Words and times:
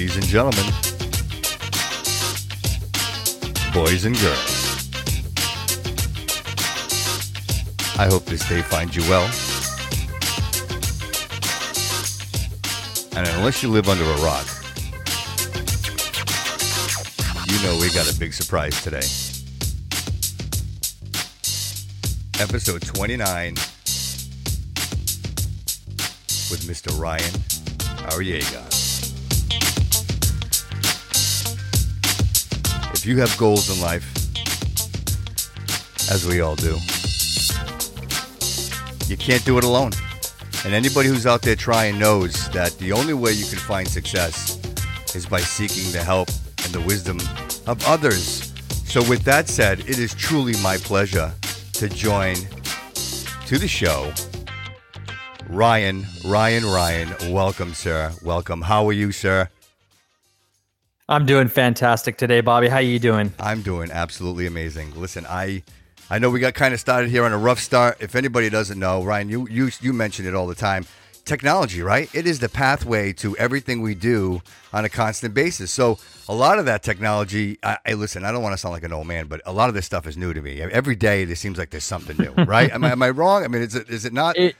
ladies 0.00 0.16
and 0.16 0.26
gentlemen, 0.28 0.64
boys 3.74 4.06
and 4.06 4.18
girls. 4.18 4.88
I 7.98 8.06
hope 8.06 8.24
this 8.24 8.48
day 8.48 8.62
finds 8.62 8.96
you 8.96 9.02
well. 9.10 9.26
And 13.14 13.28
unless 13.36 13.62
you 13.62 13.68
live 13.68 13.90
under 13.90 14.04
a 14.04 14.16
rock, 14.22 14.46
you 17.46 17.62
know 17.62 17.76
we 17.78 17.92
got 17.92 18.10
a 18.10 18.18
big 18.18 18.32
surprise 18.32 18.82
today. 18.82 19.04
Episode 22.42 22.80
29 22.80 23.52
with 26.48 26.64
Mr. 26.66 26.98
Ryan 26.98 27.34
Arriaga. 28.08 28.69
If 33.00 33.06
you 33.06 33.16
have 33.16 33.34
goals 33.38 33.74
in 33.74 33.80
life, 33.80 34.04
as 36.10 36.26
we 36.26 36.42
all 36.42 36.54
do, 36.54 36.76
you 39.08 39.16
can't 39.16 39.42
do 39.46 39.56
it 39.56 39.64
alone. 39.64 39.92
And 40.66 40.74
anybody 40.74 41.08
who's 41.08 41.26
out 41.26 41.40
there 41.40 41.56
trying 41.56 41.98
knows 41.98 42.50
that 42.50 42.76
the 42.76 42.92
only 42.92 43.14
way 43.14 43.32
you 43.32 43.46
can 43.46 43.58
find 43.58 43.88
success 43.88 44.60
is 45.14 45.24
by 45.24 45.40
seeking 45.40 45.90
the 45.92 46.04
help 46.04 46.28
and 46.62 46.74
the 46.74 46.82
wisdom 46.82 47.18
of 47.66 47.82
others. 47.88 48.52
So, 48.84 49.00
with 49.08 49.22
that 49.22 49.48
said, 49.48 49.80
it 49.80 49.98
is 49.98 50.12
truly 50.12 50.52
my 50.62 50.76
pleasure 50.76 51.32
to 51.72 51.88
join 51.88 52.36
to 53.46 53.56
the 53.56 53.66
show 53.66 54.12
Ryan, 55.48 56.04
Ryan, 56.26 56.66
Ryan. 56.66 57.32
Welcome, 57.32 57.72
sir. 57.72 58.12
Welcome. 58.22 58.60
How 58.60 58.86
are 58.88 58.92
you, 58.92 59.10
sir? 59.10 59.48
I'm 61.10 61.26
doing 61.26 61.48
fantastic 61.48 62.16
today, 62.16 62.40
Bobby. 62.40 62.68
How 62.68 62.76
are 62.76 62.82
you 62.82 63.00
doing? 63.00 63.32
I'm 63.40 63.62
doing 63.62 63.90
absolutely 63.90 64.46
amazing. 64.46 64.94
Listen, 64.94 65.26
I 65.28 65.64
I 66.08 66.20
know 66.20 66.30
we 66.30 66.38
got 66.38 66.54
kind 66.54 66.72
of 66.72 66.78
started 66.78 67.10
here 67.10 67.24
on 67.24 67.32
a 67.32 67.36
rough 67.36 67.58
start. 67.58 67.96
If 67.98 68.14
anybody 68.14 68.48
doesn't 68.48 68.78
know, 68.78 69.02
Ryan, 69.02 69.28
you 69.28 69.48
you 69.48 69.70
you 69.80 69.92
mention 69.92 70.24
it 70.24 70.36
all 70.36 70.46
the 70.46 70.54
time. 70.54 70.86
Technology, 71.24 71.82
right? 71.82 72.08
It 72.14 72.28
is 72.28 72.38
the 72.38 72.48
pathway 72.48 73.12
to 73.14 73.36
everything 73.38 73.82
we 73.82 73.96
do 73.96 74.40
on 74.72 74.84
a 74.84 74.88
constant 74.88 75.34
basis. 75.34 75.72
So 75.72 75.98
a 76.28 76.34
lot 76.34 76.60
of 76.60 76.64
that 76.66 76.84
technology, 76.84 77.58
I, 77.64 77.78
I 77.84 77.94
listen. 77.94 78.24
I 78.24 78.30
don't 78.30 78.44
want 78.44 78.52
to 78.52 78.58
sound 78.58 78.72
like 78.72 78.84
an 78.84 78.92
old 78.92 79.08
man, 79.08 79.26
but 79.26 79.40
a 79.44 79.52
lot 79.52 79.68
of 79.68 79.74
this 79.74 79.86
stuff 79.86 80.06
is 80.06 80.16
new 80.16 80.32
to 80.32 80.40
me. 80.40 80.62
Every 80.62 80.94
day, 80.94 81.24
it 81.24 81.36
seems 81.36 81.58
like 81.58 81.70
there's 81.70 81.82
something 81.82 82.16
new, 82.18 82.30
right? 82.44 82.70
am, 82.70 82.84
I, 82.84 82.92
am 82.92 83.02
I 83.02 83.10
wrong? 83.10 83.42
I 83.42 83.48
mean, 83.48 83.62
is 83.62 83.74
it 83.74 83.90
is 83.90 84.04
it 84.04 84.12
not? 84.12 84.38
It, 84.38 84.54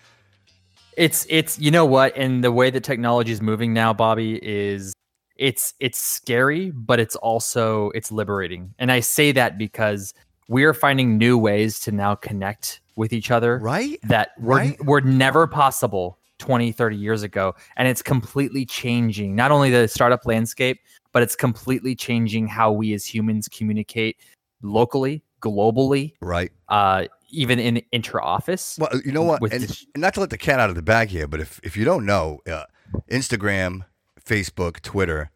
it's 0.96 1.26
it's 1.30 1.60
you 1.60 1.70
know 1.70 1.86
what, 1.86 2.16
and 2.16 2.42
the 2.42 2.50
way 2.50 2.70
that 2.70 2.82
technology 2.82 3.30
is 3.30 3.40
moving 3.40 3.72
now, 3.72 3.92
Bobby, 3.92 4.34
is 4.42 4.92
it's 5.40 5.74
it's 5.80 5.98
scary, 5.98 6.70
but 6.70 7.00
it's 7.00 7.16
also 7.16 7.90
it's 7.90 8.12
liberating. 8.12 8.72
And 8.78 8.92
I 8.92 9.00
say 9.00 9.32
that 9.32 9.58
because 9.58 10.14
we 10.48 10.64
are 10.64 10.74
finding 10.74 11.16
new 11.16 11.38
ways 11.38 11.80
to 11.80 11.92
now 11.92 12.14
connect 12.14 12.80
with 12.96 13.12
each 13.12 13.30
other 13.30 13.58
right 13.58 13.98
that 14.02 14.30
were 14.38 14.56
right? 14.56 14.84
were 14.84 15.00
never 15.00 15.46
possible 15.46 16.18
20 16.38 16.72
30 16.72 16.96
years 16.96 17.22
ago 17.22 17.54
and 17.76 17.88
it's 17.88 18.02
completely 18.02 18.66
changing 18.66 19.34
not 19.34 19.50
only 19.50 19.70
the 19.70 19.88
startup 19.88 20.26
landscape 20.26 20.80
but 21.12 21.22
it's 21.22 21.36
completely 21.36 21.94
changing 21.94 22.46
how 22.46 22.70
we 22.70 22.92
as 22.92 23.06
humans 23.06 23.48
communicate 23.48 24.18
locally 24.60 25.22
globally 25.40 26.12
right 26.20 26.50
uh 26.68 27.04
even 27.30 27.58
in 27.58 27.80
inter 27.92 28.20
office 28.20 28.76
well 28.78 28.90
you 29.02 29.12
know 29.12 29.22
what 29.22 29.40
and, 29.44 29.62
and, 29.62 29.86
not 29.96 30.12
to 30.12 30.20
let 30.20 30.28
the 30.28 30.36
cat 30.36 30.60
out 30.60 30.68
of 30.68 30.76
the 30.76 30.82
bag 30.82 31.08
here 31.08 31.26
but 31.26 31.40
if 31.40 31.58
if 31.62 31.76
you 31.76 31.86
don't 31.86 32.04
know 32.04 32.40
uh, 32.50 32.64
instagram 33.10 33.82
Facebook, 34.30 34.80
Twitter. 34.80 35.30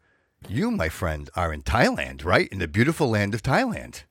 You, 0.47 0.71
my 0.71 0.87
friend, 0.87 1.29
are 1.35 1.51
in 1.51 1.63
Thailand, 1.63 2.23
right? 2.23 2.47
In 2.47 2.59
the 2.59 2.67
beautiful 2.67 3.09
land 3.09 3.33
of 3.33 3.43
Thailand. 3.43 4.03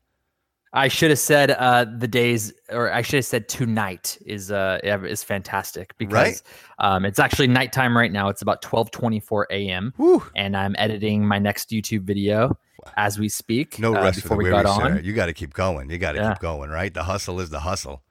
I 0.74 0.88
should 0.88 1.08
have 1.08 1.18
said 1.20 1.52
uh, 1.52 1.86
the 1.86 2.08
days, 2.08 2.52
or 2.68 2.92
I 2.92 3.00
should 3.00 3.16
have 3.16 3.24
said 3.24 3.48
tonight 3.48 4.18
is 4.26 4.50
uh, 4.50 4.80
is 4.82 5.22
fantastic 5.22 5.96
because 5.96 6.12
right? 6.12 6.42
um, 6.80 7.06
it's 7.06 7.18
actually 7.18 7.46
nighttime 7.46 7.96
right 7.96 8.12
now. 8.12 8.28
It's 8.28 8.42
about 8.42 8.60
twelve 8.60 8.90
twenty 8.90 9.20
four 9.20 9.46
a.m. 9.50 9.94
and 10.36 10.54
I'm 10.54 10.74
editing 10.76 11.24
my 11.24 11.38
next 11.38 11.70
YouTube 11.70 12.02
video 12.02 12.58
as 12.96 13.18
we 13.18 13.30
speak. 13.30 13.78
No 13.78 13.94
uh, 13.96 14.02
rest 14.02 14.20
before 14.20 14.36
we 14.36 14.50
got 14.50 14.66
on. 14.66 14.80
Sir. 14.80 15.00
You 15.00 15.14
got 15.14 15.26
to 15.26 15.32
keep 15.32 15.54
going. 15.54 15.88
You 15.88 15.96
got 15.96 16.12
to 16.12 16.18
yeah. 16.18 16.32
keep 16.34 16.40
going. 16.40 16.68
Right, 16.68 16.92
the 16.92 17.04
hustle 17.04 17.40
is 17.40 17.48
the 17.48 17.60
hustle 17.60 18.02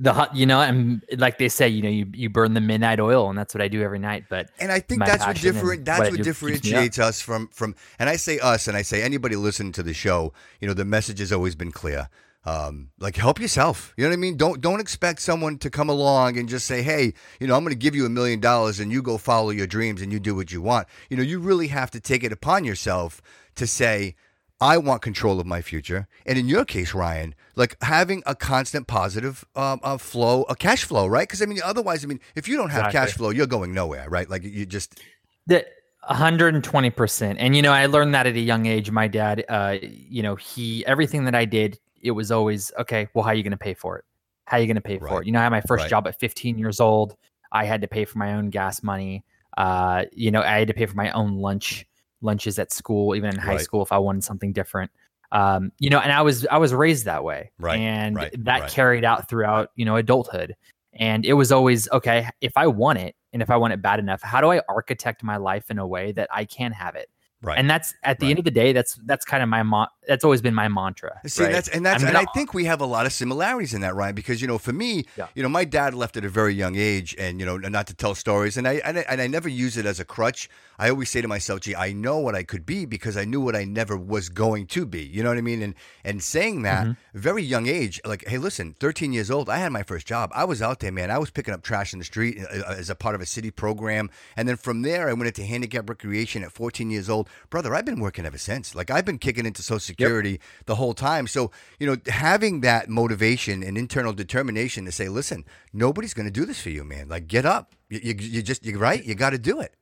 the 0.00 0.30
you 0.32 0.46
know 0.46 0.60
and 0.60 1.04
like 1.18 1.36
they 1.38 1.48
say 1.48 1.68
you 1.68 1.82
know 1.82 1.88
you, 1.88 2.06
you 2.14 2.30
burn 2.30 2.54
the 2.54 2.60
midnight 2.60 2.98
oil 2.98 3.28
and 3.28 3.38
that's 3.38 3.54
what 3.54 3.60
i 3.60 3.68
do 3.68 3.82
every 3.82 3.98
night 3.98 4.24
but 4.30 4.50
and 4.58 4.72
i 4.72 4.80
think 4.80 5.04
that's 5.04 5.24
what 5.26 5.36
different 5.36 5.84
that's 5.84 6.00
what, 6.00 6.12
what 6.12 6.22
differentiates 6.22 6.98
us 6.98 7.20
from 7.20 7.48
from 7.48 7.74
and 7.98 8.08
i 8.08 8.16
say 8.16 8.38
us 8.38 8.66
and 8.66 8.76
i 8.76 8.82
say 8.82 9.02
anybody 9.02 9.36
listening 9.36 9.72
to 9.72 9.82
the 9.82 9.92
show 9.92 10.32
you 10.58 10.66
know 10.66 10.72
the 10.74 10.86
message 10.86 11.18
has 11.18 11.32
always 11.32 11.54
been 11.54 11.72
clear. 11.72 12.08
Um, 12.42 12.88
like 12.98 13.16
help 13.16 13.38
yourself. 13.38 13.92
You 13.98 14.04
know 14.04 14.10
what 14.10 14.14
i 14.14 14.16
mean? 14.16 14.38
Don't 14.38 14.62
don't 14.62 14.80
expect 14.80 15.20
someone 15.20 15.58
to 15.58 15.68
come 15.68 15.90
along 15.90 16.38
and 16.38 16.48
just 16.48 16.66
say 16.66 16.80
hey 16.80 17.12
you 17.38 17.46
know 17.46 17.54
i'm 17.54 17.62
going 17.62 17.74
to 17.74 17.78
give 17.78 17.94
you 17.94 18.06
a 18.06 18.08
million 18.08 18.40
dollars 18.40 18.80
and 18.80 18.90
you 18.90 19.02
go 19.02 19.18
follow 19.18 19.50
your 19.50 19.66
dreams 19.66 20.00
and 20.00 20.10
you 20.10 20.18
do 20.18 20.34
what 20.34 20.50
you 20.50 20.62
want. 20.62 20.88
You 21.10 21.18
know 21.18 21.22
you 21.22 21.38
really 21.38 21.68
have 21.68 21.90
to 21.90 22.00
take 22.00 22.24
it 22.24 22.32
upon 22.32 22.64
yourself 22.64 23.20
to 23.56 23.66
say 23.66 24.14
I 24.58 24.78
want 24.78 25.02
control 25.02 25.38
of 25.38 25.46
my 25.46 25.60
future. 25.60 26.06
And 26.24 26.38
in 26.38 26.48
your 26.48 26.64
case, 26.64 26.94
Ryan, 26.94 27.34
like 27.60 27.76
having 27.82 28.22
a 28.26 28.34
constant 28.34 28.88
positive 28.88 29.44
um, 29.54 29.78
uh, 29.82 29.98
flow, 29.98 30.42
a 30.44 30.56
cash 30.56 30.82
flow, 30.84 31.06
right? 31.06 31.28
Because 31.28 31.42
I 31.42 31.46
mean, 31.46 31.60
otherwise, 31.62 32.04
I 32.04 32.08
mean, 32.08 32.20
if 32.34 32.48
you 32.48 32.56
don't 32.56 32.70
have 32.70 32.86
exactly. 32.86 33.08
cash 33.08 33.16
flow, 33.16 33.30
you're 33.30 33.46
going 33.46 33.72
nowhere, 33.72 34.08
right? 34.08 34.28
Like 34.28 34.42
you 34.42 34.66
just. 34.66 35.00
The, 35.46 35.64
120%. 36.08 37.36
And, 37.38 37.54
you 37.54 37.62
know, 37.62 37.72
I 37.72 37.86
learned 37.86 38.14
that 38.14 38.26
at 38.26 38.34
a 38.34 38.40
young 38.40 38.66
age. 38.66 38.90
My 38.90 39.06
dad, 39.06 39.44
uh, 39.48 39.76
you 39.82 40.22
know, 40.22 40.34
he, 40.34 40.84
everything 40.86 41.24
that 41.24 41.34
I 41.34 41.44
did, 41.44 41.78
it 42.00 42.12
was 42.12 42.32
always, 42.32 42.72
okay, 42.78 43.08
well, 43.12 43.22
how 43.22 43.30
are 43.30 43.34
you 43.34 43.42
going 43.42 43.50
to 43.52 43.58
pay 43.58 43.74
for 43.74 43.98
it? 43.98 44.04
How 44.46 44.56
are 44.56 44.60
you 44.60 44.66
going 44.66 44.76
to 44.76 44.80
pay 44.80 44.96
right. 44.96 45.08
for 45.08 45.22
it? 45.22 45.26
You 45.26 45.32
know, 45.32 45.40
I 45.40 45.42
had 45.42 45.50
my 45.50 45.60
first 45.60 45.82
right. 45.82 45.90
job 45.90 46.08
at 46.08 46.18
15 46.18 46.58
years 46.58 46.80
old. 46.80 47.16
I 47.52 47.64
had 47.64 47.82
to 47.82 47.88
pay 47.88 48.04
for 48.04 48.18
my 48.18 48.34
own 48.34 48.50
gas 48.50 48.82
money. 48.82 49.24
Uh, 49.56 50.04
you 50.12 50.30
know, 50.30 50.40
I 50.40 50.58
had 50.58 50.68
to 50.68 50.74
pay 50.74 50.86
for 50.86 50.96
my 50.96 51.10
own 51.12 51.36
lunch 51.36 51.86
lunches 52.22 52.58
at 52.58 52.72
school, 52.72 53.14
even 53.14 53.30
in 53.30 53.36
high 53.36 53.52
right. 53.52 53.60
school, 53.60 53.82
if 53.82 53.92
I 53.92 53.98
wanted 53.98 54.24
something 54.24 54.52
different. 54.52 54.90
Um, 55.32 55.72
you 55.78 55.90
know, 55.90 56.00
and 56.00 56.12
I 56.12 56.22
was 56.22 56.46
I 56.46 56.58
was 56.58 56.74
raised 56.74 57.04
that 57.04 57.24
way, 57.24 57.50
right? 57.58 57.78
And 57.78 58.16
right. 58.16 58.44
that 58.44 58.60
right. 58.62 58.70
carried 58.70 59.04
out 59.04 59.28
throughout 59.28 59.70
you 59.76 59.84
know 59.84 59.96
adulthood. 59.96 60.56
And 60.92 61.24
it 61.24 61.34
was 61.34 61.52
always 61.52 61.88
okay 61.92 62.28
if 62.40 62.56
I 62.56 62.66
want 62.66 62.98
it, 62.98 63.14
and 63.32 63.42
if 63.42 63.50
I 63.50 63.56
want 63.56 63.72
it 63.72 63.80
bad 63.80 64.00
enough, 64.00 64.22
how 64.22 64.40
do 64.40 64.50
I 64.50 64.60
architect 64.68 65.22
my 65.22 65.36
life 65.36 65.70
in 65.70 65.78
a 65.78 65.86
way 65.86 66.12
that 66.12 66.28
I 66.32 66.44
can 66.44 66.72
have 66.72 66.96
it? 66.96 67.08
Right. 67.42 67.58
And 67.58 67.70
that's 67.70 67.94
at 68.02 68.18
the 68.18 68.26
right. 68.26 68.30
end 68.30 68.38
of 68.38 68.44
the 68.44 68.50
day, 68.50 68.72
that's 68.74 68.96
that's 69.06 69.24
kind 69.24 69.42
of 69.42 69.48
my 69.48 69.62
mo- 69.62 69.86
that's 70.06 70.24
always 70.24 70.42
been 70.42 70.54
my 70.54 70.68
mantra. 70.68 71.20
See, 71.26 71.42
right? 71.44 71.52
that's 71.52 71.68
and 71.68 71.86
that's 71.86 72.02
and 72.02 72.14
I 72.14 72.26
think 72.34 72.52
we 72.52 72.66
have 72.66 72.82
a 72.82 72.86
lot 72.86 73.06
of 73.06 73.14
similarities 73.14 73.72
in 73.72 73.80
that, 73.80 73.94
Ryan. 73.94 74.14
Because 74.14 74.42
you 74.42 74.48
know, 74.48 74.58
for 74.58 74.74
me, 74.74 75.06
yeah. 75.16 75.28
you 75.34 75.42
know, 75.42 75.48
my 75.48 75.64
dad 75.64 75.94
left 75.94 76.18
at 76.18 76.24
a 76.24 76.28
very 76.28 76.52
young 76.52 76.76
age, 76.76 77.16
and 77.18 77.40
you 77.40 77.46
know, 77.46 77.56
not 77.56 77.86
to 77.86 77.94
tell 77.94 78.14
stories, 78.14 78.58
and 78.58 78.68
I 78.68 78.74
and 78.84 78.98
I, 78.98 79.06
and 79.08 79.22
I 79.22 79.26
never 79.26 79.48
use 79.48 79.78
it 79.78 79.86
as 79.86 79.98
a 79.98 80.04
crutch. 80.04 80.50
I 80.78 80.90
always 80.90 81.10
say 81.10 81.20
to 81.20 81.28
myself, 81.28 81.60
gee, 81.60 81.74
I 81.74 81.92
know 81.92 82.18
what 82.18 82.34
I 82.34 82.42
could 82.42 82.64
be 82.66 82.86
because 82.86 83.16
I 83.16 83.24
knew 83.24 83.40
what 83.40 83.54
I 83.54 83.64
never 83.64 83.96
was 83.96 84.28
going 84.28 84.66
to 84.68 84.84
be. 84.84 85.02
You 85.02 85.22
know 85.22 85.28
what 85.30 85.38
I 85.38 85.42
mean? 85.42 85.62
And 85.62 85.74
and 86.04 86.22
saying 86.22 86.62
that, 86.62 86.86
mm-hmm. 86.86 87.18
very 87.18 87.42
young 87.42 87.66
age, 87.68 88.00
like, 88.04 88.26
hey, 88.28 88.36
listen, 88.36 88.74
13 88.80 89.14
years 89.14 89.30
old, 89.30 89.48
I 89.48 89.58
had 89.58 89.72
my 89.72 89.82
first 89.82 90.06
job. 90.06 90.30
I 90.34 90.44
was 90.44 90.60
out 90.60 90.80
there, 90.80 90.92
man. 90.92 91.10
I 91.10 91.18
was 91.18 91.30
picking 91.30 91.54
up 91.54 91.62
trash 91.62 91.94
in 91.94 92.00
the 92.00 92.04
street 92.04 92.38
uh, 92.38 92.58
uh, 92.66 92.74
as 92.76 92.90
a 92.90 92.94
part 92.94 93.14
of 93.14 93.22
a 93.22 93.26
city 93.26 93.50
program. 93.50 94.10
And 94.36 94.46
then 94.46 94.56
from 94.56 94.82
there, 94.82 95.08
I 95.08 95.12
went 95.14 95.28
into 95.28 95.44
handicap 95.44 95.88
recreation 95.88 96.42
at 96.42 96.52
14 96.52 96.90
years 96.90 97.08
old. 97.08 97.28
Brother, 97.50 97.74
I've 97.74 97.84
been 97.84 98.00
working 98.00 98.26
ever 98.26 98.38
since. 98.38 98.74
Like, 98.74 98.90
I've 98.90 99.04
been 99.04 99.18
kicking 99.18 99.46
into 99.46 99.62
Social 99.62 99.80
Security 99.80 100.32
yep. 100.32 100.40
the 100.66 100.74
whole 100.76 100.94
time. 100.94 101.26
So, 101.26 101.50
you 101.78 101.86
know, 101.86 101.96
having 102.06 102.60
that 102.60 102.88
motivation 102.88 103.62
and 103.62 103.76
internal 103.76 104.12
determination 104.12 104.84
to 104.84 104.92
say, 104.92 105.08
listen, 105.08 105.44
nobody's 105.72 106.14
going 106.14 106.26
to 106.26 106.32
do 106.32 106.44
this 106.44 106.60
for 106.60 106.70
you, 106.70 106.84
man. 106.84 107.08
Like, 107.08 107.26
get 107.26 107.44
up. 107.44 107.74
You, 107.88 108.00
you, 108.02 108.14
you 108.18 108.42
just, 108.42 108.64
you're 108.64 108.78
right. 108.78 109.04
You 109.04 109.14
got 109.14 109.30
to 109.30 109.38
do 109.38 109.60
it. 109.60 109.74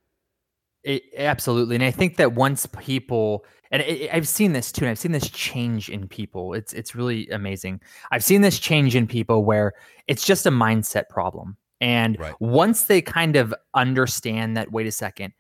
It, 0.84 1.02
absolutely, 1.16 1.74
and 1.74 1.84
I 1.84 1.90
think 1.90 2.16
that 2.16 2.34
once 2.34 2.64
people 2.66 3.44
and 3.72 3.82
it, 3.82 4.10
I've 4.14 4.28
seen 4.28 4.52
this 4.52 4.70
too, 4.70 4.84
and 4.84 4.90
I've 4.90 4.98
seen 4.98 5.12
this 5.12 5.28
change 5.28 5.88
in 5.88 6.06
people. 6.06 6.54
It's 6.54 6.72
it's 6.72 6.94
really 6.94 7.28
amazing. 7.30 7.80
I've 8.12 8.22
seen 8.22 8.42
this 8.42 8.58
change 8.60 8.94
in 8.94 9.06
people 9.06 9.44
where 9.44 9.72
it's 10.06 10.24
just 10.24 10.46
a 10.46 10.50
mindset 10.50 11.08
problem, 11.08 11.56
and 11.80 12.18
right. 12.18 12.34
once 12.40 12.84
they 12.84 13.02
kind 13.02 13.34
of 13.34 13.52
understand 13.74 14.56
that, 14.56 14.70
wait 14.70 14.86
a 14.86 14.92
second, 14.92 15.32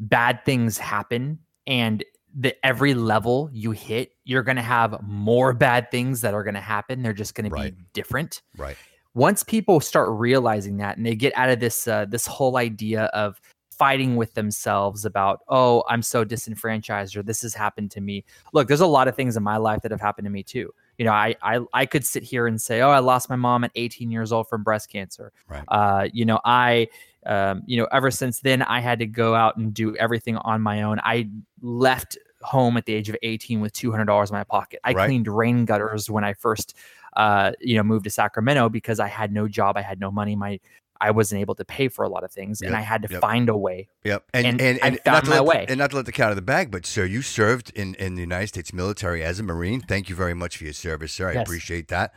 bad 0.00 0.44
things 0.44 0.76
happen, 0.76 1.38
and 1.70 2.04
that 2.34 2.56
every 2.64 2.94
level 2.94 3.48
you 3.52 3.70
hit, 3.70 4.12
you're 4.24 4.42
going 4.42 4.56
to 4.56 4.62
have 4.62 5.00
more 5.02 5.52
bad 5.52 5.90
things 5.90 6.20
that 6.20 6.34
are 6.34 6.42
going 6.42 6.54
to 6.54 6.60
happen. 6.60 7.02
They're 7.02 7.12
just 7.12 7.34
going 7.34 7.48
right. 7.48 7.68
to 7.68 7.72
be 7.72 7.84
different. 7.92 8.42
Right. 8.56 8.76
Once 9.14 9.42
people 9.42 9.80
start 9.80 10.10
realizing 10.10 10.76
that, 10.78 10.96
and 10.96 11.06
they 11.06 11.14
get 11.14 11.32
out 11.36 11.48
of 11.48 11.60
this 11.60 11.88
uh, 11.88 12.04
this 12.04 12.26
whole 12.26 12.56
idea 12.56 13.04
of 13.06 13.40
fighting 13.70 14.14
with 14.14 14.34
themselves 14.34 15.04
about, 15.04 15.40
oh, 15.48 15.82
I'm 15.88 16.02
so 16.02 16.22
disenfranchised 16.22 17.16
or 17.16 17.22
this 17.22 17.40
has 17.42 17.54
happened 17.54 17.90
to 17.92 18.00
me. 18.00 18.24
Look, 18.52 18.68
there's 18.68 18.80
a 18.80 18.86
lot 18.86 19.08
of 19.08 19.16
things 19.16 19.38
in 19.38 19.42
my 19.42 19.56
life 19.56 19.80
that 19.82 19.90
have 19.90 20.02
happened 20.02 20.26
to 20.26 20.30
me 20.30 20.42
too. 20.42 20.70
You 20.98 21.06
know, 21.06 21.12
I 21.12 21.34
I, 21.42 21.60
I 21.72 21.86
could 21.86 22.04
sit 22.04 22.22
here 22.22 22.46
and 22.46 22.60
say, 22.60 22.82
oh, 22.82 22.90
I 22.90 22.98
lost 22.98 23.30
my 23.30 23.36
mom 23.36 23.64
at 23.64 23.72
18 23.74 24.10
years 24.10 24.32
old 24.32 24.48
from 24.48 24.62
breast 24.62 24.90
cancer. 24.90 25.32
Right. 25.48 25.64
Uh, 25.66 26.08
you 26.12 26.24
know, 26.24 26.38
I 26.44 26.88
um, 27.26 27.62
you 27.66 27.76
know, 27.76 27.86
ever 27.92 28.10
since 28.10 28.40
then, 28.40 28.62
I 28.62 28.80
had 28.80 28.98
to 29.00 29.06
go 29.06 29.34
out 29.34 29.56
and 29.56 29.74
do 29.74 29.96
everything 29.96 30.36
on 30.38 30.62
my 30.62 30.82
own. 30.82 31.00
I 31.02 31.28
left 31.62 32.18
home 32.42 32.76
at 32.76 32.86
the 32.86 32.94
age 32.94 33.08
of 33.08 33.16
18 33.22 33.60
with 33.60 33.72
$200 33.72 34.28
in 34.28 34.34
my 34.34 34.44
pocket. 34.44 34.80
I 34.84 34.92
right. 34.92 35.06
cleaned 35.06 35.28
rain 35.28 35.64
gutters 35.64 36.10
when 36.10 36.24
I 36.24 36.32
first, 36.32 36.76
uh, 37.16 37.52
you 37.60 37.76
know, 37.76 37.82
moved 37.82 38.04
to 38.04 38.10
Sacramento 38.10 38.68
because 38.68 39.00
I 39.00 39.08
had 39.08 39.32
no 39.32 39.48
job. 39.48 39.76
I 39.76 39.82
had 39.82 40.00
no 40.00 40.10
money. 40.10 40.36
My, 40.36 40.58
I 41.00 41.10
wasn't 41.10 41.40
able 41.40 41.54
to 41.54 41.64
pay 41.64 41.88
for 41.88 42.04
a 42.04 42.08
lot 42.08 42.24
of 42.24 42.30
things, 42.30 42.60
yep. 42.60 42.68
and 42.68 42.76
I 42.76 42.82
had 42.82 43.02
to 43.02 43.08
yep. 43.10 43.20
find 43.20 43.48
a 43.48 43.56
way. 43.56 43.88
Yep, 44.04 44.24
and 44.34 44.46
and, 44.46 44.60
and, 44.60 44.78
and 44.82 45.00
I 45.06 45.20
found 45.20 45.28
my 45.28 45.40
way. 45.40 45.64
The, 45.64 45.72
and 45.72 45.78
not 45.78 45.90
to 45.90 45.96
let 45.96 46.06
the 46.06 46.12
cat 46.12 46.26
out 46.26 46.30
of 46.30 46.36
the 46.36 46.42
bag, 46.42 46.70
but 46.70 46.84
sir, 46.84 47.06
you 47.06 47.22
served 47.22 47.72
in 47.74 47.94
in 47.94 48.16
the 48.16 48.20
United 48.20 48.48
States 48.48 48.72
military 48.72 49.24
as 49.24 49.40
a 49.40 49.42
Marine. 49.42 49.80
Thank 49.80 50.10
you 50.10 50.16
very 50.16 50.34
much 50.34 50.58
for 50.58 50.64
your 50.64 50.74
service, 50.74 51.12
sir. 51.12 51.30
I 51.30 51.34
yes. 51.34 51.42
appreciate 51.42 51.88
that. 51.88 52.12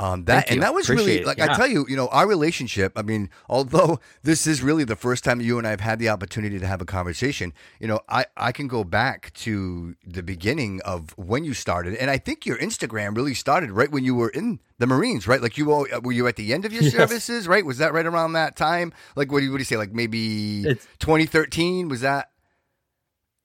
Um, 0.00 0.24
that 0.26 0.48
and 0.48 0.62
that 0.62 0.74
was 0.74 0.88
Appreciate 0.88 1.06
really 1.06 1.24
like 1.24 1.38
yeah. 1.38 1.52
I 1.52 1.56
tell 1.56 1.66
you, 1.66 1.84
you 1.88 1.96
know, 1.96 2.06
our 2.08 2.28
relationship. 2.28 2.92
I 2.94 3.02
mean, 3.02 3.30
although 3.48 3.98
this 4.22 4.46
is 4.46 4.62
really 4.62 4.84
the 4.84 4.94
first 4.94 5.24
time 5.24 5.40
you 5.40 5.58
and 5.58 5.66
I 5.66 5.70
have 5.70 5.80
had 5.80 5.98
the 5.98 6.08
opportunity 6.08 6.60
to 6.60 6.66
have 6.66 6.80
a 6.80 6.84
conversation, 6.84 7.52
you 7.80 7.88
know, 7.88 8.00
I 8.08 8.26
I 8.36 8.52
can 8.52 8.68
go 8.68 8.84
back 8.84 9.32
to 9.34 9.96
the 10.06 10.22
beginning 10.22 10.80
of 10.84 11.18
when 11.18 11.42
you 11.42 11.52
started, 11.52 11.96
and 11.96 12.10
I 12.10 12.18
think 12.18 12.46
your 12.46 12.58
Instagram 12.58 13.16
really 13.16 13.34
started 13.34 13.72
right 13.72 13.90
when 13.90 14.04
you 14.04 14.14
were 14.14 14.28
in 14.28 14.60
the 14.78 14.86
Marines, 14.86 15.26
right? 15.26 15.42
Like 15.42 15.58
you 15.58 15.66
were 15.66 16.12
you 16.12 16.28
at 16.28 16.36
the 16.36 16.54
end 16.54 16.64
of 16.64 16.72
your 16.72 16.82
yes. 16.84 16.92
services, 16.92 17.48
right? 17.48 17.66
Was 17.66 17.78
that 17.78 17.92
right 17.92 18.06
around 18.06 18.34
that 18.34 18.54
time? 18.54 18.92
Like 19.16 19.32
what 19.32 19.40
do 19.40 19.46
you, 19.46 19.50
what 19.50 19.58
do 19.58 19.62
you 19.62 19.66
say? 19.66 19.76
Like 19.76 19.92
maybe 19.92 20.62
it's, 20.62 20.86
2013 21.00 21.88
was 21.88 22.02
that? 22.02 22.30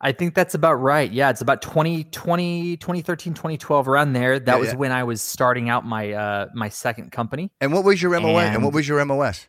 I 0.04 0.12
think 0.12 0.36
that's 0.36 0.54
about 0.54 0.76
right. 0.76 1.10
Yeah, 1.10 1.30
it's 1.30 1.40
about 1.40 1.62
2020, 1.62 2.76
2013, 2.76 3.34
2012, 3.34 3.88
around 3.88 4.12
there. 4.12 4.38
That 4.38 4.56
yeah, 4.56 4.60
was 4.60 4.68
yeah. 4.70 4.76
when 4.76 4.92
I 4.92 5.06
was 5.06 5.22
starting 5.22 5.70
out 5.70 5.86
my 5.86 6.12
uh, 6.12 6.48
my 6.54 6.68
second 6.68 7.14
company. 7.14 7.52
And 7.62 7.72
what 7.72 7.86
was 7.86 8.02
your 8.02 8.12
MOS? 8.20 8.44
And, 8.44 8.56
and 8.56 8.64
what 8.64 8.74
was 8.74 8.88
your 8.88 9.04
MOS? 9.06 9.48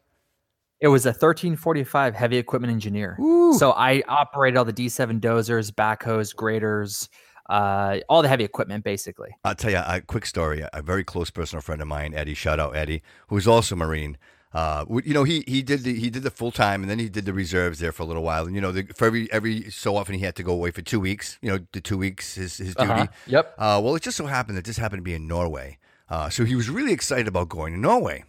It 0.80 0.88
was 0.88 1.06
a 1.06 1.10
1345 1.10 2.14
heavy 2.14 2.36
equipment 2.36 2.72
engineer. 2.72 3.16
Ooh. 3.20 3.54
So 3.54 3.72
I 3.72 4.02
operated 4.06 4.56
all 4.56 4.64
the 4.64 4.72
D7 4.72 5.20
dozers, 5.20 5.72
backhoes, 5.72 6.34
graders, 6.34 7.08
uh, 7.48 7.98
all 8.08 8.22
the 8.22 8.28
heavy 8.28 8.44
equipment, 8.44 8.84
basically. 8.84 9.30
I'll 9.44 9.54
tell 9.54 9.70
you 9.70 9.82
a 9.84 10.00
quick 10.00 10.26
story. 10.26 10.64
A 10.72 10.82
very 10.82 11.02
close 11.02 11.30
personal 11.30 11.62
friend 11.62 11.82
of 11.82 11.88
mine, 11.88 12.14
Eddie, 12.14 12.34
shout 12.34 12.60
out 12.60 12.76
Eddie, 12.76 13.02
who's 13.28 13.48
also 13.48 13.74
Marine. 13.74 14.18
Uh, 14.54 14.84
you 15.04 15.12
know, 15.12 15.24
he 15.24 15.42
he 15.48 15.62
did 15.62 15.82
the 15.82 15.98
he 15.98 16.10
did 16.10 16.22
the 16.22 16.30
full 16.30 16.52
time, 16.52 16.82
and 16.82 16.88
then 16.90 17.00
he 17.00 17.08
did 17.08 17.24
the 17.24 17.32
reserves 17.32 17.80
there 17.80 17.90
for 17.90 18.04
a 18.04 18.06
little 18.06 18.22
while. 18.22 18.46
And 18.46 18.54
you 18.54 18.60
know, 18.60 18.70
the, 18.70 18.84
for 18.94 19.06
every 19.06 19.30
every 19.32 19.68
so 19.70 19.96
often 19.96 20.14
he 20.14 20.24
had 20.24 20.36
to 20.36 20.44
go 20.44 20.52
away 20.52 20.70
for 20.70 20.80
two 20.80 21.00
weeks. 21.00 21.38
You 21.42 21.50
know, 21.50 21.66
the 21.72 21.80
two 21.80 21.98
weeks 21.98 22.36
his 22.36 22.58
his 22.58 22.74
duty. 22.76 22.90
Uh-huh. 22.92 23.06
Yep. 23.26 23.54
Uh, 23.58 23.80
well, 23.82 23.96
it 23.96 24.02
just 24.02 24.16
so 24.16 24.26
happened 24.26 24.56
that 24.56 24.64
this 24.64 24.76
happened 24.76 25.00
to 25.00 25.02
be 25.04 25.14
in 25.14 25.26
Norway. 25.26 25.78
Uh, 26.08 26.28
so 26.28 26.44
he 26.44 26.54
was 26.54 26.70
really 26.70 26.92
excited 26.92 27.26
about 27.26 27.48
going 27.48 27.72
to 27.74 27.80
Norway. 27.80 28.24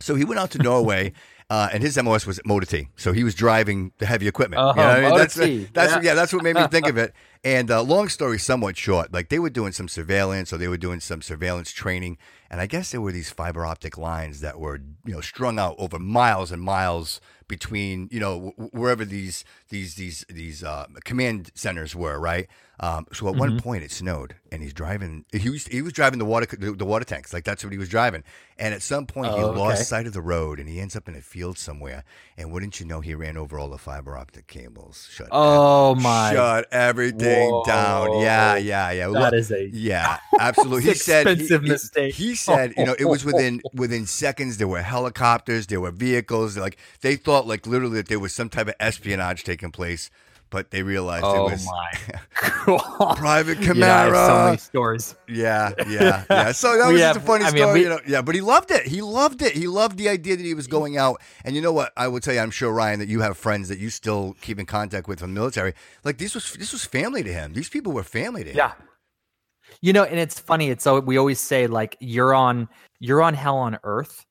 So 0.00 0.14
he 0.14 0.24
went 0.24 0.38
out 0.38 0.52
to 0.52 0.58
Norway. 0.62 1.12
Uh, 1.48 1.68
and 1.72 1.80
his 1.80 1.96
MOS 2.02 2.26
was 2.26 2.40
Motor 2.44 2.66
T, 2.66 2.88
so 2.96 3.12
he 3.12 3.22
was 3.22 3.32
driving 3.32 3.92
the 3.98 4.06
heavy 4.06 4.26
equipment. 4.26 4.60
Uh-huh, 4.60 4.80
you 4.80 4.86
know 4.86 4.92
I 4.92 5.10
mean? 5.10 5.18
That's 5.18 5.34
that's 5.34 5.92
yeah. 5.92 6.00
yeah. 6.02 6.14
that's 6.14 6.32
what 6.32 6.42
made 6.42 6.56
me 6.56 6.66
think 6.66 6.88
of 6.88 6.96
it. 6.96 7.14
And 7.44 7.70
uh, 7.70 7.80
long 7.84 8.08
story 8.08 8.40
somewhat 8.40 8.76
short, 8.76 9.12
like 9.12 9.28
they 9.28 9.38
were 9.38 9.50
doing 9.50 9.70
some 9.70 9.86
surveillance, 9.86 10.52
or 10.52 10.56
they 10.56 10.66
were 10.66 10.76
doing 10.76 10.98
some 10.98 11.22
surveillance 11.22 11.70
training, 11.70 12.18
and 12.50 12.60
I 12.60 12.66
guess 12.66 12.90
there 12.90 13.00
were 13.00 13.12
these 13.12 13.30
fiber 13.30 13.64
optic 13.64 13.96
lines 13.96 14.40
that 14.40 14.58
were 14.58 14.80
you 15.04 15.14
know 15.14 15.20
strung 15.20 15.56
out 15.56 15.76
over 15.78 16.00
miles 16.00 16.50
and 16.50 16.60
miles 16.60 17.20
between 17.46 18.08
you 18.10 18.18
know 18.18 18.52
wherever 18.72 19.04
these 19.04 19.44
these 19.68 19.94
these 19.94 20.24
these 20.28 20.64
uh, 20.64 20.86
command 21.04 21.52
centers 21.54 21.94
were, 21.94 22.18
right? 22.18 22.48
Um, 22.78 23.06
so 23.10 23.26
at 23.26 23.32
mm-hmm. 23.32 23.40
one 23.40 23.60
point 23.60 23.84
it 23.84 23.90
snowed, 23.90 24.34
and 24.52 24.62
he's 24.62 24.74
driving. 24.74 25.24
He 25.32 25.48
was 25.48 25.66
he 25.66 25.80
was 25.80 25.94
driving 25.94 26.18
the 26.18 26.26
water 26.26 26.44
the, 26.56 26.72
the 26.72 26.84
water 26.84 27.06
tanks, 27.06 27.32
like 27.32 27.44
that's 27.44 27.64
what 27.64 27.72
he 27.72 27.78
was 27.78 27.88
driving. 27.88 28.22
And 28.58 28.74
at 28.74 28.82
some 28.82 29.06
point 29.06 29.32
oh, 29.32 29.36
he 29.36 29.44
okay. 29.44 29.58
lost 29.58 29.88
sight 29.88 30.06
of 30.06 30.12
the 30.12 30.20
road, 30.20 30.60
and 30.60 30.68
he 30.68 30.78
ends 30.78 30.94
up 30.94 31.08
in 31.08 31.14
a 31.14 31.22
field 31.22 31.56
somewhere. 31.56 32.04
And 32.36 32.52
wouldn't 32.52 32.78
you 32.78 32.84
know, 32.84 33.00
he 33.00 33.14
ran 33.14 33.38
over 33.38 33.58
all 33.58 33.70
the 33.70 33.78
fiber 33.78 34.16
optic 34.16 34.46
cables. 34.46 35.08
Shut 35.10 35.28
oh 35.32 35.94
my! 35.94 36.34
Shut 36.34 36.66
everything 36.70 37.50
Whoa. 37.50 37.64
down. 37.64 38.20
Yeah, 38.20 38.56
yeah, 38.56 38.90
yeah. 38.90 39.08
That 39.08 39.32
Look, 39.32 39.34
is 39.34 39.50
a 39.50 39.68
yeah, 39.68 40.18
absolutely. 40.38 40.82
he 40.82 40.94
said 40.94 41.26
expensive 41.26 41.62
he, 41.62 41.68
mistake. 41.70 42.14
He, 42.14 42.28
he 42.28 42.34
said, 42.34 42.74
you 42.76 42.84
know, 42.84 42.96
it 42.98 43.06
was 43.06 43.24
within 43.24 43.62
within 43.72 44.04
seconds. 44.04 44.58
There 44.58 44.68
were 44.68 44.82
helicopters, 44.82 45.66
there 45.66 45.80
were 45.80 45.92
vehicles. 45.92 46.58
Like 46.58 46.76
they 47.00 47.16
thought, 47.16 47.46
like 47.46 47.66
literally, 47.66 47.96
that 47.96 48.08
there 48.08 48.20
was 48.20 48.34
some 48.34 48.50
type 48.50 48.68
of 48.68 48.74
espionage 48.78 49.44
taking 49.44 49.70
place 49.70 50.10
but 50.50 50.70
they 50.70 50.82
realized 50.82 51.24
oh 51.24 51.48
it 51.48 51.52
was 51.52 51.66
my 51.66 53.14
private 53.16 53.58
Camaro. 53.58 53.76
Yeah, 54.12 54.26
so 54.26 54.44
many 54.44 54.56
stories. 54.58 55.14
Yeah, 55.28 55.72
yeah, 55.88 56.24
yeah. 56.30 56.52
So 56.52 56.76
that 56.78 56.90
was 56.90 57.00
have, 57.00 57.16
just 57.16 57.24
a 57.24 57.26
funny 57.26 57.44
I 57.44 57.48
story. 57.48 57.64
Mean, 57.64 57.74
we, 57.74 57.82
you 57.82 57.88
know, 57.88 58.00
yeah, 58.06 58.22
but 58.22 58.34
he 58.34 58.40
loved 58.40 58.70
it. 58.70 58.86
He 58.86 59.02
loved 59.02 59.42
it. 59.42 59.52
He 59.52 59.66
loved 59.66 59.98
the 59.98 60.08
idea 60.08 60.36
that 60.36 60.44
he 60.44 60.54
was 60.54 60.66
going 60.66 60.96
out. 60.96 61.20
And 61.44 61.56
you 61.56 61.62
know 61.62 61.72
what? 61.72 61.92
I 61.96 62.08
will 62.08 62.20
tell 62.20 62.34
you, 62.34 62.40
I'm 62.40 62.50
sure 62.50 62.72
Ryan 62.72 62.98
that 63.00 63.08
you 63.08 63.20
have 63.20 63.36
friends 63.36 63.68
that 63.68 63.78
you 63.78 63.90
still 63.90 64.36
keep 64.40 64.58
in 64.58 64.66
contact 64.66 65.08
with 65.08 65.20
from 65.20 65.34
the 65.34 65.40
military. 65.40 65.74
Like 66.04 66.18
this 66.18 66.34
was 66.34 66.52
this 66.54 66.72
was 66.72 66.84
family 66.84 67.22
to 67.22 67.32
him. 67.32 67.52
These 67.52 67.68
people 67.68 67.92
were 67.92 68.04
family 68.04 68.44
to 68.44 68.50
him. 68.50 68.56
Yeah. 68.56 68.72
You 69.80 69.92
know, 69.92 70.04
and 70.04 70.18
it's 70.18 70.38
funny. 70.38 70.70
It's 70.70 70.84
so 70.84 71.00
we 71.00 71.16
always 71.16 71.40
say 71.40 71.66
like 71.66 71.96
you're 72.00 72.34
on 72.34 72.68
you're 73.00 73.22
on 73.22 73.34
hell 73.34 73.56
on 73.56 73.78
earth 73.84 74.25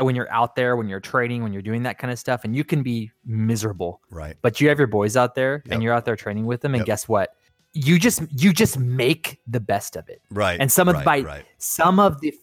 when 0.00 0.14
you're 0.14 0.30
out 0.32 0.56
there, 0.56 0.76
when 0.76 0.88
you're 0.88 1.00
training, 1.00 1.42
when 1.42 1.52
you're 1.52 1.62
doing 1.62 1.82
that 1.84 1.98
kind 1.98 2.12
of 2.12 2.18
stuff, 2.18 2.44
and 2.44 2.54
you 2.54 2.64
can 2.64 2.82
be 2.82 3.10
miserable. 3.24 4.00
Right. 4.10 4.36
But 4.42 4.60
you 4.60 4.68
have 4.68 4.78
your 4.78 4.88
boys 4.88 5.16
out 5.16 5.34
there 5.34 5.62
yep. 5.64 5.74
and 5.74 5.82
you're 5.82 5.92
out 5.92 6.04
there 6.04 6.16
training 6.16 6.46
with 6.46 6.60
them, 6.60 6.74
and 6.74 6.80
yep. 6.80 6.86
guess 6.86 7.08
what? 7.08 7.34
You 7.74 7.98
just 7.98 8.22
you 8.30 8.52
just 8.52 8.78
make 8.78 9.40
the 9.46 9.60
best 9.60 9.96
of 9.96 10.08
it. 10.08 10.20
Right. 10.30 10.60
And 10.60 10.70
some 10.70 10.88
of 10.88 10.96
right, 10.96 11.04
by 11.04 11.20
right. 11.20 11.44
some 11.58 11.98
of 11.98 12.20
the 12.20 12.34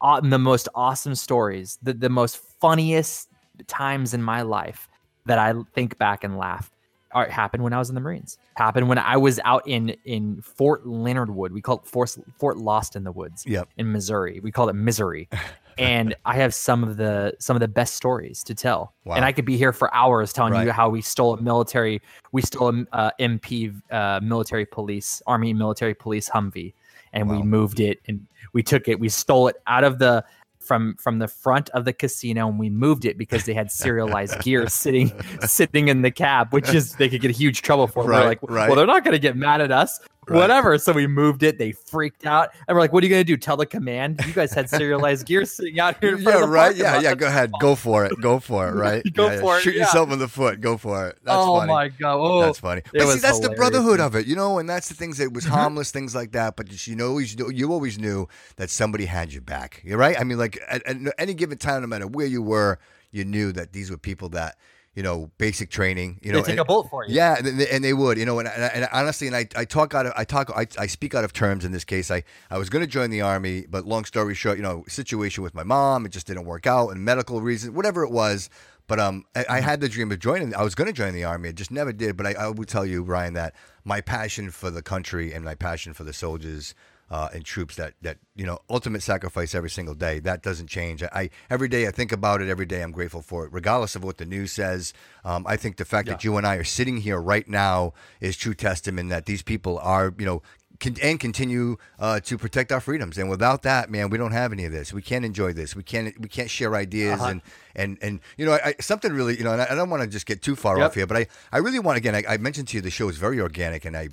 uh, 0.00 0.20
the 0.20 0.38
most 0.38 0.68
awesome 0.74 1.14
stories, 1.14 1.78
the, 1.82 1.92
the 1.92 2.08
most 2.08 2.38
funniest 2.60 3.28
times 3.66 4.14
in 4.14 4.22
my 4.22 4.42
life 4.42 4.88
that 5.26 5.38
I 5.38 5.54
think 5.74 5.98
back 5.98 6.24
and 6.24 6.36
laugh 6.36 6.70
happened 7.14 7.62
when 7.62 7.72
I 7.72 7.78
was 7.78 7.88
in 7.88 7.94
the 7.94 8.00
Marines. 8.00 8.38
Happened 8.56 8.88
when 8.88 8.98
I 8.98 9.16
was 9.16 9.40
out 9.44 9.62
in 9.66 9.90
in 10.04 10.40
Fort 10.42 10.86
Leonard 10.86 11.30
Wood. 11.30 11.52
We 11.52 11.60
call 11.60 11.78
it 11.78 11.86
Fort, 11.86 12.16
Fort 12.38 12.58
Lost 12.58 12.96
in 12.96 13.04
the 13.04 13.12
Woods. 13.12 13.44
Yep. 13.46 13.68
In 13.76 13.92
Missouri, 13.92 14.40
we 14.40 14.50
call 14.50 14.68
it 14.68 14.74
Misery. 14.74 15.28
and 15.78 16.14
I 16.24 16.34
have 16.34 16.54
some 16.54 16.82
of 16.84 16.96
the 16.96 17.34
some 17.38 17.56
of 17.56 17.60
the 17.60 17.68
best 17.68 17.94
stories 17.94 18.42
to 18.44 18.54
tell. 18.54 18.94
Wow. 19.04 19.16
And 19.16 19.24
I 19.24 19.32
could 19.32 19.44
be 19.44 19.56
here 19.56 19.72
for 19.72 19.92
hours 19.94 20.32
telling 20.32 20.52
right. 20.52 20.66
you 20.66 20.72
how 20.72 20.88
we 20.88 21.02
stole 21.02 21.34
a 21.34 21.40
military, 21.40 22.00
we 22.32 22.42
stole 22.42 22.74
a 22.74 22.96
uh, 22.96 23.10
MP 23.20 23.74
uh, 23.90 24.20
military 24.22 24.66
police, 24.66 25.22
Army 25.26 25.52
military 25.52 25.94
police 25.94 26.28
Humvee, 26.28 26.74
and 27.12 27.28
wow. 27.28 27.36
we 27.36 27.42
moved 27.42 27.80
it 27.80 28.00
and 28.06 28.26
we 28.52 28.62
took 28.62 28.88
it, 28.88 28.98
we 28.98 29.08
stole 29.08 29.48
it 29.48 29.56
out 29.66 29.84
of 29.84 29.98
the 29.98 30.24
from 30.62 30.96
from 30.96 31.18
the 31.18 31.28
front 31.28 31.70
of 31.70 31.84
the 31.84 31.92
casino 31.92 32.48
and 32.48 32.58
we 32.58 32.70
moved 32.70 33.04
it 33.04 33.18
because 33.18 33.44
they 33.44 33.54
had 33.54 33.70
serialized 33.70 34.40
gear 34.42 34.68
sitting 34.68 35.12
sitting 35.42 35.88
in 35.88 36.02
the 36.02 36.10
cab, 36.10 36.52
which 36.52 36.72
is 36.74 36.94
they 36.96 37.08
could 37.08 37.20
get 37.20 37.30
a 37.30 37.34
huge 37.34 37.62
trouble 37.62 37.86
for. 37.86 38.04
Right, 38.04 38.20
we're 38.20 38.28
like, 38.28 38.38
right. 38.42 38.68
well, 38.68 38.76
they're 38.76 38.86
not 38.86 39.04
going 39.04 39.12
to 39.12 39.18
get 39.18 39.36
mad 39.36 39.60
at 39.60 39.70
us. 39.70 40.00
Right. 40.28 40.36
Whatever. 40.36 40.78
So 40.78 40.92
we 40.92 41.08
moved 41.08 41.42
it. 41.42 41.58
They 41.58 41.72
freaked 41.72 42.26
out, 42.26 42.50
and 42.68 42.76
we're 42.76 42.80
like, 42.80 42.92
"What 42.92 43.02
are 43.02 43.06
you 43.06 43.10
gonna 43.10 43.24
do? 43.24 43.36
Tell 43.36 43.56
the 43.56 43.66
command 43.66 44.20
you 44.24 44.32
guys 44.32 44.52
had 44.52 44.70
serialized 44.70 45.26
gear 45.26 45.44
sitting 45.44 45.80
out 45.80 45.96
here." 46.00 46.16
yeah, 46.16 46.44
right. 46.44 46.76
Yeah, 46.76 47.00
yeah. 47.00 47.16
Go 47.16 47.26
ahead. 47.26 47.50
Go 47.60 47.74
for 47.74 48.04
it. 48.04 48.12
Go 48.20 48.38
for 48.38 48.68
it. 48.68 48.72
Right. 48.82 49.02
go 49.12 49.30
yeah, 49.30 49.40
for 49.40 49.54
yeah. 49.54 49.58
it. 49.58 49.62
Shoot 49.62 49.74
yeah. 49.74 49.80
yourself 49.82 50.10
in 50.10 50.18
the 50.18 50.28
foot. 50.28 50.60
Go 50.60 50.76
for 50.76 51.08
it. 51.08 51.18
That's 51.22 51.36
oh 51.36 51.58
funny. 51.58 51.72
my 51.72 51.88
god. 51.88 52.16
Oh, 52.16 52.42
that's 52.42 52.58
funny. 52.58 52.82
But 52.92 53.00
see, 53.00 53.06
that's 53.18 53.38
hilarious. 53.38 53.40
the 53.40 53.50
brotherhood 53.50 54.00
of 54.00 54.16
it, 54.16 54.26
you 54.26 54.34
know, 54.34 54.58
and 54.58 54.68
that's 54.68 54.88
the 54.88 54.94
things 54.94 55.18
that 55.18 55.32
was 55.32 55.44
harmless, 55.44 55.90
things 55.90 56.14
like 56.14 56.32
that. 56.32 56.56
But 56.56 56.86
you 56.86 56.96
know, 56.96 57.08
always 57.08 57.34
you 57.34 57.72
always 57.72 57.98
knew 57.98 58.28
that 58.56 58.70
somebody 58.70 59.06
had 59.06 59.32
your 59.32 59.42
back. 59.42 59.82
You're 59.84 59.98
right. 59.98 60.18
I 60.18 60.24
mean, 60.24 60.38
like 60.38 60.58
at, 60.68 60.86
at 60.86 60.96
any 61.18 61.34
given 61.34 61.58
time, 61.58 61.82
no 61.82 61.86
matter 61.86 62.06
where 62.06 62.26
you 62.26 62.42
were, 62.42 62.78
you 63.10 63.24
knew 63.24 63.52
that 63.52 63.72
these 63.72 63.90
were 63.90 63.98
people 63.98 64.28
that 64.30 64.56
you 64.94 65.02
know, 65.02 65.30
basic 65.38 65.70
training. 65.70 66.18
You 66.22 66.32
know, 66.32 66.38
they 66.38 66.42
take 66.42 66.50
and, 66.50 66.60
a 66.60 66.64
bullet 66.64 66.90
for 66.90 67.06
you. 67.06 67.14
Yeah, 67.14 67.36
and 67.38 67.46
they, 67.46 67.68
and 67.68 67.82
they 67.82 67.94
would. 67.94 68.18
You 68.18 68.26
know, 68.26 68.38
and, 68.38 68.48
and, 68.48 68.62
and, 68.74 68.88
honestly, 68.92 69.26
and 69.26 69.36
I, 69.36 69.48
I 69.56 69.64
talk 69.64 69.94
out 69.94 70.06
of 70.06 70.12
I 70.16 70.24
talk 70.24 70.50
I, 70.54 70.66
I 70.78 70.86
speak 70.86 71.14
out 71.14 71.24
of 71.24 71.32
terms 71.32 71.64
in 71.64 71.72
this 71.72 71.84
case. 71.84 72.10
I 72.10 72.24
I 72.50 72.58
was 72.58 72.68
going 72.68 72.84
to 72.84 72.90
join 72.90 73.10
the 73.10 73.22
army, 73.22 73.66
but 73.68 73.86
long 73.86 74.04
story 74.04 74.34
short, 74.34 74.58
you 74.58 74.62
know, 74.62 74.84
situation 74.88 75.42
with 75.42 75.54
my 75.54 75.62
mom, 75.62 76.04
it 76.04 76.10
just 76.10 76.26
didn't 76.26 76.44
work 76.44 76.66
out, 76.66 76.90
and 76.90 77.04
medical 77.04 77.40
reasons, 77.40 77.74
whatever 77.74 78.04
it 78.04 78.10
was. 78.10 78.50
But 78.86 79.00
um, 79.00 79.24
I, 79.34 79.40
I 79.40 79.42
mm-hmm. 79.42 79.64
had 79.64 79.80
the 79.80 79.88
dream 79.88 80.12
of 80.12 80.18
joining. 80.18 80.54
I 80.54 80.62
was 80.62 80.74
going 80.74 80.88
to 80.88 80.92
join 80.92 81.14
the 81.14 81.24
army. 81.24 81.48
I 81.48 81.52
just 81.52 81.70
never 81.70 81.92
did. 81.92 82.16
But 82.16 82.26
I, 82.26 82.32
I 82.32 82.48
would 82.48 82.68
tell 82.68 82.84
you, 82.84 83.02
Ryan, 83.02 83.34
that 83.34 83.54
my 83.84 84.00
passion 84.00 84.50
for 84.50 84.70
the 84.70 84.82
country 84.82 85.32
and 85.32 85.44
my 85.44 85.54
passion 85.54 85.94
for 85.94 86.04
the 86.04 86.12
soldiers 86.12 86.74
uh, 87.12 87.28
and 87.34 87.44
troops 87.44 87.76
that 87.76 87.92
that 88.00 88.16
you 88.34 88.46
know 88.46 88.58
ultimate 88.70 89.02
sacrifice 89.02 89.54
every 89.54 89.68
single 89.68 89.94
day. 89.94 90.18
That 90.18 90.42
doesn't 90.42 90.68
change. 90.68 91.02
I, 91.02 91.10
I, 91.12 91.30
every 91.50 91.68
day 91.68 91.86
I 91.86 91.90
think 91.90 92.10
about 92.10 92.40
it. 92.40 92.48
Every 92.48 92.64
day 92.64 92.82
I'm 92.82 92.90
grateful 92.90 93.20
for 93.20 93.44
it, 93.44 93.52
regardless 93.52 93.94
of 93.94 94.02
what 94.02 94.16
the 94.16 94.24
news 94.24 94.50
says. 94.50 94.94
Um, 95.22 95.44
I 95.46 95.56
think 95.58 95.76
the 95.76 95.84
fact 95.84 96.08
yeah. 96.08 96.14
that 96.14 96.24
you 96.24 96.38
and 96.38 96.46
I 96.46 96.56
are 96.56 96.64
sitting 96.64 96.96
here 96.96 97.20
right 97.20 97.46
now 97.46 97.92
is 98.20 98.38
true 98.38 98.54
testament 98.54 99.10
that 99.10 99.26
these 99.26 99.42
people 99.42 99.78
are 99.80 100.14
you 100.18 100.24
know 100.24 100.42
con- 100.82 100.96
and 101.00 101.18
continue 101.18 101.76
uh, 101.98 102.20
to 102.20 102.36
protect 102.36 102.72
our 102.72 102.80
freedoms. 102.80 103.16
And 103.16 103.30
without 103.30 103.62
that, 103.62 103.88
man, 103.88 104.10
we 104.10 104.18
don't 104.18 104.32
have 104.32 104.52
any 104.52 104.64
of 104.64 104.72
this. 104.72 104.92
We 104.92 105.00
can't 105.00 105.24
enjoy 105.24 105.52
this. 105.52 105.74
We 105.74 105.82
can't 105.82 106.18
we 106.20 106.28
can't 106.28 106.50
share 106.50 106.74
ideas 106.74 107.20
uh-huh. 107.20 107.30
and 107.30 107.42
and 107.74 107.98
and 108.02 108.20
you 108.36 108.44
know 108.44 108.52
I, 108.52 108.74
something 108.80 109.12
really 109.12 109.38
you 109.38 109.44
know. 109.44 109.52
And 109.52 109.62
I, 109.62 109.68
I 109.70 109.74
don't 109.74 109.88
want 109.88 110.02
to 110.02 110.08
just 110.08 110.26
get 110.26 110.42
too 110.42 110.56
far 110.56 110.76
yep. 110.78 110.86
off 110.86 110.94
here, 110.94 111.06
but 111.06 111.16
I 111.16 111.26
I 111.52 111.58
really 111.58 111.78
want 111.78 111.96
again. 111.96 112.14
I, 112.14 112.24
I, 112.28 112.36
mentioned 112.36 112.68
to 112.68 112.76
you 112.76 112.80
the 112.80 112.90
show 112.90 113.08
is 113.08 113.16
very 113.16 113.40
organic, 113.40 113.84
and 113.84 113.96
I 113.96 114.08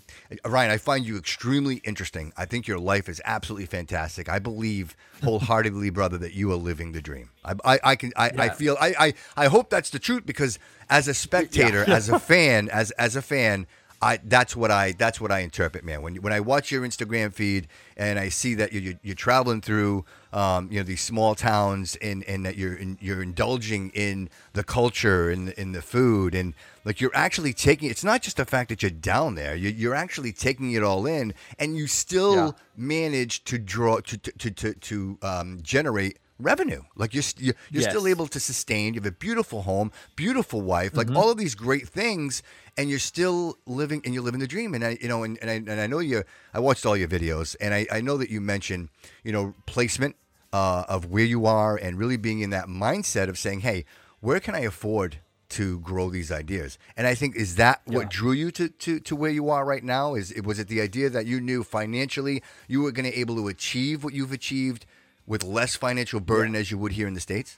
Ryan, 0.46 0.72
I 0.72 0.78
find 0.78 1.06
you 1.06 1.18
extremely 1.18 1.78
interesting. 1.84 2.32
I 2.38 2.46
think 2.46 2.68
your 2.68 2.80
life 2.80 3.10
is 3.10 3.22
absolutely 3.26 3.66
fantastic. 3.66 4.30
I 4.30 4.40
believe 4.40 4.96
wholeheartedly, 5.24 5.90
brother, 6.00 6.18
that 6.20 6.34
you 6.34 6.52
are 6.52 6.56
living 6.56 6.92
the 6.92 7.02
dream. 7.02 7.32
I 7.44 7.56
I, 7.66 7.80
I 7.84 7.96
can 7.96 8.14
I, 8.16 8.32
yeah. 8.34 8.42
I 8.44 8.50
feel 8.50 8.78
I, 8.80 8.94
I 9.00 9.14
I 9.36 9.48
hope 9.48 9.70
that's 9.70 9.90
the 9.90 10.00
truth 10.00 10.26
because 10.26 10.60
as 10.90 11.08
a 11.08 11.14
spectator, 11.14 11.84
yeah. 11.88 11.96
as 11.96 12.10
a 12.10 12.20
fan, 12.20 12.70
as 12.70 12.92
as 12.92 13.16
a 13.16 13.22
fan. 13.22 13.68
I 14.02 14.20
that's 14.24 14.56
what 14.56 14.72
I 14.72 14.94
that's 14.94 15.20
what 15.20 15.32
I 15.32 15.40
interpret, 15.40 15.84
man. 15.84 16.02
When 16.02 16.16
when 16.18 16.32
I 16.32 16.40
watch 16.40 16.72
your 16.72 16.84
Instagram 16.84 17.34
feed 17.34 17.68
and 17.98 18.18
I 18.18 18.30
see 18.30 18.54
that 18.56 18.72
you're, 18.72 18.94
you're 19.04 19.16
traveling 19.16 19.60
through, 19.60 20.06
um, 20.32 20.72
you 20.72 20.80
know, 20.80 20.84
these 20.84 21.02
small 21.02 21.36
towns 21.36 21.98
and 22.02 22.24
and 22.24 22.46
that 22.46 22.56
you're 22.56 22.80
you're 23.02 23.22
indulging 23.22 23.90
in 23.90 24.30
the 24.54 24.64
culture 24.64 25.30
and 25.30 25.50
in 25.50 25.74
the 25.74 25.82
food 25.82 26.34
and 26.34 26.54
like 26.86 27.02
you're 27.02 27.12
actually 27.14 27.52
taking. 27.52 27.90
It's 27.90 28.04
not 28.04 28.22
just 28.22 28.38
the 28.38 28.46
fact 28.46 28.70
that 28.70 28.82
you're 28.82 28.90
down 28.90 29.36
there. 29.36 29.54
You're, 29.54 29.72
you're 29.72 29.96
actually 29.96 30.32
taking 30.32 30.72
it 30.72 30.84
all 30.84 31.06
in, 31.06 31.34
and 31.58 31.76
you 31.76 31.88
still 31.88 32.36
yeah. 32.36 32.52
manage 32.78 33.44
to 33.46 33.58
draw 33.58 34.00
to 34.00 34.18
to 34.18 34.32
to 34.32 34.52
to, 34.52 34.74
to 34.74 35.18
um, 35.22 35.60
generate 35.62 36.20
revenue. 36.40 36.84
Like 36.96 37.14
you're 37.14 37.24
you're, 37.38 37.56
you're 37.70 37.84
yes. 37.84 37.92
still 37.92 38.08
able 38.08 38.28
to 38.28 38.40
sustain. 38.40 38.94
You 38.94 39.02
have 39.02 39.08
a 39.08 39.12
beautiful 39.12 39.64
home, 39.64 39.92
beautiful 40.16 40.62
wife, 40.62 40.96
like 40.96 41.08
mm-hmm. 41.08 41.18
all 41.18 41.30
of 41.30 41.38
these 41.38 41.56
great 41.56 41.88
things, 41.88 42.42
and 42.78 42.90
you're 42.90 43.00
still 43.00 43.58
living 43.66 44.02
and 44.06 44.14
you're 44.14 44.24
living 44.24 44.40
the 44.40 44.48
dream. 44.48 44.74
And 44.74 44.84
I, 44.84 44.98
you 45.02 45.08
know, 45.08 45.24
and, 45.24 45.38
and 45.42 45.50
I 45.50 45.54
and 45.56 45.82
I 45.82 45.88
know 45.88 46.00
you. 46.00 46.24
I 46.54 46.60
watched 46.60 46.86
all 46.86 46.98
your 46.98 47.08
videos, 47.08 47.56
and 47.60 47.74
I, 47.74 47.86
I 47.92 48.02
know 48.02 48.18
that 48.18 48.30
you 48.30 48.42
mentioned, 48.42 48.90
you 49.24 49.32
know, 49.32 49.54
placement 49.66 50.16
uh, 50.54 50.86
of 50.88 51.06
where 51.06 51.26
you 51.26 51.46
are, 51.46 51.76
and 51.76 51.98
really 51.98 52.18
being 52.18 52.40
in 52.40 52.50
that 52.52 52.68
mindset 52.68 53.30
of 53.30 53.38
saying, 53.38 53.62
hey, 53.62 53.86
where 54.20 54.40
can 54.40 54.56
I 54.56 54.62
afford 54.62 55.20
to 55.50 55.80
grow 55.80 56.10
these 56.10 56.32
ideas. 56.32 56.78
And 56.96 57.08
I 57.08 57.16
think 57.16 57.36
is 57.36 57.56
that 57.56 57.82
what 57.86 58.10
drew 58.10 58.32
you 58.32 58.52
to, 58.52 58.70
to, 58.70 59.00
to 59.00 59.16
where 59.16 59.32
you 59.32 59.50
are 59.50 59.66
right 59.66 59.84
now? 59.84 60.14
Is 60.14 60.32
it 60.32 60.46
was 60.46 60.60
it 60.60 60.68
the 60.68 60.80
idea 60.80 61.10
that 61.10 61.26
you 61.26 61.42
knew 61.42 61.64
financially 61.64 62.44
you 62.68 62.82
were 62.82 62.92
going 62.92 63.10
to 63.12 63.20
able 63.20 63.36
to 63.36 63.48
achieve 63.48 64.04
what 64.04 64.14
you've 64.14 64.32
achieved 64.32 64.86
with 65.30 65.46
less 65.46 65.78
financial 65.78 66.20
burden 66.20 66.56
yeah. 66.56 66.60
as 66.60 66.72
you 66.72 66.78
would 66.78 66.92
here 66.92 67.08
in 67.08 67.14
the 67.14 67.22
states? 67.22 67.58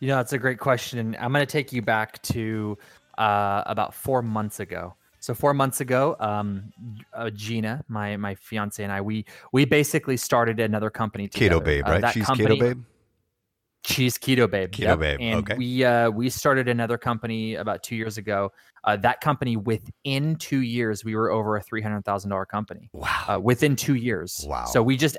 You 0.00 0.08
know, 0.08 0.16
that's 0.16 0.32
a 0.32 0.38
great 0.38 0.58
question, 0.58 1.14
I'm 1.20 1.32
going 1.32 1.44
to 1.44 1.52
take 1.52 1.72
you 1.72 1.82
back 1.82 2.22
to 2.22 2.78
uh, 3.18 3.62
about 3.66 3.92
four 3.92 4.22
months 4.22 4.60
ago. 4.60 4.94
So 5.20 5.34
four 5.34 5.54
months 5.54 5.80
ago, 5.80 6.16
um, 6.20 6.72
uh, 7.14 7.30
Gina, 7.30 7.82
my 7.88 8.18
my 8.18 8.34
fiance, 8.34 8.82
and 8.82 8.92
I, 8.92 9.00
we 9.00 9.24
we 9.52 9.64
basically 9.64 10.18
started 10.18 10.60
another 10.60 10.90
company 10.90 11.28
together. 11.28 11.60
Keto 11.60 11.64
Babe, 11.64 11.84
uh, 11.86 11.90
right? 11.90 12.12
She's 12.12 12.26
company, 12.26 12.58
Keto 12.58 12.60
Babe. 12.60 12.82
She's 13.86 14.16
Keto 14.16 14.50
Babe. 14.50 14.70
Keto 14.70 14.80
yep. 14.80 14.98
Babe. 14.98 15.18
And 15.20 15.38
okay. 15.40 15.58
we 15.58 15.84
uh, 15.84 16.10
we 16.10 16.30
started 16.30 16.68
another 16.68 16.96
company 16.96 17.56
about 17.56 17.82
two 17.82 17.96
years 17.96 18.16
ago. 18.16 18.50
Uh, 18.84 18.96
that 18.96 19.20
company 19.20 19.56
within 19.56 20.36
two 20.36 20.60
years 20.60 21.04
we 21.04 21.14
were 21.14 21.30
over 21.30 21.56
a 21.56 21.62
three 21.62 21.82
hundred 21.82 22.04
thousand 22.04 22.30
dollar 22.30 22.46
company. 22.46 22.88
Wow. 22.92 23.24
Uh, 23.28 23.38
within 23.38 23.76
two 23.76 23.94
years. 23.94 24.44
Wow. 24.48 24.64
So 24.64 24.82
we 24.82 24.96
just 24.96 25.18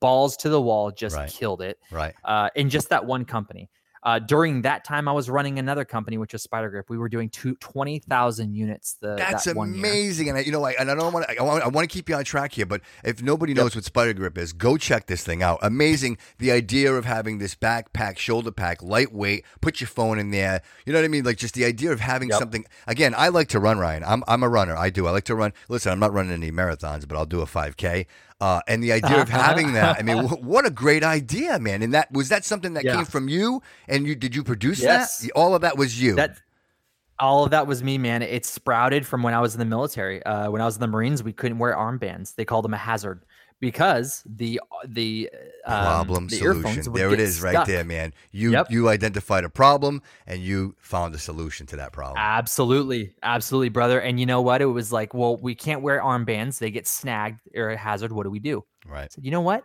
balls 0.00 0.36
to 0.38 0.48
the 0.48 0.60
wall, 0.60 0.90
just 0.90 1.16
right. 1.16 1.28
killed 1.28 1.60
it. 1.60 1.78
Right. 1.90 2.14
Uh, 2.24 2.48
in 2.54 2.70
just 2.70 2.88
that 2.88 3.04
one 3.04 3.24
company. 3.24 3.68
Uh, 4.06 4.20
during 4.20 4.62
that 4.62 4.84
time, 4.84 5.08
I 5.08 5.12
was 5.12 5.28
running 5.28 5.58
another 5.58 5.84
company, 5.84 6.16
which 6.16 6.32
was 6.32 6.46
SpyderGrip. 6.46 6.84
We 6.88 6.96
were 6.96 7.08
doing 7.08 7.28
two, 7.28 7.56
20,000 7.56 8.54
units. 8.54 8.94
The, 9.00 9.16
That's 9.16 9.46
that 9.46 9.56
amazing. 9.56 10.28
And 10.28 10.38
I, 10.38 10.42
you 10.42 10.52
know, 10.52 10.62
I, 10.62 10.76
and 10.78 10.88
I 10.88 10.94
don't 10.94 11.12
want 11.12 11.28
to, 11.28 11.36
I 11.36 11.42
want, 11.42 11.64
I 11.64 11.66
want 11.66 11.90
to 11.90 11.92
keep 11.92 12.08
you 12.08 12.14
on 12.14 12.22
track 12.22 12.52
here, 12.52 12.66
but 12.66 12.82
if 13.02 13.20
nobody 13.20 13.52
knows 13.52 13.74
yep. 13.74 13.82
what 13.82 13.92
SpyderGrip 13.92 14.38
is, 14.38 14.52
go 14.52 14.76
check 14.76 15.06
this 15.06 15.24
thing 15.24 15.42
out. 15.42 15.58
Amazing. 15.60 16.18
The 16.38 16.52
idea 16.52 16.94
of 16.94 17.04
having 17.04 17.38
this 17.38 17.56
backpack, 17.56 18.16
shoulder 18.16 18.52
pack, 18.52 18.80
lightweight, 18.80 19.44
put 19.60 19.80
your 19.80 19.88
phone 19.88 20.20
in 20.20 20.30
there. 20.30 20.62
You 20.84 20.92
know 20.92 21.00
what 21.00 21.04
I 21.04 21.08
mean? 21.08 21.24
Like 21.24 21.38
just 21.38 21.54
the 21.54 21.64
idea 21.64 21.90
of 21.90 21.98
having 21.98 22.28
yep. 22.28 22.38
something. 22.38 22.64
Again, 22.86 23.12
I 23.18 23.26
like 23.30 23.48
to 23.48 23.58
run, 23.58 23.76
Ryan. 23.76 24.04
I'm, 24.04 24.22
I'm 24.28 24.44
a 24.44 24.48
runner. 24.48 24.76
I 24.76 24.88
do. 24.88 25.08
I 25.08 25.10
like 25.10 25.24
to 25.24 25.34
run. 25.34 25.52
Listen, 25.68 25.90
I'm 25.90 25.98
not 25.98 26.12
running 26.12 26.30
any 26.30 26.52
marathons, 26.52 27.08
but 27.08 27.16
I'll 27.16 27.26
do 27.26 27.40
a 27.40 27.46
5K. 27.46 28.06
Uh, 28.38 28.60
and 28.68 28.82
the 28.82 28.92
idea 28.92 29.20
of 29.22 29.30
having 29.30 29.72
that, 29.72 29.98
I 29.98 30.02
mean, 30.02 30.24
what 30.28 30.66
a 30.66 30.70
great 30.70 31.02
idea, 31.02 31.58
man! 31.58 31.82
And 31.82 31.94
that 31.94 32.12
was 32.12 32.28
that 32.28 32.44
something 32.44 32.74
that 32.74 32.84
yeah. 32.84 32.96
came 32.96 33.04
from 33.06 33.28
you, 33.28 33.62
and 33.88 34.06
you 34.06 34.14
did 34.14 34.34
you 34.34 34.44
produce 34.44 34.80
yes. 34.82 35.20
that? 35.20 35.30
All 35.32 35.54
of 35.54 35.62
that 35.62 35.78
was 35.78 36.00
you. 36.00 36.16
That 36.16 36.36
all 37.18 37.44
of 37.44 37.50
that 37.52 37.66
was 37.66 37.82
me, 37.82 37.96
man. 37.96 38.22
It 38.22 38.44
sprouted 38.44 39.06
from 39.06 39.22
when 39.22 39.32
I 39.32 39.40
was 39.40 39.54
in 39.54 39.58
the 39.58 39.64
military. 39.64 40.22
Uh, 40.22 40.50
when 40.50 40.60
I 40.60 40.66
was 40.66 40.76
in 40.76 40.80
the 40.80 40.86
Marines, 40.86 41.22
we 41.22 41.32
couldn't 41.32 41.58
wear 41.58 41.74
armbands. 41.74 42.34
They 42.34 42.44
called 42.44 42.64
them 42.64 42.74
a 42.74 42.78
hazard 42.78 43.24
because 43.60 44.22
the 44.26 44.60
the 44.86 45.30
um, 45.64 45.84
problem 45.84 46.26
the 46.28 46.36
solution. 46.36 46.92
There 46.92 47.12
it 47.12 47.20
is, 47.20 47.38
stuck. 47.38 47.54
right 47.54 47.66
there, 47.66 47.84
man. 47.84 48.12
You 48.32 48.52
yep. 48.52 48.70
you 48.70 48.88
identified 48.88 49.44
a 49.44 49.48
problem 49.48 50.02
and 50.26 50.40
you 50.40 50.76
found 50.78 51.14
a 51.14 51.18
solution 51.18 51.66
to 51.68 51.76
that 51.76 51.92
problem. 51.92 52.18
Absolutely, 52.18 53.14
absolutely, 53.22 53.70
brother. 53.70 54.00
And 54.00 54.20
you 54.20 54.26
know 54.26 54.42
what? 54.42 54.60
It 54.60 54.66
was 54.66 54.92
like, 54.92 55.14
well, 55.14 55.36
we 55.36 55.54
can't 55.54 55.82
wear 55.82 56.00
armbands; 56.00 56.58
they 56.58 56.70
get 56.70 56.86
snagged 56.86 57.40
or 57.54 57.70
a 57.70 57.76
hazard. 57.76 58.12
What 58.12 58.24
do 58.24 58.30
we 58.30 58.40
do? 58.40 58.64
Right. 58.86 59.12
So, 59.12 59.20
you 59.22 59.30
know 59.30 59.40
what? 59.40 59.64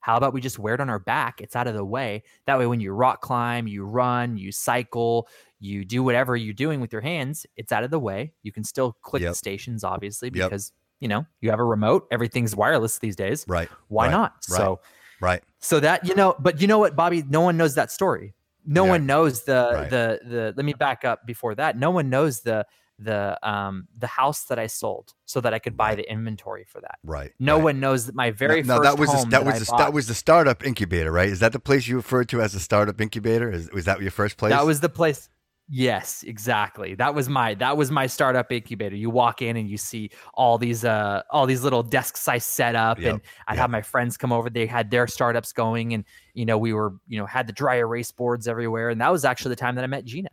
How 0.00 0.16
about 0.16 0.32
we 0.32 0.40
just 0.40 0.58
wear 0.58 0.74
it 0.74 0.80
on 0.80 0.88
our 0.88 0.98
back? 0.98 1.42
It's 1.42 1.54
out 1.54 1.66
of 1.66 1.74
the 1.74 1.84
way. 1.84 2.22
That 2.46 2.58
way, 2.58 2.66
when 2.66 2.80
you 2.80 2.92
rock 2.92 3.20
climb, 3.20 3.66
you 3.66 3.84
run, 3.84 4.38
you 4.38 4.50
cycle, 4.50 5.28
you 5.58 5.84
do 5.84 6.02
whatever 6.02 6.36
you're 6.36 6.54
doing 6.54 6.80
with 6.80 6.90
your 6.90 7.02
hands, 7.02 7.44
it's 7.56 7.70
out 7.70 7.84
of 7.84 7.90
the 7.90 7.98
way. 7.98 8.32
You 8.42 8.50
can 8.50 8.64
still 8.64 8.96
click 9.02 9.22
yep. 9.22 9.32
the 9.32 9.36
stations, 9.36 9.84
obviously, 9.84 10.30
because 10.30 10.72
you 11.00 11.08
know, 11.08 11.26
you 11.40 11.50
have 11.50 11.58
a 11.58 11.64
remote, 11.64 12.06
everything's 12.10 12.54
wireless 12.54 12.98
these 12.98 13.16
days. 13.16 13.44
Right. 13.48 13.68
Why 13.88 14.06
right. 14.06 14.12
not? 14.12 14.34
Right. 14.50 14.56
So, 14.58 14.80
right. 15.20 15.42
So 15.58 15.80
that, 15.80 16.06
you 16.06 16.14
know, 16.14 16.36
but 16.38 16.60
you 16.60 16.66
know 16.66 16.78
what, 16.78 16.94
Bobby, 16.94 17.24
no 17.28 17.40
one 17.40 17.56
knows 17.56 17.74
that 17.74 17.90
story. 17.90 18.34
No 18.66 18.84
yeah. 18.84 18.90
one 18.90 19.06
knows 19.06 19.44
the, 19.44 19.70
right. 19.72 19.90
the, 19.90 20.20
the, 20.24 20.54
let 20.56 20.64
me 20.64 20.74
back 20.74 21.04
up 21.04 21.26
before 21.26 21.54
that. 21.54 21.76
No 21.78 21.90
one 21.90 22.10
knows 22.10 22.40
the, 22.42 22.66
the, 22.98 23.38
um, 23.42 23.88
the 23.96 24.06
house 24.06 24.44
that 24.44 24.58
I 24.58 24.66
sold 24.66 25.14
so 25.24 25.40
that 25.40 25.54
I 25.54 25.58
could 25.58 25.74
buy 25.74 25.94
the 25.94 26.10
inventory 26.10 26.64
for 26.68 26.82
that. 26.82 26.98
Right. 27.02 27.32
No 27.38 27.58
one 27.58 27.80
knows 27.80 28.04
that 28.06 28.14
my 28.14 28.30
very 28.30 28.62
no, 28.62 28.76
no, 28.76 28.82
first 28.82 28.90
that 28.90 29.00
was 29.00 29.10
the, 29.10 29.16
that, 29.16 29.30
that 29.30 29.44
was 29.46 29.66
the, 29.66 29.76
that 29.78 29.92
was 29.94 30.06
the 30.08 30.14
startup 30.14 30.62
incubator, 30.66 31.10
right? 31.10 31.30
Is 31.30 31.40
that 31.40 31.52
the 31.52 31.60
place 31.60 31.88
you 31.88 31.96
referred 31.96 32.28
to 32.28 32.42
as 32.42 32.54
a 32.54 32.60
startup 32.60 33.00
incubator? 33.00 33.50
Is, 33.50 33.70
was 33.72 33.86
that 33.86 34.02
your 34.02 34.10
first 34.10 34.36
place? 34.36 34.50
That 34.50 34.66
was 34.66 34.80
the 34.80 34.90
place. 34.90 35.30
Yes, 35.72 36.24
exactly. 36.24 36.96
That 36.96 37.14
was 37.14 37.28
my 37.28 37.54
that 37.54 37.76
was 37.76 37.92
my 37.92 38.08
startup 38.08 38.50
incubator. 38.50 38.96
You 38.96 39.08
walk 39.08 39.40
in 39.40 39.56
and 39.56 39.70
you 39.70 39.76
see 39.76 40.10
all 40.34 40.58
these 40.58 40.84
uh 40.84 41.22
all 41.30 41.46
these 41.46 41.62
little 41.62 41.84
desks 41.84 42.26
I 42.26 42.38
set 42.38 42.74
up 42.74 42.98
yep, 42.98 43.12
and 43.12 43.20
I'd 43.46 43.52
yep. 43.52 43.60
have 43.60 43.70
my 43.70 43.80
friends 43.80 44.16
come 44.16 44.32
over. 44.32 44.50
They 44.50 44.66
had 44.66 44.90
their 44.90 45.06
startups 45.06 45.52
going 45.52 45.94
and 45.94 46.04
you 46.34 46.44
know 46.44 46.58
we 46.58 46.72
were 46.72 46.94
you 47.06 47.18
know 47.20 47.26
had 47.26 47.46
the 47.46 47.52
dry 47.52 47.76
erase 47.76 48.10
boards 48.10 48.48
everywhere 48.48 48.90
and 48.90 49.00
that 49.00 49.12
was 49.12 49.24
actually 49.24 49.50
the 49.50 49.56
time 49.56 49.76
that 49.76 49.84
I 49.84 49.86
met 49.86 50.04
Gina. 50.04 50.30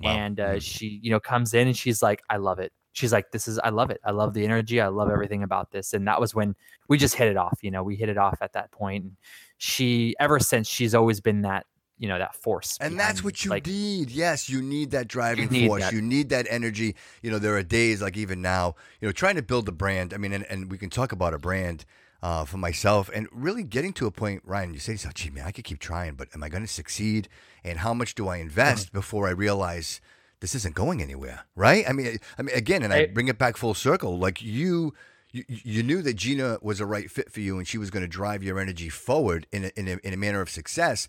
Wow. 0.00 0.10
And 0.10 0.40
uh, 0.40 0.54
mm. 0.54 0.62
she 0.62 0.98
you 1.00 1.12
know 1.12 1.20
comes 1.20 1.54
in 1.54 1.68
and 1.68 1.76
she's 1.76 2.02
like 2.02 2.20
I 2.28 2.38
love 2.38 2.58
it. 2.58 2.72
She's 2.90 3.12
like 3.12 3.30
this 3.30 3.46
is 3.46 3.60
I 3.60 3.68
love 3.68 3.90
it. 3.90 4.00
I 4.04 4.10
love 4.10 4.34
the 4.34 4.44
energy. 4.44 4.80
I 4.80 4.88
love 4.88 5.08
everything 5.08 5.44
about 5.44 5.70
this. 5.70 5.92
And 5.92 6.08
that 6.08 6.20
was 6.20 6.34
when 6.34 6.56
we 6.88 6.98
just 6.98 7.14
hit 7.14 7.28
it 7.28 7.36
off, 7.36 7.60
you 7.62 7.70
know. 7.70 7.84
We 7.84 7.94
hit 7.94 8.08
it 8.08 8.18
off 8.18 8.38
at 8.42 8.54
that 8.54 8.72
point 8.72 9.04
and 9.04 9.16
she 9.58 10.16
ever 10.18 10.40
since 10.40 10.66
she's 10.66 10.96
always 10.96 11.20
been 11.20 11.42
that 11.42 11.66
you 12.00 12.08
know 12.08 12.18
that 12.18 12.34
force 12.34 12.78
and 12.80 12.98
that's 12.98 13.22
what 13.22 13.44
you 13.44 13.50
like, 13.50 13.66
need. 13.66 14.10
Yes 14.10 14.48
you 14.48 14.62
need 14.62 14.90
that 14.92 15.06
driving 15.06 15.54
you 15.54 15.68
force. 15.68 15.82
that. 15.82 15.92
you 15.92 16.00
need 16.00 16.30
that 16.30 16.46
energy. 16.50 16.96
You 17.22 17.30
know 17.30 17.38
there 17.38 17.54
are 17.56 17.62
days 17.62 18.00
like 18.02 18.16
even 18.16 18.40
now 18.40 18.74
you 19.00 19.06
know 19.06 19.12
trying 19.12 19.36
to 19.36 19.42
build 19.42 19.68
a 19.68 19.72
brand 19.72 20.12
i 20.14 20.16
mean 20.16 20.32
and, 20.32 20.44
and 20.46 20.70
we 20.70 20.78
can 20.78 20.90
talk 20.90 21.12
about 21.12 21.34
a 21.34 21.38
brand 21.38 21.84
uh, 22.22 22.44
for 22.44 22.56
myself 22.56 23.10
and 23.14 23.28
really 23.30 23.62
getting 23.62 23.92
to 23.92 24.06
a 24.06 24.10
point 24.10 24.42
ryan 24.44 24.72
you 24.72 24.80
say 24.80 24.92
yourself 24.92 25.14
gee 25.14 25.30
man 25.30 25.44
i 25.46 25.52
could 25.52 25.64
keep 25.64 25.78
trying 25.78 26.14
but 26.14 26.28
am 26.34 26.42
i 26.42 26.48
going 26.48 26.64
to 26.64 26.72
succeed? 26.72 27.28
And 27.62 27.80
how 27.80 27.92
much 27.92 28.14
do 28.14 28.28
i 28.28 28.38
invest 28.38 28.88
mm-hmm. 28.88 28.98
before 28.98 29.28
i 29.28 29.30
realize 29.30 30.00
this 30.40 30.54
isn't 30.54 30.74
going 30.74 31.02
anywhere? 31.02 31.44
Right? 31.54 31.84
I 31.86 31.92
mean 31.92 32.16
i 32.38 32.42
mean 32.42 32.56
again 32.56 32.82
and 32.82 32.94
i 32.94 33.06
bring 33.06 33.28
it 33.28 33.36
back 33.36 33.58
full 33.58 33.74
circle 33.74 34.18
like 34.18 34.40
you 34.40 34.94
you, 35.32 35.44
you 35.48 35.82
knew 35.82 36.02
that 36.02 36.14
Gina 36.14 36.58
was 36.60 36.80
a 36.80 36.86
right 36.86 37.10
fit 37.10 37.30
for 37.30 37.40
you 37.40 37.58
and 37.58 37.66
she 37.66 37.78
was 37.78 37.90
going 37.90 38.02
to 38.02 38.08
drive 38.08 38.42
your 38.42 38.58
energy 38.58 38.88
forward 38.88 39.46
in 39.52 39.64
a, 39.64 39.70
in 39.76 39.88
a, 39.88 39.98
in 40.02 40.12
a 40.12 40.16
manner 40.16 40.40
of 40.40 40.50
success. 40.50 41.08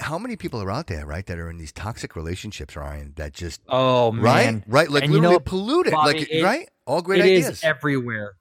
How 0.00 0.18
many 0.18 0.36
people 0.36 0.60
are 0.60 0.70
out 0.70 0.88
there, 0.88 1.06
right, 1.06 1.24
that 1.26 1.38
are 1.38 1.50
in 1.50 1.58
these 1.58 1.72
toxic 1.72 2.16
relationships, 2.16 2.76
Ryan, 2.76 3.12
that 3.16 3.32
just 3.32 3.60
oh 3.68 4.12
right, 4.14 4.46
man. 4.46 4.64
right, 4.66 4.90
like 4.90 5.04
and 5.04 5.12
literally 5.12 5.34
you 5.34 5.38
know, 5.38 5.40
polluted, 5.40 5.92
Bobby, 5.92 6.18
like 6.18 6.30
it, 6.30 6.42
right, 6.42 6.68
all 6.86 7.02
great 7.02 7.20
it 7.20 7.24
ideas. 7.24 7.46
It 7.46 7.52
is 7.52 7.64
everywhere. 7.64 8.34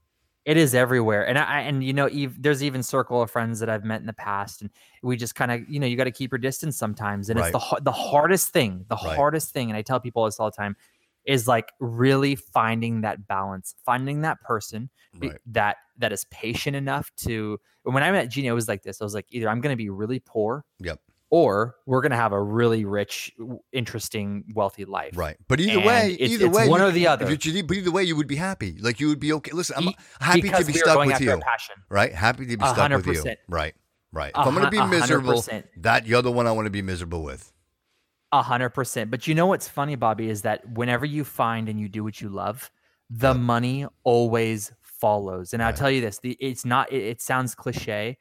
It 0.45 0.57
is 0.57 0.75
everywhere, 0.75 1.25
and 1.25 1.39
I 1.39 1.61
and 1.61 1.81
you 1.81 1.93
know, 1.93 2.09
Eve, 2.09 2.41
there's 2.41 2.61
even 2.63 2.83
circle 2.83 3.21
of 3.21 3.31
friends 3.31 3.61
that 3.61 3.69
I've 3.69 3.85
met 3.85 4.01
in 4.01 4.07
the 4.07 4.11
past, 4.11 4.61
and 4.61 4.69
we 5.01 5.15
just 5.15 5.35
kind 5.35 5.51
of, 5.51 5.69
you 5.69 5.79
know, 5.79 5.87
you 5.87 5.95
got 5.95 6.03
to 6.03 6.11
keep 6.11 6.33
your 6.33 6.39
distance 6.39 6.75
sometimes, 6.75 7.29
and 7.29 7.39
right. 7.39 7.53
it's 7.55 7.69
the 7.69 7.81
the 7.81 7.93
hardest 7.93 8.49
thing, 8.49 8.83
the 8.89 8.97
right. 8.97 9.15
hardest 9.15 9.51
thing, 9.51 9.69
and 9.69 9.77
I 9.77 9.83
tell 9.83 10.01
people 10.01 10.25
this 10.25 10.41
all 10.41 10.51
the 10.51 10.57
time 10.57 10.75
is 11.25 11.47
like 11.47 11.71
really 11.79 12.35
finding 12.35 13.01
that 13.01 13.27
balance, 13.27 13.75
finding 13.85 14.21
that 14.21 14.41
person 14.41 14.89
right. 15.19 15.37
that 15.47 15.77
that 15.97 16.11
is 16.11 16.25
patient 16.25 16.75
enough 16.75 17.11
to. 17.17 17.59
When 17.83 18.01
I 18.01 18.11
met 18.11 18.29
Gina, 18.29 18.49
it 18.49 18.53
was 18.53 18.67
like 18.67 18.83
this. 18.83 19.01
I 19.01 19.03
was 19.03 19.13
like, 19.13 19.25
either 19.29 19.49
I'm 19.49 19.59
going 19.59 19.73
to 19.73 19.77
be 19.77 19.89
really 19.89 20.19
poor, 20.19 20.65
yep, 20.79 20.99
or 21.33 21.77
we're 21.87 22.01
going 22.01 22.11
to 22.11 22.15
have 22.15 22.31
a 22.31 22.39
really 22.39 22.85
rich, 22.85 23.31
interesting, 23.71 24.43
wealthy 24.53 24.85
life. 24.85 25.17
Right. 25.17 25.35
But 25.47 25.59
either 25.59 25.77
and 25.77 25.85
way, 25.85 26.15
it's, 26.19 26.33
either 26.33 26.45
it's 26.45 26.55
way, 26.55 26.69
one 26.69 26.79
you, 26.79 26.85
or 26.85 26.91
the 26.91 27.07
other. 27.07 27.29
You, 27.29 27.63
but 27.63 27.75
either 27.75 27.91
way, 27.91 28.03
you 28.03 28.15
would 28.15 28.27
be 28.27 28.35
happy. 28.35 28.77
Like 28.79 28.99
you 28.99 29.07
would 29.07 29.19
be 29.19 29.33
okay. 29.33 29.51
Listen, 29.51 29.77
I'm 29.77 29.93
happy 30.21 30.41
because 30.41 30.67
to 30.67 30.71
be 30.71 30.77
stuck 30.77 31.03
with 31.05 31.19
you. 31.19 31.41
Right. 31.89 32.13
Happy 32.13 32.45
to 32.45 32.55
be 32.55 32.63
stuck 32.63 32.91
100%. 32.91 33.05
with 33.05 33.25
you. 33.25 33.35
Right. 33.49 33.73
Right. 34.11 34.29
If 34.29 34.37
i 34.37 34.47
am 34.47 34.53
going 34.53 34.65
to 34.65 34.69
be 34.69 34.85
miserable, 34.85 35.41
100%. 35.41 35.63
that 35.77 36.05
you're 36.05 36.21
the 36.21 36.31
one 36.31 36.45
I 36.45 36.51
want 36.51 36.67
to 36.67 36.71
be 36.71 36.83
miserable 36.83 37.23
with. 37.23 37.51
A 38.33 38.41
hundred 38.41 38.71
percent. 38.71 39.11
But 39.11 39.27
you 39.27 39.35
know 39.35 39.45
what's 39.45 39.67
funny, 39.67 39.95
Bobby, 39.95 40.27
is 40.27 40.41
that 40.41 40.67
whenever 40.71 41.05
you 41.05 41.23
find 41.23 41.69
and 41.69 41.79
you 41.79 41.87
do 41.87 42.03
what 42.03 42.19
you 42.19 42.29
love, 42.29 42.71
the 43.11 43.35
money 43.35 43.85
always 44.03 44.71
follows. 44.81 45.53
And 45.53 45.61
right. 45.61 45.67
I'll 45.67 45.73
tell 45.73 45.91
you 45.91 46.01
this: 46.01 46.17
the 46.17 46.35
it's 46.39 46.65
not. 46.65 46.91
It, 46.91 47.03
it 47.03 47.21
sounds 47.21 47.53
cliche. 47.53 48.17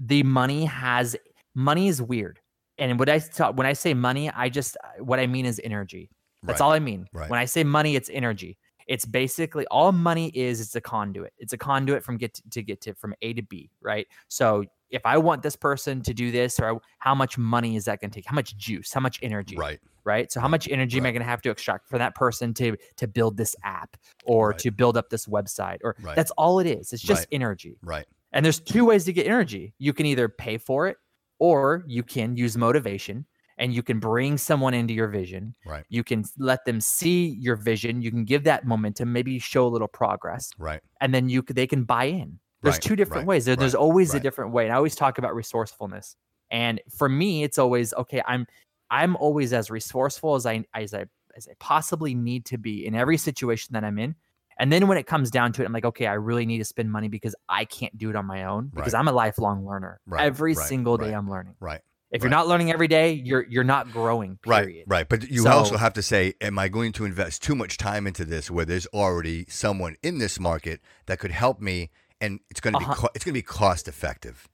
The 0.00 0.22
money 0.22 0.64
has 0.66 1.16
money 1.56 1.88
is 1.88 2.00
weird. 2.00 2.38
And 2.78 3.00
when 3.00 3.08
I 3.08 3.18
talk, 3.18 3.56
when 3.56 3.66
I 3.66 3.72
say 3.72 3.94
money, 3.94 4.30
I 4.30 4.48
just 4.48 4.76
what 5.00 5.18
I 5.18 5.26
mean 5.26 5.44
is 5.44 5.60
energy. 5.64 6.08
That's 6.44 6.60
right. 6.60 6.66
all 6.66 6.72
I 6.72 6.78
mean. 6.78 7.08
Right. 7.12 7.28
When 7.28 7.40
I 7.40 7.44
say 7.44 7.64
money, 7.64 7.96
it's 7.96 8.10
energy. 8.12 8.58
It's 8.86 9.04
basically 9.04 9.66
all 9.72 9.90
money 9.90 10.28
is. 10.34 10.60
It's 10.60 10.76
a 10.76 10.80
conduit. 10.80 11.32
It's 11.38 11.52
a 11.52 11.58
conduit 11.58 12.04
from 12.04 12.16
get 12.16 12.34
to, 12.34 12.42
to 12.50 12.62
get 12.62 12.80
to 12.82 12.94
from 12.94 13.12
A 13.22 13.32
to 13.32 13.42
B. 13.42 13.70
Right. 13.80 14.06
So 14.28 14.66
if 14.92 15.04
I 15.04 15.18
want 15.18 15.42
this 15.42 15.56
person 15.56 16.02
to 16.02 16.14
do 16.14 16.30
this, 16.30 16.60
or 16.60 16.80
how 16.98 17.14
much 17.14 17.38
money 17.38 17.76
is 17.76 17.86
that 17.86 18.00
going 18.00 18.10
to 18.10 18.14
take? 18.14 18.26
How 18.26 18.34
much 18.34 18.56
juice? 18.56 18.92
How 18.92 19.00
much 19.00 19.18
energy? 19.22 19.56
Right. 19.56 19.80
Right. 20.04 20.30
So 20.30 20.40
how 20.40 20.48
much 20.48 20.68
energy 20.68 20.98
right. 20.98 21.06
am 21.06 21.10
I 21.10 21.12
going 21.12 21.22
to 21.22 21.28
have 21.28 21.42
to 21.42 21.50
extract 21.50 21.88
for 21.88 21.98
that 21.98 22.14
person 22.14 22.54
to 22.54 22.76
to 22.96 23.06
build 23.06 23.36
this 23.36 23.54
app 23.64 23.96
or 24.24 24.50
right. 24.50 24.58
to 24.58 24.70
build 24.70 24.96
up 24.96 25.10
this 25.10 25.26
website? 25.26 25.78
Or 25.82 25.96
right. 26.02 26.16
that's 26.16 26.30
all 26.32 26.58
it 26.58 26.66
is. 26.66 26.92
It's 26.92 27.02
just 27.02 27.26
energy. 27.32 27.78
Right. 27.82 28.06
And 28.32 28.44
there's 28.44 28.60
two 28.60 28.84
ways 28.84 29.04
to 29.04 29.12
get 29.12 29.26
energy. 29.26 29.74
You 29.78 29.92
can 29.92 30.06
either 30.06 30.28
pay 30.28 30.58
for 30.58 30.88
it 30.88 30.96
or 31.38 31.84
you 31.86 32.02
can 32.02 32.36
use 32.36 32.56
motivation 32.56 33.26
and 33.58 33.72
you 33.74 33.82
can 33.82 34.00
bring 34.00 34.38
someone 34.38 34.74
into 34.74 34.94
your 34.94 35.08
vision. 35.08 35.54
Right. 35.64 35.84
You 35.88 36.02
can 36.02 36.24
let 36.38 36.64
them 36.64 36.80
see 36.80 37.36
your 37.38 37.56
vision. 37.56 38.02
You 38.02 38.10
can 38.10 38.24
give 38.24 38.44
that 38.44 38.66
momentum, 38.66 39.12
maybe 39.12 39.38
show 39.38 39.66
a 39.66 39.68
little 39.68 39.88
progress. 39.88 40.50
Right. 40.58 40.80
And 41.00 41.14
then 41.14 41.28
you 41.28 41.42
they 41.42 41.66
can 41.66 41.84
buy 41.84 42.04
in. 42.04 42.38
There's 42.62 42.76
right, 42.76 42.82
two 42.82 42.96
different 42.96 43.22
right, 43.22 43.28
ways. 43.28 43.44
There, 43.44 43.52
right, 43.52 43.60
there's 43.60 43.74
always 43.74 44.14
a 44.14 44.20
different 44.20 44.52
way. 44.52 44.64
And 44.64 44.72
I 44.72 44.76
always 44.76 44.94
talk 44.94 45.18
about 45.18 45.34
resourcefulness. 45.34 46.16
And 46.50 46.80
for 46.96 47.08
me, 47.08 47.42
it's 47.42 47.58
always 47.58 47.92
okay. 47.94 48.22
I'm 48.26 48.46
I'm 48.90 49.16
always 49.16 49.52
as 49.52 49.70
resourceful 49.70 50.34
as 50.34 50.46
I 50.46 50.64
as 50.74 50.94
I 50.94 51.06
as 51.36 51.48
I 51.48 51.54
possibly 51.58 52.14
need 52.14 52.44
to 52.46 52.58
be 52.58 52.86
in 52.86 52.94
every 52.94 53.16
situation 53.16 53.72
that 53.72 53.84
I'm 53.84 53.98
in. 53.98 54.14
And 54.58 54.70
then 54.70 54.86
when 54.86 54.98
it 54.98 55.06
comes 55.06 55.30
down 55.30 55.52
to 55.54 55.62
it, 55.62 55.64
I'm 55.64 55.72
like, 55.72 55.86
okay, 55.86 56.06
I 56.06 56.12
really 56.12 56.44
need 56.44 56.58
to 56.58 56.64
spend 56.64 56.92
money 56.92 57.08
because 57.08 57.34
I 57.48 57.64
can't 57.64 57.96
do 57.96 58.10
it 58.10 58.16
on 58.16 58.26
my 58.26 58.44
own 58.44 58.70
because 58.72 58.92
right. 58.92 59.00
I'm 59.00 59.08
a 59.08 59.12
lifelong 59.12 59.66
learner. 59.66 59.98
Right. 60.06 60.24
Every 60.24 60.54
right. 60.54 60.66
single 60.66 60.98
day 60.98 61.12
I'm 61.12 61.28
learning. 61.28 61.54
Right. 61.58 61.80
If 62.12 62.22
you're 62.22 62.30
not 62.30 62.46
learning 62.46 62.70
every 62.70 62.88
day, 62.88 63.12
you're 63.12 63.46
you're 63.48 63.64
not 63.64 63.90
growing. 63.90 64.38
Period. 64.42 64.84
Right. 64.86 64.98
Right. 64.98 65.08
But 65.08 65.30
you 65.30 65.44
so, 65.44 65.50
also 65.50 65.78
have 65.78 65.94
to 65.94 66.02
say, 66.02 66.34
am 66.42 66.58
I 66.58 66.68
going 66.68 66.92
to 66.92 67.06
invest 67.06 67.42
too 67.42 67.54
much 67.54 67.78
time 67.78 68.06
into 68.06 68.26
this 68.26 68.50
where 68.50 68.66
there's 68.66 68.86
already 68.88 69.46
someone 69.48 69.96
in 70.02 70.18
this 70.18 70.38
market 70.38 70.82
that 71.06 71.18
could 71.18 71.30
help 71.30 71.60
me 71.62 71.90
and 72.22 72.40
it's 72.48 72.60
going 72.60 72.72
to 72.72 72.78
be 72.78 72.84
uh-huh. 72.86 72.94
co- 72.94 73.10
it's 73.14 73.24
going 73.24 73.34
to 73.34 73.38
be 73.38 73.42
cost 73.42 73.88
effective. 73.88 74.48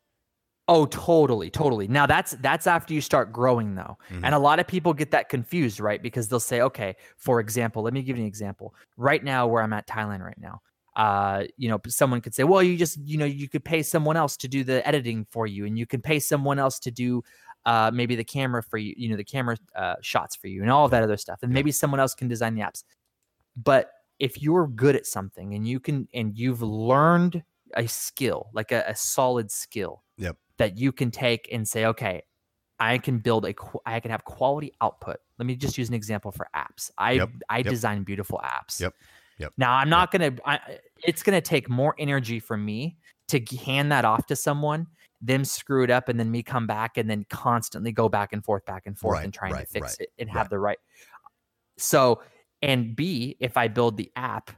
Oh, 0.66 0.84
totally, 0.84 1.48
totally. 1.48 1.88
Now 1.88 2.06
that's 2.06 2.32
that's 2.40 2.66
after 2.66 2.92
you 2.92 3.00
start 3.00 3.32
growing 3.32 3.74
though. 3.74 3.96
Mm-hmm. 4.10 4.24
And 4.24 4.34
a 4.34 4.38
lot 4.38 4.58
of 4.58 4.66
people 4.66 4.92
get 4.92 5.10
that 5.12 5.28
confused, 5.28 5.80
right? 5.80 6.02
Because 6.02 6.28
they'll 6.28 6.40
say, 6.40 6.60
okay, 6.60 6.96
for 7.16 7.40
example, 7.40 7.82
let 7.82 7.94
me 7.94 8.02
give 8.02 8.16
you 8.16 8.22
an 8.22 8.28
example. 8.28 8.74
Right 8.96 9.22
now 9.22 9.46
where 9.46 9.62
I'm 9.62 9.72
at 9.72 9.86
Thailand 9.86 10.20
right 10.20 10.38
now. 10.38 10.60
Uh, 10.94 11.44
you 11.56 11.68
know, 11.68 11.78
someone 11.86 12.20
could 12.20 12.34
say, 12.34 12.42
well, 12.42 12.62
you 12.62 12.76
just, 12.76 12.98
you 12.98 13.16
know, 13.16 13.24
you 13.24 13.48
could 13.48 13.64
pay 13.64 13.82
someone 13.82 14.16
else 14.16 14.36
to 14.36 14.48
do 14.48 14.64
the 14.64 14.86
editing 14.86 15.24
for 15.30 15.46
you 15.46 15.64
and 15.64 15.78
you 15.78 15.86
can 15.86 16.02
pay 16.02 16.18
someone 16.18 16.58
else 16.58 16.80
to 16.80 16.90
do 16.90 17.22
uh, 17.66 17.90
maybe 17.94 18.16
the 18.16 18.24
camera 18.24 18.62
for 18.62 18.78
you, 18.78 18.94
you 18.96 19.08
know, 19.08 19.16
the 19.16 19.24
camera 19.24 19.56
uh, 19.76 19.94
shots 20.02 20.34
for 20.34 20.48
you 20.48 20.60
and 20.60 20.70
all 20.70 20.84
of 20.84 20.90
that 20.90 21.02
other 21.02 21.16
stuff. 21.16 21.38
And 21.42 21.52
maybe 21.52 21.70
someone 21.70 22.00
else 22.00 22.14
can 22.14 22.26
design 22.26 22.56
the 22.56 22.62
apps. 22.62 22.82
But 23.56 23.90
if 24.18 24.42
you're 24.42 24.66
good 24.66 24.96
at 24.96 25.06
something 25.06 25.54
and 25.54 25.66
you 25.66 25.80
can 25.80 26.08
and 26.12 26.36
you've 26.36 26.62
learned 26.62 27.42
a 27.74 27.86
skill, 27.86 28.50
like 28.52 28.72
a, 28.72 28.84
a 28.88 28.94
solid 28.94 29.50
skill, 29.50 30.02
yep 30.16 30.36
that 30.58 30.76
you 30.76 30.92
can 30.92 31.10
take 31.10 31.48
and 31.50 31.66
say, 31.66 31.86
okay, 31.86 32.22
I 32.78 32.98
can 32.98 33.18
build 33.18 33.46
a, 33.46 33.54
I 33.86 33.98
can 34.00 34.10
have 34.10 34.24
quality 34.24 34.72
output. 34.80 35.16
Let 35.38 35.46
me 35.46 35.56
just 35.56 35.78
use 35.78 35.88
an 35.88 35.94
example 35.94 36.30
for 36.30 36.48
apps. 36.54 36.90
I 36.98 37.12
yep. 37.12 37.30
I 37.48 37.58
yep. 37.58 37.66
design 37.66 38.04
beautiful 38.04 38.40
apps. 38.44 38.80
Yep. 38.80 38.94
Yep. 39.38 39.52
Now 39.56 39.72
I'm 39.72 39.88
not 39.88 40.12
yep. 40.12 40.20
gonna. 40.20 40.36
I, 40.44 40.78
it's 41.04 41.22
gonna 41.22 41.40
take 41.40 41.68
more 41.68 41.94
energy 41.98 42.38
for 42.38 42.56
me 42.56 42.98
to 43.28 43.40
hand 43.64 43.90
that 43.92 44.04
off 44.04 44.26
to 44.26 44.36
someone, 44.36 44.86
them 45.20 45.44
screw 45.44 45.84
it 45.84 45.90
up, 45.90 46.08
and 46.08 46.18
then 46.18 46.30
me 46.30 46.42
come 46.42 46.66
back 46.66 46.96
and 46.96 47.08
then 47.08 47.24
constantly 47.30 47.92
go 47.92 48.08
back 48.08 48.32
and 48.32 48.44
forth, 48.44 48.64
back 48.64 48.84
and 48.86 48.98
forth, 48.98 49.16
right, 49.16 49.24
and 49.24 49.34
trying 49.34 49.52
right, 49.52 49.66
to 49.66 49.66
fix 49.66 49.98
right, 49.98 50.00
it 50.00 50.10
and 50.18 50.30
have 50.30 50.48
the 50.48 50.58
right. 50.58 50.78
So 51.78 52.22
and 52.62 52.94
B, 52.94 53.36
if 53.40 53.56
I 53.56 53.68
build 53.68 53.96
the 53.96 54.10
app 54.16 54.50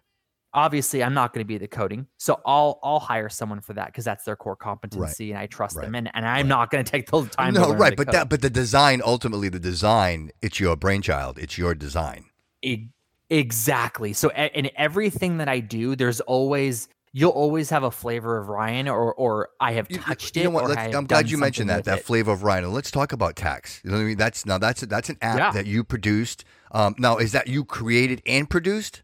obviously 0.52 1.02
i'm 1.02 1.14
not 1.14 1.32
going 1.32 1.44
to 1.44 1.46
be 1.46 1.58
the 1.58 1.68
coding 1.68 2.06
so 2.18 2.40
i'll 2.44 2.78
i'll 2.82 2.98
hire 2.98 3.28
someone 3.28 3.60
for 3.60 3.72
that 3.72 3.86
because 3.86 4.04
that's 4.04 4.24
their 4.24 4.36
core 4.36 4.56
competency 4.56 5.26
right. 5.26 5.30
and 5.30 5.38
i 5.38 5.46
trust 5.46 5.76
right. 5.76 5.84
them 5.84 5.94
and, 5.94 6.10
and 6.14 6.26
i'm 6.26 6.36
right. 6.36 6.46
not 6.46 6.70
going 6.70 6.84
to 6.84 6.90
take 6.90 7.08
the 7.10 7.24
time 7.26 7.54
no 7.54 7.72
right 7.74 7.96
but 7.96 8.06
code. 8.06 8.14
that 8.14 8.28
but 8.28 8.42
the 8.42 8.50
design 8.50 9.00
ultimately 9.04 9.48
the 9.48 9.60
design 9.60 10.30
it's 10.42 10.58
your 10.60 10.76
brainchild 10.76 11.38
it's 11.38 11.56
your 11.56 11.74
design 11.74 12.24
e- 12.62 12.88
exactly 13.28 14.12
so 14.12 14.30
in 14.30 14.70
everything 14.76 15.38
that 15.38 15.48
i 15.48 15.60
do 15.60 15.94
there's 15.94 16.20
always 16.22 16.88
you'll 17.12 17.30
always 17.30 17.70
have 17.70 17.82
a 17.82 17.90
flavor 17.90 18.38
of 18.38 18.48
Ryan 18.48 18.88
or 18.88 19.12
or 19.14 19.48
I 19.58 19.72
have 19.72 19.88
touched 19.88 20.36
you, 20.36 20.42
you 20.42 20.50
know 20.50 20.66
it. 20.66 20.78
I'm 20.94 21.06
glad 21.06 21.30
you 21.30 21.38
mentioned 21.38 21.70
that 21.70 21.84
that 21.84 21.98
it. 21.98 22.04
flavor 22.04 22.32
of 22.32 22.42
Ryan. 22.42 22.72
Let's 22.72 22.90
talk 22.90 23.12
about 23.12 23.36
Taks. 23.36 23.80
You 23.84 23.90
know 23.90 23.96
what 23.96 24.02
I 24.02 24.06
mean? 24.06 24.16
That's 24.16 24.46
now 24.46 24.58
that's 24.58 24.82
that's 24.82 25.08
an 25.08 25.18
app 25.22 25.38
yeah. 25.38 25.50
that 25.52 25.66
you 25.66 25.84
produced. 25.84 26.44
Um, 26.72 26.94
now 26.98 27.16
is 27.16 27.32
that 27.32 27.48
you 27.48 27.64
created 27.64 28.22
and 28.26 28.48
produced? 28.48 29.02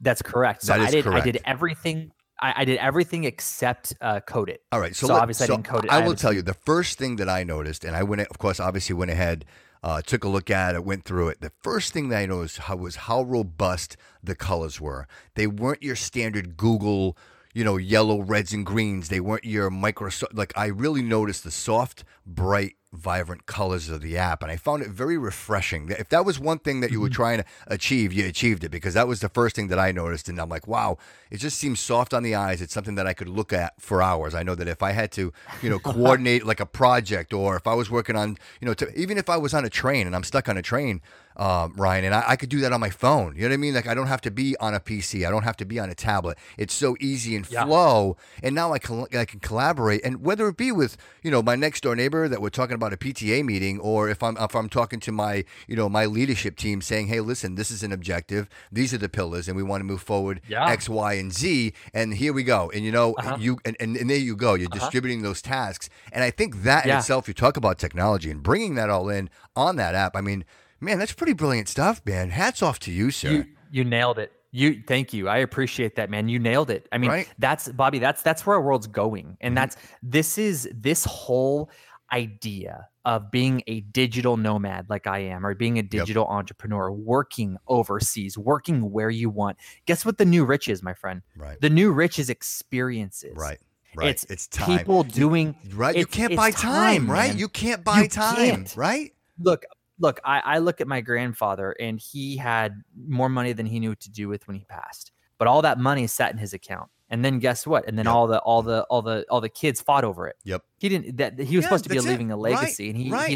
That's 0.00 0.22
correct. 0.22 0.62
So 0.62 0.72
that 0.72 0.80
is 0.80 0.88
I 0.88 0.90
did 0.90 1.04
correct. 1.04 1.26
I 1.26 1.30
did 1.30 1.42
everything 1.44 2.12
I, 2.40 2.54
I, 2.58 2.64
did 2.64 2.78
everything 2.78 3.24
except 3.24 3.94
uh, 4.00 4.20
code 4.20 4.48
it. 4.48 4.62
All 4.72 4.80
right. 4.80 4.96
So, 4.96 5.06
so 5.06 5.14
let, 5.14 5.22
obviously 5.22 5.46
so 5.46 5.52
I 5.52 5.56
didn't 5.56 5.66
code 5.66 5.84
it. 5.84 5.92
I, 5.92 6.00
I 6.00 6.06
will 6.06 6.14
tell 6.14 6.32
you 6.32 6.42
the 6.42 6.54
first 6.54 6.98
thing 6.98 7.16
that 7.16 7.28
I 7.28 7.44
noticed, 7.44 7.84
and 7.84 7.94
I 7.94 8.02
went, 8.02 8.22
of 8.22 8.38
course, 8.38 8.58
obviously 8.58 8.94
went 8.94 9.10
ahead, 9.10 9.44
uh, 9.82 10.00
took 10.02 10.24
a 10.24 10.28
look 10.28 10.50
at 10.50 10.74
it, 10.74 10.84
went 10.84 11.04
through 11.04 11.28
it. 11.28 11.40
The 11.40 11.52
first 11.62 11.92
thing 11.92 12.08
that 12.08 12.18
I 12.18 12.26
noticed 12.26 12.58
how, 12.58 12.76
was 12.76 12.96
how 12.96 13.22
robust 13.22 13.96
the 14.22 14.34
colors 14.34 14.80
were. 14.80 15.06
They 15.34 15.46
weren't 15.46 15.82
your 15.82 15.96
standard 15.96 16.56
Google, 16.56 17.16
you 17.52 17.64
know, 17.64 17.76
yellow, 17.76 18.20
reds, 18.20 18.52
and 18.52 18.64
greens. 18.64 19.08
They 19.08 19.20
weren't 19.20 19.44
your 19.44 19.70
Microsoft. 19.70 20.34
Like 20.34 20.52
I 20.56 20.66
really 20.66 21.02
noticed 21.02 21.44
the 21.44 21.50
soft, 21.50 22.04
bright 22.26 22.76
vibrant 22.92 23.46
colors 23.46 23.88
of 23.88 24.00
the 24.00 24.18
app 24.18 24.42
and 24.42 24.50
i 24.50 24.56
found 24.56 24.82
it 24.82 24.88
very 24.88 25.16
refreshing 25.16 25.88
if 25.90 26.08
that 26.08 26.24
was 26.24 26.40
one 26.40 26.58
thing 26.58 26.80
that 26.80 26.90
you 26.90 27.00
were 27.00 27.06
mm-hmm. 27.06 27.14
trying 27.14 27.38
to 27.38 27.44
achieve 27.68 28.12
you 28.12 28.26
achieved 28.26 28.64
it 28.64 28.68
because 28.68 28.94
that 28.94 29.06
was 29.06 29.20
the 29.20 29.28
first 29.28 29.54
thing 29.54 29.68
that 29.68 29.78
i 29.78 29.92
noticed 29.92 30.28
and 30.28 30.40
i'm 30.40 30.48
like 30.48 30.66
wow 30.66 30.98
it 31.30 31.36
just 31.38 31.56
seems 31.56 31.78
soft 31.78 32.12
on 32.12 32.24
the 32.24 32.34
eyes 32.34 32.60
it's 32.60 32.74
something 32.74 32.96
that 32.96 33.06
i 33.06 33.12
could 33.12 33.28
look 33.28 33.52
at 33.52 33.80
for 33.80 34.02
hours 34.02 34.34
i 34.34 34.42
know 34.42 34.56
that 34.56 34.66
if 34.66 34.82
i 34.82 34.90
had 34.90 35.12
to 35.12 35.32
you 35.62 35.70
know 35.70 35.78
coordinate 35.78 36.44
like 36.44 36.58
a 36.58 36.66
project 36.66 37.32
or 37.32 37.54
if 37.54 37.64
i 37.64 37.74
was 37.74 37.92
working 37.92 38.16
on 38.16 38.36
you 38.60 38.66
know 38.66 38.74
to, 38.74 38.92
even 38.98 39.16
if 39.16 39.30
i 39.30 39.36
was 39.36 39.54
on 39.54 39.64
a 39.64 39.70
train 39.70 40.04
and 40.08 40.16
i'm 40.16 40.24
stuck 40.24 40.48
on 40.48 40.56
a 40.56 40.62
train 40.62 41.00
um, 41.40 41.72
Ryan, 41.74 42.04
and 42.04 42.14
I, 42.14 42.22
I, 42.28 42.36
could 42.36 42.50
do 42.50 42.60
that 42.60 42.70
on 42.70 42.80
my 42.80 42.90
phone. 42.90 43.34
You 43.34 43.42
know 43.42 43.48
what 43.48 43.54
I 43.54 43.56
mean? 43.56 43.72
Like 43.72 43.86
I 43.86 43.94
don't 43.94 44.08
have 44.08 44.20
to 44.22 44.30
be 44.30 44.58
on 44.58 44.74
a 44.74 44.80
PC. 44.80 45.26
I 45.26 45.30
don't 45.30 45.42
have 45.42 45.56
to 45.56 45.64
be 45.64 45.80
on 45.80 45.88
a 45.88 45.94
tablet. 45.94 46.36
It's 46.58 46.74
so 46.74 46.96
easy 47.00 47.34
and 47.34 47.50
yeah. 47.50 47.64
flow. 47.64 48.18
And 48.42 48.54
now 48.54 48.74
I 48.74 48.78
can 48.78 49.06
I 49.16 49.24
can 49.24 49.40
collaborate, 49.40 50.02
and 50.04 50.22
whether 50.22 50.46
it 50.48 50.58
be 50.58 50.70
with 50.70 50.98
you 51.22 51.30
know 51.30 51.42
my 51.42 51.56
next 51.56 51.82
door 51.82 51.96
neighbor 51.96 52.28
that 52.28 52.42
we're 52.42 52.50
talking 52.50 52.74
about 52.74 52.92
a 52.92 52.98
PTA 52.98 53.42
meeting, 53.42 53.80
or 53.80 54.10
if 54.10 54.22
I'm 54.22 54.36
if 54.36 54.54
I'm 54.54 54.68
talking 54.68 55.00
to 55.00 55.12
my 55.12 55.46
you 55.66 55.76
know 55.76 55.88
my 55.88 56.04
leadership 56.04 56.56
team 56.56 56.82
saying, 56.82 57.06
hey, 57.06 57.20
listen, 57.20 57.54
this 57.54 57.70
is 57.70 57.82
an 57.82 57.90
objective. 57.90 58.46
These 58.70 58.92
are 58.92 58.98
the 58.98 59.08
pillars, 59.08 59.48
and 59.48 59.56
we 59.56 59.62
want 59.62 59.80
to 59.80 59.86
move 59.86 60.02
forward 60.02 60.42
yeah. 60.46 60.68
X, 60.68 60.90
Y, 60.90 61.14
and 61.14 61.32
Z. 61.32 61.72
And 61.94 62.12
here 62.12 62.34
we 62.34 62.44
go. 62.44 62.70
And 62.74 62.84
you 62.84 62.92
know 62.92 63.14
uh-huh. 63.14 63.38
you 63.40 63.58
and, 63.64 63.78
and, 63.80 63.96
and, 63.96 64.10
there 64.10 64.18
you 64.18 64.36
go. 64.36 64.52
You're 64.54 64.68
uh-huh. 64.68 64.78
distributing 64.78 65.22
those 65.22 65.40
tasks, 65.40 65.88
and 66.12 66.22
I 66.22 66.30
think 66.30 66.64
that 66.64 66.84
yeah. 66.84 66.92
in 66.92 66.98
itself, 66.98 67.28
you 67.28 67.32
talk 67.32 67.56
about 67.56 67.78
technology 67.78 68.30
and 68.30 68.42
bringing 68.42 68.74
that 68.74 68.90
all 68.90 69.08
in 69.08 69.30
on 69.56 69.76
that 69.76 69.94
app. 69.94 70.14
I 70.14 70.20
mean 70.20 70.44
Man, 70.80 70.98
that's 70.98 71.12
pretty 71.12 71.34
brilliant 71.34 71.68
stuff, 71.68 72.00
man. 72.06 72.30
Hats 72.30 72.62
off 72.62 72.78
to 72.80 72.90
you, 72.90 73.10
sir. 73.10 73.30
You, 73.30 73.46
you 73.70 73.84
nailed 73.84 74.18
it. 74.18 74.32
You 74.52 74.82
thank 74.86 75.12
you. 75.12 75.28
I 75.28 75.38
appreciate 75.38 75.96
that, 75.96 76.10
man. 76.10 76.28
You 76.28 76.38
nailed 76.38 76.70
it. 76.70 76.88
I 76.90 76.98
mean, 76.98 77.10
right? 77.10 77.28
that's 77.38 77.68
Bobby, 77.68 78.00
that's 78.00 78.22
that's 78.22 78.44
where 78.44 78.56
our 78.56 78.62
world's 78.62 78.88
going. 78.88 79.36
And 79.40 79.50
mm-hmm. 79.50 79.54
that's 79.54 79.76
this 80.02 80.38
is 80.38 80.68
this 80.74 81.04
whole 81.04 81.70
idea 82.12 82.88
of 83.04 83.30
being 83.30 83.62
a 83.66 83.80
digital 83.80 84.36
nomad 84.36 84.90
like 84.90 85.06
I 85.06 85.20
am, 85.20 85.46
or 85.46 85.54
being 85.54 85.78
a 85.78 85.82
digital 85.82 86.24
yep. 86.24 86.32
entrepreneur, 86.32 86.90
working 86.90 87.56
overseas, 87.68 88.36
working 88.36 88.90
where 88.90 89.10
you 89.10 89.30
want. 89.30 89.58
Guess 89.86 90.04
what 90.04 90.18
the 90.18 90.24
new 90.24 90.44
rich 90.44 90.68
is, 90.68 90.82
my 90.82 90.94
friend? 90.94 91.22
Right. 91.36 91.60
The 91.60 91.70
new 91.70 91.92
rich 91.92 92.18
is 92.18 92.28
experiences. 92.28 93.36
Right. 93.36 93.58
Right. 93.94 94.08
It's, 94.08 94.24
it's 94.24 94.46
time. 94.46 94.78
people 94.78 95.02
doing 95.02 95.56
right. 95.72 95.96
You 95.96 96.06
can't 96.06 96.36
buy 96.36 96.50
time, 96.50 97.06
time 97.06 97.10
right? 97.10 97.34
You 97.34 97.48
can't 97.48 97.82
buy 97.84 98.02
you 98.02 98.08
time, 98.08 98.36
can't. 98.36 98.76
right? 98.76 99.12
Look, 99.40 99.64
look, 100.00 100.20
I, 100.24 100.40
I 100.40 100.58
look 100.58 100.80
at 100.80 100.88
my 100.88 101.00
grandfather 101.00 101.76
and 101.78 102.00
he 102.00 102.36
had 102.36 102.82
more 103.06 103.28
money 103.28 103.52
than 103.52 103.66
he 103.66 103.78
knew 103.78 103.90
what 103.90 104.00
to 104.00 104.10
do 104.10 104.28
with 104.28 104.46
when 104.48 104.56
he 104.56 104.64
passed. 104.64 105.12
But 105.38 105.46
all 105.46 105.62
that 105.62 105.78
money 105.78 106.06
sat 106.06 106.32
in 106.32 106.38
his 106.38 106.52
account. 106.52 106.90
And 107.08 107.24
then 107.24 107.38
guess 107.38 107.66
what? 107.66 107.86
And 107.88 107.98
then 107.98 108.06
yep. 108.06 108.14
all 108.14 108.26
the 108.28 108.38
all 108.40 108.62
the 108.62 108.82
all 108.84 109.02
the 109.02 109.26
all 109.28 109.40
the 109.40 109.48
kids 109.48 109.80
fought 109.80 110.04
over 110.04 110.28
it. 110.28 110.36
Yep. 110.44 110.62
He 110.78 110.88
didn't. 110.88 111.16
That 111.16 111.38
he 111.38 111.56
was 111.56 111.64
yeah, 111.64 111.68
supposed 111.68 111.84
to 111.84 111.90
be 111.90 111.98
leaving 111.98 112.30
it. 112.30 112.34
a 112.34 112.36
legacy, 112.36 112.84
right. 112.84 112.94
and 112.94 113.02
he, 113.02 113.10
right. 113.10 113.30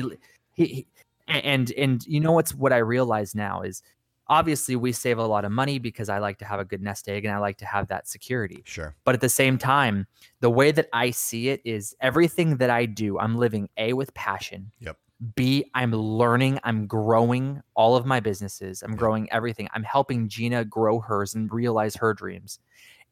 he, 0.53 0.65
he 0.65 0.65
he 0.65 0.87
and 1.27 1.73
and 1.73 2.07
you 2.07 2.21
know 2.21 2.31
what's 2.31 2.55
what 2.55 2.73
I 2.73 2.77
realize 2.79 3.35
now 3.35 3.63
is 3.63 3.83
obviously 4.29 4.77
we 4.77 4.93
save 4.93 5.19
a 5.19 5.27
lot 5.27 5.45
of 5.45 5.53
money 5.53 5.79
because 5.79 6.09
I 6.09 6.19
like 6.19 6.39
to 6.39 6.45
have 6.45 6.61
a 6.61 6.65
good 6.65 6.83
nest 6.83 7.09
egg 7.09 7.25
and 7.25 7.35
I 7.35 7.39
like 7.39 7.59
to 7.59 7.67
have 7.67 7.89
that 7.89 8.09
security. 8.09 8.63
Sure. 8.65 8.95
But 9.05 9.15
at 9.15 9.21
the 9.21 9.29
same 9.29 9.59
time, 9.59 10.07
the 10.41 10.51
way 10.51 10.71
that 10.71 10.89
I 10.93 11.11
see 11.11 11.49
it 11.49 11.61
is 11.65 11.95
everything 12.01 12.59
that 12.59 12.71
I 12.71 12.87
do, 12.87 13.19
I'm 13.19 13.37
living 13.37 13.69
A 13.77 13.93
with 13.93 14.15
passion. 14.15 14.71
Yep. 14.81 14.97
B, 15.37 15.71
I'm 15.75 15.93
learning, 15.93 16.59
I'm 16.65 16.87
growing 16.87 17.63
all 17.75 17.97
of 17.97 18.05
my 18.05 18.21
businesses. 18.21 18.83
I'm 18.83 18.97
growing 18.97 19.31
everything. 19.33 19.69
I'm 19.73 19.85
helping 19.85 20.29
Gina 20.29 20.65
grow 20.65 21.01
hers 21.01 21.35
and 21.35 21.53
realize 21.53 21.97
her 21.97 22.15
dreams. 22.15 22.59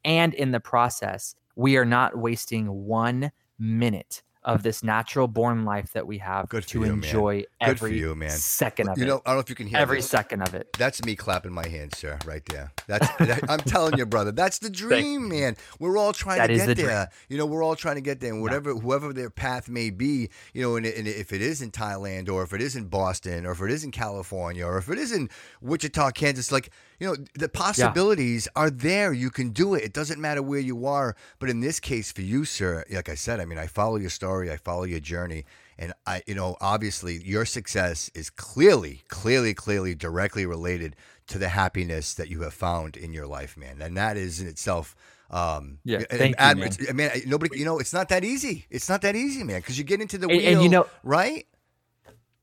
And 0.05 0.35
in 0.35 0.51
the 0.51 0.61
process, 0.61 1.37
we 1.55 1.77
are 1.77 1.85
not 1.85 2.17
wasting 2.17 2.67
one 2.87 3.31
minute 3.59 4.23
of 4.45 4.65
this 4.65 4.83
natural 4.83 5.29
born 5.29 5.65
life 5.65 5.93
that 5.93 6.05
we 6.05 6.19
have 6.19 6.49
Good 6.49 6.67
to 6.69 6.81
you, 6.81 6.85
enjoy 6.85 7.45
man. 7.61 7.71
every 7.71 7.97
you, 7.97 8.15
man. 8.17 8.31
second 8.31 8.89
of 8.89 8.99
you 8.99 9.05
it. 9.05 9.07
know, 9.07 9.23
I 9.25 9.31
don't 9.31 9.37
know 9.37 9.41
if 9.41 9.49
you 9.49 9.55
can 9.55 9.69
hear 9.69 9.79
every 9.79 9.99
this. 9.99 10.11
second 10.11 10.43
of 10.43 10.55
it. 10.55 10.69
That's 10.77 11.05
me 11.05 11.15
clapping 11.15 11.53
my 11.53 11.69
hands, 11.69 11.99
sir, 11.99 12.19
right 12.27 12.43
there. 12.47 12.73
That's 12.87 13.09
that, 13.17 13.51
I'm 13.51 13.61
telling 13.61 13.99
you, 13.99 14.07
brother. 14.07 14.33
That's 14.33 14.59
the 14.59 14.71
dream, 14.71 15.29
man. 15.29 15.57
We're 15.79 15.97
all 15.97 16.13
trying 16.13 16.39
That 16.39 16.49
to 16.49 16.57
get 16.57 16.67
the 16.67 16.75
there. 16.75 17.11
You 17.29 17.39
know, 17.39 17.47
we're 17.47 17.63
all 17.63 17.77
trying 17.77 17.97
to 17.97 18.01
get 18.01 18.21
there, 18.21 18.33
and 18.33 18.43
whatever, 18.43 18.75
whoever 18.75 19.13
their 19.13 19.31
path 19.31 19.69
may 19.69 19.91
be, 19.91 20.29
you 20.53 20.63
know, 20.63 20.77
and, 20.77 20.87
and 20.87 21.07
if 21.07 21.33
it 21.33 21.43
is 21.43 21.63
in 21.63 21.71
Thailand, 21.71 22.29
or 22.29 22.43
if 22.43 22.53
it 22.53 22.61
is 22.61 22.77
in 22.77 22.87
Boston, 22.87 23.47
or 23.47 23.53
if 23.53 23.61
it 23.61 23.71
is 23.71 23.85
in 23.85 23.91
California, 23.91 24.67
or 24.67 24.79
if 24.79 24.89
it 24.89 24.99
is 24.99 25.13
in 25.13 25.29
Wichita, 25.61 26.11
Kansas, 26.13 26.53
like 26.53 26.71
you 27.03 27.09
know, 27.09 27.17
the 27.35 27.49
possibilities 27.49 28.47
yeah. 28.55 28.63
are 28.63 28.71
there. 28.71 29.13
You 29.13 29.29
can 29.31 29.51
do 29.51 29.75
it. 29.75 29.83
It 29.83 29.93
doesn't 29.93 30.21
matter 30.21 30.41
where 30.41 30.61
you 30.61 30.87
are. 30.87 31.17
But 31.41 31.51
in 31.51 31.59
this 31.59 31.81
case, 31.81 32.13
for 32.13 32.23
you, 32.23 32.45
sir, 32.45 32.85
like 32.93 33.09
I 33.09 33.17
said, 33.17 33.41
I 33.41 33.45
mean, 33.45 33.59
I 33.59 33.67
follow 33.67 33.97
your 33.97 34.09
story, 34.09 34.53
I 34.53 34.57
follow 34.57 34.85
your 34.85 35.01
journey, 35.01 35.45
and 35.79 35.93
I, 36.07 36.23
you 36.29 36.37
know, 36.37 36.57
obviously, 36.61 37.21
your 37.25 37.45
success 37.45 38.09
is 38.15 38.31
clearly, 38.31 39.03
clearly, 39.09 39.53
clearly 39.53 39.97
directly 39.97 40.47
related 40.47 40.95
to 41.29 41.39
the 41.39 41.49
happiness 41.49 42.15
that 42.15 42.29
you 42.29 42.43
have 42.43 42.55
found 42.55 42.97
in 42.97 43.13
your 43.13 43.27
life, 43.27 43.57
man. 43.57 43.81
And 43.81 43.97
that 43.97 44.17
is 44.17 44.41
in 44.41 44.47
itself. 44.47 44.95
Um, 45.31 45.79
yeah, 45.85 46.03
thank 46.11 46.39
you, 46.39 46.57
man. 46.57 46.73
I 46.89 46.93
mean, 46.93 47.11
nobody, 47.27 47.59
you 47.59 47.65
know, 47.65 47.79
it's 47.79 47.93
not 47.93 48.09
that 48.11 48.25
easy. 48.25 48.67
It's 48.71 48.89
not 48.89 49.03
that 49.03 49.17
easy, 49.17 49.43
man, 49.45 49.61
because 49.61 49.79
you 49.79 49.85
get 49.85 50.01
into 50.01 50.19
the 50.19 50.29
and, 50.29 50.37
wheel, 50.37 50.53
and 50.53 50.63
you 50.63 50.69
know, 50.69 50.87
right? 51.03 51.47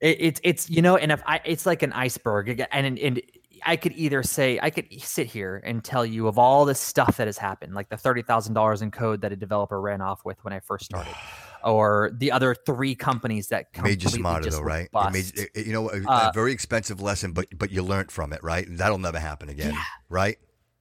It, 0.02 0.18
it's 0.20 0.42
it's 0.44 0.70
you 0.70 0.82
know, 0.82 0.98
and 0.98 1.12
if 1.12 1.22
I, 1.26 1.40
it's 1.46 1.68
like 1.68 1.84
an 1.84 1.94
iceberg, 1.94 2.66
and 2.72 2.98
and 2.98 3.22
I 3.64 3.76
could 3.76 3.92
either 3.92 4.24
say 4.24 4.60
I 4.64 4.72
could 4.72 4.88
sit 5.02 5.28
here 5.28 5.62
and 5.64 5.84
tell 5.84 6.04
you 6.04 6.28
of 6.28 6.40
all 6.40 6.66
the 6.66 6.74
stuff 6.74 7.18
that 7.18 7.28
has 7.28 7.38
happened, 7.38 7.76
like 7.76 7.90
the 7.90 7.98
thirty 7.98 8.24
thousand 8.24 8.56
dollars 8.56 8.82
in 8.82 8.90
code 8.90 9.22
that 9.22 9.32
a 9.32 9.36
developer 9.36 9.80
ran 9.80 10.02
off 10.02 10.26
with 10.26 10.44
when 10.44 10.54
I 10.54 10.60
first 10.60 10.86
started, 10.86 11.14
or 11.64 12.12
the 12.14 12.32
other 12.32 12.56
three 12.56 12.96
companies 12.96 13.48
that 13.48 13.68
made 13.82 14.04
you 14.04 14.10
smarter, 14.10 14.50
though, 14.50 14.62
right? 14.62 14.90
It 14.94 15.12
made, 15.12 15.50
it, 15.54 15.68
you 15.68 15.74
know, 15.74 15.90
a, 15.90 16.04
uh, 16.04 16.30
a, 16.30 16.32
very 16.34 16.52
expensive 16.52 17.02
lesson, 17.02 17.32
but 17.32 17.48
but 17.58 17.72
you 17.72 17.84
learned 17.84 18.12
from 18.12 18.34
it, 18.34 18.44
right? 18.44 18.66
That'll 18.70 18.98
never 18.98 19.20
happen 19.20 19.50
again, 19.50 19.74
yeah. 19.74 19.84
right? 20.10 20.38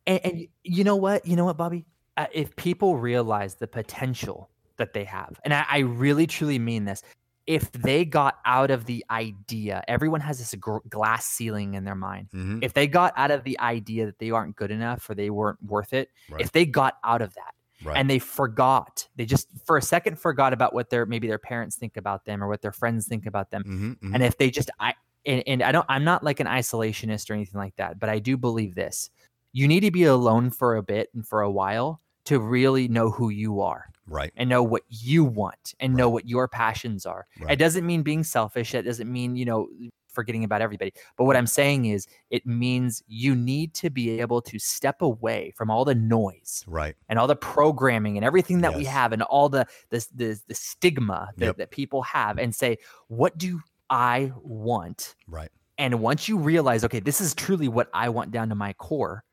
And, 0.07 0.21
and, 0.25 0.47
you 0.63 0.85
know 0.85 0.97
what? 0.97 1.27
You 1.27 1.37
know 1.37 1.45
what, 1.45 1.57
Bobby? 1.57 1.87
Uh, 2.17 2.27
if 2.33 2.57
people 2.57 2.97
realize 2.97 3.57
the 3.57 3.69
potential 3.69 4.51
that 4.77 4.93
they 4.93 5.05
have, 5.05 5.41
and 5.45 5.55
I, 5.55 5.67
I 5.69 5.79
really 5.79 6.27
truly 6.27 6.59
mean 6.59 6.85
this, 6.85 7.03
if 7.47 7.73
they 7.73 8.05
got 8.05 8.39
out 8.45 8.71
of 8.71 8.85
the 8.85 9.05
idea, 9.11 9.83
everyone 9.89 10.21
has 10.21 10.39
this 10.39 10.55
gr- 10.55 10.79
glass 10.89 11.27
ceiling 11.27 11.75
in 11.75 11.85
their 11.85 11.95
mind. 11.95 12.29
Mm-hmm. 12.35 12.59
If 12.63 12.75
they 12.75 12.87
got 12.87 13.15
out 13.17 13.31
of 13.31 13.43
the 13.45 13.59
idea 13.59 14.05
that 14.07 14.19
they 14.19 14.31
aren't 14.31 14.55
good 14.55 14.71
enough 14.71 15.09
or 15.09 15.15
they 15.15 15.31
weren't 15.31 15.59
worth 15.65 15.95
it, 15.95 16.11
right. 16.31 16.43
if 16.43 16.53
they 16.53 16.67
got 16.67 16.99
out 17.03 17.23
of 17.23 17.33
that 17.35 17.55
right. 17.85 17.97
and 17.97 18.09
they 18.09 18.19
forgot, 18.19 19.09
they 19.17 19.25
just 19.25 19.49
for 19.65 19.77
a 19.77 19.83
second 19.83 20.19
forgot 20.19 20.53
about 20.53 20.75
what 20.75 20.91
their 20.91 21.07
maybe 21.07 21.29
their 21.29 21.39
parents 21.39 21.77
think 21.77 21.97
about 21.97 22.25
them 22.25 22.43
or 22.43 22.49
what 22.49 22.63
their 22.63 22.73
friends 22.73 23.07
think 23.07 23.27
about 23.27 23.51
them, 23.51 23.63
mm-hmm, 23.63 23.91
mm-hmm. 23.93 24.15
and 24.15 24.23
if 24.23 24.37
they 24.37 24.51
just 24.51 24.71
I 24.81 24.95
and, 25.27 25.43
and 25.47 25.63
I 25.63 25.73
don't 25.73 25.87
I'm 25.89 26.05
not 26.05 26.23
like 26.23 26.41
an 26.41 26.47
isolationist 26.47 27.31
or 27.31 27.35
anything 27.35 27.59
like 27.59 27.77
that, 27.77 27.99
but 27.99 28.09
I 28.09 28.19
do 28.19 28.37
believe 28.37 28.75
this: 28.75 29.11
you 29.53 29.69
need 29.69 29.81
to 29.81 29.91
be 29.91 30.05
alone 30.05 30.51
for 30.51 30.77
a 30.77 30.83
bit 30.83 31.11
and 31.15 31.27
for 31.27 31.43
a 31.43 31.51
while 31.51 32.01
to 32.25 32.39
really 32.39 32.89
know 32.89 33.11
who 33.11 33.31
you 33.31 33.61
are 33.61 33.87
right 34.07 34.33
and 34.37 34.49
know 34.49 34.63
what 34.63 34.83
you 34.89 35.25
want 35.25 35.75
and 35.81 35.95
right. 35.95 35.99
know 35.99 36.11
what 36.11 36.29
your 36.29 36.47
passions 36.49 37.07
are 37.07 37.27
right. 37.41 37.53
it 37.53 37.57
doesn't 37.57 37.87
mean 37.87 38.03
being 38.03 38.23
selfish 38.23 38.75
it 38.75 38.83
doesn't 38.83 39.11
mean 39.11 39.37
you 39.37 39.45
know 39.45 39.69
forgetting 40.09 40.45
about 40.45 40.61
everybody 40.61 40.93
but 41.17 41.25
what 41.25 41.37
i'm 41.37 41.47
saying 41.47 41.87
is 41.87 42.07
it 42.31 42.47
means 42.47 43.03
you 43.07 43.35
need 43.35 43.75
to 43.75 43.91
be 43.91 44.21
able 44.21 44.41
to 44.41 44.59
step 44.59 45.03
away 45.03 45.53
from 45.57 45.71
all 45.71 45.85
the 45.85 45.95
noise 45.95 46.65
right 46.67 46.97
and 47.09 47.19
all 47.19 47.27
the 47.27 47.37
programming 47.37 48.17
and 48.17 48.25
everything 48.25 48.61
that 48.61 48.73
yes. 48.73 48.79
we 48.79 48.85
have 48.85 49.13
and 49.13 49.23
all 49.23 49.49
the 49.49 49.67
the, 49.91 50.07
the, 50.15 50.41
the 50.49 50.55
stigma 50.55 51.29
that, 51.37 51.47
yep. 51.47 51.57
that 51.57 51.71
people 51.71 52.03
have 52.03 52.39
and 52.39 52.55
say 52.55 52.77
what 53.09 53.37
do 53.39 53.61
i 53.91 54.33
want 54.43 55.15
right 55.27 55.51
and 55.79 56.01
once 56.01 56.29
you 56.29 56.39
realize 56.39 56.85
okay 56.85 57.01
this 57.01 57.21
is 57.21 57.35
truly 57.35 57.69
what 57.69 57.89
i 57.95 58.09
want 58.09 58.31
down 58.31 58.49
to 58.49 58.55
my 58.55 58.73
core 58.75 59.25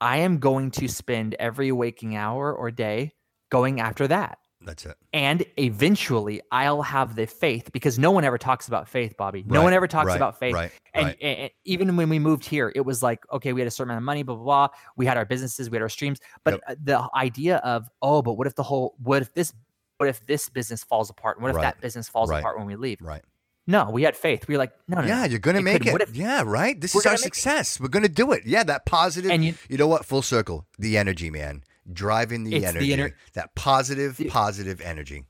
i 0.00 0.16
am 0.18 0.38
going 0.38 0.70
to 0.70 0.88
spend 0.88 1.34
every 1.38 1.72
waking 1.72 2.16
hour 2.16 2.52
or 2.52 2.70
day 2.70 3.12
going 3.50 3.80
after 3.80 4.08
that. 4.08 4.38
That's 4.62 4.84
it. 4.84 4.96
And 5.14 5.44
eventually 5.58 6.42
I'll 6.52 6.82
have 6.82 7.16
the 7.16 7.26
faith 7.26 7.70
because 7.72 7.98
no 7.98 8.10
one 8.10 8.24
ever 8.24 8.36
talks 8.36 8.68
about 8.68 8.88
faith, 8.88 9.16
Bobby. 9.16 9.42
No 9.46 9.60
right, 9.60 9.64
one 9.64 9.72
ever 9.72 9.88
talks 9.88 10.08
right, 10.08 10.16
about 10.16 10.38
faith. 10.38 10.54
Right, 10.54 10.70
and, 10.92 11.16
and, 11.22 11.50
even 11.64 11.96
when 11.96 12.08
we 12.10 12.18
moved 12.18 12.44
here, 12.44 12.70
it 12.76 12.82
was 12.82 13.02
like, 13.02 13.20
okay, 13.32 13.52
we 13.54 13.60
had 13.62 13.68
a 13.68 13.70
certain 13.70 13.90
amount 13.90 14.02
of 14.02 14.04
money, 14.04 14.22
blah, 14.22 14.34
blah, 14.34 14.44
blah. 14.44 14.68
We 14.96 15.06
had 15.06 15.16
our 15.16 15.24
businesses, 15.24 15.70
we 15.70 15.76
had 15.76 15.82
our 15.82 15.88
streams. 15.88 16.20
But 16.44 16.54
Yep. 16.54 16.60
Uh, 16.68 16.74
the 16.84 17.08
idea 17.14 17.56
of, 17.58 17.88
oh, 18.02 18.20
but 18.20 18.34
what 18.34 18.46
if 18.46 18.54
the 18.54 18.62
whole, 18.62 18.94
what 19.02 19.22
if 19.22 19.32
this, 19.32 19.54
what 19.96 20.08
if 20.08 20.24
this 20.26 20.48
business 20.50 20.84
falls 20.84 21.08
apart? 21.08 21.38
And 21.38 21.42
what 21.44 21.54
if 21.54 21.60
that 21.60 21.80
business 21.80 22.08
falls 22.08 22.30
apart 22.30 22.58
when 22.58 22.66
we 22.66 22.76
leave? 22.76 23.00
right. 23.00 23.22
No, 23.66 23.88
we 23.90 24.02
had 24.02 24.16
faith. 24.16 24.48
We 24.48 24.54
were 24.54 24.58
like, 24.58 24.72
no, 24.88 25.00
no, 25.00 25.06
Yeah, 25.06 25.20
no. 25.20 25.24
you're 25.26 25.38
gonna 25.38 25.60
It 25.60 25.62
make 25.62 25.82
could- 25.82 26.00
it. 26.00 26.08
if- 26.08 26.16
yeah, 26.16 26.42
right. 26.44 26.80
This 26.80 26.94
is 26.94 27.04
our 27.06 27.10
gonna 27.10 27.14
it. 27.16 27.22
success. 27.22 27.78
We're 27.78 27.88
gonna 27.88 28.08
do 28.08 28.32
it. 28.32 28.42
Yeah, 28.44 28.64
that 28.64 28.84
positive. 28.84 29.30
And 29.30 29.44
you- 29.44 29.54
you 29.68 29.76
know 29.76 29.86
what? 29.86 30.04
Full 30.04 30.22
circle. 30.22 30.66
The 30.78 30.96
energy, 30.98 31.30
man. 31.30 31.62
Driving 31.92 32.44
the 32.44 32.56
It's 32.56 32.72
the 32.72 32.92
energy. 32.92 33.14
that 33.34 33.54
positive, 33.54 34.16
The- 34.16 34.28
positive 34.28 34.80
energy. 34.80 35.24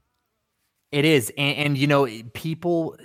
It 0.92 1.05
is, 1.05 1.33
and, 1.38 1.57
and 1.57 1.79
you 1.79 1.87
know, 1.87 2.09
people. 2.35 2.96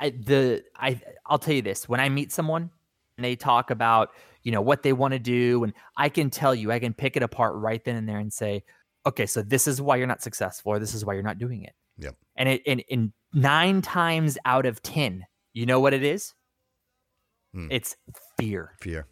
I, 0.00 0.10
the 0.10 0.64
I 0.76 1.00
I'll 1.26 1.38
tell 1.38 1.54
you 1.54 1.62
this: 1.62 1.88
when 1.88 2.00
I 2.00 2.08
meet 2.08 2.32
someone 2.32 2.70
and 3.16 3.24
they 3.24 3.36
talk 3.36 3.70
about 3.70 4.10
you 4.42 4.50
know 4.50 4.62
what 4.62 4.82
they 4.82 4.92
want 4.92 5.12
to 5.12 5.18
do, 5.18 5.62
and 5.62 5.72
I 5.96 6.08
can 6.08 6.30
tell 6.30 6.54
you, 6.54 6.72
I 6.72 6.78
can 6.78 6.94
pick 6.94 7.16
it 7.16 7.22
apart 7.22 7.54
right 7.54 7.84
then 7.84 7.96
and 7.96 8.08
there 8.08 8.18
and 8.18 8.32
say, 8.32 8.64
okay, 9.06 9.26
so 9.26 9.42
this 9.42 9.68
is 9.68 9.80
why 9.80 9.96
you're 9.96 10.06
not 10.06 10.22
successful, 10.22 10.72
or 10.72 10.78
this 10.78 10.94
is 10.94 11.04
why 11.04 11.14
you're 11.14 11.22
not 11.22 11.38
doing 11.38 11.62
it. 11.62 11.74
Yep. 11.98 12.16
And 12.36 12.48
it 12.48 12.62
and 12.66 12.80
in 12.88 13.12
nine 13.32 13.82
times 13.82 14.38
out 14.44 14.66
of 14.66 14.82
ten, 14.82 15.26
you 15.52 15.66
know 15.66 15.78
what 15.80 15.94
it 15.94 16.02
is? 16.02 16.34
Hmm. 17.54 17.68
It's 17.70 17.96
fear. 18.38 18.72
Fear. 18.80 19.06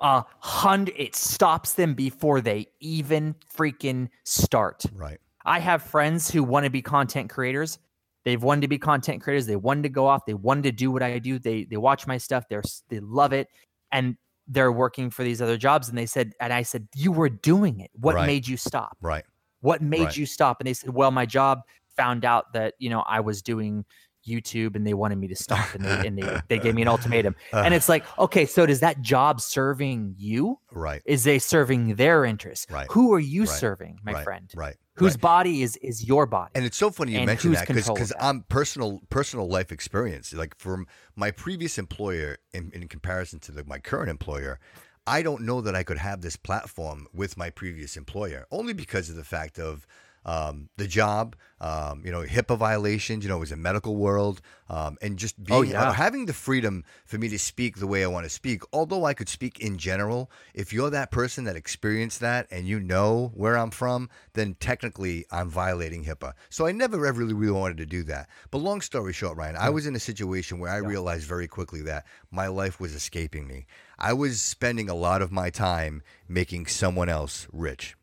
A 0.00 0.24
hundred. 0.40 0.94
It 0.96 1.14
stops 1.16 1.74
them 1.74 1.94
before 1.94 2.40
they 2.40 2.68
even 2.80 3.34
freaking 3.54 4.08
start. 4.24 4.84
Right. 4.94 5.18
I 5.44 5.58
have 5.58 5.82
friends 5.82 6.30
who 6.30 6.44
want 6.44 6.64
to 6.64 6.70
be 6.70 6.82
content 6.82 7.30
creators. 7.30 7.78
They've 8.24 8.42
wanted 8.42 8.60
to 8.62 8.68
be 8.68 8.78
content 8.78 9.22
creators. 9.22 9.46
They 9.46 9.56
wanted 9.56 9.82
to 9.84 9.88
go 9.88 10.06
off. 10.06 10.26
They 10.26 10.34
wanted 10.34 10.64
to 10.64 10.72
do 10.72 10.90
what 10.90 11.02
I 11.02 11.18
do. 11.18 11.38
They 11.38 11.64
they 11.64 11.76
watch 11.78 12.06
my 12.06 12.18
stuff. 12.18 12.44
They're 12.48 12.62
they 12.88 13.00
love 13.00 13.32
it, 13.32 13.48
and 13.90 14.16
they're 14.46 14.72
working 14.72 15.10
for 15.10 15.24
these 15.24 15.42
other 15.42 15.56
jobs. 15.56 15.88
And 15.88 15.96
they 15.98 16.06
said, 16.06 16.32
and 16.40 16.52
I 16.52 16.62
said, 16.62 16.88
you 16.94 17.12
were 17.12 17.28
doing 17.28 17.80
it. 17.80 17.90
What 17.94 18.14
Right. 18.14 18.26
made 18.26 18.48
you 18.48 18.56
stop? 18.56 18.96
Right. 19.00 19.24
What 19.60 19.82
made 19.82 20.00
Right. 20.04 20.16
you 20.16 20.26
stop? 20.26 20.60
And 20.60 20.66
they 20.66 20.72
said, 20.74 20.90
well, 20.90 21.10
my 21.10 21.26
job 21.26 21.60
found 21.96 22.24
out 22.24 22.52
that 22.52 22.74
you 22.78 22.88
know 22.88 23.00
I 23.00 23.20
was 23.20 23.42
doing 23.42 23.84
YouTube, 24.28 24.76
and 24.76 24.86
they 24.86 24.94
wanted 24.94 25.18
me 25.18 25.28
to 25.28 25.36
stop, 25.36 25.74
and 25.74 25.84
they 25.84 26.06
and 26.06 26.18
they, 26.18 26.40
they 26.48 26.58
gave 26.58 26.74
me 26.74 26.82
an 26.82 26.88
ultimatum. 26.88 27.34
and 27.52 27.74
it's 27.74 27.88
like, 27.88 28.04
uh. 28.18 28.24
okay, 28.24 28.46
so 28.46 28.66
does 28.66 28.80
that 28.80 29.00
job 29.00 29.40
serving 29.40 30.14
you? 30.18 30.58
right. 30.72 31.02
Is 31.04 31.24
they 31.24 31.38
serving 31.38 31.94
their 31.94 32.24
interests? 32.24 32.66
Right. 32.70 32.86
Who 32.90 33.12
are 33.14 33.18
you 33.18 33.44
Right. 33.44 33.48
serving, 33.48 34.00
my 34.04 34.12
right. 34.12 34.24
friend? 34.24 34.50
Right. 34.54 34.76
Whose 34.94 35.14
right. 35.14 35.20
body 35.20 35.62
is 35.62 35.76
is 35.76 36.04
your 36.04 36.26
body? 36.26 36.50
And 36.54 36.64
it's 36.64 36.76
so 36.76 36.90
funny 36.90 37.12
you 37.12 37.24
mentioned 37.24 37.54
that 37.54 37.68
because 37.68 37.88
because? 37.88 38.12
I'm 38.20 38.42
personal 38.48 39.00
personal 39.10 39.48
life 39.48 39.70
experience. 39.72 40.32
Like 40.32 40.56
from 40.58 40.86
my 41.14 41.30
previous 41.30 41.78
employer 41.78 42.38
in, 42.52 42.70
in 42.74 42.88
comparison 42.88 43.38
to 43.40 43.52
the, 43.52 43.64
my 43.64 43.78
current 43.78 44.10
employer, 44.10 44.58
I 45.06 45.22
don't 45.22 45.42
know 45.42 45.60
that 45.60 45.74
I 45.74 45.84
could 45.84 45.98
have 45.98 46.20
this 46.20 46.36
platform 46.36 47.06
with 47.14 47.36
my 47.36 47.48
previous 47.50 47.96
employer 47.96 48.46
only 48.50 48.72
because 48.72 49.08
of 49.08 49.16
the 49.16 49.24
fact 49.24 49.58
of 49.58 49.86
um, 50.24 50.68
the 50.76 50.86
job, 50.86 51.36
um, 51.60 52.02
you 52.04 52.12
know, 52.12 52.22
HIPAA 52.22 52.56
violations. 52.58 53.24
You 53.24 53.30
know, 53.30 53.36
it 53.36 53.40
was 53.40 53.52
a 53.52 53.56
medical 53.56 53.96
world, 53.96 54.40
um, 54.68 54.96
and 55.02 55.18
just 55.18 55.42
being 55.42 55.58
Oh, 55.58 55.62
yeah. 55.62 55.88
uh, 55.88 55.92
having 55.92 56.26
the 56.26 56.32
freedom 56.32 56.84
for 57.06 57.18
me 57.18 57.28
to 57.28 57.38
speak 57.38 57.76
the 57.78 57.86
way 57.86 58.04
I 58.04 58.06
want 58.08 58.24
to 58.24 58.30
speak. 58.30 58.62
Although 58.72 59.04
I 59.04 59.14
could 59.14 59.28
speak 59.28 59.58
in 59.60 59.78
general, 59.78 60.30
if 60.54 60.72
you're 60.72 60.90
that 60.90 61.10
person 61.10 61.44
that 61.44 61.56
experienced 61.56 62.20
that 62.20 62.46
and 62.50 62.66
you 62.66 62.78
know 62.80 63.32
where 63.34 63.56
I'm 63.56 63.70
from, 63.70 64.08
then 64.34 64.54
technically 64.60 65.24
I'm 65.30 65.48
violating 65.50 66.04
HIPAA. 66.04 66.32
So 66.50 66.66
I 66.66 66.72
never 66.72 67.04
ever 67.06 67.18
really, 67.20 67.34
really 67.34 67.52
wanted 67.52 67.78
to 67.78 67.86
do 67.86 68.02
that. 68.04 68.28
But 68.50 68.58
long 68.58 68.80
story 68.80 69.12
short, 69.12 69.36
Ryan, 69.36 69.56
I 69.56 69.70
was 69.70 69.86
in 69.86 69.96
a 69.96 70.00
situation 70.00 70.58
where 70.58 70.70
I 70.70 70.76
realized 70.76 71.26
very 71.26 71.48
quickly 71.48 71.82
that 71.82 72.06
my 72.30 72.46
life 72.46 72.78
was 72.78 72.94
escaping 72.94 73.46
me. 73.46 73.66
I 73.98 74.12
was 74.12 74.40
spending 74.40 74.88
a 74.88 74.94
lot 74.94 75.22
of 75.22 75.32
my 75.32 75.50
time 75.50 76.02
making 76.28 76.66
someone 76.66 77.08
else 77.08 77.48
rich. 77.52 77.96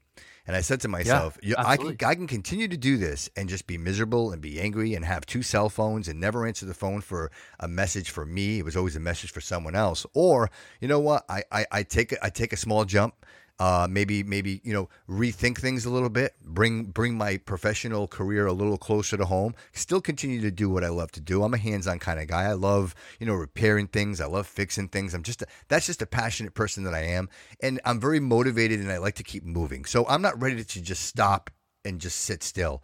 And 0.48 0.56
I 0.56 0.62
said 0.62 0.82
to 0.82 0.88
myself, 0.88 1.38
yeah, 1.42 1.56
I 1.58 1.76
can 1.78 1.98
I 2.06 2.16
can 2.16 2.28
continue 2.28 2.68
to 2.68 2.78
do 2.78 2.98
this 2.98 3.30
and 3.36 3.50
just 3.50 3.66
be 3.66 3.78
miserable 3.78 4.32
and 4.32 4.42
be 4.42 4.62
angry 4.62 4.94
and 4.94 5.04
have 5.04 5.26
two 5.26 5.42
cell 5.42 5.70
phones 5.70 6.08
and 6.08 6.20
never 6.20 6.46
answer 6.46 6.66
the 6.68 6.74
phone 6.76 7.02
for 7.02 7.32
a 7.60 7.68
message 7.68 8.12
for 8.12 8.26
me. 8.26 8.60
It 8.60 8.66
was 8.66 8.78
always 8.78 8.96
a 8.96 9.00
message 9.00 9.32
for 9.32 9.42
someone 9.42 9.76
else. 9.76 10.06
Or 10.14 10.52
you 10.80 10.88
know 10.88 11.00
what? 11.00 11.26
I 11.30 11.44
I, 11.52 11.66
I 11.72 11.84
take 11.84 12.12
a, 12.12 12.24
I 12.24 12.30
take 12.30 12.54
a 12.54 12.58
small 12.58 12.86
jump 12.86 13.16
uh, 13.60 13.88
maybe 13.90 14.22
maybe 14.24 14.60
you 14.64 14.74
know 14.74 14.90
rethink 15.10 15.58
things 15.58 15.86
a 15.86 15.90
little 15.90 16.10
bit 16.10 16.36
bring 16.44 16.84
bring 16.84 17.18
my 17.18 17.38
professional 17.38 18.08
career 18.08 18.46
a 18.46 18.54
little 18.54 18.78
closer 18.78 19.16
to 19.16 19.26
home 19.26 19.56
still 19.72 20.02
continue 20.02 20.42
to 20.42 20.52
do 20.52 20.70
what 20.70 20.84
i 20.84 20.90
love 20.90 21.12
to 21.12 21.22
do. 21.22 21.44
I'm 21.44 21.54
a 21.54 21.58
hands-on 21.58 22.00
kind 22.00 22.20
of 22.20 22.28
guy. 22.28 22.44
I 22.44 22.54
love 22.54 22.94
you 23.20 23.26
know 23.26 23.34
repairing 23.34 23.88
things. 23.88 24.20
I 24.20 24.26
love 24.26 24.48
fixing 24.48 24.90
things. 24.90 25.14
I'm 25.14 25.24
just 25.24 25.42
a, 25.42 25.48
that's 25.70 25.86
just 25.86 26.02
a 26.02 26.06
passionate 26.06 26.54
person 26.54 26.84
that 26.84 26.94
i 26.94 27.02
am 27.02 27.30
and 27.62 27.80
i'm 27.86 28.00
very 28.00 28.20
motivated 28.20 28.80
and 28.80 28.92
i 28.92 28.98
like 28.98 29.16
to 29.16 29.24
keep 29.24 29.44
moving. 29.44 29.86
So 29.86 30.06
i'm 30.08 30.22
not 30.22 30.42
ready 30.42 30.64
to 30.64 30.82
just 30.82 31.04
stop 31.04 31.50
and 31.86 32.02
just 32.02 32.22
sit 32.22 32.44
still. 32.44 32.84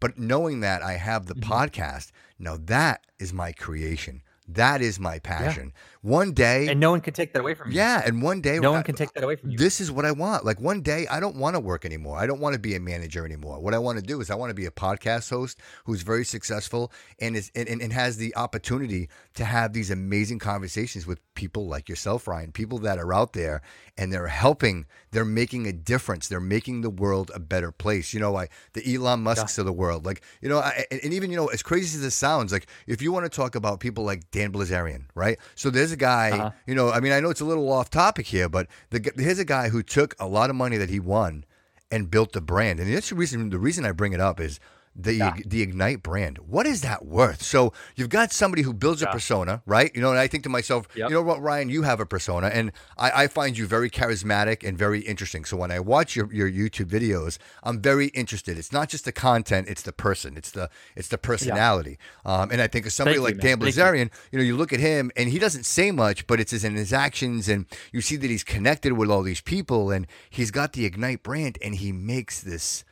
But 0.00 0.18
knowing 0.18 0.60
that 0.60 0.82
i 0.82 0.94
have 0.94 1.26
the 1.26 1.34
mm-hmm. 1.34 1.52
podcast 1.52 2.10
now 2.38 2.56
that 2.64 3.06
is 3.18 3.32
my 3.32 3.52
creation. 3.52 4.22
That 4.48 4.80
is 4.80 4.98
my 4.98 5.18
passion. 5.18 5.72
Yeah. 5.74 5.80
One 6.02 6.32
day, 6.32 6.68
and 6.68 6.78
no 6.78 6.90
one 6.90 7.00
can 7.00 7.12
take 7.12 7.32
that 7.32 7.40
away 7.40 7.54
from 7.54 7.70
you. 7.70 7.76
Yeah, 7.76 8.02
and 8.04 8.22
one 8.22 8.40
day, 8.40 8.58
no 8.58 8.70
I, 8.70 8.76
one 8.76 8.82
can 8.84 8.94
take 8.94 9.12
that 9.14 9.24
away 9.24 9.36
from 9.36 9.50
you. 9.50 9.58
This 9.58 9.80
is 9.80 9.90
what 9.90 10.04
I 10.04 10.12
want. 10.12 10.44
Like 10.44 10.60
one 10.60 10.80
day, 10.80 11.06
I 11.08 11.18
don't 11.18 11.36
want 11.36 11.56
to 11.56 11.60
work 11.60 11.84
anymore. 11.84 12.18
I 12.18 12.26
don't 12.26 12.40
want 12.40 12.54
to 12.54 12.60
be 12.60 12.76
a 12.76 12.80
manager 12.80 13.24
anymore. 13.24 13.60
What 13.60 13.74
I 13.74 13.78
want 13.78 13.98
to 13.98 14.04
do 14.04 14.20
is 14.20 14.30
I 14.30 14.36
want 14.36 14.50
to 14.50 14.54
be 14.54 14.66
a 14.66 14.70
podcast 14.70 15.30
host 15.30 15.58
who's 15.84 16.02
very 16.02 16.24
successful 16.24 16.92
and 17.20 17.36
is 17.36 17.50
and, 17.54 17.68
and, 17.68 17.82
and 17.82 17.92
has 17.92 18.16
the 18.16 18.34
opportunity 18.36 19.08
to 19.34 19.44
have 19.44 19.72
these 19.72 19.90
amazing 19.90 20.38
conversations 20.38 21.06
with 21.06 21.20
people 21.34 21.66
like 21.66 21.88
yourself, 21.88 22.28
Ryan. 22.28 22.52
People 22.52 22.78
that 22.80 22.98
are 22.98 23.12
out 23.12 23.32
there 23.32 23.62
and 23.96 24.12
they're 24.12 24.28
helping. 24.28 24.86
They're 25.10 25.24
making 25.24 25.66
a 25.66 25.72
difference. 25.72 26.28
They're 26.28 26.40
making 26.40 26.82
the 26.82 26.90
world 26.90 27.30
a 27.34 27.40
better 27.40 27.72
place. 27.72 28.14
You 28.14 28.20
know, 28.20 28.32
like 28.32 28.52
the 28.72 28.94
Elon 28.94 29.20
Musk's 29.20 29.58
yeah. 29.58 29.62
of 29.62 29.66
the 29.66 29.72
world. 29.72 30.06
Like 30.06 30.22
you 30.40 30.48
know, 30.48 30.58
I, 30.58 30.86
and 30.90 31.12
even 31.12 31.30
you 31.30 31.36
know, 31.36 31.48
as 31.48 31.62
crazy 31.62 31.96
as 31.96 32.02
this 32.02 32.14
sounds, 32.14 32.52
like 32.52 32.66
if 32.86 33.02
you 33.02 33.10
want 33.12 33.24
to 33.24 33.30
talk 33.30 33.56
about 33.56 33.80
people 33.80 34.04
like 34.04 34.30
Dan 34.30 34.52
Bilzerian, 34.52 35.04
right? 35.14 35.38
So 35.54 35.70
there's 35.70 35.87
a 35.92 35.96
guy, 35.96 36.30
uh-huh. 36.30 36.50
you 36.66 36.74
know, 36.74 36.90
I 36.90 37.00
mean, 37.00 37.12
I 37.12 37.20
know 37.20 37.30
it's 37.30 37.40
a 37.40 37.44
little 37.44 37.70
off 37.72 37.90
topic 37.90 38.26
here, 38.26 38.48
but 38.48 38.66
the, 38.90 39.12
here's 39.16 39.38
a 39.38 39.44
guy 39.44 39.68
who 39.68 39.82
took 39.82 40.14
a 40.18 40.26
lot 40.26 40.50
of 40.50 40.56
money 40.56 40.76
that 40.76 40.90
he 40.90 41.00
won 41.00 41.44
and 41.90 42.10
built 42.10 42.32
the 42.32 42.40
brand. 42.40 42.80
And 42.80 42.92
that's 42.94 43.10
the 43.10 43.14
reason. 43.14 43.50
The 43.50 43.58
reason 43.58 43.84
I 43.84 43.92
bring 43.92 44.12
it 44.12 44.20
up 44.20 44.40
is 44.40 44.60
the 44.98 45.14
yeah. 45.14 45.36
the 45.46 45.62
Ignite 45.62 46.02
brand. 46.02 46.38
What 46.38 46.66
is 46.66 46.82
that 46.82 47.06
worth? 47.06 47.42
So 47.42 47.72
you've 47.94 48.08
got 48.08 48.32
somebody 48.32 48.62
who 48.62 48.74
builds 48.74 49.00
yeah. 49.00 49.08
a 49.08 49.12
persona, 49.12 49.62
right? 49.64 49.94
You 49.94 50.00
know, 50.00 50.10
and 50.10 50.18
I 50.18 50.26
think 50.26 50.42
to 50.42 50.48
myself, 50.48 50.88
yep. 50.94 51.08
you 51.08 51.14
know 51.14 51.22
what, 51.22 51.40
Ryan, 51.40 51.68
you 51.68 51.82
have 51.82 52.00
a 52.00 52.06
persona, 52.06 52.48
and 52.48 52.72
I, 52.98 53.24
I, 53.24 53.26
find 53.28 53.56
you 53.56 53.66
very 53.66 53.88
charismatic 53.90 54.66
and 54.66 54.76
very 54.76 55.00
interesting. 55.00 55.44
So 55.44 55.56
when 55.56 55.70
I 55.70 55.78
watch 55.78 56.16
your, 56.16 56.32
your 56.32 56.50
YouTube 56.50 56.86
videos, 56.86 57.38
I'm 57.62 57.80
very 57.80 58.08
interested. 58.08 58.58
It's 58.58 58.72
not 58.72 58.88
just 58.88 59.04
the 59.04 59.12
content; 59.12 59.68
it's 59.68 59.82
the 59.82 59.92
person, 59.92 60.36
it's 60.36 60.50
the 60.50 60.68
it's 60.96 61.08
the 61.08 61.18
personality. 61.18 61.98
Yeah. 62.26 62.42
Um, 62.42 62.50
and 62.50 62.60
I 62.60 62.66
think 62.66 62.86
of 62.86 62.92
somebody 62.92 63.18
Thank 63.18 63.24
like 63.24 63.34
you, 63.36 63.40
Dan 63.40 63.60
Bilzerian, 63.60 64.04
you. 64.04 64.10
you 64.32 64.38
know, 64.38 64.44
you 64.44 64.56
look 64.56 64.72
at 64.72 64.80
him 64.80 65.12
and 65.16 65.28
he 65.28 65.38
doesn't 65.38 65.64
say 65.64 65.92
much, 65.92 66.26
but 66.26 66.40
it's 66.40 66.52
in 66.64 66.74
his 66.74 66.92
actions, 66.92 67.48
and 67.48 67.66
you 67.92 68.00
see 68.00 68.16
that 68.16 68.28
he's 68.28 68.44
connected 68.44 68.94
with 68.94 69.10
all 69.10 69.22
these 69.22 69.40
people, 69.40 69.92
and 69.92 70.06
he's 70.28 70.50
got 70.50 70.72
the 70.72 70.84
Ignite 70.84 71.22
brand, 71.22 71.56
and 71.62 71.76
he 71.76 71.92
makes 71.92 72.40
this 72.40 72.84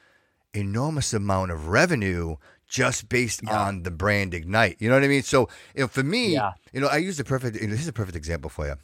enormous 0.57 1.13
amount 1.13 1.51
of 1.51 1.69
revenue 1.69 2.37
just 2.67 3.09
based 3.09 3.43
yeah. 3.45 3.61
on 3.61 3.83
the 3.83 3.91
brand 3.91 4.35
Ignite. 4.35 4.77
You 4.81 4.89
know 4.89 4.97
what 4.97 5.05
I 5.05 5.09
mean? 5.09 5.23
So 5.23 5.49
you 5.75 5.83
know, 5.83 5.89
for 5.89 6.03
me, 6.03 6.35
yeah. 6.35 6.53
you 6.73 6.81
know, 6.81 6.89
I 6.89 6.97
use 6.99 7.17
the 7.17 7.25
perfect. 7.25 7.57
You 7.57 7.67
know, 7.67 7.73
this 7.73 7.83
is 7.83 7.89
a 7.89 7.93
perfect 7.93 8.17
example 8.17 8.51
for 8.51 8.67
you. 8.67 8.75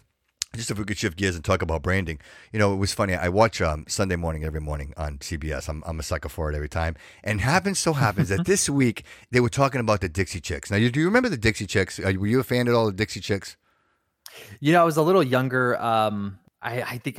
Just 0.55 0.71
if 0.71 0.79
we 0.79 0.85
could 0.85 0.99
shift 0.99 1.17
gears 1.17 1.35
and 1.35 1.43
talk 1.43 1.63
about 1.63 1.83
branding, 1.83 2.19
you 2.53 2.59
know, 2.59 2.75
it 2.75 2.77
was 2.77 2.93
funny. 2.93 3.15
I 3.15 3.31
watch 3.31 3.63
um, 3.63 3.87
Sunday 3.89 4.17
morning 4.17 4.45
every 4.45 4.61
morning 4.61 4.93
on 4.99 5.17
CBS. 5.19 5.67
I'm, 5.67 5.83
I'm 5.87 5.99
a 5.99 6.03
sucker 6.03 6.29
for 6.29 6.53
it 6.53 6.55
every 6.55 6.69
time. 6.69 6.95
And 7.25 7.41
happens 7.41 7.79
so 7.79 7.95
happens 7.95 8.29
that 8.29 8.45
this 8.47 8.69
week 8.69 9.05
they 9.31 9.41
were 9.41 9.49
talking 9.49 9.81
about 9.81 10.03
the 10.03 10.11
Dixie 10.11 10.43
Chicks. 10.43 10.71
Now, 10.71 10.77
do 10.77 11.01
you 11.01 11.07
remember 11.07 11.31
the 11.31 11.39
Dixie 11.39 11.67
Chicks? 11.67 11.99
Were 11.99 12.27
you 12.27 12.39
a 12.39 12.45
fan 12.45 12.69
at 12.69 12.75
all 12.75 12.89
of 12.89 12.93
the 12.93 12.99
Dixie 12.99 13.21
Chicks? 13.21 13.57
You 14.61 14.75
know, 14.75 14.83
I 14.83 14.85
was 14.85 14.99
a 14.99 15.03
little 15.03 15.23
younger. 15.23 15.81
Um, 15.81 16.39
I, 16.61 16.83
I 16.83 16.99
think 16.99 17.19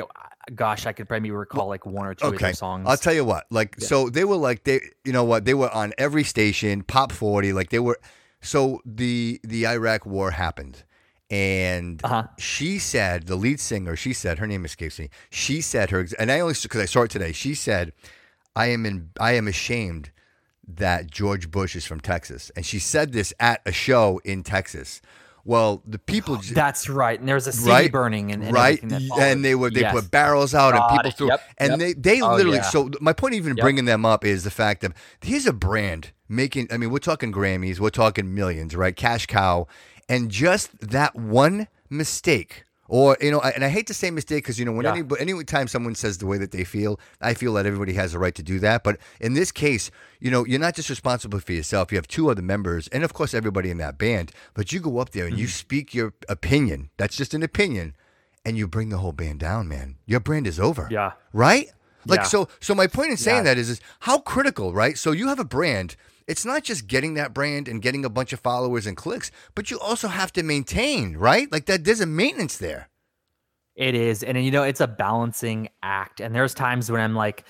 gosh, 0.54 0.86
I 0.86 0.94
could 0.94 1.08
probably 1.08 1.32
recall 1.32 1.68
like 1.68 1.86
one 1.86 2.06
or 2.06 2.14
two 2.14 2.28
okay. 2.28 2.36
of 2.36 2.42
their 2.42 2.54
songs. 2.54 2.86
I'll 2.88 2.98
tell 2.98 3.14
you 3.14 3.26
what, 3.26 3.46
like, 3.50 3.76
yeah. 3.80 3.88
so 3.88 4.10
they 4.10 4.24
were 4.24 4.36
like 4.36 4.64
they, 4.64 4.82
you 5.04 5.14
know 5.14 5.24
what, 5.24 5.46
they 5.46 5.54
were 5.54 5.70
on 5.72 5.94
every 5.98 6.24
station, 6.24 6.84
pop 6.84 7.12
forty, 7.12 7.54
like 7.54 7.70
they 7.70 7.80
were. 7.80 8.00
So 8.42 8.82
the 8.86 9.40
the 9.44 9.68
Iraq 9.68 10.06
War 10.06 10.32
happened, 10.32 10.84
and 11.30 12.02
uh-huh. 12.04 12.28
she 12.38 12.80
said 12.80 13.28
the 13.28 13.36
lead 13.36 13.60
singer, 13.60 13.96
she 13.96 14.14
said 14.14 14.40
her 14.40 14.48
name 14.48 14.66
escapes 14.66 15.00
me. 15.00 15.10
She 15.30 15.62
said 15.62 15.90
her, 15.92 16.08
and 16.20 16.32
I 16.32 16.40
only 16.40 16.56
because 16.62 16.82
I 16.82 16.86
saw 16.86 17.04
it 17.04 17.12
today. 17.12 17.32
She 17.32 17.54
said, 17.56 17.94
"I 18.56 18.68
am 18.68 18.86
in, 18.86 19.10
I 19.20 19.34
am 19.34 19.48
ashamed." 19.48 20.12
That 20.66 21.12
George 21.12 21.52
Bush 21.52 21.76
is 21.76 21.86
from 21.86 22.00
Texas. 22.00 22.50
And 22.56 22.66
she 22.66 22.80
said 22.80 23.12
this 23.12 23.34
at 23.38 23.60
a 23.66 23.74
show 23.74 24.22
in 24.24 24.44
Texas. 24.44 25.02
Well, 25.46 25.84
the 25.86 26.00
people. 26.00 26.38
That's 26.54 26.88
right. 26.90 27.20
And 27.20 27.28
there's 27.28 27.48
a 27.48 27.52
city 27.52 27.70
right? 27.70 27.92
burning 27.92 28.32
and, 28.32 28.44
and 28.44 28.54
right, 28.54 28.82
and 28.82 29.44
they 29.44 29.56
were 29.56 29.70
they 29.70 29.82
yes. 29.82 29.94
put 29.94 30.12
barrels 30.12 30.54
out 30.54 30.74
God, 30.74 30.90
and 30.90 30.98
people 30.98 31.12
threw, 31.12 31.28
yep, 31.28 31.42
and 31.58 31.72
yep. 31.72 31.80
they 31.80 31.94
they 31.94 32.22
oh, 32.22 32.36
literally. 32.36 32.58
Yeah. 32.58 32.64
So 32.64 32.90
my 33.02 33.14
point, 33.14 33.36
even 33.36 33.56
yep. 33.58 33.64
bringing 33.64 33.86
them 33.86 34.06
up, 34.06 34.24
is 34.24 34.44
the 34.44 34.52
fact 34.52 34.82
that 34.82 34.94
here's 35.22 35.46
a 35.46 35.54
brand 35.54 36.12
making. 36.30 36.68
I 36.72 36.78
mean, 36.78 36.92
we're 36.92 37.00
talking 37.00 37.32
Grammys, 37.32 37.80
we're 37.80 37.90
talking 37.90 38.34
millions, 38.34 38.76
right? 38.76 38.96
Cash 38.96 39.26
cow, 39.26 39.68
and 40.08 40.30
just 40.30 40.78
that 40.80 41.16
one 41.16 41.68
mistake 41.90 42.64
or 42.94 43.18
you 43.20 43.32
know, 43.32 43.40
and 43.40 43.66
I 43.66 43.70
hate 43.70 43.88
to 43.88 43.94
say 43.96 44.12
mistake 44.12 44.44
because 44.44 44.60
you 44.60 44.66
know 44.66 44.72
when 44.72 44.86
yeah. 44.86 44.94
any 45.20 45.34
any 45.34 45.44
time 45.46 45.68
someone 45.68 45.96
says 45.96 46.20
the 46.20 46.28
way 46.28 46.38
that 46.38 46.52
they 46.52 46.64
feel, 46.64 47.00
I 47.20 47.34
feel 47.34 47.56
that 47.56 47.66
everybody 47.66 47.94
has 47.94 48.14
a 48.14 48.20
right 48.20 48.36
to 48.36 48.44
do 48.44 48.60
that. 48.60 48.84
But 48.84 49.00
in 49.20 49.34
this 49.34 49.52
case, 49.52 49.90
you 50.20 50.30
know, 50.30 50.46
you're 50.46 50.60
not 50.60 50.76
just 50.76 50.92
responsible 50.92 51.40
for 51.40 51.54
yourself. 51.54 51.92
You 51.92 51.98
have 51.98 52.08
two 52.08 52.30
other 52.30 52.44
members, 52.44 52.88
and 52.90 53.04
of 53.04 53.12
course 53.12 53.34
everybody 53.34 53.72
in 53.72 53.80
that 53.80 53.98
band. 53.98 54.32
But 54.54 54.72
you 54.72 54.80
go 54.80 55.00
up 55.00 55.10
there 55.10 55.26
and 55.26 55.34
mm-hmm. 55.34 55.42
you 55.42 55.48
speak 55.48 55.96
your 55.96 56.14
opinion. 56.30 56.92
That's 56.98 57.18
just 57.18 57.34
an 57.34 57.42
opinion, 57.42 57.96
and 58.46 58.60
you 58.60 58.68
bring 58.68 58.90
the 58.90 59.00
whole 59.00 59.12
band 59.12 59.40
down, 59.40 59.68
man. 59.68 59.96
Your 60.06 60.20
brand 60.20 60.46
is 60.46 60.60
over. 60.60 60.88
Yeah. 60.92 61.14
Right. 61.34 61.72
Like 62.06 62.20
yeah. 62.20 62.26
so. 62.26 62.48
So 62.60 62.76
my 62.76 62.86
point 62.86 63.10
in 63.10 63.18
saying 63.18 63.38
yeah. 63.38 63.56
that 63.56 63.58
is, 63.58 63.72
is 63.72 63.82
how 64.02 64.20
critical, 64.20 64.72
right? 64.72 65.00
So 65.00 65.14
you 65.14 65.30
have 65.30 65.40
a 65.40 65.46
brand 65.46 65.96
it's 66.28 66.46
not 66.46 66.64
just 66.64 66.88
getting 66.88 67.16
that 67.16 67.34
brand 67.34 67.68
and 67.68 67.82
getting 67.82 68.06
a 68.06 68.10
bunch 68.10 68.34
of 68.34 68.40
followers 68.40 68.86
and 68.86 68.98
clicks, 68.98 69.32
but 69.56 69.72
you 69.72 69.80
also 69.80 70.08
have 70.08 70.32
to 70.34 70.44
maintain, 70.44 71.18
right? 71.18 71.52
Like 71.52 71.66
that 71.66 71.84
there's 71.84 72.02
a 72.02 72.06
maintenance 72.06 72.58
there. 72.58 72.90
It 73.76 73.96
is. 73.96 74.24
And 74.24 74.44
you 74.44 74.52
know, 74.52 74.64
it's 74.64 74.82
a 74.82 74.88
balancing 74.88 75.70
act. 75.82 76.20
And 76.20 76.36
there's 76.36 76.54
times 76.54 76.92
when 76.92 77.02
I'm 77.02 77.16
like, 77.16 77.46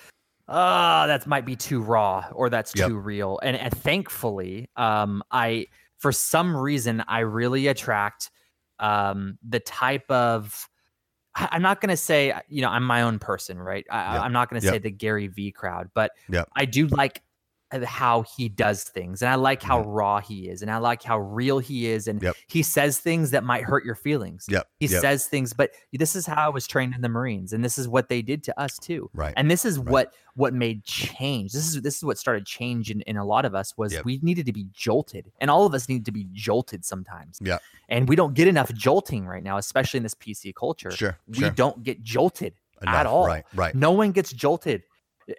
oh, 0.48 1.08
that 1.08 1.28
might 1.28 1.46
be 1.46 1.56
too 1.56 1.82
raw 1.82 2.26
or 2.32 2.50
that's 2.50 2.74
yep. 2.76 2.88
too 2.88 2.98
real. 2.98 3.40
And, 3.44 3.58
and 3.58 3.76
thankfully, 3.76 4.70
um, 4.76 5.24
I 5.32 5.68
for 5.98 6.12
some 6.12 6.56
reason 6.56 7.04
I 7.08 7.20
really 7.20 7.68
attract 7.68 8.30
um 8.80 9.38
the 9.48 9.60
type 9.60 10.10
of 10.10 10.68
I'm 11.36 11.62
not 11.62 11.82
going 11.82 11.90
to 11.90 11.98
say, 11.98 12.34
you 12.48 12.62
know, 12.62 12.70
I'm 12.70 12.84
my 12.84 13.02
own 13.02 13.18
person, 13.18 13.58
right? 13.58 13.86
I, 13.90 14.24
am 14.26 14.34
not 14.34 14.50
going 14.50 14.62
to 14.62 14.66
yep. 14.66 14.76
say 14.76 14.80
the 14.80 14.92
Gary 14.92 15.28
V 15.28 15.52
crowd, 15.52 15.90
but 15.96 16.12
yep. 16.30 16.48
I 16.56 16.66
do 16.66 16.88
like 16.88 17.24
how 17.82 18.24
he 18.36 18.50
does 18.50 18.84
things 18.84 19.22
and 19.22 19.30
i 19.30 19.36
like 19.36 19.62
how 19.64 19.82
mm-hmm. 19.82 19.90
raw 19.90 20.20
he 20.20 20.50
is 20.50 20.62
and 20.62 20.70
i 20.70 20.78
like 20.78 21.02
how 21.02 21.18
real 21.18 21.60
he 21.60 21.88
is 21.88 22.08
and 22.08 22.22
yep. 22.22 22.36
he 22.48 22.62
says 22.62 23.00
things 23.00 23.32
that 23.32 23.44
might 23.44 23.64
hurt 23.64 23.84
your 23.84 23.96
feelings 23.96 24.46
yep. 24.50 24.68
he 24.80 24.86
yep. 24.86 25.02
says 25.02 25.26
things 25.26 25.54
but 25.54 25.72
this 25.92 26.16
is 26.16 26.26
how 26.26 26.46
i 26.46 26.50
was 26.50 26.68
trained 26.68 26.94
in 26.94 27.02
the 27.02 27.10
marines 27.10 27.54
and 27.54 27.64
this 27.64 27.78
is 27.78 27.88
what 27.88 28.10
they 28.10 28.22
did 28.22 28.44
to 28.44 28.60
us 28.60 28.78
too 28.78 29.10
right 29.14 29.34
and 29.38 29.50
this 29.50 29.66
is 29.66 29.80
right. 29.80 29.90
what 29.90 30.14
what 30.36 30.54
made 30.54 30.84
change 30.84 31.52
this 31.52 31.68
is 31.68 31.82
this 31.82 31.98
is 31.98 32.04
what 32.04 32.18
started 32.18 32.46
change 32.46 32.92
in, 32.92 33.02
in 33.02 33.18
a 33.18 33.26
lot 33.26 33.46
of 33.46 33.56
us 33.56 33.76
was 33.78 33.96
we 34.04 34.20
needed 34.22 34.46
to 34.46 34.54
be 34.54 34.68
jolted 34.74 35.32
and 35.40 35.50
all 35.50 35.66
of 35.66 35.74
us 35.74 35.88
need 35.88 36.06
to 36.06 36.12
be 36.12 36.28
jolted 36.32 36.84
sometimes 36.84 37.40
yeah 37.42 37.58
and 37.90 38.08
we 38.08 38.16
don't 38.16 38.34
get 38.34 38.48
enough 38.48 38.72
jolting 38.74 39.26
right 39.26 39.44
now 39.44 39.58
especially 39.58 39.98
in 39.98 40.04
this 40.04 40.16
pc 40.16 40.54
culture 40.54 40.92
sure 40.92 41.18
we 41.28 41.40
sure. 41.40 41.50
don't 41.52 41.84
get 41.84 42.02
jolted 42.04 42.54
Enough. 42.82 42.96
at 42.96 43.06
all 43.06 43.26
right 43.26 43.46
right 43.56 43.76
no 43.76 43.92
one 43.92 44.12
gets 44.12 44.34
jolted 44.34 44.84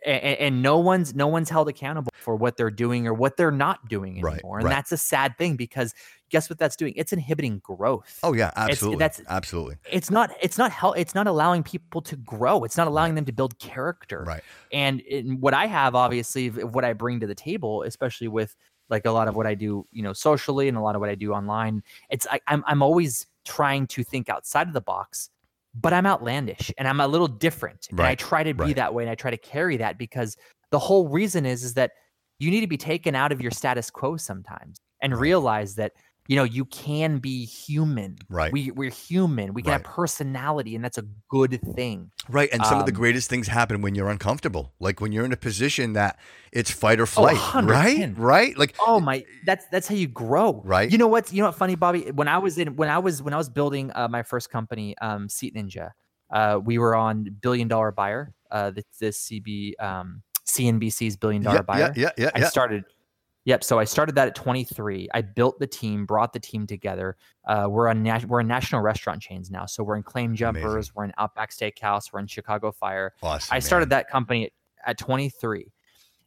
and, 0.04 0.22
and, 0.38 0.62
no 0.62 0.78
one's 0.78 1.14
no 1.14 1.26
one's 1.26 1.50
held 1.50 1.68
accountable 1.68 2.10
for 2.16 2.36
what 2.36 2.56
they're 2.56 2.70
doing 2.70 3.06
or 3.06 3.14
what 3.14 3.36
they're 3.36 3.50
not 3.50 3.88
doing 3.88 4.12
anymore 4.12 4.28
right, 4.32 4.42
and 4.42 4.64
right. 4.64 4.70
that's 4.70 4.92
a 4.92 4.96
sad 4.96 5.36
thing 5.38 5.56
because 5.56 5.94
guess 6.30 6.48
what 6.48 6.58
that's 6.58 6.76
doing? 6.76 6.94
It's 6.96 7.12
inhibiting 7.12 7.58
growth. 7.58 8.18
Oh 8.22 8.32
yeah 8.32 8.50
absolutely 8.56 9.04
it's, 9.04 9.18
that's 9.18 9.30
absolutely. 9.30 9.76
it's 9.90 10.10
not 10.10 10.30
it's 10.40 10.58
not 10.58 10.70
help 10.70 10.96
it's 10.98 11.14
not 11.14 11.26
allowing 11.26 11.62
people 11.62 12.00
to 12.02 12.16
grow. 12.16 12.64
It's 12.64 12.76
not 12.76 12.86
allowing 12.86 13.12
right. 13.12 13.16
them 13.16 13.24
to 13.26 13.32
build 13.32 13.58
character. 13.58 14.24
Right. 14.26 14.42
And 14.72 15.00
in, 15.00 15.40
what 15.40 15.54
i 15.54 15.66
have 15.66 15.94
obviously 15.94 16.48
what 16.48 16.84
i 16.84 16.92
bring 16.92 17.20
to 17.20 17.26
the 17.26 17.34
table 17.34 17.82
especially 17.82 18.28
with 18.28 18.56
like 18.88 19.04
a 19.06 19.10
lot 19.10 19.28
of 19.28 19.36
what 19.36 19.46
i 19.46 19.54
do 19.54 19.86
you 19.92 20.02
know 20.02 20.12
socially 20.12 20.68
and 20.68 20.76
a 20.76 20.80
lot 20.80 20.94
of 20.94 21.00
what 21.00 21.10
i 21.10 21.14
do 21.14 21.32
online 21.32 21.82
it's 22.10 22.26
I, 22.30 22.40
I'm, 22.46 22.64
I'm 22.66 22.82
always 22.82 23.26
trying 23.44 23.86
to 23.88 24.02
think 24.02 24.28
outside 24.28 24.68
of 24.68 24.74
the 24.74 24.80
box 24.80 25.30
but 25.74 25.92
I'm 25.92 26.06
outlandish 26.06 26.72
and 26.78 26.86
I'm 26.86 27.00
a 27.00 27.06
little 27.06 27.26
different. 27.26 27.88
Right. 27.90 28.00
And 28.00 28.06
I 28.06 28.14
try 28.14 28.42
to 28.42 28.54
be 28.54 28.64
right. 28.64 28.76
that 28.76 28.94
way 28.94 29.02
and 29.02 29.10
I 29.10 29.14
try 29.14 29.30
to 29.30 29.36
carry 29.36 29.76
that 29.78 29.98
because 29.98 30.36
the 30.70 30.78
whole 30.78 31.08
reason 31.08 31.46
is 31.46 31.64
is 31.64 31.74
that 31.74 31.92
you 32.38 32.50
need 32.50 32.60
to 32.60 32.66
be 32.66 32.76
taken 32.76 33.14
out 33.14 33.32
of 33.32 33.40
your 33.40 33.50
status 33.50 33.90
quo 33.90 34.16
sometimes 34.16 34.78
and 35.00 35.16
realize 35.16 35.74
that 35.76 35.92
you 36.26 36.36
know 36.36 36.44
you 36.44 36.64
can 36.64 37.18
be 37.18 37.44
human. 37.44 38.16
Right. 38.28 38.52
We, 38.52 38.70
we're 38.70 38.90
human. 38.90 39.52
We 39.54 39.62
can 39.62 39.72
right. 39.72 39.84
have 39.84 39.94
personality 39.94 40.74
and 40.74 40.84
that's 40.84 40.98
a 40.98 41.04
good 41.28 41.60
thing. 41.74 42.10
Right 42.28 42.48
and 42.52 42.64
some 42.64 42.74
um, 42.74 42.80
of 42.80 42.86
the 42.86 42.92
um, 42.92 42.96
greatest 42.96 43.28
things 43.28 43.48
happen 43.48 43.82
when 43.82 43.94
you're 43.94 44.08
uncomfortable 44.08 44.72
like 44.80 45.00
when 45.00 45.12
you're 45.12 45.24
in 45.24 45.32
a 45.32 45.36
position 45.36 45.92
that 45.94 46.18
it's 46.52 46.70
fight 46.70 46.98
or 47.00 47.04
oh, 47.04 47.06
flight 47.06 47.38
oh, 47.54 47.62
right? 47.62 48.12
right? 48.16 48.56
Like 48.56 48.74
oh 48.80 49.00
my 49.00 49.24
that's 49.44 49.66
that's 49.70 49.86
how 49.86 49.94
you 49.94 50.08
grow. 50.08 50.62
Right. 50.64 50.90
You 50.90 50.98
know 50.98 51.08
what's 51.08 51.32
you 51.32 51.42
know 51.42 51.48
what 51.48 51.56
funny 51.56 51.74
bobby? 51.74 52.10
When 52.10 52.28
i 52.28 52.38
was 52.38 52.58
in 52.58 52.76
when 52.76 52.88
i 52.88 52.98
was 52.98 53.22
when 53.22 53.34
i 53.34 53.36
was 53.36 53.48
building 53.48 53.90
uh, 53.94 54.08
my 54.08 54.22
first 54.22 54.50
company 54.50 54.96
um 54.98 55.28
seat 55.28 55.54
ninja 55.54 55.90
uh, 56.30 56.58
we 56.62 56.78
were 56.78 56.94
on 56.94 57.24
billion 57.40 57.68
dollar 57.68 57.92
buyer 57.92 58.34
uh 58.50 58.70
the, 58.70 58.84
the 59.00 59.06
cb 59.06 59.72
um 59.80 60.22
cnbc's 60.46 61.16
billion 61.16 61.42
dollar 61.42 61.56
yeah, 61.56 61.62
buyer. 61.62 61.92
yeah 61.96 62.10
yeah 62.16 62.30
yeah 62.34 62.44
i 62.46 62.48
started 62.48 62.84
Yep. 63.46 63.62
So 63.62 63.78
I 63.78 63.84
started 63.84 64.14
that 64.14 64.28
at 64.28 64.34
23. 64.34 65.08
I 65.12 65.20
built 65.20 65.58
the 65.58 65.66
team, 65.66 66.06
brought 66.06 66.32
the 66.32 66.40
team 66.40 66.66
together. 66.66 67.16
Uh, 67.46 67.66
we're 67.68 67.88
on 67.88 68.02
na- 68.02 68.20
we're 68.26 68.40
in 68.40 68.46
national 68.46 68.80
restaurant 68.80 69.20
chains 69.20 69.50
now. 69.50 69.66
So 69.66 69.84
we're 69.84 69.96
in 69.96 70.02
Claim 70.02 70.34
Jumpers, 70.34 70.64
Amazing. 70.64 70.92
we're 70.94 71.04
in 71.04 71.12
Outback 71.18 71.50
Steakhouse, 71.50 72.12
we're 72.12 72.20
in 72.20 72.26
Chicago 72.26 72.72
Fire. 72.72 73.12
Awesome, 73.22 73.54
I 73.54 73.58
started 73.58 73.90
man. 73.90 73.98
that 73.98 74.10
company 74.10 74.44
at, 74.46 74.52
at 74.86 74.98
23. 74.98 75.70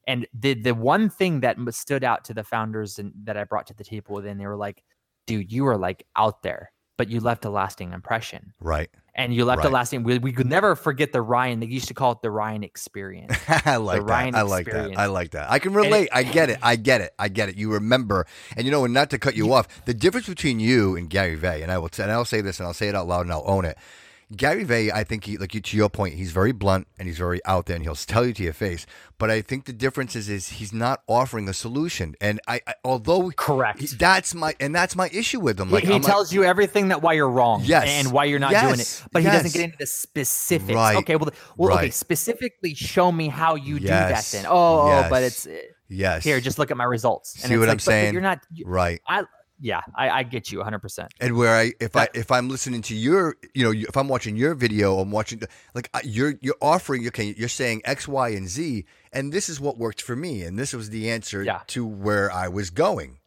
And 0.06 0.26
the 0.34 0.54
the 0.54 0.74
one 0.74 1.10
thing 1.10 1.42
that 1.42 1.58
stood 1.72 2.04
out 2.04 2.24
to 2.26 2.34
the 2.34 2.44
founders 2.44 2.98
and 3.00 3.12
that 3.24 3.36
I 3.36 3.44
brought 3.44 3.68
to 3.68 3.74
the 3.74 3.84
table, 3.84 4.22
then 4.22 4.38
they 4.38 4.46
were 4.46 4.56
like, 4.56 4.84
"Dude, 5.26 5.52
you 5.52 5.68
are 5.68 5.78
like 5.78 6.06
out 6.16 6.44
there, 6.44 6.72
but 6.98 7.10
you 7.10 7.20
left 7.20 7.46
a 7.46 7.50
lasting 7.50 7.94
impression." 7.94 8.54
Right 8.60 8.90
and 9.18 9.34
you 9.34 9.44
left 9.46 9.60
right. 9.60 9.68
a 9.68 9.70
lasting. 9.72 10.04
We, 10.04 10.20
we 10.20 10.32
could 10.32 10.46
never 10.46 10.76
forget 10.76 11.12
the 11.12 11.22
Ryan. 11.22 11.60
They 11.60 11.66
used 11.66 11.88
to 11.88 11.94
call 11.94 12.12
it 12.12 12.22
the 12.22 12.30
Ryan 12.30 12.64
experience. 12.64 13.36
I 13.48 13.78
like 13.78 14.00
the 14.00 14.06
that. 14.06 14.12
Ryan 14.12 14.36
I 14.36 14.42
like 14.44 14.68
experience. 14.68 14.96
that. 14.96 15.02
I 15.02 15.06
like 15.08 15.32
that. 15.32 15.52
I 15.52 15.60
can 15.60 15.74
relate. 15.74 16.04
It, 16.04 16.10
I 16.14 16.24
get 16.24 16.50
it. 16.50 16.60
I 16.62 16.76
get 16.76 17.02
it. 17.02 17.14
I 17.18 17.28
get 17.28 17.50
it. 17.50 17.58
You 17.58 17.74
remember, 17.74 18.28
and 18.56 18.66
you 18.66 18.72
know, 18.72 18.86
and 18.86 18.94
not 18.94 19.10
to 19.10 19.18
cut 19.18 19.36
you, 19.36 19.48
you 19.48 19.54
off, 19.54 19.86
the 19.86 19.94
difference 19.94 20.28
between 20.28 20.60
you 20.60 20.96
and 20.96 21.10
Gary 21.10 21.36
Vee, 21.36 21.62
and 21.62 21.72
I 21.72 21.78
will, 21.80 21.90
t- 21.90 22.04
and 22.04 22.12
I'll 22.12 22.26
say 22.26 22.42
this, 22.42 22.60
and 22.60 22.68
I'll 22.68 22.74
say 22.74 22.88
it 22.88 22.96
out 22.96 23.08
loud, 23.08 23.22
and 23.22 23.32
I'll 23.32 23.44
own 23.46 23.66
it. 23.66 23.78
Gary 24.36 24.66
Vee, 24.66 24.92
I 24.92 25.06
think 25.06 25.24
he, 25.24 25.38
like 25.38 25.54
you, 25.54 25.62
to 25.62 25.78
your 25.78 25.90
point, 25.90 26.16
he's 26.16 26.32
very 26.34 26.52
blunt 26.52 26.88
and 27.00 27.08
he's 27.08 27.18
very 27.18 27.40
out 27.46 27.66
there, 27.66 27.78
and 27.78 27.86
he'll 27.86 27.96
tell 27.96 28.26
you 28.26 28.34
to 28.34 28.44
your 28.44 28.52
face. 28.54 28.86
But 29.18 29.32
I 29.32 29.42
think 29.42 29.66
the 29.66 29.74
difference 29.74 30.18
is, 30.18 30.28
is 30.28 30.50
he's 30.50 30.74
not 30.74 31.02
offering 31.08 31.48
a 31.48 31.54
solution. 31.54 32.14
And 32.20 32.42
I, 32.46 32.60
I 32.68 32.74
although 32.84 33.32
correct, 33.32 33.80
he, 33.80 33.88
that's 33.88 34.36
my 34.36 34.54
and 34.60 34.76
that's 34.76 34.98
my 34.98 35.10
issue 35.14 35.40
with 35.40 35.58
him. 35.58 35.72
Like 35.72 35.86
he, 35.86 35.94
he 35.94 36.00
tells 36.02 36.30
like, 36.30 36.36
you 36.36 36.44
everything 36.44 36.90
that 36.90 37.02
why 37.02 37.14
you're 37.14 37.30
wrong, 37.30 37.62
yes, 37.64 37.88
and 37.88 38.12
why 38.12 38.26
you're 38.26 38.40
not 38.40 38.52
yes, 38.52 38.64
doing 38.64 38.80
it, 38.82 39.04
but 39.14 39.24
yes. 39.24 39.32
he 39.32 39.38
doesn't 39.38 39.54
get 39.54 39.64
into 39.64 39.78
the 39.80 39.86
specifics. 39.86 40.76
Right, 40.76 40.98
okay, 40.98 41.16
well, 41.16 41.30
well, 41.56 41.70
right. 41.70 41.78
okay, 41.86 41.92
specifically 41.92 42.74
show 42.74 43.14
me 43.14 43.30
how 43.30 43.56
you 43.56 43.78
yes, 43.78 43.82
do 43.82 43.88
that. 43.88 44.26
Then, 44.32 44.46
oh, 44.50 44.88
yes. 44.88 45.06
oh, 45.06 45.10
but 45.10 45.24
it's 45.24 45.48
eh, 45.48 45.58
yes. 45.88 46.26
Here, 46.26 46.42
just 46.42 46.60
look 46.60 46.70
at 46.70 46.76
my 46.76 46.84
results. 46.84 47.36
And 47.36 47.50
See 47.50 47.58
what 47.58 47.70
like, 47.70 47.76
I'm 47.76 47.80
saying? 47.80 48.12
You're 48.12 48.22
not 48.22 48.42
right. 48.66 49.00
I 49.08 49.24
yeah, 49.60 49.82
I, 49.96 50.10
I 50.10 50.24
get 50.24 50.52
you 50.52 50.60
100. 50.60 50.80
percent 50.80 51.14
And 51.20 51.36
where 51.36 51.56
I 51.56 51.74
if 51.80 51.96
I 51.96 52.08
if 52.14 52.32
I'm 52.32 52.50
listening 52.50 52.82
to 52.84 52.96
your 52.96 53.36
you 53.54 53.64
know 53.64 53.72
if 53.72 53.98
I'm 53.98 54.08
watching 54.08 54.36
your 54.36 54.54
video, 54.54 55.00
I'm 55.00 55.12
watching 55.12 55.42
like 55.74 55.90
you're 56.04 56.36
you're 56.42 56.58
offering 56.62 57.08
okay 57.08 57.34
you're 57.38 57.50
saying 57.50 57.82
X, 57.86 58.08
Y, 58.08 58.30
and 58.30 58.48
Z, 58.48 58.86
and 59.12 59.34
this 59.34 59.50
is 59.50 59.60
what 59.60 59.78
worked 59.78 60.02
for 60.02 60.16
me, 60.16 60.44
and 60.44 60.58
this 60.58 60.74
was 60.74 60.90
the 60.90 61.10
answer 61.10 61.44
yeah. 61.44 61.62
to 61.68 61.86
where 61.86 62.32
I 62.32 62.48
was 62.48 62.70
going. 62.70 63.20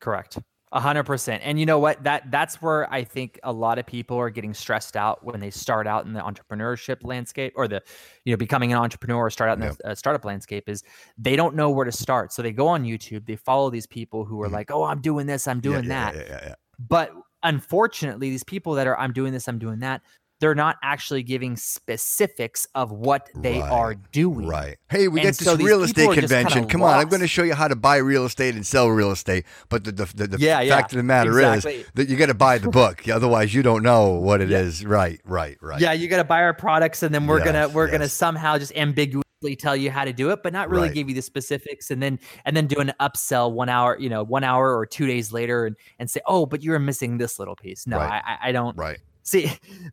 Correct 0.00 0.38
hundred 0.80 1.04
percent. 1.04 1.42
And 1.44 1.58
you 1.58 1.66
know 1.66 1.78
what? 1.78 2.02
That 2.02 2.30
that's 2.30 2.60
where 2.60 2.92
I 2.92 3.04
think 3.04 3.38
a 3.42 3.52
lot 3.52 3.78
of 3.78 3.86
people 3.86 4.16
are 4.16 4.30
getting 4.30 4.54
stressed 4.54 4.96
out 4.96 5.24
when 5.24 5.40
they 5.40 5.50
start 5.50 5.86
out 5.86 6.06
in 6.06 6.12
the 6.12 6.20
entrepreneurship 6.20 7.04
landscape 7.04 7.52
or 7.56 7.68
the, 7.68 7.82
you 8.24 8.32
know, 8.32 8.36
becoming 8.36 8.72
an 8.72 8.78
entrepreneur 8.78 9.26
or 9.26 9.30
start 9.30 9.50
out 9.50 9.60
in 9.60 9.68
the 9.68 9.90
uh, 9.90 9.94
startup 9.94 10.24
landscape 10.24 10.68
is 10.68 10.82
they 11.16 11.36
don't 11.36 11.54
know 11.54 11.70
where 11.70 11.84
to 11.84 11.92
start. 11.92 12.32
So 12.32 12.42
they 12.42 12.52
go 12.52 12.66
on 12.68 12.84
YouTube, 12.84 13.26
they 13.26 13.36
follow 13.36 13.70
these 13.70 13.86
people 13.86 14.24
who 14.24 14.42
are 14.42 14.46
mm-hmm. 14.46 14.54
like, 14.54 14.70
oh, 14.70 14.84
I'm 14.84 15.00
doing 15.00 15.26
this, 15.26 15.46
I'm 15.46 15.60
doing 15.60 15.84
yeah, 15.84 15.88
that. 15.88 16.14
Yeah, 16.16 16.22
yeah, 16.28 16.40
yeah, 16.48 16.54
But 16.78 17.12
unfortunately, 17.42 18.30
these 18.30 18.44
people 18.44 18.74
that 18.74 18.86
are 18.86 18.98
I'm 18.98 19.12
doing 19.12 19.32
this, 19.32 19.48
I'm 19.48 19.58
doing 19.58 19.78
that, 19.80 20.02
they're 20.44 20.54
not 20.54 20.76
actually 20.82 21.22
giving 21.22 21.56
specifics 21.56 22.66
of 22.74 22.92
what 22.92 23.30
they 23.34 23.60
right, 23.60 23.72
are 23.72 23.94
doing. 23.94 24.46
Right. 24.46 24.76
Hey, 24.90 25.08
we 25.08 25.20
and 25.20 25.28
get 25.28 25.38
this 25.38 25.46
so 25.46 25.56
real 25.56 25.82
estate 25.82 26.12
convention. 26.12 26.68
Come 26.68 26.82
lost. 26.82 26.96
on, 26.96 27.00
I'm 27.00 27.08
going 27.08 27.22
to 27.22 27.26
show 27.26 27.44
you 27.44 27.54
how 27.54 27.66
to 27.66 27.74
buy 27.74 27.96
real 27.96 28.26
estate 28.26 28.54
and 28.54 28.66
sell 28.66 28.88
real 28.88 29.10
estate. 29.10 29.46
But 29.70 29.84
the 29.84 29.92
the, 29.92 30.04
the, 30.14 30.26
the 30.26 30.38
yeah, 30.38 30.58
fact 30.58 30.68
yeah, 30.68 30.80
of 30.80 30.90
the 30.90 31.02
matter 31.02 31.30
exactly. 31.30 31.76
is 31.76 31.86
that 31.94 32.10
you 32.10 32.18
got 32.18 32.26
to 32.26 32.34
buy 32.34 32.58
the 32.58 32.68
book. 32.82 33.08
Otherwise, 33.08 33.54
you 33.54 33.62
don't 33.62 33.82
know 33.82 34.10
what 34.10 34.42
it 34.42 34.50
yeah. 34.50 34.58
is. 34.58 34.84
Right. 34.84 35.18
Right. 35.24 35.56
Right. 35.62 35.80
Yeah, 35.80 35.94
you 35.94 36.08
got 36.08 36.18
to 36.18 36.24
buy 36.24 36.42
our 36.42 36.52
products, 36.52 37.02
and 37.02 37.14
then 37.14 37.26
we're 37.26 37.38
yes, 37.38 37.46
gonna 37.46 37.68
we're 37.70 37.86
yes. 37.86 37.92
gonna 37.92 38.08
somehow 38.10 38.58
just 38.58 38.76
ambiguously 38.76 39.56
tell 39.56 39.74
you 39.74 39.90
how 39.90 40.04
to 40.04 40.12
do 40.12 40.28
it, 40.28 40.42
but 40.42 40.52
not 40.52 40.68
really 40.68 40.88
right. 40.88 40.94
give 40.94 41.08
you 41.08 41.14
the 41.14 41.22
specifics, 41.22 41.90
and 41.90 42.02
then 42.02 42.18
and 42.44 42.54
then 42.54 42.66
do 42.66 42.80
an 42.80 42.92
upsell 43.00 43.50
one 43.50 43.70
hour, 43.70 43.96
you 43.98 44.10
know, 44.10 44.22
one 44.22 44.44
hour 44.44 44.76
or 44.76 44.84
two 44.84 45.06
days 45.06 45.32
later, 45.32 45.64
and 45.64 45.74
and 45.98 46.10
say, 46.10 46.20
oh, 46.26 46.44
but 46.44 46.62
you're 46.62 46.78
missing 46.78 47.16
this 47.16 47.38
little 47.38 47.56
piece. 47.56 47.86
No, 47.86 47.96
right. 47.96 48.22
I 48.22 48.50
I 48.50 48.52
don't. 48.52 48.76
Right 48.76 48.98
See, 49.24 49.50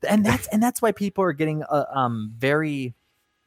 and 0.07 0.23
that's 0.23 0.47
and 0.51 0.61
that's 0.61 0.81
why 0.81 0.91
people 0.91 1.23
are 1.23 1.33
getting 1.33 1.63
uh, 1.63 1.85
um 1.93 2.33
very 2.37 2.93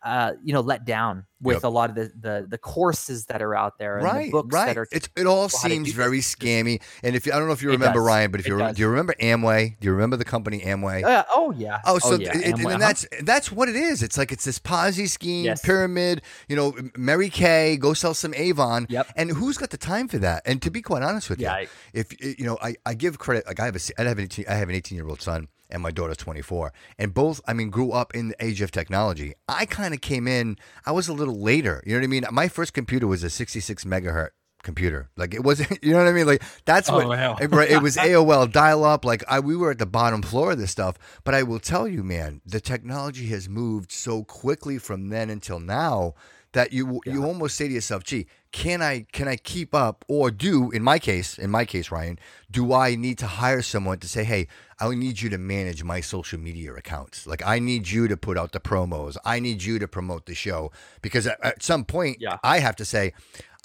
uh, 0.05 0.35
you 0.44 0.53
know, 0.53 0.61
let 0.61 0.85
down 0.85 1.25
with 1.40 1.57
yep. 1.57 1.64
a 1.64 1.68
lot 1.68 1.88
of 1.88 1.97
the, 1.97 2.12
the 2.20 2.47
the 2.47 2.59
courses 2.59 3.25
that 3.25 3.40
are 3.40 3.55
out 3.55 3.79
there, 3.79 3.97
and 3.97 4.05
right? 4.05 4.27
The 4.27 4.33
books 4.33 4.55
right. 4.55 4.66
That 4.66 4.79
are 4.79 4.87
it's, 4.92 5.09
it 5.16 5.27
all 5.27 5.49
seems 5.49 5.92
very 5.92 6.18
this. 6.18 6.35
scammy. 6.35 6.83
And 7.03 7.16
if 7.16 7.25
you, 7.25 7.33
I 7.33 7.38
don't 7.38 7.47
know 7.47 7.55
if 7.55 7.62
you 7.62 7.70
remember 7.70 8.03
Ryan, 8.03 8.31
but 8.31 8.38
if 8.38 8.47
you 8.47 8.59
do 8.59 8.83
you 8.83 8.88
remember 8.88 9.14
Amway? 9.18 9.81
Do 9.81 9.87
you 9.87 9.92
remember 9.92 10.18
the 10.18 10.27
company 10.27 10.61
Amway? 10.61 11.05
Uh, 11.05 11.25
oh 11.31 11.53
yeah. 11.53 11.81
Oh, 11.87 11.99
so 11.99 12.16
oh, 12.16 12.18
yeah. 12.18 12.37
It, 12.37 12.55
Amway, 12.55 12.59
and 12.59 12.66
uh-huh. 12.66 12.79
that's 12.79 13.07
that's 13.23 13.51
what 13.51 13.70
it 13.70 13.77
is. 13.77 14.03
It's 14.03 14.18
like 14.18 14.31
it's 14.31 14.44
this 14.44 14.59
Ponzi 14.59 15.09
scheme, 15.09 15.47
yes. 15.47 15.62
pyramid. 15.62 16.20
You 16.49 16.57
know, 16.57 16.77
Mary 16.99 17.31
Kay, 17.31 17.79
go 17.79 17.94
sell 17.94 18.12
some 18.12 18.35
Avon. 18.35 18.87
Yep. 18.90 19.11
And 19.16 19.31
who's 19.31 19.57
got 19.57 19.70
the 19.70 19.79
time 19.79 20.09
for 20.09 20.18
that? 20.18 20.42
And 20.44 20.61
to 20.61 20.70
be 20.70 20.83
quite 20.83 21.03
honest 21.03 21.31
with 21.31 21.40
yeah, 21.40 21.61
you, 21.61 21.66
I, 21.66 21.68
if 21.94 22.23
you 22.23 22.44
know, 22.44 22.59
I, 22.61 22.77
I 22.85 22.92
give 22.92 23.18
credit. 23.18 23.47
Like 23.47 23.59
I 23.59 23.64
have 23.64 23.77
a 23.77 23.81
I 23.99 24.05
have 24.05 24.18
an 24.18 24.25
18, 24.25 24.44
I 24.49 24.55
have 24.55 24.68
an 24.68 24.75
18 24.75 24.97
year 24.97 25.09
old 25.09 25.23
son 25.23 25.49
and 25.70 25.83
my 25.83 25.90
daughter's 25.90 26.16
24 26.18 26.72
and 26.98 27.14
both 27.14 27.40
i 27.46 27.53
mean 27.53 27.70
grew 27.70 27.92
up 27.92 28.14
in 28.14 28.29
the 28.29 28.44
age 28.44 28.61
of 28.61 28.70
technology. 28.70 29.35
I 29.48 29.66
kind 29.66 29.94
of 29.94 30.00
came 30.00 30.27
in 30.27 30.57
i 30.87 30.92
was 30.92 31.09
a 31.09 31.12
little 31.12 31.40
later 31.40 31.83
you 31.87 31.92
know 31.92 32.00
what 32.00 32.05
i 32.05 32.09
mean? 32.09 32.24
My 32.31 32.48
first 32.48 32.72
computer 32.72 33.07
was 33.07 33.22
a 33.22 33.31
66 33.31 33.85
megahertz 33.85 34.31
computer. 34.64 35.11
Like 35.16 35.35
it 35.35 35.44
wasn't 35.44 35.79
you 35.85 35.92
know 35.92 35.98
what 35.98 36.09
i 36.09 36.12
mean? 36.12 36.27
Like 36.27 36.42
that's 36.64 36.90
oh, 36.90 36.94
what 36.96 37.05
oh, 37.05 37.09
wow. 37.11 37.37
it, 37.40 37.53
it, 37.70 37.83
was 37.83 37.96
aol 37.96 38.50
dial 38.50 38.85
up 38.85 39.05
like 39.05 39.22
I, 39.29 39.38
we 39.38 39.55
were 39.55 39.70
at 39.70 39.79
the 39.79 39.87
bottom 39.87 40.22
floor 40.22 40.53
of 40.53 40.59
this 40.59 40.72
stuff. 40.72 40.96
But 41.22 41.35
i 41.35 41.44
will 41.44 41.61
tell 41.61 41.87
you 41.87 42.03
man 42.03 42.40
the 42.44 42.61
technology 42.61 43.27
has 43.27 43.48
moved 43.48 43.92
so 43.92 44.24
quickly 44.24 44.79
from 44.79 45.11
then 45.11 45.31
until 45.31 45.61
now 45.61 46.14
that 46.54 46.72
you 46.72 47.00
yeah. 47.04 47.12
you 47.12 47.24
almost 47.24 47.56
say 47.56 47.68
to 47.68 47.74
yourself, 47.74 48.02
"Gee, 48.02 48.26
can 48.50 48.80
I 48.80 49.06
can 49.12 49.28
I 49.28 49.36
keep 49.36 49.74
up 49.74 50.04
or 50.08 50.30
do 50.30 50.70
in 50.70 50.82
my 50.82 50.98
case, 50.98 51.38
in 51.38 51.50
my 51.50 51.64
case, 51.64 51.90
Ryan, 51.90 52.18
do 52.50 52.72
I 52.72 52.94
need 52.94 53.18
to 53.18 53.26
hire 53.26 53.62
someone 53.62 53.98
to 53.98 54.08
say, 54.08 54.24
"Hey, 54.24 54.48
I 54.80 54.94
need 54.94 55.20
you 55.20 55.28
to 55.30 55.38
manage 55.38 55.84
my 55.84 56.00
social 56.00 56.38
media 56.38 56.74
accounts. 56.74 57.26
Like 57.26 57.42
I 57.44 57.58
need 57.58 57.88
you 57.88 58.08
to 58.08 58.16
put 58.16 58.38
out 58.38 58.52
the 58.52 58.60
promos. 58.60 59.16
I 59.24 59.40
need 59.40 59.62
you 59.62 59.78
to 59.78 59.88
promote 59.88 60.26
the 60.26 60.34
show 60.34 60.72
because 61.02 61.26
at, 61.26 61.38
at 61.44 61.62
some 61.62 61.84
point 61.84 62.18
yeah. 62.20 62.38
I 62.42 62.60
have 62.60 62.76
to 62.76 62.84
say, 62.84 63.12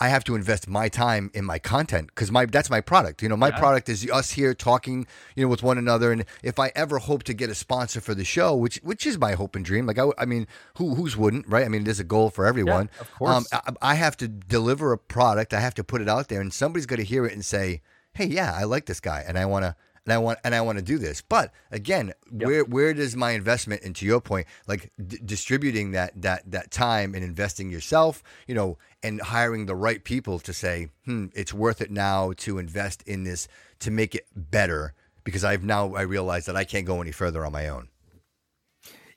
I 0.01 0.07
have 0.07 0.23
to 0.25 0.35
invest 0.35 0.67
my 0.67 0.87
time 0.87 1.29
in 1.33 1.43
my 1.43 1.59
content 1.59 2.07
because 2.07 2.31
my 2.31 2.45
that's 2.45 2.69
my 2.69 2.79
product. 2.79 3.21
You 3.21 3.27
know, 3.27 3.35
my 3.35 3.49
yeah. 3.49 3.59
product 3.59 3.89
is 3.89 4.09
us 4.09 4.31
here 4.31 4.53
talking, 4.53 5.05
you 5.35 5.43
know, 5.43 5.49
with 5.49 5.61
one 5.61 5.77
another. 5.77 6.11
And 6.11 6.25
if 6.41 6.57
I 6.57 6.71
ever 6.73 6.99
hope 6.99 7.23
to 7.23 7.33
get 7.33 7.49
a 7.49 7.55
sponsor 7.55 7.99
for 7.99 8.15
the 8.15 8.23
show, 8.23 8.55
which 8.55 8.77
which 8.77 9.05
is 9.05 9.17
my 9.17 9.33
hope 9.33 9.55
and 9.55 9.65
dream, 9.65 9.85
like 9.85 9.99
I, 9.99 10.07
I 10.17 10.25
mean, 10.25 10.47
who 10.75 10.95
who's 10.95 11.17
wouldn't, 11.17 11.47
right? 11.47 11.65
I 11.65 11.67
mean, 11.67 11.83
there's 11.83 11.99
a 11.99 12.05
goal 12.05 12.29
for 12.29 12.45
everyone. 12.45 12.89
Yeah, 12.95 13.01
of 13.01 13.13
course. 13.13 13.53
Um, 13.53 13.61
I, 13.81 13.91
I 13.91 13.95
have 13.95 14.15
to 14.17 14.27
deliver 14.27 14.93
a 14.93 14.97
product. 14.97 15.53
I 15.53 15.59
have 15.59 15.73
to 15.75 15.83
put 15.83 16.01
it 16.01 16.07
out 16.07 16.29
there, 16.29 16.39
and 16.39 16.53
somebody's 16.53 16.85
going 16.85 16.99
to 16.99 17.05
hear 17.05 17.25
it 17.25 17.33
and 17.33 17.43
say, 17.43 17.81
"Hey, 18.13 18.25
yeah, 18.25 18.53
I 18.55 18.63
like 18.63 18.85
this 18.85 19.01
guy, 19.01 19.23
and 19.27 19.37
I 19.37 19.45
want 19.45 19.65
to." 19.65 19.75
And 20.09 20.15
I 20.15 20.17
want 20.17 20.39
and 20.43 20.55
I 20.55 20.61
want 20.61 20.79
to 20.79 20.83
do 20.83 20.97
this. 20.97 21.21
But 21.21 21.53
again, 21.71 22.13
yep. 22.31 22.47
where 22.47 22.63
where 22.63 22.93
does 22.95 23.15
my 23.15 23.31
investment 23.31 23.83
into 23.83 24.07
your 24.07 24.19
point, 24.19 24.47
like 24.67 24.91
d- 25.05 25.19
distributing 25.23 25.91
that 25.91 26.19
that 26.21 26.49
that 26.49 26.71
time 26.71 27.13
and 27.13 27.23
investing 27.23 27.69
yourself, 27.69 28.23
you 28.47 28.55
know, 28.55 28.79
and 29.03 29.21
hiring 29.21 29.67
the 29.67 29.75
right 29.75 30.03
people 30.03 30.39
to 30.39 30.51
say, 30.51 30.89
hmm, 31.05 31.27
it's 31.35 31.53
worth 31.53 31.79
it 31.79 31.91
now 31.91 32.33
to 32.37 32.57
invest 32.57 33.03
in 33.03 33.23
this 33.23 33.47
to 33.79 33.91
make 33.91 34.15
it 34.15 34.25
better 34.35 34.95
because 35.23 35.43
I've 35.43 35.63
now 35.63 35.93
I 35.93 36.01
realize 36.01 36.47
that 36.47 36.55
I 36.55 36.63
can't 36.63 36.87
go 36.87 37.01
any 37.01 37.11
further 37.11 37.45
on 37.45 37.51
my 37.51 37.69
own. 37.69 37.89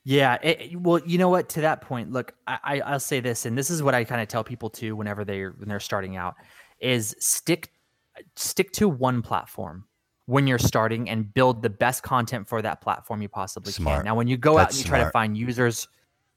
Yeah, 0.04 0.36
it, 0.42 0.78
well, 0.78 1.00
you 1.06 1.16
know 1.16 1.28
what? 1.30 1.48
To 1.50 1.62
that 1.62 1.80
point, 1.80 2.12
look, 2.12 2.34
I, 2.46 2.82
I'll 2.84 3.00
say 3.00 3.20
this, 3.20 3.46
and 3.46 3.56
this 3.56 3.70
is 3.70 3.82
what 3.84 3.94
I 3.94 4.02
kind 4.02 4.20
of 4.20 4.26
tell 4.26 4.44
people 4.44 4.68
too 4.68 4.94
whenever 4.94 5.24
they 5.24 5.44
when 5.44 5.68
they're 5.68 5.80
starting 5.80 6.16
out, 6.16 6.34
is 6.80 7.14
stick 7.18 7.70
stick 8.36 8.72
to 8.72 8.90
one 8.90 9.22
platform 9.22 9.86
when 10.26 10.46
you're 10.46 10.58
starting 10.58 11.08
and 11.10 11.32
build 11.34 11.62
the 11.62 11.70
best 11.70 12.02
content 12.02 12.48
for 12.48 12.62
that 12.62 12.80
platform 12.80 13.22
you 13.22 13.28
possibly 13.28 13.72
smart. 13.72 13.98
can. 13.98 14.04
Now, 14.04 14.14
when 14.14 14.28
you 14.28 14.36
go 14.36 14.56
That's 14.56 14.66
out 14.66 14.70
and 14.78 14.78
you 14.84 14.88
try 14.88 14.98
to 15.04 15.10
find 15.10 15.36
users 15.36 15.88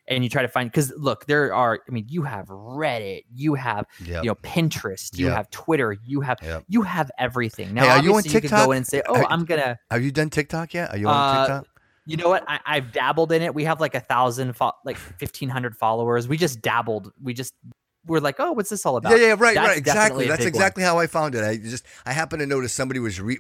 and 0.08 0.24
you 0.24 0.30
try 0.30 0.42
to 0.42 0.48
find 0.48 0.70
because 0.72 0.92
look, 0.98 1.26
there 1.26 1.54
are. 1.54 1.80
I 1.88 1.92
mean, 1.92 2.06
you 2.10 2.24
have 2.24 2.48
Reddit, 2.48 3.24
you 3.34 3.54
have 3.56 3.86
yep. 4.04 4.24
you 4.24 4.30
know 4.30 4.36
Pinterest, 4.36 5.18
you 5.18 5.28
Yep. 5.28 5.36
have 5.36 5.50
Twitter, 5.50 5.98
you 6.06 6.22
have 6.22 6.38
Yep. 6.44 6.64
you 6.68 6.82
have 6.84 7.10
everything. 7.18 7.74
Now, 7.74 7.84
Hey, 7.84 7.90
are 7.90 8.04
you 8.04 8.10
on 8.12 8.18
obviously, 8.18 8.38
you 8.38 8.42
TikTok? 8.42 8.66
go 8.66 8.72
in 8.72 8.78
and 8.78 8.88
say, 8.88 9.02
"Oh, 9.08 9.16
Are- 9.16 9.26
I'm 9.32 9.46
gonna." 9.46 9.80
Have 9.92 10.04
you 10.04 10.12
done 10.12 10.30
TikTok 10.30 10.74
yet? 10.74 10.92
Are 10.92 10.98
you 10.98 11.08
on 11.08 11.16
Uh, 11.16 11.40
TikTok? 11.46 11.68
You 12.08 12.18
know 12.18 12.30
what? 12.30 12.44
I, 12.48 12.60
I've 12.68 12.92
dabbled 12.92 13.32
in 13.32 13.42
it. 13.42 13.56
We 13.56 13.64
have 13.64 13.82
like 13.82 13.96
a 13.96 14.00
thousand, 14.00 14.54
fo- 14.56 14.74
like 14.84 14.96
fifteen 14.98 15.50
hundred 15.50 15.76
followers. 15.76 16.28
We 16.28 16.38
just 16.38 16.62
dabbled. 16.62 17.12
We 17.22 17.34
just 17.34 17.54
we're 18.08 18.20
like, 18.20 18.36
oh, 18.40 18.52
what's 18.54 18.70
this 18.70 18.86
all 18.86 18.98
about? 18.98 19.12
Yeah, 19.12 19.28
yeah, 19.28 19.36
right, 19.38 19.56
That's 19.56 19.68
right, 19.68 19.78
exactly. 19.78 20.28
That's 20.28 20.46
exactly 20.46 20.84
how 20.84 21.00
I 21.00 21.08
found 21.08 21.36
it. 21.36 21.44
I 21.44 21.58
just 21.58 21.86
I 22.06 22.14
happened 22.14 22.42
to 22.42 22.46
notice 22.46 22.74
somebody 22.74 23.00
was 23.00 23.20
re- 23.20 23.40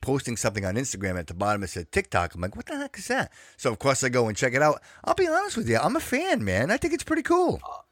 posting 0.00 0.36
something 0.36 0.64
on 0.64 0.74
Instagram 0.74 1.18
at 1.18 1.26
the 1.26 1.34
bottom. 1.34 1.62
It 1.62 1.68
said 1.68 1.92
TikTok. 1.92 2.34
I'm 2.34 2.40
like, 2.40 2.56
what 2.56 2.66
the 2.66 2.76
heck 2.76 2.98
is 2.98 3.08
that? 3.08 3.32
So 3.56 3.70
of 3.70 3.78
course 3.78 4.02
I 4.04 4.08
go 4.08 4.28
and 4.28 4.36
check 4.36 4.54
it 4.54 4.62
out. 4.62 4.82
I'll 5.04 5.14
be 5.14 5.28
honest 5.28 5.56
with 5.56 5.68
you, 5.68 5.78
I'm 5.78 5.96
a 5.96 6.00
fan, 6.00 6.44
man. 6.44 6.70
I 6.70 6.76
think 6.76 6.94
it's 6.94 7.04
pretty 7.04 7.22
cool. 7.22 7.60
Uh, 7.62 7.82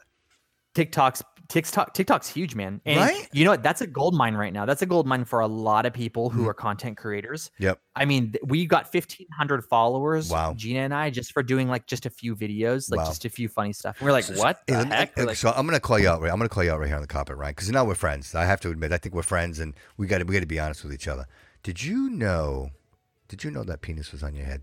TikTok's 0.74 1.22
TikTok 1.48 1.92
TikTok's 1.94 2.28
huge, 2.28 2.54
man. 2.54 2.80
And 2.86 2.98
Right? 2.98 3.28
you 3.32 3.44
know 3.44 3.50
what? 3.50 3.62
That's 3.62 3.80
a 3.82 3.86
gold 3.86 4.14
mine 4.14 4.34
right 4.34 4.52
now. 4.52 4.64
That's 4.64 4.80
a 4.82 4.86
gold 4.86 5.06
mine 5.06 5.24
for 5.24 5.40
a 5.40 5.46
lot 5.46 5.84
of 5.86 5.92
people 5.92 6.30
who 6.30 6.44
Mhm. 6.44 6.48
are 6.48 6.54
content 6.54 6.96
creators. 6.96 7.50
Yep. 7.58 7.80
I 7.94 8.06
mean, 8.06 8.34
we 8.42 8.66
got 8.66 8.90
1500 8.90 9.62
followers, 9.64 10.30
Wow. 10.30 10.54
Gina 10.56 10.80
and 10.80 10.94
I, 10.94 11.10
just 11.10 11.32
for 11.32 11.42
doing 11.42 11.68
like 11.68 11.86
just 11.86 12.06
a 12.06 12.10
few 12.10 12.34
videos, 12.34 12.90
like 12.90 12.98
Wow. 12.98 13.06
just 13.06 13.24
a 13.24 13.28
few 13.30 13.48
funny 13.48 13.72
stuff. 13.72 14.00
We're 14.00 14.12
like, 14.12 14.24
what 14.36 14.62
Hey, 14.66 14.74
the 14.74 14.86
heck? 14.86 15.16
Like, 15.18 15.36
so 15.36 15.52
I'm 15.54 15.66
gonna 15.66 15.80
call 15.80 15.98
you 15.98 16.08
out. 16.08 16.22
Right, 16.22 16.32
I'm 16.32 16.38
gonna 16.38 16.48
call 16.48 16.64
you 16.64 16.72
out 16.72 16.80
right 16.80 16.86
here 16.86 16.96
on 16.96 17.02
the 17.02 17.08
carpet, 17.08 17.36
right? 17.36 17.54
Because 17.54 17.70
now 17.70 17.84
we're 17.84 17.94
friends. 17.94 18.34
I 18.34 18.44
have 18.46 18.60
to 18.62 18.70
admit, 18.70 18.92
I 18.92 18.96
think 18.98 19.14
we're 19.14 19.22
friends, 19.22 19.58
and 19.58 19.74
we 19.96 20.06
got 20.06 20.18
to 20.18 20.24
we 20.24 20.32
got 20.34 20.40
to 20.40 20.46
be 20.46 20.58
honest 20.58 20.82
with 20.82 20.92
each 20.94 21.06
other. 21.08 21.26
Did 21.62 21.82
you 21.82 22.08
know? 22.10 22.70
Did 23.28 23.44
you 23.44 23.50
know 23.50 23.64
that 23.64 23.80
penis 23.80 24.12
was 24.12 24.22
on 24.22 24.34
your 24.34 24.44
head? 24.46 24.62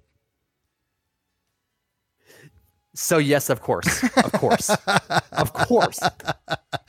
So 2.94 3.18
yes, 3.18 3.50
of 3.50 3.62
course, 3.62 4.04
of 4.18 4.32
course, 4.34 4.70
of 5.32 5.54
course. 5.54 6.00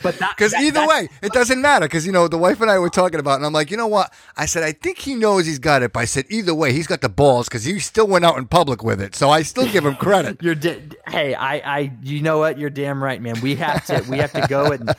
But 0.02 0.18
Because 0.18 0.50
that- 0.52 0.60
either 0.62 0.80
that's- 0.80 0.88
way, 0.88 1.08
it 1.22 1.32
doesn't 1.32 1.60
matter. 1.62 1.86
Because 1.86 2.04
you 2.06 2.12
know, 2.12 2.26
the 2.28 2.38
wife 2.38 2.60
and 2.60 2.70
I 2.70 2.78
were 2.78 2.88
talking 2.90 3.20
about, 3.20 3.34
it, 3.34 3.36
and 3.36 3.46
I'm 3.46 3.52
like, 3.52 3.70
you 3.70 3.76
know 3.76 3.86
what? 3.86 4.12
I 4.36 4.46
said, 4.46 4.62
I 4.64 4.72
think 4.72 4.98
he 4.98 5.14
knows 5.14 5.46
he's 5.46 5.58
got 5.60 5.82
it. 5.82 5.92
But 5.92 6.00
I 6.00 6.04
said, 6.06 6.24
either 6.28 6.54
way, 6.54 6.72
he's 6.72 6.86
got 6.86 7.00
the 7.02 7.08
balls 7.08 7.48
because 7.48 7.64
he 7.64 7.78
still 7.78 8.06
went 8.06 8.24
out 8.24 8.36
in 8.36 8.46
public 8.46 8.82
with 8.82 9.00
it. 9.00 9.14
So 9.14 9.30
I 9.30 9.42
still 9.42 9.68
give 9.68 9.84
him 9.86 9.94
credit. 9.96 10.42
You're 10.42 10.54
da- 10.56 10.80
hey, 11.06 11.34
I, 11.34 11.78
I, 11.78 11.92
you 12.02 12.20
know 12.20 12.38
what? 12.38 12.58
You're 12.58 12.70
damn 12.70 13.02
right, 13.02 13.20
man. 13.22 13.40
We 13.40 13.54
have 13.56 13.84
to, 13.86 14.04
we 14.08 14.18
have 14.18 14.32
to 14.32 14.46
go 14.48 14.72
and 14.72 14.90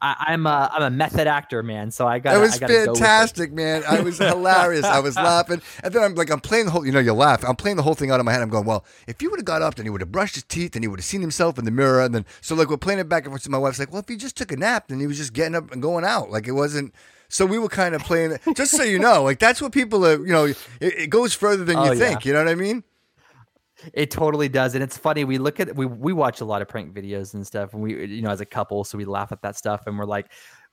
I, 0.00 0.16
I'm 0.28 0.46
a, 0.46 0.70
I'm 0.72 0.82
a 0.82 0.90
method 0.90 1.26
actor, 1.26 1.62
man. 1.64 1.90
So 1.90 2.06
I 2.06 2.18
got. 2.20 2.36
It 2.36 2.38
was 2.40 2.54
I 2.56 2.58
gotta 2.58 2.72
Go 2.74 2.82
it. 2.82 2.88
Was 2.90 2.98
fantastic, 3.00 3.52
man. 3.52 3.82
I 3.88 4.00
was 4.00 4.18
hilarious. 4.18 4.84
I 4.84 5.00
was 5.00 5.16
laughing, 5.16 5.62
and 5.82 5.92
then 5.92 6.02
I'm 6.02 6.14
like, 6.14 6.30
I'm 6.30 6.40
playing 6.40 6.66
the 6.66 6.70
whole. 6.70 6.86
You 6.86 6.92
know, 6.92 7.00
you 7.00 7.12
laugh. 7.12 7.44
I'm 7.44 7.56
playing 7.56 7.76
the 7.76 7.82
whole 7.82 7.94
thing 7.94 8.10
out 8.10 8.20
of 8.20 8.26
my 8.26 8.32
head. 8.32 8.42
I'm 8.42 8.48
going, 8.50 8.64
well, 8.66 8.84
if 9.08 9.20
you 9.20 9.30
would 9.30 9.38
have 9.40 9.44
got 9.44 9.62
up, 9.62 9.74
then 9.76 9.86
you 9.86 9.92
would 9.92 10.00
have 10.00 10.12
brushed 10.12 10.36
his 10.48 10.54
teeth, 10.56 10.74
and 10.76 10.84
he 10.84 10.88
would 10.88 10.98
have 11.00 11.04
seen 11.04 11.20
himself 11.20 11.58
in 11.58 11.64
the 11.64 11.70
mirror, 11.70 12.02
and 12.02 12.14
then 12.14 12.24
so 12.40 12.54
like 12.54 12.68
we're 12.68 12.76
playing 12.76 13.00
it 13.00 13.08
back 13.08 13.24
and 13.24 13.32
forth. 13.32 13.42
To 13.44 13.50
my 13.50 13.58
wife's 13.58 13.78
like, 13.78 13.90
well, 13.92 14.00
if 14.00 14.08
he 14.08 14.16
just 14.16 14.36
took 14.36 14.52
a 14.52 14.56
nap, 14.56 14.88
then 14.88 15.00
he 15.00 15.06
was 15.06 15.16
just 15.16 15.32
getting 15.32 15.54
up 15.54 15.70
and 15.72 15.82
going 15.82 16.04
out. 16.04 16.30
Like 16.30 16.46
it 16.46 16.52
wasn't. 16.52 16.94
So 17.28 17.46
we 17.46 17.58
were 17.58 17.68
kind 17.68 17.94
of 17.94 18.02
playing 18.02 18.32
it. 18.32 18.42
Just 18.56 18.72
so 18.76 18.82
you 18.82 18.98
know, 18.98 19.22
like 19.24 19.38
that's 19.38 19.60
what 19.60 19.72
people 19.72 20.06
are. 20.06 20.24
You 20.24 20.32
know, 20.32 20.44
it, 20.44 20.56
it 20.80 21.10
goes 21.10 21.34
further 21.34 21.64
than 21.64 21.76
Oh, 21.76 21.84
you 21.92 21.98
yeah. 21.98 22.08
think. 22.08 22.24
You 22.24 22.32
know 22.32 22.40
what 22.44 22.48
I 22.48 22.54
mean? 22.54 22.84
It 23.92 24.10
totally 24.10 24.48
does, 24.48 24.74
and 24.74 24.82
it's 24.82 24.96
funny. 24.96 25.24
We 25.24 25.36
look 25.38 25.60
at 25.60 25.74
we 25.76 25.84
we 25.84 26.12
watch 26.12 26.40
a 26.40 26.44
lot 26.44 26.62
of 26.62 26.68
prank 26.68 26.94
videos 26.94 27.34
and 27.34 27.46
stuff, 27.46 27.74
and 27.74 27.82
we 27.82 28.06
you 28.06 28.22
know 28.22 28.30
as 28.30 28.40
a 28.40 28.46
couple, 28.46 28.84
so 28.84 28.96
we 28.96 29.04
laugh 29.04 29.30
at 29.32 29.42
that 29.42 29.56
stuff, 29.56 29.82
and 29.86 29.98
we're 29.98 30.06
like, 30.06 30.30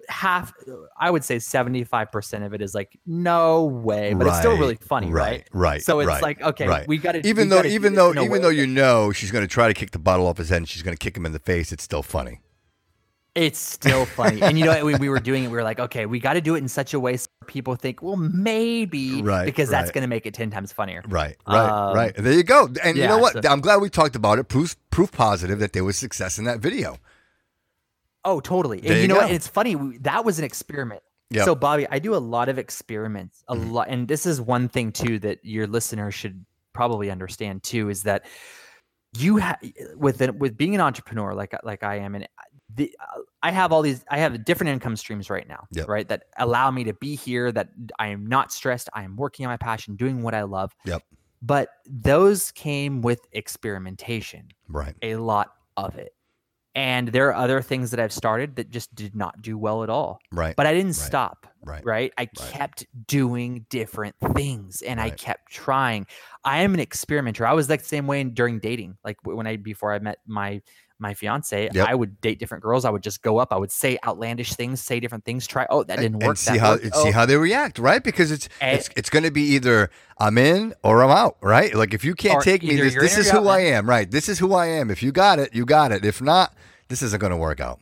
half, 0.09 0.53
I 0.99 1.09
would 1.09 1.23
say 1.23 1.39
seventy 1.39 1.83
five 1.83 2.11
percent 2.11 2.43
of 2.43 2.53
it 2.53 2.61
is 2.61 2.73
like, 2.75 2.97
no 3.05 3.65
way, 3.65 4.13
but 4.13 4.27
it's 4.27 4.39
still 4.39 4.57
really 4.57 4.75
funny, 4.75 5.11
right? 5.11 5.47
Right. 5.53 5.81
So 5.81 5.99
it's 5.99 6.07
right, 6.07 6.21
like, 6.21 6.41
okay, 6.41 6.67
right. 6.67 6.87
we 6.87 6.97
got 6.97 7.13
to 7.13 7.27
even 7.27 7.49
though 7.49 7.63
even 7.63 7.95
though 7.95 8.13
even 8.13 8.41
though 8.41 8.49
you 8.49 8.67
know 8.67 9.11
she's 9.11 9.31
going 9.31 9.43
to 9.43 9.47
try 9.47 9.67
to 9.67 9.73
kick 9.73 9.91
the 9.91 9.99
bottle 9.99 10.27
off 10.27 10.37
his 10.37 10.49
head 10.49 10.57
and 10.57 10.69
she's 10.69 10.83
going 10.83 10.95
to 10.95 10.99
kick 10.99 11.15
him 11.15 11.25
in 11.25 11.31
the 11.31 11.39
face, 11.39 11.71
it's 11.71 11.83
still 11.83 12.03
funny. 12.03 12.39
It's 13.33 13.59
still 13.59 14.05
funny. 14.05 14.41
and 14.41 14.59
you 14.59 14.65
know, 14.65 14.83
when 14.83 14.99
we 14.99 15.07
were 15.07 15.19
doing 15.19 15.45
it, 15.45 15.47
we 15.47 15.53
were 15.53 15.63
like, 15.63 15.79
okay, 15.79 16.05
we 16.05 16.19
got 16.19 16.33
to 16.33 16.41
do 16.41 16.55
it 16.55 16.57
in 16.57 16.67
such 16.67 16.93
a 16.93 16.99
way 16.99 17.15
so 17.15 17.27
people 17.47 17.75
think, 17.75 18.01
well, 18.01 18.17
maybe, 18.17 19.21
Right, 19.21 19.45
because 19.45 19.69
that's 19.69 19.87
right. 19.87 19.93
going 19.93 20.01
to 20.01 20.09
make 20.09 20.25
it 20.25 20.33
10 20.33 20.49
times 20.51 20.73
funnier. 20.73 21.01
Right, 21.07 21.37
right, 21.47 21.69
Um, 21.69 21.95
right. 21.95 22.13
There 22.13 22.33
you 22.33 22.43
go. 22.43 22.67
And 22.83 22.97
you 22.97 23.07
know 23.07 23.19
what? 23.19 23.41
so- 23.41 23.49
I'm 23.49 23.61
glad 23.61 23.77
we 23.77 23.89
talked 23.89 24.17
about 24.17 24.37
it. 24.37 24.49
Proof, 24.49 24.75
proof 24.89 25.13
positive 25.13 25.59
that 25.59 25.71
there 25.71 25.85
was 25.85 25.95
success 25.97 26.37
in 26.37 26.43
that 26.43 26.59
video. 26.59 26.97
Oh, 28.25 28.39
totally. 28.39 28.79
And 28.79 28.87
There 28.89 29.01
you 29.01 29.07
know 29.07 29.15
go. 29.15 29.21
what? 29.21 29.31
It's 29.31 29.47
funny. 29.47 29.75
That 29.99 30.23
was 30.25 30.37
an 30.39 30.45
experiment. 30.45 31.01
Yep. 31.31 31.45
So, 31.45 31.55
Bobby, 31.55 31.87
I 31.89 31.97
do 31.99 32.13
a 32.13 32.17
lot 32.17 32.49
of 32.49 32.57
experiments, 32.59 33.43
a 33.47 33.55
Mhm. 33.55 33.71
lot. 33.71 33.87
And 33.89 34.07
this 34.07 34.25
is 34.25 34.41
one 34.41 34.67
thing, 34.67 34.91
too, 34.91 35.17
that 35.19 35.39
your 35.43 35.65
listeners 35.65 36.13
should 36.13 36.45
probably 36.73 37.09
understand, 37.09 37.63
too, 37.63 37.89
is 37.89 38.03
that 38.03 38.25
you 39.17 39.37
have 39.37 39.57
with 39.95 40.21
it, 40.21 40.35
with 40.35 40.55
being 40.57 40.73
an 40.75 40.81
entrepreneur 40.81 41.33
like 41.33 41.53
like 41.63 41.83
I 41.83 41.95
am 41.97 42.15
and 42.15 42.27
the, 42.73 42.95
I 43.43 43.51
have 43.51 43.73
all 43.73 43.81
these 43.81 44.05
I 44.09 44.19
have 44.19 44.45
different 44.45 44.69
income 44.71 44.95
streams 44.95 45.29
right 45.29 45.45
now 45.45 45.67
Yep. 45.71 45.89
right 45.89 46.07
that 46.07 46.23
allow 46.37 46.71
me 46.71 46.85
to 46.85 46.93
be 46.93 47.15
here 47.17 47.51
that 47.51 47.67
I 47.99 48.07
am 48.07 48.25
not 48.25 48.53
stressed 48.53 48.87
I 48.93 49.03
am 49.03 49.17
working 49.17 49.45
on 49.45 49.49
my 49.51 49.57
passion 49.57 49.97
doing 49.97 50.23
what 50.23 50.33
I 50.33 50.43
love 50.43 50.73
Yep. 50.85 51.03
but 51.41 51.67
those 51.89 52.51
came 52.51 53.01
with 53.01 53.27
experimentation 53.33 54.47
Right. 54.69 54.95
a 55.01 55.15
lot 55.17 55.55
of 55.75 55.97
it 55.97 56.13
and 56.75 57.09
there 57.09 57.27
are 57.27 57.33
other 57.35 57.61
things 57.61 57.91
that 57.91 57.99
I've 57.99 58.13
started 58.13 58.55
that 58.55 58.69
just 58.71 58.93
did 58.95 59.15
not 59.15 59.41
do 59.41 59.57
well 59.57 59.83
at 59.83 59.89
all 59.89 60.19
Right. 60.31 60.55
but 60.55 60.65
I 60.67 60.73
didn't 60.73 60.87
Right. 60.97 61.07
stop 61.07 61.47
Right. 61.63 61.85
right 61.85 62.13
I 62.17 62.25
kept 62.25 62.85
doing 63.07 63.65
different 63.69 64.15
things 64.35 64.81
and 64.81 64.99
I 64.99 65.09
kept 65.11 65.51
trying 65.51 66.07
I 66.43 66.61
am 66.61 66.73
an 66.73 66.79
experimenter 66.79 67.45
I 67.45 67.53
was 67.53 67.69
like 67.69 67.81
the 67.81 67.87
same 67.87 68.07
way 68.07 68.21
in- 68.21 68.33
during 68.33 68.59
dating 68.59 68.97
like 69.03 69.17
when 69.23 69.45
I 69.47 69.57
before 69.57 69.93
I 69.93 69.99
met 69.99 70.19
my 70.25 70.61
my 71.01 71.13
fiance 71.13 71.69
Yep. 71.73 71.87
I 71.87 71.95
would 71.95 72.21
date 72.21 72.39
different 72.39 72.63
girls 72.63 72.85
I 72.85 72.89
would 72.89 73.03
just 73.03 73.21
go 73.21 73.37
up 73.37 73.51
I 73.51 73.57
would 73.57 73.71
say 73.71 73.97
outlandish 74.05 74.53
things 74.53 74.81
say 74.81 74.99
different 74.99 75.25
things 75.25 75.47
try 75.47 75.65
oh 75.69 75.83
that 75.83 75.97
didn't 75.97 76.15
and, 76.15 76.23
work 76.23 76.29
and 76.29 76.37
see 76.37 76.53
that 76.53 76.59
how 76.59 76.73
and 76.73 76.91
oh, 76.93 77.03
see 77.03 77.11
how 77.11 77.25
they 77.25 77.35
react, 77.35 77.79
right? 77.79 78.03
Because 78.03 78.31
it's 78.31 78.47
And- 78.59 78.79
it's 78.79 78.89
it's 78.95 79.09
going 79.09 79.23
to 79.23 79.31
be 79.31 79.41
either 79.55 79.89
I'm 80.17 80.37
in 80.37 80.73
or 80.83 81.03
I'm 81.03 81.09
out, 81.09 81.37
right? 81.41 81.73
Like 81.73 81.93
if 81.93 82.05
you 82.05 82.13
can't 82.13 82.43
take 82.43 82.63
me, 82.63 82.75
this, 82.75 82.93
this 82.93 83.17
is 83.17 83.31
who 83.31 83.39
out, 83.39 83.47
I 83.47 83.59
am, 83.61 83.89
right? 83.89 84.09
This 84.09 84.29
is 84.29 84.39
who 84.39 84.53
I 84.53 84.67
am. 84.67 84.91
If 84.91 85.01
you 85.01 85.11
got 85.11 85.39
it, 85.39 85.53
you 85.53 85.65
got 85.65 85.91
it. 85.91 86.05
If 86.05 86.21
not, 86.21 86.53
this 86.89 87.01
isn't 87.01 87.19
going 87.19 87.31
to 87.31 87.37
work 87.37 87.59
out. 87.59 87.79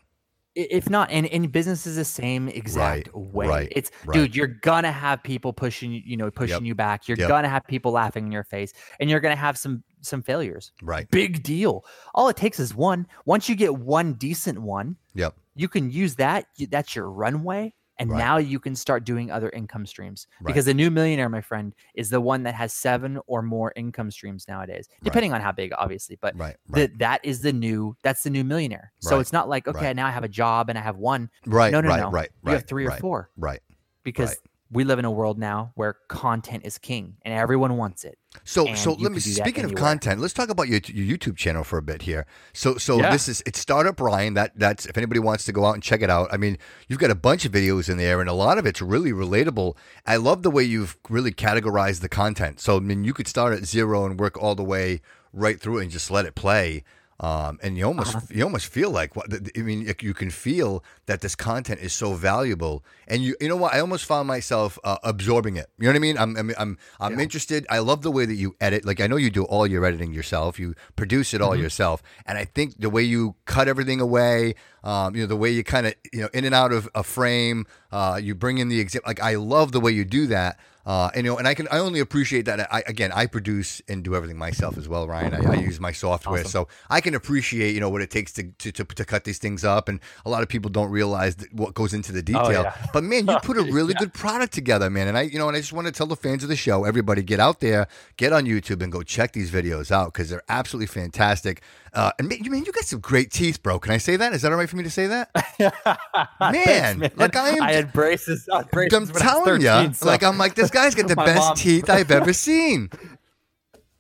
If 0.60 0.90
not 0.90 1.10
and, 1.10 1.26
and 1.28 1.52
business 1.52 1.88
is 1.88 1.96
the 1.96 2.06
same 2.06 2.50
exact 2.50 3.14
way 3.14 3.48
right, 3.48 3.74
it's 3.76 3.92
right. 4.06 4.14
dude 4.14 4.36
you're 4.36 4.48
gonna 4.48 4.92
have 4.92 5.24
people 5.24 5.54
pushing 5.54 5.92
you 5.92 6.02
you 6.06 6.18
know 6.18 6.30
pushing 6.30 6.66
you 6.66 6.76
back 6.76 7.08
you're 7.08 7.18
yep. 7.18 7.30
gonna 7.30 7.48
have 7.50 7.66
people 7.68 7.92
laughing 7.92 8.26
in 8.26 8.32
your 8.32 8.44
face 8.44 8.74
and 9.00 9.10
you're 9.10 9.20
gonna 9.20 9.36
have 9.36 9.58
some 9.58 9.84
some 10.02 10.22
failures 10.22 10.72
Right. 10.82 11.10
big 11.12 11.44
deal 11.44 11.86
all 12.14 12.30
it 12.30 12.36
takes 12.38 12.60
is 12.60 12.76
one 12.76 13.08
once 13.26 13.48
you 13.48 13.56
get 13.56 13.76
one 13.76 14.14
decent 14.14 14.60
one 14.60 14.98
Yep. 15.16 15.36
you 15.56 15.68
can 15.68 15.90
use 15.92 16.16
that 16.16 16.46
that's 16.70 16.96
your 16.96 17.10
runway 17.10 17.74
and 18.00 18.10
Right. 18.10 18.18
now 18.18 18.38
you 18.38 18.60
can 18.60 18.76
start 18.76 19.04
doing 19.04 19.30
other 19.30 19.50
income 19.52 19.86
streams 19.86 20.26
Right. 20.42 20.48
because 20.48 20.66
the 20.66 20.74
new 20.74 20.90
millionaire 20.90 21.30
my 21.30 21.42
friend 21.42 21.76
is 21.94 22.10
the 22.10 22.22
one 22.22 22.44
that 22.44 22.56
has 22.56 22.74
seven 22.74 23.20
or 23.28 23.42
more 23.42 23.74
income 23.76 24.10
streams 24.10 24.48
nowadays 24.48 24.88
depending 25.04 25.34
on 25.34 25.42
how 25.42 25.52
big 25.52 25.72
obviously 25.78 26.18
but 26.22 26.36
Right. 26.38 26.56
Right. 26.70 26.90
the, 26.92 26.98
that 26.98 27.20
is 27.24 27.42
the 27.42 27.54
new 27.54 27.96
that's 28.02 28.24
the 28.24 28.30
new 28.30 28.44
millionaire 28.44 28.92
so 29.00 29.12
Right, 29.16 29.22
it's 29.22 29.34
not 29.34 29.50
like 29.50 29.68
okay 29.68 29.88
right. 29.88 29.96
now 29.96 30.08
i 30.08 30.12
have 30.12 30.24
a 30.24 30.30
job 30.30 30.70
and 30.70 30.78
i 30.78 30.82
have 30.82 30.98
one 30.98 31.30
right. 31.46 31.72
no 31.72 31.82
no 31.82 31.90
right. 31.90 32.00
no 32.00 32.10
Right. 32.10 32.30
you 32.44 32.48
right. 32.48 32.54
have 32.54 32.66
three 32.68 32.86
or 32.86 32.90
right, 32.90 33.02
four 33.02 33.30
Right. 33.38 33.60
because 34.04 34.30
right. 34.30 34.38
We 34.72 34.84
live 34.84 35.00
in 35.00 35.06
a 35.06 35.12
world 35.12 35.40
now 35.40 35.72
where 35.76 35.98
content 36.08 36.64
is 36.66 36.78
king 36.78 37.16
and 37.24 37.34
everyone 37.34 37.76
wants 37.78 38.04
it 38.04 38.18
So, 38.44 38.68
and 38.68 38.78
so 38.78 38.92
let 38.92 39.12
me. 39.12 39.20
can 39.20 39.32
do 39.32 39.34
that 39.34 39.44
Speaking 39.46 39.66
of 39.66 39.76
content, 39.76 40.22
let's 40.22 40.34
talk 40.34 40.50
about 40.50 40.68
your, 40.68 40.80
your 40.86 41.18
YouTube 41.18 41.36
channel 41.36 41.64
for 41.64 41.78
a 41.78 41.82
bit 41.82 42.04
here. 42.04 42.26
So, 42.54 42.78
so 42.78 42.98
Yeah. 42.98 43.12
this 43.12 43.28
is 43.28 43.42
it's 43.46 43.60
Startup 43.60 44.00
Ryan. 44.00 44.36
That 44.36 44.52
that's 44.56 44.86
if 44.86 44.98
anybody 44.98 45.20
wants 45.20 45.46
to 45.46 45.52
go 45.52 45.66
out 45.66 45.74
and 45.74 45.82
check 45.84 46.02
it 46.02 46.10
out. 46.10 46.28
I 46.32 46.38
mean, 46.38 46.58
you've 46.88 47.00
got 47.00 47.10
a 47.10 47.16
bunch 47.16 47.46
of 47.46 47.52
videos 47.52 47.90
in 47.90 47.98
there, 47.98 48.22
and 48.22 48.30
a 48.30 48.34
lot 48.34 48.58
of 48.60 48.66
it's 48.68 48.82
really 48.82 49.12
relatable. 49.12 49.76
I 50.06 50.18
love 50.18 50.44
the 50.44 50.52
way 50.52 50.64
you've 50.64 50.98
really 51.10 51.32
categorized 51.32 52.02
the 52.02 52.10
content. 52.10 52.60
So, 52.60 52.78
I 52.78 52.80
mean, 52.80 53.04
you 53.04 53.14
could 53.14 53.28
start 53.28 53.54
at 53.58 53.66
zero 53.66 54.06
and 54.06 54.20
work 54.20 54.38
all 54.38 54.54
the 54.56 54.64
way 54.64 55.02
right 55.34 55.60
through 55.60 55.80
it 55.80 55.84
and 55.84 55.92
just 55.92 56.12
let 56.12 56.26
it 56.26 56.36
play. 56.36 56.84
Um, 57.22 57.60
and 57.62 57.78
you 57.78 57.84
almost 57.86 58.16
Uh-huh. 58.16 58.26
you 58.30 58.44
almost 58.44 58.68
feel 58.68 58.92
like 58.92 59.16
what 59.16 59.28
I 59.58 59.62
mean 59.62 59.94
you 60.02 60.14
can 60.14 60.30
feel 60.30 60.84
that 61.06 61.20
this 61.20 61.36
content 61.36 61.82
is 61.82 61.92
so 61.92 62.14
valuable. 62.14 62.84
And 63.08 63.22
you 63.24 63.36
you 63.42 63.50
know 63.50 63.58
what? 63.58 63.74
I 63.74 63.80
almost 63.82 64.06
found 64.06 64.28
myself 64.28 64.80
uh, 64.86 64.98
absorbing 65.04 65.58
it. 65.58 65.68
You 65.78 65.86
know 65.86 65.90
what 65.92 65.96
I 65.98 66.00
mean? 66.00 66.18
I'm 66.18 66.38
I'm 66.38 66.52
I'm, 66.58 66.78
I'm 67.00 67.20
interested. 67.20 67.66
I 67.70 67.80
love 67.80 68.04
the 68.04 68.12
way 68.12 68.26
that 68.26 68.36
you 68.36 68.56
edit. 68.62 68.86
Like 68.86 69.02
I 69.02 69.08
know 69.08 69.18
you 69.18 69.30
do 69.30 69.44
all 69.44 69.68
your 69.68 69.84
editing 69.86 70.14
yourself. 70.14 70.60
You 70.60 70.76
produce 70.96 71.34
it 71.34 71.42
all 71.42 71.50
Mm-hmm. 71.52 71.64
yourself. 71.64 72.02
And 72.26 72.38
I 72.38 72.46
think 72.46 72.80
the 72.80 72.90
way 72.90 73.04
you 73.04 73.36
cut 73.46 73.68
everything 73.68 74.00
away 74.00 74.56
um, 74.84 75.14
you 75.14 75.22
know 75.24 75.28
the 75.28 75.36
way 75.36 75.50
you 75.52 75.64
kind 75.64 75.88
of 75.88 75.94
you 76.14 76.22
know 76.22 76.30
in 76.34 76.46
and 76.46 76.56
out 76.56 76.72
of 76.72 76.88
a 76.96 77.04
frame 77.04 77.66
uh, 77.92 78.18
you 78.22 78.34
bring 78.34 78.60
in 78.60 78.70
the 78.70 78.80
example 78.80 79.10
like 79.10 79.20
I 79.22 79.36
love 79.36 79.74
the 79.74 79.82
way 79.82 79.92
you 79.92 80.06
do 80.06 80.26
that 80.28 80.58
uh, 80.90 81.12
and 81.14 81.24
you 81.24 81.32
know, 81.32 81.38
and 81.38 81.48
I 81.48 81.54
can 81.54 81.68
I 81.68 81.78
only 81.78 82.00
appreciate 82.00 82.46
that. 82.46 82.68
I 82.74 82.82
again 82.88 83.12
I 83.14 83.28
produce 83.28 83.80
and 83.88 84.04
do 84.04 84.16
everything 84.16 84.40
myself 84.40 84.76
as 84.76 84.90
well, 84.90 85.08
Ryan. 85.08 85.36
I, 85.36 85.52
I 85.52 85.56
use 85.58 85.80
my 85.80 85.92
software, 85.92 86.40
Awesome. 86.40 86.66
so 86.66 86.68
I 86.90 87.00
can 87.00 87.14
appreciate 87.14 87.76
you 87.76 87.80
know 87.80 87.92
what 87.92 88.02
it 88.02 88.10
takes 88.10 88.32
to, 88.34 88.44
to 88.58 88.72
to 88.72 88.84
to 88.84 89.06
cut 89.06 89.24
these 89.24 89.38
things 89.38 89.64
up. 89.64 89.88
And 89.88 90.00
a 90.26 90.32
lot 90.32 90.42
of 90.42 90.50
people 90.50 90.72
don't 90.72 90.90
realize 90.90 91.36
that 91.36 91.54
what 91.54 91.76
goes 91.76 91.94
into 91.94 92.12
the 92.12 92.24
detail. 92.24 92.44
Oh, 92.44 92.50
yeah. 92.50 92.88
But 92.92 93.04
man, 93.04 93.28
you 93.28 93.38
put 93.44 93.56
a 93.58 93.62
really 93.72 93.94
good 93.94 94.16
product 94.16 94.52
together, 94.52 94.90
man. 94.90 95.08
And 95.08 95.16
I 95.16 95.22
you 95.22 95.38
know, 95.38 95.48
and 95.48 95.56
I 95.56 95.60
just 95.60 95.74
want 95.74 95.86
to 95.86 95.94
tell 95.94 96.08
the 96.08 96.16
fans 96.16 96.42
of 96.42 96.50
the 96.50 96.56
show, 96.56 96.86
everybody, 96.86 97.22
get 97.22 97.40
out 97.40 97.60
there, 97.60 97.88
get 98.18 98.34
on 98.34 98.46
YouTube, 98.46 98.82
and 98.82 98.92
go 98.92 99.04
check 99.04 99.34
these 99.34 99.52
videos 99.52 99.92
out 99.92 100.12
because 100.12 100.32
they're 100.32 100.42
absolutely 100.50 100.88
fantastic. 100.88 101.62
Uh, 101.94 102.12
and 102.20 102.30
man, 102.30 102.40
you 102.44 102.52
man, 102.52 102.64
you 102.66 102.72
got 102.72 102.84
some 102.86 103.00
great 103.00 103.32
teeth, 103.32 103.62
bro. 103.64 103.80
Can 103.80 103.92
I 103.94 103.98
say 103.98 104.16
that? 104.16 104.34
Is 104.34 104.42
that 104.44 104.52
all 104.52 104.58
right 104.58 104.70
for 104.70 104.76
me 104.78 104.84
to 104.84 104.90
say 104.90 105.08
that? 105.08 105.30
Thanks, 105.58 107.00
Man, 107.00 107.12
like, 107.16 107.36
I 107.36 107.50
am- 107.50 107.62
I 107.64 107.72
had 107.74 107.92
braces. 107.94 108.48
I 108.52 108.58
had 108.58 108.72
braces 108.72 109.10
I'm 109.10 109.16
I 109.16 109.20
telling 109.20 109.62
you, 109.62 109.94
so- 109.94 110.06
like 110.06 110.24
I'm 110.24 110.38
like 110.38 110.56
this 110.56 110.70
guy's 110.70 110.96
got 110.96 111.08
the 111.08 111.16
best 111.16 111.40
mom- 111.50 111.56
teeth 111.56 111.90
I've 111.90 112.12
ever 112.12 112.34
seen. 112.48 112.90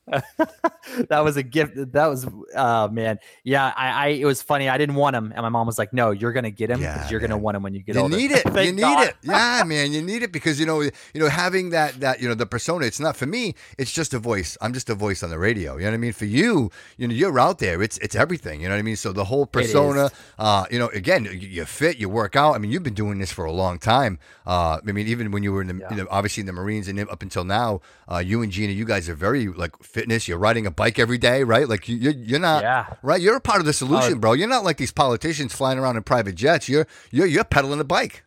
that 1.10 1.24
was 1.24 1.38
a 1.38 1.43
gift. 1.43 1.74
That 1.93 2.07
was, 2.07 2.28
uh, 2.55 2.88
man. 2.91 3.20
Yeah, 3.43 3.72
I, 3.76 3.89
I, 3.89 4.07
it 4.10 4.26
was 4.26 4.41
funny. 4.41 4.70
I 4.70 4.78
didn't 4.78 4.95
want 4.95 5.16
him, 5.16 5.32
and 5.34 5.41
my 5.41 5.49
mom 5.49 5.68
was 5.68 5.78
like, 5.78 5.93
"No, 5.93 6.12
you're 6.12 6.32
gonna 6.34 6.51
get 6.51 6.70
him 6.70 6.80
because 6.80 6.95
yeah, 6.95 7.10
you're 7.10 7.20
man. 7.22 7.30
gonna 7.30 7.41
want 7.41 7.57
him 7.57 7.64
when 7.64 7.74
you 7.74 7.82
get 7.82 7.95
you 7.95 8.01
older." 8.01 8.16
Need 8.16 8.32
it. 8.34 8.45
you 8.45 8.72
need 8.72 8.82
God. 8.82 9.07
it. 9.07 9.16
Yeah, 9.22 9.64
man. 9.68 9.91
You 9.93 10.01
need 10.01 10.24
it 10.24 10.32
because 10.32 10.60
you 10.60 10.66
know, 10.66 10.82
you 10.82 10.91
know, 11.16 11.30
having 11.30 11.70
that, 11.72 11.99
that, 11.99 12.22
you 12.22 12.28
know, 12.28 12.36
the 12.36 12.45
persona. 12.45 12.86
It's 12.86 12.99
not 12.99 13.16
for 13.16 13.26
me. 13.26 13.55
It's 13.78 13.91
just 13.91 14.14
a 14.14 14.20
voice. 14.20 14.57
I'm 14.62 14.74
just 14.74 14.89
a 14.89 14.95
voice 14.95 15.24
on 15.24 15.30
the 15.30 15.39
radio. 15.39 15.76
You 15.76 15.84
know 15.84 15.91
what 15.91 15.95
I 15.95 15.97
mean? 15.97 16.14
For 16.14 16.26
you, 16.26 16.72
you 16.97 17.07
know, 17.07 17.14
you're 17.14 17.39
out 17.39 17.60
there. 17.60 17.82
It's, 17.82 17.97
it's 17.99 18.16
everything. 18.16 18.62
You 18.62 18.68
know 18.68 18.76
what 18.76 18.80
I 18.80 18.84
mean? 18.84 18.95
So 18.95 19.12
the 19.12 19.26
whole 19.26 19.45
persona. 19.45 20.10
Uh, 20.38 20.66
you 20.72 20.80
know, 20.80 20.88
again, 20.88 21.28
you 21.39 21.66
fit, 21.66 21.97
you 21.97 22.10
work 22.10 22.36
out. 22.36 22.55
I 22.55 22.57
mean, 22.57 22.72
you've 22.72 22.84
been 22.84 22.93
doing 22.93 23.20
this 23.20 23.32
for 23.32 23.45
a 23.45 23.51
long 23.51 23.80
time. 23.80 24.20
Uh, 24.45 24.80
I 24.86 24.91
mean, 24.91 25.07
even 25.07 25.32
when 25.32 25.43
you 25.43 25.51
were 25.51 25.62
in 25.62 25.68
the, 25.68 25.76
yeah. 25.76 25.89
you 25.91 25.97
know, 25.97 26.07
obviously 26.10 26.41
in 26.41 26.47
the 26.47 26.53
Marines 26.53 26.88
and 26.88 26.99
up 26.99 27.22
until 27.22 27.43
now, 27.43 27.82
uh, 28.12 28.18
you 28.18 28.41
and 28.41 28.51
Gina, 28.51 28.74
you 28.74 28.86
guys 28.86 29.07
are 29.10 29.16
very 29.16 29.47
like 29.47 29.82
fitness. 30.00 30.28
You're 30.28 30.38
riding 30.38 30.66
a 30.66 30.72
bike 30.72 31.00
every 31.00 31.18
day, 31.18 31.43
right? 31.43 31.68
Like 31.68 31.89
you, 31.89 31.97
you're, 31.97 32.14
you're 32.14 32.39
not, 32.39 32.64
yeah. 32.64 32.93
right? 33.04 33.22
You're 33.22 33.36
a 33.36 33.41
part 33.41 33.60
of 33.60 33.66
the 33.66 33.74
solution, 33.74 34.20
bro. 34.20 34.34
You're 34.34 34.47
not 34.47 34.64
like 34.64 34.78
these 34.78 34.91
politicians 34.91 35.54
flying 35.54 35.78
around 35.78 35.97
in 35.97 36.04
private 36.04 36.36
jets. 36.36 36.70
You're, 36.70 36.88
you're, 37.12 37.28
you're 37.28 37.43
pedaling 37.43 37.80
a 37.80 37.84
bike. 37.84 38.24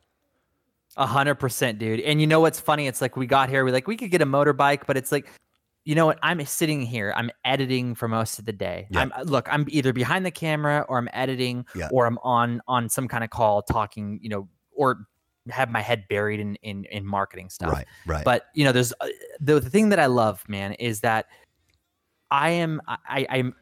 A 0.98 1.06
hundred 1.06 1.36
percent, 1.36 1.78
dude. 1.78 2.00
And 2.00 2.20
you 2.20 2.26
know 2.26 2.40
what's 2.40 2.60
funny? 2.60 2.86
It's 2.86 3.00
like 3.00 3.16
we 3.16 3.26
got 3.26 3.48
here, 3.48 3.64
we 3.64 3.72
like 3.72 3.88
we 3.88 3.96
could 3.96 4.10
get 4.10 4.20
a 4.20 4.26
motorbike, 4.26 4.82
but 4.86 4.98
it's 4.98 5.10
like, 5.10 5.26
you 5.84 5.94
know 5.94 6.04
what? 6.04 6.18
I'm 6.22 6.44
sitting 6.44 6.82
here, 6.82 7.14
I'm 7.16 7.30
editing 7.46 7.94
for 7.94 8.08
most 8.08 8.38
of 8.38 8.44
the 8.44 8.52
day. 8.52 8.88
I'm 8.94 9.10
look, 9.24 9.48
I'm 9.50 9.64
either 9.70 9.94
behind 9.94 10.26
the 10.26 10.30
camera 10.30 10.84
or 10.88 10.98
I'm 10.98 11.08
editing 11.14 11.64
or 11.90 12.06
I'm 12.06 12.18
on 12.22 12.60
on 12.68 12.90
some 12.90 13.08
kind 13.08 13.24
of 13.24 13.30
call 13.30 13.62
talking, 13.62 14.20
you 14.22 14.28
know, 14.28 14.48
or 14.76 15.06
have 15.48 15.70
my 15.70 15.80
head 15.80 16.04
buried 16.08 16.40
in 16.40 16.56
in, 16.56 16.84
in 16.84 17.06
marketing 17.06 17.48
stuff. 17.48 17.72
Right, 17.72 17.86
right. 18.06 18.24
But 18.24 18.48
you 18.54 18.64
know, 18.64 18.72
there's 18.72 18.92
uh, 19.00 19.08
the, 19.40 19.60
the 19.60 19.70
thing 19.70 19.88
that 19.88 19.98
I 19.98 20.06
love, 20.06 20.46
man, 20.46 20.74
is 20.74 21.00
that 21.00 21.26
I 22.32 22.48
am 22.50 22.80
I 22.88 23.26
I'm 23.28 23.54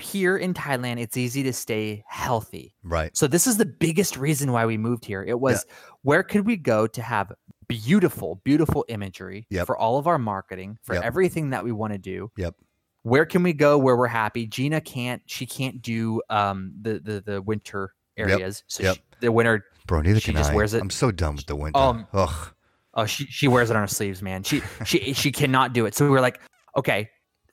here 0.00 0.36
in 0.36 0.52
Thailand. 0.52 1.00
It's 1.00 1.16
easy 1.16 1.44
to 1.44 1.52
stay 1.52 2.04
healthy. 2.08 2.74
Right. 2.82 3.16
So 3.16 3.28
this 3.28 3.46
is 3.46 3.56
the 3.56 3.64
biggest 3.64 4.16
reason 4.16 4.50
why 4.52 4.66
we 4.66 4.76
moved 4.76 5.04
here. 5.04 5.22
It 5.22 5.40
was 5.40 5.64
yeah. 5.66 5.74
where 6.02 6.22
could 6.24 6.44
we 6.44 6.56
go 6.56 6.88
to 6.88 7.00
have 7.00 7.32
beautiful, 7.68 8.40
beautiful 8.44 8.84
imagery 8.88 9.46
yep. 9.50 9.66
for 9.66 9.78
all 9.78 9.98
of 9.98 10.08
our 10.08 10.18
marketing, 10.18 10.78
for 10.82 10.94
yep. 10.94 11.04
everything 11.04 11.50
that 11.50 11.62
we 11.62 11.70
want 11.70 11.92
to 11.92 11.98
do. 11.98 12.30
Yep. 12.36 12.56
Where 13.02 13.24
can 13.24 13.44
we 13.44 13.52
go 13.52 13.78
where 13.78 13.96
we're 13.96 14.08
happy? 14.08 14.46
Gina 14.46 14.80
can't. 14.80 15.22
She 15.26 15.46
can't 15.46 15.80
do 15.80 16.20
um 16.28 16.72
the 16.82 16.98
the 16.98 17.20
the 17.20 17.40
winter 17.40 17.94
areas. 18.16 18.64
Yep. 18.64 18.64
So 18.66 18.82
yep. 18.82 18.96
She, 18.96 19.02
the 19.20 19.32
winter 19.32 19.64
Bro, 19.86 20.02
neither 20.02 20.20
she 20.20 20.32
can 20.32 20.38
just 20.38 20.50
I. 20.50 20.54
Wears 20.54 20.74
it. 20.74 20.82
I'm 20.82 20.90
so 20.90 21.12
done 21.12 21.36
with 21.36 21.46
the 21.46 21.56
winter. 21.56 21.78
Um, 21.78 22.06
Ugh. 22.12 22.52
Oh, 22.94 23.06
she 23.06 23.26
she 23.26 23.46
wears 23.46 23.70
it 23.70 23.76
on 23.76 23.82
her 23.82 23.86
sleeves, 23.88 24.22
man. 24.22 24.42
She 24.42 24.60
she 24.84 25.12
she 25.12 25.30
cannot 25.30 25.72
do 25.72 25.86
it. 25.86 25.94
So 25.94 26.04
we 26.04 26.10
were 26.10 26.20
like, 26.20 26.40
okay, 26.76 27.08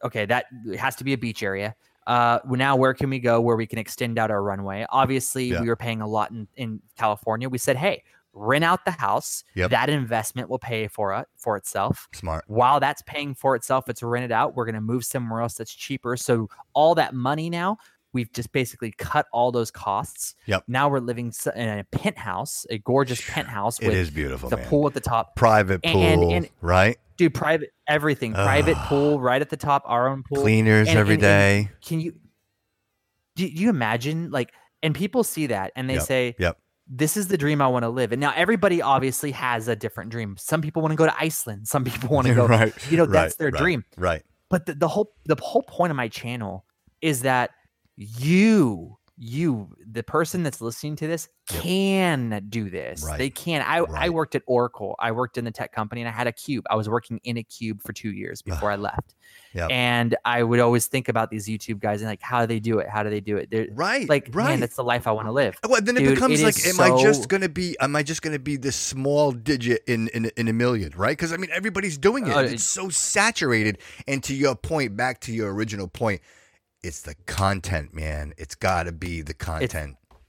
okay, 0.06 0.26
that 0.26 0.46
has 0.78 0.96
to 0.98 1.04
be 1.04 1.14
a 1.14 1.18
beach 1.18 1.44
area. 1.44 1.76
Uh, 2.08 2.40
now 2.48 2.76
where 2.76 2.94
can 2.94 3.10
we 3.10 3.20
go 3.20 3.42
where 3.42 3.56
we 3.56 3.66
can 3.66 3.80
extend 3.80 4.20
out 4.20 4.32
our 4.32 4.44
runway? 4.44 4.86
Obviously, 4.90 5.46
yeah. 5.46 5.62
we 5.62 5.68
were 5.68 5.76
paying 5.76 6.02
a 6.02 6.08
lot 6.08 6.32
in, 6.32 6.48
in 6.56 6.80
California. 6.98 7.50
We 7.50 7.58
said, 7.58 7.78
hey, 7.78 8.04
rent 8.34 8.64
out 8.64 8.86
the 8.86 8.92
house. 8.92 9.44
Yep. 9.56 9.72
That 9.72 9.90
investment 9.90 10.50
will 10.50 10.60
pay 10.60 10.88
for 10.88 11.16
it 11.16 11.28
for 11.36 11.58
itself. 11.58 12.08
Smart. 12.14 12.44
While 12.48 12.80
that's 12.80 13.02
paying 13.04 13.34
for 13.34 13.56
itself, 13.56 13.90
it's 13.90 14.04
rented 14.04 14.32
out. 14.32 14.56
We're 14.56 14.66
going 14.66 14.76
to 14.76 14.82
move 14.82 15.04
somewhere 15.04 15.42
else 15.42 15.56
that's 15.56 15.74
cheaper. 15.74 16.16
So 16.16 16.48
all 16.74 16.96
that 16.96 17.16
money 17.16 17.50
now 17.50 17.78
We've 18.16 18.32
just 18.32 18.54
basically 18.54 18.94
cut 18.98 19.28
all 19.34 19.52
those 19.52 19.70
costs. 19.70 20.36
Yep. 20.46 20.64
Now 20.70 20.88
we're 20.88 21.02
living 21.02 21.34
in 21.54 21.68
a 21.80 21.84
penthouse, 21.84 22.66
a 22.70 22.78
gorgeous 22.78 23.22
penthouse. 23.30 23.78
It 23.82 23.94
is 23.94 24.10
beautiful. 24.10 24.48
The 24.48 24.56
man. 24.56 24.68
pool 24.70 24.88
at 24.88 24.94
the 24.94 25.02
top, 25.02 25.36
private 25.36 25.84
pool, 25.84 26.02
and, 26.02 26.32
and, 26.32 26.50
right? 26.62 26.98
Dude, 27.18 27.34
private 27.34 27.74
everything, 27.88 28.34
private 28.34 28.78
pool 28.78 29.20
right 29.20 29.42
at 29.42 29.50
the 29.50 29.58
top, 29.58 29.84
our 29.86 30.08
own 30.08 30.24
pool, 30.24 30.42
cleaners 30.42 30.88
and, 30.88 30.98
every 30.98 31.18
day. 31.18 31.70
Can 31.84 32.00
you? 32.00 32.14
Do, 33.36 33.46
you 33.46 33.70
imagine 33.70 34.32
like? 34.32 34.52
And 34.84 34.94
people 34.94 35.24
see 35.24 35.48
that 35.48 35.72
and 35.76 35.90
they 35.90 35.96
yep. 35.96 36.04
say, 36.04 36.36
"Yep." 36.38 36.58
this 36.88 37.18
is 37.18 37.28
the 37.28 37.38
dream 37.38 37.62
I 37.62 37.68
want 37.68 37.84
to 37.84 37.90
live. 37.90 38.12
And 38.12 38.22
now 38.22 38.34
everybody 38.36 38.82
obviously 38.82 39.32
has 39.32 39.68
a 39.68 39.76
different 39.76 40.12
dream. 40.12 40.36
Some 40.38 40.62
people 40.62 40.82
want 40.82 40.92
to 40.92 40.96
go 40.96 41.06
to 41.06 41.20
Iceland. 41.20 41.68
Some 41.68 41.84
people 41.84 42.10
want 42.10 42.28
to 42.28 42.36
go, 42.36 42.46
right, 42.48 42.74
you 42.92 42.98
know, 42.98 43.06
that's 43.06 43.36
their 43.36 43.50
right, 43.50 43.62
dream. 43.62 43.86
Right. 43.98 44.24
But 44.50 44.68
the, 44.68 44.76
the 44.76 44.88
whole 44.88 45.14
the 45.26 45.36
whole 45.42 45.64
point 45.64 45.92
of 45.92 45.98
my 45.98 46.08
channel 46.08 46.66
is 47.02 47.22
that 47.22 47.52
you 47.96 48.98
you 49.18 49.70
the 49.90 50.04
person 50.04 50.44
that's 50.44 50.60
listening 50.60 50.96
to 50.98 51.08
this 51.08 51.30
can 51.48 52.46
do 52.50 52.70
this. 52.70 53.04
Right. 53.04 53.18
they 53.18 53.30
can. 53.30 53.62
I 53.62 53.80
right. 53.80 54.06
i 54.06 54.10
worked 54.10 54.36
at 54.36 54.44
oracle. 54.46 54.96
I 55.00 55.12
worked 55.12 55.38
in 55.38 55.46
the 55.46 55.52
tech 55.52 55.72
company 55.72 56.02
and 56.02 56.10
i 56.10 56.12
had 56.12 56.28
a 56.28 56.32
cube. 56.32 56.66
I 56.70 56.76
was 56.76 56.90
working 56.90 57.20
in 57.24 57.38
a 57.38 57.44
cube 57.44 57.82
for 57.82 57.94
two 57.94 58.12
years 58.12 58.42
before 58.44 58.72
i 58.72 58.76
left. 58.76 59.16
Yep. 59.54 59.72
and 59.72 60.18
i 60.26 60.44
would 60.44 60.60
always 60.60 60.88
think 60.88 61.08
about 61.08 61.30
these 61.30 61.48
youtube 61.48 61.80
guys 61.80 62.02
and 62.02 62.10
like 62.10 62.22
how 62.22 62.42
do 62.42 62.48
they 62.48 62.60
do 62.60 62.80
it? 62.80 62.90
How 62.90 63.04
do 63.04 63.10
they 63.10 63.22
do 63.22 63.38
it? 63.38 63.50
They're, 63.50 63.68
right 63.72 64.08
like 64.10 64.30
right. 64.34 64.50
man 64.50 64.60
that's 64.60 64.76
the 64.76 64.84
life 64.84 65.08
i 65.08 65.12
want 65.12 65.28
to 65.28 65.32
live. 65.32 65.58
Well 65.68 65.82
then 65.82 65.96
Dude, 65.96 66.08
it 66.08 66.16
becomes 66.16 66.42
it 66.42 66.44
like 66.44 66.66
am 66.66 66.76
so... 66.76 66.84
i 66.84 67.02
just 67.02 67.30
gonna 67.30 67.48
be 67.50 67.78
am 67.80 67.96
i 67.96 68.04
just 68.04 68.22
gonna 68.22 68.40
be 68.40 68.58
this 68.58 68.76
small 68.76 69.32
digit 69.32 69.84
in 69.88 70.10
in, 70.10 70.30
in 70.36 70.48
a 70.50 70.54
million 70.54 70.92
right? 70.98 71.18
Because 71.18 71.32
i 71.32 71.38
mean 71.38 71.52
everybody's 71.52 71.98
doing 71.98 72.28
it. 72.28 72.36
Uh, 72.36 72.42
it's 72.42 72.64
so 72.64 72.90
saturated. 72.90 73.78
And 74.08 74.22
to 74.24 74.36
your 74.36 74.56
point 74.56 74.98
back 74.98 75.22
to 75.22 75.32
your 75.32 75.54
original 75.54 75.88
point 75.88 76.22
it's 76.86 77.02
the 77.02 77.16
content, 77.26 77.94
man. 77.94 78.34
It's 78.38 78.54
got 78.54 78.84
to 78.84 78.92
be 78.92 79.22
the 79.22 79.34
content. 79.34 79.98
It's, 80.00 80.20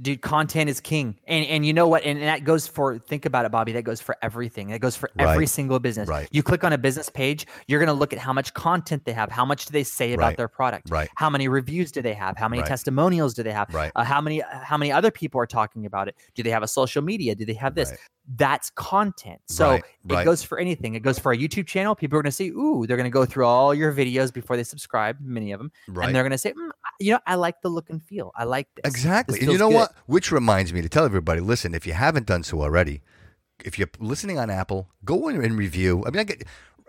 dude, 0.00 0.22
content 0.22 0.70
is 0.70 0.80
king. 0.80 1.18
And 1.26 1.44
and 1.46 1.66
you 1.66 1.74
know 1.74 1.86
what? 1.86 2.02
And, 2.04 2.22
that 2.22 2.44
goes 2.44 2.66
for 2.66 2.98
think 2.98 3.26
about 3.26 3.44
it, 3.44 3.52
Bobby. 3.52 3.72
That 3.72 3.82
goes 3.82 4.00
for 4.00 4.16
everything. 4.22 4.68
That 4.70 4.80
goes 4.80 4.96
for 4.96 5.10
every 5.18 5.46
single 5.46 5.78
business. 5.80 6.08
Right. 6.08 6.28
You 6.32 6.42
click 6.42 6.64
on 6.64 6.72
a 6.72 6.78
business 6.78 7.10
page, 7.10 7.46
you're 7.66 7.78
gonna 7.78 7.92
look 7.92 8.14
at 8.14 8.18
how 8.18 8.32
much 8.32 8.54
content 8.54 9.04
they 9.04 9.12
have, 9.12 9.30
how 9.30 9.44
much 9.44 9.66
do 9.66 9.72
they 9.72 9.84
say 9.84 10.14
about 10.14 10.28
right. 10.28 10.36
their 10.36 10.48
product, 10.48 10.88
right? 10.90 11.10
How 11.16 11.28
many 11.28 11.48
reviews 11.48 11.92
do 11.92 12.00
they 12.00 12.14
have? 12.14 12.38
How 12.38 12.48
many 12.48 12.62
right. 12.62 12.68
testimonials 12.68 13.34
do 13.34 13.42
they 13.42 13.52
have? 13.52 13.72
Right. 13.72 13.92
Uh, 13.94 14.04
how 14.04 14.20
many 14.22 14.42
how 14.62 14.78
many 14.78 14.90
other 14.90 15.10
people 15.10 15.40
are 15.40 15.46
talking 15.46 15.84
about 15.84 16.08
it? 16.08 16.16
Do 16.34 16.42
they 16.42 16.50
have 16.50 16.62
a 16.62 16.68
social 16.68 17.02
media? 17.02 17.34
Do 17.34 17.44
they 17.44 17.54
have 17.54 17.74
this? 17.74 17.92
That's 18.36 18.70
content. 18.70 19.40
So 19.46 19.70
right, 19.70 19.84
it 20.08 20.14
right. 20.14 20.24
goes 20.24 20.42
for 20.42 20.58
anything. 20.58 20.94
It 20.94 21.00
goes 21.00 21.18
for 21.18 21.32
a 21.32 21.36
YouTube 21.36 21.66
channel. 21.66 21.94
People 21.94 22.18
are 22.18 22.22
going 22.22 22.30
to 22.30 22.36
say, 22.36 22.48
"Ooh," 22.48 22.86
they're 22.86 22.96
going 22.96 23.04
to 23.04 23.10
go 23.10 23.24
through 23.24 23.46
all 23.46 23.74
your 23.74 23.92
videos 23.92 24.32
before 24.32 24.56
they 24.56 24.64
subscribe. 24.64 25.18
Many 25.20 25.52
of 25.52 25.58
them, 25.58 25.72
right. 25.88 26.06
and 26.06 26.14
they're 26.14 26.22
going 26.22 26.32
to 26.32 26.38
say, 26.38 26.52
mm, 26.52 26.70
"You 27.00 27.12
know, 27.12 27.20
I 27.26 27.34
like 27.34 27.60
the 27.62 27.68
look 27.68 27.90
and 27.90 28.02
feel. 28.02 28.32
I 28.36 28.44
like 28.44 28.68
this." 28.76 28.90
Exactly. 28.90 29.34
This 29.34 29.42
and 29.44 29.52
you 29.52 29.58
know 29.58 29.68
good. 29.68 29.76
what? 29.76 29.94
Which 30.06 30.30
reminds 30.30 30.72
me 30.72 30.82
to 30.82 30.88
tell 30.88 31.04
everybody: 31.04 31.40
listen, 31.40 31.74
if 31.74 31.86
you 31.86 31.94
haven't 31.94 32.26
done 32.26 32.44
so 32.44 32.62
already, 32.62 33.02
if 33.64 33.78
you're 33.78 33.88
listening 33.98 34.38
on 34.38 34.50
Apple, 34.50 34.88
go 35.04 35.28
in 35.28 35.42
and 35.42 35.58
review. 35.58 36.04
I 36.06 36.10
mean, 36.10 36.20
I 36.20 36.24
get 36.24 36.44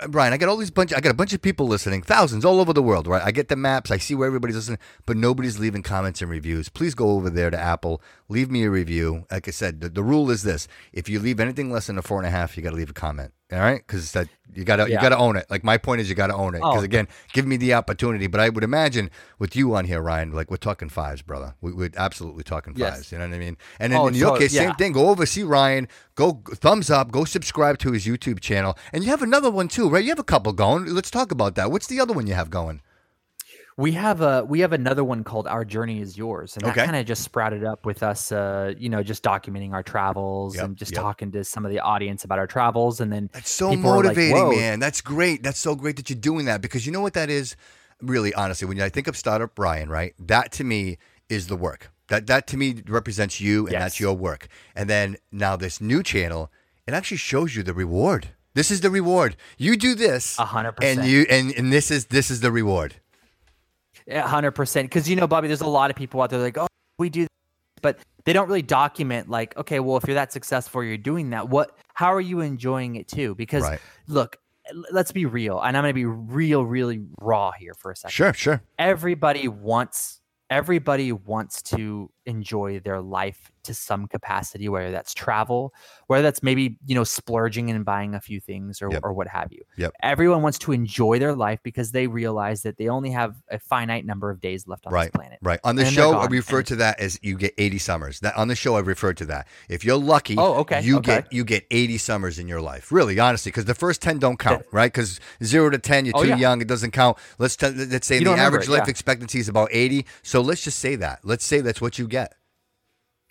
Brian, 0.10 0.34
I 0.34 0.38
got 0.38 0.50
all 0.50 0.58
these 0.58 0.72
bunch. 0.72 0.94
I 0.94 1.00
got 1.00 1.12
a 1.12 1.16
bunch 1.16 1.34
of 1.34 1.42
people 1.42 1.68
listening, 1.68 2.02
thousands 2.02 2.46
all 2.46 2.60
over 2.60 2.74
the 2.74 2.82
world. 2.82 3.08
Right? 3.08 3.22
I 3.24 3.32
get 3.32 3.48
the 3.48 3.56
maps. 3.56 3.92
I 3.92 3.98
see 3.98 4.16
where 4.16 4.28
everybody's 4.28 4.56
listening, 4.56 4.80
but 5.06 5.18
nobody's 5.18 5.60
leaving 5.60 5.84
comments 5.84 6.22
and 6.22 6.32
reviews. 6.32 6.70
Please 6.70 6.96
go 6.96 7.12
over 7.12 7.30
there 7.30 7.52
to 7.52 7.60
Apple. 7.60 8.02
Leave 8.28 8.50
me 8.50 8.64
a 8.64 8.70
review. 8.70 9.26
Like 9.32 9.48
I 9.48 9.52
said, 9.52 9.82
the, 9.82 9.90
the 9.90 10.04
rule 10.04 10.32
is 10.32 10.44
this: 10.44 10.68
if 10.92 11.10
you 11.10 11.20
leave 11.20 11.40
anything 11.40 11.72
less 11.72 11.88
than 11.88 11.98
a 11.98 12.02
four 12.02 12.18
and 12.18 12.28
a 12.28 12.32
half, 12.32 12.58
you 12.58 12.64
got 12.64 12.72
to 12.72 12.76
leave 12.76 12.90
a 12.90 12.94
comment. 12.94 13.34
All 13.54 13.60
right, 13.60 13.86
because 13.86 14.14
that 14.14 14.28
you 14.56 14.64
gotta 14.64 14.84
yeah. 14.90 14.96
you 14.96 15.02
gotta 15.02 15.18
own 15.18 15.36
it. 15.36 15.46
Like 15.50 15.64
my 15.64 15.78
point 15.78 16.02
is, 16.02 16.10
you 16.10 16.16
gotta 16.16 16.34
own 16.34 16.56
it. 16.56 16.60
Because 16.60 16.82
oh. 16.82 16.86
again, 16.86 17.08
give 17.34 17.46
me 17.46 17.56
the 17.58 17.74
opportunity. 17.76 18.28
But 18.28 18.40
I 18.40 18.50
would 18.50 18.64
imagine 18.64 19.12
with 19.38 19.56
you 19.56 19.76
on 19.76 19.86
here, 19.86 20.02
Ryan, 20.02 20.32
like 20.32 20.50
we're 20.50 20.58
talking 20.58 20.90
fives, 20.90 21.22
brother. 21.22 21.54
We, 21.62 21.86
are 21.86 21.90
absolutely 21.96 22.44
talking 22.44 22.74
fives. 22.74 22.80
Yes. 22.80 23.12
You 23.12 23.20
know 23.20 23.28
what 23.28 23.36
I 23.36 23.40
mean? 23.40 23.58
And 23.80 23.94
then 23.94 24.00
oh, 24.00 24.08
in 24.08 24.16
your 24.16 24.38
case, 24.38 24.54
yeah. 24.54 24.68
same 24.68 24.76
thing. 24.76 24.94
Go 24.94 25.10
over, 25.10 25.26
see 25.26 25.44
Ryan. 25.44 25.88
Go 26.16 26.42
thumbs 26.54 26.90
up. 26.90 27.12
Go 27.12 27.26
subscribe 27.26 27.78
to 27.80 27.92
his 27.92 28.06
YouTube 28.06 28.40
channel. 28.40 28.78
And 28.92 29.04
you 29.04 29.10
have 29.12 29.22
another 29.22 29.52
one 29.52 29.68
too, 29.68 29.90
right? 29.90 30.04
You 30.04 30.10
have 30.10 30.20
a 30.20 30.24
couple 30.24 30.52
going. 30.54 30.86
Let's 30.86 31.12
talk 31.12 31.32
about 31.32 31.56
that. 31.56 31.72
What's 31.72 31.88
the 31.88 32.00
other 32.00 32.14
one 32.14 32.28
you 32.28 32.34
have 32.34 32.50
going? 32.50 32.82
We 33.76 33.94
have 33.94 34.22
a 34.22 34.44
we 34.46 34.60
have 34.60 34.72
another 34.74 35.04
one 35.04 35.24
called 35.24 35.48
Our 35.48 35.66
Journey 35.66 36.00
Is 36.00 36.18
Yours, 36.18 36.56
and 36.56 36.66
that 36.66 36.72
okay. 36.72 36.86
kind 36.86 36.96
of 36.96 37.06
just 37.06 37.24
sprouted 37.24 37.64
up 37.64 37.86
with 37.86 38.04
us, 38.04 38.32
uh, 38.32 38.74
you 38.78 38.90
know, 38.90 39.02
just 39.02 39.24
documenting 39.24 39.74
our 39.74 39.82
travels 39.82 40.56
yep, 40.56 40.66
and 40.66 40.76
just 40.76 40.92
yep. 40.92 41.02
talking 41.02 41.32
to 41.32 41.44
some 41.44 41.66
of 41.66 41.72
the 41.72 41.80
audience 41.80 42.24
about 42.24 42.38
our 42.38 42.48
travels, 42.48 43.02
and 43.02 43.12
then 43.12 43.30
that's 43.34 43.50
so 43.50 43.76
motivating, 43.76 44.36
like, 44.36 44.58
man. 44.58 44.80
That's 44.80 45.02
great. 45.02 45.42
That's 45.42 45.60
so 45.60 45.76
great 45.76 45.96
that 45.98 46.10
you're 46.10 46.20
doing 46.20 46.46
that 46.46 46.62
because 46.62 46.86
you 46.86 46.92
know 46.92 47.02
what 47.02 47.14
that 47.14 47.30
is. 47.30 47.56
Really, 48.02 48.34
honestly, 48.34 48.68
when 48.68 48.80
I 48.82 48.90
think 48.90 49.08
of 49.08 49.16
startup 49.16 49.58
Ryan, 49.58 49.90
right? 49.90 50.14
That 50.20 50.52
to 50.54 50.64
me 50.64 50.98
is 51.30 51.48
the 51.48 51.56
work. 51.56 51.92
That 52.10 52.28
that 52.28 52.46
to 52.48 52.58
me 52.58 52.84
represents 52.88 53.42
you, 53.42 53.66
and 53.66 53.74
yes. 53.74 53.82
that's 53.82 54.00
your 54.00 54.14
work. 54.14 54.48
And 54.76 54.90
then 54.90 55.18
now 55.32 55.56
this 55.56 55.82
new 55.82 56.04
channel, 56.04 56.52
it 56.86 56.94
actually 56.94 57.18
shows 57.18 57.56
you 57.56 57.64
the 57.64 57.74
reward. 57.74 58.30
This 58.54 58.70
is 58.70 58.82
the 58.82 58.92
reward. 58.92 59.36
You 59.58 59.78
do 59.78 59.96
this, 59.96 60.36
hundred 60.36 60.74
percent, 60.74 61.00
and 61.00 61.10
you 61.10 61.26
and, 61.28 61.52
and 61.54 61.74
this 61.74 61.90
is 61.90 62.06
this 62.08 62.30
is 62.30 62.42
the 62.42 62.52
reward 62.52 62.96
hundred 64.12 64.52
percent. 64.52 64.90
Because 64.90 65.10
you 65.10 65.16
know, 65.16 65.28
Bobby, 65.28 65.48
there's 65.48 65.62
a 65.62 65.68
lot 65.68 65.90
of 65.90 65.96
people 65.96 66.22
out 66.22 66.30
there 66.30 66.40
like, 66.40 66.58
oh, 66.58 66.68
we 67.00 67.10
do, 67.10 67.28
but 67.82 68.00
they 68.26 68.34
don't 68.34 68.48
really 68.48 68.62
document 68.62 69.30
like, 69.30 69.56
okay, 69.58 69.80
well, 69.80 69.98
if 69.98 70.06
you're 70.08 70.16
that 70.16 70.32
successful, 70.32 70.84
you're 70.84 70.98
doing 70.98 71.32
that. 71.32 71.50
What? 71.50 71.78
How 71.94 72.14
are 72.14 72.22
you 72.22 72.40
enjoying 72.40 72.96
it 72.96 73.08
too? 73.08 73.36
Because 73.36 73.64
right. 73.64 73.80
look, 74.08 74.38
let's 74.92 75.12
be 75.12 75.26
real, 75.26 75.60
and 75.60 75.78
I'm 75.78 75.84
going 75.84 75.92
to 75.92 75.94
be 75.94 76.06
real, 76.06 76.66
really 76.66 77.02
raw 77.20 77.52
here 77.52 77.74
for 77.74 77.92
a 77.92 77.96
second. 77.96 78.14
Sure, 78.14 78.34
sure. 78.34 78.64
Everybody 78.80 79.48
wants, 79.48 80.22
everybody 80.50 81.12
wants 81.12 81.62
to 81.64 82.10
enjoy 82.26 82.80
their 82.80 83.02
life 83.02 83.52
to 83.64 83.74
some 83.74 84.08
capacity, 84.08 84.68
whether 84.68 84.92
that's 84.92 85.14
travel, 85.14 85.74
whether 86.08 86.22
that's 86.22 86.44
maybe, 86.44 86.78
you 86.86 86.96
know, 86.96 87.04
splurging 87.06 87.70
and 87.70 87.86
buying 87.86 88.14
a 88.14 88.20
few 88.20 88.40
things 88.42 88.82
or, 88.82 88.92
Yep. 88.92 89.02
or 89.04 89.14
what 89.14 89.28
have 89.30 89.54
you. 89.54 89.62
Yep. 89.78 89.94
Everyone 90.04 90.42
wants 90.42 90.60
to 90.60 90.74
enjoy 90.74 91.18
their 91.18 91.34
life 91.34 91.60
because 91.64 91.92
they 91.94 92.08
realize 92.08 92.64
that 92.64 92.78
they 92.78 92.90
only 92.90 93.12
have 93.12 93.36
a 93.50 93.60
finite 93.60 94.06
number 94.06 94.30
of 94.30 94.42
days 94.42 94.68
left 94.68 94.86
on 94.86 94.92
Right. 94.92 95.06
this 95.06 95.12
planet. 95.18 95.40
Right. 95.42 95.62
On 95.64 95.78
the 95.78 95.86
show, 95.86 96.12
I 96.14 96.26
refer 96.26 96.58
and- 96.58 96.68
to 96.68 96.76
that 96.78 97.00
as 97.00 97.18
you 97.22 97.38
get 97.38 97.54
80 97.58 97.78
summers. 97.78 98.20
That 98.20 98.36
on 98.36 98.50
the 98.50 98.56
show, 98.56 98.76
I 98.76 98.80
refer 98.82 99.14
to 99.14 99.26
that. 99.28 99.48
If 99.70 99.86
you're 99.86 99.98
lucky, 99.98 100.36
Oh, 100.38 100.56
okay, 100.56 100.82
you 100.82 100.98
okay. 100.98 101.22
get 101.22 101.32
you 101.34 101.46
get 101.46 101.66
80 101.72 101.98
summers 101.98 102.38
in 102.40 102.48
your 102.50 102.60
life. 102.62 102.92
Really, 102.92 103.18
honestly, 103.18 103.50
because 103.52 103.66
the 103.66 103.74
first 103.76 104.02
10 104.02 104.20
don't 104.20 104.38
count, 104.40 104.66
right? 104.74 104.92
Because 104.92 105.22
zero 105.42 105.70
to 105.70 105.78
10, 105.78 106.06
you're 106.06 106.18
Oh, 106.18 106.24
too 106.24 106.30
yeah. 106.30 106.36
young, 106.36 106.62
it 106.62 106.68
doesn't 106.68 106.92
count. 106.92 107.18
Let's 107.40 107.56
t- 107.56 107.70
let's 107.70 108.08
say 108.08 108.18
You 108.20 108.26
the 108.26 108.32
average 108.34 108.66
it, 108.68 108.72
life 108.72 108.84
yeah. 108.86 108.90
expectancy 108.92 109.40
is 109.40 109.48
about 109.48 109.70
80. 109.72 110.06
So 110.22 110.42
let's 110.42 110.64
just 110.64 110.80
say 110.80 110.96
that. 110.98 111.20
Let's 111.24 111.46
say 111.46 111.62
that's 111.62 111.80
what 111.80 111.98
you. 111.98 112.08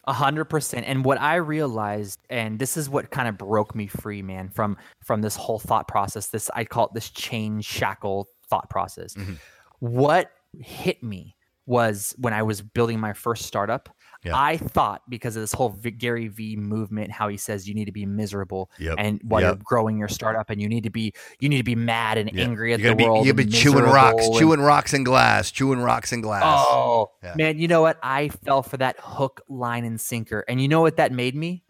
A 0.05 0.12
hundred 0.12 0.46
percent. 0.46 0.86
And 0.86 1.05
what 1.05 1.20
I 1.20 1.36
realized, 1.36 2.18
and 2.28 2.59
this 2.59 2.76
is 2.76 2.88
what 2.88 3.11
kind 3.11 3.28
of 3.28 3.38
broke 3.38 3.74
me 3.74 3.86
free, 3.86 4.20
man, 4.22 4.48
from 4.48 4.76
from 5.05 5.22
this 5.22 5.36
whole 5.36 5.61
thought 5.61 5.86
process. 5.86 6.28
This 6.28 6.50
I 6.55 6.64
call 6.64 6.86
it 6.86 6.94
this 6.94 7.11
chain 7.11 7.61
shackle 7.61 8.28
thought 8.48 8.68
process. 8.68 9.14
Mm-hmm. 9.14 9.34
What 9.78 10.32
hit 10.59 11.03
me 11.03 11.36
was 11.66 12.14
when 12.18 12.32
I 12.32 12.42
was 12.42 12.62
building 12.62 12.98
my 12.98 13.12
first 13.12 13.46
startup. 13.46 13.88
Yeah. 14.25 14.33
I 14.37 14.57
thought 14.57 15.03
because 15.09 15.35
of 15.35 15.43
this 15.43 15.53
whole 15.53 15.70
V- 15.70 15.91
Gary 15.91 16.29
V 16.29 16.55
movement, 16.57 17.11
how 17.11 17.27
he 17.29 17.37
says 17.37 17.68
you 17.68 17.75
need 17.75 17.87
to 17.87 17.93
be 17.93 18.07
miserable, 18.07 18.70
Yep. 18.79 18.95
and 18.99 19.20
while 19.25 19.41
Yep. 19.41 19.49
you're 19.57 19.62
growing 19.64 19.99
your 19.99 20.07
startup, 20.09 20.49
and 20.51 20.61
you 20.61 20.68
need 20.68 20.85
to 20.85 20.91
be 20.91 21.12
you 21.41 21.49
need 21.49 21.57
to 21.59 21.64
be 21.64 21.75
mad 21.75 22.18
and 22.18 22.31
Yeah. 22.33 22.45
angry 22.45 22.73
at 22.73 22.79
You're 22.81 22.91
the 22.91 22.97
be, 22.97 23.05
world. 23.05 23.27
You've 23.27 23.35
been 23.37 23.51
chewing 23.51 23.85
rocks, 23.85 24.27
and- 24.27 24.37
chewing 24.37 24.61
rocks 24.61 24.93
and 24.93 25.05
glass, 25.05 25.51
chewing 25.51 25.81
rocks 25.81 26.12
and 26.12 26.23
glass. 26.23 26.43
Oh 26.47 27.11
Yeah. 27.23 27.35
man, 27.37 27.59
you 27.59 27.66
know 27.66 27.83
what? 27.83 27.99
I 28.03 28.29
fell 28.29 28.62
for 28.62 28.77
that 28.77 28.97
hook, 29.01 29.41
line, 29.49 29.85
and 29.85 30.01
sinker. 30.01 30.45
And 30.49 30.61
you 30.61 30.68
know 30.68 30.81
what 30.83 30.97
that 30.99 31.11
made 31.12 31.35
me? 31.35 31.64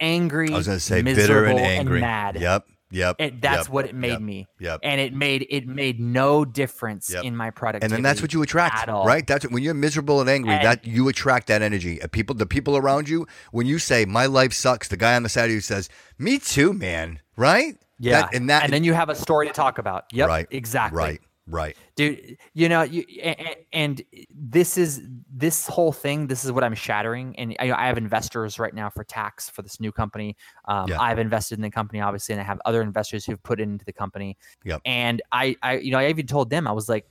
Angry. 0.00 0.50
I 0.52 0.56
was 0.56 0.66
gonna 0.66 0.80
say 0.80 1.02
bitter 1.02 1.16
miserable, 1.16 1.58
and 1.58 1.66
angry. 1.66 2.00
mad. 2.00 2.36
Yep. 2.40 2.64
Yep. 2.96 3.16
And 3.18 3.40
that's 3.42 3.66
yep, 3.66 3.68
what 3.68 3.84
it 3.84 3.94
made 3.94 4.08
yep, 4.12 4.20
me. 4.20 4.46
Yep. 4.58 4.80
And 4.82 5.00
it 5.00 5.12
made 5.12 5.46
it 5.50 5.66
made 5.66 6.00
no 6.00 6.44
difference 6.44 7.10
Yep. 7.10 7.24
in 7.24 7.36
my 7.36 7.50
productivity. 7.50 7.84
and 7.84 7.92
then 7.92 8.02
that's 8.02 8.22
what 8.22 8.32
you 8.32 8.42
attract, 8.42 8.76
at 8.82 8.88
all. 8.88 9.04
right? 9.04 9.26
That's 9.26 9.44
when 9.50 9.62
you're 9.62 9.74
miserable 9.74 10.20
and 10.20 10.30
angry. 10.30 10.54
And- 10.54 10.64
that 10.64 10.86
you 10.86 11.08
attract 11.08 11.46
that 11.48 11.60
energy. 11.62 12.00
People, 12.12 12.34
the 12.34 12.46
people 12.46 12.76
around 12.76 13.08
you. 13.08 13.26
When 13.52 13.66
you 13.66 13.78
say 13.78 14.04
"my 14.06 14.26
life 14.26 14.52
sucks," 14.52 14.88
the 14.88 14.96
guy 14.96 15.14
on 15.14 15.22
the 15.22 15.28
side 15.28 15.44
of 15.46 15.50
you 15.50 15.60
says, 15.60 15.88
"Me 16.18 16.38
too, 16.38 16.72
man." 16.72 17.20
Right? 17.36 17.76
Yeah. 17.98 18.22
That- 18.22 18.34
and 18.34 18.48
that. 18.50 18.64
and 18.64 18.72
then 18.72 18.84
you 18.84 18.94
have 18.94 19.08
a 19.10 19.14
story 19.14 19.46
to 19.46 19.52
talk 19.52 19.78
about. 19.78 20.04
Yep. 20.12 20.28
right. 20.28 20.46
Exactly. 20.50 20.96
Right. 20.98 21.20
Right. 21.48 21.76
dude 21.94 22.38
you 22.54 22.68
know 22.68 22.82
you 22.82 23.04
and, 23.22 23.56
and 23.72 24.02
this 24.30 24.76
is 24.76 25.02
this 25.32 25.66
whole 25.66 25.92
thing 25.92 26.26
this 26.26 26.44
is 26.44 26.50
what 26.50 26.64
i'm 26.64 26.74
shattering 26.74 27.38
and 27.38 27.54
I, 27.60 27.70
I 27.72 27.86
have 27.86 27.98
investors 27.98 28.58
right 28.58 28.74
now 28.74 28.90
for 28.90 29.04
Taks 29.04 29.48
for 29.48 29.62
this 29.62 29.78
new 29.78 29.92
company 29.92 30.36
um, 30.66 30.88
Yeah. 30.88 31.00
i've 31.00 31.18
invested 31.18 31.58
in 31.58 31.62
the 31.62 31.70
company 31.70 32.00
obviously 32.00 32.32
and 32.32 32.40
i 32.40 32.44
have 32.44 32.60
other 32.64 32.82
investors 32.82 33.24
who've 33.24 33.42
put 33.42 33.60
into 33.60 33.84
the 33.84 33.92
company 33.92 34.36
Yep. 34.64 34.80
and 34.84 35.22
i 35.30 35.54
i 35.62 35.76
you 35.78 35.90
know 35.92 35.98
i 35.98 36.08
even 36.08 36.26
told 36.26 36.50
them 36.50 36.66
i 36.66 36.72
was 36.72 36.88
like 36.88 37.06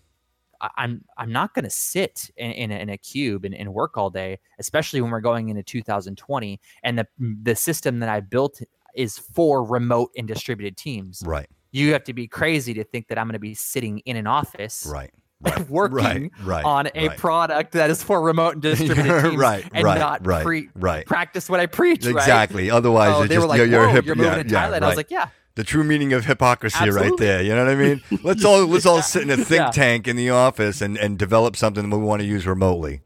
I'm 0.78 1.04
I'm 1.18 1.32
not 1.32 1.54
going 1.54 1.66
to 1.66 1.70
sit 1.70 2.32
in, 2.38 2.52
in, 2.52 2.72
a, 2.72 2.76
in 2.76 2.90
a 2.90 2.98
cube 2.98 3.44
and, 3.44 3.54
and 3.54 3.74
work 3.74 3.98
all 3.98 4.10
day, 4.10 4.40
especially 4.58 5.02
when 5.02 5.12
we're 5.12 5.20
going 5.20 5.50
into 5.50 5.62
2020. 5.64 6.60
And 6.82 6.98
the 6.98 7.08
the 7.20 7.56
system 7.56 8.00
that 8.00 8.08
I 8.10 8.22
built 8.22 8.62
is 8.96 9.18
for 9.18 9.64
remote 9.66 10.12
and 10.18 10.26
distributed 10.28 10.78
teams 10.78 11.22
Right. 11.26 11.48
You 11.76 11.94
have 11.94 12.04
to 12.06 12.14
be 12.14 12.28
crazy 12.28 12.74
to 12.76 12.84
think 12.84 13.08
that 13.10 13.18
I'm 13.18 13.26
going 13.28 13.34
to 13.34 13.40
be 13.40 13.54
sitting 13.54 14.00
in 14.00 14.16
an 14.16 14.28
office 14.28 14.88
Right. 14.90 15.12
Right. 15.42 15.70
working 15.70 15.98
right, 15.98 16.32
right, 16.44 16.66
on 16.66 16.88
a 16.96 17.10
right. 17.10 17.18
product 17.18 17.74
that 17.74 17.90
is 17.90 18.02
for 18.02 18.22
remote 18.22 18.54
and 18.54 18.62
distributed 18.62 19.22
teams 19.22 19.36
Right, 19.36 19.66
and 19.74 19.84
right, 19.84 20.00
not 20.00 20.26
right, 20.26 20.44
pre- 20.44 20.70
right. 20.76 21.06
practice 21.06 21.50
what 21.50 21.60
I 21.60 21.66
preach. 21.66 22.06
right? 22.06 22.16
Exactly. 22.16 22.72
Otherwise, 22.72 23.14
Oh, 23.14 23.20
you're 23.20 23.28
they 23.28 23.36
just 23.36 23.44
were 23.44 23.48
like, 23.50 23.58
you're, 23.58 23.68
you're 23.68 23.90
hip. 23.90 24.06
you're 24.06 24.16
moving 24.16 24.32
yeah, 24.32 24.44
to 24.44 24.50
yeah, 24.50 24.70
Thailand. 24.70 24.82
I 24.84 24.88
was 24.88 24.96
like, 24.98 25.12
yeah. 25.12 25.28
the 25.56 25.64
true 25.66 25.84
meaning 25.84 26.14
of 26.14 26.26
hypocrisy 26.26 26.90
right 26.90 27.12
there. 27.18 27.42
You 27.44 27.54
know 27.54 27.66
what 27.66 27.74
I 27.74 27.76
mean? 27.76 28.02
Let's 28.24 28.44
all 28.46 28.66
let's 28.66 28.86
all 28.86 29.02
sit 29.02 29.24
in 29.24 29.30
a 29.30 29.36
think 29.38 29.60
Yeah. 29.60 29.72
tank 29.72 30.08
in 30.08 30.16
the 30.16 30.30
office 30.32 30.82
and, 30.82 30.98
and 30.98 31.20
develop 31.20 31.56
something 31.58 31.88
that 31.90 31.96
we 31.98 32.04
want 32.04 32.22
to 32.22 32.26
use 32.26 32.48
remotely. 32.48 33.02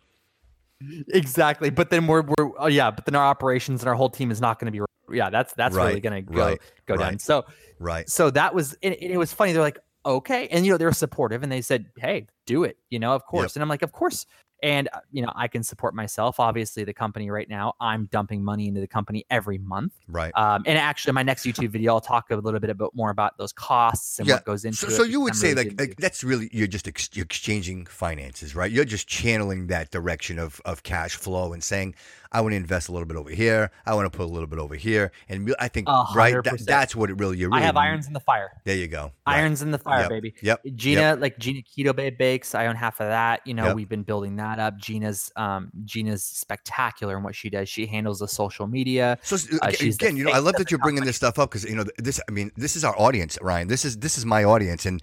Exactly. 1.10 1.70
But 1.72 1.90
then 1.90 2.08
we're, 2.08 2.22
we're 2.22 2.52
oh 2.58 2.68
yeah, 2.68 2.92
but 2.92 3.06
then 3.06 3.16
our 3.16 3.26
operations 3.26 3.82
and 3.82 3.90
our 3.90 3.96
whole 3.96 4.10
team 4.10 4.32
is 4.32 4.40
not 4.40 4.60
going 4.60 4.68
to 4.68 4.72
be 4.72 4.80
yeah, 5.12 5.30
that's 5.30 5.54
that's 5.54 5.76
really 5.76 6.00
going 6.02 6.26
to 6.26 6.32
go 6.32 6.40
right, 6.48 6.62
go 6.86 6.96
down. 6.98 7.14
right. 7.14 7.22
So 7.22 7.46
Right. 7.80 8.10
so 8.10 8.30
that 8.32 8.54
was 8.54 8.76
and 8.84 8.94
it, 8.94 9.12
it 9.12 9.18
was 9.18 9.32
funny 9.32 9.54
they're 9.54 9.62
like 9.62 9.80
okay 10.06 10.48
and 10.50 10.66
you 10.66 10.72
know 10.72 10.78
they 10.78 10.86
were 10.86 10.92
supportive 10.92 11.44
and 11.44 11.52
they 11.52 11.62
said 11.62 11.86
hey 11.98 12.28
do 12.46 12.64
it 12.64 12.78
you 12.90 13.00
know 13.00 13.14
of 13.14 13.26
course 13.26 13.56
and 13.56 13.64
i'm 13.64 13.70
like 13.70 13.82
of 13.82 13.92
course 13.92 14.26
and 14.64 14.88
uh, 14.94 15.00
you 15.12 15.22
know 15.22 15.32
i 15.36 15.48
can 15.48 15.62
support 15.62 15.94
myself 15.94 16.40
obviously 16.40 16.84
the 16.86 16.94
company 16.94 17.30
right 17.30 17.50
now 17.50 17.74
i'm 17.82 18.06
dumping 18.12 18.44
money 18.44 18.68
into 18.68 18.80
the 18.82 18.88
company 18.88 19.26
every 19.30 19.58
month 19.58 19.94
Right. 20.08 20.32
um, 20.38 20.64
and 20.66 20.78
actually 20.78 21.14
my 21.14 21.24
next 21.24 21.44
youtube 21.46 21.70
video 21.70 21.94
i'll 21.94 22.02
talk 22.02 22.32
a 22.32 22.36
little 22.36 22.60
bit 22.62 22.70
about 22.70 22.96
more 22.96 23.12
about 23.12 23.38
those 23.38 23.52
costs 23.54 24.20
and 24.20 24.28
Yeah, 24.28 24.36
what 24.36 24.46
goes 24.46 24.64
into 24.66 24.78
So, 24.78 24.88
it 24.88 24.92
so 24.92 25.04
you 25.04 25.20
would 25.22 25.32
I'm 25.34 25.38
say 25.38 25.54
really 25.54 25.70
like, 25.70 25.80
like 25.80 25.96
that's 25.98 26.24
really 26.24 26.50
you're 26.52 26.68
just 26.68 26.88
ex- 26.88 27.10
you're 27.14 27.26
exchanging 27.26 27.86
finances, 27.86 28.56
right? 28.56 28.72
You're 28.72 28.86
just 28.86 29.08
channeling 29.08 29.68
that 29.68 29.92
direction 29.92 30.40
of 30.40 30.62
of 30.66 30.84
cash 30.84 31.16
flow 31.16 31.52
and 31.54 31.62
saying, 31.64 31.96
I 32.32 32.42
want 32.42 32.52
to 32.54 32.58
invest 32.58 32.90
a 32.90 32.92
little 32.92 33.08
bit 33.08 33.18
over 33.18 33.30
here. 33.30 33.72
I 33.86 33.96
want 33.96 34.12
to 34.12 34.16
put 34.16 34.24
a 34.26 34.30
little 34.32 34.48
bit 34.48 34.60
over 34.60 34.76
here, 34.76 35.12
and 35.28 35.54
I 35.60 35.68
think 35.68 35.88
A 35.90 36.06
right, 36.16 36.44
that, 36.44 36.60
that's 36.66 36.96
what 36.96 37.10
it 37.10 37.14
really. 37.20 37.38
Really 37.38 37.58
i 37.58 37.62
have 37.62 37.78
irons 37.78 38.08
in 38.08 38.14
the 38.14 38.20
fire 38.20 38.52
There 38.66 38.76
you 38.76 38.88
go. 38.88 39.12
Right. 39.28 39.38
irons 39.40 39.62
in 39.62 39.72
the 39.72 39.78
fire 39.78 40.02
Yep, 40.02 40.10
baby 40.10 40.34
Yep. 40.42 40.62
Gina, 40.76 41.16
like 41.16 41.40
Gina 41.40 41.62
Keto 41.62 41.96
Babe 41.96 42.18
Bakes, 42.18 42.54
I 42.54 42.68
own 42.68 42.76
half 42.76 43.00
of 43.00 43.08
that. 43.08 43.42
You 43.46 43.54
know, 43.54 43.68
Yep. 43.68 43.76
we've 43.76 43.90
been 43.90 44.04
building 44.04 44.36
that 44.38 44.60
up. 44.60 44.78
Gina's 44.78 45.32
um 45.36 45.72
Gina's 45.86 46.24
spectacular 46.24 47.18
in 47.18 47.24
what 47.24 47.36
she 47.36 47.50
does. 47.50 47.70
She 47.70 47.86
handles 47.86 48.20
the 48.20 48.28
social 48.28 48.68
media. 48.68 49.18
So 49.24 49.36
Uh, 49.36 49.68
aga- 49.68 49.78
she's 49.78 49.98
the 49.98 50.06
again, 50.06 50.18
you 50.18 50.24
know, 50.26 50.32
I 50.32 50.40
love 50.40 50.56
that 50.56 50.72
you're 50.72 50.80
bringing 50.80 51.04
this 51.06 51.16
stuff 51.16 51.40
up 51.40 51.50
because 51.52 51.64
you 51.64 51.76
know 51.76 51.86
this. 51.98 52.20
I 52.28 52.32
mean, 52.32 52.52
this 52.56 52.76
is 52.76 52.84
our 52.84 52.98
audience, 53.00 53.38
Ryan. 53.42 53.68
This 53.68 53.86
is 53.86 53.98
this 53.98 54.18
is 54.18 54.26
my 54.26 54.44
audience, 54.44 54.86
and 54.86 55.02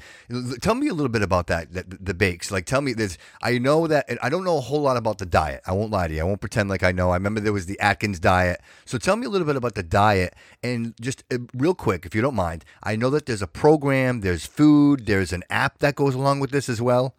tell 0.60 0.74
me 0.74 0.88
a 0.88 0.94
little 0.94 1.08
bit 1.08 1.22
about 1.22 1.46
that. 1.48 1.72
that 1.72 2.04
the 2.04 2.14
bakes, 2.14 2.50
like, 2.50 2.66
tell 2.66 2.80
me 2.80 2.92
this. 2.92 3.18
I 3.42 3.58
know 3.58 3.86
that 3.86 4.04
and 4.08 4.18
I 4.22 4.28
don't 4.28 4.44
know 4.44 4.58
a 4.58 4.60
whole 4.60 4.80
lot 4.82 4.96
about 4.96 5.18
the 5.18 5.26
diet. 5.26 5.62
I 5.66 5.72
won't 5.72 5.90
lie 5.90 6.08
to 6.08 6.14
you. 6.14 6.20
I 6.20 6.24
won't 6.24 6.40
pretend 6.40 6.68
like 6.68 6.82
I 6.82 6.92
know. 6.92 7.15
I 7.16 7.18
remember 7.18 7.40
there 7.40 7.52
was 7.52 7.66
the 7.66 7.80
Atkins 7.80 8.20
diet. 8.20 8.60
So 8.84 8.98
tell 8.98 9.16
me 9.16 9.26
a 9.26 9.28
little 9.28 9.46
bit 9.46 9.56
about 9.56 9.74
the 9.74 9.82
diet, 9.82 10.34
and 10.62 10.94
just 11.00 11.24
uh, 11.32 11.38
real 11.54 11.74
quick, 11.74 12.06
if 12.06 12.14
you 12.14 12.20
don't 12.22 12.34
mind. 12.34 12.64
I 12.82 12.94
know 12.94 13.10
that 13.10 13.26
there's 13.26 13.42
a 13.42 13.46
program, 13.46 14.20
there's 14.20 14.46
food, 14.46 15.06
there's 15.06 15.32
an 15.32 15.42
app 15.50 15.78
that 15.78 15.96
goes 15.96 16.14
along 16.14 16.40
with 16.40 16.50
this 16.50 16.68
as 16.68 16.80
well. 16.80 17.14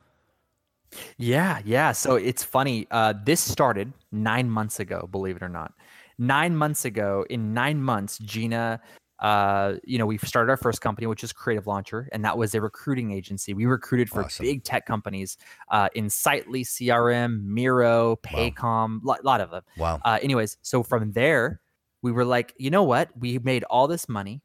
Yeah, 1.18 1.60
yeah. 1.66 1.92
So 1.92 2.16
it's 2.16 2.44
funny. 2.44 2.88
Uh, 2.92 3.14
this 3.26 3.42
started 3.42 3.94
nine 4.12 4.50
months 4.50 4.80
ago, 4.80 5.08
believe 5.12 5.36
it 5.36 5.44
or 5.44 5.50
not. 5.50 5.74
Nine 6.18 6.56
months 6.56 6.86
ago, 6.86 7.26
in 7.30 7.54
nine 7.54 7.82
months, 7.82 8.18
Gina, 8.20 8.82
uh, 9.20 9.76
you 9.84 9.98
know, 9.98 10.06
we 10.06 10.18
started 10.20 10.50
our 10.50 10.58
first 10.58 10.82
company, 10.82 11.08
which 11.08 11.24
is 11.24 11.34
Creative 11.34 11.66
Launcher, 11.66 12.08
and 12.12 12.24
that 12.24 12.38
was 12.38 12.54
a 12.54 12.62
recruiting 12.62 13.12
agency. 13.12 13.54
We 13.54 13.66
recruited 13.66 14.10
for 14.10 14.24
Awesome. 14.26 14.46
big 14.46 14.64
tech 14.64 14.86
companies, 14.86 15.38
uh, 15.70 15.90
Insightly, 15.96 16.64
CRM, 16.64 17.44
Miro, 17.44 18.18
Paycom, 18.18 19.04
a 19.04 19.08
lot, 19.08 19.26
lot 19.26 19.42
of 19.42 19.50
them. 19.52 19.64
Wow. 19.78 20.00
Uh, 20.06 20.20
anyways, 20.22 20.58
so 20.62 20.84
from 20.84 21.12
there, 21.14 21.62
we 22.02 22.12
were 22.12 22.26
like, 22.26 22.54
you 22.58 22.70
know 22.70 22.84
what? 22.84 23.10
We 23.18 23.40
made 23.40 23.64
all 23.66 23.88
this 23.88 24.08
money, 24.08 24.42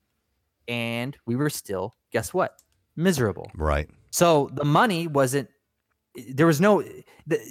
and 0.69 1.17
we 1.27 1.37
were 1.37 1.51
still, 1.51 1.95
guess 2.13 2.33
what? 2.33 2.63
Miserable. 2.97 3.51
Right. 3.55 3.89
So 4.11 4.51
the 4.55 4.65
money 4.65 5.07
wasn't. 5.07 5.49
There 6.31 6.47
was 6.47 6.61
no. 6.61 6.85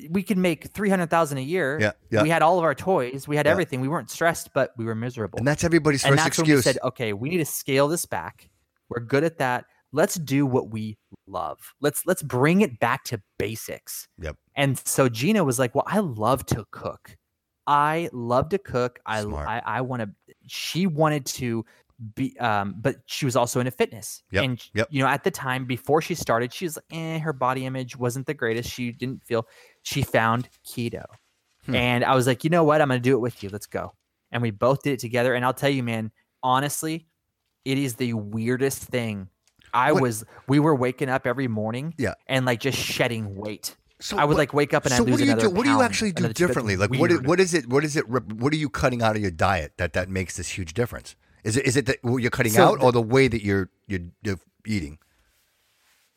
We 0.10 0.22
could 0.22 0.38
make 0.38 0.68
three 0.72 0.90
hundred 0.90 1.10
thousand 1.10 1.40
a 1.40 1.42
year. 1.42 1.80
Yeah, 1.80 1.92
yeah. 2.12 2.22
We 2.22 2.30
had 2.30 2.42
all 2.44 2.58
of 2.60 2.64
our 2.64 2.76
toys. 2.76 3.28
We 3.28 3.36
had 3.36 3.46
Yeah. 3.48 3.52
everything. 3.54 3.82
We 3.82 3.88
weren't 3.88 4.12
stressed, 4.12 4.54
but 4.54 4.72
we 4.78 4.86
were 4.86 4.94
miserable. 4.94 5.40
And 5.40 5.48
that's 5.48 5.64
everybody's 5.64 6.04
And 6.06 6.14
first 6.14 6.24
that's 6.24 6.38
when 6.38 6.48
we 6.56 6.62
said, 6.62 6.78
okay, 6.84 7.14
we 7.14 7.30
need 7.30 7.40
to 7.40 7.46
scale 7.46 7.88
this 7.88 8.06
back. 8.06 8.50
We're 8.90 9.00
good 9.02 9.24
at 9.24 9.40
that. 9.40 9.66
Let's 9.94 10.16
do 10.16 10.46
what 10.46 10.70
we 10.70 10.98
love. 11.28 11.74
Let's 11.82 12.06
let's 12.06 12.22
bring 12.22 12.62
it 12.62 12.80
back 12.80 13.04
to 13.06 13.22
basics. 13.40 14.08
Yep. 14.20 14.38
And 14.56 14.78
so 14.78 15.10
Gina 15.10 15.44
was 15.44 15.58
like, 15.60 15.74
"Well, 15.74 15.86
I 15.88 16.00
love 16.00 16.46
to 16.48 16.66
cook. 16.72 17.18
I 17.68 18.10
love 18.14 18.50
to 18.50 18.58
cook. 18.58 19.00
I 19.06 19.22
Smart. 19.24 19.48
I, 19.48 19.62
I 19.66 19.82
want 19.82 20.04
to." 20.04 20.10
She 20.48 20.88
wanted 20.88 21.26
to 21.28 21.66
be, 22.16 22.38
um, 22.40 22.76
but 22.80 22.98
she 23.06 23.26
was 23.26 23.36
also 23.36 23.60
into 23.60 23.72
fitness. 23.72 24.24
Yep, 24.32 24.44
And 24.44 24.70
yep. 24.74 24.88
you 24.90 25.02
know, 25.04 25.10
at 25.10 25.24
the 25.24 25.32
time 25.32 25.66
before 25.66 26.02
she 26.02 26.16
started, 26.16 26.54
she 26.54 26.66
was 26.66 26.78
"Eh, 26.92 27.20
her 27.20 27.34
body 27.34 27.66
image 27.66 27.96
wasn't 27.98 28.26
the 28.26 28.34
greatest. 28.34 28.70
She 28.70 28.92
didn't 28.92 29.24
feel." 29.24 29.48
She 29.84 30.02
found 30.02 30.50
keto, 30.68 31.06
Hmm. 31.66 31.76
and 31.76 32.04
I 32.04 32.16
was 32.16 32.28
like, 32.28 32.44
"You 32.44 32.50
know 32.50 32.64
what? 32.64 32.82
I'm 32.82 32.88
going 32.88 33.00
to 33.02 33.04
do 33.04 33.16
it 33.16 33.20
with 33.20 33.44
you. 33.44 33.50
Let's 33.50 33.68
go." 33.68 33.94
And 34.32 34.42
we 34.42 34.52
both 34.52 34.82
did 34.84 34.94
it 34.94 35.00
together. 35.00 35.34
And 35.36 35.44
I'll 35.46 35.54
tell 35.54 35.70
you, 35.70 35.84
man, 35.84 36.12
honestly, 36.42 37.06
it 37.66 37.78
is 37.78 37.96
the 37.96 38.14
weirdest 38.14 38.84
thing. 38.84 39.28
I 39.74 39.92
What- 39.92 40.02
was 40.02 40.24
we 40.48 40.60
were 40.60 40.76
waking 40.76 41.10
up 41.10 41.26
every 41.28 41.48
morning 41.48 41.94
Yeah. 41.98 42.16
and 42.28 42.46
like 42.46 42.60
just 42.60 42.78
shedding 42.78 43.36
weight. 43.36 43.76
So 44.00 44.18
I 44.18 44.26
would 44.26 44.34
what- 44.34 44.38
like 44.40 44.54
wake 44.54 44.74
up 44.74 44.86
and 44.86 44.94
so 44.94 45.04
I 45.04 45.06
lose 45.06 45.12
what 45.12 45.18
do 45.20 45.26
you 45.26 45.32
another 45.34 45.48
do? 45.50 45.54
What 45.54 45.64
do 45.66 45.70
you 45.70 45.82
actually 45.82 46.12
do 46.12 46.28
differently? 46.34 46.76
Like 46.76 46.90
what? 46.90 47.10
weird. 47.12 47.28
What 47.28 47.40
is 47.40 47.54
it? 47.54 47.68
What 47.70 47.84
is 47.84 47.96
it? 47.96 48.10
What 48.10 48.52
are 48.52 48.58
you 48.58 48.68
cutting 48.70 49.02
out 49.04 49.16
of 49.16 49.22
your 49.22 49.32
diet 49.32 49.74
that 49.78 49.94
that 49.94 50.10
makes 50.10 50.38
this 50.38 50.50
huge 50.58 50.74
difference? 50.74 51.16
Is 51.44 51.58
it 51.58 51.66
is 51.66 51.76
it 51.78 51.86
that 51.88 51.98
what 52.04 52.18
you're 52.18 52.32
cutting 52.32 52.52
So 52.54 52.64
out, 52.64 52.80
the- 52.80 52.86
or 52.86 52.92
the 52.92 53.02
way 53.02 53.28
that 53.28 53.44
you're 53.44 53.70
you're, 53.88 54.02
you're 54.24 54.40
eating? 54.66 54.98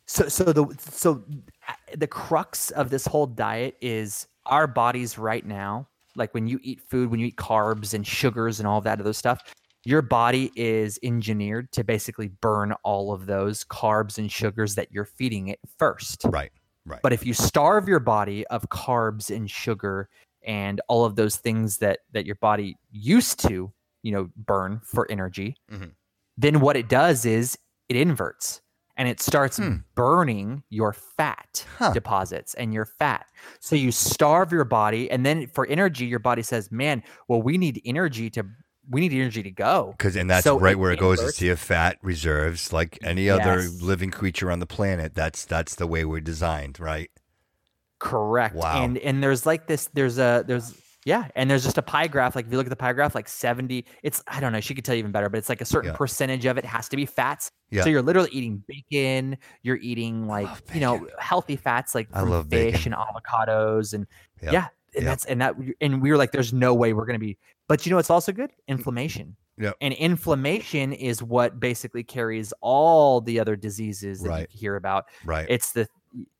So 0.07 0.27
so 0.27 0.43
the 0.45 0.65
so 0.79 1.23
uh, 1.67 1.73
the 1.97 2.07
crux 2.07 2.69
of 2.71 2.89
this 2.89 3.05
whole 3.05 3.25
diet 3.25 3.75
is 3.81 4.27
our 4.45 4.67
bodies 4.67 5.17
right 5.17 5.45
now, 5.45 5.87
like 6.15 6.33
when 6.33 6.47
you 6.47 6.59
eat 6.61 6.81
food, 6.89 7.09
when 7.09 7.19
you 7.19 7.27
eat 7.27 7.37
carbs 7.37 7.93
and 7.93 8.05
sugars 8.05 8.59
and 8.59 8.67
all 8.67 8.77
of 8.77 8.83
that 8.83 8.99
other 8.99 9.13
stuff, 9.13 9.41
your 9.83 10.03
body 10.03 10.51
is 10.55 10.99
engineered 11.01 11.71
to 11.71 11.83
basically 11.83 12.27
burn 12.41 12.73
all 12.83 13.11
of 13.11 13.25
those 13.25 13.63
carbs 13.63 14.19
and 14.19 14.31
sugars 14.31 14.75
that 14.75 14.91
you're 14.91 15.05
feeding 15.05 15.47
it 15.47 15.59
first. 15.79 16.23
Right. 16.25 16.51
Right. 16.85 17.01
But 17.01 17.13
if 17.13 17.25
you 17.25 17.33
starve 17.33 17.87
your 17.87 17.99
body 17.99 18.45
of 18.47 18.69
carbs 18.69 19.35
and 19.35 19.49
sugar 19.49 20.07
and 20.45 20.81
all 20.87 21.03
of 21.03 21.15
those 21.15 21.37
things 21.37 21.77
that 21.79 22.01
that 22.11 22.27
your 22.27 22.35
body 22.35 22.77
used 22.91 23.39
to, 23.47 23.73
you 24.05 24.11
know, 24.11 24.29
burn 24.37 24.79
for 24.83 25.09
energy, 25.09 25.57
mm-hmm. 25.69 25.87
then 26.37 26.59
what 26.59 26.77
it 26.77 26.87
does 26.87 27.25
is 27.25 27.57
it 27.89 27.95
inverts 27.95 28.61
and 28.95 29.09
it 29.09 29.19
starts 29.19 29.57
hmm. 29.57 29.77
burning 29.95 30.63
your 30.69 30.93
fat 30.93 31.65
huh. 31.79 31.91
deposits 31.91 32.53
and 32.53 32.71
your 32.71 32.85
fat. 32.85 33.25
So 33.59 33.75
you 33.75 33.91
starve 33.91 34.51
your 34.51 34.63
body, 34.63 35.09
and 35.09 35.25
then 35.25 35.47
for 35.47 35.65
energy, 35.65 36.05
your 36.05 36.19
body 36.19 36.43
says, 36.43 36.71
"Man, 36.71 37.03
well, 37.27 37.41
we 37.41 37.57
need 37.57 37.81
energy 37.83 38.29
to." 38.31 38.45
We 38.87 39.01
need 39.01 39.13
energy 39.13 39.41
to 39.41 39.49
go 39.49 39.95
because, 39.97 40.15
and 40.15 40.29
that's 40.29 40.43
so 40.43 40.59
right 40.59 40.77
where 40.77 40.91
it 40.91 40.99
goes. 40.99 41.19
Is 41.19 41.37
to 41.37 41.45
your 41.47 41.55
fat 41.55 41.97
reserves, 42.03 42.71
like 42.71 42.99
any 43.01 43.25
yes. 43.25 43.39
other 43.41 43.63
living 43.83 44.11
creature 44.11 44.51
on 44.51 44.59
the 44.59 44.67
planet. 44.67 45.15
That's 45.15 45.43
that's 45.43 45.73
the 45.73 45.87
way 45.87 46.05
we're 46.05 46.21
designed, 46.21 46.79
right? 46.79 47.09
Correct. 47.97 48.53
Wow. 48.53 48.83
And 48.83 48.99
and 48.99 49.23
there's 49.23 49.43
like 49.43 49.65
this. 49.65 49.89
There's 49.95 50.19
a 50.19 50.43
there's 50.45 50.71
yeah, 51.05 51.27
and 51.35 51.49
there's 51.49 51.63
just 51.63 51.77
a 51.77 51.83
pie 51.83 52.07
graph. 52.07 52.35
Like 52.35 52.47
if 52.47 52.51
you 52.51 52.57
look 52.57 52.65
at 52.65 52.71
the 52.71 52.75
pie 52.75 52.91
graph, 52.91 53.13
like 53.13 53.29
70, 53.29 53.85
it's 54.01 54.23
I 54.27 54.39
don't 54.39 54.51
know, 54.51 54.59
she 54.59 54.73
could 54.73 54.83
tell 54.83 54.95
you 54.95 54.99
even 54.99 55.11
better, 55.11 55.29
but 55.29 55.37
it's 55.37 55.49
like 55.49 55.61
a 55.61 55.65
certain 55.65 55.91
yeah. 55.91 55.97
percentage 55.97 56.45
of 56.45 56.57
it 56.57 56.65
has 56.65 56.89
to 56.89 56.95
be 56.95 57.05
fats. 57.05 57.51
Yeah. 57.69 57.83
So 57.83 57.89
you're 57.89 58.01
literally 58.01 58.31
eating 58.31 58.63
bacon, 58.67 59.37
you're 59.61 59.77
eating 59.77 60.27
like, 60.27 60.49
you 60.73 60.81
know, 60.81 61.07
healthy 61.19 61.55
fats 61.55 61.93
like 61.93 62.09
I 62.11 62.21
love 62.21 62.49
fish 62.49 62.73
bacon. 62.73 62.93
and 62.93 63.01
avocados 63.01 63.93
and 63.93 64.07
yep. 64.41 64.53
yeah. 64.53 64.67
And 64.95 65.03
yep. 65.03 65.11
that's 65.11 65.25
and 65.25 65.41
that 65.41 65.55
and 65.79 66.01
we 66.01 66.09
were 66.09 66.17
like, 66.17 66.31
there's 66.31 66.53
no 66.53 66.73
way 66.73 66.93
we're 66.93 67.05
gonna 67.05 67.19
be 67.19 67.37
but 67.67 67.85
you 67.85 67.91
know 67.91 67.97
it's 67.97 68.09
also 68.09 68.31
good? 68.31 68.49
Mm. 68.49 68.69
Inflammation. 68.69 69.35
Yeah. 69.57 69.71
And 69.81 69.93
inflammation 69.93 70.91
is 70.91 71.23
what 71.23 71.59
basically 71.59 72.03
carries 72.03 72.51
all 72.61 73.21
the 73.21 73.39
other 73.39 73.55
diseases 73.55 74.21
that 74.21 74.29
right. 74.29 74.47
you 74.51 74.59
hear 74.59 74.75
about. 74.75 75.05
Right. 75.23 75.45
It's 75.49 75.71
the 75.71 75.87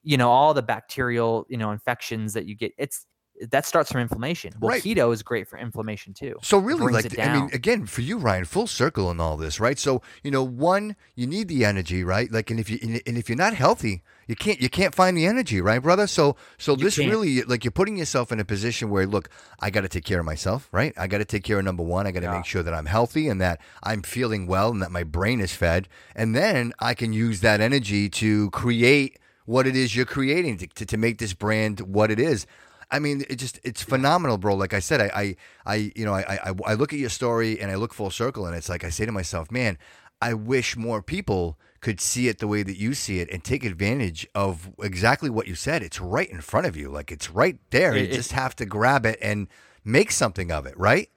you 0.03 0.17
know, 0.17 0.29
all 0.29 0.53
the 0.53 0.61
bacterial, 0.61 1.45
you 1.49 1.57
know, 1.57 1.71
infections 1.71 2.33
that 2.33 2.45
you 2.45 2.55
get. 2.55 2.73
It's 2.77 3.05
that 3.41 3.65
starts 3.65 3.91
from 3.91 4.01
inflammation. 4.01 4.53
Well, 4.59 4.71
right. 4.71 4.81
keto 4.81 5.13
is 5.13 5.21
great 5.21 5.47
for 5.47 5.57
inflammation 5.57 6.13
too. 6.13 6.37
So 6.41 6.57
really, 6.57 6.91
like 6.91 7.19
I 7.19 7.33
mean, 7.33 7.49
again, 7.53 7.85
for 7.85 8.01
you, 8.01 8.17
Ryan, 8.17 8.45
full 8.45 8.67
circle 8.67 9.11
in 9.11 9.19
all 9.19 9.37
this, 9.37 9.59
right? 9.59 9.77
So 9.77 10.01
you 10.23 10.31
know, 10.31 10.43
one, 10.43 10.95
you 11.15 11.27
need 11.27 11.47
the 11.47 11.65
energy, 11.65 12.03
right? 12.03 12.31
Like, 12.31 12.49
and 12.49 12.59
if 12.59 12.69
you 12.69 12.79
and 12.81 13.17
if 13.17 13.29
you're 13.29 13.37
not 13.37 13.53
healthy, 13.53 14.03
you 14.27 14.35
can't 14.35 14.61
you 14.61 14.69
can't 14.69 14.95
find 14.95 15.17
the 15.17 15.25
energy, 15.25 15.59
right, 15.61 15.81
brother? 15.81 16.07
So 16.07 16.35
so 16.57 16.75
you 16.75 16.83
this 16.83 16.97
can't. 16.97 17.11
really 17.11 17.41
like 17.43 17.63
you're 17.63 17.71
putting 17.71 17.97
yourself 17.97 18.31
in 18.31 18.39
a 18.39 18.45
position 18.45 18.89
where 18.89 19.05
look, 19.05 19.29
I 19.59 19.69
got 19.69 19.81
to 19.81 19.89
take 19.89 20.05
care 20.05 20.19
of 20.19 20.25
myself, 20.25 20.69
right? 20.71 20.93
I 20.97 21.07
got 21.07 21.17
to 21.17 21.25
take 21.25 21.43
care 21.43 21.59
of 21.59 21.65
number 21.65 21.83
one. 21.83 22.07
I 22.07 22.11
got 22.11 22.21
to 22.21 22.27
yeah. 22.27 22.37
make 22.37 22.45
sure 22.45 22.63
that 22.63 22.73
I'm 22.73 22.85
healthy 22.85 23.27
and 23.27 23.41
that 23.41 23.59
I'm 23.83 24.01
feeling 24.01 24.47
well 24.47 24.71
and 24.71 24.81
that 24.81 24.91
my 24.91 25.03
brain 25.03 25.41
is 25.41 25.53
fed, 25.53 25.87
and 26.15 26.35
then 26.35 26.73
I 26.79 26.93
can 26.93 27.13
use 27.13 27.41
that 27.41 27.59
energy 27.59 28.09
to 28.09 28.49
create 28.51 29.19
what 29.45 29.67
it 29.67 29.75
is 29.75 29.95
you're 29.95 30.05
creating 30.05 30.57
to, 30.57 30.67
to, 30.67 30.85
to 30.87 30.97
make 30.97 31.19
this 31.19 31.33
brand 31.33 31.79
what 31.81 32.09
it 32.11 32.19
is. 32.19 32.47
I 32.91 32.99
mean, 32.99 33.23
it 33.29 33.35
just 33.35 33.59
it's 33.63 33.83
phenomenal, 33.83 34.37
bro. 34.37 34.55
Like 34.55 34.73
I 34.73 34.79
said, 34.79 35.01
I 35.01 35.05
I, 35.15 35.35
I 35.65 35.91
you 35.95 36.05
know 36.05 36.13
I, 36.13 36.39
I 36.43 36.53
I 36.65 36.73
look 36.73 36.93
at 36.93 36.99
your 36.99 37.09
story 37.09 37.59
and 37.59 37.71
I 37.71 37.75
look 37.75 37.93
full 37.93 38.11
circle, 38.11 38.45
and 38.45 38.55
it's 38.55 38.69
like 38.69 38.83
I 38.83 38.89
say 38.89 39.05
to 39.05 39.11
myself, 39.11 39.51
man, 39.51 39.77
I 40.21 40.33
wish 40.33 40.75
more 40.75 41.01
people 41.01 41.57
could 41.81 42.01
see 42.01 42.27
it 42.27 42.39
the 42.39 42.47
way 42.47 42.63
that 42.63 42.77
you 42.77 42.93
see 42.93 43.19
it 43.19 43.29
and 43.31 43.43
take 43.43 43.63
advantage 43.63 44.25
of 44.33 44.71
exactly 44.81 45.29
what 45.29 45.47
you 45.47 45.55
said. 45.55 45.83
It's 45.83 46.01
right 46.01 46.29
in 46.29 46.41
front 46.41 46.65
of 46.65 46.75
you, 46.75 46.89
like 46.89 47.11
it's 47.11 47.29
right 47.29 47.59
there. 47.69 47.95
It, 47.95 48.09
you 48.09 48.15
just 48.15 48.31
have 48.31 48.55
to 48.55 48.65
grab 48.65 49.05
it 49.05 49.19
and 49.21 49.47
make 49.83 50.11
something 50.11 50.51
of 50.51 50.65
it, 50.65 50.77
right? 50.77 51.09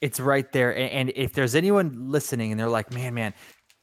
It's 0.00 0.18
right 0.18 0.50
there. 0.52 0.76
And 0.76 1.12
if 1.14 1.32
there's 1.34 1.54
anyone 1.54 2.10
listening 2.10 2.50
and 2.50 2.60
they're 2.60 2.68
like, 2.68 2.92
man, 2.92 3.14
man, 3.14 3.32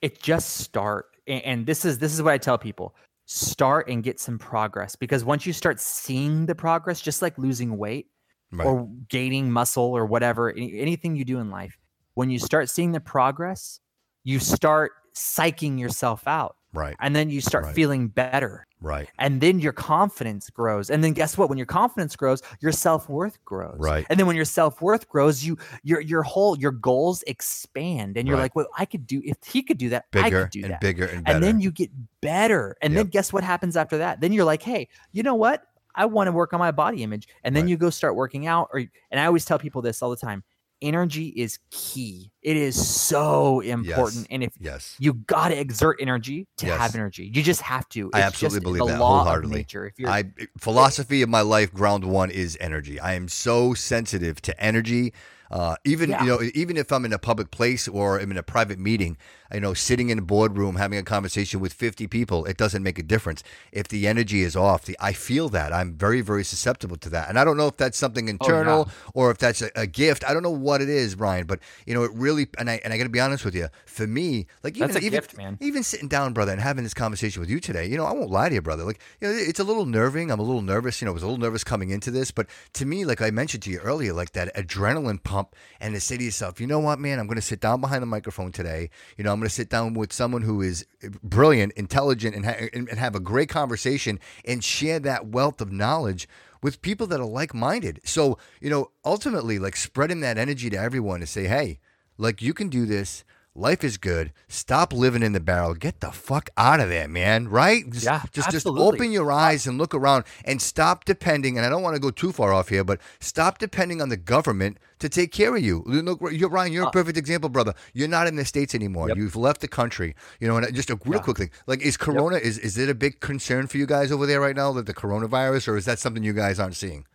it 0.02 0.22
just 0.22 0.58
start. 0.58 1.06
And 1.26 1.66
this 1.66 1.86
is 1.86 2.00
this 2.00 2.14
is 2.14 2.22
what 2.22 2.34
I 2.34 2.38
tell 2.38 2.58
people 2.58 2.96
start 3.34 3.90
and 3.90 4.04
get 4.04 4.20
some 4.20 4.38
progress 4.38 4.96
because 4.96 5.26
once 5.26 5.46
you 5.46 5.54
start 5.54 5.80
seeing 5.80 6.46
the 6.46 6.54
progress, 6.54 7.02
just 7.02 7.22
like 7.22 7.36
losing 7.38 7.78
weight 7.78 8.08
right. 8.52 8.66
or 8.66 8.88
gaining 9.10 9.52
muscle 9.52 9.84
or 9.84 10.06
whatever, 10.06 10.52
anything 10.52 11.16
you 11.16 11.26
do 11.26 11.40
in 11.40 11.50
life, 11.50 11.78
when 12.14 12.30
you 12.30 12.38
start 12.38 12.70
seeing 12.70 12.92
the 12.92 13.00
progress, 13.00 13.80
you 14.24 14.38
start 14.38 14.92
psyching 15.16 15.80
yourself 15.80 16.28
out. 16.28 16.58
Right. 16.74 16.96
And 17.00 17.16
then 17.16 17.30
you 17.30 17.40
start 17.40 17.66
right. 17.66 17.76
feeling 17.76 18.08
better. 18.08 18.66
Right. 18.82 19.08
And 19.20 19.40
then 19.40 19.60
your 19.60 19.72
confidence 19.72 20.50
grows. 20.50 20.90
And 20.90 21.04
then 21.04 21.14
guess 21.14 21.38
what? 21.38 21.48
When 21.48 21.58
your 21.58 21.68
confidence 21.68 22.16
grows, 22.16 22.42
your 22.60 22.72
self-worth 22.72 23.44
grows. 23.46 23.78
Right. 23.78 24.06
And 24.10 24.20
then 24.20 24.28
when 24.28 24.36
your 24.36 24.44
self-worth 24.44 25.08
grows, 25.08 25.44
you 25.44 25.58
your 25.84 26.02
your 26.02 26.24
whole 26.24 26.58
your 26.58 26.72
goals 26.72 27.24
expand. 27.28 28.18
And 28.18 28.28
you're 28.28 28.38
right. 28.38 28.44
like, 28.44 28.56
well, 28.56 28.68
I 28.78 28.86
could 28.86 29.06
do 29.06 29.22
if 29.24 29.38
he 29.46 29.62
could 29.62 29.78
do 29.78 29.90
that, 29.90 30.10
bigger 30.12 30.26
I 30.26 30.42
could 30.44 30.52
do 30.52 30.64
and 30.64 30.72
that. 30.72 30.82
Bigger 30.82 31.06
and 31.06 31.24
better. 31.24 31.36
And 31.36 31.44
then 31.44 31.62
you 31.62 31.72
get 31.72 31.92
better. 32.22 32.76
And 32.82 32.94
yep. 32.94 33.04
then 33.04 33.10
guess 33.10 33.32
what 33.32 33.44
happens 33.44 33.78
after 33.78 34.00
that? 34.00 34.20
Then 34.20 34.34
you're 34.34 34.46
like, 34.46 34.64
hey, 34.64 34.90
you 35.12 35.24
know 35.24 35.36
what? 35.36 35.64
I 35.96 36.06
want 36.06 36.28
to 36.28 36.32
work 36.32 36.54
on 36.54 36.60
my 36.60 36.72
body 36.72 37.04
image. 37.04 37.28
And 37.44 37.56
then 37.56 37.66
right. 37.66 37.70
you 37.70 37.78
go 37.78 37.92
start 37.92 38.16
working 38.16 38.48
out. 38.48 38.70
Or 38.74 38.80
and 38.80 39.20
I 39.20 39.26
always 39.28 39.46
tell 39.46 39.60
people 39.60 39.84
this 39.84 40.02
all 40.02 40.10
the 40.10 40.18
time 40.18 40.44
energy 40.84 41.28
is 41.30 41.58
key. 41.72 42.32
It 42.42 42.58
is 42.58 42.76
so 42.88 43.62
important. 43.62 44.18
Yes. 44.18 44.28
And 44.30 44.44
if 44.44 44.54
yes. 44.60 44.96
you 45.00 45.14
got 45.14 45.48
to 45.48 45.60
exert 45.60 45.98
energy 46.00 46.46
to 46.58 46.68
yes. 46.68 46.78
have 46.78 46.96
energy, 46.96 47.32
you 47.34 47.42
just 47.42 47.62
have 47.62 47.88
to. 47.90 48.08
It's 48.08 48.16
I 48.16 48.22
absolutely 48.22 48.60
believe 48.60 48.88
that 48.88 48.98
wholeheartedly. 48.98 49.58
nature. 49.58 49.88
If 49.88 49.98
you're, 49.98 50.10
I 50.10 50.26
philosophy 50.60 51.22
of 51.22 51.30
my 51.30 51.42
life, 51.42 51.74
ground 51.74 52.04
one 52.04 52.30
is 52.30 52.58
energy. 52.60 53.00
I 53.00 53.14
am 53.14 53.28
so 53.28 53.74
sensitive 53.74 54.42
to 54.44 54.60
energy. 54.62 55.14
Uh, 55.52 55.76
even 55.84 56.10
yeah. 56.10 56.24
you 56.24 56.30
know, 56.30 56.42
even 56.56 56.78
if 56.78 56.92
I'm 56.92 57.06
in 57.06 57.14
a 57.14 57.20
public 57.20 57.52
place 57.52 57.88
or 57.88 58.20
I'm 58.20 58.32
in 58.32 58.38
a 58.38 58.44
private 58.44 58.80
meeting, 58.80 59.18
you 59.54 59.60
know, 59.60 59.74
sitting 59.74 60.10
in 60.10 60.18
a 60.18 60.22
boardroom 60.22 60.78
having 60.78 60.98
a 60.98 61.04
conversation 61.04 61.60
with 61.60 61.74
50 61.74 62.08
people, 62.08 62.46
it 62.46 62.58
doesn't 62.58 62.82
make 62.82 62.98
a 62.98 63.04
difference. 63.04 63.44
If 63.72 63.88
the 63.88 64.08
energy 64.08 64.42
is 64.42 64.56
off, 64.56 64.86
the, 64.86 64.98
I 65.00 65.14
feel 65.14 65.50
that. 65.50 65.72
I'm 65.72 65.94
very, 65.94 66.22
very 66.22 66.44
susceptible 66.44 66.98
to 66.98 67.10
that. 67.12 67.30
And 67.30 67.38
I 67.38 67.44
don't 67.44 67.58
know 67.58 67.68
if 67.68 67.78
that's 67.78 67.98
something 67.98 68.28
internal 68.28 68.88
oh, 68.88 68.92
yeah. 68.92 69.12
or 69.14 69.32
if 69.32 69.38
that's 69.38 69.62
a, 69.62 69.70
a, 69.76 69.86
gift. 69.86 70.24
I 70.28 70.34
don't 70.34 70.42
know 70.42 70.50
what 70.50 70.82
it 70.82 70.90
is, 70.90 71.16
Ryan, 71.16 71.46
but 71.46 71.60
you 71.86 71.94
know, 71.94 72.04
it 72.04 72.12
really, 72.16 72.48
and 72.58 72.70
I, 72.70 72.82
and 72.84 72.92
I 72.92 72.98
got 72.98 73.04
to 73.04 73.10
be 73.10 73.20
honest 73.20 73.46
with 73.46 73.54
you, 73.54 73.68
for 73.86 74.08
me, 74.08 74.48
like 74.64 74.76
even, 74.78 74.98
even, 74.98 75.12
gift, 75.12 75.38
man. 75.38 75.58
even 75.62 75.84
sitting 75.84 76.08
down, 76.08 76.34
brother, 76.34 76.52
and 76.52 76.62
having 76.62 76.84
this 76.84 76.96
conversation 76.96 77.40
with 77.40 77.50
you 77.50 77.60
today, 77.60 77.86
you 77.86 77.96
know, 77.96 78.06
I 78.06 78.14
won't 78.14 78.32
lie 78.32 78.50
to 78.50 78.56
you, 78.56 78.62
brother. 78.62 78.84
Like, 78.84 79.00
you 79.22 79.28
know, 79.28 79.34
it's 79.36 79.60
a 79.60 79.64
little 79.64 79.86
nerving. 79.86 80.32
I'm 80.32 80.40
a 80.40 80.44
little 80.44 80.64
nervous. 80.64 81.00
You 81.00 81.06
know, 81.06 81.12
I 81.12 81.14
was 81.14 81.24
a 81.24 81.28
little 81.28 81.40
nervous 81.40 81.64
coming 81.64 81.92
into 81.92 82.10
this, 82.10 82.32
but 82.32 82.48
to 82.74 82.86
me, 82.86 83.06
like 83.06 83.22
I 83.22 83.30
mentioned 83.30 83.64
to 83.64 83.70
you 83.70 83.80
earlier, 83.80 84.14
like 84.14 84.32
that 84.32 84.54
adrenaline 84.56 85.22
pump 85.24 85.43
and 85.80 85.94
to 85.94 86.00
say 86.00 86.18
to 86.18 86.24
yourself, 86.24 86.60
you 86.60 86.68
know 86.68 86.80
what, 86.80 87.00
man, 87.00 87.20
I'm 87.20 87.28
going 87.28 87.36
to 87.36 87.42
sit 87.42 87.60
down 87.60 87.82
behind 87.82 88.02
the 88.02 88.08
microphone 88.08 88.52
today. 88.52 88.90
You 89.18 89.24
know, 89.24 89.32
I'm 89.32 89.40
going 89.40 89.50
to 89.50 89.54
sit 89.54 89.70
down 89.70 89.94
with 89.94 90.14
someone 90.14 90.42
who 90.42 90.62
is 90.62 90.86
brilliant, 91.24 91.74
intelligent, 91.74 92.36
and, 92.36 92.46
ha- 92.46 92.70
and 92.74 92.90
have 92.90 93.16
a 93.16 93.20
great 93.20 93.50
conversation 93.50 94.20
and 94.46 94.64
share 94.64 95.00
that 95.00 95.28
wealth 95.28 95.62
of 95.62 95.72
knowledge 95.72 96.28
with 96.62 96.82
people 96.82 97.06
that 97.08 97.20
are 97.20 97.26
like 97.26 97.54
minded. 97.54 98.00
So, 98.04 98.38
you 98.62 98.70
know, 98.70 98.92
ultimately, 99.04 99.60
like 99.60 99.76
spreading 99.76 100.22
that 100.22 100.38
energy 100.38 100.70
to 100.70 100.78
everyone 100.78 101.20
to 101.20 101.28
say, 101.28 101.46
hey, 101.46 101.80
like 102.18 102.42
you 102.42 102.54
can 102.54 102.70
do 102.70 102.86
this. 102.86 103.24
Life 103.56 103.84
is 103.84 103.98
good. 103.98 104.34
Stop 104.48 104.92
living 104.92 105.22
in 105.22 105.34
the 105.34 105.40
barrel. 105.40 105.76
Get 105.76 106.00
the 106.00 106.12
fuck 106.12 106.50
out 106.58 106.80
of 106.80 106.90
there, 106.90 107.08
man. 107.08 107.48
Right? 107.48 107.88
Just, 107.88 108.06
yeah, 108.06 108.24
just 108.32 108.48
absolutely. 108.48 108.82
just 108.82 108.94
open 108.94 109.12
your 109.12 109.32
eyes 109.32 109.68
and 109.68 109.78
look 109.78 109.94
around 109.94 110.24
and 110.44 110.60
stop 110.60 111.06
depending. 111.06 111.58
And 111.58 111.66
I 111.66 111.70
don't 111.70 111.84
want 111.84 111.96
to 111.96 112.00
go 112.00 112.10
too 112.10 112.32
far 112.32 112.52
off 112.52 112.70
here, 112.70 112.84
but 112.84 113.00
stop 113.20 113.60
depending 113.60 114.02
on 114.02 114.10
the 114.10 114.18
government 114.18 114.80
to 114.98 115.08
take 115.08 115.32
care 115.32 115.56
of 115.56 115.62
you. 115.62 115.84
Look, 115.86 116.20
you're 116.32 116.50
Ryan. 116.50 116.74
You're 116.74 116.86
a 116.86 116.88
uh, 116.88 116.92
perfect 116.92 117.16
example, 117.16 117.48
brother. 117.48 117.76
You're 117.94 118.08
not 118.08 118.26
in 118.26 118.38
the 118.38 118.46
states 118.46 118.74
anymore. 118.74 119.10
Yep. 119.10 119.18
You've 119.18 119.36
left 119.36 119.62
the 119.62 119.68
country. 119.68 120.16
You 120.40 120.48
know, 120.48 120.58
and 120.58 120.74
just 120.74 120.90
a 120.90 121.00
real 121.06 121.20
yeah. 121.20 121.24
quick 121.24 121.38
thing. 121.38 121.52
Like, 121.68 121.82
is 121.84 121.96
Corona 121.96 122.38
yep. 122.38 122.46
is 122.46 122.58
is 122.58 122.80
it 122.80 122.90
a 122.90 122.96
big 122.96 123.20
concern 123.20 123.68
for 123.68 123.78
you 123.78 123.86
guys 123.86 124.12
over 124.12 124.26
there 124.26 124.42
right 124.42 124.56
now? 124.56 124.72
That 124.72 124.88
the 124.88 124.96
coronavirus, 124.96 125.68
or 125.68 125.78
is 125.78 125.86
that 125.86 126.00
something 126.00 126.24
you 126.24 126.34
guys 126.34 126.60
aren't 126.60 126.76
seeing? 126.76 127.06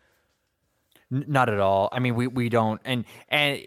Not 1.11 1.49
at 1.49 1.59
all. 1.59 1.89
I 1.91 1.99
mean, 1.99 2.15
we 2.15 2.29
we 2.29 2.49
don't. 2.49 2.81
And 2.85 3.05
and 3.29 3.61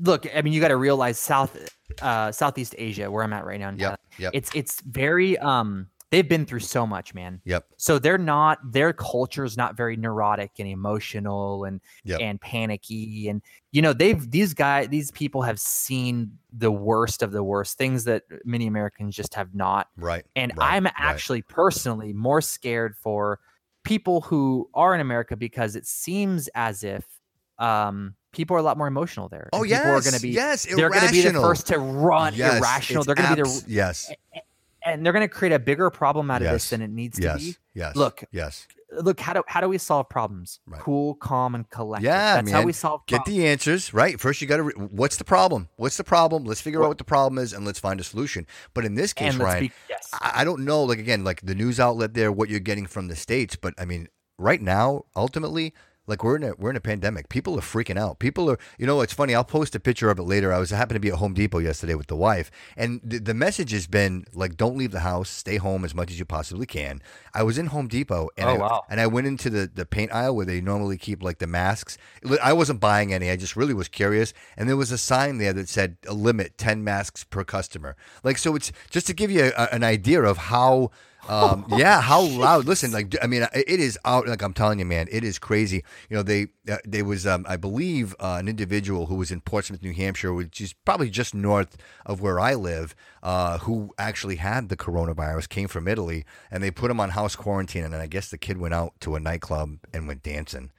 look, 0.00 0.26
I 0.34 0.42
mean, 0.42 0.52
you 0.52 0.60
got 0.60 0.68
to 0.68 0.76
realize 0.76 1.18
South 1.18 1.56
uh, 2.00 2.32
Southeast 2.32 2.74
Asia, 2.78 3.10
where 3.10 3.24
I'm 3.24 3.32
at 3.32 3.44
right 3.44 3.60
now. 3.60 3.72
Yeah, 3.76 3.96
yep. 4.18 4.32
It's 4.34 4.50
it's 4.54 4.80
very 4.82 5.38
um 5.38 5.88
they've 6.10 6.28
been 6.28 6.44
through 6.44 6.60
so 6.60 6.86
much, 6.86 7.14
man. 7.14 7.40
Yep. 7.44 7.66
So 7.76 7.98
they're 7.98 8.18
not 8.18 8.58
their 8.72 8.92
culture 8.92 9.44
is 9.44 9.56
not 9.56 9.76
very 9.76 9.96
neurotic 9.96 10.52
and 10.58 10.68
emotional 10.68 11.64
and 11.64 11.80
yep. 12.04 12.20
and 12.20 12.40
panicky 12.40 13.28
and 13.28 13.42
you 13.72 13.82
know 13.82 13.92
they've 13.92 14.30
these 14.30 14.54
guys 14.54 14.88
these 14.88 15.10
people 15.10 15.42
have 15.42 15.58
seen 15.58 16.32
the 16.52 16.70
worst 16.70 17.22
of 17.22 17.32
the 17.32 17.44
worst 17.44 17.78
things 17.78 18.04
that 18.04 18.24
many 18.44 18.66
Americans 18.66 19.14
just 19.14 19.34
have 19.34 19.54
not. 19.54 19.88
Right. 19.96 20.24
And 20.36 20.52
right, 20.56 20.74
I'm 20.74 20.86
actually 20.96 21.38
right. 21.38 21.48
personally 21.48 22.12
more 22.12 22.40
scared 22.40 22.96
for 22.96 23.40
people 23.84 24.20
who 24.20 24.68
are 24.74 24.94
in 24.94 25.00
America 25.00 25.36
because 25.36 25.76
it 25.76 25.86
seems 25.86 26.48
as 26.54 26.84
if 26.84 27.04
um 27.58 28.14
people 28.32 28.56
are 28.56 28.60
a 28.60 28.62
lot 28.62 28.78
more 28.78 28.86
emotional 28.86 29.28
there. 29.28 29.48
Oh 29.52 29.62
yeah, 29.62 29.78
people 29.78 29.92
are 29.92 30.00
going 30.00 30.14
to 30.14 30.22
be 30.22 30.30
yes, 30.30 30.64
they're 30.64 30.90
going 30.90 31.06
to 31.06 31.12
be 31.12 31.22
the 31.22 31.32
first 31.32 31.66
to 31.68 31.78
run 31.78 32.34
yes, 32.34 32.58
irrational. 32.58 33.04
They're 33.04 33.14
going 33.14 33.36
to 33.36 33.36
be 33.36 33.42
the 33.42 33.64
yes, 33.66 34.12
and 34.84 35.04
they're 35.04 35.12
going 35.12 35.28
to 35.28 35.34
create 35.34 35.52
a 35.52 35.58
bigger 35.58 35.90
problem 35.90 36.30
out 36.30 36.42
of 36.42 36.46
yes. 36.46 36.52
this 36.54 36.70
than 36.70 36.82
it 36.82 36.90
needs 36.90 37.18
yes. 37.18 37.38
to 37.38 37.44
be. 37.44 37.56
Yes. 37.74 37.96
Look, 37.96 38.24
Yes. 38.32 38.66
look 38.92 39.20
how 39.20 39.32
do 39.32 39.42
how 39.46 39.60
do 39.60 39.68
we 39.68 39.78
solve 39.78 40.08
problems? 40.08 40.60
Right. 40.66 40.80
Cool, 40.80 41.14
calm, 41.14 41.54
and 41.54 41.68
collected. 41.70 42.06
Yeah, 42.06 42.36
that's 42.36 42.46
man. 42.46 42.54
how 42.54 42.62
we 42.66 42.72
solve. 42.72 43.06
Get 43.06 43.24
the 43.24 43.46
answers, 43.46 43.94
right? 43.94 44.18
First, 44.18 44.40
you 44.40 44.48
got 44.48 44.58
to. 44.58 44.64
Re- 44.64 44.74
what's 44.74 45.16
the 45.16 45.24
problem? 45.24 45.68
What's 45.76 45.96
the 45.96 46.04
problem? 46.04 46.44
Let's 46.44 46.60
figure 46.60 46.82
out 46.82 46.88
what 46.88 46.98
the 46.98 47.04
problem 47.04 47.38
is, 47.38 47.52
and 47.52 47.64
let's 47.64 47.78
find 47.78 48.00
a 48.00 48.04
solution. 48.04 48.46
But 48.74 48.84
in 48.84 48.94
this 48.94 49.12
case, 49.12 49.32
and 49.32 49.38
let's 49.38 49.52
Ryan, 49.52 49.64
be 49.64 49.72
yes. 49.88 50.10
I, 50.12 50.32
I 50.36 50.44
don't 50.44 50.64
know. 50.64 50.82
Like 50.82 50.98
again, 50.98 51.24
like 51.24 51.40
the 51.42 51.54
news 51.54 51.78
outlet 51.78 52.14
there, 52.14 52.32
what 52.32 52.48
you're 52.48 52.60
getting 52.60 52.86
from 52.86 53.08
the 53.08 53.16
states. 53.16 53.56
But 53.56 53.74
I 53.78 53.84
mean, 53.84 54.08
right 54.38 54.60
now, 54.60 55.04
ultimately, 55.14 55.74
like 56.06 56.24
we're 56.24 56.36
in 56.36 56.42
a 56.44 56.54
we're 56.56 56.70
in 56.70 56.76
a 56.76 56.80
pandemic. 56.80 57.28
People 57.28 57.56
are 57.56 57.62
freaking 57.62 57.98
out. 57.98 58.18
People 58.18 58.50
are. 58.50 58.58
You 58.78 58.86
know, 58.86 59.00
it's 59.00 59.12
funny. 59.12 59.34
I'll 59.34 59.44
post 59.44 59.74
a 59.74 59.80
picture 59.80 60.10
of 60.10 60.18
it 60.18 60.22
later. 60.24 60.52
I 60.52 60.58
was 60.58 60.72
I 60.72 60.76
happened 60.76 60.96
to 60.96 61.00
be 61.00 61.08
at 61.08 61.14
Home 61.14 61.34
Depot 61.34 61.58
yesterday 61.58 61.94
with 61.94 62.08
the 62.08 62.16
wife, 62.16 62.50
and 62.76 63.00
the, 63.04 63.18
the 63.18 63.34
message 63.34 63.70
has 63.72 63.86
been 63.86 64.24
like, 64.32 64.56
don't 64.56 64.76
leave 64.76 64.90
the 64.90 65.00
house. 65.00 65.28
Stay 65.30 65.56
home 65.58 65.84
as 65.84 65.94
much 65.94 66.10
as 66.10 66.18
you 66.18 66.24
possibly 66.24 66.66
can. 66.66 67.00
I 67.34 67.42
was 67.42 67.58
in 67.58 67.66
Home 67.66 67.86
Depot, 67.88 68.28
and 68.36 68.48
Oh, 68.48 68.54
I, 68.54 68.58
wow. 68.58 68.82
and 68.88 69.00
I 69.00 69.06
went 69.06 69.26
into 69.26 69.50
the, 69.50 69.70
the 69.72 69.86
paint 69.86 70.12
aisle 70.12 70.34
where 70.34 70.46
they 70.46 70.60
normally 70.60 70.98
keep 70.98 71.22
like 71.22 71.38
the 71.38 71.46
masks. 71.46 71.96
I 72.42 72.52
wasn't 72.52 72.80
buying 72.80 73.12
any. 73.14 73.30
I 73.30 73.36
just 73.36 73.54
really 73.54 73.74
was 73.74 73.88
curious. 73.88 74.32
And 74.56 74.68
there 74.68 74.76
was 74.76 74.90
a 74.90 74.98
sign 74.98 75.38
there 75.38 75.52
that 75.52 75.68
said 75.68 75.96
a 76.08 76.14
limit 76.14 76.58
10 76.58 76.82
masks 76.82 77.24
per 77.24 77.44
customer. 77.44 77.94
Like, 78.24 78.38
so 78.38 78.56
it's 78.56 78.72
just 78.90 79.06
to 79.06 79.12
give 79.12 79.30
you 79.30 79.52
a, 79.56 79.68
an 79.72 79.84
idea 79.84 80.22
of 80.22 80.36
how. 80.38 80.90
Um, 81.28 81.66
yeah, 81.76 82.00
how 82.00 82.22
loud? 82.22 82.66
Listen, 82.66 82.92
like 82.92 83.14
I 83.22 83.26
mean, 83.26 83.46
it 83.54 83.80
is 83.80 83.98
out. 84.04 84.26
Like 84.26 84.42
I'm 84.42 84.54
telling 84.54 84.78
you, 84.78 84.84
man, 84.84 85.08
it 85.10 85.24
is 85.24 85.38
crazy. 85.38 85.84
You 86.08 86.16
know, 86.16 86.22
they 86.22 86.48
uh, 86.68 86.78
there 86.84 87.04
was, 87.04 87.26
um, 87.26 87.44
I 87.48 87.56
believe, 87.56 88.14
uh, 88.20 88.36
an 88.38 88.48
individual 88.48 89.06
who 89.06 89.16
was 89.16 89.30
in 89.30 89.40
Portsmouth, 89.40 89.82
New 89.82 89.92
Hampshire, 89.92 90.32
which 90.32 90.60
is 90.60 90.72
probably 90.72 91.10
just 91.10 91.34
north 91.34 91.76
of 92.06 92.20
where 92.20 92.38
I 92.38 92.54
live, 92.54 92.94
uh, 93.22 93.58
who 93.58 93.92
actually 93.98 94.36
had 94.36 94.68
the 94.68 94.76
coronavirus, 94.76 95.48
came 95.48 95.68
from 95.68 95.88
Italy, 95.88 96.24
and 96.50 96.62
they 96.62 96.70
put 96.70 96.90
him 96.90 97.00
on 97.00 97.10
house 97.10 97.36
quarantine. 97.36 97.84
And 97.84 97.92
then 97.92 98.00
I 98.00 98.06
guess 98.06 98.30
the 98.30 98.38
kid 98.38 98.58
went 98.58 98.74
out 98.74 98.94
to 99.00 99.16
a 99.16 99.20
nightclub 99.20 99.78
and 99.92 100.06
went 100.06 100.22
dancing. 100.22 100.70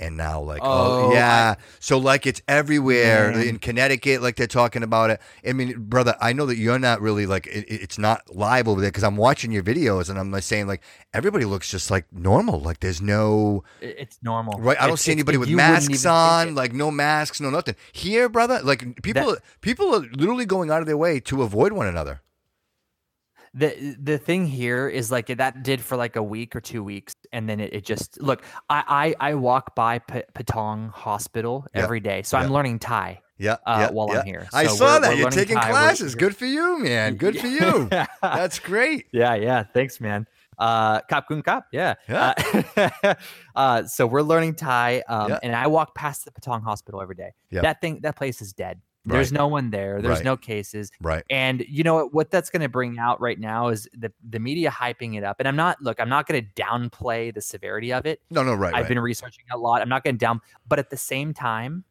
And 0.00 0.16
now, 0.16 0.40
like, 0.40 0.60
oh, 0.62 1.08
Oh, 1.08 1.12
yeah. 1.12 1.56
so, 1.80 1.98
like, 1.98 2.24
it's 2.24 2.40
everywhere 2.46 3.32
Man. 3.32 3.42
in 3.48 3.58
Connecticut. 3.58 4.22
Like, 4.22 4.36
they're 4.36 4.46
talking 4.46 4.84
about 4.84 5.10
it. 5.10 5.20
I 5.44 5.52
mean, 5.52 5.74
brother, 5.88 6.14
I 6.20 6.32
know 6.32 6.46
that 6.46 6.56
you're 6.56 6.78
not 6.78 7.00
really 7.00 7.26
like 7.26 7.48
it, 7.48 7.66
it's 7.68 7.98
not 7.98 8.22
live 8.34 8.68
over 8.68 8.80
there 8.80 8.90
because 8.90 9.02
I'm 9.02 9.16
watching 9.16 9.50
your 9.50 9.64
videos 9.64 10.08
and 10.08 10.16
I'm 10.16 10.30
like 10.30 10.44
saying 10.44 10.68
like 10.68 10.82
everybody 11.12 11.44
looks 11.44 11.68
just 11.70 11.90
like 11.90 12.06
normal. 12.12 12.60
Like, 12.60 12.78
there's 12.78 13.02
no 13.02 13.64
it's 13.80 14.18
normal. 14.22 14.60
right. 14.60 14.76
I 14.78 14.82
don't 14.82 14.90
It's- 14.90 15.00
see 15.02 15.10
anybody 15.12 15.36
with 15.36 15.48
masks 15.50 16.06
on. 16.06 16.54
Like, 16.54 16.72
no 16.72 16.90
masks, 16.92 17.40
no 17.40 17.50
nothing. 17.50 17.74
Here, 17.92 18.28
brother, 18.28 18.60
like 18.62 19.02
people, 19.02 19.36
people 19.62 19.94
are 19.96 20.06
literally 20.12 20.46
going 20.46 20.70
out 20.70 20.80
of 20.80 20.86
their 20.86 20.96
way 20.96 21.18
to 21.20 21.42
avoid 21.42 21.72
one 21.72 21.88
another. 21.88 22.20
The 23.58 23.96
the 24.00 24.18
thing 24.18 24.46
here 24.46 24.88
is 24.88 25.10
like 25.10 25.26
that 25.26 25.62
did 25.62 25.80
for 25.80 25.96
like 25.96 26.16
a 26.16 26.22
week 26.22 26.54
or 26.56 26.60
two 26.60 26.82
weeks 26.84 27.12
and 27.32 27.48
then 27.48 27.58
it, 27.60 27.72
it 27.72 27.84
just 27.84 28.20
look 28.22 28.42
i 28.70 29.14
i, 29.20 29.30
I 29.30 29.34
walk 29.34 29.74
by 29.74 29.98
P- 29.98 30.22
patong 30.34 30.90
hospital 30.92 31.66
Yeah. 31.74 31.82
every 31.84 32.00
day 32.00 32.22
so 32.22 32.36
Yeah. 32.38 32.44
i'm 32.44 32.50
learning 32.52 32.78
thai 32.78 33.20
Yeah, 33.38 33.56
Uh, 33.66 33.76
yeah, 33.86 33.90
while 33.94 34.10
I'm 34.10 34.26
here. 34.26 34.48
I 34.52 34.66
saw 34.66 34.84
we're- 34.84 35.00
that 35.02 35.10
we're 35.12 35.18
you're 35.20 35.30
taking 35.30 35.54
Thai. 35.56 35.70
We're- 35.70 35.78
classes. 35.94 36.14
Good 36.16 36.34
for 36.34 36.46
you, 36.56 36.82
man. 36.82 37.14
Good 37.24 37.38
for 37.38 37.46
you. 37.46 37.86
That's 38.22 38.58
great. 38.58 39.06
yeah 39.12 39.34
yeah 39.46 39.62
thanks 39.76 40.00
man 40.00 40.26
uh 40.58 41.00
kap 41.10 41.28
kun 41.28 41.40
kap 41.42 41.62
yeah 41.70 41.94
Yeah. 42.08 42.34
uh, 43.06 43.14
uh, 43.62 43.78
so 43.86 44.06
we're 44.12 44.26
learning 44.32 44.54
thai 44.58 45.02
um 45.08 45.38
and 45.44 45.54
i 45.54 45.66
walk 45.68 45.94
past 45.94 46.24
the 46.26 46.32
patong 46.34 46.62
hospital 46.70 46.98
every 47.00 47.14
day 47.14 47.30
Yeah. 47.54 47.62
that 47.62 47.80
thing 47.80 48.00
that 48.02 48.16
place 48.16 48.42
is 48.42 48.52
dead 48.52 48.80
there's 49.08 49.32
Right. 49.32 49.38
no 49.38 49.48
one 49.48 49.70
there 49.70 50.00
there's 50.02 50.18
Right. 50.18 50.24
no 50.24 50.36
cases 50.36 50.90
Right. 51.00 51.24
And 51.30 51.64
you 51.68 51.82
know 51.82 51.94
what, 51.96 52.14
what 52.14 52.30
that's 52.30 52.50
going 52.50 52.62
to 52.62 52.68
bring 52.68 52.98
out 52.98 53.20
right 53.20 53.38
now 53.38 53.68
is 53.68 53.88
the 53.92 54.12
the 54.28 54.38
media 54.38 54.70
hyping 54.70 55.16
it 55.16 55.24
up. 55.24 55.36
And 55.38 55.48
I'm 55.48 55.56
not 55.56 55.80
look, 55.82 56.00
I'm 56.00 56.08
not 56.08 56.26
going 56.26 56.42
to 56.44 56.62
downplay 56.62 57.32
the 57.34 57.40
severity 57.40 57.92
of 57.92 58.06
it. 58.06 58.20
No, 58.30 58.42
no, 58.42 58.54
right. 58.54 58.74
I've 58.74 58.82
right. 58.82 58.88
been 58.88 59.00
researching 59.00 59.44
a 59.52 59.58
lot. 59.58 59.82
I'm 59.82 59.88
not 59.88 60.04
going 60.04 60.16
to 60.16 60.18
down, 60.18 60.40
but 60.68 60.78
at 60.78 60.90
the 60.90 60.96
same 60.96 61.32
time, 61.34 61.84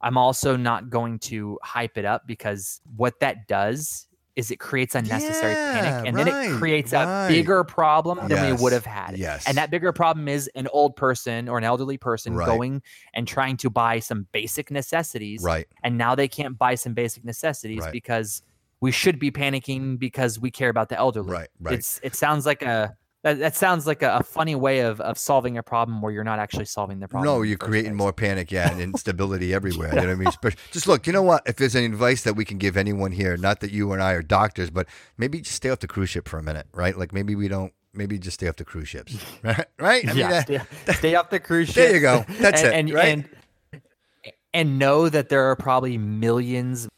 I'm 0.00 0.16
also 0.16 0.56
not 0.56 0.90
going 0.90 1.18
to 1.20 1.58
hype 1.62 1.98
it 1.98 2.04
up 2.04 2.26
because 2.26 2.80
what 2.96 3.20
that 3.20 3.46
does 3.48 4.06
is 4.36 4.50
it 4.50 4.58
creates 4.58 4.94
unnecessary 4.94 5.52
Yeah, 5.52 5.80
panic 5.80 6.08
and 6.08 6.16
then 6.16 6.28
it 6.28 6.58
creates 6.58 6.92
right. 6.92 7.26
a 7.26 7.28
bigger 7.28 7.64
problem 7.64 8.18
than 8.18 8.30
Yes, 8.30 8.58
we 8.58 8.62
would 8.62 8.72
have 8.72 8.86
had. 8.86 9.18
Yes. 9.18 9.46
And 9.46 9.56
that 9.58 9.70
bigger 9.70 9.92
problem 9.92 10.28
is 10.28 10.48
an 10.54 10.68
old 10.72 10.96
person 10.96 11.48
or 11.48 11.58
an 11.58 11.64
elderly 11.64 11.98
person 11.98 12.34
Right. 12.34 12.46
going 12.46 12.82
and 13.14 13.26
trying 13.26 13.56
to 13.58 13.70
buy 13.70 13.98
some 13.98 14.26
basic 14.32 14.70
necessities 14.70 15.42
right. 15.42 15.66
and 15.82 15.98
now 15.98 16.14
they 16.14 16.28
can't 16.28 16.56
buy 16.56 16.74
some 16.74 16.94
basic 16.94 17.24
necessities 17.24 17.80
Right. 17.80 17.92
because 17.92 18.42
we 18.80 18.92
should 18.92 19.18
be 19.18 19.30
panicking 19.30 19.98
because 19.98 20.38
we 20.40 20.50
care 20.50 20.70
about 20.70 20.88
the 20.88 20.96
elderly. 20.98 21.30
Right. 21.32 21.48
Right. 21.60 21.74
It's 21.74 22.00
it 22.02 22.14
sounds 22.14 22.46
like 22.46 22.62
a 22.62 22.96
that, 23.22 23.38
that 23.38 23.54
sounds 23.54 23.86
like 23.86 24.02
a, 24.02 24.16
a 24.16 24.22
funny 24.22 24.54
way 24.54 24.80
of, 24.80 25.00
of 25.00 25.18
solving 25.18 25.58
a 25.58 25.62
problem 25.62 26.00
where 26.00 26.10
you're 26.10 26.24
not 26.24 26.38
actually 26.38 26.64
solving 26.64 27.00
the 27.00 27.08
problem. 27.08 27.32
No, 27.32 27.42
you're 27.42 27.58
creating 27.58 27.92
place. 27.92 27.98
more 27.98 28.12
panic, 28.12 28.50
yeah, 28.50 28.70
and 28.70 28.80
instability 28.80 29.52
everywhere. 29.54 29.90
You 29.90 30.00
know 30.00 30.06
what 30.06 30.12
I 30.12 30.46
mean? 30.46 30.54
Just 30.70 30.86
look, 30.86 31.06
you 31.06 31.12
know 31.12 31.22
what? 31.22 31.42
If 31.46 31.56
there's 31.56 31.76
any 31.76 31.86
advice 31.86 32.22
that 32.22 32.34
we 32.34 32.44
can 32.44 32.58
give 32.58 32.76
anyone 32.76 33.12
here, 33.12 33.36
not 33.36 33.60
that 33.60 33.72
you 33.72 33.92
and 33.92 34.02
I 34.02 34.12
are 34.12 34.22
doctors, 34.22 34.70
but 34.70 34.86
maybe 35.18 35.40
just 35.40 35.56
stay 35.56 35.68
off 35.68 35.80
the 35.80 35.88
cruise 35.88 36.08
ship 36.10 36.28
for 36.28 36.38
a 36.38 36.42
minute, 36.42 36.66
right? 36.72 36.96
Like 36.96 37.12
maybe 37.12 37.34
we 37.34 37.48
don't, 37.48 37.72
maybe 37.92 38.18
just 38.18 38.34
stay 38.34 38.48
off 38.48 38.56
the 38.56 38.64
cruise 38.64 38.88
ships, 38.88 39.18
right? 39.42 39.66
Right? 39.78 40.08
I 40.08 40.12
mean, 40.12 40.18
yeah, 40.18 40.28
uh, 40.30 40.40
stay, 40.42 40.60
stay 40.94 41.14
off 41.14 41.28
the 41.30 41.40
cruise 41.40 41.68
ship. 41.68 41.76
There 41.76 41.94
you 41.94 42.00
go. 42.00 42.24
That's 42.38 42.62
and, 42.62 42.72
it, 42.72 42.74
And, 42.74 42.92
right? 42.94 43.08
and 43.08 43.28
and 44.52 44.78
know 44.78 45.08
that 45.08 45.28
there 45.28 45.44
are 45.50 45.56
probably 45.56 45.96
millions. 45.98 46.88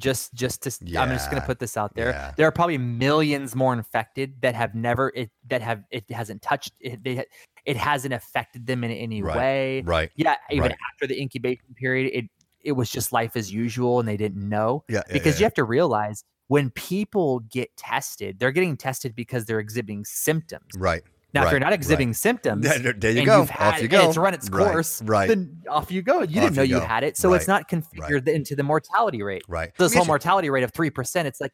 Just, 0.00 0.34
just 0.34 0.62
to, 0.62 0.70
I'm 0.98 1.10
just 1.10 1.30
gonna 1.30 1.42
put 1.44 1.58
this 1.58 1.76
out 1.76 1.94
there. 1.94 2.10
yeah. 2.10 2.32
There 2.36 2.46
are 2.48 2.52
probably 2.52 2.78
millions 2.78 3.54
more 3.54 3.72
infected 3.72 4.40
that 4.42 4.54
have 4.54 4.74
never 4.74 5.12
it 5.14 5.30
that 5.48 5.62
have 5.62 5.84
it 5.90 6.10
hasn't 6.10 6.42
touched 6.42 6.72
it. 6.80 7.02
They, 7.04 7.24
it 7.66 7.76
hasn't 7.76 8.14
affected 8.14 8.66
them 8.66 8.82
in 8.84 8.90
any 8.90 9.22
Right, 9.22 9.36
way. 9.36 9.82
right. 9.82 10.10
Yeah, 10.16 10.36
even 10.50 10.68
Right. 10.70 10.76
after 10.94 11.06
the 11.06 11.20
incubation 11.20 11.74
period, 11.76 12.10
it 12.14 12.24
it 12.62 12.72
was 12.72 12.90
just 12.90 13.12
life 13.12 13.36
as 13.36 13.52
usual, 13.52 14.00
and 14.00 14.08
they 14.08 14.16
didn't 14.16 14.46
know 14.48 14.84
Yeah, 14.88 15.02
yeah, 15.06 15.12
because 15.12 15.34
yeah. 15.36 15.40
you 15.40 15.44
have 15.44 15.54
to 15.54 15.64
realize 15.64 16.24
when 16.48 16.70
people 16.70 17.40
get 17.50 17.74
tested, 17.76 18.38
they're 18.38 18.50
getting 18.50 18.76
tested 18.76 19.14
because 19.14 19.44
they're 19.46 19.60
exhibiting 19.60 20.04
symptoms. 20.04 20.66
right. 20.76 21.02
Now, 21.32 21.44
if 21.46 21.50
you're 21.50 21.60
not 21.60 21.66
right. 21.66 21.74
exhibiting 21.74 22.12
symptoms, 22.12 22.64
There, 22.64 22.92
there 22.92 23.10
you 23.12 23.18
and 23.18 23.26
go. 23.26 23.38
you've 23.40 23.50
had 23.50 23.74
Off 23.74 23.82
you 23.82 23.88
go. 23.88 24.08
it's 24.08 24.16
run 24.16 24.34
its 24.34 24.48
course, 24.48 25.00
Right. 25.02 25.28
then 25.28 25.62
off 25.68 25.90
you 25.90 26.02
go. 26.02 26.22
You 26.22 26.22
Off 26.22 26.28
didn't 26.32 26.56
know 26.56 26.62
you 26.62 26.76
you 26.76 26.80
had 26.80 27.04
it, 27.04 27.16
so 27.16 27.32
it's 27.34 27.46
not 27.48 27.68
configured 27.68 28.26
into 28.28 28.56
the 28.56 28.62
mortality 28.62 29.22
rate. 29.22 29.42
Right. 29.48 29.70
So 29.76 29.84
this 29.84 29.94
whole 29.94 30.06
mortality 30.06 30.50
rate 30.50 30.64
of 30.64 30.72
three 30.72 30.90
percent, 30.90 31.28
it's 31.28 31.40
like, 31.40 31.52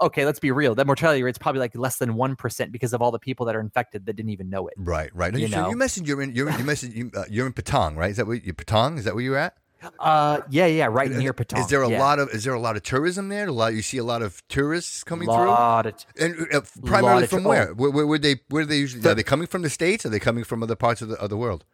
okay, 0.00 0.24
let's 0.24 0.40
be 0.40 0.50
real. 0.50 0.74
That 0.74 0.86
mortality 0.86 1.22
rate's 1.22 1.38
probably 1.38 1.60
like 1.60 1.76
less 1.76 1.98
than 1.98 2.14
one 2.14 2.36
percent 2.36 2.72
because 2.72 2.92
of 2.92 3.02
all 3.02 3.10
the 3.10 3.18
people 3.18 3.44
that 3.46 3.56
are 3.56 3.60
infected 3.60 4.06
that 4.06 4.14
didn't 4.14 4.30
even 4.30 4.48
know 4.48 4.66
it. 4.68 4.74
Right, 4.78 5.10
right. 5.14 5.34
you 5.34 5.48
so 5.48 5.62
know. 5.62 5.70
you 5.70 5.76
mentioned 5.76 6.08
you're 6.08 6.22
in 6.22 6.34
you're 6.34 6.50
you 6.50 6.64
mentioned 6.64 6.94
you, 6.94 7.10
uh, 7.14 7.24
you're 7.28 7.46
in 7.46 7.52
Patong, 7.52 7.96
right? 7.96 8.10
Is 8.10 8.16
that 8.16 8.26
where 8.26 8.36
you 8.36 8.54
Patong? 8.54 8.98
Is 8.98 9.04
that 9.04 9.14
where 9.14 9.24
you're 9.24 9.36
at? 9.36 9.54
Uh, 9.98 10.40
yeah, 10.50 10.66
yeah, 10.66 10.86
right 10.86 11.10
near 11.10 11.32
Patong. 11.32 11.60
Is 11.60 11.68
there 11.68 11.82
a 11.82 11.88
yeah. 11.88 12.00
lot 12.00 12.18
of 12.18 12.30
is 12.30 12.44
there 12.44 12.54
a 12.54 12.60
lot 12.60 12.76
of 12.76 12.82
tourism 12.82 13.28
there? 13.28 13.46
A 13.46 13.52
lot 13.52 13.74
you 13.74 13.82
see 13.82 13.98
a 13.98 14.04
lot 14.04 14.22
of 14.22 14.42
tourists 14.48 15.04
coming 15.04 15.28
lot 15.28 15.86
of 15.86 16.00
through, 16.00 16.24
and 16.26 16.52
uh, 16.52 16.62
primarily 16.84 17.24
of 17.24 17.30
from 17.30 17.44
tou- 17.44 17.48
where? 17.48 17.74
Where, 17.74 17.90
where? 17.90 18.06
where 18.06 18.18
they 18.18 18.40
where 18.48 18.64
they 18.64 18.78
usually 18.78 19.08
are 19.08 19.14
they 19.14 19.22
coming 19.22 19.46
from 19.46 19.62
the 19.62 19.70
states? 19.70 20.04
Are 20.04 20.08
they 20.08 20.18
coming 20.18 20.42
from 20.42 20.62
other 20.62 20.74
parts 20.74 21.00
of 21.00 21.08
the 21.08 21.16
of 21.20 21.30
the 21.30 21.36
world? 21.36 21.64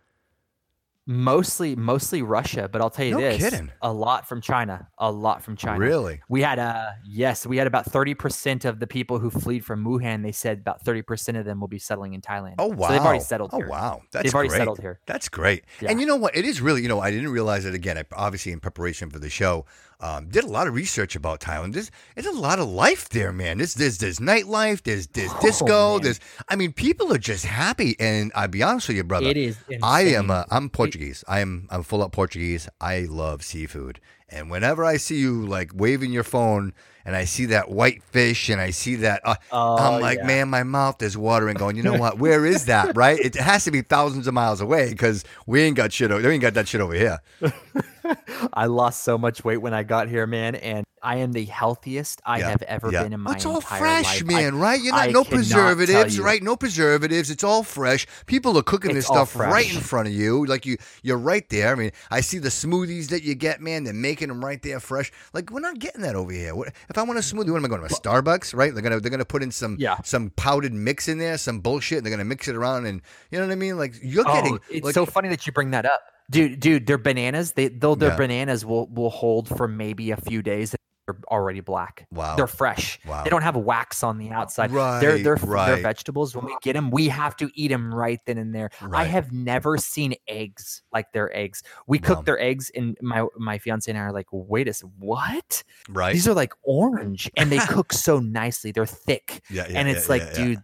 Mostly 1.07 1.77
mostly 1.77 2.23
Russia, 2.23 2.69
but 2.71 2.81
I'll 2.81 2.91
tell 2.91 3.05
you 3.05 3.13
No 3.13 3.21
this: 3.21 3.39
kidding. 3.43 3.71
a 3.83 3.93
lot 3.93 4.27
from 4.29 4.41
China, 4.41 4.89
a 4.99 5.11
lot 5.11 5.43
from 5.43 5.57
China. 5.57 5.79
Really? 5.79 6.21
We 6.29 6.43
had 6.43 6.59
uh 6.59 6.91
yes, 7.05 7.47
we 7.47 7.57
had 7.57 7.67
about 7.67 7.87
thirty 7.87 8.15
percent 8.15 8.65
of 8.65 8.81
the 8.81 8.87
people 8.87 9.19
who 9.19 9.31
fled 9.31 9.65
from 9.65 9.85
Wuhan. 9.85 10.23
They 10.23 10.33
said 10.33 10.59
about 10.59 10.81
thirty 10.83 11.03
percent 11.03 11.37
of 11.37 11.45
them 11.45 11.61
will 11.61 11.69
be 11.69 11.79
settling 11.79 12.15
in 12.15 12.21
Thailand. 12.21 12.55
Oh 12.59 12.69
wow! 12.69 12.87
So 12.89 12.93
they've 12.93 13.03
already 13.03 13.21
settled 13.25 13.51
oh 13.53 13.59
here. 13.59 13.69
wow! 13.69 14.03
That's 14.13 14.25
They've 14.25 14.35
already 14.35 14.49
great. 14.49 14.59
settled 14.59 14.81
here. 14.81 15.01
That's 15.07 15.29
great. 15.29 15.65
Yeah. 15.81 15.91
And 15.91 16.01
you 16.01 16.07
know 16.07 16.17
what? 16.17 16.37
It 16.37 16.45
is 16.45 16.61
really 16.61 16.83
you 16.83 16.89
know 16.89 17.01
I 17.01 17.11
didn't 17.11 17.31
realize 17.31 17.65
it 17.65 17.75
again. 17.75 17.99
I, 17.99 18.05
obviously, 18.15 18.53
in 18.53 18.61
preparation 18.61 19.11
for 19.11 19.19
the 19.19 19.31
show, 19.31 19.67
um, 20.01 20.29
did 20.29 20.45
a 20.45 20.49
lot 20.49 20.67
of 20.67 20.75
research 20.75 21.17
about 21.17 21.41
Thailand. 21.41 21.73
There's 21.73 21.91
there's 22.15 22.27
a 22.27 22.33
lot 22.33 22.59
of 22.59 22.69
life 22.69 23.09
there, 23.11 23.33
man. 23.33 23.59
There's 23.59 23.75
there's 23.75 23.99
there's 23.99 24.19
nightlife. 24.19 24.83
There's 24.83 25.07
there's 25.09 25.31
Oh, 25.33 25.39
disco. 25.41 25.93
man. 25.95 26.03
There's 26.03 26.21
I 26.49 26.57
mean, 26.57 26.73
people 26.73 27.13
are 27.13 27.19
just 27.19 27.45
happy. 27.47 27.97
And 27.99 28.33
I'll 28.35 28.49
be 28.49 28.63
honest 28.63 28.89
with 28.89 28.97
you, 28.97 29.05
brother. 29.05 29.29
It 29.29 29.37
is. 29.37 29.57
I 29.83 30.03
am. 30.03 30.25
insane. 30.25 30.31
Uh, 30.31 30.45
I'm 30.51 30.69
Portuguese. 30.69 31.25
I 31.29 31.41
am. 31.41 31.69
I'm 31.71 31.83
full 31.83 32.03
up 32.03 32.13
Portuguese. 32.13 32.69
I 32.81 33.01
love 33.09 33.43
seafood. 33.43 34.01
And 34.29 34.51
whenever 34.51 34.85
I 34.85 34.97
see 34.97 35.17
you 35.19 35.47
like 35.47 35.71
waving 35.75 36.11
your 36.13 36.25
phone, 36.25 36.73
and 37.05 37.15
I 37.15 37.25
see 37.27 37.45
that 37.47 37.71
white 37.71 38.03
fish, 38.03 38.49
and 38.49 38.61
I 38.61 38.71
see 38.71 38.97
that, 38.97 39.21
uh, 39.25 39.35
Oh, 39.53 39.77
I'm 39.77 40.01
like, 40.01 40.19
yeah. 40.19 40.27
man, 40.27 40.49
my 40.49 40.63
mouth 40.65 41.01
is 41.03 41.17
watering. 41.17 41.57
Going, 41.57 41.77
you 41.77 41.83
know 41.83 41.99
what? 41.99 42.19
Where 42.25 42.45
is 42.47 42.65
that? 42.65 42.97
Right? 42.97 43.19
It 43.21 43.35
has 43.37 43.65
to 43.65 43.71
be 43.71 43.83
thousands 43.83 44.27
of 44.27 44.35
miles 44.35 44.61
away 44.63 44.89
because 44.89 45.23
we 45.47 45.61
ain't 45.63 45.77
got 45.77 45.93
shit. 45.93 46.11
o- 46.11 46.17
We 46.17 46.27
ain't 46.27 46.41
got 46.43 46.55
that 46.55 46.67
shit 46.67 46.81
over 46.81 46.95
here. 46.95 47.21
I 48.53 48.67
lost 48.67 49.03
so 49.05 49.17
much 49.19 49.45
weight 49.45 49.59
when 49.59 49.75
I 49.75 49.83
got 49.83 50.09
here, 50.09 50.27
man, 50.27 50.55
and 50.57 50.85
I 51.03 51.17
am 51.17 51.33
the 51.33 51.45
healthiest 51.45 52.21
I 52.25 52.39
Yeah, 52.39 52.51
have 52.51 52.63
ever 52.63 52.91
yeah. 52.91 53.03
been 53.03 53.13
in 53.13 53.21
my 53.21 53.31
life. 53.31 53.37
It's 53.37 53.47
all 53.47 53.61
fresh, 53.61 54.05
life. 54.05 54.23
I- 54.23 54.33
man, 54.33 54.59
right? 54.59 54.81
You're 54.81 54.95
not 54.95 55.09
I 55.09 55.13
no 55.13 55.25
preservatives, 55.25 56.19
right? 56.19 56.43
No 56.43 56.57
preservatives. 56.57 57.31
It's 57.31 57.45
all 57.45 57.63
fresh. 57.63 58.07
People 58.27 58.57
are 58.59 58.63
cooking 58.63 58.95
this 58.95 59.05
It's 59.05 59.11
all 59.11 59.27
stuff 59.27 59.37
right 59.37 59.73
in 59.75 59.81
front 59.81 60.09
of 60.09 60.15
you. 60.15 60.47
Like 60.47 60.65
you, 60.67 60.77
you're 61.03 61.19
right 61.19 61.47
there. 61.51 61.73
I 61.73 61.75
mean, 61.75 61.91
I 62.11 62.21
see 62.21 62.39
the 62.39 62.49
smoothies 62.49 63.09
that 63.09 63.23
you 63.23 63.35
get, 63.35 63.61
man. 63.61 63.85
They're 63.85 63.93
making 63.93 64.29
them 64.29 64.45
right 64.45 64.63
there, 64.63 64.81
fresh. 64.81 65.13
Like 65.33 65.51
we're 65.51 65.61
not 65.61 65.79
getting 65.79 66.03
that 66.03 66.15
over 66.17 66.33
here. 66.33 66.55
What, 66.55 66.69
if 66.89 66.97
I 66.99 67.03
want 67.03 67.19
a 67.19 67.23
smoothie, 67.23 67.51
what 67.51 67.57
am 67.59 67.65
I 67.65 67.69
going 67.69 67.81
to 67.81 67.87
a 67.87 67.89
Starbucks? 68.01 68.55
Right? 68.55 68.73
They're 68.73 68.83
gonna 68.83 69.01
they're 69.01 69.11
gonna 69.11 69.25
put 69.25 69.43
in 69.43 69.51
some 69.51 69.77
Yeah. 69.79 69.97
some 70.05 70.31
powdered 70.31 70.73
mix 70.73 71.09
in 71.09 71.19
there, 71.19 71.37
some 71.39 71.61
bullshit. 71.61 71.99
And 71.99 72.07
they're 72.07 72.13
gonna 72.13 72.25
mix 72.25 72.49
it 72.49 72.57
around, 72.57 72.87
and 72.87 73.03
you 73.31 73.39
know 73.39 73.47
what 73.47 73.53
I 73.53 73.57
mean? 73.57 73.77
Like 73.79 73.95
you're 74.03 74.25
Oh, 74.27 74.35
getting. 74.35 74.59
it's 74.71 74.85
like, 74.85 74.95
so 74.95 75.05
funny 75.07 75.29
that 75.29 75.47
you 75.47 75.53
bring 75.53 75.71
that 75.73 75.85
up, 75.87 76.01
dude. 76.31 76.61
Dude, 76.61 76.87
their 76.87 76.99
bananas, 76.99 77.53
they 77.53 77.69
they'll 77.69 77.97
their 77.97 78.11
Yeah. 78.11 78.17
bananas 78.17 78.65
will 78.65 78.87
will 78.89 79.11
hold 79.11 79.49
for 79.49 79.69
maybe 79.69 80.11
a 80.11 80.17
few 80.17 80.43
days. 80.43 80.75
They're 81.07 81.19
already 81.31 81.61
black. 81.61 82.07
Wow. 82.13 82.35
They're 82.35 82.47
fresh. 82.47 82.99
Wow. 83.07 83.25
They 83.25 83.29
don't 83.29 83.43
have 83.43 83.57
wax 83.57 84.03
on 84.03 84.17
the 84.17 84.31
outside. 84.31 84.71
Right, 84.73 85.01
They're 85.01 85.19
they're 85.19 85.35
right. 85.35 85.67
they're 85.75 85.83
vegetables. 85.83 86.35
When 86.35 86.47
we 86.47 86.57
get 86.63 86.73
them, 86.73 86.91
we 86.91 87.09
have 87.09 87.37
to 87.37 87.51
eat 87.55 87.69
them 87.69 87.95
right 87.95 88.19
then 88.25 88.39
and 88.39 88.55
there. 88.55 88.71
I 88.91 89.05
have 89.05 89.31
never 89.31 89.77
seen 89.77 90.15
eggs 90.27 90.83
like 90.95 91.13
their 91.13 91.31
eggs. 91.37 91.63
We 91.87 91.99
cook 91.99 92.21
Wow. 92.21 92.23
their 92.23 92.41
eggs, 92.41 92.71
and 92.75 92.97
my 93.03 93.27
my 93.37 93.59
fiance 93.59 93.91
and 93.91 93.99
I 93.99 94.05
are 94.05 94.13
like, 94.15 94.29
wait 94.33 94.67
a 94.67 94.71
s- 94.71 94.83
what? 94.99 95.63
right? 95.91 96.15
These 96.15 96.27
are 96.27 96.33
like 96.33 96.55
orange, 96.63 97.31
and 97.37 97.53
they 97.53 97.59
cook 97.69 97.93
so 97.93 98.19
nicely. 98.19 98.73
They're 98.73 98.87
thick 98.87 99.43
yeah, 99.51 99.67
yeah, 99.69 99.79
and 99.79 99.91
it's 99.91 100.09
like, 100.09 100.23
yeah, 100.23 100.29
yeah. 100.39 100.45
dude, 100.47 100.59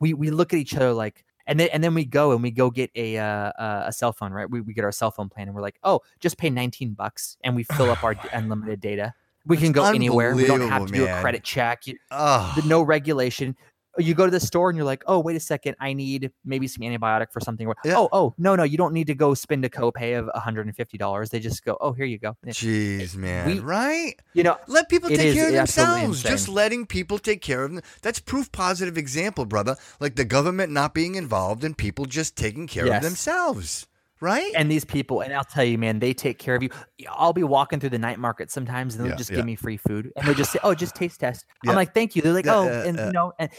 we 0.00 0.12
we 0.12 0.30
look 0.30 0.52
at 0.52 0.58
each 0.58 0.74
other 0.76 0.92
like, 0.92 1.24
and 1.48 1.58
then 1.58 1.68
and 1.72 1.82
then 1.82 1.94
we 1.94 2.04
go 2.04 2.32
and 2.32 2.42
we 2.42 2.52
go 2.52 2.70
get 2.70 2.90
a 2.94 3.16
uh, 3.18 3.24
uh, 3.24 3.84
a 3.86 3.92
cell 3.92 4.12
phone, 4.12 4.32
right? 4.32 4.48
We 4.48 4.60
we 4.60 4.74
get 4.74 4.84
our 4.84 4.92
cell 4.92 5.10
phone 5.10 5.28
plan, 5.30 5.48
and 5.48 5.56
we're 5.56 5.62
like, 5.62 5.78
oh, 5.82 6.02
just 6.20 6.36
pay 6.36 6.50
nineteen 6.50 6.92
bucks, 6.92 7.36
and 7.42 7.56
we 7.56 7.64
fill 7.64 7.90
up 7.90 8.04
our 8.04 8.14
unlimited 8.32 8.80
data. 8.80 9.14
We 9.46 9.56
can 9.56 9.72
go 9.72 9.84
anywhere. 9.84 10.36
We 10.36 10.46
don't 10.46 10.68
have 10.68 10.86
to 10.86 10.92
do 10.92 11.06
a 11.06 11.20
credit 11.20 11.42
check. 11.42 11.86
You, 11.86 11.98
the, 12.10 12.62
no 12.66 12.82
regulation. 12.82 13.56
You 13.96 14.14
go 14.14 14.26
to 14.26 14.30
the 14.30 14.38
store 14.38 14.68
and 14.70 14.76
you're 14.76 14.86
like, 14.86 15.02
oh, 15.06 15.18
wait 15.18 15.34
a 15.36 15.40
second, 15.40 15.74
I 15.80 15.92
need 15.92 16.30
maybe 16.44 16.68
some 16.68 16.82
antibiotic 16.82 17.32
for 17.32 17.40
something. 17.40 17.66
Yeah. 17.84 17.94
Oh, 17.96 18.08
oh, 18.12 18.34
no, 18.38 18.54
no, 18.54 18.62
you 18.62 18.76
don't 18.76 18.92
need 18.92 19.08
to 19.08 19.14
go 19.14 19.34
spend 19.34 19.64
a 19.64 19.68
copay 19.68 20.16
of 20.16 20.26
$150. 20.40 21.30
They 21.30 21.40
just 21.40 21.64
go, 21.64 21.76
oh, 21.80 21.92
here 21.92 22.04
you 22.04 22.18
go. 22.18 22.36
jeez, 22.46 23.16
man. 23.16 23.46
we- 23.46 23.58
right? 23.58 24.14
You 24.34 24.44
know, 24.44 24.56
Let 24.68 24.88
people 24.88 25.08
take 25.08 25.18
is 25.20 25.34
care 25.34 25.48
of 25.48 25.52
themselves. 25.54 26.22
Just 26.22 26.48
letting 26.48 26.86
people 26.86 27.18
take 27.18 27.42
care 27.42 27.64
of 27.64 27.72
them. 27.72 27.82
That's 28.02 28.20
proof 28.20 28.52
positive 28.52 28.96
example, 28.96 29.46
brother. 29.46 29.76
Like 29.98 30.14
the 30.14 30.24
government 30.24 30.72
not 30.72 30.94
being 30.94 31.16
involved 31.16 31.64
and 31.64 31.76
people 31.76 32.04
just 32.04 32.36
taking 32.36 32.68
care 32.68 32.86
of 32.98 33.02
themselves. 33.02 33.87
Right? 34.20 34.52
and 34.56 34.70
these 34.70 34.84
people, 34.84 35.20
and 35.20 35.32
I'll 35.32 35.44
tell 35.44 35.64
you, 35.64 35.78
man, 35.78 35.98
they 36.00 36.12
take 36.12 36.38
care 36.38 36.54
of 36.56 36.62
you. 36.62 36.70
I'll 37.10 37.32
be 37.32 37.44
walking 37.44 37.78
through 37.80 37.90
the 37.90 37.98
night 37.98 38.18
market 38.18 38.50
sometimes, 38.50 38.94
and 38.94 39.04
they'll 39.04 39.10
Yeah, 39.12 39.16
just 39.16 39.30
yeah. 39.30 39.36
give 39.36 39.44
me 39.46 39.54
free 39.54 39.76
food, 39.76 40.12
and 40.16 40.26
they'll 40.26 40.34
just 40.34 40.52
say, 40.52 40.58
"Oh, 40.62 40.74
just 40.74 40.94
taste 40.94 41.20
test." 41.20 41.46
Yeah. 41.62 41.70
I'm 41.70 41.76
like, 41.76 41.94
"Thank 41.94 42.16
you." 42.16 42.22
They're 42.22 42.32
like, 42.32 42.46
"Oh," 42.46 42.64
yeah, 42.66 42.84
and 42.84 42.96
you 42.98 43.04
uh 43.04 43.10
know, 43.12 43.32
and 43.38 43.50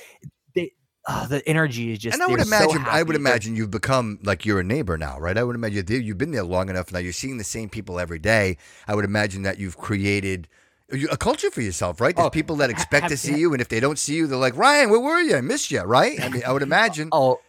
they, 0.56 0.74
oh, 1.08 1.28
the 1.30 1.48
energy 1.48 1.92
is 1.94 2.00
just. 2.00 2.16
and 2.16 2.24
I 2.24 2.28
would 2.28 2.40
they're 2.40 2.46
so 2.46 2.66
imagine, 2.72 2.86
I 2.88 3.04
would 3.04 3.16
imagine 3.16 3.56
you've 3.56 3.72
become 3.72 4.20
like 4.24 4.46
you're 4.46 4.60
a 4.60 4.64
neighbor 4.64 4.98
now, 4.98 5.18
right? 5.20 5.38
I 5.38 5.44
would 5.44 5.56
imagine 5.56 5.86
you- 5.88 5.98
you've 6.00 6.18
been 6.18 6.32
there 6.32 6.44
long 6.44 6.70
enough 6.70 6.92
now. 6.92 7.00
You're 7.00 7.14
seeing 7.14 7.38
the 7.38 7.44
same 7.44 7.70
people 7.70 8.00
every 8.00 8.20
day. 8.20 8.58
I 8.88 8.96
would 8.96 9.06
imagine 9.06 9.44
that 9.44 9.60
you've 9.60 9.78
created 9.78 10.48
a 11.12 11.18
culture 11.18 11.52
for 11.52 11.62
yourself, 11.62 12.02
right? 12.02 12.16
There's 12.16 12.26
Oh, 12.26 12.30
people 12.32 12.56
that 12.58 12.72
ha- 12.72 12.76
expect 12.76 13.06
to 13.10 13.14
have- 13.14 13.20
see 13.20 13.38
you, 13.38 13.54
and 13.54 13.62
if 13.62 13.70
they 13.70 13.80
don't 13.80 14.00
see 14.00 14.16
you, 14.16 14.26
they're 14.26 14.40
like, 14.40 14.58
Ryan, 14.58 14.90
where 14.90 15.00
were 15.00 15.20
you? 15.22 15.36
I 15.36 15.42
missed 15.42 15.70
you, 15.70 15.82
right? 15.82 16.20
I 16.20 16.30
mean, 16.30 16.42
I 16.46 16.52
would 16.52 16.64
oh, 16.64 16.66
imagine. 16.66 17.10
Oh, 17.12 17.40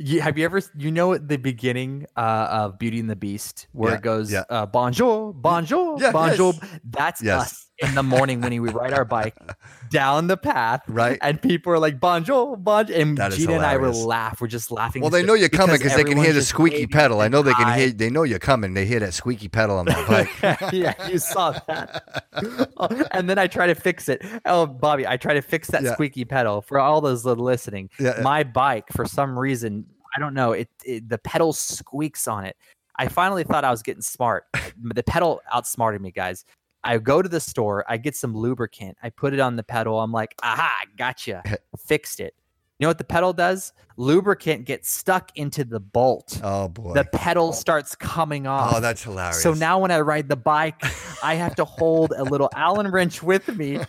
you, 0.00 0.20
have 0.20 0.38
you 0.38 0.44
ever? 0.44 0.60
You 0.76 0.90
know, 0.90 1.12
at 1.12 1.28
the 1.28 1.36
beginning 1.36 2.06
uh, 2.16 2.48
of 2.50 2.78
Beauty 2.78 2.98
and 3.00 3.08
the 3.10 3.16
Beast, 3.16 3.68
where 3.72 3.92
Yeah, 3.92 3.96
it 3.98 4.02
goes, 4.02 4.32
yeah. 4.32 4.44
uh, 4.48 4.66
"Bonjour, 4.66 5.32
bonjour, 5.32 6.00
Yeah, 6.00 6.12
bonjour." 6.12 6.54
yes. 6.60 6.80
That's 6.84 7.22
Yes. 7.22 7.40
us 7.42 7.69
in 7.82 7.94
the 7.94 8.02
morning 8.02 8.40
when 8.40 8.50
we 8.60 8.70
ride 8.70 8.92
our 8.92 9.04
bike 9.04 9.34
down 9.90 10.26
the 10.26 10.36
path, 10.36 10.82
Right. 10.88 11.18
And 11.22 11.40
people 11.40 11.72
are 11.72 11.78
like, 11.78 11.98
"Bonjour, 12.00 12.56
bonjour," 12.56 12.96
and 12.96 13.16
That 13.18 13.32
Gina 13.32 13.54
and 13.54 13.64
I 13.64 13.76
will 13.76 13.92
laugh. 14.06 14.40
We're 14.40 14.46
just 14.48 14.70
laughing. 14.70 15.02
Well, 15.02 15.10
they 15.10 15.22
know 15.22 15.34
you're 15.34 15.48
coming 15.48 15.76
because 15.78 15.94
they 15.94 16.04
can 16.04 16.16
hear 16.18 16.32
the 16.32 16.42
squeaky 16.42 16.86
pedal. 16.86 17.20
I 17.20 17.28
know 17.28 17.42
they 17.42 17.54
can 17.54 17.78
hear. 17.78 17.90
They 17.90 18.10
know 18.10 18.22
you're 18.22 18.38
coming. 18.38 18.74
They 18.74 18.86
hear 18.86 19.00
that 19.00 19.14
squeaky 19.14 19.48
pedal 19.48 19.78
on 19.78 19.86
my 19.86 20.06
bike. 20.42 20.72
yeah, 20.72 21.08
you 21.08 21.18
saw 21.18 21.52
that. 21.66 22.24
Oh, 22.82 22.88
and 23.10 23.28
then 23.28 23.38
I 23.38 23.46
try 23.46 23.66
to 23.66 23.74
fix 23.74 24.08
it. 24.08 24.24
Oh, 24.46 24.64
Bobby, 24.64 25.06
I 25.06 25.18
try 25.18 25.34
to 25.34 25.42
fix 25.42 25.68
that 25.68 25.82
Yeah. 25.82 25.92
squeaky 25.92 26.24
pedal 26.24 26.62
for 26.62 26.78
all 26.80 27.00
those 27.02 27.24
listening. 27.26 27.90
Yeah, 27.98 28.14
yeah. 28.16 28.22
My 28.22 28.42
bike, 28.42 28.86
for 28.92 29.04
some 29.04 29.38
reason, 29.38 29.84
I 30.16 30.20
don't 30.20 30.32
know, 30.32 30.52
it, 30.52 30.68
it 30.84 31.06
the 31.08 31.18
pedal 31.18 31.52
squeaks 31.52 32.26
on 32.26 32.44
it. 32.46 32.56
I 32.96 33.08
finally 33.08 33.44
thought 33.44 33.64
I 33.64 33.70
was 33.70 33.82
getting 33.82 34.00
smart. 34.02 34.44
the 34.82 35.02
pedal 35.02 35.42
outsmarted 35.52 36.00
me, 36.00 36.10
guys. 36.10 36.44
I 36.82 36.98
go 36.98 37.22
to 37.22 37.28
the 37.28 37.40
store, 37.40 37.84
I 37.88 37.96
get 37.96 38.16
some 38.16 38.34
lubricant, 38.34 38.96
I 39.02 39.10
put 39.10 39.34
it 39.34 39.40
on 39.40 39.56
the 39.56 39.62
pedal. 39.62 40.00
I'm 40.00 40.12
like, 40.12 40.34
aha, 40.42 40.82
gotcha, 40.96 41.42
fixed 41.78 42.20
it. 42.20 42.34
You 42.80 42.84
know 42.84 42.88
what 42.88 42.96
the 42.96 43.04
pedal 43.04 43.34
does? 43.34 43.74
Lubricant 43.98 44.64
gets 44.64 44.90
stuck 44.90 45.32
into 45.34 45.66
the 45.66 45.78
bolt. 45.78 46.40
Oh 46.42 46.68
boy. 46.68 46.94
The 46.94 47.04
pedal 47.04 47.52
starts 47.52 47.94
coming 47.94 48.46
oh, 48.46 48.52
off. 48.52 48.76
oh, 48.76 48.80
that's 48.80 49.04
hilarious. 49.04 49.42
So 49.42 49.52
now 49.52 49.78
when 49.78 49.90
I 49.90 50.00
ride 50.00 50.30
the 50.30 50.36
bike, 50.36 50.82
I 51.22 51.34
have 51.34 51.54
to 51.56 51.66
hold 51.66 52.14
a 52.16 52.24
little 52.24 52.48
Allen 52.56 52.90
wrench 52.90 53.22
with 53.22 53.54
me, 53.54 53.80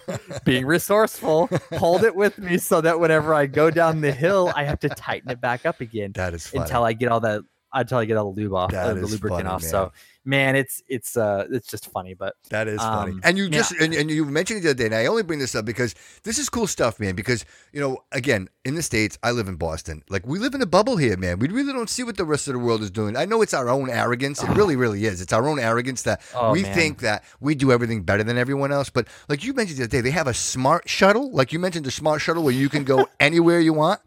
being 0.43 0.65
resourceful, 0.65 1.49
hold 1.77 2.03
it 2.03 2.13
with 2.13 2.37
me 2.37 2.57
so 2.57 2.81
that 2.81 2.99
whenever 2.99 3.33
I 3.33 3.45
go 3.45 3.71
down 3.71 4.01
the 4.01 4.11
hill, 4.11 4.51
I 4.57 4.65
have 4.65 4.81
to 4.81 4.89
tighten 4.89 5.31
it 5.31 5.39
back 5.39 5.65
up 5.65 5.79
again 5.79 6.11
that 6.15 6.33
is 6.33 6.47
funny. 6.47 6.63
until 6.63 6.83
I 6.83 6.91
get 6.91 7.09
all 7.09 7.21
that 7.21 7.43
until 7.73 7.97
I 7.99 8.05
get 8.05 8.17
all 8.17 8.33
the 8.33 8.41
lube 8.41 8.53
off, 8.53 8.73
uh, 8.73 8.93
the 8.93 9.01
lubricant 9.07 9.43
funny, 9.43 9.49
off. 9.49 9.61
man. 9.61 9.69
So 9.71 9.91
man, 10.25 10.55
it's 10.55 10.83
it's 10.87 11.17
uh 11.17 11.47
it's 11.51 11.67
just 11.67 11.89
funny, 11.91 12.13
but 12.13 12.35
That 12.49 12.67
is 12.67 12.79
funny. 12.79 13.13
Um, 13.13 13.21
and 13.23 13.37
you 13.37 13.45
yeah. 13.45 13.49
just 13.51 13.71
and, 13.73 13.93
and 13.93 14.09
you 14.11 14.25
mentioned 14.25 14.59
it 14.59 14.63
the 14.63 14.69
other 14.69 14.77
day, 14.77 14.85
and 14.85 14.95
I 14.95 15.05
only 15.07 15.23
bring 15.23 15.39
this 15.39 15.55
up 15.55 15.65
because 15.65 15.95
this 16.23 16.37
is 16.37 16.49
cool 16.49 16.67
stuff, 16.67 16.99
man. 16.99 17.15
Because 17.15 17.45
you 17.73 17.79
know, 17.79 18.03
again, 18.11 18.49
in 18.65 18.75
the 18.75 18.81
states, 18.83 19.17
I 19.23 19.31
live 19.31 19.47
in 19.47 19.55
Boston. 19.55 20.03
Like 20.09 20.25
we 20.27 20.37
live 20.39 20.53
in 20.53 20.61
a 20.61 20.65
bubble 20.65 20.97
here, 20.97 21.17
man. 21.17 21.39
We 21.39 21.47
really 21.47 21.73
don't 21.73 21.89
see 21.89 22.03
what 22.03 22.17
the 22.17 22.25
rest 22.25 22.47
of 22.47 22.53
the 22.53 22.59
world 22.59 22.81
is 22.81 22.91
doing. 22.91 23.15
I 23.17 23.25
know 23.25 23.41
it's 23.41 23.53
our 23.53 23.69
own 23.69 23.89
arrogance. 23.89 24.43
It 24.43 24.49
really, 24.49 24.75
really 24.75 25.05
is. 25.05 25.21
It's 25.21 25.33
our 25.33 25.47
own 25.47 25.59
arrogance 25.59 26.03
that 26.03 26.21
Oh, 26.35 26.51
we 26.51 26.63
man. 26.63 26.73
think 26.75 26.99
that 26.99 27.23
we 27.39 27.55
do 27.55 27.71
everything 27.71 28.03
better 28.03 28.23
than 28.23 28.37
everyone 28.37 28.71
else. 28.71 28.89
But 28.89 29.07
like 29.29 29.43
you 29.43 29.53
mentioned 29.53 29.79
the 29.79 29.83
other 29.83 29.91
day, 29.91 30.01
they 30.01 30.11
have 30.11 30.27
a 30.27 30.33
smart 30.33 30.87
shuttle. 30.87 31.31
Like 31.31 31.51
you 31.53 31.59
mentioned, 31.59 31.85
the 31.85 31.91
smart 31.91 32.21
shuttle 32.21 32.43
where 32.43 32.53
you 32.53 32.69
can 32.69 32.83
go 32.83 33.07
anywhere 33.19 33.59
you 33.59 33.73
want. 33.73 34.01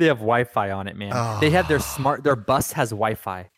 They 0.00 0.06
have 0.06 0.18
Wi-Fi 0.18 0.70
on 0.72 0.88
it, 0.88 0.96
man. 0.96 1.12
They 1.40 1.50
have 1.50 1.68
their 1.68 1.78
Ah. 1.78 1.94
smart. 1.96 2.24
Their 2.24 2.36
bus 2.36 2.72
has 2.72 2.90
Wi-Fi. 2.90 3.48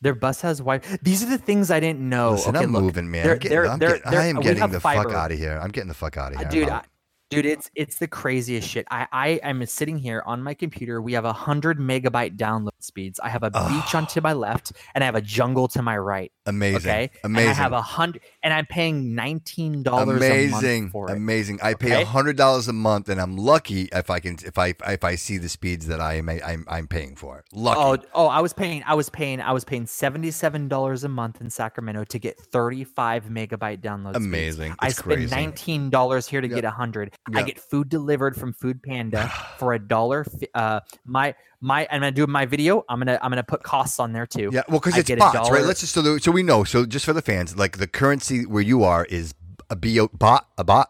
Their 0.00 0.14
bus 0.14 0.40
has 0.42 0.58
Wi-Fi. 0.58 0.98
These 1.02 1.22
are 1.24 1.28
the 1.28 1.38
things 1.38 1.70
I 1.70 1.80
didn't 1.80 2.00
know. 2.08 2.30
Listen, 2.32 2.56
okay, 2.56 2.64
I'm 2.64 2.72
look, 2.72 2.82
moving, 2.84 3.10
man. 3.10 3.24
they're- 3.24 3.32
I'm 3.32 3.38
getting, 3.38 3.50
they're- 3.50 3.66
I'm 3.66 3.78
they're- 3.78 3.88
getting, 3.98 4.14
I 4.18 4.26
am 4.26 4.40
getting 4.40 4.68
the 4.70 4.80
fuck 4.80 5.12
out 5.12 5.32
of 5.32 5.38
here. 5.38 5.58
I'm 5.62 5.70
getting 5.70 5.88
the 5.88 5.94
fuck 5.94 6.16
out 6.16 6.32
of 6.32 6.36
Uh, 6.38 6.40
here. 6.42 6.48
dude 6.50 6.68
I'm- 6.70 6.84
dude 7.30 7.44
it's 7.44 7.70
it's 7.74 7.98
the 7.98 8.06
craziest 8.08 8.66
shit 8.66 8.86
i 8.90 9.06
i 9.12 9.28
am 9.42 9.62
sitting 9.66 9.98
here 9.98 10.22
on 10.24 10.42
my 10.42 10.54
computer 10.54 11.02
we 11.02 11.12
have 11.12 11.26
a 11.26 11.32
hundred 11.34 11.78
megabyte 11.78 12.38
download 12.38 12.70
speeds 12.80 13.20
i 13.22 13.28
have 13.28 13.42
a 13.42 13.50
beach 13.50 13.94
on 13.94 14.06
to 14.06 14.22
my 14.22 14.32
left 14.32 14.72
and 14.94 15.04
i 15.04 15.06
have 15.06 15.14
a 15.14 15.20
jungle 15.20 15.68
to 15.68 15.82
my 15.82 15.94
right 15.98 16.32
amazing. 16.46 16.78
okay 16.90 17.10
Amazing. 17.24 17.50
and 17.50 17.58
i 17.58 17.62
have 17.62 17.72
a 17.74 17.82
hundred 17.82 18.22
and 18.42 18.54
i'm 18.54 18.66
paying 18.66 19.14
19 19.14 19.82
dollars 19.82 20.16
amazing, 20.16 20.48
a 20.48 20.80
month 20.80 20.92
for 20.92 21.10
it 21.10 21.16
amazing. 21.16 21.58
I 21.62 21.74
pay 21.74 22.00
a 22.02 22.04
hundred 22.04 22.36
dollars 22.36 22.68
a 22.68 22.72
month, 22.72 23.08
and 23.08 23.20
I'm 23.20 23.36
lucky 23.36 23.88
if 23.92 24.10
I 24.10 24.20
can 24.20 24.36
if 24.44 24.56
I 24.58 24.74
if 24.86 25.04
I 25.04 25.16
see 25.16 25.38
the 25.38 25.48
speeds 25.48 25.86
that 25.88 26.00
I 26.00 26.14
am 26.14 26.28
I'm, 26.28 26.64
I'm 26.68 26.86
paying 26.86 27.16
for. 27.16 27.44
Lucky. 27.52 27.80
Oh, 27.80 27.96
oh! 28.14 28.26
I 28.28 28.40
was 28.40 28.52
paying. 28.52 28.82
I 28.86 28.94
was 28.94 29.08
paying. 29.10 29.40
I 29.40 29.52
was 29.52 29.64
paying 29.64 29.86
seventy-seven 29.86 30.68
dollars 30.68 31.04
a 31.04 31.08
month 31.08 31.40
in 31.40 31.50
Sacramento 31.50 32.04
to 32.04 32.18
get 32.18 32.38
thirty-five 32.38 33.24
megabyte 33.24 33.80
download. 33.80 34.16
Amazing. 34.16 34.74
I 34.78 34.90
spend 34.90 35.04
crazy. 35.16 35.34
nineteen 35.34 35.90
dollars 35.90 36.26
here 36.28 36.40
to 36.40 36.48
Yep. 36.48 36.54
get 36.54 36.64
a 36.64 36.70
hundred. 36.70 37.14
I 37.34 37.42
get 37.42 37.58
food 37.60 37.88
delivered 37.88 38.36
from 38.36 38.52
Food 38.52 38.82
Panda 38.82 39.28
for 39.58 39.72
a 39.74 39.78
dollar. 39.78 40.24
Uh, 40.54 40.80
my 41.04 41.34
my. 41.60 41.86
I'm 41.90 42.00
gonna 42.00 42.12
do 42.12 42.26
my 42.26 42.46
video. 42.46 42.84
I'm 42.88 42.98
gonna 43.00 43.18
I'm 43.22 43.30
gonna 43.30 43.42
put 43.42 43.62
costs 43.62 43.98
on 44.00 44.12
there 44.12 44.26
too. 44.26 44.50
yeah, 44.52 44.62
well, 44.68 44.78
because 44.80 44.96
it's 44.96 45.10
a 45.10 45.16
bots, 45.16 45.50
right? 45.50 45.64
Let's 45.64 45.80
just 45.80 45.92
so, 45.94 46.02
the, 46.02 46.20
so 46.20 46.30
we 46.30 46.42
know. 46.42 46.64
So 46.64 46.84
just 46.86 47.04
for 47.04 47.12
the 47.12 47.22
fans, 47.22 47.56
like 47.56 47.78
the 47.78 47.86
currency 47.86 48.44
where 48.46 48.62
you 48.62 48.84
are 48.84 49.04
is 49.04 49.34
a 49.70 49.76
bo 49.76 50.08
baht, 50.08 50.42
a 50.56 50.64
baht, 50.64 50.86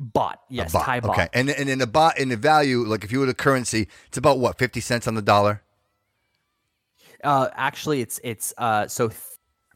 Baht. 0.00 0.34
a 0.34 0.38
Yes. 0.48 0.72
baht. 0.72 0.84
Thai 0.84 1.00
baht. 1.00 1.10
Okay, 1.10 1.28
and 1.32 1.50
and 1.50 1.68
in 1.68 1.78
the 1.80 1.86
baht 1.86 2.16
in 2.18 2.28
the 2.28 2.36
value, 2.36 2.84
like 2.84 3.02
if 3.04 3.10
you 3.12 3.20
were 3.20 3.26
the 3.26 3.34
currency, 3.34 3.88
it's 4.06 4.16
about 4.18 4.38
what 4.38 4.58
fifty 4.58 4.80
cents 4.80 5.06
on 5.08 5.14
the 5.14 5.22
dollar. 5.22 5.62
Uh, 7.24 7.48
actually, 7.54 8.00
it's 8.00 8.20
it's 8.22 8.54
uh 8.58 8.86
so 8.86 9.08
th- 9.08 9.20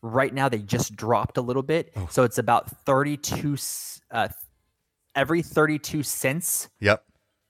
right 0.00 0.32
now 0.32 0.48
they 0.48 0.58
just 0.58 0.94
dropped 0.94 1.36
a 1.38 1.42
little 1.42 1.62
bit, 1.62 1.92
Oh. 1.96 2.06
so 2.10 2.22
it's 2.22 2.38
about 2.38 2.70
thirty-two. 2.86 3.56
Uh, 4.12 4.28
every 5.16 5.42
thirty-two 5.42 6.02
cents 6.04 6.68
Yep. 6.80 7.02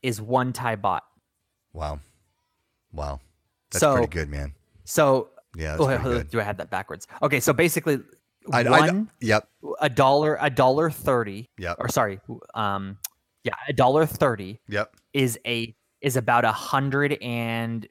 is 0.03 0.21
one 0.21 0.53
Thai 0.55 0.77
baht. 0.77 1.01
Wow. 1.75 2.01
Wow. 2.93 3.21
That's 3.71 3.81
So- 3.81 3.95
pretty 3.95 4.11
good, 4.11 4.29
man. 4.29 4.55
So 4.85 5.31
Yeah, 5.57 5.77
oh, 5.79 6.23
do 6.23 6.41
I 6.41 6.43
have 6.43 6.57
that 6.59 6.71
backwards? 6.71 7.07
Okay, 7.23 7.41
so 7.41 7.53
basically, 7.53 8.01
I, 8.53 8.65
I, 8.65 8.81
one 8.89 9.11
yep. 9.21 9.49
a 9.81 9.89
dollar 9.89 10.37
a 10.41 10.51
dollar 10.51 10.91
thirty. 10.91 11.51
Yep. 11.59 11.77
Or 11.79 11.89
sorry, 11.89 12.21
um, 12.55 12.99
yeah, 13.45 13.55
a 13.69 13.73
dollar 13.73 14.05
thirty 14.07 14.61
Yep. 14.69 14.97
is 15.13 15.39
a 15.47 15.75
is 16.01 16.17
about 16.17 16.45
a 16.45 16.53
hundred 16.53 17.17
and 17.23 17.87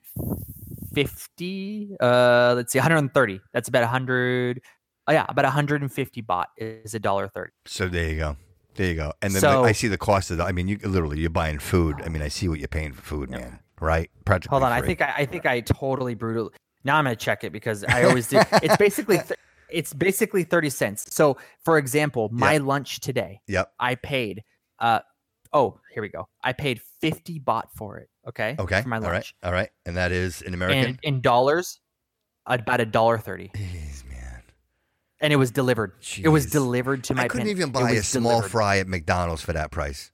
fifty. 0.93 1.95
Uh, 1.99 2.53
let's 2.55 2.71
see, 2.73 2.79
one 2.79 2.83
hundred 2.83 2.97
and 2.97 3.13
thirty. 3.13 3.41
That's 3.53 3.69
about 3.69 3.83
a 3.83 3.87
hundred. 3.87 4.61
Oh 5.07 5.13
yeah, 5.13 5.25
about 5.27 5.45
150 5.45 6.21
baht 6.21 6.45
is 6.57 6.93
a 6.93 6.99
dollar 6.99 7.27
thirty. 7.27 7.51
So 7.65 7.87
there 7.87 8.09
you 8.09 8.17
go. 8.17 8.37
There 8.75 8.87
you 8.87 8.95
go. 8.95 9.13
And 9.21 9.33
then 9.33 9.41
So- 9.41 9.63
I 9.63 9.71
see 9.71 9.87
the 9.87 9.97
cost 9.97 10.31
of 10.31 10.37
the. 10.37 10.43
I 10.45 10.51
mean, 10.51 10.67
you 10.67 10.77
literally 10.83 11.19
you're 11.19 11.29
buying 11.29 11.59
food. 11.59 12.01
I 12.03 12.09
mean, 12.09 12.21
I 12.21 12.27
see 12.27 12.47
what 12.47 12.59
you're 12.59 12.67
paying 12.67 12.93
for 12.93 13.01
food, 13.01 13.29
man. 13.29 13.59
Right? 13.81 14.09
Practically. 14.25 14.53
Hold 14.55 14.63
on, 14.63 14.71
I 14.71 14.81
think 14.81 15.01
I, 15.01 15.13
I 15.17 15.25
think 15.25 15.45
I 15.45 15.59
totally 15.61 16.13
brutal. 16.15 16.53
Now 16.85 16.95
I'm 16.97 17.03
gonna 17.03 17.15
check 17.17 17.43
it 17.43 17.51
because 17.51 17.83
I 17.83 18.03
always 18.03 18.27
do. 18.29 18.39
It's 18.63 18.77
basically 18.77 19.17
th- 19.27 19.39
it's 19.69 19.93
basically 19.93 20.43
30 20.43 20.69
cents. 20.69 21.05
So 21.13 21.37
for 21.65 21.77
example, 21.77 22.29
my 22.31 22.57
lunch 22.57 22.99
today, 23.01 23.41
Yep. 23.47 23.73
I 23.79 23.95
paid. 23.95 24.43
Uh 24.79 24.99
oh, 25.51 25.79
here 25.93 26.01
we 26.01 26.09
go. 26.09 26.27
I 26.43 26.53
paid 26.53 26.79
50 27.01 27.39
baht 27.41 27.63
for 27.75 27.97
it. 27.97 28.09
Okay. 28.27 28.55
Okay. 28.59 28.81
For 28.83 28.87
my 28.89 28.97
All 28.97 29.01
right. 29.03 29.13
lunch, 29.13 29.35
All 29.43 29.51
right. 29.51 29.69
And 29.85 29.97
that 29.97 30.11
is 30.11 30.41
in 30.43 30.53
American. 30.53 30.85
and 30.85 30.99
in 31.03 31.21
dollars, 31.21 31.79
about 32.45 32.81
a 32.81 32.85
dollar 32.85 33.17
thirty, 33.17 33.49
Jeez, 33.55 34.03
man. 34.09 34.43
and 35.19 35.33
it 35.33 35.37
was 35.37 35.49
delivered. 35.51 35.93
It 36.21 36.29
was 36.29 36.45
Jeez. 36.45 36.51
I 36.97 37.01
to 37.01 37.13
my. 37.15 37.27
couldn't 37.27 37.47
pen- 37.47 37.51
even 37.57 37.71
buy 37.71 37.91
a 37.91 38.03
small 38.03 38.31
delivered. 38.33 38.49
fry 38.49 38.77
at 38.79 38.87
McDonald's 38.87 39.41
for 39.41 39.53
that 39.53 39.71
price. 39.71 40.11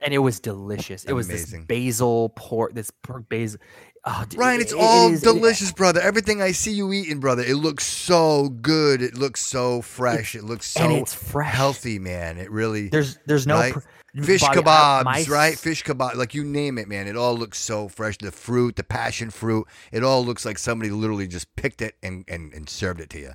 And 0.00 0.14
it 0.14 0.18
was 0.18 0.40
delicious. 0.40 1.04
It 1.04 1.12
was 1.12 1.28
Amazing. 1.28 1.60
this 1.60 1.66
basil 1.66 2.30
pork, 2.36 2.74
this 2.74 2.90
pork 3.02 3.28
basil. 3.28 3.60
Oh, 4.06 4.24
Ryan, 4.34 4.62
it's 4.62 4.72
it 4.72 4.78
all 4.80 5.12
is- 5.12 5.20
it- 5.22 5.24
delicious, 5.24 5.72
brother. 5.72 6.00
Everything 6.00 6.40
I 6.40 6.52
see 6.52 6.72
you 6.72 6.90
eating, 6.92 7.20
brother, 7.20 7.42
it 7.42 7.56
looks 7.56 7.84
so 7.84 8.48
good. 8.48 9.02
It 9.02 9.14
looks 9.18 9.44
so 9.44 9.82
fresh. 9.82 10.34
It 10.34 10.42
looks 10.44 10.66
so 10.68 10.80
and 10.82 10.92
it's 10.92 11.12
fresh. 11.12 11.52
healthy, 11.54 11.98
man. 11.98 12.38
It 12.38 12.50
really. 12.50 12.88
There's 12.88 13.18
there's 13.26 13.46
no 13.46 13.56
right? 13.56 13.72
pr- 13.74 13.80
Fish 14.24 14.40
Bobby, 14.40 14.58
I- 14.58 14.60
uh, 14.60 15.02
kebabs, 15.02 15.04
my 15.04 15.24
right? 15.28 15.56
Fish 15.58 15.84
kebab, 15.84 16.16
like 16.16 16.34
you 16.34 16.42
name 16.44 16.78
it, 16.78 16.88
man. 16.88 17.06
It 17.06 17.16
all 17.16 17.36
looks 17.36 17.58
so 17.60 17.88
fresh. 17.88 18.16
The 18.18 18.32
fruit, 18.32 18.74
the 18.76 18.82
passion 18.82 19.30
fruit, 19.30 19.68
it 19.92 20.02
all 20.02 20.24
looks 20.24 20.44
like 20.44 20.58
somebody 20.58 20.90
literally 20.90 21.28
just 21.28 21.54
picked 21.54 21.80
it 21.82 21.94
and, 22.02 22.24
and, 22.26 22.52
and 22.52 22.68
served 22.68 23.00
it 23.00 23.08
to 23.10 23.20
you. 23.20 23.32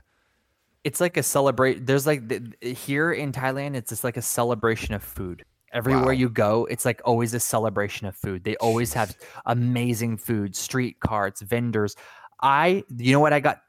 It's 0.84 1.00
like 1.00 1.16
a 1.16 1.24
celebrate. 1.24 1.86
There's 1.86 2.06
like 2.06 2.28
the, 2.28 2.54
here 2.74 3.14
in 3.14 3.32
Thailand, 3.32 3.76
it's 3.76 3.90
just 3.90 4.04
like 4.04 4.18
a 4.18 4.22
celebration 4.22 4.94
of 4.94 5.02
food. 5.04 5.46
Everywhere 5.76 6.06
Wow. 6.06 6.12
you 6.12 6.30
go, 6.30 6.66
it's 6.72 6.86
like 6.86 7.02
always 7.06 7.34
a 7.34 7.40
celebration 7.40 8.08
of 8.08 8.16
food. 8.16 8.44
They 8.46 8.56
always 8.58 8.94
have 8.94 9.16
amazing 9.46 10.18
food, 10.18 10.56
street 10.56 11.00
carts, 11.02 11.42
vendors. 11.42 11.96
I, 12.42 12.84
you 12.98 13.12
know 13.12 13.20
what 13.20 13.34
I 13.34 13.40
got? 13.42 13.60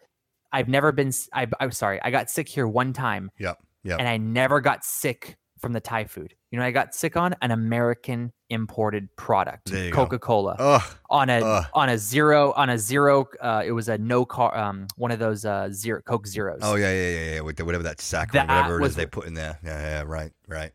I've 0.52 0.68
never 0.68 0.92
been. 0.92 1.12
I'm 1.34 1.72
sorry. 1.72 2.00
I 2.02 2.10
got 2.10 2.30
sick 2.30 2.48
here 2.48 2.66
one 2.68 2.92
time, 2.92 3.30
Yep, 3.38 3.58
yep. 3.82 3.98
and 3.98 4.08
I 4.08 4.16
never 4.16 4.60
got 4.60 4.84
sick 4.84 5.36
from 5.58 5.72
the 5.72 5.80
Thai 5.80 6.04
food. 6.04 6.34
You 6.50 6.58
know, 6.58 6.62
what 6.62 6.68
I 6.68 6.70
got 6.70 6.94
sick 6.94 7.16
on 7.16 7.34
an 7.42 7.50
American 7.50 8.32
imported 8.50 9.08
product, 9.16 9.70
There 9.72 9.86
you 9.86 9.90
go. 9.90 9.96
Coca 10.04 10.18
Cola 10.20 10.80
on 11.10 11.28
a 11.28 11.40
Ugh. 11.44 11.64
on 11.74 11.88
a 11.88 11.98
zero 11.98 12.52
on 12.52 12.70
a 12.70 12.78
zero. 12.78 13.26
Uh, 13.40 13.62
it 13.66 13.72
was 13.72 13.88
a 13.88 13.98
no 13.98 14.24
car. 14.24 14.56
Um, 14.56 14.86
one 14.96 15.10
of 15.10 15.18
those 15.18 15.44
uh 15.44 15.68
zero 15.72 16.00
Coke 16.06 16.26
zeros. 16.26 16.60
oh 16.62 16.76
yeah, 16.76 16.92
yeah, 16.92 17.10
yeah, 17.10 17.34
yeah. 17.34 17.40
Whatever 17.40 17.82
that 17.82 18.00
sack, 18.00 18.30
That 18.32 18.46
whatever 18.48 18.78
it 18.78 18.82
was 18.82 18.90
is 18.90 18.96
they 18.96 19.06
put 19.06 19.26
in 19.26 19.34
there. 19.34 19.58
Yeah, 19.64 19.80
yeah, 19.80 20.02
right, 20.06 20.30
right. 20.46 20.70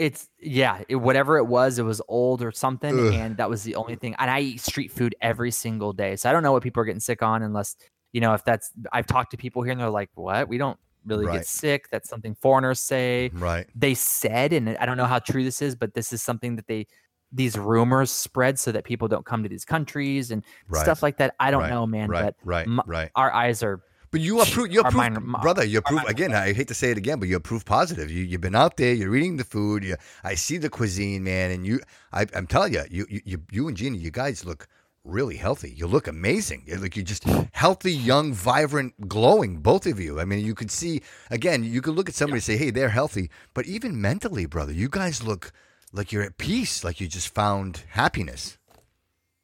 It's 0.00 0.30
yeah, 0.40 0.82
it, 0.88 0.96
whatever 0.96 1.36
it 1.36 1.44
was, 1.44 1.78
it 1.78 1.82
was 1.82 2.00
old 2.08 2.42
or 2.42 2.52
something, 2.52 2.98
Ugh. 2.98 3.12
and 3.12 3.36
that 3.36 3.50
was 3.50 3.64
the 3.64 3.74
only 3.74 3.96
thing. 3.96 4.14
And 4.18 4.30
I 4.30 4.40
eat 4.40 4.60
street 4.62 4.90
food 4.90 5.14
every 5.20 5.50
single 5.50 5.92
day, 5.92 6.16
so 6.16 6.30
I 6.30 6.32
don't 6.32 6.42
know 6.42 6.52
what 6.52 6.62
people 6.62 6.80
are 6.80 6.86
getting 6.86 7.00
sick 7.00 7.22
on, 7.22 7.42
unless 7.42 7.76
you 8.12 8.20
know 8.22 8.32
if 8.32 8.42
that's. 8.42 8.70
I've 8.94 9.06
talked 9.06 9.30
to 9.32 9.36
people 9.36 9.62
here, 9.62 9.72
and 9.72 9.80
they're 9.80 9.90
like, 9.90 10.08
"What? 10.14 10.48
We 10.48 10.56
don't 10.56 10.78
really 11.04 11.26
Right. 11.26 11.34
get 11.40 11.46
sick. 11.46 11.88
That's 11.90 12.08
something 12.08 12.34
foreigners 12.34 12.80
say." 12.80 13.30
Right. 13.34 13.66
They 13.74 13.92
said, 13.92 14.54
and 14.54 14.70
I 14.78 14.86
don't 14.86 14.96
know 14.96 15.04
how 15.04 15.18
true 15.18 15.44
this 15.44 15.60
is, 15.60 15.74
but 15.76 15.92
this 15.92 16.14
is 16.14 16.22
something 16.22 16.56
that 16.56 16.66
they 16.66 16.86
these 17.30 17.58
rumors 17.58 18.10
spread 18.10 18.58
so 18.58 18.72
that 18.72 18.84
people 18.84 19.06
don't 19.06 19.26
come 19.26 19.42
to 19.42 19.48
these 19.50 19.64
countries 19.66 20.30
and 20.30 20.42
Right. 20.68 20.82
stuff 20.82 21.02
like 21.02 21.18
that. 21.18 21.34
I 21.38 21.50
don't 21.52 21.60
right, 21.60 21.70
know, 21.70 21.86
man, 21.86 22.08
Right, 22.08 22.24
but 22.24 22.34
right, 22.42 22.66
m- 22.66 22.80
right. 22.86 23.10
our 23.14 23.30
eyes 23.32 23.62
are 23.62 23.82
But 24.12 24.20
you 24.20 24.40
are 24.40 24.46
proof, 24.46 24.70
you're 24.70 24.82
proof, 24.82 24.94
mind- 24.94 25.36
brother. 25.40 25.64
You're 25.64 25.82
proof 25.82 26.02
again. 26.04 26.34
I 26.34 26.52
hate 26.52 26.68
to 26.68 26.74
say 26.74 26.90
it 26.90 26.98
again, 26.98 27.20
but 27.20 27.28
you're 27.28 27.38
proof 27.40 27.64
positive. 27.64 28.10
You 28.10 28.24
you've 28.24 28.40
been 28.40 28.56
out 28.56 28.76
there. 28.76 28.92
You're 28.92 29.14
eating 29.14 29.36
the 29.36 29.44
food. 29.44 29.84
You, 29.84 29.96
I 30.24 30.34
see 30.34 30.58
the 30.58 30.68
cuisine, 30.68 31.22
man, 31.22 31.52
and 31.52 31.64
you. 31.64 31.80
I, 32.12 32.26
I'm 32.34 32.46
telling 32.48 32.72
you, 32.74 32.84
you, 32.90 33.06
you, 33.08 33.20
you, 33.24 33.42
you 33.52 33.68
and 33.68 33.76
Gina, 33.76 33.96
you 33.96 34.10
guys 34.10 34.44
look 34.44 34.66
really 35.04 35.36
healthy. 35.36 35.70
You 35.76 35.86
look 35.86 36.08
amazing. 36.08 36.64
You 36.66 36.76
look, 36.76 36.96
you're 36.96 37.04
just 37.04 37.24
healthy, 37.52 37.92
young, 37.92 38.32
vibrant, 38.32 39.08
glowing. 39.08 39.58
Both 39.58 39.86
of 39.86 40.00
you. 40.00 40.18
I 40.18 40.24
mean, 40.24 40.44
you 40.44 40.54
could 40.54 40.72
see 40.72 41.02
again. 41.30 41.62
You 41.62 41.80
could 41.80 41.94
look 41.94 42.08
at 42.08 42.16
somebody 42.16 42.38
and 42.38 42.44
say, 42.44 42.56
"Hey, 42.56 42.70
they're 42.70 42.90
healthy," 42.90 43.30
but 43.54 43.66
even 43.66 44.00
mentally, 44.00 44.46
brother, 44.46 44.72
you 44.72 44.88
guys 44.88 45.22
look 45.22 45.52
like 45.92 46.10
you're 46.10 46.22
at 46.24 46.36
peace. 46.36 46.82
Like 46.82 47.00
you 47.00 47.06
just 47.06 47.32
found 47.32 47.84
happiness. 47.90 48.58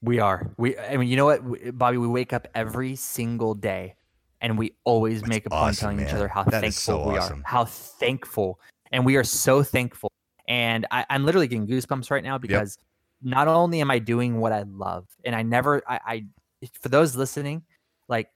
We 0.03 0.19
are. 0.19 0.51
We. 0.57 0.77
I 0.77 0.97
mean, 0.97 1.09
you 1.09 1.17
know 1.17 1.27
what, 1.27 1.79
Bobby? 1.79 1.99
We 1.99 2.07
wake 2.09 2.33
up 2.33 2.49
every 2.55 2.97
single 2.97 3.55
day, 3.55 3.95
and 4.41 4.59
we 4.59 4.73
always 4.85 5.21
That's 5.23 5.29
make 5.31 5.47
a 5.47 5.51
point 5.51 5.63
awesome, 5.63 5.91
telling 5.91 6.07
each 6.07 6.15
other 6.15 6.29
how 6.29 6.45
That 6.45 6.61
thankful 6.61 6.99
so 6.99 7.11
we 7.11 7.19
awesome. 7.19 7.39
are. 7.41 7.43
How 7.45 7.65
thankful, 7.65 8.61
and 8.93 9.05
we 9.05 9.17
are 9.17 9.25
so 9.25 9.63
thankful. 9.63 10.11
And 10.49 10.87
I, 10.91 11.05
I'm 11.11 11.25
literally 11.25 11.49
getting 11.49 11.67
goosebumps 11.67 12.11
right 12.11 12.23
now 12.23 12.39
because 12.39 12.79
not 13.23 13.49
only 13.49 13.81
am 13.81 13.91
I 13.91 13.99
doing 13.99 14.39
what 14.39 14.53
I 14.53 14.63
love, 14.63 15.07
and 15.25 15.35
I 15.35 15.43
never, 15.43 15.83
I, 15.89 16.01
I, 16.07 16.27
for 16.81 16.89
those 16.89 17.17
listening, 17.17 17.63
like 18.09 18.31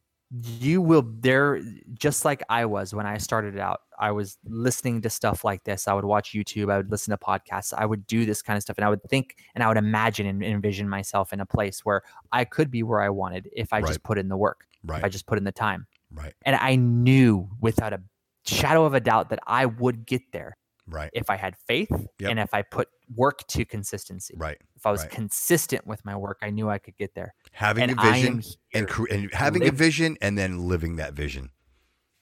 you 0.61 0.81
will 0.81 1.05
there 1.21 1.61
just 1.95 2.25
like 2.25 2.41
I 2.49 2.65
was 2.65 2.95
when 2.95 3.05
I 3.05 3.19
started 3.19 3.59
out. 3.59 3.81
I 3.99 4.13
was 4.13 4.39
listening 4.45 5.03
to 5.03 5.11
stuff 5.11 5.45
like 5.45 5.65
this. 5.65 5.89
I 5.89 5.93
would 5.93 6.05
watch 6.05 6.33
YouTube. 6.33 6.73
I 6.73 6.77
would 6.77 6.91
listen 6.91 7.11
to 7.11 7.19
podcasts. 7.19 7.75
I 7.77 7.85
would 7.85 8.07
do 8.07 8.25
this 8.25 8.41
kind 8.41 8.57
of 8.57 8.63
stuff, 8.63 8.79
and 8.79 8.85
I 8.85 8.91
would 8.91 9.03
think 9.11 9.37
and 9.55 9.63
I 9.65 9.69
would 9.69 9.77
imagine 9.77 10.27
and 10.27 10.43
envision 10.43 10.89
myself 10.89 11.33
in 11.33 11.41
a 11.41 11.47
place 11.47 11.85
where 11.85 12.03
I 12.33 12.45
could 12.45 12.71
be 12.71 12.83
where 12.83 13.01
I 13.01 13.09
wanted 13.09 13.49
if 13.53 13.73
I 13.73 13.81
Right. 13.81 13.89
just 13.89 14.03
put 14.05 14.19
in 14.19 14.29
the 14.29 14.37
work, 14.37 14.67
if 14.85 15.05
I 15.05 15.09
just 15.09 15.27
put 15.27 15.39
in 15.39 15.45
the 15.45 15.53
time. 15.53 15.87
Right. 16.13 16.35
And 16.45 16.57
I 16.57 16.77
knew 16.77 17.49
without 17.61 17.93
a 17.93 18.01
shadow 18.45 18.85
of 18.85 18.95
a 18.95 19.01
doubt 19.01 19.31
that 19.31 19.39
I 19.47 19.67
would 19.67 20.07
get 20.07 20.23
there 20.33 20.57
Right. 20.87 21.11
if 21.13 21.31
I 21.31 21.37
had 21.37 21.57
faith 21.67 21.91
Yep. 22.19 22.31
and 22.31 22.39
if 22.41 22.53
I 22.53 22.63
put 22.63 22.89
work 23.15 23.47
to 23.49 23.65
consistency. 23.65 24.35
Right. 24.37 24.59
If 24.77 24.87
I 24.87 24.91
was 24.91 25.03
Right. 25.03 25.11
consistent 25.11 25.87
with 25.87 26.05
my 26.05 26.17
work, 26.17 26.39
I 26.43 26.51
knew 26.51 26.69
I 26.71 26.79
could 26.79 26.97
get 26.97 27.15
there. 27.15 27.35
Having 27.53 27.91
and 27.91 27.99
a 27.99 28.03
vision 28.03 28.43
and, 28.75 28.89
cre- 28.89 29.07
and 29.11 29.33
having 29.35 29.67
a 29.69 29.71
vision 29.71 30.17
and 30.21 30.37
then 30.37 30.67
living 30.69 30.97
that 30.97 31.15
vision. 31.15 31.51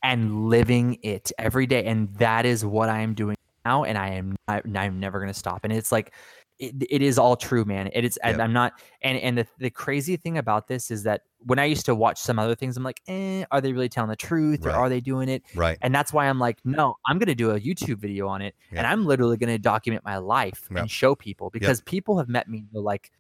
and 0.05 0.49
living 0.49 0.97
it 1.03 1.33
every 1.39 1.67
day 1.67 1.85
and 1.85 2.15
that 2.19 2.47
is 2.47 2.65
what 2.65 2.89
i 2.89 3.01
am 3.01 3.15
doing 3.15 3.35
now 3.65 3.83
and 3.83 3.99
i 3.99 4.11
am 4.11 4.37
I, 4.47 4.63
i'm 4.77 5.01
never 5.01 5.19
going 5.19 5.33
to 5.33 5.37
stop 5.39 5.65
and 5.65 5.73
it's 5.73 5.91
like 5.91 6.15
it, 6.59 6.75
it 6.91 7.03
is 7.03 7.19
all 7.19 7.37
true 7.37 7.65
man 7.65 7.89
it 7.93 8.05
is 8.05 8.19
Yep. 8.25 8.39
i'm 8.41 8.53
not 8.53 8.73
and 9.03 9.17
and 9.19 9.39
the, 9.39 9.47
the 9.59 9.71
crazy 9.71 10.17
thing 10.17 10.39
about 10.39 10.67
this 10.69 10.91
is 10.91 11.05
that 11.05 11.23
when 11.39 11.59
i 11.59 11.65
used 11.65 11.87
to 11.87 11.95
watch 11.95 12.19
some 12.19 12.39
other 12.39 12.55
things 12.55 12.77
i'm 12.77 12.83
like 12.83 13.01
eh, 13.09 13.45
are 13.51 13.61
they 13.61 13.73
really 13.73 13.89
telling 13.89 14.11
the 14.11 14.17
truth 14.17 14.65
Right. 14.65 14.75
or 14.75 14.77
are 14.77 14.89
they 14.89 15.01
doing 15.01 15.29
it 15.29 15.43
Right. 15.55 15.79
and 15.83 15.95
that's 15.95 16.13
why 16.13 16.29
i'm 16.29 16.39
like 16.39 16.59
no 16.65 16.97
i'm 17.07 17.19
going 17.19 17.29
to 17.29 17.35
do 17.35 17.51
a 17.53 17.61
youtube 17.61 17.99
video 17.99 18.27
on 18.29 18.43
it 18.43 18.55
and 18.73 18.87
i'm 18.87 19.07
literally 19.07 19.37
going 19.37 19.51
to 19.51 19.59
document 19.59 20.05
my 20.05 20.17
life 20.19 20.69
Yep. 20.71 20.81
and 20.81 20.91
show 20.91 21.15
people 21.15 21.51
because 21.51 21.81
people 21.83 22.19
have 22.19 22.29
met 22.29 22.49
me 22.49 22.59
and 22.59 22.69
they're 22.73 22.83
like 22.83 23.11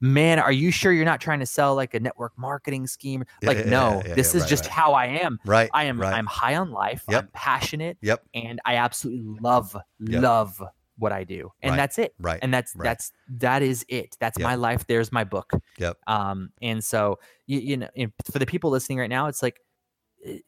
man 0.00 0.38
are 0.38 0.52
you 0.52 0.70
sure 0.70 0.92
you're 0.92 1.04
not 1.04 1.20
trying 1.20 1.40
to 1.40 1.46
sell 1.46 1.74
like 1.74 1.94
a 1.94 2.00
network 2.00 2.32
marketing 2.36 2.86
scheme 2.86 3.24
Yeah, 3.40 3.48
like 3.48 3.58
yeah, 3.58 3.70
no 3.70 4.02
yeah, 4.06 4.14
this 4.14 4.34
is 4.34 4.42
right, 4.42 4.50
just 4.50 4.64
right. 4.64 4.72
how 4.72 4.92
i 4.92 5.06
am 5.06 5.38
Right. 5.44 5.70
I 5.72 5.84
am 5.84 5.98
Right. 6.00 6.12
I'm 6.14 6.26
high 6.26 6.56
on 6.56 6.70
life. 6.72 7.04
Yep. 7.08 7.22
I'm 7.22 7.28
passionate 7.32 7.96
Yep. 8.02 8.22
and 8.34 8.60
I 8.66 8.76
absolutely 8.76 9.38
love 9.40 9.74
Yep. 10.00 10.22
love 10.22 10.62
what 10.96 11.12
I 11.12 11.24
do. 11.24 11.50
And 11.62 11.70
Right. 11.72 11.76
that's 11.76 11.98
it. 11.98 12.14
Right. 12.20 12.38
And 12.42 12.52
that's 12.54 12.74
Right. 12.76 12.84
that's 12.84 13.12
that 13.28 13.62
is 13.62 13.84
it. 13.88 14.16
That's 14.20 14.38
Yep. 14.38 14.44
my 14.44 14.54
life. 14.54 14.86
There's 14.86 15.10
my 15.12 15.24
book. 15.24 15.52
Yep. 15.78 15.98
Um 16.06 16.50
and 16.62 16.82
so 16.84 17.18
you, 17.46 17.58
you 17.60 17.76
know 17.76 17.88
for 18.32 18.38
the 18.38 18.46
people 18.46 18.70
listening 18.70 18.98
right 18.98 19.10
now 19.10 19.26
it's 19.26 19.42
like 19.42 19.60
eh, 20.24 20.38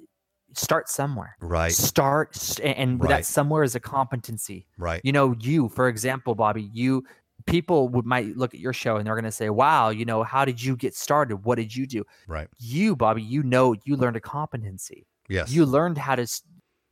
start 0.54 0.88
somewhere. 0.88 1.36
Right. 1.40 1.72
Start 1.72 2.58
and 2.60 2.76
and 2.76 3.00
Right. 3.00 3.08
that 3.08 3.26
somewhere 3.26 3.62
is 3.62 3.74
a 3.74 3.80
competency. 3.80 4.66
Right. 4.78 5.00
You 5.04 5.12
know, 5.12 5.34
you 5.40 5.68
for 5.68 5.88
example, 5.88 6.34
Bobby, 6.34 6.70
you 6.72 7.04
people 7.46 7.88
would 7.90 8.06
might 8.06 8.36
look 8.36 8.54
at 8.54 8.60
your 8.60 8.72
show 8.72 8.96
and 8.96 9.06
they're 9.06 9.14
going 9.14 9.24
to 9.24 9.30
say, 9.32 9.50
"Wow, 9.50 9.90
you 9.90 10.04
know, 10.04 10.22
how 10.22 10.44
did 10.44 10.60
you 10.62 10.74
get 10.76 10.94
started? 10.94 11.36
What 11.44 11.56
did 11.56 11.74
you 11.76 11.86
do?" 11.86 12.04
Right. 12.26 12.48
You, 12.58 12.96
Bobby, 12.96 13.22
you 13.22 13.42
know, 13.42 13.74
you 13.84 13.96
learned 13.96 14.16
a 14.16 14.20
competency 14.20 15.06
Yes. 15.28 15.50
you 15.50 15.66
learned 15.66 15.98
how 15.98 16.14
to 16.16 16.26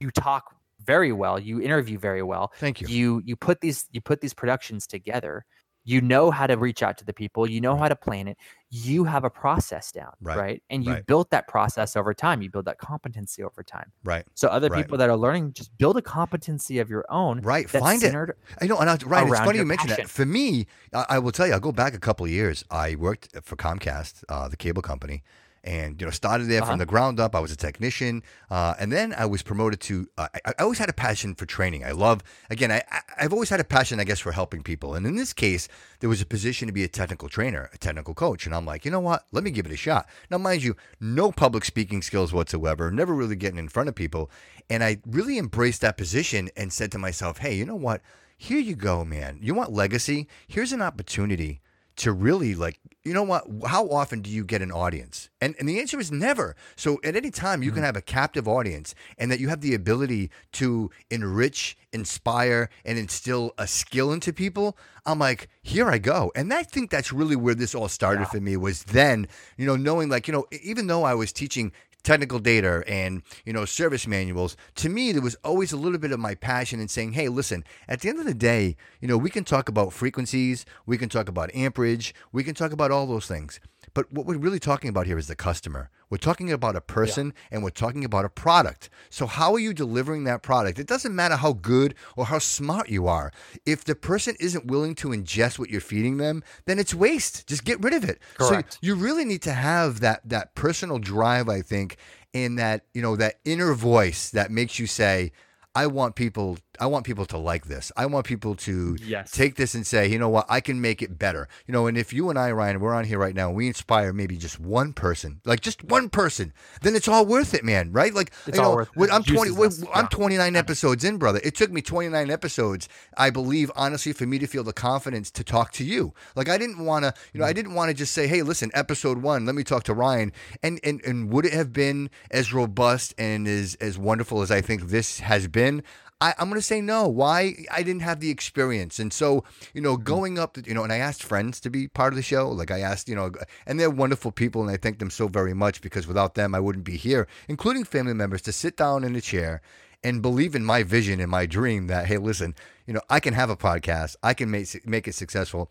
you 0.00 0.10
talk 0.10 0.53
very 0.84 1.12
well 1.12 1.38
you 1.38 1.60
interview 1.60 1.98
very 1.98 2.22
well 2.22 2.52
Thank 2.58 2.80
you. 2.80 2.88
you 2.88 3.22
you 3.24 3.36
put 3.36 3.60
these 3.60 3.86
you 3.90 4.00
put 4.00 4.20
these 4.20 4.34
productions 4.34 4.86
together 4.86 5.44
you 5.86 6.00
know 6.00 6.30
how 6.30 6.46
to 6.46 6.56
reach 6.56 6.82
out 6.82 6.96
to 6.98 7.04
the 7.04 7.12
people 7.12 7.48
you 7.48 7.60
know 7.60 7.76
how 7.76 7.88
to 7.88 7.96
plan 7.96 8.26
it 8.26 8.38
you 8.70 9.04
have 9.04 9.22
a 9.24 9.30
process 9.30 9.92
down 9.92 10.12
Right, 10.20 10.36
right, 10.38 10.62
and 10.70 10.84
you 10.84 10.92
right. 10.92 11.06
built 11.06 11.30
that 11.30 11.46
process 11.46 11.94
over 11.94 12.14
time 12.14 12.40
you 12.42 12.50
build 12.50 12.64
that 12.64 12.78
competency 12.78 13.42
over 13.42 13.62
time 13.62 13.92
Right. 14.02 14.24
so 14.34 14.48
other 14.48 14.70
people 14.70 14.96
that 14.98 15.10
are 15.10 15.16
learning 15.16 15.52
just 15.52 15.76
build 15.76 15.96
a 15.98 16.02
competency 16.02 16.78
of 16.78 16.88
your 16.88 17.04
own 17.10 17.40
Right. 17.42 17.68
that's 17.68 17.84
Find 17.84 18.02
it. 18.02 18.14
I 18.62 18.66
know, 18.66 18.78
and 18.78 18.88
I, 18.88 18.96
right. 19.04 19.28
It's 19.28 19.38
funny 19.38 19.58
you 19.58 19.64
mentioned 19.66 19.90
that. 19.90 20.08
For 20.08 20.24
me, 20.24 20.66
I, 20.92 21.04
I 21.10 21.18
will 21.18 21.32
tell 21.32 21.46
you, 21.46 21.52
I'll 21.52 21.60
go 21.60 21.72
back 21.72 21.94
a 21.94 21.98
couple 22.00 22.24
of 22.24 22.32
years. 22.32 22.64
I 22.70 22.94
worked 22.94 23.28
for 23.42 23.56
Comcast, 23.56 24.24
uh, 24.28 24.48
the 24.48 24.56
cable 24.56 24.82
company, 24.82 25.22
and 25.64 26.00
you 26.00 26.06
know 26.06 26.10
started 26.12 26.48
there 26.48 26.62
Uh-huh. 26.62 26.72
from 26.72 26.78
the 26.78 26.86
ground 26.86 27.18
up. 27.18 27.34
I 27.34 27.40
was 27.40 27.50
a 27.50 27.56
technician, 27.56 28.22
uh, 28.50 28.74
and 28.78 28.92
then 28.92 29.14
I 29.18 29.26
was 29.26 29.42
promoted 29.42 29.80
to. 29.80 30.08
Uh, 30.16 30.28
I, 30.44 30.52
I 30.58 30.62
always 30.62 30.78
had 30.78 30.88
a 30.88 30.92
passion 30.92 31.34
for 31.34 31.46
training. 31.46 31.84
I 31.84 31.90
love 31.92 32.22
again. 32.50 32.70
I, 32.70 32.82
I 32.92 33.00
I've 33.20 33.32
always 33.32 33.48
had 33.48 33.60
a 33.60 33.64
passion, 33.64 33.98
I 34.00 34.04
guess, 34.04 34.20
for 34.20 34.32
helping 34.32 34.62
people. 34.62 34.94
And 34.94 35.06
in 35.06 35.16
this 35.16 35.32
case, 35.32 35.66
there 36.00 36.10
was 36.10 36.20
a 36.20 36.26
position 36.26 36.66
to 36.68 36.72
be 36.72 36.84
a 36.84 36.88
technical 36.88 37.28
trainer, 37.28 37.70
a 37.72 37.78
technical 37.78 38.14
coach, 38.14 38.46
and 38.46 38.54
I'm 38.54 38.66
like, 38.66 38.84
you 38.84 38.90
know 38.90 39.00
what? 39.00 39.24
Let 39.32 39.42
me 39.42 39.50
give 39.50 39.66
it 39.66 39.72
a 39.72 39.76
shot. 39.76 40.06
Now, 40.30 40.38
mind 40.38 40.62
you, 40.62 40.76
no 41.00 41.32
public 41.32 41.64
speaking 41.64 42.02
skills 42.02 42.32
whatsoever. 42.32 42.90
Never 42.90 43.14
really 43.14 43.36
getting 43.36 43.58
in 43.58 43.68
front 43.68 43.88
of 43.88 43.94
people, 43.94 44.30
and 44.68 44.84
I 44.84 44.98
really 45.06 45.38
embraced 45.38 45.80
that 45.80 45.96
position 45.96 46.50
and 46.56 46.72
said 46.72 46.92
to 46.92 46.98
myself, 46.98 47.38
hey, 47.38 47.54
you 47.54 47.64
know 47.64 47.74
what? 47.76 48.00
Here 48.36 48.58
you 48.58 48.74
go, 48.76 49.04
man. 49.04 49.38
You 49.40 49.54
want 49.54 49.72
legacy? 49.72 50.28
Here's 50.46 50.72
an 50.72 50.82
opportunity 50.82 51.60
to 51.96 52.12
really 52.12 52.54
like 52.54 52.78
you 53.04 53.12
know 53.12 53.22
what 53.22 53.44
how 53.66 53.86
often 53.88 54.20
do 54.22 54.30
you 54.30 54.44
get 54.44 54.62
an 54.62 54.72
audience? 54.72 55.28
And 55.40 55.54
and 55.58 55.68
the 55.68 55.78
answer 55.78 56.00
is 56.00 56.10
never. 56.10 56.56
So 56.76 57.00
at 57.04 57.16
any 57.16 57.30
time 57.30 57.62
you 57.62 57.70
can 57.70 57.82
mm. 57.82 57.86
have 57.86 57.96
a 57.96 58.02
captive 58.02 58.48
audience 58.48 58.94
and 59.18 59.30
that 59.30 59.40
you 59.40 59.48
have 59.48 59.60
the 59.60 59.74
ability 59.74 60.30
to 60.52 60.90
enrich 61.10 61.76
inspire 61.92 62.70
and 62.84 62.98
instill 62.98 63.52
a 63.56 63.68
skill 63.68 64.12
into 64.12 64.32
people 64.32 64.76
i'm 65.06 65.20
like 65.20 65.48
here 65.62 65.88
i 65.88 65.98
go. 65.98 66.32
And 66.34 66.52
i 66.52 66.64
think 66.64 66.90
that's 66.90 67.12
really 67.12 67.36
where 67.36 67.54
this 67.54 67.74
all 67.74 67.88
started 67.88 68.26
for 68.28 68.40
me 68.40 68.56
was 68.56 68.82
then 68.84 69.28
you 69.56 69.66
know 69.66 69.76
knowing 69.76 70.08
like 70.08 70.26
you 70.26 70.32
know 70.32 70.46
even 70.62 70.88
though 70.88 71.04
i 71.04 71.14
was 71.14 71.32
teaching 71.32 71.72
technical 72.04 72.38
data 72.38 72.84
and 72.86 73.22
you 73.44 73.52
know 73.52 73.64
service 73.64 74.06
manuals 74.06 74.56
to 74.74 74.88
me 74.88 75.10
there 75.10 75.22
was 75.22 75.36
always 75.42 75.72
a 75.72 75.76
little 75.76 75.98
bit 75.98 76.12
of 76.12 76.20
my 76.20 76.34
passion 76.34 76.78
in 76.78 76.86
saying 76.86 77.12
hey 77.14 77.28
listen 77.28 77.64
at 77.88 78.00
the 78.00 78.08
end 78.08 78.20
of 78.20 78.26
the 78.26 78.34
day 78.34 78.76
you 79.00 79.08
know 79.08 79.16
we 79.16 79.30
can 79.30 79.42
talk 79.42 79.68
about 79.68 79.92
frequencies 79.92 80.66
we 80.84 80.98
can 80.98 81.08
talk 81.08 81.28
about 81.28 81.50
amperage 81.54 82.14
we 82.30 82.44
can 82.44 82.54
talk 82.54 82.72
about 82.72 82.90
all 82.90 83.06
those 83.06 83.26
things 83.26 83.58
but 83.94 84.12
what 84.12 84.26
we're 84.26 84.38
really 84.38 84.60
talking 84.60 84.90
about 84.90 85.06
here 85.06 85.18
is 85.18 85.28
the 85.28 85.36
customer. 85.36 85.90
We're 86.10 86.18
talking 86.18 86.52
about 86.52 86.76
a 86.76 86.80
person 86.80 87.32
and 87.50 87.62
we're 87.62 87.70
talking 87.70 88.04
about 88.04 88.24
a 88.24 88.28
product. 88.28 88.90
So 89.10 89.26
how 89.26 89.52
are 89.54 89.58
you 89.58 89.72
delivering 89.72 90.24
that 90.24 90.42
product? 90.42 90.78
It 90.78 90.86
doesn't 90.86 91.14
matter 91.14 91.36
how 91.36 91.54
good 91.54 91.94
or 92.16 92.26
how 92.26 92.38
smart 92.38 92.88
you 92.88 93.08
are. 93.08 93.32
If 93.64 93.84
the 93.84 93.94
person 93.94 94.36
isn't 94.38 94.66
willing 94.66 94.94
to 94.96 95.08
ingest 95.08 95.58
what 95.58 95.70
you're 95.70 95.80
feeding 95.80 96.18
them 96.18 96.42
then 96.66 96.78
it's 96.78 96.94
waste. 96.94 97.46
Just 97.46 97.64
get 97.64 97.82
rid 97.82 97.94
of 97.94 98.04
it. 98.04 98.20
Correct. 98.34 98.74
so 98.74 98.78
you 98.82 98.94
really 98.94 99.24
need 99.24 99.42
to 99.42 99.52
have 99.52 100.00
that 100.00 100.20
that 100.28 100.54
personal 100.54 100.98
drive 100.98 101.48
i 101.48 101.60
think 101.62 101.96
and 102.32 102.58
that 102.58 102.84
you 102.94 103.02
know 103.02 103.16
that 103.16 103.40
inner 103.44 103.74
voice 103.74 104.30
that 104.30 104.50
makes 104.50 104.78
you 104.78 104.86
say 104.86 105.32
i 105.74 105.86
want 105.86 106.14
people 106.14 106.58
i 106.80 106.86
want 106.86 107.04
people 107.06 107.24
to 107.26 107.38
like 107.38 107.66
this. 107.66 107.90
I 107.96 108.06
want 108.06 108.26
people 108.26 108.54
to 108.56 108.96
Yes. 109.02 109.30
take 109.30 109.56
this 109.56 109.74
and 109.74 109.86
say 109.86 110.06
you 110.08 110.18
know 110.18 110.28
what? 110.28 110.46
I 110.48 110.60
can 110.60 110.80
make 110.80 111.02
it 111.02 111.18
better. 111.18 111.48
You 111.66 111.72
know 111.72 111.86
and 111.86 111.96
if 111.98 112.12
you 112.12 112.30
and 112.30 112.38
i 112.38 112.50
ryan 112.50 112.80
we're 112.80 112.94
on 112.94 113.04
here 113.04 113.18
right 113.18 113.34
now 113.34 113.50
we 113.50 113.66
inspire 113.68 114.12
maybe 114.12 114.36
just 114.36 114.58
one 114.60 114.92
person 114.92 115.40
like 115.44 115.60
just 115.60 115.84
one 115.84 116.08
person 116.08 116.52
then 116.82 116.94
it's 116.94 117.08
all 117.08 117.24
worth 117.26 117.54
it 117.54 117.64
man 117.64 117.92
right? 117.92 118.12
Like 118.14 118.32
It's 118.46 118.56
you 118.56 118.62
all 118.62 118.70
know 118.70 118.76
worth 118.76 118.88
it. 118.88 118.96
when 118.96 119.10
i'm 119.10 119.20
It 119.22 119.26
20 119.28 119.50
juices 119.54 119.80
when- 119.84 119.88
i'm 119.94 120.04
Yeah. 120.04 120.08
29 120.18 120.56
episodes 120.56 121.04
in 121.04 121.16
brother 121.18 121.40
it 121.44 121.54
took 121.54 121.70
me 121.70 121.80
29 121.82 122.30
episodes 122.30 122.88
i 123.16 123.30
believe 123.30 123.70
honestly 123.76 124.12
for 124.12 124.26
me 124.26 124.38
to 124.38 124.46
feel 124.46 124.64
the 124.64 124.72
confidence 124.72 125.30
to 125.30 125.44
talk 125.44 125.72
to 125.72 125.84
you. 125.84 126.12
Like 126.36 126.48
i 126.48 126.58
didn't 126.58 126.78
want 126.84 127.04
to 127.04 127.14
you 127.32 127.40
know 127.40 127.46
i 127.46 127.52
mm. 127.52 127.56
didn't 127.56 127.74
want 127.74 127.88
to 127.90 127.94
just 127.94 128.12
say 128.12 128.26
hey 128.26 128.42
listen 128.42 128.70
episode 128.74 129.18
one 129.22 129.44
let 129.46 129.54
me 129.54 129.64
talk 129.64 129.84
to 129.84 129.94
ryan. 129.94 130.32
And 130.62 130.80
and 130.82 131.00
and 131.04 131.30
would 131.32 131.46
it 131.46 131.52
have 131.52 131.72
been 131.72 132.10
as 132.30 132.52
robust 132.52 133.14
and 133.18 133.46
as 133.48 133.74
as 133.80 133.98
wonderful 133.98 134.42
as 134.42 134.50
i 134.50 134.60
think 134.60 134.88
this 134.88 135.20
has 135.20 135.46
been 135.48 135.82
I, 136.24 136.34
I'm 136.38 136.48
going 136.48 136.58
to 136.58 136.66
say 136.66 136.80
no. 136.80 137.06
Why? 137.06 137.54
I 137.70 137.82
didn't 137.82 138.00
have 138.00 138.20
the 138.20 138.30
experience. 138.30 138.98
And 138.98 139.12
so, 139.12 139.44
you 139.74 139.82
know, 139.82 139.94
mm-hmm. 139.94 140.04
going 140.04 140.38
up, 140.38 140.56
you 140.66 140.72
know, 140.72 140.82
and 140.82 140.90
I 140.90 140.96
asked 140.96 141.22
friends 141.22 141.60
to 141.60 141.68
be 141.68 141.86
part 141.86 142.14
of 142.14 142.16
the 142.16 142.22
show. 142.22 142.48
Like 142.48 142.70
I 142.70 142.80
asked, 142.80 143.10
you 143.10 143.14
know, 143.14 143.30
and 143.66 143.78
they're 143.78 143.90
wonderful 143.90 144.32
people 144.32 144.62
and 144.62 144.70
I 144.70 144.78
thank 144.78 145.00
them 145.00 145.10
so 145.10 145.28
very 145.28 145.52
much 145.52 145.82
because 145.82 146.06
without 146.06 146.34
them, 146.34 146.54
I 146.54 146.60
wouldn't 146.60 146.86
be 146.86 146.96
here, 146.96 147.28
including 147.46 147.84
family 147.84 148.14
members, 148.14 148.40
to 148.42 148.52
sit 148.52 148.74
down 148.74 149.04
in 149.04 149.14
a 149.14 149.20
chair 149.20 149.60
and 150.02 150.22
believe 150.22 150.54
in 150.54 150.64
my 150.64 150.82
vision 150.82 151.20
and 151.20 151.30
my 151.30 151.44
dream 151.44 151.88
that, 151.88 152.06
hey, 152.06 152.16
listen, 152.16 152.54
you 152.86 152.94
know, 152.94 153.02
I 153.10 153.20
can 153.20 153.34
have 153.34 153.50
a 153.50 153.56
podcast, 153.56 154.16
I 154.22 154.32
can 154.32 154.50
make, 154.50 154.86
make 154.86 155.06
it 155.06 155.14
successful. 155.14 155.70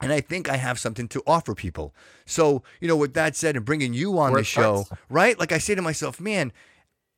And 0.00 0.14
I 0.14 0.22
think 0.22 0.48
I 0.48 0.56
have 0.56 0.78
something 0.78 1.08
to 1.08 1.22
offer 1.26 1.54
people. 1.54 1.94
So, 2.24 2.62
you 2.80 2.88
know, 2.88 2.96
with 2.96 3.12
that 3.14 3.36
said, 3.36 3.54
and 3.54 3.66
bringing 3.66 3.92
you 3.92 4.18
on 4.18 4.32
the 4.32 4.44
show, 4.44 4.86
right? 5.10 5.38
Like 5.38 5.52
I 5.52 5.58
say 5.58 5.74
to 5.74 5.82
myself, 5.82 6.18
man, 6.18 6.54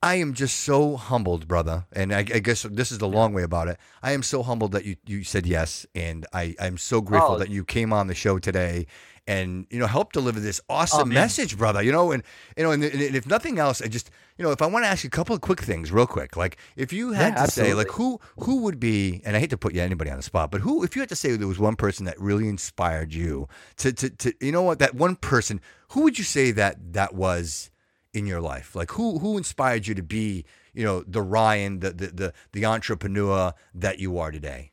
I 0.04 0.16
am 0.16 0.34
just 0.34 0.58
so 0.60 0.96
humbled, 0.96 1.46
brother. 1.46 1.86
And 1.92 2.12
I, 2.12 2.18
I 2.18 2.40
guess 2.40 2.62
this 2.64 2.90
is 2.90 2.98
the 2.98 3.06
long 3.08 3.32
way 3.32 3.44
about 3.44 3.68
it. 3.68 3.78
I 4.02 4.12
am 4.12 4.24
so 4.24 4.42
humbled 4.42 4.72
that 4.72 4.84
you, 4.84 4.96
you 5.06 5.22
said 5.22 5.46
yes. 5.46 5.86
And 5.94 6.26
I, 6.32 6.56
I'm 6.60 6.76
so 6.76 7.00
grateful 7.00 7.36
Oh. 7.36 7.38
that 7.38 7.50
you 7.50 7.64
came 7.64 7.92
on 7.92 8.08
the 8.08 8.14
show 8.14 8.40
today 8.40 8.86
and, 9.28 9.64
you 9.70 9.78
know, 9.78 9.86
helped 9.86 10.14
deliver 10.14 10.40
this 10.40 10.60
oh, 10.68 10.74
awesome 10.74 11.08
Oh, 11.10 11.12
message, 11.12 11.56
brother. 11.56 11.80
You 11.82 11.92
know, 11.92 12.10
and, 12.10 12.24
you 12.56 12.64
know, 12.64 12.72
and, 12.72 12.82
and 12.82 13.00
if 13.14 13.26
nothing 13.28 13.60
else, 13.60 13.80
I 13.80 13.86
just, 13.86 14.10
you 14.36 14.44
know, 14.44 14.50
if 14.50 14.60
I 14.60 14.66
want 14.66 14.84
to 14.84 14.88
ask 14.88 15.04
you 15.04 15.08
a 15.08 15.10
couple 15.12 15.36
of 15.36 15.40
quick 15.40 15.60
things 15.60 15.92
real 15.92 16.08
quick, 16.08 16.36
like 16.36 16.56
if 16.74 16.92
you 16.92 17.12
had 17.12 17.36
Yeah, 17.36 17.44
to 17.44 17.46
say, 17.46 17.72
like, 17.72 17.90
who, 17.92 18.18
who 18.40 18.62
would 18.62 18.80
be, 18.80 19.22
and 19.24 19.36
I 19.36 19.38
hate 19.38 19.50
to 19.50 19.56
put 19.56 19.72
you 19.72 19.82
anybody 19.82 20.10
on 20.10 20.16
the 20.16 20.22
spot, 20.24 20.50
but 20.50 20.62
who, 20.62 20.82
if 20.82 20.96
you 20.96 21.02
had 21.02 21.08
to 21.10 21.16
say 21.16 21.36
there 21.36 21.46
was 21.46 21.60
one 21.60 21.76
person 21.76 22.06
that 22.06 22.18
really 22.20 22.48
inspired 22.48 23.14
you 23.14 23.46
to, 23.76 23.92
to, 23.92 24.10
to 24.10 24.34
you 24.40 24.50
know 24.50 24.62
what, 24.62 24.80
that 24.80 24.96
one 24.96 25.14
person, 25.14 25.60
who 25.90 26.02
would 26.02 26.18
you 26.18 26.24
say 26.24 26.50
that 26.50 26.94
that 26.94 27.14
was 27.14 27.70
in 28.14 28.26
your 28.26 28.40
life? 28.40 28.74
Like 28.74 28.92
who 28.92 29.18
who 29.18 29.36
inspired 29.38 29.86
you 29.86 29.94
to 29.94 30.02
be, 30.02 30.44
you 30.74 30.84
know, 30.84 31.02
the 31.06 31.22
Ryan, 31.22 31.80
the 31.80 31.90
the 31.92 32.06
the, 32.08 32.32
the 32.52 32.64
entrepreneur 32.66 33.52
that 33.74 33.98
you 33.98 34.18
are 34.18 34.30
today? 34.30 34.70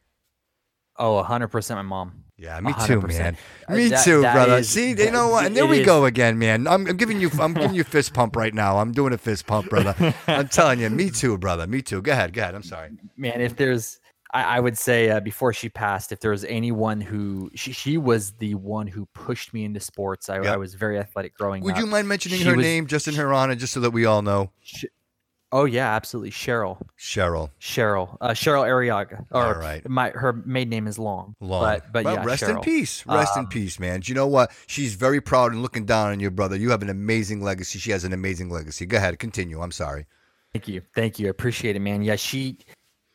Oh, 1.01 1.23
100% 1.23 1.75
my 1.75 1.81
mom. 1.81 2.25
Yeah, 2.37 2.59
me 2.59 2.73
too, 2.85 2.99
100%. 3.01 3.07
man. 3.07 3.37
Uh, 3.69 3.73
Me 3.75 3.87
that- 3.87 4.03
too, 4.03 4.21
that 4.21 4.33
brother. 4.33 4.57
is- 4.57 4.69
See, 4.69 4.89
you 4.91 5.11
know 5.11 5.29
what? 5.29 5.45
And 5.45 5.55
there 5.55 5.65
we 5.65 5.79
is- 5.79 5.85
go 5.85 6.03
again, 6.05 6.37
man. 6.37 6.67
I'm, 6.67 6.87
I'm 6.87 6.97
giving 6.97 7.19
you, 7.21 7.29
I'm 7.39 7.53
giving 7.53 7.73
you 7.73 7.83
fist 7.85 8.13
pump 8.13 8.35
right 8.35 8.53
now. 8.53 8.79
I'm 8.79 8.91
doing 8.91 9.13
a 9.13 9.17
fist 9.17 9.45
pump, 9.47 9.69
brother. 9.69 10.13
I'm 10.27 10.47
telling 10.49 10.79
you, 10.81 10.89
me 10.89 11.09
too, 11.09 11.37
brother. 11.37 11.67
Me 11.67 11.81
too. 11.81 12.01
Go 12.01 12.11
ahead, 12.11 12.33
go 12.33 12.41
ahead. 12.41 12.53
I'm 12.55 12.63
sorry. 12.63 12.91
man 13.17 13.39
if 13.41 13.55
there's 13.55 13.99
i, 14.33 14.57
I 14.57 14.59
would 14.59 14.77
say 14.77 15.09
uh, 15.09 15.19
before 15.19 15.53
she 15.53 15.69
passed 15.69 16.11
if 16.11 16.19
there 16.19 16.31
was 16.31 16.45
anyone 16.45 17.01
who 17.01 17.49
she, 17.55 17.71
she 17.71 17.97
was 17.97 18.31
the 18.33 18.55
one 18.55 18.87
who 18.87 19.05
pushed 19.13 19.53
me 19.53 19.63
into 19.65 19.79
sports 19.79 20.29
i, 20.29 20.35
Yep. 20.37 20.45
I 20.45 20.57
was 20.57 20.73
very 20.75 20.97
athletic 20.99 21.35
growing 21.35 21.63
Would 21.63 21.71
up 21.71 21.77
Would 21.77 21.85
you 21.85 21.91
mind 21.91 22.07
mentioning 22.07 22.39
She 22.39 22.45
her 22.45 22.55
was- 22.55 22.63
name 22.65 22.87
just 22.87 23.07
in 23.07 23.15
her 23.15 23.33
honor, 23.33 23.55
just 23.55 23.73
so 23.73 23.79
that 23.81 23.91
we 23.91 24.05
all 24.05 24.21
know? 24.21 24.51
Sh- 24.61 24.85
oh 25.51 25.65
yeah 25.65 25.95
absolutely 25.95 26.29
cheryl 26.29 26.79
Cheryl. 26.97 27.49
cheryl 27.59 28.17
uh, 28.21 28.29
cheryl 28.29 28.63
Arriaga 28.67 29.25
or 29.31 29.45
All 29.45 29.53
right. 29.55 29.87
my 29.89 30.11
her 30.11 30.31
maiden 30.45 30.69
name 30.69 30.85
is 30.87 30.99
long 30.99 31.35
Long. 31.39 31.61
but 31.63 31.91
but 31.91 32.05
well, 32.05 32.13
yeah 32.15 32.23
rest 32.23 32.43
in 32.43 32.59
peace. 32.61 33.03
Rest 33.07 33.35
in 33.35 33.45
Um, 33.45 33.47
peace, 33.49 33.79
man. 33.79 34.01
Do 34.01 34.11
you 34.11 34.15
know 34.15 34.27
what? 34.27 34.51
She's 34.67 34.93
very 34.93 35.19
proud 35.21 35.51
and 35.53 35.63
looking 35.63 35.85
down 35.85 36.11
on 36.11 36.19
your 36.19 36.29
brother. 36.29 36.55
You 36.55 36.69
have 36.69 36.83
an 36.83 36.89
amazing 36.89 37.41
legacy. 37.41 37.79
She 37.79 37.89
has 37.89 38.03
an 38.03 38.13
amazing 38.13 38.49
legacy. 38.51 38.85
Go 38.85 38.97
ahead, 38.97 39.17
continue. 39.17 39.59
I'm 39.61 39.71
sorry. 39.71 40.05
Thank 40.53 40.67
you. 40.67 40.81
Thank 40.93 41.17
you. 41.19 41.27
I 41.27 41.29
appreciate 41.31 41.75
it, 41.75 41.79
man. 41.79 42.03
Yeah, 42.03 42.15
she 42.15 42.59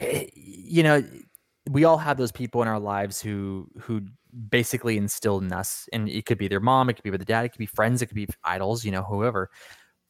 you 0.01 0.83
know, 0.83 1.05
we 1.71 1.85
all 1.85 1.99
have 1.99 2.17
those 2.17 2.33
people 2.33 2.63
in 2.63 2.69
our 2.69 2.81
lives 2.81 3.21
who 3.23 3.69
who 3.81 4.03
basically 4.51 4.97
instilled 4.97 5.43
in 5.45 5.53
us. 5.53 5.89
And 5.93 6.09
it 6.09 6.27
could 6.27 6.39
be 6.39 6.49
their 6.49 6.61
mom, 6.61 6.91
it 6.91 6.95
could 6.95 7.05
be 7.05 7.11
with 7.11 7.21
the 7.21 7.27
dad, 7.27 7.45
it 7.45 7.51
could 7.51 7.59
be 7.59 7.67
friends, 7.67 8.03
it 8.03 8.07
could 8.07 8.17
be 8.17 8.27
idols, 8.43 8.85
you 8.85 8.91
know, 8.91 9.03
whoever. 9.03 9.51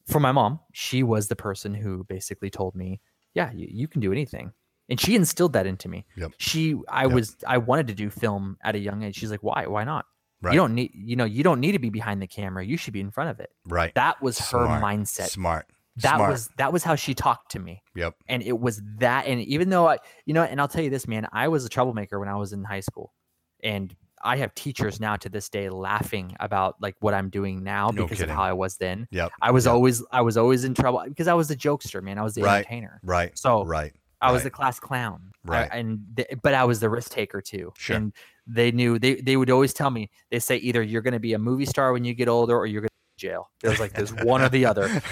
For 0.07 0.19
my 0.19 0.31
mom, 0.31 0.59
she 0.73 1.03
was 1.03 1.27
the 1.27 1.35
person 1.35 1.73
who 1.73 2.03
basically 2.05 2.49
told 2.49 2.75
me, 2.75 3.01
Yeah, 3.33 3.51
you, 3.51 3.67
you 3.69 3.87
can 3.87 4.01
do 4.01 4.11
anything. 4.11 4.51
And 4.89 4.99
she 4.99 5.15
instilled 5.15 5.53
that 5.53 5.65
into 5.65 5.87
me. 5.89 6.05
Yep. 6.15 6.33
She 6.37 6.75
I 6.89 7.03
Yep. 7.03 7.11
was 7.11 7.37
I 7.47 7.57
wanted 7.57 7.87
to 7.87 7.93
do 7.95 8.09
film 8.09 8.57
at 8.63 8.75
a 8.75 8.79
young 8.79 9.03
age. 9.03 9.15
She's 9.15 9.31
like, 9.31 9.43
Why? 9.43 9.65
Why 9.67 9.83
not? 9.83 10.05
Right. 10.41 10.53
You 10.53 10.59
don't 10.59 10.75
need 10.75 10.91
you 10.93 11.15
know, 11.15 11.25
you 11.25 11.43
don't 11.43 11.59
need 11.59 11.71
to 11.71 11.79
be 11.79 11.89
behind 11.89 12.21
the 12.21 12.27
camera. 12.27 12.63
You 12.65 12.77
should 12.77 12.93
be 12.93 12.99
in 13.01 13.09
front 13.11 13.29
of 13.31 13.39
it. 13.39 13.49
Right. 13.65 13.93
That 13.95 14.21
was 14.21 14.37
her 14.51 14.67
mindset 14.67 15.29
Smart. 15.29 15.67
That 15.97 16.15
Smart. 16.17 16.31
was 16.31 16.49
that 16.57 16.73
was 16.73 16.83
how 16.83 16.95
she 16.95 17.13
talked 17.13 17.51
to 17.51 17.59
me 17.59 17.81
Yep. 17.95 18.15
and 18.27 18.43
it 18.43 18.59
was 18.59 18.81
that 18.97 19.27
and 19.27 19.39
even 19.41 19.69
though 19.69 19.87
i 19.87 19.97
you 20.25 20.33
know 20.33 20.43
and 20.43 20.59
i'll 20.59 20.67
tell 20.67 20.83
you 20.83 20.89
this 20.89 21.07
man 21.07 21.25
i 21.31 21.47
was 21.47 21.63
a 21.65 21.69
troublemaker 21.69 22.19
when 22.19 22.27
i 22.27 22.35
was 22.35 22.51
in 22.53 22.63
high 22.63 22.81
school 22.81 23.13
and 23.63 23.95
i 24.23 24.35
have 24.35 24.53
teachers 24.55 24.99
now 24.99 25.15
to 25.15 25.29
this 25.29 25.47
day 25.49 25.69
laughing 25.69 26.35
about 26.41 26.75
like 26.81 26.95
what 26.99 27.13
i'm 27.13 27.29
doing 27.29 27.63
now 27.63 27.89
No 27.93 28.03
because 28.03 28.17
kidding. 28.17 28.31
of 28.31 28.35
how 28.35 28.43
i 28.43 28.51
was 28.53 28.75
then 28.77 29.07
Yep. 29.11 29.31
i 29.41 29.51
was 29.51 29.65
Yep. 29.65 29.73
always 29.73 30.03
i 30.11 30.21
was 30.21 30.35
always 30.37 30.63
in 30.65 30.73
trouble 30.73 31.03
because 31.07 31.27
i 31.27 31.33
was 31.33 31.47
the 31.47 31.55
jokester 31.55 32.01
man 32.03 32.17
i 32.17 32.23
was 32.23 32.35
the 32.35 32.41
Right. 32.43 32.57
entertainer 32.57 32.99
Right. 33.03 33.37
so 33.37 33.63
Right. 33.63 33.93
i 34.21 34.31
was 34.31 34.39
right. 34.39 34.43
the 34.45 34.49
class 34.51 34.79
clown 34.79 35.31
I- 35.47 35.49
Right. 35.49 35.69
and 35.71 35.99
th- 36.17 36.27
but 36.41 36.53
i 36.53 36.65
was 36.65 36.79
the 36.81 36.89
risk 36.89 37.11
taker 37.11 37.39
too 37.39 37.71
Sure. 37.77 37.95
and 37.95 38.13
they 38.47 38.71
knew 38.71 38.99
they 38.99 39.15
they 39.21 39.37
would 39.37 39.49
always 39.49 39.73
tell 39.73 39.89
me 39.91 40.09
they 40.29 40.39
say 40.39 40.57
either 40.57 40.81
you're 40.83 41.01
going 41.01 41.13
to 41.13 41.19
be 41.19 41.33
a 41.33 41.39
movie 41.39 41.65
star 41.65 41.93
when 41.93 42.03
you 42.03 42.13
get 42.13 42.27
older 42.27 42.55
or 42.57 42.65
you're 42.67 42.81
going 42.81 42.89
to 42.89 42.94
jail. 43.17 43.49
It 43.63 43.69
was 43.69 43.79
like 43.79 43.93
there's 43.93 44.13
one 44.13 44.41
or 44.41 44.49
the 44.49 44.65
other. 44.65 45.01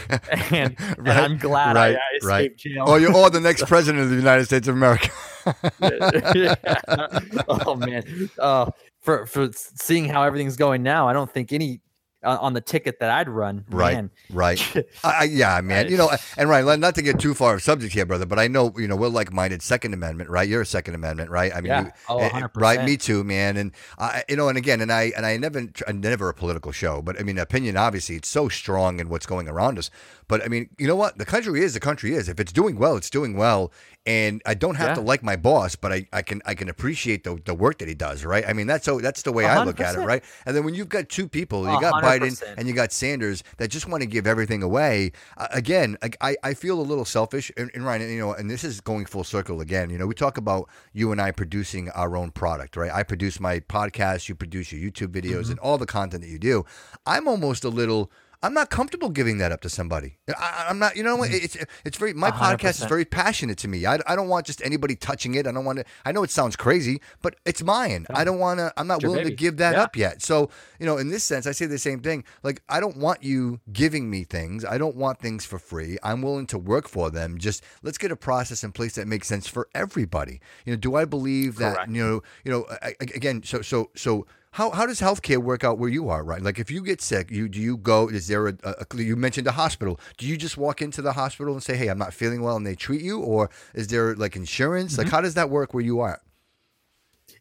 And, 0.52 0.76
and 0.98 1.10
i'm 1.10 1.38
glad 1.38 1.76
right, 1.76 1.96
i, 1.96 2.00
I 2.00 2.20
right. 2.24 2.52
escaped 2.52 2.60
jail. 2.60 2.84
Oh, 2.88 2.96
you're 2.96 3.14
all 3.14 3.30
the 3.30 3.40
next 3.40 3.64
president 3.68 4.04
of 4.04 4.10
the 4.10 4.16
United 4.16 4.46
States 4.46 4.68
of 4.68 4.76
America. 4.76 5.10
oh 7.48 7.76
man. 7.76 8.30
Uh, 8.38 8.70
for 9.02 9.26
for 9.26 9.50
seeing 9.54 10.08
how 10.08 10.24
everything's 10.24 10.56
going 10.56 10.82
now 10.82 11.08
i 11.08 11.14
don't 11.14 11.32
think 11.32 11.52
any 11.52 11.82
on 12.24 12.54
the 12.54 12.62
ticket 12.62 13.00
that 13.00 13.10
I'd 13.10 13.30
run. 13.30 13.66
Right, 13.70 13.96
man. 13.96 14.12
right. 14.32 14.86
I, 15.04 15.26
yeah, 15.26 15.62
man. 15.62 15.90
You 15.90 15.98
know, 15.98 16.10
and 16.38 16.50
right, 16.50 16.80
not 16.80 16.96
to 16.96 17.02
get 17.02 17.20
too 17.20 17.34
far 17.34 17.56
of 17.56 17.64
subject 17.64 17.94
here, 17.94 18.06
brother, 18.06 18.26
but 18.26 18.40
I 18.40 18.48
know 18.48 18.74
you 18.78 18.88
know 18.88 18.96
we're 18.96 19.08
like-minded. 19.08 19.62
Second 19.62 19.94
Amendment, 19.94 20.30
right? 20.30 20.48
You're 20.48 20.62
a 20.62 20.66
Second 20.66 20.96
Amendment, 20.96 21.30
right? 21.30 21.52
I 21.54 21.62
mean, 21.62 21.66
yeah. 21.66 21.86
you, 21.86 21.92
oh, 22.10 22.18
100%. 22.20 22.50
right? 22.56 22.84
Me 22.84 22.98
too, 22.98 23.24
man. 23.24 23.58
And 23.58 23.72
I, 23.98 24.24
you 24.28 24.36
know, 24.36 24.50
and 24.50 24.58
again, 24.58 24.82
and 24.82 24.92
I 24.92 25.12
and 25.16 25.26
I 25.26 25.38
never, 25.38 25.68
never 25.92 26.30
a 26.30 26.34
political 26.34 26.72
show, 26.72 27.02
but 27.02 27.20
I 27.20 27.24
mean, 27.24 27.38
opinion 27.38 27.78
obviously 27.78 28.16
it's 28.16 28.30
so 28.30 28.50
strong 28.50 29.00
in 29.00 29.10
what's 29.10 29.26
going 29.26 29.48
around 29.48 29.78
us. 29.78 29.90
But 30.34 30.44
I 30.44 30.48
mean, 30.48 30.68
you 30.80 30.88
know 30.88 30.96
what? 30.96 31.20
The 31.20 31.26
country 31.26 31.62
is 31.62 31.76
the 31.76 31.80
country 31.80 32.16
is. 32.16 32.28
If 32.28 32.40
it's 32.40 32.52
doing 32.52 32.80
well, 32.80 32.98
it's 32.98 33.12
doing 33.12 33.38
well. 33.38 33.72
And 34.08 34.42
I 34.48 34.56
don't 34.56 34.74
have 34.74 34.88
yeah. 34.90 34.96
to 34.96 35.02
like 35.02 35.22
my 35.22 35.36
boss, 35.36 35.76
but 35.76 35.94
I, 35.94 36.08
I 36.12 36.24
can 36.24 36.42
I 36.44 36.56
can 36.56 36.70
appreciate 36.70 37.24
the, 37.24 37.40
the 37.46 37.54
work 37.54 37.78
that 37.78 37.88
he 37.88 37.94
does, 37.94 38.26
right? 38.26 38.44
I 38.48 38.52
mean, 38.54 38.66
that's 38.66 38.84
so 38.84 39.00
that's 39.00 39.22
the 39.22 39.32
way 39.32 39.44
100%. 39.44 39.48
I 39.50 39.64
look 39.64 39.80
at 39.80 39.94
it, 39.94 40.00
right? 40.00 40.24
And 40.48 40.56
then 40.56 40.64
when 40.64 40.74
you've 40.74 40.90
got 40.90 41.08
two 41.08 41.28
people, 41.28 41.72
you 41.72 41.80
got 41.80 42.02
100%. 42.02 42.20
Biden 42.20 42.56
and 42.58 42.68
you 42.68 42.74
got 42.74 42.92
Sanders 42.92 43.44
that 43.58 43.68
just 43.68 43.88
want 43.88 44.02
to 44.02 44.08
give 44.08 44.26
everything 44.26 44.64
away. 44.64 45.12
Uh, 45.38 45.50
again, 45.52 46.00
I, 46.20 46.36
I 46.42 46.56
feel 46.56 46.82
a 46.82 46.82
little 46.82 47.06
selfish, 47.06 47.52
and, 47.56 47.70
and 47.76 47.86
Ryan, 47.86 48.10
you 48.10 48.18
know, 48.18 48.34
and 48.34 48.50
this 48.50 48.64
is 48.64 48.82
going 48.82 49.06
full 49.06 49.24
circle 49.24 49.62
again. 49.62 49.92
You 49.92 50.00
know, 50.00 50.08
we 50.08 50.16
talk 50.16 50.40
about 50.40 50.68
you 50.94 51.12
and 51.12 51.22
I 51.22 51.30
producing 51.30 51.92
our 51.92 52.18
own 52.18 52.32
product, 52.32 52.76
right? 52.76 52.92
I 52.92 53.04
produce 53.04 53.40
my 53.40 53.60
podcast, 53.60 54.30
you 54.30 54.34
produce 54.34 54.72
your 54.72 54.82
YouTube 54.82 55.10
videos, 55.10 55.44
mm-hmm. 55.44 55.52
and 55.52 55.60
all 55.60 55.78
the 55.78 55.86
content 55.86 56.24
that 56.24 56.30
you 56.30 56.40
do. 56.40 56.66
I'm 57.06 57.28
almost 57.28 57.64
a 57.64 57.70
little 57.70 58.12
I'm 58.44 58.54
not 58.54 58.70
comfortable 58.70 59.10
giving 59.10 59.38
that 59.38 59.54
up 59.54 59.62
to 59.62 59.70
somebody. 59.70 60.18
I, 60.38 60.66
am 60.68 60.78
not, 60.78 60.98
you 60.98 61.04
know, 61.04 61.18
mm-hmm. 61.18 61.34
it's 61.34 61.58
it's 61.86 61.98
very 61.98 62.14
my 62.14 62.30
100%. 62.30 62.38
podcast 62.38 62.82
is 62.82 62.86
very 62.86 63.06
passionate 63.06 63.58
to 63.60 63.70
me. 63.70 63.86
I, 63.86 64.00
I 64.06 64.18
don't 64.18 64.28
want 64.28 64.46
just 64.46 64.62
anybody 64.64 64.98
touching 64.98 65.36
it. 65.36 65.48
I 65.48 65.54
don't 65.54 65.64
want 65.64 65.80
to. 65.80 65.86
I 66.06 66.12
know 66.12 66.24
it 66.24 66.30
sounds 66.30 66.58
crazy, 66.58 67.02
but 67.22 67.38
it's 67.46 67.64
mine. 67.64 68.06
I 68.10 68.26
don't 68.26 68.40
want 68.40 68.60
to. 68.60 68.74
I'm 68.76 68.86
not 68.86 69.02
willing 69.02 69.20
baby. 69.20 69.30
to 69.30 69.36
give 69.36 69.58
that 69.58 69.76
yeah. 69.76 69.84
up 69.84 69.96
yet. 69.96 70.22
So 70.22 70.50
you 70.78 70.86
know, 70.86 70.98
in 70.98 71.08
this 71.08 71.24
sense, 71.24 71.48
I 71.48 71.54
say 71.54 71.68
the 71.68 71.78
same 71.78 72.02
thing. 72.02 72.26
Like 72.44 72.62
I 72.68 72.82
don't 72.82 72.98
want 72.98 73.24
you 73.24 73.62
giving 73.72 74.10
me 74.10 74.26
things. 74.26 74.66
I 74.66 74.78
don't 74.78 74.98
want 74.98 75.20
things 75.20 75.46
for 75.46 75.58
free. 75.58 75.98
I'm 76.04 76.22
willing 76.22 76.48
to 76.48 76.58
work 76.58 76.90
for 76.90 77.10
them. 77.10 77.38
Just 77.38 77.64
let's 77.82 77.98
get 77.98 78.12
a 78.12 78.18
process 78.18 78.64
in 78.64 78.74
place 78.74 78.96
that 78.96 79.08
makes 79.08 79.28
sense 79.28 79.48
for 79.48 79.70
everybody. 79.74 80.42
You 80.66 80.74
know, 80.74 80.78
do 80.78 80.96
I 80.96 81.06
believe 81.06 81.56
that? 81.58 81.76
Correct. 81.76 81.92
You 81.92 82.04
know, 82.04 82.24
you 82.44 82.52
know, 82.52 82.66
I, 82.82 82.96
again, 83.00 83.42
so 83.44 83.62
so 83.62 83.90
so 83.96 84.26
how, 84.54 84.72
how 84.72 84.86
does 84.86 85.02
healthcare 85.02 85.38
work 85.38 85.64
out 85.64 85.78
where 85.78 85.90
you 85.90 86.10
are, 86.10 86.24
right? 86.24 86.42
Like 86.42 86.60
if 86.60 86.72
you 86.72 86.84
get 86.84 87.02
sick, 87.02 87.30
you 87.30 87.50
do 87.50 87.60
you 87.60 87.78
go? 87.78 88.08
Is 88.08 88.28
there 88.28 88.48
a, 88.48 88.56
a, 88.64 88.86
you 88.96 89.16
mentioned 89.16 89.48
a 89.48 89.52
hospital? 89.52 90.00
Do 90.18 90.28
you 90.28 90.38
just 90.38 90.58
walk 90.58 90.82
into 90.82 91.02
the 91.02 91.14
hospital 91.14 91.54
and 91.54 91.62
say, 91.62 91.76
"Hey, 91.76 91.90
I'm 91.90 91.98
not 91.98 92.14
feeling 92.14 92.42
well," 92.42 92.56
and 92.56 92.66
they 92.66 92.76
treat 92.76 93.02
you, 93.02 93.20
or 93.20 93.50
is 93.74 93.88
there 93.88 94.16
like 94.16 94.36
insurance? 94.36 94.94
Mm-hmm. 94.94 95.02
Like 95.02 95.12
how 95.12 95.22
does 95.22 95.34
that 95.34 95.50
work 95.50 95.74
where 95.74 95.84
you 95.84 96.00
are? 96.00 96.22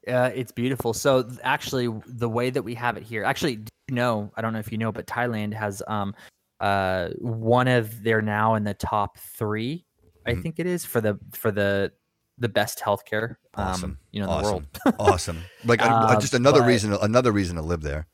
Uh, 0.09 0.31
it's 0.35 0.53
beautiful. 0.53 0.93
So 0.93 1.29
actually, 1.43 1.89
the 2.07 2.29
way 2.29 2.51
that 2.51 2.63
we 2.63 2.75
have 2.75 2.97
it 2.97 3.05
here, 3.05 3.25
actually, 3.25 3.61
you 3.89 3.95
know, 3.95 4.33
I 4.37 4.43
don't 4.43 4.53
know 4.53 4.59
if 4.59 4.73
you 4.73 4.79
know, 4.79 4.91
but 4.91 5.07
Thailand 5.07 5.55
has 5.55 5.83
um, 5.87 6.15
uh, 6.61 7.11
one 7.19 7.69
of 7.69 8.03
they're 8.03 8.23
now 8.23 8.55
in 8.55 8.65
the 8.65 8.75
top 8.75 9.19
3 9.19 9.85
I 10.25 10.33
mm-hmm. 10.33 10.43
think 10.43 10.59
it 10.59 10.67
is 10.67 10.85
for 10.85 11.01
the 11.01 11.19
for 11.33 11.51
the 11.51 11.93
the 12.39 12.49
best 12.49 12.81
healthcare, 12.81 13.37
um, 13.55 13.69
awesome. 13.69 13.99
you 14.11 14.23
know, 14.23 14.29
awesome. 14.29 14.67
the 14.73 14.81
world. 14.85 14.97
awesome. 14.99 15.39
Like 15.65 15.81
uh, 15.83 16.19
just 16.21 16.35
another 16.35 16.61
but, 16.61 16.69
reason, 16.69 16.93
another 16.95 17.33
reason 17.33 17.57
to 17.57 17.63
live 17.63 17.83
there. 17.83 18.07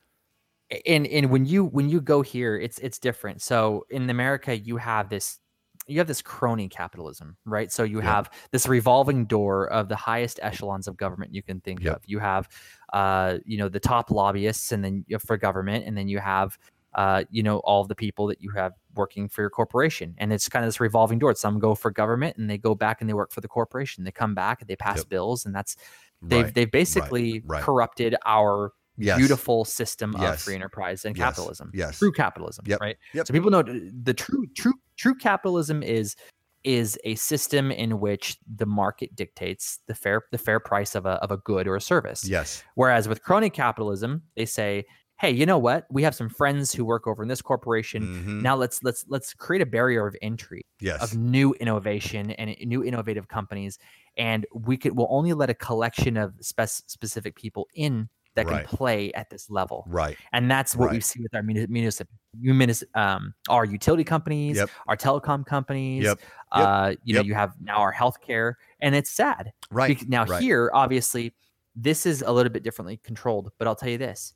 And 0.87 1.07
and 1.07 1.31
when 1.31 1.47
you 1.47 1.65
when 1.65 1.89
you 1.89 2.01
go 2.01 2.23
here, 2.23 2.57
it's 2.57 2.79
it's 2.79 2.99
different. 2.99 3.41
So 3.41 3.87
in 3.91 4.11
America, 4.11 4.57
you 4.59 4.77
have 4.77 5.09
this 5.09 5.39
you 5.87 5.99
have 5.99 6.07
this 6.07 6.21
crony 6.21 6.69
capitalism, 6.69 7.37
right? 7.47 7.73
So 7.73 7.83
you 7.83 7.97
yep. 7.97 8.05
have 8.05 8.31
this 8.53 8.69
revolving 8.69 9.25
door 9.25 9.69
of 9.69 9.89
the 9.89 9.97
highest 9.97 10.39
echelons 10.43 10.87
of 10.87 10.97
government 10.97 11.35
you 11.35 11.43
can 11.43 11.61
think 11.61 11.83
yep. 11.83 11.97
of. 11.97 12.03
You 12.07 12.19
have, 12.19 12.49
uh, 12.93 13.39
you 13.47 13.57
know, 13.57 13.69
the 13.71 13.81
top 13.81 14.11
lobbyists, 14.11 14.73
and 14.73 14.85
then 14.85 15.05
for 15.25 15.39
government, 15.39 15.87
and 15.87 15.97
then 15.97 16.07
you 16.07 16.19
have 16.19 16.59
uh, 16.99 17.23
you 17.31 17.45
know, 17.45 17.59
all 17.59 17.85
the 17.85 17.95
people 17.95 18.27
that 18.27 18.43
you 18.43 18.51
have 18.51 18.73
working 18.97 19.29
for 19.29 19.41
your 19.41 19.51
corporation. 19.51 20.17
And 20.19 20.33
it's 20.33 20.49
kind 20.49 20.65
of 20.65 20.67
this 20.67 20.81
revolving 20.81 21.21
door. 21.21 21.33
Some 21.37 21.61
go 21.61 21.77
for 21.77 21.93
government 21.93 22.37
and 22.37 22.51
they 22.51 22.59
go 22.59 22.75
back 22.75 23.01
and 23.01 23.09
they 23.09 23.15
work 23.15 23.31
for 23.31 23.41
the 23.41 23.47
corporation. 23.47 24.03
They 24.03 24.11
come 24.11 24.35
back 24.35 24.61
and 24.61 24.69
they 24.69 24.75
pass 24.75 24.99
yep. 24.99 25.09
bills, 25.09 25.47
and 25.47 25.55
that's 25.55 25.77
they've 26.21 26.47
right. 26.47 26.55
they've 26.55 26.71
basically 26.71 27.35
right. 27.35 27.43
Right. 27.47 27.63
corrupted 27.63 28.17
our 28.27 28.73
yes. 28.97 29.17
beautiful 29.17 29.65
system 29.65 30.13
yes. 30.19 30.35
of 30.35 30.41
free 30.41 30.57
enterprise 30.57 31.05
and 31.05 31.17
yes. 31.17 31.25
capitalism. 31.25 31.71
Yes. 31.73 32.01
True 32.01 32.11
capitalism. 32.11 32.65
Yep. 32.67 32.81
Right. 32.81 32.97
Yep. 33.15 33.29
So 33.29 33.33
people 33.33 33.53
know 33.53 33.63
the 33.63 34.15
true 34.15 34.49
true 34.57 34.75
true 34.97 35.15
capitalism 35.15 35.85
is 35.85 36.17
is 36.65 36.99
a 37.05 37.15
system 37.15 37.71
in 37.71 38.01
which 38.01 38.39
the 38.57 38.67
market 38.67 39.15
dictates 39.15 39.79
the 39.87 39.95
fair 39.95 40.23
the 40.33 40.39
fair 40.39 40.59
price 40.59 40.97
of 40.97 41.07
a 41.07 41.11
of 41.23 41.31
a 41.31 41.37
good 41.37 41.69
or 41.69 41.77
a 41.77 41.81
service. 41.81 42.29
Yes. 42.29 42.65
Whereas 42.75 43.07
with 43.07 43.23
crony 43.23 43.51
capitalism, 43.51 44.25
they 44.35 44.47
say 44.47 44.85
hey, 45.19 45.31
you 45.31 45.47
know 45.47 45.59
what? 45.59 45.87
We 45.91 46.03
have 46.05 46.15
some 46.15 46.29
friends 46.29 46.73
who 46.73 46.85
work 46.85 47.07
over 47.07 47.23
in 47.23 47.29
this 47.29 47.43
corporation. 47.43 48.03
Mm-hmm. 48.03 48.43
Now 48.43 48.57
let's 48.57 48.83
let's 48.83 49.05
let's 49.09 49.35
create 49.35 49.63
a 49.63 49.67
barrier 49.67 50.07
of 50.07 50.17
entry 50.23 50.65
yes. 50.81 51.03
of 51.03 51.17
new 51.17 51.55
innovation 51.55 52.31
and 52.33 52.57
new 52.61 52.85
innovative 52.85 53.29
companies, 53.29 53.79
and 54.17 54.47
we 54.55 54.77
could 54.77 54.97
we'll 54.97 55.09
only 55.11 55.33
let 55.33 55.51
a 55.51 55.55
collection 55.55 56.17
of 56.17 56.35
spec- 56.41 56.69
specific 56.69 57.37
people 57.37 57.69
in 57.75 58.09
that 58.35 58.47
right. 58.47 58.67
can 58.67 58.77
play 58.77 59.13
at 59.15 59.29
this 59.31 59.51
level. 59.51 59.85
Right. 59.89 60.17
And 60.33 60.49
that's 60.49 60.77
what 60.77 60.87
right. 60.87 60.95
we 60.95 61.01
see 61.01 61.21
with 61.21 61.35
our 61.35 61.43
municipal, 61.43 62.15
municip, 62.41 62.85
um, 62.95 63.35
our 63.49 63.65
utility 63.65 64.05
companies, 64.05 64.57
yep. 64.57 64.71
our 64.87 64.97
telecom 64.97 65.45
companies. 65.45 66.05
Yep. 66.05 66.21
Uh, 66.53 66.95
you 67.03 67.15
know, 67.15 67.21
you 67.21 67.35
have 67.35 67.55
now 67.61 67.79
our 67.79 67.93
healthcare, 67.93 68.55
and 68.81 68.95
it's 68.95 69.11
sad. 69.11 69.53
Right. 69.71 70.09
now 70.09 70.25
right. 70.25 70.41
here, 70.41 70.71
obviously, 70.73 71.35
this 71.75 72.07
is 72.07 72.23
a 72.23 72.31
little 72.31 72.53
bit 72.53 72.63
differently 72.63 72.99
controlled, 73.03 73.51
but 73.59 73.67
I'll 73.67 73.75
tell 73.75 73.91
you 73.91 73.99
this: 73.99 74.35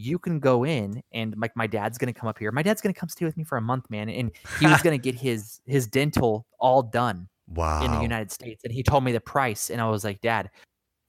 you 0.00 0.18
can 0.18 0.40
go 0.40 0.64
in 0.64 1.02
and 1.12 1.34
like 1.38 1.54
my 1.56 1.66
dad's 1.66 1.98
gonna 1.98 2.12
come 2.12 2.28
up 2.28 2.38
here. 2.38 2.50
My 2.52 2.62
dad's 2.62 2.80
gonna 2.80 2.94
come 2.94 3.08
stay 3.08 3.24
with 3.24 3.36
me 3.36 3.44
for 3.44 3.58
a 3.58 3.60
month, 3.60 3.88
man, 3.90 4.08
and 4.08 4.30
he 4.58 4.66
was 4.66 4.80
gonna 4.82 4.98
get 4.98 5.14
his 5.26 5.60
his 5.66 5.86
dental 5.86 6.46
all 6.58 6.82
done. 6.82 7.28
Wow. 7.48 7.84
In 7.84 7.90
the 7.90 8.00
United 8.00 8.30
States, 8.30 8.62
and 8.62 8.72
he 8.72 8.82
told 8.84 9.02
me 9.02 9.10
the 9.10 9.20
price, 9.20 9.70
and 9.70 9.80
I 9.80 9.90
was 9.90 10.04
like, 10.04 10.20
Dad, 10.20 10.50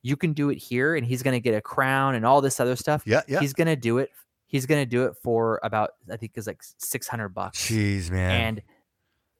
you 0.01 0.17
can 0.17 0.33
do 0.33 0.49
it 0.49 0.57
here, 0.57 0.95
and 0.95 1.05
he's 1.05 1.21
gonna 1.21 1.39
get 1.39 1.53
a 1.53 1.61
crown 1.61 2.15
and 2.15 2.25
all 2.25 2.41
this 2.41 2.59
other 2.59 2.75
stuff. 2.75 3.03
Yeah, 3.05 3.21
yeah. 3.27 3.39
He's 3.39 3.53
gonna 3.53 3.75
do 3.75 3.99
it. 3.99 4.09
He's 4.47 4.65
gonna 4.65 4.87
do 4.87 5.05
it 5.05 5.15
for 5.21 5.59
about 5.63 5.91
I 6.11 6.17
think 6.17 6.33
it's 6.35 6.47
like 6.47 6.61
six 6.77 7.07
hundred 7.07 7.29
bucks. 7.29 7.59
Jeez, 7.59 8.09
man. 8.09 8.31
And 8.31 8.61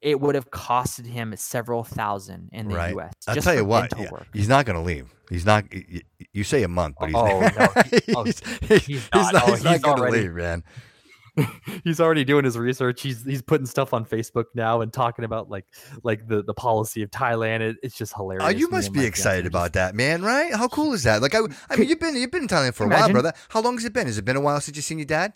it 0.02 0.20
would 0.20 0.34
have 0.34 0.50
costed 0.50 1.06
him 1.06 1.34
several 1.36 1.84
thousand 1.84 2.50
in 2.52 2.68
the 2.68 2.74
right. 2.74 2.90
U.S. 2.90 3.12
I'll 3.28 3.36
tell 3.36 3.54
you 3.54 3.64
what, 3.64 3.92
yeah, 3.96 4.10
he's 4.34 4.48
not 4.48 4.66
going 4.66 4.76
to 4.76 4.82
leave. 4.82 5.14
He's 5.30 5.46
not. 5.46 5.64
You 6.32 6.44
say 6.44 6.64
a 6.64 6.68
month, 6.68 6.96
but 6.98 7.06
he's 7.06 7.14
oh, 7.14 7.40
no, 7.58 7.68
oh, 8.16 8.24
he's, 8.24 8.40
he's, 8.60 8.86
he's, 8.86 9.08
not, 9.14 9.32
not, 9.32 9.48
he's 9.48 9.64
not 9.64 9.82
going 9.82 10.12
to 10.12 10.18
leave, 10.18 10.32
man. 10.32 10.64
he's 11.84 12.00
already 12.00 12.24
doing 12.24 12.44
his 12.44 12.58
research. 12.58 13.00
He's 13.00 13.24
he's 13.24 13.40
putting 13.40 13.66
stuff 13.66 13.94
on 13.94 14.04
Facebook 14.04 14.46
now 14.54 14.82
and 14.82 14.92
talking 14.92 15.24
about 15.24 15.48
like 15.48 15.64
like 16.02 16.26
the 16.26 16.42
the 16.42 16.52
policy 16.52 17.02
of 17.02 17.10
Thailand. 17.10 17.60
It, 17.60 17.76
it's 17.82 17.96
just 17.96 18.12
oh, 18.16 18.22
hilarious. 18.22 18.46
Oh, 18.46 18.50
you 18.50 18.68
must 18.68 18.92
be 18.92 19.04
excited 19.04 19.46
about 19.46 19.66
just... 19.66 19.74
that, 19.74 19.94
man! 19.94 20.22
Right? 20.22 20.52
How 20.52 20.68
cool 20.68 20.92
is 20.92 21.04
that? 21.04 21.22
Like 21.22 21.34
I, 21.34 21.40
I 21.70 21.76
mean, 21.76 21.88
you've 21.88 22.00
been 22.00 22.16
you've 22.16 22.30
been 22.30 22.42
in 22.42 22.48
Thailand 22.48 22.74
for 22.74 22.84
a 22.84 22.86
Imagine. 22.86 23.02
while, 23.02 23.22
brother. 23.22 23.32
How 23.48 23.60
long 23.60 23.76
has 23.76 23.84
it 23.84 23.92
been? 23.92 24.06
Has 24.06 24.18
it 24.18 24.24
been 24.24 24.36
a 24.36 24.40
while 24.40 24.60
since 24.60 24.76
you've 24.76 24.84
seen 24.84 24.98
your 24.98 25.06
dad? 25.06 25.32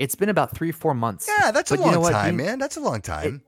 It's 0.00 0.16
been 0.16 0.30
about 0.30 0.56
three 0.56 0.72
four 0.72 0.94
months. 0.94 1.28
Yeah, 1.28 1.52
that's 1.52 1.70
but 1.70 1.78
a 1.78 1.82
long 1.82 1.92
you 1.92 2.00
know 2.00 2.10
time, 2.10 2.36
man. 2.36 2.58
That's 2.58 2.76
a 2.76 2.80
long 2.80 3.00
time 3.00 3.42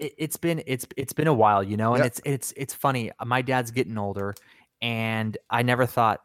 it, 0.00 0.14
has 0.20 0.36
been 0.36 0.62
it's 0.66 0.86
it's 0.96 1.12
been 1.12 1.28
a 1.28 1.34
while, 1.34 1.62
you 1.62 1.76
know, 1.76 1.94
and 1.94 2.02
yep. 2.02 2.06
it's 2.06 2.20
it's 2.24 2.52
it's 2.56 2.74
funny. 2.74 3.10
My 3.24 3.42
dad's 3.42 3.70
getting 3.70 3.98
older, 3.98 4.34
and 4.80 5.36
I 5.48 5.62
never 5.62 5.86
thought 5.86 6.20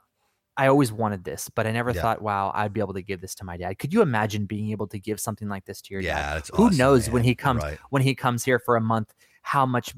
I 0.57 0.67
always 0.67 0.91
wanted 0.91 1.23
this, 1.23 1.49
but 1.53 1.67
I 1.67 1.71
never 1.71 1.91
yeah. 1.91 2.01
thought, 2.01 2.21
wow, 2.21 2.51
I'd 2.55 2.73
be 2.73 2.79
able 2.79 2.93
to 2.93 3.01
give 3.01 3.21
this 3.21 3.35
to 3.35 3.43
my 3.43 3.57
dad. 3.57 3.77
Could 3.77 3.93
you 3.93 4.01
imagine 4.01 4.45
being 4.45 4.71
able 4.71 4.87
to 4.87 4.99
give 4.99 5.19
something 5.19 5.49
like 5.49 5.65
this 5.65 5.81
to 5.81 5.93
your 5.93 6.01
yeah, 6.01 6.35
dad? 6.35 6.47
Who 6.53 6.67
awesome, 6.67 6.77
knows 6.77 7.07
man. 7.07 7.13
when 7.13 7.23
he 7.23 7.35
comes 7.35 7.63
right. 7.63 7.77
when 7.89 8.01
he 8.01 8.15
comes 8.15 8.43
here 8.43 8.59
for 8.59 8.77
a 8.77 8.81
month, 8.81 9.13
how 9.41 9.65
much 9.65 9.93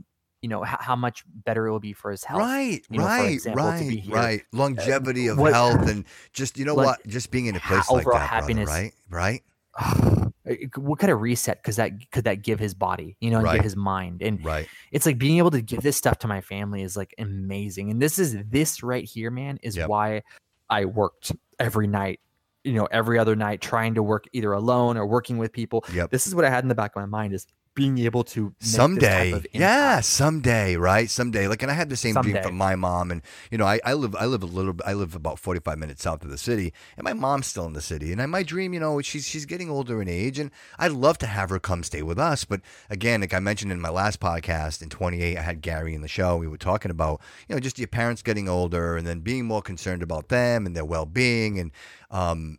you 0.48 0.50
know 0.50 0.64
how, 0.64 0.78
how 0.80 0.96
much 0.96 1.26
better 1.28 1.68
it 1.68 1.72
will 1.72 1.82
be 1.82 1.92
for 1.92 2.10
his 2.10 2.24
health. 2.24 2.40
Right, 2.40 2.82
you 2.90 3.00
know, 3.00 3.04
right, 3.04 3.34
example, 3.34 3.66
right, 3.66 4.02
right. 4.08 4.42
Longevity 4.54 5.28
uh, 5.28 5.34
of 5.34 5.40
what, 5.40 5.52
health 5.52 5.90
and 5.90 6.06
just 6.32 6.58
you 6.58 6.64
know 6.64 6.74
like, 6.74 6.86
what, 6.86 7.06
just 7.06 7.32
being 7.32 7.48
in 7.48 7.58
a 7.58 7.60
place 7.60 7.92
like 7.92 8.06
that, 8.06 8.30
happiness, 8.30 8.70
brother, 8.70 8.92
right, 9.10 9.42
right. 9.76 10.32
what 10.78 11.00
kind 11.00 11.12
of 11.12 11.20
reset 11.20 11.64
could 11.64 11.74
that 11.74 11.92
could 12.12 12.24
that 12.24 12.44
give 12.44 12.60
his 12.60 12.74
body 12.74 13.18
you 13.20 13.30
know 13.30 13.40
and 13.40 13.46
right. 13.46 13.56
give 13.56 13.64
his 13.66 13.76
mind 13.76 14.22
and 14.22 14.44
right 14.46 14.70
it's 14.94 15.06
like 15.06 15.18
being 15.18 15.38
able 15.38 15.52
to 15.52 15.62
give 15.62 15.82
this 15.82 15.98
stuff 15.98 16.18
to 16.18 16.30
my 16.30 16.40
family 16.40 16.82
is 16.82 16.96
like 16.96 17.14
amazing 17.18 17.92
and 17.92 18.02
this 18.02 18.18
is 18.18 18.38
this 18.46 18.82
right 18.82 19.04
here 19.04 19.30
man 19.30 19.60
is 19.62 19.76
yep. 19.76 19.90
why 19.90 20.24
i 20.70 20.86
worked 20.86 21.34
every 21.60 21.86
night 21.86 22.22
you 22.64 22.72
know 22.72 22.88
every 22.92 23.20
other 23.20 23.36
night 23.36 23.60
trying 23.60 23.94
to 23.94 24.02
work 24.02 24.24
either 24.32 24.54
alone 24.54 24.96
or 24.96 25.06
working 25.06 25.38
with 25.38 25.52
people 25.52 25.84
yep. 25.94 26.10
this 26.12 26.26
is 26.26 26.34
what 26.34 26.46
i 26.46 26.50
had 26.50 26.64
in 26.64 26.70
the 26.70 26.76
back 26.76 26.96
of 26.96 27.02
my 27.02 27.06
mind 27.06 27.34
is 27.34 27.46
being 27.78 28.00
able 28.00 28.24
to 28.24 28.56
someday. 28.60 29.40
yeah 29.54 30.00
someday 30.02 30.76
right? 30.76 31.12
Someday. 31.12 31.48
Like 31.48 31.62
and 31.62 31.72
i 31.72 31.76
had 31.76 31.90
the 31.90 31.96
same 31.96 32.14
someday. 32.14 32.32
dream 32.32 32.44
from 32.44 32.58
my 32.58 32.76
mom 32.76 33.12
and 33.12 33.22
you 33.52 33.58
know 33.60 33.66
I, 33.66 33.80
I 33.86 33.94
live 33.94 34.16
i 34.16 34.26
live 34.26 34.42
a 34.42 34.48
little 34.48 34.74
i 34.84 34.94
live 34.94 35.16
about 35.16 35.38
45 35.38 35.78
minutes 35.78 36.02
south 36.02 36.24
of 36.24 36.32
the 36.32 36.40
city 36.40 36.74
and 36.98 37.04
my 37.06 37.14
mom's 37.14 37.46
still 37.46 37.68
in 37.68 37.74
the 37.74 37.82
city 37.82 38.12
and 38.12 38.20
I, 38.20 38.26
my 38.26 38.42
dream 38.42 38.74
you 38.74 38.80
know 38.80 39.00
she's 39.02 39.28
she's 39.28 39.46
getting 39.46 39.70
older 39.70 40.02
in 40.02 40.10
age 40.10 40.40
and 40.40 40.50
i'd 40.80 40.92
love 40.92 41.20
to 41.20 41.28
have 41.28 41.52
her 41.52 41.60
come 41.60 41.84
stay 41.84 42.02
with 42.02 42.18
us 42.18 42.46
but 42.46 42.62
again 42.90 43.22
like 43.22 43.36
i 43.36 43.40
mentioned 43.40 43.72
in 43.72 43.80
my 43.80 43.90
last 43.90 44.20
podcast 44.20 44.82
in 44.82 44.90
28 44.90 45.38
i 45.38 45.42
had 45.42 45.62
gary 45.62 45.94
in 45.94 46.02
the 46.02 46.08
show 46.08 46.36
we 46.36 46.48
were 46.48 46.58
talking 46.58 46.90
about 46.90 47.22
you 47.48 47.54
know 47.54 47.60
just 47.60 47.78
your 47.78 47.88
parents 47.88 48.24
getting 48.24 48.50
older 48.50 48.98
and 48.98 49.06
then 49.06 49.20
being 49.20 49.46
more 49.46 49.62
concerned 49.62 50.02
about 50.02 50.30
them 50.30 50.66
and 50.66 50.76
their 50.76 50.86
well-being 50.86 51.60
and 51.60 51.72
um 52.10 52.58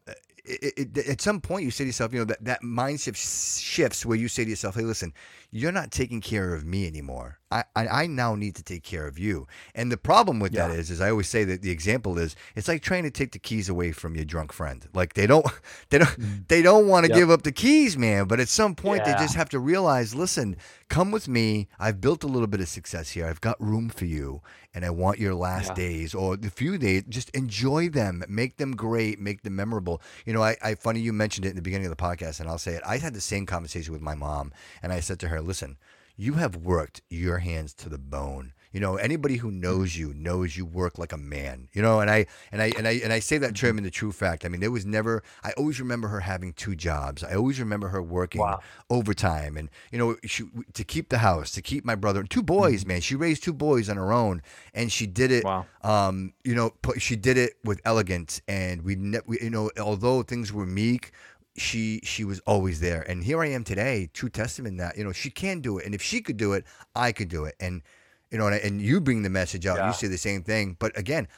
it, 0.49 0.97
it, 0.97 1.09
at 1.09 1.21
some 1.21 1.41
point 1.41 1.65
you 1.65 1.71
say 1.71 1.85
to 1.85 1.89
yourself, 1.89 2.13
you 2.13 2.21
know, 2.21 2.25
that, 2.25 2.45
that 2.45 2.63
mindset 2.63 3.17
shifts 3.17 4.07
where 4.07 4.17
you 4.17 4.29
say 4.29 4.45
to 4.45 4.51
yourself, 4.51 4.75
hey, 4.75 4.83
listen, 4.83 5.13
you're 5.51 5.73
not 5.73 5.91
taking 5.91 6.21
care 6.21 6.55
of 6.55 6.65
me 6.65 6.87
anymore. 6.87 7.39
I, 7.51 7.65
I, 7.75 7.89
I 7.89 8.07
now 8.07 8.35
need 8.35 8.57
to 8.57 8.63
take 8.63 8.83
care 8.83 9.07
of 9.07 9.19
you. 9.19 9.47
And 9.75 9.91
the 9.91 9.97
problem 9.97 10.39
with 10.39 10.53
yeah. 10.53 10.69
that 10.69 10.79
is, 10.79 10.91
is 10.91 11.01
I 11.01 11.11
always 11.11 11.29
say 11.29 11.45
that 11.45 11.63
the 11.63 11.71
example 11.71 12.19
is, 12.19 12.37
it's 12.55 12.69
like 12.69 12.83
trying 12.83 13.05
to 13.05 13.11
take 13.11 13.33
the 13.33 13.39
keys 13.39 13.71
away 13.71 13.93
from 13.93 14.15
your 14.15 14.27
drunk 14.27 14.53
friend. 14.53 14.87
Like 14.93 15.15
they 15.15 15.27
don't, 15.27 15.47
they 15.89 15.99
don't, 15.99 16.21
mm. 16.21 16.49
they 16.49 16.61
don't 16.61 16.87
want 16.87 17.07
to 17.07 17.11
yep. 17.11 17.19
give 17.19 17.31
up 17.31 17.43
the 17.43 17.53
keys, 17.53 17.97
man. 17.97 18.27
But 18.27 18.41
at 18.41 18.49
some 18.49 18.75
point 18.75 19.03
yeah. 19.07 19.15
they 19.15 19.23
just 19.23 19.37
have 19.37 19.49
to 19.51 19.59
realize, 19.59 20.15
listen, 20.15 20.57
come 20.89 21.11
with 21.11 21.29
me. 21.29 21.69
I've 21.79 22.01
built 22.01 22.25
a 22.25 22.27
little 22.27 22.47
bit 22.47 22.61
of 22.61 22.69
success 22.69 23.11
here. 23.11 23.27
I've 23.27 23.41
got 23.41 23.61
room 23.63 23.89
for 23.89 24.05
you, 24.05 24.43
and 24.75 24.85
I 24.85 24.91
want 24.91 25.19
your 25.19 25.35
last 25.35 25.69
yeah. 25.69 25.75
days 25.75 26.15
or 26.15 26.37
the 26.37 26.51
few 26.51 26.77
days. 26.77 27.05
Just 27.09 27.31
enjoy 27.31 27.89
them, 27.89 28.25
make 28.29 28.59
them 28.59 28.77
great, 28.77 29.19
make 29.19 29.43
them 29.43 29.57
memorable. 29.57 30.03
You 30.27 30.35
know, 30.35 30.43
I, 30.43 30.57
I 30.63 30.75
funny 30.75 31.01
you 31.01 31.13
mentioned 31.15 31.47
it 31.47 31.51
in 31.51 31.57
the 31.57 31.63
beginning 31.63 31.87
of 31.87 31.97
the 31.97 32.03
podcast, 32.03 32.41
and 32.41 32.49
I'll 32.49 32.59
say 32.59 32.75
it. 32.75 32.83
I 32.87 32.99
had 32.99 33.15
the 33.15 33.21
same 33.21 33.47
conversation 33.47 33.93
with 33.93 34.03
my 34.03 34.15
mom, 34.15 34.53
and 34.83 34.93
I 34.93 35.01
said 35.01 35.19
to 35.21 35.29
her, 35.29 35.38
listen 35.41 35.79
you 36.19 36.35
have 36.35 36.57
worked 36.57 37.01
your 37.09 37.39
hands 37.39 37.73
to 37.73 37.89
the 37.89 37.97
bone. 37.97 38.53
You 38.73 38.81
know, 38.81 38.97
anybody 38.97 39.37
who 39.37 39.51
knows 39.51 39.97
you 39.97 40.13
knows 40.13 40.57
you 40.57 40.67
work 40.67 40.99
like 40.99 41.13
a 41.13 41.17
man. 41.17 41.69
You 41.73 41.81
know, 41.81 42.01
and 42.01 42.11
I 42.11 42.27
and 42.53 42.61
I 42.61 42.73
and 42.77 42.87
I 42.87 43.01
and 43.03 43.13
I 43.13 43.19
say 43.21 43.39
that 43.39 43.57
term 43.57 43.79
in 43.79 43.85
the 43.85 43.91
true 43.91 44.13
fact. 44.13 44.45
I 44.45 44.49
mean, 44.49 44.61
there 44.61 44.71
was 44.71 44.85
never. 44.85 45.23
I 45.43 45.53
always 45.53 45.81
remember 45.81 46.09
her 46.09 46.21
having 46.21 46.53
two 46.53 46.75
jobs. 46.75 47.25
I 47.25 47.35
always 47.35 47.59
remember 47.61 47.89
her 47.89 48.03
working 48.03 48.43
wow. 48.43 48.61
overtime, 48.91 49.57
and 49.57 49.71
you 49.91 49.99
know, 49.99 50.17
she, 50.25 50.45
to 50.75 50.85
keep 50.85 51.09
the 51.09 51.19
house, 51.19 51.53
to 51.53 51.63
keep 51.63 51.85
my 51.85 51.95
brother, 51.95 52.23
two 52.25 52.43
boys. 52.43 52.81
Mm-hmm. 52.81 52.89
Man, 52.89 53.01
she 53.01 53.15
raised 53.15 53.43
two 53.43 53.55
boys 53.55 53.89
on 53.89 53.97
her 53.97 54.13
own, 54.13 54.43
and 54.75 54.93
she 54.93 55.07
did 55.07 55.31
it. 55.31 55.45
Wow. 55.45 55.65
Um, 55.83 56.35
you 56.45 56.55
know, 56.55 56.75
she 56.99 57.17
did 57.17 57.39
it 57.39 57.55
with 57.65 57.81
elegance, 57.87 58.43
and 58.49 58.83
we, 58.83 58.97
ne- 58.97 59.21
we, 59.25 59.39
you 59.41 59.51
know, 59.51 59.71
although 59.81 60.23
things 60.23 60.53
were 60.53 60.67
meek, 60.67 61.13
she 61.59 62.01
she 62.05 62.25
was 62.25 62.41
always 62.41 62.81
there. 62.81 63.03
And 63.03 63.25
here 63.25 63.43
i 63.43 63.47
am 63.49 63.65
today 63.65 64.11
true 64.13 64.29
testament 64.29 64.79
that 64.79 64.97
you 64.97 65.05
know 65.05 65.13
she 65.13 65.31
can 65.31 65.61
do 65.61 65.79
it. 65.79 65.87
And 65.87 65.95
if 65.95 66.03
she 66.03 66.21
could 66.21 66.37
do 66.37 66.53
it 66.53 66.65
i 66.95 67.13
could 67.13 67.29
do 67.29 67.45
it. 67.45 67.55
And 67.61 67.83
you 68.31 68.39
know 68.39 68.47
and, 68.47 68.57
and 68.57 68.81
you 68.81 69.01
bring 69.01 69.23
the 69.23 69.31
message 69.31 69.67
out. 69.67 69.79
Yeah. 69.79 69.89
you 69.89 69.93
say 69.93 70.07
the 70.07 70.19
same 70.19 70.43
thing. 70.43 70.77
But 70.79 70.97
again 70.99 71.29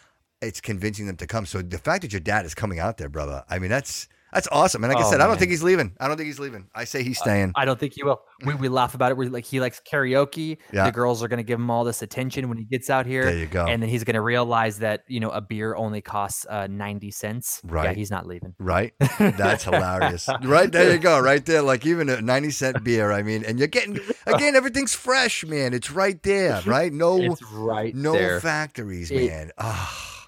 it's 0.42 0.60
convincing 0.60 1.06
them 1.06 1.16
to 1.16 1.26
come. 1.26 1.44
So 1.44 1.60
the 1.60 1.76
fact 1.76 2.00
that 2.02 2.12
your 2.12 2.20
dad 2.20 2.46
is 2.46 2.54
coming 2.54 2.78
out 2.78 2.96
there 2.96 3.08
brother 3.08 3.44
i 3.48 3.58
mean 3.58 3.70
that's 3.70 4.08
that's 4.32 4.48
awesome. 4.52 4.84
And 4.84 4.92
like 4.92 5.02
oh, 5.02 5.06
I 5.06 5.10
said, 5.10 5.18
man. 5.18 5.26
I 5.26 5.28
don't 5.28 5.38
think 5.38 5.50
he's 5.50 5.62
leaving. 5.62 5.94
I 5.98 6.08
don't 6.08 6.16
think 6.16 6.26
he's 6.26 6.38
leaving. 6.38 6.68
I 6.74 6.84
say 6.84 7.02
he's 7.02 7.18
staying. 7.18 7.52
I 7.56 7.64
don't 7.64 7.78
think 7.78 7.94
he 7.94 8.04
will. 8.04 8.20
We, 8.44 8.54
we 8.54 8.68
laugh 8.68 8.94
about 8.94 9.10
it. 9.10 9.16
We're 9.16 9.28
like 9.28 9.44
he 9.44 9.60
likes 9.60 9.80
karaoke. 9.80 10.58
Yeah. 10.72 10.84
The 10.84 10.92
girls 10.92 11.22
are 11.22 11.28
going 11.28 11.38
to 11.38 11.44
give 11.44 11.58
him 11.58 11.70
all 11.70 11.84
this 11.84 12.02
attention 12.02 12.48
when 12.48 12.58
he 12.58 12.64
gets 12.64 12.90
out 12.90 13.06
here. 13.06 13.24
There 13.24 13.36
you 13.36 13.46
go. 13.46 13.66
And 13.66 13.82
then 13.82 13.88
he's 13.88 14.04
going 14.04 14.14
to 14.14 14.20
realize 14.20 14.78
that 14.78 15.04
you 15.08 15.20
know 15.20 15.30
a 15.30 15.40
beer 15.40 15.74
only 15.74 16.00
costs 16.00 16.46
uh, 16.48 16.66
ninety 16.68 17.10
cents. 17.10 17.60
Right. 17.64 17.86
Yeah, 17.86 17.92
he's 17.94 18.10
not 18.10 18.26
leaving. 18.26 18.54
Right. 18.58 18.94
That's 19.18 19.64
hilarious. 19.64 20.28
right 20.42 20.70
there 20.70 20.92
you 20.92 20.98
go. 20.98 21.18
Right 21.20 21.44
there. 21.44 21.62
Like 21.62 21.86
even 21.86 22.08
a 22.08 22.20
ninety 22.20 22.50
cent 22.50 22.84
beer. 22.84 23.10
I 23.10 23.22
mean, 23.22 23.44
and 23.44 23.58
you're 23.58 23.68
getting 23.68 23.98
again 24.26 24.54
everything's 24.54 24.94
fresh, 24.94 25.44
man. 25.44 25.74
It's 25.74 25.90
right 25.90 26.22
there. 26.22 26.62
Right. 26.64 26.92
No. 26.92 27.20
It's 27.20 27.42
right. 27.52 27.94
No 27.94 28.12
there. 28.12 28.40
factories, 28.40 29.10
it, 29.10 29.28
man. 29.28 29.50
Ah. 29.58 30.14
Oh 30.14 30.19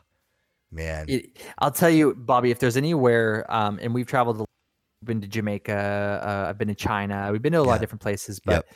man. 0.73 1.07
It, 1.09 1.39
I'll 1.59 1.71
tell 1.71 1.91
you, 1.91 2.15
Bobby, 2.15 2.51
if 2.51 2.59
there's 2.59 2.77
anywhere, 2.77 3.47
um, 3.49 3.79
and 3.83 3.95
we've 3.95 4.07
traveled, 4.07 4.39
we've 4.39 4.47
been 5.05 5.21
to 5.21 5.29
Jamaica, 5.29 5.73
uh, 6.25 6.49
I've 6.49 6.59
been 6.59 6.69
to 6.69 6.75
China, 6.75 7.29
we've 7.31 7.43
been 7.43 7.53
to 7.53 7.61
a 7.61 7.63
yeah. 7.63 7.69
lot 7.69 7.75
of 7.75 7.81
different 7.81 8.03
places, 8.03 8.41
but. 8.41 8.53
Yep. 8.53 8.67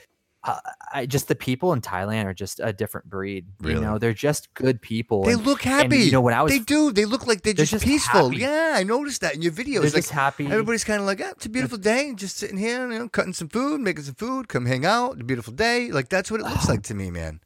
Uh, 0.44 0.60
I, 0.92 1.06
just 1.06 1.26
the 1.26 1.34
people 1.34 1.72
in 1.72 1.80
Thailand 1.80 2.26
are 2.26 2.34
just 2.34 2.60
a 2.62 2.72
different 2.72 3.10
breed. 3.10 3.46
Really? 3.60 3.74
You 3.74 3.80
know, 3.80 3.98
they're 3.98 4.12
just 4.12 4.54
good 4.54 4.80
people. 4.80 5.24
They 5.24 5.32
and, 5.32 5.44
look 5.44 5.60
happy. 5.62 5.96
And, 5.96 6.04
you 6.04 6.12
know, 6.12 6.20
when 6.20 6.34
I 6.34 6.42
was, 6.42 6.52
they 6.52 6.60
do. 6.60 6.92
They 6.92 7.04
look 7.04 7.26
like 7.26 7.42
they're, 7.42 7.52
they're 7.52 7.64
just, 7.64 7.72
just, 7.72 7.84
peaceful. 7.84 8.28
Happy. 8.28 8.42
Yeah, 8.42 8.74
I 8.76 8.84
noticed 8.84 9.22
that 9.22 9.34
in 9.34 9.42
your 9.42 9.50
videos. 9.50 9.72
They're 9.72 9.82
like, 9.82 9.94
just 9.94 10.10
happy. 10.10 10.46
Everybody's 10.46 10.84
kind 10.84 11.00
of 11.00 11.06
like, 11.06 11.20
oh, 11.20 11.30
it's 11.30 11.46
a 11.46 11.48
beautiful 11.48 11.78
day, 11.78 12.14
just 12.14 12.36
sitting 12.36 12.58
here, 12.58 12.88
you 12.92 12.96
know, 12.96 13.08
cutting 13.08 13.32
some 13.32 13.48
food, 13.48 13.80
making 13.80 14.04
some 14.04 14.14
food, 14.14 14.46
come 14.46 14.66
hang 14.66 14.86
out. 14.86 15.14
It's 15.14 15.22
a 15.22 15.24
beautiful 15.24 15.52
day. 15.52 15.90
Like 15.90 16.10
that's 16.10 16.30
what 16.30 16.38
it 16.38 16.44
looks 16.44 16.68
oh. 16.68 16.72
like 16.72 16.84
to 16.84 16.94
me, 16.94 17.10
man. 17.10 17.40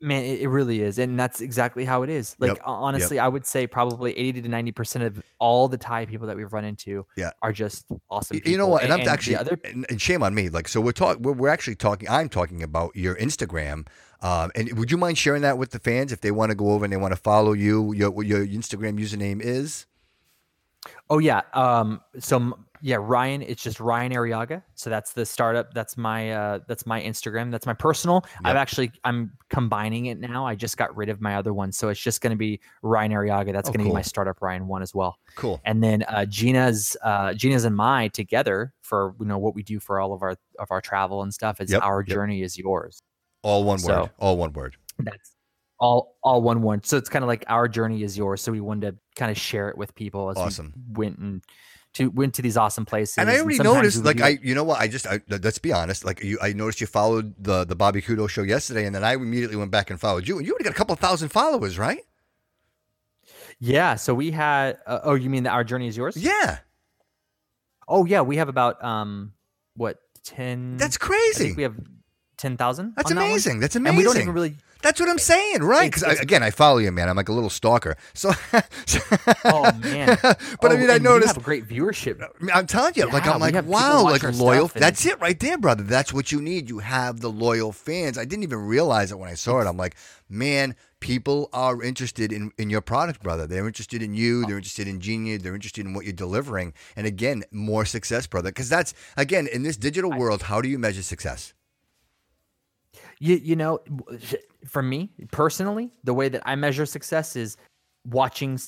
Man, 0.00 0.22
it, 0.22 0.42
it 0.42 0.48
really 0.48 0.80
is, 0.80 0.98
and 0.98 1.18
that's 1.18 1.40
exactly 1.40 1.84
how 1.84 2.04
it 2.04 2.10
is. 2.10 2.36
Like 2.38 2.50
Yep, 2.50 2.60
honestly, 2.64 3.18
I 3.18 3.26
would 3.26 3.44
say 3.44 3.66
probably 3.66 4.16
eighty 4.16 4.40
to 4.40 4.48
ninety 4.48 4.70
percent 4.70 5.04
of 5.04 5.20
all 5.40 5.66
the 5.66 5.76
Thai 5.76 6.06
people 6.06 6.28
that 6.28 6.36
we've 6.36 6.52
run 6.52 6.64
into 6.64 7.04
Yeah. 7.16 7.30
are 7.42 7.52
just 7.52 7.86
awesome. 8.08 8.40
You 8.44 8.56
know 8.56 8.68
what? 8.68 8.84
And, 8.84 8.92
I'm 8.92 9.08
actually, 9.08 9.36
other 9.36 9.58
and, 9.64 9.84
and 9.90 10.00
shame 10.00 10.22
on 10.22 10.34
me. 10.34 10.50
Like, 10.50 10.68
so 10.68 10.80
we're 10.80 10.92
talking, 10.92 11.22
we're, 11.22 11.32
we're 11.32 11.48
actually 11.48 11.74
talking. 11.74 12.08
I'm 12.08 12.28
talking 12.28 12.62
about 12.62 12.94
your 12.94 13.16
Instagram. 13.16 13.88
Um, 14.20 14.50
and 14.54 14.78
would 14.78 14.90
you 14.90 14.98
mind 14.98 15.18
sharing 15.18 15.42
that 15.42 15.58
with 15.58 15.70
the 15.70 15.78
fans 15.80 16.12
if 16.12 16.20
they 16.20 16.30
want 16.30 16.50
to 16.50 16.56
go 16.56 16.70
over 16.70 16.84
and 16.84 16.92
they 16.92 16.96
want 16.96 17.12
to 17.12 17.20
follow 17.20 17.52
you? 17.52 17.92
Your 17.92 18.22
your 18.22 18.46
Instagram 18.46 19.00
username 19.00 19.40
is. 19.40 19.86
Oh 21.10 21.18
yeah. 21.18 21.42
Um. 21.54 22.00
So 22.18 22.56
yeah, 22.80 22.96
Ryan. 23.00 23.42
It's 23.42 23.62
just 23.62 23.80
Ryan 23.80 24.12
Arriaga. 24.12 24.62
So 24.74 24.90
that's 24.90 25.12
the 25.12 25.26
startup. 25.26 25.74
That's 25.74 25.96
my 25.96 26.32
uh, 26.32 26.60
that's 26.66 26.86
my 26.86 27.02
Instagram. 27.02 27.50
That's 27.50 27.66
my 27.66 27.74
personal. 27.74 28.24
Yep. 28.24 28.40
I've 28.44 28.56
actually 28.56 28.92
I'm 29.04 29.32
combining 29.50 30.06
it 30.06 30.18
now. 30.18 30.46
I 30.46 30.54
just 30.54 30.76
got 30.76 30.94
rid 30.96 31.08
of 31.08 31.20
my 31.20 31.36
other 31.36 31.52
one, 31.52 31.72
so 31.72 31.88
it's 31.88 32.00
just 32.00 32.20
going 32.20 32.30
to 32.30 32.36
be 32.36 32.60
Ryan 32.82 33.12
Arriaga. 33.12 33.52
That's 33.52 33.68
oh, 33.68 33.72
going 33.72 33.80
to 33.80 33.84
cool. 33.84 33.92
be 33.92 33.94
my 33.94 34.02
startup 34.02 34.40
Ryan 34.40 34.66
one 34.66 34.82
as 34.82 34.94
well. 34.94 35.18
Cool. 35.34 35.60
And 35.64 35.82
then 35.82 36.04
uh, 36.04 36.24
Gina's 36.26 36.96
uh, 37.02 37.34
Gina's 37.34 37.64
and 37.64 37.76
my 37.76 38.08
together 38.08 38.72
for 38.82 39.14
you 39.20 39.26
know 39.26 39.38
what 39.38 39.54
we 39.54 39.62
do 39.62 39.80
for 39.80 40.00
all 40.00 40.12
of 40.12 40.22
our 40.22 40.36
of 40.58 40.68
our 40.70 40.80
travel 40.80 41.22
and 41.22 41.32
stuff. 41.32 41.60
Is 41.60 41.72
yep. 41.72 41.82
our 41.82 42.00
yep. 42.06 42.14
journey 42.14 42.42
is 42.42 42.58
yours. 42.58 43.02
All 43.42 43.64
one 43.64 43.78
so, 43.78 44.02
word. 44.02 44.10
All 44.18 44.36
one 44.36 44.52
word. 44.52 44.76
That's 44.98 45.32
all 45.78 46.16
all 46.22 46.42
one 46.42 46.62
word. 46.62 46.84
So 46.86 46.96
it's 46.96 47.08
kind 47.08 47.22
of 47.22 47.28
like 47.28 47.44
our 47.48 47.68
journey 47.68 48.02
is 48.02 48.16
yours. 48.16 48.40
So 48.40 48.52
we 48.52 48.60
wanted 48.60 48.92
to 48.92 48.98
kind 49.16 49.30
of 49.30 49.38
share 49.38 49.68
it 49.68 49.78
with 49.78 49.94
people 49.94 50.30
as 50.30 50.36
awesome. 50.36 50.72
we 50.92 51.06
went 51.06 51.18
and 51.18 51.42
to 51.94 52.10
went 52.10 52.34
to 52.34 52.42
these 52.42 52.56
awesome 52.56 52.86
places. 52.86 53.18
And 53.18 53.30
I 53.30 53.38
already 53.38 53.58
and 53.58 53.64
noticed, 53.64 54.04
like 54.04 54.20
I, 54.20 54.38
you 54.42 54.54
know 54.54 54.64
what, 54.64 54.80
I 54.80 54.88
just, 54.88 55.06
I, 55.06 55.20
let's 55.28 55.58
be 55.58 55.72
honest, 55.72 56.04
like 56.04 56.22
you, 56.22 56.38
I 56.40 56.52
noticed 56.52 56.80
you 56.80 56.86
followed 56.86 57.34
the 57.42 57.64
the 57.64 57.74
Bobby 57.74 58.02
Kudo 58.02 58.28
show 58.28 58.42
yesterday, 58.42 58.86
and 58.86 58.94
then 58.94 59.04
I 59.04 59.14
immediately 59.14 59.56
went 59.56 59.70
back 59.70 59.90
and 59.90 60.00
followed 60.00 60.28
you, 60.28 60.38
and 60.38 60.46
you 60.46 60.52
already 60.52 60.64
got 60.64 60.72
a 60.72 60.76
couple 60.76 60.94
thousand 60.96 61.30
followers, 61.30 61.78
right? 61.78 62.00
Yeah. 63.58 63.96
So 63.96 64.14
we 64.14 64.30
had. 64.30 64.78
Uh, 64.86 65.00
oh, 65.02 65.14
you 65.14 65.30
mean 65.30 65.44
that 65.44 65.52
our 65.52 65.64
journey 65.64 65.88
is 65.88 65.96
yours? 65.96 66.16
Yeah. 66.16 66.58
Oh 67.88 68.04
yeah, 68.04 68.20
we 68.20 68.36
have 68.36 68.48
about 68.48 68.82
um 68.84 69.32
what 69.74 69.98
ten? 70.22 70.76
That's 70.76 70.98
crazy. 70.98 71.52
we 71.54 71.62
have 71.62 71.76
ten 72.36 72.56
thousand. 72.56 72.94
That's 72.96 73.10
amazing. 73.10 73.56
That 73.56 73.64
That's 73.64 73.76
amazing. 73.76 73.88
And 73.88 73.98
we 73.98 74.04
don't 74.04 74.20
even 74.20 74.34
really 74.34 74.56
that's 74.82 75.00
what 75.00 75.08
I'm 75.08 75.18
saying, 75.18 75.62
right? 75.62 75.92
Because 75.92 76.20
again, 76.20 76.42
I 76.42 76.50
follow 76.50 76.78
you, 76.78 76.92
man. 76.92 77.08
I'm 77.08 77.16
like 77.16 77.28
a 77.28 77.32
little 77.32 77.50
stalker. 77.50 77.96
So, 78.14 78.30
oh 79.44 79.72
man. 79.78 80.18
but 80.22 80.36
oh, 80.62 80.68
I 80.68 80.76
mean, 80.76 80.90
I 80.90 80.98
noticed 80.98 81.34
have 81.34 81.38
a 81.38 81.44
great 81.44 81.66
viewership. 81.66 82.22
I'm 82.52 82.66
telling 82.66 82.94
you, 82.94 83.06
yeah, 83.06 83.12
like 83.12 83.26
I'm 83.26 83.40
like, 83.40 83.64
wow, 83.64 84.04
like 84.04 84.22
loyal. 84.22 84.68
That's 84.68 85.04
it, 85.06 85.20
right 85.20 85.38
there, 85.38 85.58
brother. 85.58 85.82
That's 85.82 86.12
what 86.12 86.30
you 86.30 86.40
need. 86.40 86.68
You 86.68 86.78
have 86.78 87.20
the 87.20 87.30
loyal 87.30 87.72
fans. 87.72 88.18
I 88.18 88.24
didn't 88.24 88.44
even 88.44 88.66
realize 88.66 89.10
it 89.10 89.18
when 89.18 89.28
I 89.28 89.34
saw 89.34 89.60
it. 89.60 89.66
I'm 89.66 89.76
like, 89.76 89.96
man, 90.28 90.76
people 91.00 91.48
are 91.52 91.82
interested 91.82 92.32
in, 92.32 92.52
in 92.58 92.70
your 92.70 92.80
product, 92.80 93.22
brother. 93.22 93.46
They're 93.46 93.66
interested 93.66 94.02
in 94.02 94.14
you. 94.14 94.44
They're 94.46 94.56
interested 94.56 94.88
in 94.88 95.00
Genius. 95.00 95.42
They're 95.42 95.54
interested 95.54 95.86
in 95.86 95.94
what 95.94 96.04
you're 96.04 96.12
delivering. 96.12 96.74
And 96.96 97.06
again, 97.06 97.44
more 97.50 97.84
success, 97.84 98.26
brother. 98.26 98.50
Because 98.50 98.68
that's 98.68 98.94
again 99.16 99.46
in 99.46 99.62
this 99.62 99.76
digital 99.76 100.12
world. 100.12 100.42
How 100.42 100.60
do 100.60 100.68
you 100.68 100.78
measure 100.78 101.02
success? 101.02 101.54
You 103.18 103.36
you 103.36 103.56
know, 103.56 103.80
for 104.66 104.82
me 104.82 105.10
personally, 105.30 105.92
the 106.04 106.14
way 106.14 106.28
that 106.28 106.42
I 106.44 106.56
measure 106.56 106.86
success 106.86 107.36
is 107.36 107.56
watching, 108.04 108.58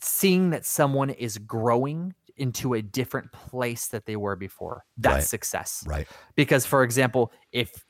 seeing 0.00 0.50
that 0.50 0.64
someone 0.64 1.10
is 1.10 1.38
growing 1.38 2.14
into 2.36 2.74
a 2.74 2.82
different 2.82 3.32
place 3.32 3.88
that 3.88 4.04
they 4.06 4.16
were 4.16 4.36
before. 4.36 4.84
That's 4.98 5.14
right. 5.14 5.24
success. 5.24 5.84
Right. 5.86 6.06
Because, 6.34 6.66
for 6.66 6.82
example, 6.82 7.32
if 7.52 7.84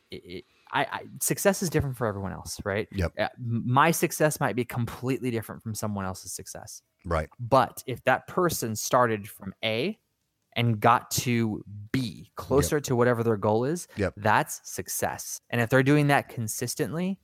I, 0.71 0.81
I, 0.83 1.01
success 1.21 1.61
is 1.61 1.69
different 1.69 1.97
for 1.97 2.07
everyone 2.07 2.31
else, 2.31 2.59
right? 2.63 2.87
Yep. 2.91 3.13
Uh, 3.17 3.27
my 3.39 3.91
success 3.91 4.39
might 4.39 4.55
be 4.55 4.65
completely 4.65 5.31
different 5.31 5.61
from 5.61 5.75
someone 5.75 6.05
else's 6.05 6.33
success. 6.33 6.81
Right. 7.05 7.29
But 7.39 7.83
if 7.87 8.03
that 8.03 8.27
person 8.27 8.75
started 8.75 9.29
from 9.29 9.53
A 9.63 9.97
and 10.55 10.79
got 10.79 11.11
to 11.11 11.63
B, 11.91 12.31
closer 12.35 12.77
yep. 12.77 12.83
to 12.83 12.95
whatever 12.95 13.23
their 13.23 13.37
goal 13.37 13.65
is, 13.65 13.87
yep. 13.95 14.13
that's 14.17 14.61
success. 14.63 15.41
And 15.49 15.61
if 15.61 15.69
they're 15.69 15.83
doing 15.83 16.07
that 16.07 16.29
consistently, 16.29 17.19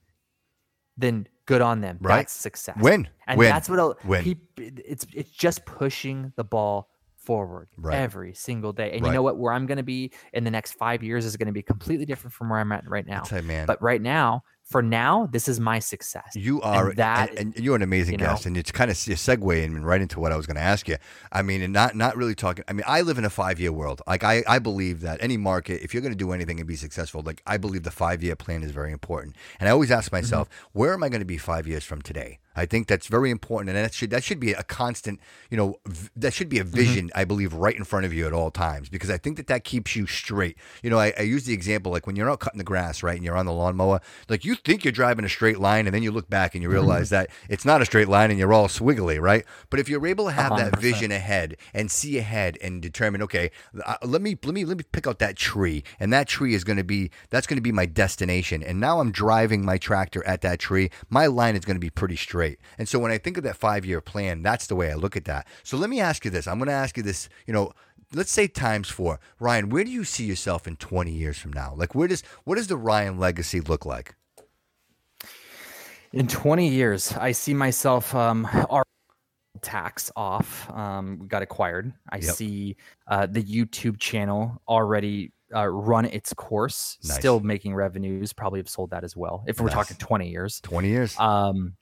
then 0.97 1.27
good 1.45 1.61
on 1.61 1.81
them. 1.81 1.97
Right. 2.01 2.17
That's 2.17 2.33
success. 2.33 2.77
Win. 2.79 3.07
And 3.27 3.37
Win. 3.37 3.49
that's 3.49 3.69
what 3.69 4.03
Win. 4.05 4.23
He, 4.23 4.37
it's 4.57 5.05
it's 5.13 5.31
just 5.31 5.65
pushing 5.65 6.33
the 6.35 6.43
ball 6.43 6.89
forward 7.15 7.69
right. 7.77 7.97
every 7.97 8.33
single 8.33 8.73
day. 8.73 8.91
And 8.91 9.01
right. 9.01 9.09
you 9.09 9.13
know 9.13 9.21
what? 9.23 9.37
Where 9.37 9.53
I'm 9.53 9.65
going 9.65 9.77
to 9.77 9.83
be 9.83 10.11
in 10.33 10.43
the 10.43 10.51
next 10.51 10.73
five 10.73 11.03
years 11.03 11.25
is 11.25 11.37
going 11.37 11.47
to 11.47 11.53
be 11.53 11.61
completely 11.61 12.05
different 12.05 12.33
from 12.33 12.49
where 12.49 12.59
I'm 12.59 12.71
at 12.71 12.87
right 12.87 13.05
now. 13.05 13.23
Say, 13.23 13.41
man. 13.41 13.65
But 13.65 13.81
right 13.81 14.01
now, 14.01 14.43
for 14.73 14.81
now, 14.81 15.27
this 15.27 15.47
is 15.47 15.59
my 15.59 15.77
success. 15.77 16.31
You 16.33 16.59
are 16.63 16.89
and 16.89 16.97
that, 16.97 17.29
and, 17.37 17.55
and 17.55 17.63
you're 17.63 17.75
an 17.75 17.83
amazing 17.83 18.13
you 18.13 18.25
guest, 18.25 18.47
and 18.47 18.57
it's 18.57 18.71
kind 18.71 18.89
of 18.89 18.97
a 18.97 18.99
segue 18.99 19.83
right 19.83 20.01
into 20.01 20.19
what 20.19 20.31
I 20.31 20.35
was 20.35 20.47
going 20.47 20.55
to 20.55 20.63
ask 20.63 20.87
you. 20.87 20.97
I 21.31 21.43
mean, 21.43 21.61
and 21.61 21.71
not 21.71 21.95
not 21.95 22.17
really 22.17 22.33
talking. 22.33 22.65
I 22.67 22.73
mean, 22.73 22.83
I 22.87 23.01
live 23.01 23.19
in 23.19 23.23
a 23.23 23.29
five 23.29 23.59
year 23.59 23.71
world. 23.71 24.01
Like 24.07 24.23
I, 24.23 24.43
I 24.47 24.57
believe 24.57 25.01
that 25.01 25.21
any 25.21 25.37
market, 25.37 25.83
if 25.83 25.93
you're 25.93 26.01
going 26.01 26.11
to 26.11 26.17
do 26.17 26.31
anything 26.31 26.59
and 26.59 26.67
be 26.67 26.75
successful, 26.75 27.21
like 27.23 27.43
I 27.45 27.57
believe 27.57 27.83
the 27.83 27.91
five 27.91 28.23
year 28.23 28.35
plan 28.35 28.63
is 28.63 28.71
very 28.71 28.91
important. 28.91 29.35
And 29.59 29.69
I 29.69 29.71
always 29.71 29.91
ask 29.91 30.07
mm-hmm. 30.07 30.15
myself, 30.15 30.49
mm-hmm. 30.49 30.79
where 30.79 30.93
am 30.93 31.03
I 31.03 31.09
going 31.09 31.21
to 31.21 31.25
be 31.25 31.37
five 31.37 31.67
years 31.67 31.83
from 31.83 32.01
today? 32.01 32.39
I 32.55 32.65
think 32.65 32.87
that's 32.87 33.07
very 33.07 33.31
important, 33.31 33.69
and 33.69 33.77
that 33.77 33.93
should 33.93 34.09
that 34.11 34.23
should 34.23 34.39
be 34.39 34.53
a 34.53 34.63
constant. 34.63 35.19
You 35.49 35.57
know, 35.57 35.75
v- 35.85 36.09
that 36.15 36.33
should 36.33 36.49
be 36.49 36.59
a 36.59 36.63
mm-hmm. 36.63 36.75
vision. 36.75 37.05
Mm-hmm. 37.07 37.19
I 37.19 37.25
believe 37.25 37.53
right 37.53 37.75
in 37.75 37.83
front 37.83 38.05
of 38.05 38.13
you 38.13 38.27
at 38.27 38.33
all 38.33 38.51
times 38.51 38.89
because 38.89 39.09
I 39.09 39.17
think 39.17 39.37
that 39.37 39.47
that 39.47 39.63
keeps 39.63 39.95
you 39.95 40.05
straight. 40.05 40.57
You 40.81 40.89
know, 40.89 40.99
I, 40.99 41.13
I, 41.17 41.21
use 41.23 41.45
the 41.45 41.53
example 41.53 41.91
like 41.91 42.05
when 42.05 42.15
you're 42.15 42.29
out 42.29 42.39
cutting 42.39 42.59
the 42.59 42.63
grass, 42.63 43.01
right, 43.01 43.15
and 43.15 43.25
you're 43.25 43.37
on 43.37 43.45
the 43.45 43.53
lawnmower, 43.53 44.01
like 44.29 44.45
you 44.45 44.55
think 44.63 44.83
you're 44.83 44.91
driving 44.91 45.25
a 45.25 45.29
straight 45.29 45.59
line, 45.59 45.85
and 45.87 45.93
then 45.93 46.03
you 46.03 46.11
look 46.11 46.29
back 46.29 46.55
and 46.55 46.61
you 46.61 46.69
mm-hmm. 46.69 46.79
realize 46.79 47.07
mm-hmm. 47.07 47.15
that 47.15 47.29
it's 47.49 47.65
not 47.65 47.81
a 47.81 47.85
straight 47.85 48.07
line, 48.07 48.29
and 48.29 48.39
you're 48.39 48.53
all 48.53 48.67
swiggly, 48.67 49.19
right? 49.19 49.45
But 49.69 49.79
if 49.79 49.89
you're 49.89 50.05
able 50.07 50.25
to 50.25 50.31
have 50.31 50.51
100%. 50.53 50.57
that 50.57 50.79
vision 50.79 51.11
ahead 51.11 51.57
and 51.73 51.91
see 51.91 52.17
ahead 52.17 52.57
and 52.61 52.81
determine, 52.81 53.21
okay, 53.23 53.51
uh, 53.85 53.95
let 54.03 54.21
me 54.21 54.37
let 54.43 54.53
me 54.53 54.65
let 54.65 54.77
me 54.77 54.83
pick 54.91 55.07
out 55.07 55.19
that 55.19 55.35
tree, 55.35 55.83
and 55.99 56.11
that 56.13 56.27
tree 56.27 56.53
is 56.53 56.63
going 56.63 56.77
to 56.77 56.83
be 56.83 57.11
that's 57.29 57.47
going 57.47 57.57
to 57.57 57.61
be 57.61 57.71
my 57.71 57.85
destination, 57.85 58.63
and 58.63 58.79
now 58.79 58.99
I'm 58.99 59.11
driving 59.11 59.65
my 59.65 59.77
tractor 59.77 60.25
at 60.25 60.41
that 60.41 60.59
tree. 60.59 60.89
My 61.09 61.27
line 61.27 61.55
is 61.55 61.65
going 61.65 61.75
to 61.75 61.81
be 61.81 61.89
pretty 61.89 62.15
straight, 62.15 62.59
and 62.77 62.87
so 62.87 62.99
when 62.99 63.11
I 63.11 63.17
think 63.17 63.37
of 63.37 63.43
that 63.43 63.57
five 63.57 63.85
year 63.85 64.01
plan, 64.01 64.41
that's 64.41 64.67
the 64.67 64.75
way 64.75 64.91
I 64.91 64.95
look 64.95 65.17
at 65.17 65.25
that. 65.25 65.47
So 65.63 65.77
let 65.77 65.89
me 65.89 65.99
ask 65.99 66.25
you 66.25 66.31
this. 66.31 66.47
I'm 66.47 66.57
going 66.57 66.67
to 66.67 66.73
ask 66.73 66.97
you 66.97 67.03
this, 67.03 67.29
you 67.45 67.53
know, 67.53 67.73
let's 68.13 68.31
say 68.31 68.47
times 68.47 68.89
four. 68.89 69.19
Ryan, 69.39 69.69
where 69.69 69.83
do 69.83 69.91
you 69.91 70.03
see 70.03 70.25
yourself 70.25 70.67
in 70.67 70.75
20 70.77 71.11
years 71.11 71.37
from 71.37 71.53
now? 71.53 71.73
Like 71.75 71.95
where 71.95 72.07
does 72.07 72.23
what 72.43 72.55
does 72.55 72.67
the 72.67 72.77
Ryan 72.77 73.17
legacy 73.17 73.59
look 73.59 73.85
like? 73.85 74.15
In 76.13 76.27
20 76.27 76.67
years, 76.69 77.11
I 77.13 77.31
see 77.31 77.53
myself 77.53 78.13
um 78.15 78.47
our 78.69 78.83
Taks 79.61 80.11
app 80.17 80.45
um 80.71 81.25
got 81.27 81.41
acquired. 81.41 81.93
I 82.09 82.17
yep. 82.17 82.35
see 82.35 82.77
uh 83.07 83.25
the 83.25 83.41
YouTube 83.41 83.99
channel 83.99 84.61
already 84.67 85.31
uh, 85.53 85.67
run 85.67 86.05
its 86.05 86.33
course, 86.33 86.97
nice. 87.03 87.17
still 87.17 87.39
making 87.39 87.75
revenues. 87.75 88.33
Probably 88.33 88.59
have 88.59 88.69
sold 88.69 88.89
that 88.89 89.03
as 89.03 89.15
well. 89.15 89.43
If 89.47 89.59
we're 89.59 89.69
talking 89.69 89.97
twenty 89.97 90.29
years, 90.29 90.59
twenty 90.61 90.89
years. 90.89 91.17
Um, 91.19 91.75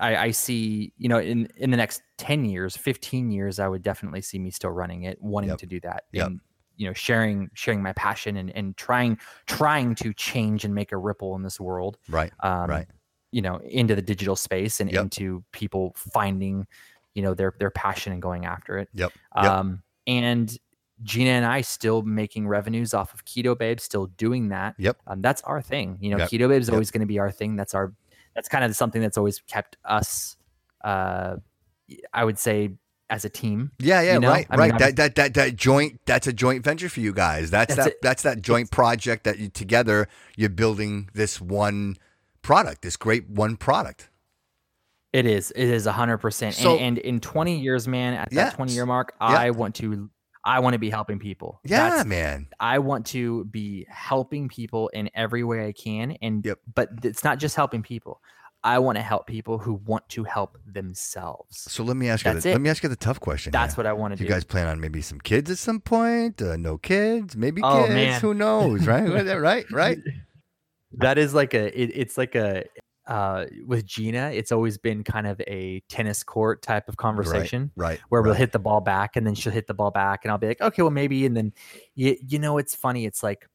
I, 0.00 0.16
I 0.16 0.30
see, 0.30 0.92
you 0.96 1.08
know, 1.08 1.18
in 1.18 1.48
in 1.56 1.70
the 1.70 1.76
next 1.76 2.02
ten 2.16 2.44
years, 2.44 2.76
fifteen 2.76 3.30
years, 3.30 3.58
I 3.58 3.68
would 3.68 3.82
definitely 3.82 4.22
see 4.22 4.38
me 4.38 4.50
still 4.50 4.70
running 4.70 5.02
it, 5.04 5.20
wanting 5.20 5.50
yep. 5.50 5.58
to 5.58 5.66
do 5.66 5.80
that, 5.80 6.04
yep. 6.12 6.28
and 6.28 6.40
you 6.76 6.86
know, 6.86 6.92
sharing 6.92 7.50
sharing 7.54 7.82
my 7.82 7.92
passion 7.94 8.36
and 8.36 8.50
and 8.54 8.76
trying 8.76 9.18
trying 9.46 9.94
to 9.96 10.12
change 10.14 10.64
and 10.64 10.74
make 10.74 10.92
a 10.92 10.96
ripple 10.96 11.34
in 11.34 11.42
this 11.42 11.58
world. 11.58 11.98
Right. 12.08 12.32
Um, 12.40 12.70
right. 12.70 12.86
You 13.30 13.42
know, 13.42 13.58
into 13.58 13.94
the 13.94 14.02
digital 14.02 14.36
space 14.36 14.80
and 14.80 14.90
yep. 14.90 15.02
into 15.02 15.44
people 15.52 15.94
finding, 15.96 16.66
you 17.14 17.22
know, 17.22 17.34
their 17.34 17.54
their 17.58 17.70
passion 17.70 18.12
and 18.12 18.22
going 18.22 18.46
after 18.46 18.78
it. 18.78 18.88
Yep. 18.94 19.12
Um, 19.36 19.82
and 20.06 20.56
Gina 21.02 21.30
and 21.30 21.44
I 21.44 21.60
still 21.60 22.02
making 22.02 22.48
revenues 22.48 22.94
off 22.94 23.14
of 23.14 23.24
Keto 23.24 23.56
Babe, 23.56 23.80
still 23.80 24.06
doing 24.06 24.48
that. 24.48 24.74
Yep. 24.78 24.98
Um, 25.06 25.20
that's 25.20 25.42
our 25.42 25.62
thing. 25.62 25.98
You 26.00 26.10
know, 26.10 26.18
yep. 26.18 26.30
Keto 26.30 26.48
Babe 26.48 26.60
is 26.60 26.68
yep. 26.68 26.72
always 26.72 26.90
going 26.90 27.02
to 27.02 27.06
be 27.06 27.18
our 27.18 27.30
thing. 27.30 27.56
That's 27.56 27.74
our 27.74 27.92
that's 28.34 28.48
kind 28.48 28.64
of 28.64 28.74
something 28.74 29.02
that's 29.02 29.18
always 29.18 29.40
kept 29.40 29.76
us 29.84 30.36
uh 30.84 31.36
I 32.12 32.24
would 32.24 32.38
say 32.38 32.70
as 33.10 33.24
a 33.24 33.28
team. 33.30 33.72
Yeah, 33.78 34.02
yeah, 34.02 34.14
you 34.14 34.20
know? 34.20 34.28
right, 34.28 34.46
I 34.50 34.56
right. 34.56 34.70
Mean, 34.70 34.78
that, 34.78 34.96
that 34.96 35.14
that 35.14 35.34
that 35.34 35.56
joint 35.56 36.00
that's 36.04 36.26
a 36.26 36.32
joint 36.32 36.62
venture 36.62 36.88
for 36.88 37.00
you 37.00 37.12
guys. 37.12 37.50
That's, 37.50 37.74
that's 37.74 37.86
that 37.86 37.92
it. 37.92 38.02
that's 38.02 38.22
that 38.22 38.42
joint 38.42 38.70
project 38.70 39.24
that 39.24 39.38
you 39.38 39.48
together 39.48 40.08
you're 40.36 40.50
building 40.50 41.08
this 41.14 41.40
one 41.40 41.96
product, 42.48 42.80
this 42.80 42.96
great 42.96 43.28
one 43.28 43.58
product. 43.58 44.08
It 45.12 45.26
is. 45.26 45.50
It 45.50 45.68
is 45.68 45.86
a 45.86 45.92
hundred 45.92 46.16
percent. 46.16 46.58
And 46.64 46.96
in 46.96 47.20
20 47.20 47.58
years, 47.58 47.86
man, 47.86 48.14
at 48.14 48.30
that. 48.30 48.54
20 48.54 48.72
year 48.72 48.86
mark, 48.86 49.12
yeah. 49.20 49.26
I 49.26 49.50
want 49.50 49.74
to 49.76 50.08
I 50.46 50.60
want 50.60 50.72
to 50.72 50.78
be 50.78 50.88
helping 50.88 51.18
people. 51.18 51.60
Yeah, 51.62 51.90
That's, 51.90 52.08
man. 52.08 52.48
I 52.58 52.78
want 52.78 53.04
to 53.08 53.44
be 53.44 53.86
helping 53.90 54.48
people 54.48 54.88
in 54.88 55.10
every 55.14 55.44
way 55.44 55.66
I 55.66 55.72
can. 55.72 56.16
And 56.22 56.42
yep. 56.44 56.58
but 56.74 56.88
it's 57.02 57.22
not 57.22 57.38
just 57.38 57.54
helping 57.54 57.82
people. 57.82 58.22
I 58.64 58.78
want 58.78 58.96
to 58.96 59.02
help 59.02 59.26
people 59.26 59.58
who 59.58 59.74
want 59.74 60.08
to 60.10 60.24
help 60.24 60.58
themselves. 60.66 61.58
So 61.70 61.84
let 61.84 61.98
me 61.98 62.08
ask 62.08 62.24
you. 62.24 62.32
The, 62.32 62.52
let 62.52 62.60
me 62.62 62.70
ask 62.70 62.82
you 62.82 62.88
the 62.88 62.96
tough 62.96 63.20
question. 63.20 63.52
That's 63.52 63.74
here. 63.74 63.84
what 63.84 63.86
I 63.86 63.92
want 63.92 64.12
to 64.12 64.16
do. 64.16 64.24
You 64.24 64.30
guys 64.30 64.44
plan 64.44 64.68
on 64.68 64.80
maybe 64.80 65.02
some 65.02 65.20
kids 65.20 65.50
at 65.50 65.58
some 65.58 65.80
point? 65.80 66.40
Uh, 66.40 66.56
no 66.56 66.78
kids? 66.78 67.36
Maybe 67.36 67.60
oh, 67.62 67.82
kids? 67.82 67.94
Man. 67.94 68.20
Who 68.22 68.32
knows? 68.32 68.86
Right? 68.86 69.06
right? 69.36 69.70
Right? 69.70 69.98
That 70.92 71.18
is 71.18 71.34
like 71.34 71.54
a. 71.54 71.80
It, 71.80 71.92
it's 71.94 72.18
like 72.18 72.34
a 72.34 72.64
uh, 73.08 73.46
with 73.66 73.86
Gina, 73.86 74.30
it's 74.32 74.52
always 74.52 74.76
been 74.76 75.02
kind 75.02 75.26
of 75.26 75.40
a 75.46 75.82
tennis 75.88 76.22
court 76.22 76.60
type 76.60 76.88
of 76.88 76.98
conversation, 76.98 77.70
right? 77.74 77.88
right 77.90 78.00
where 78.10 78.20
right. 78.20 78.28
we'll 78.28 78.36
hit 78.36 78.52
the 78.52 78.58
ball 78.58 78.82
back, 78.82 79.16
and 79.16 79.26
then 79.26 79.34
she'll 79.34 79.52
hit 79.52 79.66
the 79.66 79.74
ball 79.74 79.90
back, 79.90 80.24
and 80.24 80.30
I'll 80.30 80.38
be 80.38 80.48
like, 80.48 80.60
okay, 80.60 80.82
well 80.82 80.90
maybe, 80.90 81.24
and 81.24 81.36
then 81.36 81.52
you 81.94 82.16
you 82.20 82.38
know, 82.38 82.58
it's 82.58 82.74
funny. 82.74 83.06
It's 83.06 83.22
like 83.22 83.46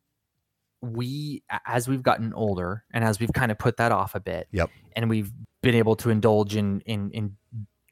we 0.82 1.44
as 1.68 1.88
we've 1.88 2.02
gotten 2.02 2.34
older, 2.34 2.84
and 2.92 3.04
as 3.04 3.20
we've 3.20 3.32
kind 3.32 3.52
of 3.52 3.60
put 3.60 3.78
that 3.78 3.92
off 3.92 4.16
a 4.16 4.20
bit, 4.20 4.48
yep, 4.52 4.72
and 4.96 5.08
we've 5.08 5.32
been 5.62 5.76
able 5.76 5.96
to 5.98 6.10
indulge 6.10 6.56
in 6.56 6.82
in 6.82 7.12
in 7.12 7.36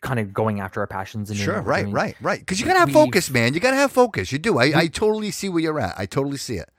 kind 0.02 0.20
of 0.20 0.34
going 0.34 0.60
after 0.60 0.80
our 0.80 0.88
passions 0.88 1.30
and 1.30 1.38
sure 1.38 1.62
right 1.62 1.88
right 1.90 2.16
right 2.22 2.40
because 2.40 2.60
you 2.60 2.66
gotta 2.66 2.80
have 2.80 2.92
focus 2.92 3.30
man 3.30 3.54
you 3.54 3.60
gotta 3.60 3.78
have 3.78 3.92
focus 3.92 4.32
you 4.32 4.40
do 4.40 4.58
I, 4.58 4.72
I 4.76 4.88
totally 4.88 5.30
see 5.30 5.48
where 5.48 5.62
you're 5.62 5.80
at 5.80 5.94
i 5.96 6.08
totally 6.08 6.38
see 6.38 6.56
it 6.56 6.70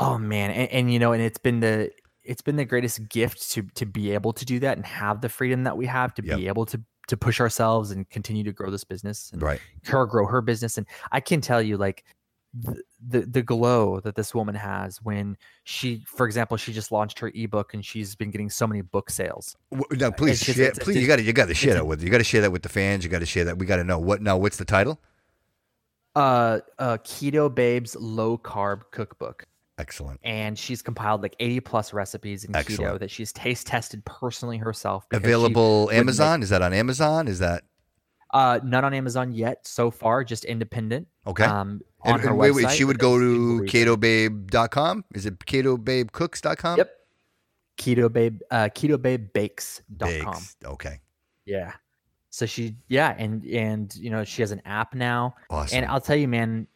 oh 0.00 0.18
man. 0.18 0.50
And, 0.50 0.70
and, 0.70 0.92
you 0.92 0.98
know 0.98 1.12
and 1.12 1.22
it's 1.22 1.38
been 1.38 1.60
the 1.60 1.90
it's 2.24 2.42
been 2.42 2.56
the 2.56 2.64
greatest 2.64 3.08
gift 3.08 3.50
to 3.52 3.62
to 3.74 3.86
be 3.86 4.12
able 4.12 4.32
to 4.32 4.44
do 4.44 4.58
that 4.60 4.76
and 4.76 4.86
have 4.86 5.20
the 5.20 5.28
freedom 5.28 5.64
that 5.64 5.76
we 5.76 5.86
have 5.86 6.14
to 6.14 6.24
yep. 6.24 6.38
be 6.38 6.48
able 6.48 6.66
to 6.66 6.80
to 7.08 7.16
push 7.16 7.40
ourselves 7.40 7.90
and 7.90 8.08
continue 8.08 8.44
to 8.44 8.52
grow 8.52 8.70
this 8.70 8.84
business 8.84 9.30
and 9.32 9.42
right. 9.42 9.60
her 9.84 10.06
grow 10.06 10.26
her 10.26 10.40
business. 10.40 10.78
And 10.78 10.86
i 11.12 11.20
can 11.20 11.40
tell 11.40 11.60
you 11.60 11.76
like 11.76 12.04
the, 12.52 12.82
the, 13.06 13.20
the 13.20 13.42
glow 13.42 14.00
that 14.00 14.16
this 14.16 14.34
woman 14.34 14.54
has 14.56 15.00
when 15.02 15.36
she 15.64 16.02
for 16.06 16.26
example 16.26 16.56
she 16.56 16.72
just 16.72 16.90
launched 16.90 17.18
her 17.20 17.30
ebook 17.34 17.74
and 17.74 17.84
she's 17.84 18.16
been 18.16 18.30
getting 18.30 18.50
so 18.50 18.66
many 18.66 18.80
book 18.80 19.10
sales. 19.10 19.56
No 19.92 20.10
please 20.10 20.40
just, 20.40 20.58
share, 20.58 20.72
please 20.72 21.00
you 21.00 21.06
got 21.06 21.16
to 21.16 21.22
you 21.22 21.32
got 21.32 21.48
to 21.48 21.54
share 21.54 21.74
that 21.74 21.86
with 21.86 22.02
you 22.02 22.10
got 22.10 22.18
to 22.18 22.24
share 22.24 22.40
that 22.42 22.52
with 22.52 22.62
the 22.62 22.68
fans. 22.68 23.04
You 23.04 23.10
got 23.10 23.20
to 23.20 23.26
share 23.26 23.44
that 23.44 23.58
we 23.58 23.66
got 23.66 23.76
to 23.76 23.84
know. 23.84 23.98
What 23.98 24.22
now 24.22 24.36
what's 24.36 24.56
the 24.56 24.64
title? 24.64 25.00
Uh 26.16 26.58
uh 26.78 26.98
keto 26.98 27.52
babes 27.52 27.94
low 27.96 28.36
carb 28.36 28.82
cookbook 28.90 29.46
Excellent. 29.80 30.20
And 30.22 30.58
she's 30.58 30.82
compiled 30.82 31.22
like 31.22 31.34
80 31.40 31.60
plus 31.60 31.92
recipes 31.92 32.44
in 32.44 32.54
Excellent. 32.54 32.96
keto 32.96 32.98
that 33.00 33.10
she's 33.10 33.32
taste 33.32 33.66
tested 33.66 34.04
personally 34.04 34.58
herself. 34.58 35.06
Available 35.10 35.90
Amazon? 35.90 36.40
Make, 36.40 36.44
is 36.44 36.50
that 36.50 36.60
on 36.60 36.74
Amazon? 36.74 37.26
Is 37.28 37.38
that 37.38 37.64
uh 38.32 38.60
not 38.62 38.84
on 38.84 38.92
Amazon 38.92 39.32
yet 39.32 39.66
so 39.66 39.90
far, 39.90 40.22
just 40.22 40.44
independent. 40.44 41.08
Okay. 41.26 41.44
Um 41.44 41.80
on 42.02 42.14
and, 42.14 42.22
her 42.22 42.28
and 42.28 42.38
wait, 42.38 42.52
wait, 42.52 42.70
she 42.70 42.84
would 42.84 42.98
go 42.98 43.18
to 43.18 43.62
ketobabe.com. 43.62 45.04
Is 45.14 45.26
it 45.26 45.38
ketobabecooks.com? 45.38 46.78
Yep. 46.78 46.90
Keto 47.78 48.12
babe 48.12 48.40
uh 48.50 48.68
ketobabebakes.com. 48.68 49.80
Bakes. 49.98 50.56
Okay. 50.64 51.00
Yeah. 51.46 51.72
So 52.28 52.46
she 52.46 52.76
yeah, 52.88 53.16
and 53.18 53.44
and 53.46 53.94
you 53.96 54.10
know, 54.10 54.24
she 54.24 54.42
has 54.42 54.52
an 54.52 54.62
app 54.64 54.94
now. 54.94 55.34
Awesome. 55.48 55.78
And 55.78 55.86
I'll 55.86 56.00
tell 56.00 56.16
you, 56.16 56.28
man, 56.28 56.68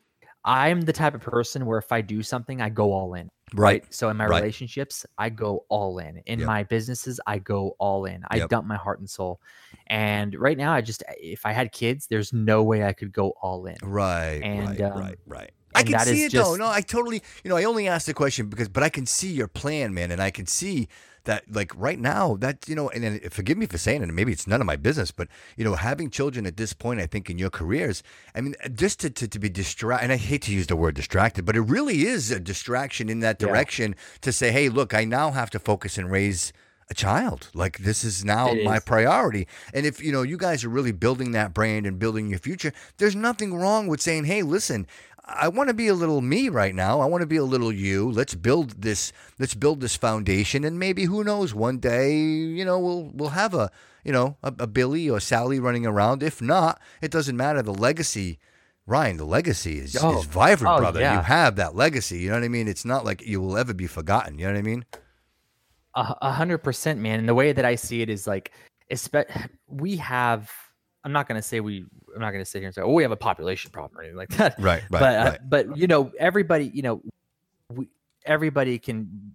I'm 0.45 0.83
the 0.83 0.93
type 0.93 1.15
of 1.15 1.23
person 1.23 1.65
where 1.65 1.79
if 1.79 1.91
I 1.91 2.03
do 2.03 2.23
something, 2.23 2.61
I 2.61 2.69
go 2.69 2.93
all 2.93 3.15
in. 3.15 3.31
Right. 3.55 3.83
right? 3.83 3.95
So 3.95 4.11
in 4.11 4.17
my 4.17 4.27
right. 4.27 4.41
relationships, 4.41 5.07
I 5.17 5.31
go 5.31 5.65
all 5.69 5.99
in. 5.99 6.19
In 6.27 6.41
yep. 6.41 6.47
my 6.47 6.63
businesses, 6.65 7.19
I 7.27 7.39
go 7.39 7.77
all 7.79 8.05
in. 8.05 8.23
I 8.29 8.37
yep. 8.37 8.51
dump 8.51 8.67
my 8.67 8.77
heart 8.77 8.99
and 8.99 9.09
soul. 9.09 9.41
And 9.87 10.35
right 10.35 10.59
now, 10.59 10.73
I 10.73 10.81
just 10.81 11.03
if 11.19 11.47
I 11.47 11.53
had 11.53 11.73
kids, 11.73 12.07
there's 12.09 12.33
no 12.33 12.63
way 12.63 12.85
I 12.85 12.93
could 12.93 13.13
go 13.13 13.33
all 13.41 13.67
in. 13.67 13.77
Right. 13.83 14.41
And 14.43 14.69
right, 14.69 14.81
um, 14.81 14.99
right, 14.99 15.19
right. 15.27 15.51
I 15.75 15.83
can 15.83 15.99
see 16.01 16.25
it 16.25 16.33
just, 16.33 16.51
though. 16.51 16.57
No, 16.57 16.69
I 16.69 16.81
totally. 16.81 17.23
You 17.43 17.51
know, 17.51 17.57
I 17.57 17.65
only 17.65 17.89
asked 17.89 18.07
the 18.07 18.15
question 18.15 18.49
because, 18.49 18.69
but 18.69 18.83
I 18.83 18.89
can 18.89 19.07
see 19.07 19.33
your 19.33 19.49
plan, 19.49 19.95
man, 19.95 20.11
and 20.11 20.23
I 20.23 20.31
can 20.31 20.47
see 20.47 20.89
that 21.25 21.45
like 21.51 21.73
right 21.75 21.99
now 21.99 22.37
that 22.37 22.69
you 22.69 22.75
know 22.75 22.89
and, 22.91 23.05
and 23.05 23.33
forgive 23.33 23.57
me 23.57 23.67
for 23.67 23.79
saying 23.79 24.03
it 24.03 24.09
maybe 24.09 24.33
it's 24.33 24.47
none 24.47 24.61
of 24.61 24.67
my 24.67 24.77
business 24.77 25.11
but 25.11 25.29
you 25.57 25.65
know 25.65 25.75
having 25.75 26.11
children 26.11 26.47
at 26.47 26.57
this 26.57 26.73
point 26.73 27.01
i 27.01 27.07
think 27.07 27.29
in 27.31 27.39
your 27.39 27.51
careers 27.51 28.03
i 28.35 28.41
mean 28.41 28.55
just 28.75 29.01
to, 29.01 29.11
to, 29.11 29.27
to 29.27 29.39
be 29.39 29.49
distracted 29.49 30.05
and 30.05 30.13
i 30.13 30.17
hate 30.17 30.43
to 30.43 30.53
use 30.53 30.67
the 30.67 30.77
word 30.77 30.95
distracted 30.95 31.45
but 31.45 31.57
it 31.57 31.63
really 31.63 32.03
is 32.03 32.31
a 32.31 32.39
distraction 32.39 33.09
in 33.09 33.21
that 33.21 33.39
direction 33.39 33.93
yeah. 33.93 34.19
to 34.21 34.33
say 34.33 34.53
hey 34.53 34.69
look 34.69 34.93
i 34.93 35.05
now 35.05 35.31
have 35.31 35.51
to 35.51 35.59
focus 35.59 35.99
and 35.99 36.11
raise 36.11 36.53
a 36.91 36.95
child. 36.95 37.49
Like 37.55 37.79
this 37.79 38.05
is 38.05 38.25
now 38.25 38.53
it 38.53 38.65
my 38.65 38.77
is. 38.77 38.85
priority. 38.85 39.47
And 39.73 39.87
if 39.87 40.03
you 40.03 40.13
know 40.13 40.21
you 40.21 40.37
guys 40.37 40.65
are 40.65 40.69
really 40.69 40.93
building 40.93 41.33
that 41.33 41.55
brand 41.55 41.87
and 41.87 41.99
building 41.99 42.29
your 42.29 42.39
future, 42.39 42.73
there's 42.99 43.17
nothing 43.17 43.55
wrong 43.55 43.87
with 43.87 44.03
saying, 44.03 44.25
"Hey, 44.25 44.43
listen, 44.43 44.87
I 45.27 45.49
want 45.49 45.69
to 45.69 45.75
be 45.75 45.89
a 45.89 45.95
little 45.95 46.21
me 46.21 46.51
right 46.51 46.75
now. 46.75 47.01
I 47.01 47.07
want 47.07 47.23
to 47.23 47.27
be 47.27 47.37
a 47.39 47.45
little 47.45 47.73
you. 47.73 48.11
Let's 48.11 48.35
build 48.35 48.83
this. 48.83 49.13
Let's 49.39 49.55
build 49.55 49.81
this 49.81 49.97
foundation, 49.97 50.65
and 50.65 50.79
maybe 50.79 51.05
who 51.05 51.25
knows? 51.25 51.55
One 51.55 51.79
day, 51.79 52.15
you 52.17 52.65
know, 52.65 52.79
we'll 52.79 53.11
we'll 53.15 53.31
have 53.31 53.55
a 53.55 53.71
you 54.05 54.13
know 54.13 54.37
a, 54.43 54.53
a 54.59 54.67
Billy 54.67 55.09
or 55.09 55.21
Sally 55.21 55.59
running 55.59 55.87
around. 55.87 56.23
If 56.23 56.43
not, 56.43 56.79
it 57.01 57.11
doesn't 57.11 57.37
matter. 57.37 57.63
The 57.63 57.73
legacy, 57.73 58.39
Ryan, 58.87 59.17
the 59.17 59.25
legacy 59.25 59.79
is 59.79 59.97
oh. 59.99 60.19
is 60.19 60.27
vibrant, 60.27 60.77
oh, 60.77 60.79
brother. 60.81 61.01
Yeah. 61.01 61.15
You 61.15 61.23
have 61.23 61.57
that 61.57 61.75
legacy. 61.75 62.19
You 62.19 62.29
know 62.29 62.35
what 62.35 62.45
I 62.45 62.49
mean? 62.49 62.69
It's 62.69 62.85
not 62.85 63.07
like 63.07 63.23
you 63.23 63.41
will 63.41 63.57
ever 63.57 63.73
be 63.73 63.87
forgotten. 63.87 64.39
You 64.39 64.47
know 64.47 64.53
what 64.53 64.59
I 64.59 64.63
mean? 64.63 64.85
A 65.97 66.33
hundred 66.33 66.59
percent, 66.59 67.01
man. 67.01 67.21
And 67.21 67.29
the 67.29 67.35
way 67.35 67.53
that 67.53 67.65
I 67.65 67.77
see 67.77 68.03
it 68.03 68.11
is 68.11 68.27
like, 68.27 68.53
we 69.69 69.97
have. 69.97 70.51
I'm 71.05 71.13
not 71.13 71.29
going 71.29 71.37
to 71.41 71.43
say 71.47 71.61
we. 71.61 71.85
I'm 72.15 72.21
not 72.21 72.31
going 72.31 72.43
to 72.43 72.49
sit 72.51 72.59
here 72.61 72.69
and 72.69 72.75
say, 72.75 72.83
"Oh, 72.83 72.93
we 72.93 73.03
have 73.03 73.13
a 73.13 73.17
population 73.17 73.71
problem" 73.71 73.99
or 73.99 74.03
anything 74.03 74.17
like 74.19 74.29
that. 74.39 74.59
Right, 74.59 74.83
right. 74.91 74.91
But 74.91 75.03
uh, 75.19 75.31
right. 75.31 75.41
but 75.51 75.77
you 75.77 75.87
know, 75.87 76.11
everybody, 76.19 76.71
you 76.75 76.83
know, 76.83 77.03
we 77.71 77.89
everybody 78.25 78.79
can 78.79 79.35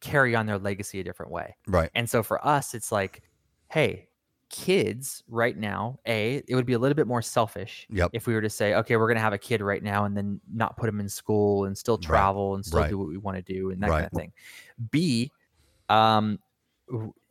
carry 0.00 0.34
on 0.34 0.46
their 0.46 0.58
legacy 0.58 1.00
a 1.00 1.04
different 1.04 1.30
way. 1.30 1.54
Right. 1.66 1.90
And 1.94 2.08
so 2.08 2.22
for 2.22 2.44
us, 2.46 2.72
it's 2.72 2.90
like, 2.90 3.22
hey, 3.68 4.08
kids 4.48 5.22
right 5.28 5.56
now, 5.56 5.98
A, 6.06 6.42
it 6.48 6.54
would 6.54 6.64
be 6.64 6.72
a 6.72 6.78
little 6.78 6.94
bit 6.94 7.06
more 7.06 7.20
selfish 7.20 7.86
Yep. 7.90 8.10
if 8.14 8.26
we 8.26 8.32
were 8.32 8.40
to 8.40 8.48
say, 8.48 8.74
okay, 8.76 8.96
we're 8.96 9.06
going 9.08 9.16
to 9.18 9.22
have 9.22 9.34
a 9.34 9.38
kid 9.38 9.60
right 9.60 9.82
now 9.82 10.06
and 10.06 10.16
then 10.16 10.40
not 10.52 10.76
put 10.78 10.86
them 10.86 11.00
in 11.00 11.08
school 11.08 11.66
and 11.66 11.76
still 11.76 11.96
Right. 11.98 12.02
travel 12.06 12.54
and 12.54 12.64
still 12.64 12.80
Right. 12.80 12.88
do 12.88 12.96
what 12.98 13.08
we 13.08 13.18
want 13.18 13.36
to 13.36 13.42
do 13.42 13.70
and 13.70 13.82
that 13.82 13.90
Right. 13.90 13.96
kind 13.98 14.06
of 14.06 14.12
thing. 14.18 14.32
B, 14.90 15.30
um, 15.90 16.38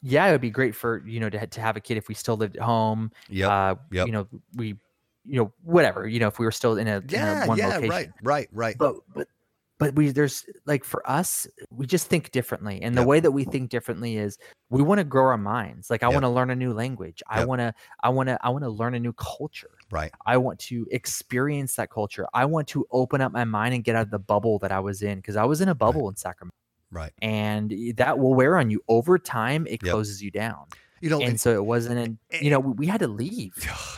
yeah, 0.02 0.28
it 0.28 0.32
would 0.32 0.42
be 0.42 0.50
great 0.50 0.76
for, 0.76 1.04
you 1.06 1.20
know, 1.20 1.30
to, 1.30 1.46
to 1.48 1.62
have 1.62 1.76
a 1.76 1.80
kid 1.82 1.98
if 1.98 2.08
we 2.08 2.16
still 2.16 2.38
lived 2.38 2.56
at 2.58 2.64
home. 2.64 3.12
Yeah, 3.30 3.50
Uh, 3.50 3.76
Yep. 3.92 4.08
You 4.08 4.14
know, 4.14 4.28
we, 4.56 4.68
you 5.26 5.36
know, 5.40 5.52
whatever, 5.64 6.08
you 6.08 6.20
know, 6.20 6.28
if 6.28 6.40
we 6.40 6.46
were 6.46 6.52
still 6.52 6.78
in 6.78 6.88
a, 6.88 6.98
in 6.98 7.04
a 7.06 7.08
yeah. 7.12 7.46
one 7.48 7.58
Yeah. 7.58 7.68
location 7.68 7.90
Right. 7.90 8.10
Right. 8.22 8.50
Right. 8.52 8.78
but 8.78 8.96
but 9.14 9.28
but 9.78 9.96
we 9.96 10.12
there's 10.12 10.46
like 10.66 10.84
for 10.84 11.10
us 11.10 11.48
we 11.72 11.86
just 11.86 12.08
think 12.08 12.32
differently 12.32 12.82
and 12.82 12.98
the 12.98 13.04
way 13.04 13.22
that 13.22 13.32
we 13.32 13.46
think 13.46 13.70
differently 13.70 14.18
is 14.18 14.38
we 14.70 14.82
want 14.82 15.00
to 15.00 15.06
grow 15.06 15.26
our 15.28 15.38
minds 15.38 15.90
like 15.90 16.04
i 16.04 16.08
Yep. 16.08 16.14
want 16.16 16.24
to 16.26 16.30
learn 16.30 16.50
a 16.50 16.56
new 16.56 16.74
language 16.74 17.24
i 17.30 17.46
want 17.46 17.60
to 17.60 17.74
i 18.04 18.10
want 18.10 18.28
to 18.28 18.38
i 18.46 18.50
want 18.50 18.66
to 18.66 18.70
learn 18.70 18.94
a 18.94 19.00
new 19.00 19.14
culture 19.14 19.72
Right. 19.90 20.12
i 20.26 20.36
want 20.36 20.60
to 20.68 20.86
experience 20.92 21.76
that 21.76 21.90
culture 21.92 22.28
i 22.34 22.44
want 22.44 22.68
to 22.70 22.86
open 22.92 23.22
up 23.22 23.32
my 23.32 23.46
mind 23.46 23.74
and 23.74 23.84
get 23.86 23.96
out 23.96 24.02
of 24.02 24.12
the 24.12 24.20
bubble 24.20 24.60
that 24.60 24.72
i 24.74 24.82
was 24.82 25.02
in 25.02 25.20
because 25.20 25.38
i 25.38 25.46
was 25.46 25.62
in 25.62 25.70
a 25.70 25.76
bubble 25.76 26.10
in 26.10 26.18
sacramento 26.18 26.54
Right. 26.92 27.12
and 27.22 27.74
that 27.98 28.18
will 28.20 28.34
wear 28.34 28.58
on 28.58 28.70
you 28.70 28.82
over 28.88 29.18
time 29.20 29.68
it 29.68 29.82
Yep. 29.84 29.92
closes 29.92 30.22
you 30.22 30.32
down 30.32 30.66
You 31.02 31.10
know, 31.10 31.22
and 31.22 31.40
so 31.40 31.54
it 31.54 31.66
wasn't 31.66 32.00
in, 32.32 32.44
you 32.44 32.50
know 32.50 32.60
we, 32.60 32.88
had 32.88 33.00
to 33.02 33.08
leave 33.08 33.54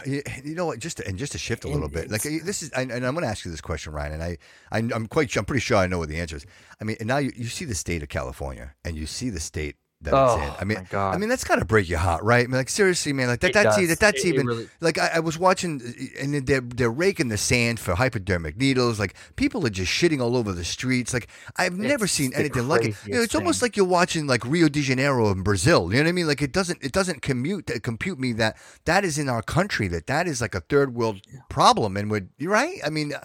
You 0.05 0.55
know 0.55 0.65
what? 0.65 0.80
Just 0.80 0.97
to, 0.97 1.07
and 1.07 1.18
just 1.18 1.31
to 1.31 1.38
shift 1.38 1.63
a 1.63 1.68
And 1.68 1.76
little 1.76 1.89
bit, 1.89 2.11
like 2.11 2.23
this 2.23 2.61
is, 2.61 2.69
and 2.72 2.91
and 2.91 3.05
I'm 3.05 3.13
going 3.13 3.23
to 3.23 3.30
ask 3.30 3.45
you 3.45 3.51
this 3.51 3.61
question, 3.61 3.93
Ryan, 3.93 4.13
and 4.13 4.23
I, 4.23 4.38
I, 4.72 4.77
I'm 4.80 5.07
quite, 5.07 5.35
I'm 5.35 5.45
pretty 5.45 5.61
sure 5.61 5.77
I 5.77 5.88
know 5.88 5.99
what 5.99 6.09
the 6.09 6.19
answer 6.19 6.35
is. 6.35 6.45
I 6.80 6.84
mean, 6.84 6.97
and 6.99 7.07
now 7.07 7.18
you, 7.18 7.31
you 7.35 7.45
see 7.45 7.65
the 7.65 7.76
state 7.76 8.03
of 8.03 8.09
California, 8.09 8.76
and 8.84 8.95
you 8.97 9.05
see 9.05 9.30
the 9.30 9.39
state 9.39 9.76
that 10.03 10.14
oh 10.14 10.36
it's 10.36 10.44
in. 10.44 10.53
I 10.60 10.64
mean, 10.64 10.88
I 10.94 11.18
mean, 11.18 11.30
that's 11.30 11.44
got 11.44 11.57
to 11.57 11.65
break 11.65 11.88
your 11.88 11.99
heart, 11.99 12.23
right? 12.23 12.44
I 12.44 12.48
mean, 12.48 12.57
like 12.57 12.69
seriously, 12.69 13.14
man, 13.14 13.28
like 13.28 13.40
that, 13.41 13.49
It 13.49 13.53
that's 13.53 13.76
does. 13.76 13.84
e- 13.84 13.86
that, 13.88 13.99
that's 13.99 14.23
It- 14.23 14.28
it 14.30 14.34
even 14.34 14.48
really- 14.48 14.69
like 14.80 14.98
I, 14.98 15.11
I 15.15 15.19
was 15.19 15.38
watching, 15.38 15.82
uh, 15.82 16.22
and 16.23 16.45
they're 16.48 16.61
they're 16.61 16.90
raking 16.91 17.28
the 17.30 17.38
sand 17.38 17.80
for 17.80 17.94
hypodermic 17.95 18.57
needles. 18.57 18.99
Like 18.99 19.14
people 19.36 19.65
are 19.65 19.69
just 19.69 19.91
shitting 19.91 20.19
all 20.22 20.36
over 20.36 20.52
the 20.53 20.64
streets. 20.64 21.14
Like 21.14 21.28
I've 21.57 21.78
never 21.78 22.07
seen 22.07 22.34
anything 22.34 22.68
like 22.68 22.86
it. 22.86 22.95
You 23.06 23.14
know, 23.15 23.22
it's 23.22 23.36
almost 23.36 23.61
like 23.61 23.78
you're 23.78 23.86
watching 23.86 24.28
like 24.28 24.44
Rio 24.45 24.69
de 24.69 24.82
Janeiro 24.82 25.30
in 25.32 25.44
Brazil. 25.44 25.91
You 25.91 25.98
know 25.98 26.03
what 26.06 26.10
I 26.10 26.14
mean? 26.14 26.28
Like 26.28 26.41
it 26.41 26.52
doesn't 26.52 26.80
it 26.84 26.91
doesn't 26.91 27.22
commute 27.22 27.69
uh, 27.69 27.80
compute 27.82 28.19
me 28.19 28.34
that 28.34 28.57
that 28.86 29.06
is 29.06 29.18
in 29.18 29.30
our 29.30 29.41
country 29.44 29.88
that 29.90 30.07
that 30.07 30.28
is 30.28 30.41
like 30.41 30.56
a 30.56 30.61
third 30.61 30.95
world 30.95 31.22
problem, 31.49 31.95
and 31.98 32.10
we're 32.10 32.28
you're 32.38 32.52
right. 32.52 32.80
I 32.86 32.90
mean, 32.90 33.14
uh, 33.14 33.23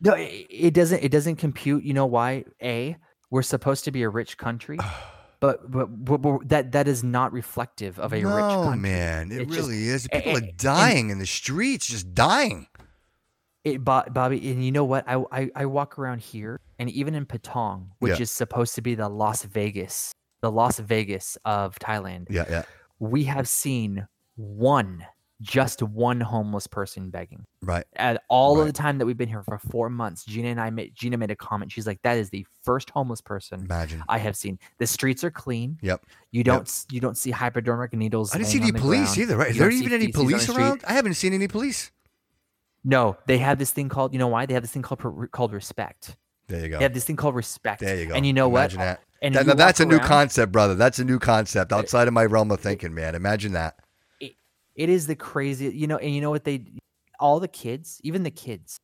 No, 0.00 0.12
it, 0.14 0.46
it 0.50 0.74
doesn't. 0.74 1.02
It 1.02 1.10
doesn't 1.10 1.36
compute. 1.36 1.84
You 1.84 1.94
know 1.94 2.06
why? 2.06 2.44
A, 2.62 2.96
we're 3.30 3.42
supposed 3.42 3.84
to 3.84 3.90
be 3.90 4.02
a 4.02 4.08
rich 4.08 4.36
country, 4.38 4.78
but 5.40 5.70
but, 5.70 5.86
but, 6.04 6.18
but 6.18 6.48
that 6.48 6.72
that 6.72 6.88
is 6.88 7.02
not 7.04 7.32
reflective 7.32 7.98
of 7.98 8.12
a 8.12 8.20
no, 8.20 8.34
rich 8.34 8.44
country. 8.44 8.78
man, 8.78 9.32
it 9.32 9.42
It's 9.42 9.54
just- 9.54 9.68
really 9.68 9.88
is. 9.88 10.08
People 10.12 10.32
a- 10.32 10.38
are 10.38 10.50
dying 10.56 11.10
in 11.10 11.18
the 11.18 11.26
streets, 11.26 11.86
just 11.86 12.14
dying. 12.14 12.66
It, 13.64 13.84
Bo- 13.84 14.04
Bobby, 14.10 14.48
and 14.52 14.64
you 14.64 14.70
know 14.70 14.84
what? 14.84 15.04
I, 15.08 15.22
I 15.32 15.50
I 15.56 15.66
walk 15.66 15.98
around 15.98 16.20
here, 16.20 16.60
and 16.78 16.88
even 16.90 17.14
in 17.16 17.26
Patong, 17.26 17.88
which 17.98 18.18
Yeah. 18.18 18.22
is 18.22 18.30
supposed 18.30 18.76
to 18.76 18.80
be 18.82 18.94
the 18.94 19.08
Las 19.08 19.42
Vegas, 19.42 20.12
the 20.40 20.52
Las 20.52 20.78
Vegas 20.78 21.36
of 21.44 21.76
Thailand, 21.80 22.26
Yeah, 22.30 22.44
yeah, 22.48 22.62
we 23.00 23.24
have 23.24 23.48
seen 23.48 24.06
one, 24.36 25.04
just 25.42 25.82
one 25.82 26.20
homeless 26.20 26.66
person 26.66 27.10
begging. 27.10 27.44
right. 27.62 27.84
At 27.96 28.22
all 28.28 28.58
of 28.58 28.66
the 28.66 28.72
time 28.72 28.98
that 28.98 29.06
we've 29.06 29.16
been 29.18 29.28
here 29.28 29.42
for 29.42 29.58
four 29.58 29.90
months, 29.90 30.24
Gina 30.24 30.48
and 30.48 30.60
I 30.60 30.70
made 30.70 30.94
Gina 30.94 31.16
made 31.18 31.30
a 31.30 31.36
comment. 31.36 31.70
She's 31.70 31.86
like, 31.86 32.00
"That 32.02 32.16
is 32.16 32.30
the 32.30 32.46
first 32.62 32.88
homeless 32.90 33.20
person 33.20 33.60
Imagine. 33.60 34.02
I 34.08 34.18
have 34.18 34.36
seen. 34.36 34.58
The 34.78 34.86
streets 34.86 35.22
are 35.24 35.30
clean. 35.30 35.78
Yep. 35.82 36.04
You 36.32 36.42
don't 36.44 36.62
s 36.62 36.86
you 36.90 37.00
don't 37.00 37.16
see 37.18 37.30
hypodermic 37.32 37.92
needles. 37.92 38.34
I 38.34 38.38
didn't 38.38 38.50
see 38.50 38.60
any 38.62 38.72
police 38.72 39.14
ground. 39.14 39.18
either, 39.18 39.36
right? 39.36 39.50
Is 39.50 39.56
You 39.56 39.62
there 39.62 39.70
even 39.70 39.92
any 39.92 40.06
feces 40.06 40.20
on 40.20 40.26
the 40.26 40.32
police 40.36 40.48
around? 40.56 40.84
I 40.86 40.92
haven't 40.94 41.14
seen 41.14 41.34
any 41.34 41.48
police. 41.48 41.90
No, 42.84 43.16
they 43.26 43.38
have 43.38 43.58
this 43.58 43.72
thing 43.72 43.88
called. 43.88 44.12
You 44.12 44.18
know 44.18 44.28
why? 44.28 44.46
They 44.46 44.54
have 44.54 44.62
this 44.62 44.72
thing 44.72 44.82
called 44.82 45.30
called 45.32 45.52
respect. 45.52 46.16
There 46.48 46.60
you 46.62 46.68
go. 46.68 46.78
They 46.78 46.84
have 46.84 46.94
this 46.94 47.04
thing 47.04 47.16
called 47.16 47.34
respect. 47.34 47.80
There 47.80 47.96
you 47.96 48.06
go. 48.06 48.14
And 48.14 48.24
you 48.24 48.32
know 48.32 48.48
Imagine 48.48 48.78
what? 48.78 48.84
That. 48.84 49.00
And 49.22 49.34
That- 49.34 49.46
now 49.46 49.54
that's 49.54 49.80
a 49.80 49.84
walk 49.84 49.92
new 49.92 49.98
concept, 49.98 50.52
brother. 50.52 50.74
That's 50.74 50.98
a 50.98 51.04
new 51.04 51.18
concept 51.18 51.72
outside 51.72 52.06
of 52.06 52.14
my 52.14 52.24
realm 52.24 52.50
of 52.52 52.60
thinking, 52.60 52.94
man. 52.94 53.14
Imagine 53.14 53.52
that. 53.52 53.80
It 54.76 54.88
is 54.88 55.06
the 55.06 55.16
crazy. 55.16 55.66
You 55.68 55.86
know, 55.86 55.96
and 55.98 56.14
you 56.14 56.20
know 56.20 56.30
what 56.30 56.44
they? 56.44 56.64
All 57.20 57.40
the 57.40 57.48
kids, 57.48 58.00
even 58.04 58.22
the 58.24 58.30
kids, 58.30 58.78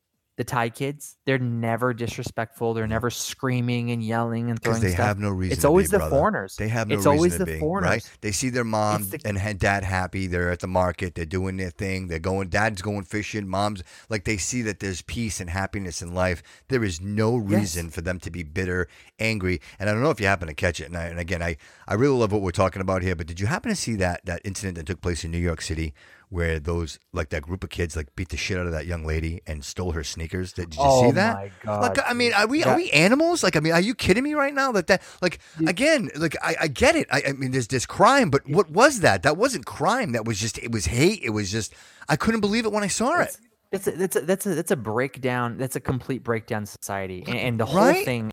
the 0.44 0.51
Thai 0.51 0.70
kids, 0.70 1.16
they're 1.24 1.39
never 1.39 1.94
disrespectful. 1.94 2.74
They're 2.74 2.86
never 2.89 3.10
screaming 3.10 3.90
and 3.93 4.02
yelling 4.02 4.51
and 4.51 4.60
throwing 4.60 4.81
they 4.82 4.90
stuff. 4.93 5.06
have 5.06 5.19
no 5.19 5.31
reason. 5.31 5.52
it's 5.52 5.62
to 5.62 5.69
always 5.69 5.89
be, 5.89 5.93
the 5.93 5.98
brother. 5.98 6.16
foreigners. 6.16 6.56
They 6.56 6.69
have 6.69 6.89
no 6.89 6.94
it's 6.94 7.01
reason 7.06 7.12
always 7.12 7.32
to 7.35 7.39
the 7.39 7.44
be, 7.47 7.59
foreigners. 7.60 7.90
right? 7.90 8.10
They 8.23 8.32
see 8.32 8.51
their 8.51 8.64
mom 8.64 9.09
the- 9.09 9.20
and 9.24 9.59
dad 9.59 9.85
happy. 9.85 10.27
They're 10.27 10.51
at 10.51 10.59
the 10.60 10.66
market. 10.66 11.14
They're 11.14 11.24
doing 11.24 11.56
their 11.59 11.70
thing. 11.70 12.09
They're 12.09 12.19
going. 12.19 12.48
Dad's 12.48 12.82
going 12.82 13.05
fishing. 13.05 13.47
Mom's 13.47 13.82
like 14.09 14.24
they 14.24 14.36
see 14.36 14.62
that 14.62 14.81
there's 14.81 15.02
peace 15.02 15.40
and 15.40 15.48
happiness 15.48 16.02
in 16.02 16.12
life. 16.14 16.43
There 16.69 16.82
is 16.82 17.01
no 17.01 17.39
Yes. 17.39 17.60
reason 17.60 17.90
for 17.90 18.01
them 18.01 18.19
to 18.20 18.31
be 18.31 18.43
bitter, 18.43 18.89
angry. 19.19 19.60
And 19.78 19.89
I 19.89 19.93
don't 19.93 20.02
know 20.02 20.10
if 20.10 20.20
you 20.20 20.27
happen 20.27 20.48
to 20.48 20.55
catch 20.55 20.81
it. 20.81 20.86
And, 20.86 20.97
I, 20.97 21.05
and 21.05 21.19
again, 21.20 21.43
I 21.43 21.56
I 21.86 21.94
really 21.94 22.16
love 22.19 22.32
what 22.32 22.43
we're 22.43 22.51
talking 22.51 22.82
about 22.82 23.02
here. 23.02 23.14
But 23.14 23.27
did 23.28 23.39
you 23.40 23.47
happen 23.47 23.70
to 23.70 23.77
see 23.77 23.94
that 23.97 24.24
that 24.27 24.40
incident 24.44 24.77
that 24.77 24.86
took 24.86 25.01
place 25.01 25.24
in 25.24 25.31
New 25.31 25.39
York 25.39 25.62
City? 25.62 25.94
Where 26.33 26.59
those 26.59 26.99
like 27.13 27.29
that 27.29 27.43
group 27.43 27.63
of 27.63 27.69
kids 27.69 27.95
like 27.95 28.17
beat 28.17 28.31
the 28.31 28.39
shit 28.39 28.57
out 28.57 28.65
of 28.65 28.73
that 28.73 28.87
young 28.87 29.05
lady 29.05 29.43
and 29.47 29.63
stole 29.63 29.93
her 29.93 30.03
sneakers? 30.03 30.55
Did, 30.55 30.71
did 30.71 30.79
you 30.79 30.83
oh 30.83 31.03
see 31.05 31.11
that? 31.13 31.35
my 31.37 31.51
god! 31.63 31.83
Like, 31.83 31.99
I 32.09 32.15
mean, 32.15 32.33
are 32.33 32.47
we 32.47 32.65
are 32.65 32.75
we 32.75 32.91
animals? 32.91 33.43
Like, 33.43 33.55
I 33.55 33.61
mean, 33.61 33.75
are 33.75 33.83
you 33.83 33.95
kidding 33.95 34.25
me 34.25 34.33
right 34.33 34.55
now? 34.55 34.73
That 34.73 34.87
that 34.87 35.03
like 35.21 35.41
again, 35.67 36.09
like 36.17 36.35
I, 36.43 36.57
I 36.63 36.69
get 36.69 36.97
it. 36.97 37.07
I, 37.13 37.23
I 37.29 37.33
mean, 37.33 37.51
there's 37.51 37.69
this 37.69 37.85
crime, 37.85 38.31
but 38.31 38.49
what 38.49 38.71
was 38.71 39.01
that? 39.01 39.23
That 39.25 39.37
wasn't 39.37 39.67
crime. 39.67 40.13
That 40.13 40.25
was 40.25 40.41
just 40.41 40.57
it 40.57 40.73
was 40.73 40.87
hate. 40.87 41.21
It 41.23 41.31
was 41.31 41.53
just 41.53 41.75
I 42.09 42.17
couldn't 42.17 42.41
believe 42.41 42.65
it 42.65 42.73
when 42.73 42.83
I 42.83 42.89
saw 42.89 43.21
it. 43.21 43.37
That's 43.71 43.87
a, 43.87 43.91
that's 43.91 44.17
a, 44.17 44.21
that's 44.23 44.47
a, 44.47 44.55
that's 44.55 44.71
a 44.71 44.77
breakdown. 44.77 45.59
That's 45.59 45.77
a 45.77 45.81
complete 45.81 46.25
breakdown 46.25 46.65
society, 46.65 47.25
and, 47.27 47.37
and 47.37 47.61
the 47.61 47.67
whole 47.67 47.77
Right? 47.77 48.07
thing. 48.07 48.33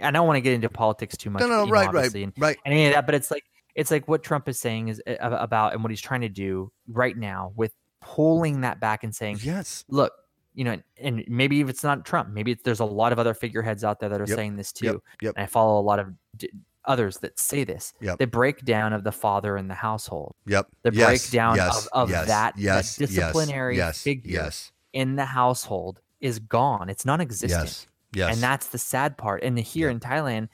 I 0.00 0.12
don't 0.12 0.26
want 0.26 0.36
to 0.36 0.40
get 0.40 0.54
into 0.54 0.68
politics 0.68 1.16
too 1.16 1.30
much. 1.30 1.40
No, 1.40 1.48
no, 1.48 1.60
you 1.60 1.66
know, 1.66 1.72
right, 1.72 1.92
right, 1.92 2.14
and, 2.14 2.32
right. 2.38 2.56
and 2.64 2.72
any 2.72 2.86
of 2.86 2.94
that, 2.94 3.06
but 3.06 3.14
it's 3.16 3.30
like 3.30 3.44
it's 3.80 3.90
like 3.90 4.06
what 4.08 4.22
Trump 4.22 4.48
is 4.48 4.60
saying 4.60 4.88
is 4.88 5.02
about, 5.20 5.72
and 5.72 5.82
what 5.82 5.90
he's 5.90 6.00
trying 6.00 6.20
to 6.20 6.28
do 6.28 6.70
right 6.86 7.16
now 7.16 7.52
with 7.56 7.72
pulling 8.00 8.60
that 8.60 8.78
back 8.80 9.04
and 9.04 9.14
saying, 9.14 9.38
Yes. 9.42 9.84
look, 9.88 10.12
you 10.54 10.64
know, 10.64 10.76
and 11.00 11.24
maybe 11.28 11.60
if 11.60 11.68
it's 11.68 11.82
not 11.82 12.04
Trump, 12.04 12.28
maybe 12.30 12.52
it's, 12.52 12.62
there's 12.62 12.80
a 12.80 12.84
lot 12.84 13.12
of 13.12 13.18
other 13.18 13.34
figureheads 13.34 13.84
out 13.84 14.00
there 14.00 14.08
that 14.10 14.20
are 14.20 14.26
Yep, 14.26 14.36
saying 14.36 14.56
this 14.56 14.72
too. 14.72 14.86
Yep. 14.86 14.96
Yep. 15.22 15.34
And 15.36 15.42
I 15.44 15.46
follow 15.46 15.80
a 15.80 15.82
lot 15.82 15.98
of 15.98 16.12
d- 16.36 16.50
others 16.84 17.18
that 17.18 17.38
say 17.38 17.64
this. 17.64 17.92
Yep. 18.00 18.18
The 18.18 18.26
breakdown 18.26 18.92
of 18.92 19.04
the 19.04 19.12
father 19.12 19.56
in 19.56 19.68
the 19.68 19.74
household, 19.74 20.34
Yep. 20.46 20.66
the 20.82 20.92
yes, 20.92 21.06
breakdown 21.06 21.56
yes, 21.56 21.86
of, 21.86 22.02
of 22.02 22.10
yes, 22.10 22.26
that, 22.26 22.58
yes, 22.58 22.96
that 22.96 23.06
disciplinary 23.06 23.76
yes, 23.76 24.02
figure 24.02 24.32
Yes. 24.32 24.72
in 24.92 25.16
the 25.16 25.24
household 25.26 26.00
is 26.20 26.38
gone. 26.38 26.88
It's 26.90 27.04
non-existent. 27.06 27.62
Yes. 27.64 27.86
Yes. 28.12 28.34
And 28.34 28.42
that's 28.42 28.68
the 28.68 28.78
sad 28.78 29.16
part. 29.16 29.42
And 29.42 29.58
here 29.58 29.88
in 29.88 30.00
Thailand, 30.00 30.48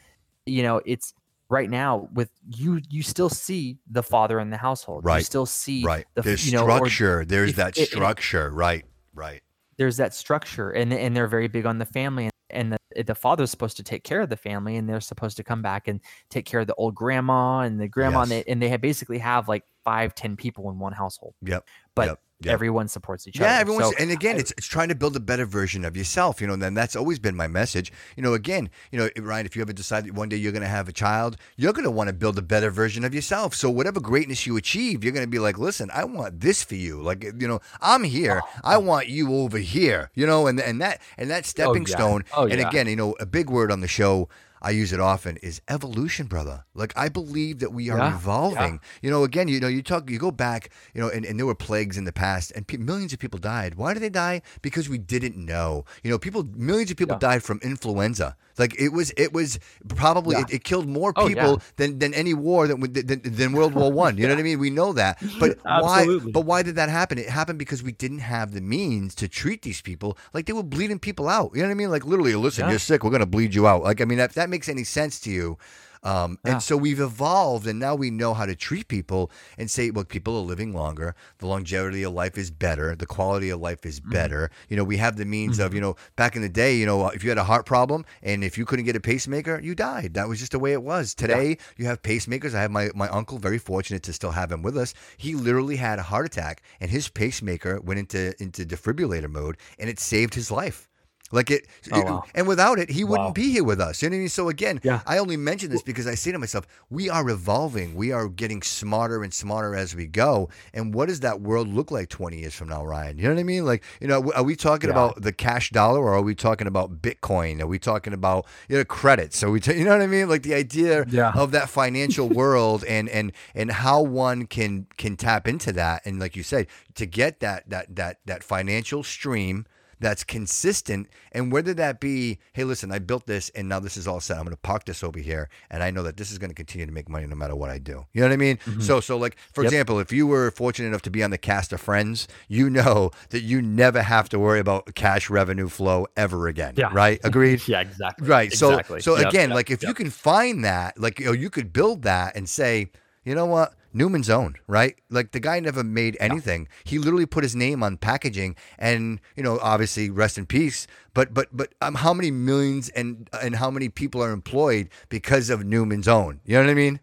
you 0.44 0.62
know, 0.62 0.80
it's 0.84 1.14
right 1.48 1.70
now 1.70 2.08
with 2.12 2.30
you 2.48 2.80
you 2.88 3.02
still 3.02 3.28
see 3.28 3.78
the 3.90 4.02
father 4.02 4.40
in 4.40 4.50
the 4.50 4.56
household. 4.56 5.04
right 5.04 5.18
You 5.18 5.24
still 5.24 5.46
see 5.46 5.84
right. 5.84 6.06
the 6.14 6.22
There's 6.22 6.46
you 6.46 6.52
know, 6.56 6.64
structure. 6.64 7.24
There's 7.24 7.50
if- 7.50 7.56
that 7.56 7.76
it- 7.78 7.82
it- 7.82 7.86
structure. 7.90 8.50
right. 8.50 8.84
Right. 9.14 9.42
there's 9.78 9.96
that 9.98 10.14
structure 10.14 10.70
and 10.70 10.92
and 10.92 11.16
they're 11.16 11.26
very 11.28 11.48
big 11.48 11.64
on 11.66 11.78
the 11.78 11.84
family 11.86 12.30
and 12.50 12.72
the, 12.72 13.02
the 13.02 13.14
father's 13.14 13.50
supposed 13.50 13.76
to 13.78 13.82
take 13.82 14.04
care 14.04 14.20
of 14.20 14.28
the 14.28 14.36
family 14.36 14.76
and 14.76 14.88
they're 14.88 15.00
supposed 15.00 15.36
to 15.36 15.42
come 15.44 15.62
back 15.62 15.88
and 15.88 16.00
take 16.30 16.46
care 16.46 16.60
of 16.60 16.66
the 16.66 16.74
old 16.76 16.94
grandma 16.94 17.60
and 17.60 17.80
the 17.80 17.88
grandma 17.88 18.20
and, 18.22 18.30
they, 18.30 18.44
and 18.46 18.60
they 18.62 18.68
have 18.68 18.80
basically 18.80 19.18
have 19.18 19.48
like 19.48 19.64
five 19.84 20.14
ten 20.14 20.36
people 20.36 20.70
in 20.70 20.78
one 20.78 20.92
household 20.92 21.34
Yep. 21.42 21.64
but 21.94 22.06
Yep. 22.08 22.20
Yep. 22.42 22.52
everyone 22.52 22.86
supports 22.86 23.26
each 23.26 23.38
Yeah, 23.38 23.46
other 23.46 23.54
Yeah, 23.54 23.60
everyone's 23.60 23.88
So 23.88 23.94
and 23.98 24.10
again, 24.10 24.36
I- 24.36 24.40
it's 24.40 24.52
it's 24.58 24.66
trying 24.66 24.88
to 24.88 24.94
build 24.94 25.16
a 25.16 25.20
better 25.20 25.46
version 25.46 25.86
of 25.86 25.96
yourself, 25.96 26.40
you 26.40 26.46
know. 26.46 26.52
And 26.52 26.62
then 26.62 26.74
that's 26.74 26.94
always 26.94 27.18
been 27.18 27.34
my 27.34 27.46
message, 27.46 27.90
you 28.14 28.22
know. 28.22 28.34
Again, 28.34 28.68
you 28.90 28.98
know, 28.98 29.08
Ryan, 29.16 29.46
if 29.46 29.56
you 29.56 29.62
ever 29.62 29.72
decide 29.72 30.04
that 30.04 30.12
one 30.12 30.28
day 30.28 30.36
you're 30.36 30.52
going 30.52 30.60
to 30.62 30.68
have 30.68 30.86
a 30.86 30.92
child, 30.92 31.38
you're 31.56 31.72
going 31.72 31.84
to 31.84 31.90
want 31.90 32.08
to 32.08 32.12
build 32.12 32.36
a 32.36 32.42
better 32.42 32.70
version 32.70 33.04
of 33.04 33.14
yourself. 33.14 33.54
So 33.54 33.70
whatever 33.70 34.00
greatness 34.00 34.46
you 34.46 34.58
achieve, 34.58 35.02
you're 35.02 35.14
going 35.14 35.24
to 35.24 35.30
be 35.30 35.38
like, 35.38 35.58
listen, 35.58 35.90
I 35.94 36.04
want 36.04 36.40
this 36.40 36.62
for 36.62 36.74
you. 36.74 37.00
Like, 37.00 37.24
eh, 37.24 37.32
you 37.38 37.48
know, 37.48 37.60
I'm 37.80 38.04
here, 38.04 38.42
I 38.62 38.76
oh. 38.76 38.80
want 38.80 39.08
you 39.08 39.34
over 39.34 39.58
here, 39.58 40.10
you 40.14 40.26
know. 40.26 40.46
And 40.46 40.60
and 40.60 40.78
that 40.82 41.00
and 41.16 41.30
that 41.30 41.44
oh, 41.44 41.48
stepping 41.48 41.86
yeah. 41.86 41.96
stone. 41.96 42.24
Oh, 42.36 42.44
yeah. 42.44 42.54
and 42.54 42.68
again, 42.68 42.86
you 42.86 42.96
know, 42.96 43.14
a 43.18 43.26
big 43.26 43.48
word 43.48 43.72
on 43.72 43.80
the 43.80 43.88
show. 43.88 44.28
I 44.62 44.70
use 44.70 44.92
it 44.92 45.00
often, 45.00 45.36
is 45.38 45.60
evolution, 45.68 46.26
brother. 46.26 46.64
Like 46.74 46.92
I 46.96 47.08
believe 47.08 47.60
that 47.60 47.72
we 47.72 47.90
are 47.90 47.98
yeah, 47.98 48.14
evolving. 48.14 48.74
Yeah. 48.74 48.98
You 49.02 49.10
know, 49.10 49.24
again, 49.24 49.48
you 49.48 49.60
know, 49.60 49.68
you 49.68 49.82
talk, 49.82 50.08
you 50.10 50.18
go 50.18 50.30
back, 50.30 50.70
you 50.94 51.00
know, 51.00 51.08
and, 51.08 51.24
and 51.24 51.38
there 51.38 51.46
were 51.46 51.54
plagues 51.54 51.96
in 51.96 52.04
the 52.04 52.12
past, 52.12 52.52
and 52.52 52.66
pe- 52.66 52.76
millions 52.78 53.12
of 53.12 53.18
people 53.18 53.38
died. 53.38 53.74
Why 53.74 53.94
did 53.94 54.02
they 54.02 54.08
die? 54.08 54.42
Because 54.62 54.88
we 54.88 54.98
didn't 54.98 55.36
know. 55.36 55.84
You 56.02 56.10
know, 56.10 56.18
people, 56.18 56.44
millions 56.54 56.90
of 56.90 56.96
people 56.96 57.16
yeah. 57.16 57.30
died 57.30 57.42
from 57.42 57.60
influenza. 57.62 58.36
Like 58.58 58.78
it 58.80 58.88
was, 58.88 59.12
it 59.16 59.32
was 59.32 59.58
probably 59.88 60.36
it, 60.36 60.50
it, 60.50 60.64
killed 60.64 60.88
more 60.88 61.12
oh, 61.16 61.28
people 61.28 61.44
oh, 61.44 61.58
than, 61.76 61.98
than 61.98 62.14
any 62.14 62.32
war 62.32 62.66
than, 62.66 62.80
than, 62.80 63.20
than 63.22 63.52
World 63.52 63.74
War 63.74 63.92
One. 63.92 64.16
You 64.16 64.26
know 64.26 64.34
what 64.34 64.40
I 64.40 64.42
mean? 64.50 64.58
We 64.58 64.70
know 64.70 64.92
that, 64.94 65.22
but 65.38 65.58
why? 65.62 66.06
But 66.32 66.42
why 66.42 66.62
did 66.62 66.76
that 66.76 66.88
happen? 66.88 67.18
It 67.18 67.28
happened 67.28 67.58
because 67.58 67.82
we 67.82 67.92
didn't 67.92 68.20
have 68.20 68.52
the 68.52 68.60
means 68.60 69.14
to 69.16 69.28
treat 69.28 69.62
these 69.62 69.82
people 69.82 70.16
like 70.32 70.46
they 70.46 70.52
were 70.52 70.62
bleeding 70.62 70.98
people 70.98 71.28
out. 71.28 71.50
You 71.54 71.60
know 71.62 71.68
what 71.68 71.72
I 71.72 71.74
mean? 71.74 71.90
Like 71.90 72.06
literally, 72.06 72.34
listen, 72.34 72.68
you're 72.70 72.78
sick. 72.78 73.04
We're 73.04 73.10
gonna 73.10 73.26
bleed 73.26 73.54
you 73.54 73.66
out. 73.66 73.82
Like 73.82 74.00
I 74.00 74.04
mean, 74.04 74.18
if 74.18 74.32
that 74.34 74.45
makes 74.48 74.68
any 74.68 74.84
sense 74.84 75.20
to 75.20 75.30
you, 75.30 75.58
um, 76.06 76.38
yeah. 76.44 76.52
And 76.52 76.62
so 76.62 76.76
we've 76.76 77.00
evolved, 77.00 77.66
and 77.66 77.80
now 77.80 77.96
we 77.96 78.10
know 78.10 78.32
how 78.32 78.46
to 78.46 78.54
treat 78.54 78.86
people 78.86 79.30
and 79.58 79.68
say, 79.68 79.90
well, 79.90 80.04
people 80.04 80.36
are 80.36 80.42
living 80.42 80.72
longer. 80.72 81.16
The 81.38 81.48
longevity 81.48 82.04
of 82.04 82.12
life 82.12 82.38
is 82.38 82.48
better. 82.52 82.94
The 82.94 83.06
quality 83.06 83.50
of 83.50 83.60
life 83.60 83.84
is 83.84 83.98
mm-hmm. 83.98 84.12
better. 84.12 84.38
Mm-hmm. 84.38 84.66
You 84.68 84.76
know, 84.76 84.84
we 84.84 84.98
have 84.98 85.16
the 85.16 85.24
means 85.24 85.58
mm-hmm. 85.58 85.66
of, 85.66 85.74
you 85.74 85.80
know, 85.80 85.96
back 86.14 86.36
in 86.36 86.42
the 86.42 86.48
day, 86.48 86.76
you 86.76 86.86
know, 86.86 87.08
if 87.08 87.24
you 87.24 87.30
had 87.30 87.38
a 87.38 87.44
heart 87.44 87.66
problem 87.66 88.04
and 88.22 88.44
if 88.44 88.56
you 88.56 88.64
couldn't 88.64 88.84
get 88.84 88.94
a 88.94 89.00
pacemaker, 89.00 89.60
you 89.60 89.74
died. 89.74 90.14
That 90.14 90.28
was 90.28 90.38
just 90.38 90.52
the 90.52 90.60
way 90.60 90.72
it 90.72 90.82
was. 90.82 91.12
Today, 91.12 91.48
yeah. 91.48 91.56
you 91.76 91.86
have 91.86 92.02
pacemakers. 92.02 92.54
I 92.54 92.62
have 92.62 92.70
my, 92.70 92.90
my 92.94 93.08
uncle, 93.08 93.38
very 93.38 93.58
fortunate 93.58 94.04
to 94.04 94.12
still 94.12 94.30
have 94.30 94.52
him 94.52 94.62
with 94.62 94.76
us. 94.76 94.94
He 95.16 95.34
literally 95.34 95.76
had 95.76 95.98
a 95.98 96.02
heart 96.02 96.26
attack, 96.26 96.62
and 96.78 96.88
his 96.88 97.08
pacemaker 97.08 97.80
went 97.80 97.98
into, 97.98 98.40
into 98.40 98.64
defibrillator 98.64 99.28
mode, 99.28 99.56
and 99.76 99.90
it 99.90 99.98
saved 99.98 100.34
his 100.34 100.52
life. 100.52 100.88
Like 101.32 101.50
it, 101.50 101.66
oh, 101.92 102.02
wow. 102.02 102.24
and 102.34 102.46
without 102.46 102.78
it, 102.78 102.88
he 102.88 103.02
wouldn't 103.02 103.28
wow. 103.28 103.32
be 103.32 103.50
here 103.50 103.64
with 103.64 103.80
us. 103.80 104.00
You 104.00 104.08
know 104.08 104.14
what 104.14 104.18
I 104.18 104.20
mean? 104.20 104.28
So 104.28 104.48
again, 104.48 104.80
yeah. 104.84 105.00
I 105.06 105.18
only 105.18 105.36
mention 105.36 105.70
this 105.70 105.82
because 105.82 106.06
I 106.06 106.14
say 106.14 106.30
to 106.30 106.38
myself, 106.38 106.66
we 106.88 107.10
are 107.10 107.28
evolving. 107.28 107.96
We 107.96 108.12
are 108.12 108.28
getting 108.28 108.62
smarter 108.62 109.24
and 109.24 109.34
smarter 109.34 109.74
as 109.74 109.96
we 109.96 110.06
go. 110.06 110.48
And 110.72 110.94
what 110.94 111.08
does 111.08 111.20
that 111.20 111.40
world 111.40 111.66
look 111.68 111.90
like 111.90 112.10
20 112.10 112.38
years 112.38 112.54
from 112.54 112.68
now, 112.68 112.84
Ryan? 112.84 113.18
You 113.18 113.24
know 113.24 113.34
what 113.34 113.40
I 113.40 113.44
mean? 113.44 113.64
Like, 113.64 113.82
you 114.00 114.06
know, 114.06 114.30
are 114.32 114.44
we 114.44 114.54
talking 114.54 114.88
yeah. 114.88 114.94
about 114.94 115.22
the 115.22 115.32
cash 115.32 115.70
dollar 115.70 116.00
or 116.00 116.14
are 116.14 116.22
we 116.22 116.36
talking 116.36 116.68
about 116.68 117.02
Bitcoin? 117.02 117.60
Are 117.60 117.66
we 117.66 117.80
talking 117.80 118.12
about, 118.12 118.46
you 118.68 118.76
know, 118.76 118.84
credit? 118.84 119.34
So 119.34 119.50
we, 119.50 119.58
t- 119.58 119.76
you 119.76 119.84
know 119.84 119.90
what 119.90 120.02
I 120.02 120.06
mean? 120.06 120.28
Like 120.28 120.44
the 120.44 120.54
idea 120.54 121.06
yeah. 121.08 121.32
of 121.34 121.50
that 121.50 121.68
financial 121.68 122.28
world 122.28 122.84
and, 122.84 123.08
and, 123.08 123.32
and 123.52 123.72
how 123.72 124.00
one 124.00 124.46
can, 124.46 124.86
can 124.96 125.16
tap 125.16 125.48
into 125.48 125.72
that. 125.72 126.02
And 126.06 126.20
like 126.20 126.36
you 126.36 126.44
said, 126.44 126.68
to 126.94 127.04
get 127.04 127.40
that, 127.40 127.68
that, 127.68 127.96
that, 127.96 128.20
that 128.26 128.44
financial 128.44 129.02
stream, 129.02 129.66
that's 130.00 130.24
consistent. 130.24 131.08
And 131.32 131.52
whether 131.52 131.74
that 131.74 132.00
be, 132.00 132.38
hey, 132.52 132.64
listen, 132.64 132.92
I 132.92 132.98
built 132.98 133.26
this 133.26 133.48
and 133.50 133.68
now 133.68 133.80
this 133.80 133.96
is 133.96 134.06
all 134.06 134.20
set. 134.20 134.36
I'm 134.36 134.44
going 134.44 134.54
to 134.54 134.60
park 134.60 134.84
this 134.84 135.02
over 135.02 135.18
here. 135.18 135.48
And 135.70 135.82
I 135.82 135.90
know 135.90 136.02
that 136.02 136.16
this 136.16 136.30
is 136.30 136.38
going 136.38 136.50
to 136.50 136.54
continue 136.54 136.86
to 136.86 136.92
make 136.92 137.08
money 137.08 137.26
no 137.26 137.36
matter 137.36 137.56
what 137.56 137.70
I 137.70 137.78
do. 137.78 138.06
You 138.12 138.20
know 138.20 138.28
what 138.28 138.34
I 138.34 138.36
mean? 138.36 138.56
Mm-hmm. 138.58 138.80
So, 138.80 139.00
so 139.00 139.16
like, 139.16 139.36
for 139.52 139.62
yep. 139.62 139.72
example, 139.72 139.98
if 139.98 140.12
you 140.12 140.26
were 140.26 140.50
fortunate 140.50 140.88
enough 140.88 141.02
to 141.02 141.10
be 141.10 141.22
on 141.22 141.30
the 141.30 141.38
cast 141.38 141.72
of 141.72 141.80
Friends, 141.80 142.28
you 142.48 142.68
know 142.68 143.10
that 143.30 143.42
you 143.42 143.62
never 143.62 144.02
have 144.02 144.28
to 144.30 144.38
worry 144.38 144.60
about 144.60 144.94
cash 144.94 145.30
revenue 145.30 145.68
flow 145.68 146.06
ever 146.16 146.48
again. 146.48 146.74
Yeah. 146.76 146.90
Right? 146.92 147.20
Agreed? 147.24 147.66
yeah, 147.66 147.80
exactly. 147.80 148.28
Right. 148.28 148.52
So, 148.52 148.70
exactly. 148.70 149.00
so 149.00 149.16
yep, 149.16 149.28
again, 149.28 149.50
yep, 149.50 149.56
like 149.56 149.70
if 149.70 149.82
you 149.82 149.94
can 149.94 150.10
find 150.10 150.64
that, 150.64 150.98
like, 150.98 151.20
you 151.20 151.26
know, 151.26 151.32
you 151.32 151.50
could 151.50 151.72
build 151.72 152.02
that 152.02 152.36
and 152.36 152.48
say, 152.48 152.90
you 153.24 153.34
know 153.34 153.46
what? 153.46 153.74
Newman's 153.96 154.28
Own, 154.28 154.56
right? 154.66 154.94
Like 155.08 155.32
the 155.32 155.40
guy 155.40 155.58
never 155.60 155.82
made 155.82 156.16
anything. 156.20 156.62
Yeah. 156.62 156.90
He 156.90 156.98
literally 156.98 157.26
put 157.26 157.42
his 157.42 157.56
name 157.56 157.82
on 157.82 157.96
packaging, 157.96 158.56
and 158.78 159.20
you 159.34 159.42
know, 159.42 159.58
obviously, 159.62 160.10
rest 160.10 160.36
in 160.36 160.46
peace. 160.46 160.86
But 161.14 161.32
but 161.32 161.48
but 161.52 161.74
um, 161.80 161.94
how 161.94 162.12
many 162.12 162.30
millions 162.30 162.90
and 162.90 163.28
and 163.42 163.56
how 163.56 163.70
many 163.70 163.88
people 163.88 164.22
are 164.22 164.32
employed 164.32 164.90
because 165.08 165.48
of 165.48 165.64
Newman's 165.64 166.08
Own? 166.08 166.40
You 166.44 166.56
know 166.56 166.64
what 166.64 166.70
I 166.70 166.74
mean? 166.74 167.00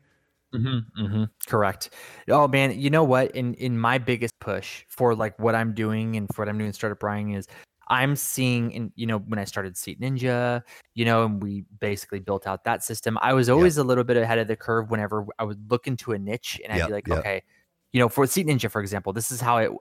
Mm-hmm, 0.54 1.04
mm-hmm. 1.04 1.24
Correct. 1.48 1.90
Oh 2.30 2.48
man, 2.48 2.80
you 2.80 2.92
know 2.92 3.04
what? 3.04 3.32
In 3.32 3.56
in 3.56 3.80
my 3.80 3.98
biggest 3.98 4.40
push 4.40 4.86
for 4.88 5.16
like 5.16 5.38
what 5.40 5.56
I'm 5.56 5.74
doing 5.74 6.16
and 6.16 6.28
for 6.34 6.44
what 6.44 6.50
I'm 6.50 6.60
doing 6.60 6.74
startup 6.74 7.00
buying 7.00 7.32
is 7.32 7.48
I'm 7.88 8.16
seeing 8.16 8.72
in 8.72 8.92
you 8.96 9.06
know 9.06 9.20
when 9.20 9.40
I 9.40 9.44
started 9.44 9.78
Seat 9.78 10.00
Ninja, 10.00 10.62
you 10.94 11.06
know, 11.06 11.26
and 11.26 11.42
we 11.42 11.66
basically 11.80 12.20
built 12.20 12.48
out 12.48 12.64
that 12.64 12.84
system. 12.84 13.18
I 13.22 13.34
was 13.34 13.50
always 13.50 13.78
yep. 13.78 13.86
a 13.86 13.88
little 13.88 14.04
bit 14.04 14.18
ahead 14.18 14.40
of 14.40 14.48
the 14.48 14.56
curve 14.56 14.90
whenever 14.90 15.26
I 15.40 15.44
would 15.44 15.70
look 15.70 15.88
into 15.88 16.14
a 16.14 16.20
niche 16.20 16.62
and 16.64 16.74
I'd 16.74 16.80
yep, 16.80 16.88
be 16.88 16.94
like, 16.94 17.08
yep. 17.08 17.20
okay, 17.20 17.44
you 17.92 18.00
know, 18.00 18.10
for 18.10 18.26
Seat 18.26 18.48
Ninja, 18.48 18.70
for 18.70 18.82
example, 18.82 19.14
this 19.14 19.32
is 19.32 19.40
how 19.40 19.58
it 19.58 19.72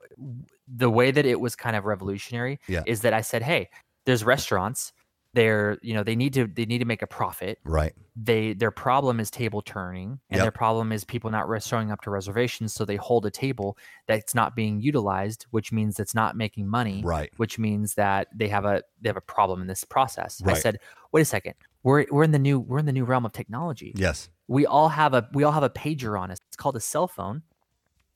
the 0.67 0.89
way 0.89 1.11
that 1.11 1.25
it 1.25 1.39
was 1.39 1.55
kind 1.55 1.75
of 1.75 1.85
revolutionary 1.85 2.59
yeah. 2.67 2.83
is 2.85 3.01
that 3.01 3.13
I 3.13 3.21
said, 3.21 3.41
hey, 3.41 3.69
there's 4.05 4.23
restaurants 4.23 4.93
they're 5.33 5.79
you 5.81 5.93
know 5.93 6.03
they 6.03 6.15
need 6.15 6.33
to 6.33 6.47
they 6.47 6.65
need 6.65 6.79
to 6.79 6.85
make 6.85 7.01
a 7.01 7.07
profit. 7.07 7.59
Right. 7.63 7.93
They 8.15 8.53
their 8.53 8.71
problem 8.71 9.19
is 9.19 9.31
table 9.31 9.61
turning 9.61 10.19
and 10.29 10.37
yep. 10.37 10.41
their 10.41 10.51
problem 10.51 10.91
is 10.91 11.03
people 11.03 11.31
not 11.31 11.47
showing 11.63 11.91
up 11.91 12.01
to 12.01 12.11
reservations 12.11 12.73
so 12.73 12.85
they 12.85 12.95
hold 12.95 13.25
a 13.25 13.31
table 13.31 13.77
that's 14.07 14.35
not 14.35 14.55
being 14.55 14.81
utilized 14.81 15.47
which 15.49 15.71
means 15.71 15.99
it's 15.99 16.13
not 16.13 16.37
making 16.37 16.67
money 16.67 17.01
right. 17.03 17.31
which 17.37 17.57
means 17.57 17.95
that 17.95 18.27
they 18.35 18.47
have 18.47 18.65
a 18.65 18.83
they 19.01 19.09
have 19.09 19.17
a 19.17 19.21
problem 19.21 19.61
in 19.61 19.67
this 19.67 19.83
process. 19.83 20.41
Right. 20.43 20.55
i 20.55 20.59
said 20.59 20.79
wait 21.11 21.21
a 21.21 21.25
second. 21.25 21.55
We're 21.83 22.05
we're 22.11 22.23
in 22.23 22.31
the 22.31 22.39
new 22.39 22.59
we're 22.59 22.79
in 22.79 22.85
the 22.85 22.93
new 22.93 23.05
realm 23.05 23.25
of 23.25 23.33
technology. 23.33 23.93
Yes. 23.95 24.29
We 24.47 24.65
all 24.65 24.89
have 24.89 25.13
a 25.13 25.27
we 25.33 25.43
all 25.43 25.51
have 25.51 25.63
a 25.63 25.69
pager 25.69 26.19
on 26.19 26.31
us. 26.31 26.37
It's 26.47 26.57
called 26.57 26.75
a 26.75 26.81
cell 26.81 27.07
phone 27.07 27.41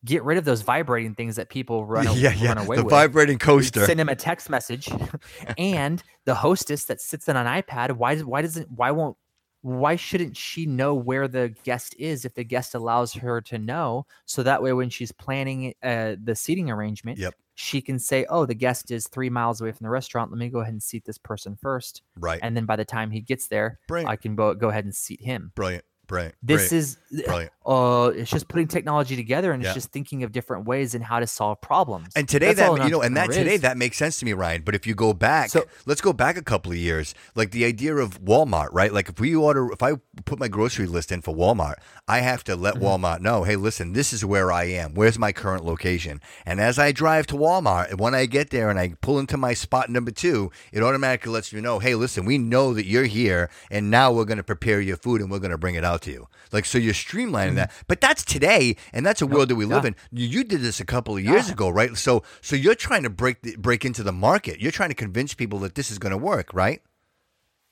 get 0.06 0.24
rid 0.24 0.38
of 0.38 0.46
those 0.46 0.62
vibrating 0.62 1.16
things 1.16 1.36
that 1.36 1.50
people 1.50 1.86
run, 1.86 2.06
yeah, 2.16 2.34
yeah. 2.34 2.50
run 2.50 2.58
away 2.60 2.78
the 2.78 2.84
with. 2.84 2.92
vibrating 2.92 3.40
coaster. 3.40 3.86
Send 3.86 4.00
him 4.00 4.10
a 4.10 4.16
text 4.16 4.50
message, 4.50 4.90
and 5.58 6.02
the 6.26 6.36
hostess 6.36 6.86
that 6.86 7.02
sits 7.02 7.28
on 7.30 7.36
an 7.36 7.48
iPad. 7.62 7.94
Why 7.94 8.16
does 8.16 8.26
why 8.26 8.42
doesn't 8.42 8.70
why 8.72 8.92
won't 8.92 9.18
why 9.62 9.96
shouldn't 9.96 10.38
she 10.38 10.66
know 10.66 10.94
where 10.94 11.28
the 11.28 11.54
guest 11.64 11.96
is 11.98 12.26
if 12.26 12.34
the 12.36 12.44
guest 12.44 12.76
allows 12.76 13.14
her 13.14 13.42
to 13.42 13.58
know? 13.58 14.06
So 14.26 14.44
that 14.44 14.62
way, 14.62 14.74
when 14.74 14.90
she's 14.90 15.12
planning 15.12 15.74
uh, 15.84 16.16
the 16.24 16.36
seating 16.36 16.70
arrangement, 16.70 17.18
yep. 17.18 17.34
she 17.56 17.82
can 17.82 18.00
say, 18.00 18.26
"Oh, 18.30 18.46
the 18.46 18.56
guest 18.56 18.92
is 18.92 19.08
three 19.08 19.30
miles 19.30 19.60
away 19.60 19.72
from 19.72 19.86
the 19.86 19.90
restaurant. 19.90 20.32
Let 20.32 20.38
me 20.38 20.50
go 20.50 20.60
ahead 20.60 20.74
and 20.74 20.84
seat 20.84 21.06
this 21.06 21.18
person 21.18 21.58
first. 21.60 22.02
Right. 22.18 22.40
And 22.42 22.56
then 22.56 22.66
by 22.66 22.76
the 22.76 22.86
time 22.86 23.12
he 23.12 23.20
gets 23.20 23.48
there, 23.48 23.80
Brilliant. 23.88 24.10
I 24.10 24.16
can 24.16 24.36
go, 24.36 24.54
go 24.54 24.70
ahead 24.70 24.86
and 24.86 24.96
seat 24.96 25.22
him. 25.22 25.52
Brilliant. 25.56 25.84
Right. 26.10 26.34
This 26.42 26.72
is 26.72 26.98
brilliant. 27.26 27.52
Uh, 27.66 28.12
it's 28.16 28.32
just 28.32 28.48
putting 28.48 28.68
technology 28.68 29.18
together 29.18 29.52
and 29.52 29.62
yeah. 29.62 29.70
it's 29.70 29.76
just 29.76 29.92
thinking 29.92 30.24
of 30.24 30.32
different 30.32 30.66
ways 30.66 30.96
and 30.96 31.04
how 31.04 31.20
to 31.20 31.28
solve 31.28 31.60
problems. 31.60 32.14
And 32.16 32.28
today 32.28 32.54
That's 32.54 32.78
that 32.78 32.86
you 32.86 32.90
know, 32.90 33.02
and 33.02 33.18
that 33.18 33.32
today 33.32 33.56
is. 33.56 33.62
that 33.62 33.76
makes 33.76 33.98
sense 33.98 34.20
to 34.20 34.26
me, 34.26 34.32
Ryan. 34.32 34.62
But 34.62 34.74
if 34.74 34.88
you 34.88 34.96
go 34.96 35.14
back, 35.14 35.50
so, 35.50 35.66
let's 35.86 36.00
go 36.00 36.14
back 36.14 36.38
a 36.38 36.42
couple 36.42 36.72
of 36.72 36.78
years. 36.78 37.14
Like 37.36 37.52
the 37.52 37.66
idea 37.66 37.96
of 37.98 38.22
Walmart, 38.22 38.70
right? 38.72 38.94
Like 38.94 39.10
if 39.10 39.20
we 39.20 39.36
order, 39.36 39.70
if 39.72 39.84
I 39.84 39.96
put 40.26 40.40
my 40.40 40.48
grocery 40.48 40.86
list 40.86 41.12
in 41.12 41.22
for 41.22 41.36
Walmart, 41.36 41.76
I 42.08 42.20
have 42.20 42.44
to 42.46 42.56
let 42.56 42.76
mm-hmm. 42.76 42.86
Walmart 42.86 43.20
know, 43.20 43.44
hey, 43.44 43.58
listen, 43.58 43.92
this 43.92 44.14
is 44.14 44.24
where 44.24 44.50
I 44.50 44.64
am. 44.66 44.94
Where's 44.94 45.20
my 45.20 45.34
current 45.34 45.66
location? 45.66 46.22
And 46.46 46.62
as 46.62 46.80
I 46.80 46.94
drive 46.94 47.28
to 47.28 47.36
Walmart, 47.36 48.00
when 48.00 48.16
I 48.16 48.28
get 48.28 48.50
there 48.50 48.70
and 48.70 48.80
I 48.80 48.94
pull 49.02 49.20
into 49.20 49.36
my 49.36 49.54
spot 49.54 49.90
number 49.90 50.12
two, 50.12 50.52
it 50.72 50.82
automatically 50.82 51.34
lets 51.34 51.52
me 51.52 51.60
know, 51.60 51.80
hey, 51.80 51.96
listen, 51.96 52.24
we 52.24 52.38
know 52.38 52.74
that 52.74 52.86
you're 52.86 53.06
here, 53.06 53.50
and 53.70 53.92
now 53.92 54.14
we're 54.14 54.26
going 54.26 54.38
to 54.38 54.44
prepare 54.44 54.80
your 54.80 54.98
food 54.98 55.20
and 55.20 55.30
we're 55.30 55.40
going 55.40 55.52
to 55.52 55.58
bring 55.58 55.76
it 55.76 55.84
out 55.84 55.97
to 56.02 56.12
you. 56.12 56.28
Like 56.52 56.66
so, 56.66 56.78
you're 56.78 56.94
streamlining 56.94 57.48
mm-hmm. 57.48 57.56
that. 57.56 57.72
But 57.88 58.02
that's 58.02 58.24
today, 58.24 58.76
and 58.94 59.06
that's 59.06 59.22
a 59.22 59.28
world 59.28 59.50
that 59.50 59.56
we 59.56 59.66
live 59.66 59.86
in. 59.86 59.96
You, 60.12 60.28
you, 60.28 60.44
did 60.44 60.62
this 60.62 60.80
a 60.80 60.86
couple 60.86 61.18
of 61.18 61.24
years 61.24 61.48
yeah. 61.48 61.54
ago, 61.54 61.70
right? 61.70 61.96
So 61.98 62.24
so 62.42 62.56
you're 62.56 62.76
trying 62.76 63.04
to 63.04 63.10
break 63.10 63.42
the, 63.42 63.56
break 63.56 63.86
into 63.86 64.04
the 64.04 64.12
market. 64.12 64.60
You're 64.60 64.72
trying 64.72 64.90
to 64.90 64.96
convince 64.96 65.34
people 65.34 65.60
that 65.60 65.76
this 65.76 65.92
is 65.92 66.00
going 66.00 66.12
to 66.12 66.18
work, 66.18 66.54
right? 66.54 66.82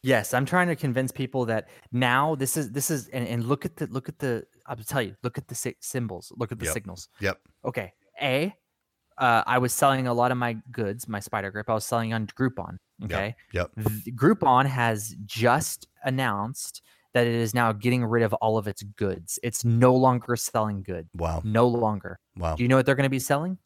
Yes, 0.01 0.35
I'm 0.35 0.45
trying 0.45 0.67
to 0.67 0.75
convince 0.75 1.11
people 1.11 1.45
that 1.45 1.67
now 1.91 2.35
this 2.35 2.57
is 2.57 2.71
this 2.71 2.91
is 2.91 3.07
and, 3.07 3.27
and 3.27 3.43
look 3.45 3.65
at 3.65 3.77
the 3.77 3.87
look 3.87 4.07
at 4.07 4.19
the 4.19 4.45
I'll 4.67 4.75
tell 4.75 5.01
you 5.01 5.15
look 5.23 5.37
at 5.37 5.47
the 5.47 5.55
si- 5.55 5.77
symbols 5.79 6.31
look 6.35 6.51
at 6.51 6.59
the 6.59 6.65
yep. 6.65 6.73
signals. 6.73 7.09
Yep. 7.21 7.39
Okay. 7.65 7.93
A, 8.21 8.55
uh, 9.17 9.43
I 9.45 9.57
was 9.57 9.73
selling 9.73 10.07
a 10.07 10.13
lot 10.13 10.31
of 10.31 10.37
my 10.37 10.57
goods, 10.71 11.07
my 11.07 11.19
SpyderGrip. 11.19 11.63
I 11.67 11.73
was 11.73 11.85
selling 11.85 12.13
on 12.13 12.27
Groupon. 12.27 12.77
Okay. 13.03 13.35
Yep. 13.53 13.71
yep. 13.77 13.87
Groupon 14.15 14.65
has 14.65 15.15
just 15.25 15.87
announced 16.03 16.81
that 17.15 17.25
it 17.25 17.33
is 17.33 17.53
now 17.53 17.71
getting 17.71 18.03
rid 18.03 18.23
of 18.23 18.33
all 18.35 18.57
of 18.57 18.67
its 18.67 18.83
goods. 18.83 19.39
It's 19.41 19.63
no 19.63 19.95
longer 19.95 20.35
selling 20.35 20.83
good. 20.83 21.07
Wow. 21.15 21.41
No 21.45 21.65
longer. 21.65 22.19
Wow. 22.37 22.55
Do 22.55 22.63
you 22.63 22.67
know 22.67 22.75
what 22.75 22.85
they're 22.85 22.95
going 22.95 23.05
to 23.05 23.09
be 23.09 23.19
selling? 23.19 23.57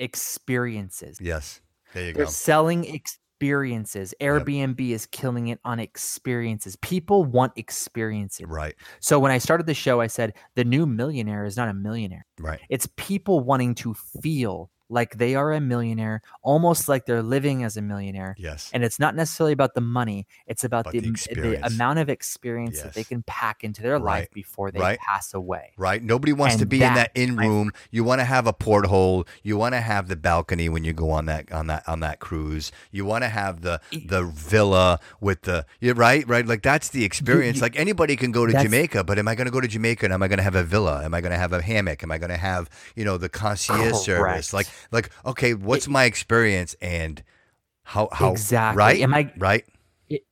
Experiences. 0.00 1.18
Yes. 1.20 1.60
There 1.94 2.08
you 2.08 2.12
they're 2.12 2.24
go. 2.24 2.30
selling 2.30 2.84
experiences 2.84 3.20
experiences. 3.40 4.14
Airbnb 4.20 4.78
yep. 4.80 4.94
is 4.96 5.06
killing 5.06 5.48
it 5.48 5.60
on 5.64 5.80
experiences. 5.80 6.76
People 6.76 7.24
want 7.24 7.54
experiences. 7.56 8.44
Right. 8.46 8.74
So 9.00 9.18
when 9.18 9.32
I 9.32 9.38
started 9.38 9.64
the 9.64 9.72
show, 9.72 10.02
I 10.02 10.08
said 10.08 10.34
the 10.56 10.64
new 10.64 10.84
millionaire 10.84 11.46
is 11.46 11.56
not 11.56 11.68
a 11.68 11.72
millionaire. 11.72 12.26
Right. 12.38 12.60
It's 12.68 12.86
people 12.96 13.40
wanting 13.40 13.74
to 13.76 13.94
feel 14.20 14.70
like 14.90 15.16
they 15.18 15.34
are 15.36 15.52
a 15.52 15.60
millionaire, 15.60 16.20
almost 16.42 16.88
like 16.88 17.06
they're 17.06 17.22
living 17.22 17.62
as 17.64 17.76
a 17.76 17.82
millionaire. 17.82 18.34
Yes. 18.38 18.70
And 18.74 18.84
it's 18.84 18.98
not 18.98 19.14
necessarily 19.14 19.52
about 19.52 19.74
the 19.74 19.80
money, 19.80 20.26
it's 20.46 20.64
about, 20.64 20.80
About 20.86 20.92
the, 20.92 21.00
the 21.00 21.34
the, 21.34 21.66
amount 21.66 22.00
of 22.00 22.08
experience 22.08 22.82
that 22.82 22.94
they 22.94 23.04
can 23.04 23.22
pack 23.22 23.62
into 23.64 23.82
their 23.82 23.98
Right. 23.98 24.20
life 24.20 24.28
before 24.32 24.70
they 24.70 24.80
Right. 24.80 24.98
pass 24.98 25.32
away. 25.32 25.72
Right. 25.76 26.02
Nobody 26.02 26.32
wants 26.32 26.56
to 26.56 26.62
And 26.62 26.70
be 26.70 26.76
in 26.78 26.80
that 26.94 27.14
that, 27.14 27.20
in 27.20 27.36
room. 27.36 27.72
You 27.90 28.02
want 28.04 28.20
to 28.20 28.24
have 28.24 28.46
a 28.46 28.52
porthole. 28.52 29.26
You 29.42 29.56
want 29.56 29.74
to 29.74 29.80
have 29.80 30.08
the 30.08 30.16
balcony 30.16 30.68
when 30.68 30.84
you 30.84 30.92
go 30.92 31.10
on 31.10 31.26
that 31.26 31.50
on 31.52 31.68
that 31.68 31.88
on 31.88 32.00
that 32.00 32.18
cruise. 32.18 32.72
You 32.90 33.04
want 33.04 33.22
to 33.24 33.28
have 33.28 33.62
the 33.62 33.80
the 34.06 34.24
villa 34.24 34.98
with 35.20 35.42
the 35.42 35.66
yeah, 35.80 35.92
right 35.94 36.26
right 36.28 36.46
like 36.46 36.62
that's 36.62 36.88
the 36.88 37.04
experience. 37.04 37.56
you- 37.58 37.62
like 37.62 37.78
anybody 37.78 38.16
can 38.16 38.32
go 38.32 38.44
to 38.46 38.52
Jamaica, 38.52 39.04
but 39.04 39.18
am 39.18 39.28
I 39.28 39.34
going 39.34 39.46
to 39.46 39.50
go 39.52 39.60
to 39.60 39.68
Jamaica 39.68 40.06
and 40.06 40.12
am 40.12 40.22
I 40.22 40.28
going 40.28 40.38
to 40.38 40.42
have 40.42 40.54
a 40.56 40.64
villa? 40.64 41.04
Am 41.04 41.14
I 41.14 41.20
going 41.20 41.32
to 41.32 41.38
have 41.38 41.52
a 41.52 41.62
hammock? 41.62 42.02
Am 42.02 42.10
I 42.10 42.18
going 42.18 42.30
to 42.30 42.36
have 42.36 42.68
you 42.96 43.04
know 43.04 43.16
the 43.18 43.28
concierge 43.28 43.94
service? 43.96 44.52
Like 44.52 44.66
like 44.92 45.10
okay, 45.24 45.54
what's 45.54 45.88
my 45.88 46.04
experience 46.04 46.74
and 46.80 47.22
how 47.84 48.08
how 48.12 48.32
Exactly. 48.32 48.78
right 48.78 49.00
Am 49.00 49.14
I- 49.14 49.32
right 49.38 49.64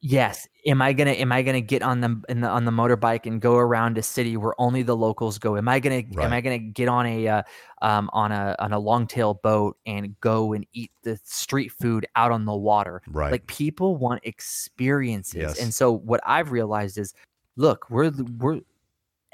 yes. 0.00 0.48
Am 0.66 0.82
I 0.82 0.92
gonna 0.92 1.12
am 1.12 1.30
I 1.32 1.42
gonna 1.42 1.60
get 1.60 1.82
on 1.82 2.00
the 2.00 2.20
in 2.28 2.40
the 2.40 2.48
on 2.48 2.64
the 2.64 2.70
motorbike 2.72 3.26
and 3.26 3.40
go 3.40 3.56
around 3.56 3.96
a 3.96 4.02
city 4.02 4.36
where 4.36 4.52
only 4.60 4.82
the 4.82 4.96
locals 4.96 5.38
go? 5.38 5.56
Am 5.56 5.68
I 5.68 5.78
gonna 5.80 6.02
am 6.18 6.32
I 6.32 6.40
gonna 6.40 6.58
get 6.58 6.88
on 6.88 7.06
a 7.06 7.28
uh, 7.28 7.42
um 7.80 8.10
on 8.12 8.32
a 8.32 8.54
on 8.58 8.72
a 8.72 8.78
long 8.78 9.06
tail 9.06 9.34
boat 9.34 9.78
and 9.86 10.18
go 10.20 10.52
and 10.52 10.66
eat 10.72 10.90
the 11.04 11.18
street 11.24 11.70
food 11.72 12.06
out 12.16 12.32
on 12.32 12.44
the 12.44 12.54
water? 12.54 13.02
right 13.06 13.30
Like 13.30 13.46
people 13.46 13.96
want 13.96 14.20
experiences, 14.24 15.34
Yes. 15.40 15.60
and 15.62 15.72
so 15.72 15.92
what 15.92 16.20
I've 16.26 16.50
realized 16.50 16.98
is, 16.98 17.14
look, 17.56 17.88
we're 17.88 18.10
we're 18.38 18.60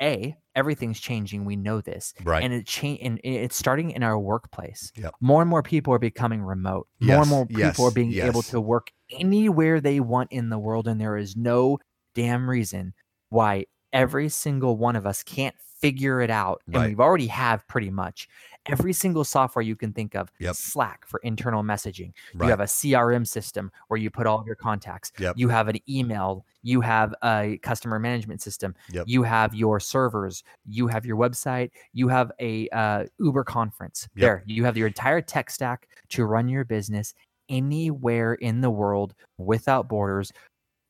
a 0.01 0.37
everything's 0.55 1.01
changing. 1.01 1.45
We 1.45 1.57
know 1.57 1.81
this, 1.81 2.15
right 2.23 2.43
and 2.43 2.53
it 2.53 2.67
change 2.67 3.01
and 3.03 3.21
it's 3.25 3.57
starting 3.57 3.91
in 3.91 4.03
our 4.03 4.19
workplace. 4.19 4.93
Yep. 4.97 5.15
More 5.21 5.43
and 5.43 5.51
more 5.51 5.63
people 5.63 5.93
are 5.95 5.99
becoming 5.99 6.43
remote. 6.43 6.89
More 7.01 7.23
and 7.23 7.29
more 7.29 7.47
people 7.47 7.61
yes, 7.61 7.81
are 7.81 7.91
being 7.91 8.15
able 8.15 8.43
to 8.43 8.61
work 8.61 8.91
anywhere 9.11 9.81
they 9.81 10.01
want 10.01 10.33
in 10.33 10.49
the 10.49 10.59
world, 10.59 10.89
and 10.89 11.01
there 11.01 11.17
is 11.17 11.37
no 11.37 11.79
damn 12.15 12.49
reason 12.49 12.95
why 13.29 13.67
every 13.93 14.29
single 14.29 14.77
one 14.77 14.97
of 14.97 15.07
us 15.07 15.23
can't 15.23 15.55
figure 15.85 16.23
it 16.23 16.31
out. 16.31 16.63
And 16.67 16.77
Right. 16.77 16.89
we've 16.89 17.01
already 17.01 17.27
have 17.27 17.67
pretty 17.69 17.91
much 17.91 18.27
every 18.67 18.95
single 18.95 19.23
software 19.25 19.63
you 19.63 19.77
can 19.77 19.93
think 19.93 20.15
of. 20.15 20.33
Yep. 20.39 20.55
Slack 20.55 21.05
for 21.07 21.21
internal 21.23 21.63
messaging. 21.63 22.13
right 22.35 22.47
You 22.47 22.51
have 22.51 22.61
a 22.61 22.67
CRM 22.67 23.27
system 23.27 23.71
where 23.89 23.99
you 23.99 24.09
put 24.11 24.27
all 24.27 24.39
of 24.41 24.47
your 24.47 24.57
contacts. 24.57 25.13
Yep. 25.19 25.35
You 25.37 25.49
have 25.51 25.69
an 25.69 25.77
email. 25.87 26.47
You 26.63 26.81
have 26.81 27.15
a 27.23 27.59
customer 27.63 27.99
management 27.99 28.41
system. 28.41 28.75
Yep. 28.93 29.05
You 29.07 29.23
have 29.25 29.55
your 29.55 29.79
servers. 29.79 30.43
You 30.65 30.87
have 30.87 31.05
your 31.05 31.19
website. 31.19 31.71
You 31.93 32.09
have 32.09 32.33
a 32.41 32.67
uh, 32.71 33.05
Uber 33.19 33.45
conference. 33.45 34.09
There, 34.15 34.43
you 34.47 34.65
have 34.65 34.79
your 34.79 34.87
entire 34.87 35.21
tech 35.21 35.51
stack 35.51 35.87
to 36.11 36.25
run 36.25 36.49
your 36.49 36.65
business 36.65 37.13
anywhere 37.51 38.33
in 38.35 38.63
the 38.63 38.71
world 38.71 39.15
without 39.37 39.87
borders. 39.87 40.33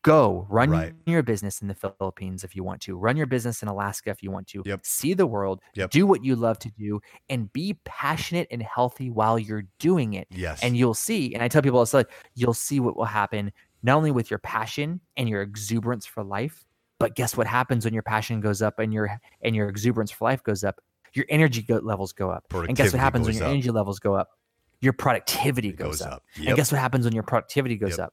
Go 0.05 0.47
run 0.51 0.71
Right. 0.71 0.93
your 1.07 1.23
business 1.23 1.63
in 1.63 1.69
the 1.69 1.75
Philippines 1.75 2.45
if 2.45 2.55
you 2.55 2.63
want 2.63 2.81
to. 2.83 2.97
Run 2.97 3.17
your 3.17 3.27
business 3.27 3.63
in 3.63 3.69
Alaska 3.69 4.11
if 4.11 4.23
you 4.23 4.31
want 4.31 4.47
to. 4.49 4.63
Yep. 4.67 4.81
See 4.85 5.15
the 5.15 5.27
world. 5.27 5.61
Yep. 5.75 5.91
Do 5.91 6.07
what 6.07 6.23
you 6.23 6.37
love 6.37 6.59
to 6.61 6.71
do 6.71 7.01
and 7.31 7.51
be 7.53 7.79
passionate 7.85 8.47
and 8.51 8.63
healthy 8.63 9.11
while 9.11 9.39
you're 9.39 9.65
doing 9.79 10.13
it 10.15 10.29
yes 10.31 10.63
and 10.63 10.77
you'll 10.77 10.93
see 10.95 11.33
and 11.35 11.43
i 11.43 11.49
tell 11.49 11.63
people 11.63 11.81
it's 11.83 11.95
like 11.95 12.11
you'll 12.35 12.53
see 12.55 12.81
what 12.81 12.97
will 12.97 13.05
happen 13.07 13.51
not 13.83 13.97
only 13.97 14.11
with 14.11 14.31
your 14.31 14.39
passion 14.39 15.01
and 15.17 15.29
your 15.29 15.41
exuberance 15.43 16.05
for 16.07 16.23
life 16.23 16.65
but 16.99 17.15
guess 17.15 17.37
what 17.37 17.47
happens 17.47 17.85
when 17.85 17.95
your 17.95 18.03
passion 18.03 18.41
goes 18.41 18.61
up 18.63 18.79
and 18.79 18.93
your 18.93 19.19
and 19.43 19.57
your 19.57 19.69
exuberance 19.69 20.11
for 20.11 20.25
life 20.25 20.43
goes 20.43 20.63
up 20.65 20.81
your 21.15 21.25
energy 21.31 21.63
go- 21.63 21.77
levels 21.83 22.13
go 22.13 22.31
up 22.31 22.45
and 22.53 22.77
guess 22.77 22.93
what 22.93 23.01
happens 23.01 23.27
when 23.27 23.35
your 23.37 23.45
up. 23.45 23.51
energy 23.51 23.71
levels 23.71 23.99
go 23.99 24.15
up 24.15 24.29
your 24.81 24.93
productivity 24.93 25.69
It 25.69 25.77
goes, 25.77 26.03
up, 26.03 26.23
Yep. 26.37 26.49
and 26.49 26.57
guess 26.57 26.71
what 26.73 26.81
happens 26.81 27.05
when 27.07 27.15
your 27.15 27.23
productivity 27.23 27.77
goes 27.77 27.99
up 27.99 28.13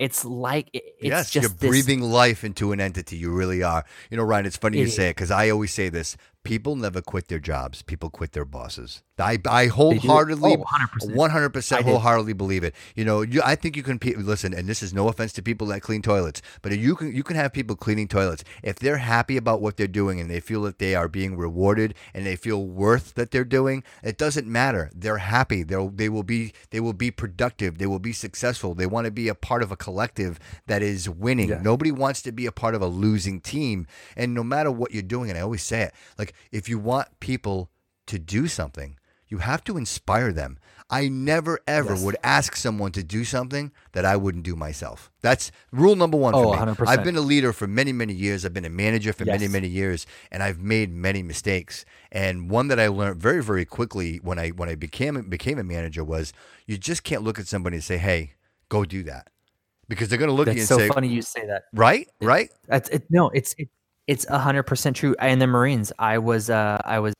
it's 0.00 0.24
like 0.24 0.68
it- 0.72 0.82
it's 0.98 1.04
yes, 1.06 1.30
just 1.30 1.42
you're 1.42 1.50
this, 1.50 1.68
breathing 1.68 2.00
life 2.00 2.42
into 2.42 2.72
an 2.72 2.80
entity. 2.80 3.16
You 3.16 3.30
really 3.30 3.62
are. 3.62 3.84
You 4.10 4.16
know, 4.16 4.24
Ryan, 4.24 4.46
it's 4.46 4.56
funny 4.56 4.78
you 4.78 4.88
say 4.88 5.10
it 5.10 5.16
because 5.16 5.30
I 5.30 5.50
always 5.50 5.72
say 5.72 5.88
this: 5.90 6.16
people 6.42 6.76
never 6.76 7.00
quit 7.02 7.28
their 7.28 7.38
jobs. 7.38 7.82
People 7.82 8.10
quit 8.10 8.32
their 8.32 8.44
bosses. 8.44 9.02
I, 9.18 9.38
I 9.46 9.66
wholeheartedly, 9.66 10.56
Oh, 10.58 10.64
100%. 10.64 11.14
one 11.14 11.30
hundred 11.30 11.50
percent, 11.50 11.84
I 11.84 11.84
wholeheartedly 11.90 12.32
believe 12.32 12.64
it. 12.64 12.74
You 12.96 13.04
know, 13.04 13.20
you, 13.20 13.42
I 13.44 13.54
think 13.54 13.76
you 13.76 13.82
can 13.82 13.98
pe- 13.98 14.14
listen, 14.14 14.54
and 14.54 14.66
this 14.66 14.82
is 14.82 14.94
no 14.94 15.08
offense 15.08 15.34
to 15.34 15.42
people 15.42 15.66
that 15.66 15.82
clean 15.82 16.00
toilets, 16.00 16.40
but 16.62 16.72
you 16.78 16.96
can 16.96 17.12
you 17.14 17.22
can 17.22 17.36
have 17.36 17.52
people 17.52 17.76
cleaning 17.76 18.08
toilets 18.08 18.44
if 18.62 18.76
they're 18.76 18.96
happy 18.96 19.36
about 19.36 19.60
what 19.60 19.76
they're 19.76 19.86
doing 19.86 20.20
and 20.20 20.30
they 20.30 20.40
feel 20.40 20.62
that 20.62 20.78
they 20.78 20.94
are 20.94 21.06
being 21.06 21.36
rewarded 21.36 21.94
and 22.14 22.24
they 22.24 22.34
feel 22.34 22.64
worth 22.64 23.12
that 23.14 23.30
they're 23.30 23.44
doing. 23.44 23.84
It 24.02 24.16
doesn't 24.16 24.46
matter. 24.46 24.90
They're 24.94 25.18
happy. 25.18 25.62
They 25.64 25.86
they 25.88 26.08
will 26.08 26.22
be 26.22 26.54
they 26.70 26.80
will 26.80 26.94
be 26.94 27.10
productive. 27.10 27.76
They 27.76 27.86
will 27.86 27.98
be 27.98 28.14
successful. 28.14 28.74
They 28.74 28.86
want 28.86 29.04
to 29.04 29.10
be 29.10 29.28
a 29.28 29.34
part 29.34 29.62
of 29.62 29.70
a 29.70 29.76
collective 29.76 30.38
that 30.66 30.80
is 30.82 31.10
winning. 31.10 31.50
Yeah. 31.50 31.60
Nobody 31.62 31.92
wants 31.92 32.22
to 32.22 32.32
be 32.32 32.46
a 32.46 32.52
part 32.52 32.74
of 32.74 32.80
a 32.80 32.86
losing 32.86 33.42
team. 33.42 33.86
And 34.16 34.32
no 34.32 34.42
matter 34.42 34.70
what 34.70 34.92
you're 34.92 35.02
doing, 35.02 35.28
and 35.28 35.38
I 35.38 35.42
always 35.42 35.62
say 35.62 35.82
it, 35.82 35.92
like 36.16 36.29
if 36.52 36.68
you 36.68 36.78
want 36.78 37.08
people 37.20 37.70
to 38.06 38.18
do 38.18 38.48
something, 38.48 38.98
you 39.28 39.38
have 39.38 39.62
to 39.64 39.76
inspire 39.76 40.32
them. 40.32 40.58
I 40.92 41.06
never 41.06 41.60
ever 41.68 41.92
Yes. 41.92 42.02
would 42.04 42.16
ask 42.24 42.56
someone 42.56 42.90
to 42.92 43.04
do 43.04 43.22
something 43.22 43.70
that 43.92 44.04
I 44.04 44.16
wouldn't 44.16 44.42
do 44.42 44.56
myself. 44.56 45.08
That's 45.20 45.52
rule 45.70 45.94
number 45.94 46.16
one 46.16 46.34
for 46.34 46.46
Oh, 46.46 46.50
me. 46.50 46.58
100%. 46.58 46.88
I've 46.88 47.04
been 47.04 47.16
a 47.16 47.20
leader 47.20 47.52
for 47.52 47.68
many, 47.68 47.92
many 47.92 48.12
years. 48.12 48.44
I've 48.44 48.52
been 48.52 48.64
a 48.64 48.70
manager 48.70 49.12
for 49.12 49.24
many, 49.24 49.44
Yes. 49.44 49.52
many 49.52 49.68
years, 49.68 50.04
and 50.32 50.42
I've 50.42 50.58
made 50.60 50.90
many 50.92 51.22
mistakes. 51.22 51.84
And 52.10 52.50
one 52.50 52.66
that 52.68 52.80
I 52.80 52.88
learned 52.88 53.20
very, 53.22 53.40
very 53.40 53.64
quickly 53.64 54.16
when 54.16 54.40
I 54.40 54.48
when 54.48 54.68
I 54.68 54.74
became 54.74 55.20
became 55.30 55.58
a 55.60 55.64
manager 55.64 56.02
was 56.02 56.32
you 56.66 56.76
just 56.76 57.04
can't 57.04 57.22
look 57.22 57.38
at 57.38 57.46
somebody 57.46 57.76
and 57.76 57.84
say, 57.84 57.98
"Hey, 57.98 58.32
go 58.68 58.84
do 58.84 59.04
that," 59.04 59.30
because 59.88 60.08
they're 60.08 60.18
going 60.18 60.28
to 60.30 60.34
look 60.34 60.48
at 60.48 60.54
you 60.56 60.62
that's 60.62 60.72
and 60.72 60.80
so 60.80 60.88
say, 60.88 60.92
funny 60.92 61.06
you 61.06 61.22
say 61.22 61.46
that 61.46 61.64
"Right, 61.72 62.08
right, 62.20 62.50
That's 62.66 62.88
it. 62.88 63.04
No, 63.10 63.28
it's 63.30 63.54
it, 63.58 63.68
it's 64.10 64.26
a 64.28 64.38
hundred 64.38 64.64
percent 64.64 64.96
true. 64.96 65.14
In 65.20 65.38
the 65.38 65.46
Marines, 65.46 65.92
I 65.98 66.18
was 66.18 66.50
uh, 66.50 66.78
I 66.84 66.98
was 66.98 67.14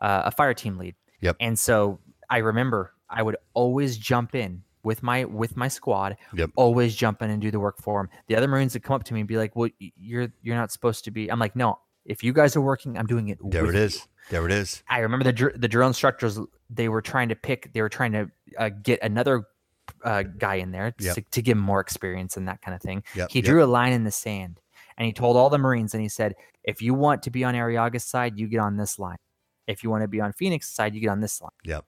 uh, 0.00 0.22
a 0.26 0.30
fire 0.30 0.54
team 0.54 0.78
lead. 0.78 0.94
Yep. 1.20 1.36
And 1.40 1.58
so 1.58 1.98
I 2.30 2.38
remember 2.38 2.92
I 3.10 3.22
would 3.22 3.36
always 3.54 3.96
jump 3.98 4.34
in 4.34 4.62
with 4.82 5.02
my 5.02 5.24
with 5.24 5.56
my 5.56 5.68
squad. 5.68 6.16
Yep. 6.34 6.50
Always 6.56 6.94
jump 6.94 7.22
in 7.22 7.30
and 7.30 7.42
do 7.42 7.50
the 7.50 7.58
work 7.60 7.78
for 7.82 8.00
them. 8.02 8.10
The 8.28 8.36
other 8.36 8.48
Marines 8.48 8.74
would 8.74 8.82
come 8.84 8.94
up 8.94 9.04
to 9.04 9.14
me 9.14 9.20
and 9.20 9.28
be 9.28 9.36
like, 9.36 9.56
"Well, 9.56 9.70
you're 9.78 10.28
you're 10.42 10.56
not 10.56 10.70
supposed 10.72 11.04
to 11.04 11.10
be." 11.10 11.30
I'm 11.30 11.38
like, 11.40 11.56
"No. 11.56 11.78
If 12.04 12.22
you 12.22 12.32
guys 12.32 12.54
are 12.54 12.60
working, 12.60 12.96
I'm 12.96 13.06
doing 13.06 13.28
it." 13.28 13.38
there 13.42 13.66
it 13.66 13.74
you." 13.74 14.00
there 14.30 14.44
it 14.46 14.52
is." 14.52 14.82
I 14.88 15.00
remember 15.00 15.24
the 15.24 15.32
dr- 15.32 15.60
the 15.60 15.68
drill 15.68 15.88
instructors. 15.88 16.38
They 16.70 16.88
were 16.88 17.02
trying 17.02 17.28
to 17.30 17.36
pick. 17.36 17.72
They 17.72 17.82
were 17.82 17.88
trying 17.88 18.12
to 18.12 18.30
uh, 18.58 18.68
get 18.68 19.02
another 19.02 19.44
uh, 20.04 20.22
guy 20.22 20.56
in 20.56 20.70
there 20.70 20.94
Yep. 21.00 21.14
to, 21.16 21.20
to 21.32 21.42
give 21.42 21.56
him 21.56 21.62
more 21.64 21.80
experience 21.80 22.36
and 22.36 22.46
that 22.48 22.62
kind 22.62 22.74
of 22.74 22.80
thing. 22.82 23.02
Yep, 23.14 23.30
He 23.30 23.38
yep. 23.40 23.46
drew 23.46 23.64
a 23.64 23.66
line 23.66 23.92
in 23.92 24.04
the 24.04 24.10
sand, 24.10 24.60
and 24.98 25.06
he 25.06 25.12
told 25.12 25.36
all 25.36 25.50
the 25.50 25.58
Marines, 25.58 25.94
and 25.94 26.02
he 26.02 26.08
said, 26.08 26.34
"If 26.64 26.80
you 26.82 26.94
want 26.94 27.22
to 27.24 27.30
be 27.30 27.44
on 27.44 27.54
Arriaga's 27.54 28.04
side, 28.04 28.38
you 28.38 28.46
get 28.48 28.60
on 28.60 28.76
this 28.76 28.98
line. 28.98 29.18
If 29.66 29.82
you 29.84 29.90
want 29.90 30.02
to 30.02 30.08
be 30.08 30.20
on 30.20 30.32
Phoenix's 30.32 30.72
side, 30.72 30.94
you 30.94 31.00
get 31.00 31.08
on 31.10 31.20
this 31.20 31.40
line." 31.40 31.50
Yep. 31.64 31.84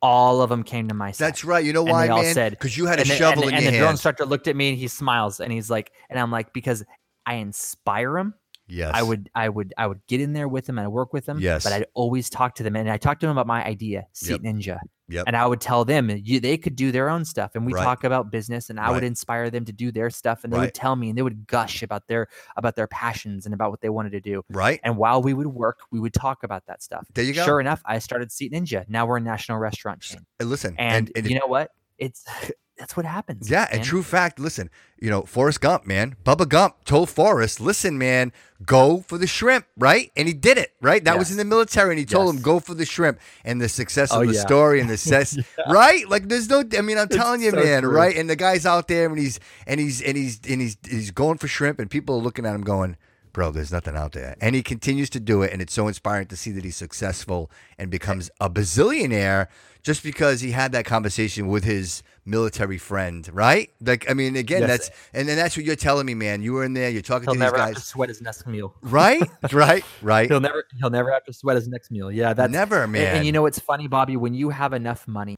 All 0.00 0.40
of 0.42 0.48
them 0.48 0.62
came 0.62 0.86
to 0.88 0.94
my 0.94 1.10
side. 1.10 1.26
That's 1.26 1.44
right. 1.44 1.64
You 1.64 1.72
know 1.72 1.82
And 1.82 1.90
why, 1.90 2.06
they 2.06 2.12
all 2.12 2.22
man? 2.22 2.32
said- 2.34 2.52
Because 2.52 2.76
you 2.76 2.86
had 2.86 2.98
a 2.98 3.02
and 3.02 3.10
the, 3.10 3.16
shovel 3.16 3.42
and, 3.44 3.50
in 3.50 3.54
and 3.56 3.62
your 3.64 3.72
the 3.72 3.78
drill 3.78 3.90
instructor 3.90 4.24
looked 4.24 4.46
at 4.46 4.54
me 4.54 4.68
and 4.68 4.78
he 4.78 4.86
smiles 4.86 5.40
and 5.40 5.52
he's 5.52 5.68
like, 5.68 5.90
and 6.08 6.20
I'm 6.20 6.30
like, 6.30 6.52
because 6.52 6.84
I 7.26 7.34
inspire 7.34 8.16
him 8.16 8.34
Yes, 8.68 8.92
I 8.94 9.02
would 9.02 9.28
I 9.34 9.48
would 9.48 9.74
I 9.76 9.86
would 9.86 10.00
get 10.06 10.20
in 10.20 10.34
there 10.34 10.46
with 10.46 10.66
them 10.66 10.78
and 10.78 10.84
I 10.84 10.88
work 10.88 11.12
with 11.12 11.24
them. 11.26 11.40
Yes. 11.40 11.64
But 11.64 11.72
I'd 11.72 11.86
always 11.94 12.30
talk 12.30 12.54
to 12.56 12.62
them 12.62 12.76
and 12.76 12.88
I 12.88 12.96
talked 12.98 13.22
to 13.22 13.26
them 13.26 13.36
about 13.36 13.46
my 13.46 13.64
idea, 13.64 14.06
Seat 14.12 14.42
Ninja. 14.42 14.78
Yep. 15.08 15.24
And 15.26 15.36
I 15.36 15.46
would 15.46 15.60
tell 15.60 15.84
them 15.84 16.10
you, 16.10 16.38
they 16.40 16.56
could 16.58 16.76
do 16.76 16.92
their 16.92 17.08
own 17.08 17.24
stuff 17.24 17.52
and 17.54 17.64
we 17.64 17.72
Right. 17.72 17.82
talk 17.82 18.04
about 18.04 18.30
business 18.30 18.68
and 18.70 18.78
I 18.78 18.90
would 18.90 19.04
inspire 19.04 19.48
them 19.50 19.64
to 19.64 19.72
do 19.72 19.90
their 19.90 20.10
stuff 20.10 20.44
and 20.44 20.52
they 20.52 20.56
Right. 20.58 20.64
would 20.66 20.74
tell 20.74 20.96
me 20.96 21.08
and 21.08 21.16
they 21.16 21.22
would 21.22 21.46
gush 21.46 21.82
about 21.82 22.06
their 22.08 22.28
about 22.56 22.76
their 22.76 22.86
passions 22.86 23.44
and 23.46 23.54
about 23.54 23.70
what 23.70 23.80
they 23.80 23.88
wanted 23.88 24.12
to 24.12 24.20
do. 24.20 24.42
Right. 24.50 24.80
And 24.84 24.96
while 24.96 25.22
we 25.22 25.32
would 25.34 25.46
work, 25.46 25.80
we 25.90 25.98
would 26.00 26.12
talk 26.12 26.42
about 26.44 26.66
that 26.66 26.82
stuff. 26.82 27.06
There 27.14 27.24
you 27.24 27.32
go. 27.32 27.44
Sure 27.44 27.60
enough, 27.60 27.80
I 27.84 27.98
started 28.00 28.30
Seat 28.30 28.52
Ninja. 28.52 28.84
Now 28.88 29.06
we're 29.06 29.16
a 29.16 29.20
national 29.20 29.58
restaurant 29.58 30.00
chain. 30.00 30.26
And 30.38 30.50
listen, 30.50 30.74
And, 30.78 31.10
and, 31.16 31.28
you 31.28 31.38
know 31.38 31.46
what? 31.46 31.70
It's 31.98 32.24
that's 32.78 32.96
what 32.96 33.04
happens. 33.04 33.50
Yeah, 33.50 33.66
and 33.70 33.82
true 33.82 34.02
fact. 34.02 34.38
Listen, 34.38 34.70
you 35.00 35.10
know, 35.10 35.22
Forrest 35.22 35.60
Gump, 35.60 35.86
man. 35.86 36.16
Bubba 36.24 36.48
Gump 36.48 36.84
told 36.84 37.10
Forrest, 37.10 37.60
"Listen, 37.60 37.98
man, 37.98 38.32
go 38.64 39.00
for 39.00 39.18
the 39.18 39.26
shrimp." 39.26 39.66
Right, 39.76 40.12
and 40.16 40.28
he 40.28 40.34
did 40.34 40.58
it. 40.58 40.72
Right, 40.80 41.02
that 41.04 41.18
was 41.18 41.30
in 41.30 41.36
the 41.36 41.44
military, 41.44 41.90
and 41.90 41.98
he 41.98 42.04
told 42.04 42.34
him, 42.34 42.40
"Go 42.40 42.60
for 42.60 42.74
the 42.74 42.86
shrimp." 42.86 43.18
And 43.44 43.60
the 43.60 43.68
success 43.68 44.10
oh, 44.12 44.22
of 44.22 44.22
Oh, 44.22 44.26
the 44.30 44.34
yeah. 44.34 44.40
story 44.40 44.80
and 44.80 44.88
the 44.88 44.96
success, 44.96 45.38
right? 45.68 46.08
Like, 46.08 46.28
there's 46.28 46.48
no. 46.48 46.62
I 46.76 46.80
mean, 46.80 46.98
I'm 46.98 47.08
telling 47.08 47.42
you, 47.42 47.50
so 47.50 47.56
man. 47.56 47.82
true. 47.82 47.90
Right, 47.92 48.16
and 48.16 48.30
the 48.30 48.36
guy's 48.36 48.64
out 48.64 48.88
there, 48.88 49.08
and 49.08 49.18
he's 49.18 49.40
and 49.66 49.80
he's 49.80 50.00
and 50.00 50.16
he's 50.16 50.40
and 50.48 50.60
he's 50.60 50.76
he's 50.88 51.10
going 51.10 51.38
for 51.38 51.48
shrimp, 51.48 51.78
and 51.80 51.90
people 51.90 52.16
are 52.16 52.22
looking 52.22 52.46
at 52.46 52.54
him, 52.54 52.62
going. 52.62 52.96
Bro, 53.34 53.52
there's 53.52 53.70
nothing 53.70 53.94
out 53.94 54.12
there. 54.12 54.34
And 54.40 54.56
he 54.56 54.62
continues 54.64 55.10
to 55.10 55.20
do 55.20 55.42
it. 55.42 55.52
And 55.52 55.62
it's 55.62 55.72
so 55.72 55.86
inspiring 55.86 56.26
to 56.28 56.36
see 56.36 56.50
that 56.52 56.64
he's 56.64 56.74
successful 56.76 57.52
and 57.78 57.88
becomes 57.88 58.30
a 58.40 58.50
bazillionaire 58.50 59.46
just 59.82 60.02
because 60.02 60.40
he 60.40 60.50
had 60.52 60.72
that 60.72 60.84
conversation 60.84 61.46
with 61.46 61.62
his 61.62 62.02
military 62.28 62.78
friend, 62.78 63.28
right? 63.32 63.70
Like, 63.80 64.08
I 64.10 64.14
mean, 64.14 64.36
again, 64.36 64.60
Yes. 64.62 64.68
that's 64.68 64.90
and 65.14 65.28
then 65.28 65.36
that's 65.36 65.56
what 65.56 65.64
you're 65.66 65.76
telling 65.76 66.06
me, 66.06 66.14
man. 66.14 66.42
You 66.42 66.52
were 66.52 66.64
in 66.64 66.74
there, 66.74 66.90
you're 66.90 67.02
talking 67.02 67.24
He'll 67.26 67.34
to 67.34 67.38
these 67.38 67.46
never 67.46 67.58
have 67.58 67.68
to 67.70 67.74
guys, 67.74 67.84
sweat 67.84 68.08
his 68.08 68.20
next 68.20 68.46
meal. 68.46 68.74
right? 68.82 69.22
right, 69.52 69.84
right. 70.02 70.28
He'll 70.28 70.40
never 70.40 70.64
he'll 70.78 70.90
never 70.90 71.10
have 71.12 71.24
to 71.24 71.32
sweat 71.32 71.56
his 71.56 71.66
next 71.68 71.90
meal. 71.90 72.12
Yeah, 72.12 72.34
that's 72.34 72.52
Never, 72.52 72.82
and- 72.84 72.92
man. 72.92 73.16
And, 73.16 73.26
you 73.26 73.32
know 73.32 73.42
what's 73.42 73.58
funny, 73.58 73.88
Bobby? 73.88 74.16
When 74.16 74.34
you 74.34 74.50
have 74.50 74.72
enough 74.72 75.08
money 75.08 75.36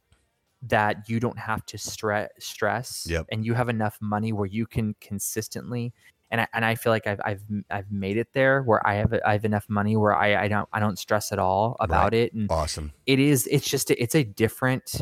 that 0.69 1.09
you 1.09 1.21
don't 1.21 1.39
have 1.39 1.65
to 1.67 1.79
stress 1.79 2.29
stress, 2.39 3.07
Yep. 3.09 3.27
and 3.33 3.47
you 3.47 3.55
have 3.55 3.69
enough 3.71 3.97
money 4.01 4.33
where 4.33 4.47
you 4.47 4.67
can 4.67 4.95
consistently 5.01 5.93
and 6.33 6.43
I, 6.43 6.47
and 6.55 6.65
I 6.65 6.75
feel 6.77 6.93
like 6.93 7.07
I've 7.09 7.21
I've 7.25 7.43
I've 7.71 7.91
made 7.91 8.17
it 8.17 8.29
there 8.35 8.63
where 8.63 8.87
I 8.87 8.95
have 8.95 9.13
I 9.25 9.33
have 9.33 9.45
enough 9.45 9.67
money 9.69 9.97
where 9.97 10.15
I 10.15 10.45
I 10.45 10.49
don't 10.49 10.69
I 10.73 10.79
don't 10.79 10.99
stress 10.99 11.33
at 11.33 11.39
all 11.41 11.77
about 11.81 12.15
it 12.15 12.33
and 12.35 12.49
awesome. 12.53 12.93
it 13.07 13.19
is 13.19 13.49
it's 13.51 13.69
just 13.69 13.91
a- 13.91 14.01
it's 14.01 14.15
a 14.15 14.23
different 14.23 15.01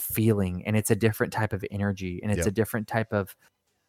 feeling 0.00 0.64
and 0.66 0.76
it's 0.76 0.90
a 0.90 0.96
different 0.96 1.32
type 1.32 1.52
of 1.52 1.64
energy 1.70 2.20
and 2.22 2.30
it's 2.32 2.38
Yep. 2.38 2.46
a 2.46 2.50
different 2.50 2.88
type 2.88 3.12
of 3.12 3.36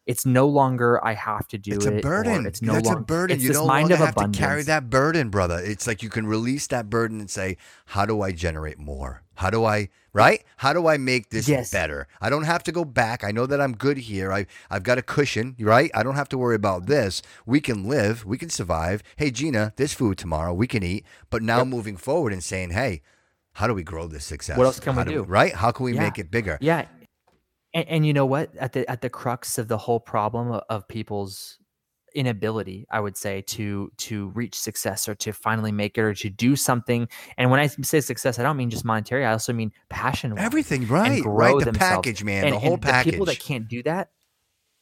it's 0.04 0.26
no 0.26 0.48
longer 0.48 1.02
I 1.04 1.14
have 1.14 1.46
to 1.48 1.58
do 1.58 1.70
It's 1.76 1.86
it. 1.86 1.98
a 1.98 2.00
burden. 2.00 2.44
It's 2.44 2.60
no 2.60 2.72
longer 2.72 2.98
a 2.98 3.02
burden. 3.02 3.34
It's 3.36 3.44
you 3.44 3.50
this 3.50 3.56
no 3.58 3.66
mind 3.68 3.92
of 3.92 4.00
have 4.00 4.08
abundance. 4.10 4.36
to 4.36 4.42
carry 4.42 4.62
that 4.64 4.90
burden, 4.90 5.28
brother. 5.30 5.60
It's 5.62 5.86
like 5.86 6.02
you 6.02 6.08
can 6.08 6.26
release 6.26 6.66
that 6.66 6.90
burden 6.90 7.20
and 7.20 7.30
say, 7.30 7.56
"How 7.86 8.04
do 8.04 8.20
I 8.20 8.32
generate 8.32 8.80
more? 8.80 9.22
How 9.36 9.48
do 9.48 9.64
I 9.64 9.90
right? 10.12 10.42
How 10.56 10.72
do 10.72 10.88
I 10.88 10.96
make 10.96 11.30
this 11.30 11.48
Yes. 11.48 11.70
better? 11.70 12.08
I 12.20 12.30
don't 12.30 12.42
have 12.42 12.64
to 12.64 12.72
go 12.72 12.84
back. 12.84 13.22
I 13.22 13.30
know 13.30 13.46
that 13.46 13.60
I'm 13.60 13.74
good 13.76 13.96
here. 13.98 14.32
I 14.32 14.46
I've 14.68 14.82
got 14.82 14.98
a 14.98 15.02
cushion, 15.02 15.54
right? 15.60 15.92
I 15.94 16.02
don't 16.02 16.16
have 16.16 16.28
to 16.30 16.38
worry 16.38 16.56
about 16.56 16.86
this. 16.86 17.22
We 17.46 17.60
can 17.60 17.84
live. 17.88 18.24
We 18.24 18.38
can 18.38 18.50
survive. 18.50 19.04
Hey, 19.18 19.30
Gina, 19.30 19.72
there's 19.76 19.94
food 19.94 20.18
tomorrow. 20.18 20.52
We 20.52 20.66
can 20.66 20.82
eat. 20.82 21.06
But 21.30 21.42
now 21.44 21.58
Yep. 21.58 21.68
moving 21.68 21.96
forward 21.96 22.32
and 22.32 22.42
saying, 22.42 22.70
"Hey, 22.70 23.02
how 23.52 23.66
do 23.66 23.74
we 23.74 23.82
grow 23.82 24.06
this 24.06 24.24
success? 24.24 24.56
What 24.56 24.64
else 24.64 24.80
can 24.80 24.94
How 24.94 25.04
we 25.04 25.12
do? 25.12 25.22
Right? 25.24 25.52
How 25.54 25.70
can 25.72 25.84
we 25.84 25.94
Yeah. 25.94 26.00
make 26.02 26.18
it 26.18 26.30
bigger? 26.30 26.58
Yeah. 26.60 26.86
And, 27.74 27.88
and 27.88 28.06
you 28.06 28.12
know 28.12 28.26
what? 28.26 28.54
At 28.56 28.72
the 28.72 28.88
at 28.90 29.00
the 29.00 29.10
crux 29.10 29.58
of 29.58 29.68
the 29.68 29.78
whole 29.78 30.00
problem 30.00 30.60
of, 30.68 30.86
people's 30.88 31.58
inability, 32.14 32.86
I 32.90 33.00
would 33.00 33.16
say, 33.16 33.40
to 33.42 33.90
to 33.96 34.28
reach 34.30 34.54
success 34.54 35.08
or 35.08 35.14
to 35.16 35.32
finally 35.32 35.72
make 35.72 35.96
it 35.96 36.02
or 36.02 36.12
to 36.14 36.28
do 36.28 36.56
something. 36.56 37.08
And 37.38 37.50
when 37.50 37.60
I 37.60 37.68
say 37.68 38.00
success, 38.00 38.38
I 38.38 38.42
don't 38.42 38.56
mean 38.58 38.68
just 38.70 38.84
monetary. 38.84 39.24
I 39.24 39.32
also 39.32 39.52
mean 39.54 39.72
passion. 39.88 40.36
Everything, 40.38 40.86
right? 40.88 41.22
Right. 41.24 41.58
The 41.58 41.66
themselves. 41.66 41.94
package, 41.96 42.22
man. 42.24 42.44
and, 42.44 42.54
the 42.54 42.58
whole 42.58 42.74
and 42.74 42.82
package. 42.82 43.04
The 43.06 43.10
people 43.12 43.26
that 43.26 43.40
can't 43.40 43.66
do 43.68 43.82
that, 43.84 44.10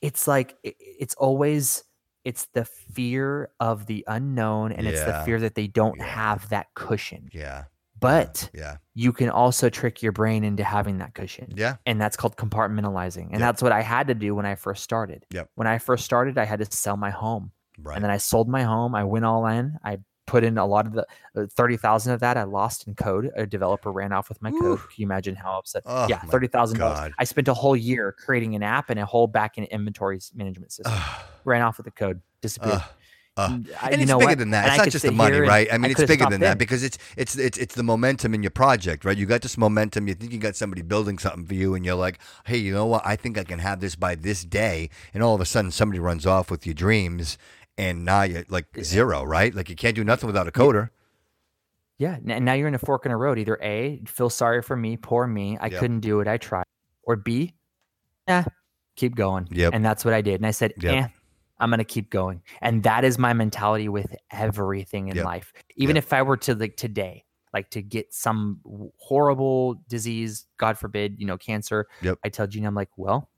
it's 0.01 0.27
like 0.27 0.57
it- 0.65 0.77
it's 0.79 1.15
always 1.15 1.85
it's 2.25 2.47
the 2.53 2.65
fear 2.67 3.51
of 3.61 3.87
the 3.87 4.05
unknown 4.07 4.73
and 4.73 4.87
it's 4.87 5.03
the 5.03 5.23
fear 5.25 5.41
that 5.41 5.55
they 5.55 5.67
don't 5.69 5.97
Yeah. 5.99 6.05
have 6.05 6.49
that 6.51 6.67
cushion. 6.75 7.31
yeah. 7.33 7.65
But 8.01 8.51
Yeah. 8.55 8.77
you 8.95 9.13
can 9.13 9.29
also 9.31 9.69
trick 9.69 10.03
your 10.03 10.13
brain 10.13 10.43
into 10.45 10.65
having 10.65 10.99
that 10.99 11.15
cushion. 11.15 11.53
Yeah. 11.55 11.77
and 11.87 12.01
that's 12.01 12.17
called 12.17 12.37
compartmentalizing. 12.37 13.25
And 13.25 13.33
Yep. 13.33 13.41
that's 13.41 13.63
what 13.63 13.73
i 13.73 13.83
had 13.83 14.07
to 14.09 14.15
do 14.15 14.35
when 14.35 14.47
i 14.47 14.55
first 14.55 14.83
started. 14.83 15.27
Yep. 15.31 15.51
when 15.55 15.67
i 15.67 15.79
first 15.79 16.05
started 16.05 16.39
i 16.39 16.45
had 16.45 16.59
to 16.61 16.67
sell 16.77 16.97
my 16.97 17.11
home. 17.11 17.53
Right. 17.83 17.95
and 17.95 18.05
then 18.05 18.11
i 18.11 18.17
sold 18.19 18.49
my 18.49 18.63
home. 18.63 18.95
I 18.95 19.05
went 19.05 19.25
all 19.25 19.47
in. 19.47 19.77
I 19.85 19.99
put 20.27 20.45
in 20.45 20.59
a 20.59 20.67
lot 20.67 20.87
of 20.87 20.93
the 20.93 21.05
uh, 21.37 21.47
30000 21.57 22.13
of 22.13 22.21
that 22.21 22.37
i 22.37 22.45
lost 22.45 22.87
in 22.87 22.95
code. 22.95 23.31
A 23.37 23.47
developer 23.47 23.91
ran 23.91 24.13
off 24.13 24.29
with 24.29 24.41
my 24.43 24.51
code. 24.51 24.79
Can 24.79 24.89
you 24.97 25.07
imagine 25.07 25.35
how 25.35 25.59
upset 25.59 25.83
Oh, 25.87 26.07
yeah 26.09 26.21
$30000 26.21 27.13
i 27.19 27.25
spent 27.25 27.49
a 27.49 27.55
whole 27.55 27.77
year 27.77 28.13
creating 28.13 28.55
an 28.55 28.63
app 28.63 28.91
and 28.91 29.01
a 29.01 29.07
whole 29.07 29.27
back-end 29.27 29.67
inventory 29.69 30.21
management 30.35 30.73
system. 30.73 30.95
Ran 31.45 31.63
off 31.63 31.79
with 31.79 31.85
the 31.87 31.91
code. 31.91 32.21
Disappeared 32.43 32.83
And 33.47 33.69
I- 33.81 33.91
and 33.91 33.97
you 33.97 34.03
it's 34.03 34.09
know 34.11 34.19
bigger 34.19 34.29
what? 34.31 34.39
than 34.39 34.51
that. 34.51 34.65
And 34.65 34.73
It's 34.75 34.81
I 34.81 34.85
not 34.85 34.91
just 34.93 35.05
the 35.05 35.12
money, 35.12 35.39
right? 35.39 35.69
I 35.73 35.79
mean, 35.79 35.91
it's 35.91 36.01
bigger 36.05 36.25
than 36.25 36.41
then. 36.41 36.41
that 36.41 36.59
because 36.59 36.83
it's 36.83 36.99
it's 37.17 37.37
it's 37.37 37.57
it's 37.59 37.75
the 37.75 37.83
momentum 37.83 38.35
in 38.35 38.43
your 38.43 38.51
project, 38.51 39.05
right? 39.05 39.17
You 39.17 39.27
got 39.27 39.43
this 39.43 39.57
momentum. 39.57 40.09
You 40.09 40.15
think 40.15 40.33
you 40.33 40.39
got 40.39 40.57
somebody 40.57 40.83
building 40.83 41.19
something 41.19 41.47
for 41.47 41.55
you, 41.55 41.75
and 41.75 41.85
you're 41.85 41.95
like, 41.95 42.19
hey, 42.47 42.57
you 42.59 42.73
know 42.73 42.87
what? 42.87 43.03
I 43.05 43.17
think 43.17 43.39
I 43.39 43.45
can 43.45 43.59
have 43.61 43.81
this 43.81 43.97
by 43.97 44.15
this 44.15 44.45
day, 44.45 44.91
and 45.15 45.23
all 45.23 45.35
of 45.35 45.41
a 45.41 45.47
sudden 45.47 45.71
somebody 45.71 45.99
runs 46.01 46.27
off 46.27 46.51
with 46.51 46.67
your 46.67 46.75
dreams, 46.75 47.39
and 47.79 48.05
now 48.05 48.23
you're 48.23 48.45
like 48.49 48.67
zero, 48.83 49.23
right? 49.25 49.55
Like 49.55 49.69
you 49.71 49.77
can't 49.77 49.95
do 49.97 50.05
nothing 50.05 50.27
without 50.27 50.49
a 50.49 50.53
coder. 50.53 50.91
Yeah, 51.99 52.17
and 52.27 52.45
now 52.47 52.55
you're 52.55 52.69
in 52.69 52.75
a 52.75 52.79
fork 52.79 53.05
in 53.05 53.12
a 53.12 53.17
road. 53.17 53.39
Either 53.39 53.59
A, 53.62 54.01
feel 54.07 54.31
sorry 54.31 54.62
for 54.62 54.75
me, 54.77 54.97
poor 54.97 55.27
me, 55.27 55.59
I 55.61 55.67
Yep. 55.67 55.81
couldn't 55.81 56.01
do 56.01 56.21
it, 56.21 56.29
I 56.29 56.39
tried. 56.39 56.65
Or 57.03 57.17
B, 57.17 57.53
eh, 58.27 58.43
keep 58.97 59.15
going. 59.15 59.49
Yeah, 59.51 59.69
And 59.73 59.85
that's 59.85 60.03
what 60.05 60.15
I 60.15 60.23
did. 60.23 60.37
And 60.37 60.47
I 60.47 60.51
said, 60.53 60.73
Yep. 60.81 60.95
eh, 60.95 61.09
I'm 61.61 61.70
gonna 61.70 61.85
keep 61.85 62.11
going. 62.11 62.43
And 62.62 62.82
that 62.82 63.05
is 63.05 63.19
my 63.19 63.32
mentality 63.32 63.89
with 63.89 64.16
everything 64.31 65.09
in 65.09 65.16
Yep. 65.16 65.24
life. 65.24 65.53
Even 65.77 65.97
Yep. 65.97 66.05
if 66.05 66.12
I 66.12 66.23
were 66.23 66.37
to 66.39 66.55
like 66.55 66.77
today, 66.77 67.24
like 67.53 67.70
to 67.70 67.82
get 67.82 68.12
some 68.15 68.61
horrible 68.99 69.74
disease, 69.89 70.47
God 70.57 70.78
forbid, 70.78 71.16
you 71.19 71.27
know, 71.27 71.37
cancer. 71.37 71.87
Yep. 72.03 72.19
I 72.24 72.28
tell 72.31 72.47
Gina, 72.47 72.66
I'm 72.69 72.74
like, 72.74 72.91
well, 72.97 73.28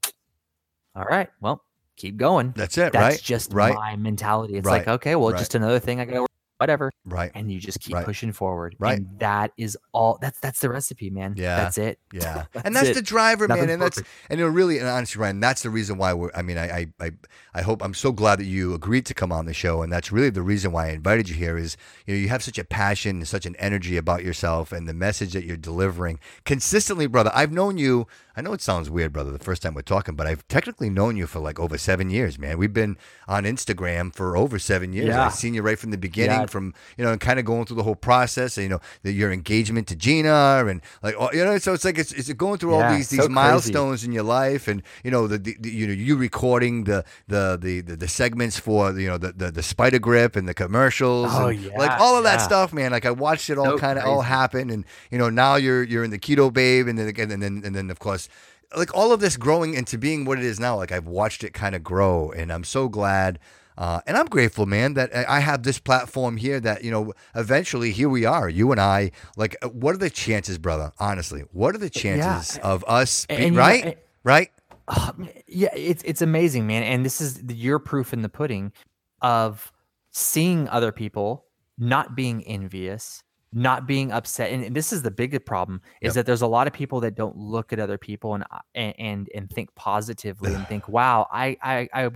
all 0.94 1.05
right, 1.05 1.28
well, 1.40 1.65
keep 1.97 2.16
going. 2.16 2.53
That's 2.57 2.77
it, 2.78 2.93
That's 2.93 3.16
right? 3.16 3.23
just 3.23 3.53
right, 3.53 3.74
my 3.74 3.97
mentality. 3.97 4.55
It's 4.57 4.66
Right. 4.66 4.86
like, 4.86 4.89
okay, 4.89 5.16
well, 5.16 5.31
Right. 5.31 5.39
just 5.39 5.55
another 5.55 5.78
thing 5.78 6.01
I 6.01 6.05
gotta 6.05 6.27
whatever 6.63 6.93
right. 7.05 7.33
and 7.35 7.51
you 7.51 7.59
just 7.59 7.81
keep 7.81 7.95
Right. 7.97 8.05
pushing 8.07 8.33
forward. 8.33 8.77
Right. 8.79 8.99
And 8.99 9.19
that 9.19 9.51
is 9.59 9.77
all 9.93 10.19
that's 10.23 10.39
that's 10.39 10.61
the 10.61 10.69
recipe, 10.71 11.11
man. 11.11 11.35
Yeah. 11.37 11.57
That's 11.57 11.79
it. 11.79 11.99
Yeah, 12.13 12.45
That's 12.53 12.67
and 12.67 12.77
that's 12.77 12.91
it. 12.91 12.95
the 12.95 13.03
driver, 13.03 13.49
man. 13.49 13.71
And 13.71 13.81
that's 13.81 13.97
and 14.29 14.39
you 14.39 14.45
know, 14.45 14.53
really, 14.53 14.79
and 14.79 14.87
honestly, 14.87 15.19
Ryan, 15.21 15.41
that's 15.41 15.63
the 15.63 15.71
reason 15.71 15.97
why 15.97 16.13
we're. 16.13 16.31
I 16.35 16.43
mean, 16.43 16.59
I, 16.59 16.67
I, 16.81 16.87
I, 17.01 17.11
I 17.55 17.63
hope 17.63 17.83
I'm 17.83 17.95
so 17.95 18.13
glad 18.13 18.39
that 18.39 18.45
you 18.45 18.75
agreed 18.75 19.07
to 19.07 19.15
come 19.15 19.33
on 19.33 19.47
the 19.47 19.55
show, 19.55 19.81
and 19.83 19.91
that's 19.91 20.13
really 20.13 20.29
the 20.29 20.43
reason 20.43 20.73
why 20.73 20.89
I 20.89 20.91
invited 20.91 21.31
you 21.31 21.35
here. 21.37 21.57
Is 21.57 21.77
you 22.07 22.15
know, 22.15 22.21
you 22.21 22.29
have 22.29 22.43
such 22.43 22.59
a 22.59 22.65
passion 22.65 23.17
and 23.17 23.27
such 23.29 23.47
an 23.47 23.57
energy 23.57 23.97
about 23.97 24.23
yourself, 24.25 24.73
and 24.73 24.87
the 24.87 24.93
message 24.95 25.33
that 25.33 25.45
you're 25.45 25.57
delivering 25.57 26.21
consistently, 26.45 27.07
brother. 27.07 27.31
I've 27.35 27.51
known 27.53 27.79
you. 27.79 28.07
I 28.37 28.41
know 28.43 28.53
it 28.53 28.61
sounds 28.63 28.89
weird, 28.91 29.13
brother, 29.13 29.31
the 29.31 29.39
first 29.39 29.63
time 29.63 29.75
we're 29.75 29.83
talking, 29.83 30.15
but 30.15 30.27
I've 30.27 30.47
technically 30.49 30.89
known 30.91 31.17
you 31.17 31.27
for 31.27 31.39
like 31.39 31.59
over 31.61 31.77
seven 31.79 32.09
years, 32.11 32.39
man. 32.39 32.57
We've 32.59 32.73
been 32.73 32.97
on 33.29 33.45
Instagram 33.45 34.15
for 34.15 34.37
over 34.39 34.59
seven 34.59 34.93
years. 34.93 35.09
Yeah. 35.09 35.27
I've 35.27 35.35
seen 35.35 35.53
you 35.55 35.61
right 35.63 35.79
from 35.79 35.91
the 35.91 35.99
beginning, 35.99 36.41
Yeah. 36.41 36.47
From 36.53 36.74
you 36.97 37.05
know, 37.05 37.11
and 37.12 37.20
kind 37.20 37.39
of 37.41 37.45
going 37.45 37.65
through 37.66 37.79
the 37.79 37.83
whole 37.83 37.97
process. 37.97 38.57
You 38.59 38.69
know, 38.69 38.81
the, 39.03 39.11
your 39.12 39.33
engagement 39.33 39.89
to 39.89 39.97
Gina, 39.97 40.65
and 40.69 40.81
like 41.03 41.19
all- 41.19 41.31
you 41.33 41.45
know, 41.45 41.59
so 41.59 41.73
it's 41.73 41.85
like 41.85 41.99
it's, 41.99 42.12
it's 42.12 42.33
going 42.35 42.59
through 42.59 42.74
all 42.74 42.81
Yeah, 42.81 42.95
these 42.97 43.09
so 43.09 43.16
these 43.16 43.27
crazy. 43.27 43.35
milestones 43.35 44.05
in 44.05 44.12
your 44.12 44.23
life, 44.23 44.69
and 44.69 44.83
you 45.03 45.11
know 45.11 45.27
the, 45.27 45.39
the, 45.39 45.57
you 45.69 45.87
know 45.89 45.93
you 45.95 46.16
recording 46.16 46.85
the 46.85 47.05
the 47.29 47.59
the 47.61 47.81
the, 47.81 47.97
the 47.97 48.09
segments 48.09 48.59
for 48.59 48.93
you 48.99 49.09
know 49.09 49.19
the, 49.19 49.33
the 49.33 49.51
the 49.51 49.62
SpyderGrip 49.62 50.37
and 50.37 50.47
the 50.47 50.55
commercials, 50.55 51.33
Oh, 51.35 51.47
and, 51.49 51.61
yeah, 51.61 51.79
like 51.79 51.99
all 52.01 52.16
of 52.19 52.24
that 52.24 52.39
yeah. 52.41 52.47
stuff, 52.51 52.73
man. 52.73 52.93
Like 52.93 53.07
I 53.07 53.11
watched 53.11 53.49
it 53.51 53.59
all 53.59 53.73
So 53.73 53.79
kind 53.79 53.99
of 53.99 54.05
all 54.05 54.23
happen, 54.23 54.70
and 54.70 54.85
you 55.11 55.19
know 55.19 55.31
now 55.31 55.57
you're 55.57 55.83
you're 55.83 56.05
in 56.05 56.11
the 56.11 56.19
keto 56.19 56.53
babe, 56.53 56.87
and 56.89 56.99
then 56.99 57.09
again, 57.09 57.31
and 57.31 57.43
then 57.43 57.62
and 57.65 57.74
then 57.74 57.91
of 57.91 57.99
course. 57.99 58.29
Like 58.74 58.95
all 58.97 59.12
of 59.12 59.20
this 59.20 59.37
growing 59.37 59.74
into 59.74 59.99
being 59.99 60.24
what 60.24 60.39
it 60.39 60.45
is 60.47 60.59
now, 60.59 60.77
like 60.77 60.93
I've 60.93 61.07
watched 61.07 61.45
it 61.45 61.53
kind 61.53 61.74
of 61.74 61.85
grow, 61.85 62.31
and 62.33 62.51
I'm 62.51 62.65
so 62.65 62.89
glad 62.89 63.39
uh, 63.78 64.01
and 64.07 64.16
I'm 64.16 64.27
grateful, 64.27 64.66
man, 64.66 64.94
that 64.94 65.15
I 65.15 65.40
have 65.40 65.62
this 65.62 65.78
platform 65.78 66.36
here 66.36 66.61
that, 66.61 66.85
you 66.85 66.90
know, 66.90 67.12
eventually 67.35 67.90
here 67.93 68.09
we 68.09 68.24
are, 68.24 68.49
you 68.49 68.70
and 68.73 68.81
I. 68.81 69.12
Like, 69.36 69.57
uh, 69.62 69.69
what 69.69 69.94
are 69.94 69.99
the 69.99 70.11
chances, 70.11 70.59
brother? 70.59 70.93
Honestly, 70.99 71.43
what 71.53 71.74
are 71.74 71.78
the 71.78 71.90
chances 71.90 72.59
of 72.59 72.85
us, 72.86 73.27
And 73.31 73.39
be- 73.39 73.44
you 73.47 73.51
know, 73.53 73.59
right? 73.59 73.85
and- 73.85 73.94
right? 74.24 74.51
Oh, 74.89 75.11
yeah, 75.47 75.74
it's 75.74 76.03
it's 76.05 76.23
amazing, 76.23 76.66
man. 76.66 76.82
And 76.82 77.05
this 77.05 77.20
is 77.20 77.43
your 77.49 77.78
proof 77.78 78.12
in 78.12 78.23
the 78.23 78.28
pudding 78.28 78.73
of 79.20 79.70
seeing 80.12 80.69
other 80.69 80.93
people 80.93 81.44
not 81.78 82.15
being 82.15 82.43
envious, 82.44 83.23
not 83.53 83.86
being 83.86 84.12
upset. 84.12 84.51
And 84.53 84.74
this 84.74 84.93
is 84.93 85.03
the 85.03 85.11
biggest 85.11 85.44
problem 85.47 85.81
is 86.01 86.09
Yep. 86.09 86.15
that 86.15 86.27
there's 86.27 86.43
a 86.43 86.47
lot 86.47 86.66
of 86.66 86.73
people 86.73 87.01
that 87.01 87.15
don't 87.15 87.36
look 87.36 87.73
at 87.73 87.78
other 87.78 87.97
people 87.99 88.35
and 88.35 88.44
uh, 88.51 88.59
and 88.74 89.28
and, 89.35 89.49
think 89.51 89.74
positively 89.74 90.53
and 90.53 90.66
think, 90.69 90.89
"Wow, 90.89 91.27
I 91.32 91.57
I 91.62 91.89
I 91.94 92.09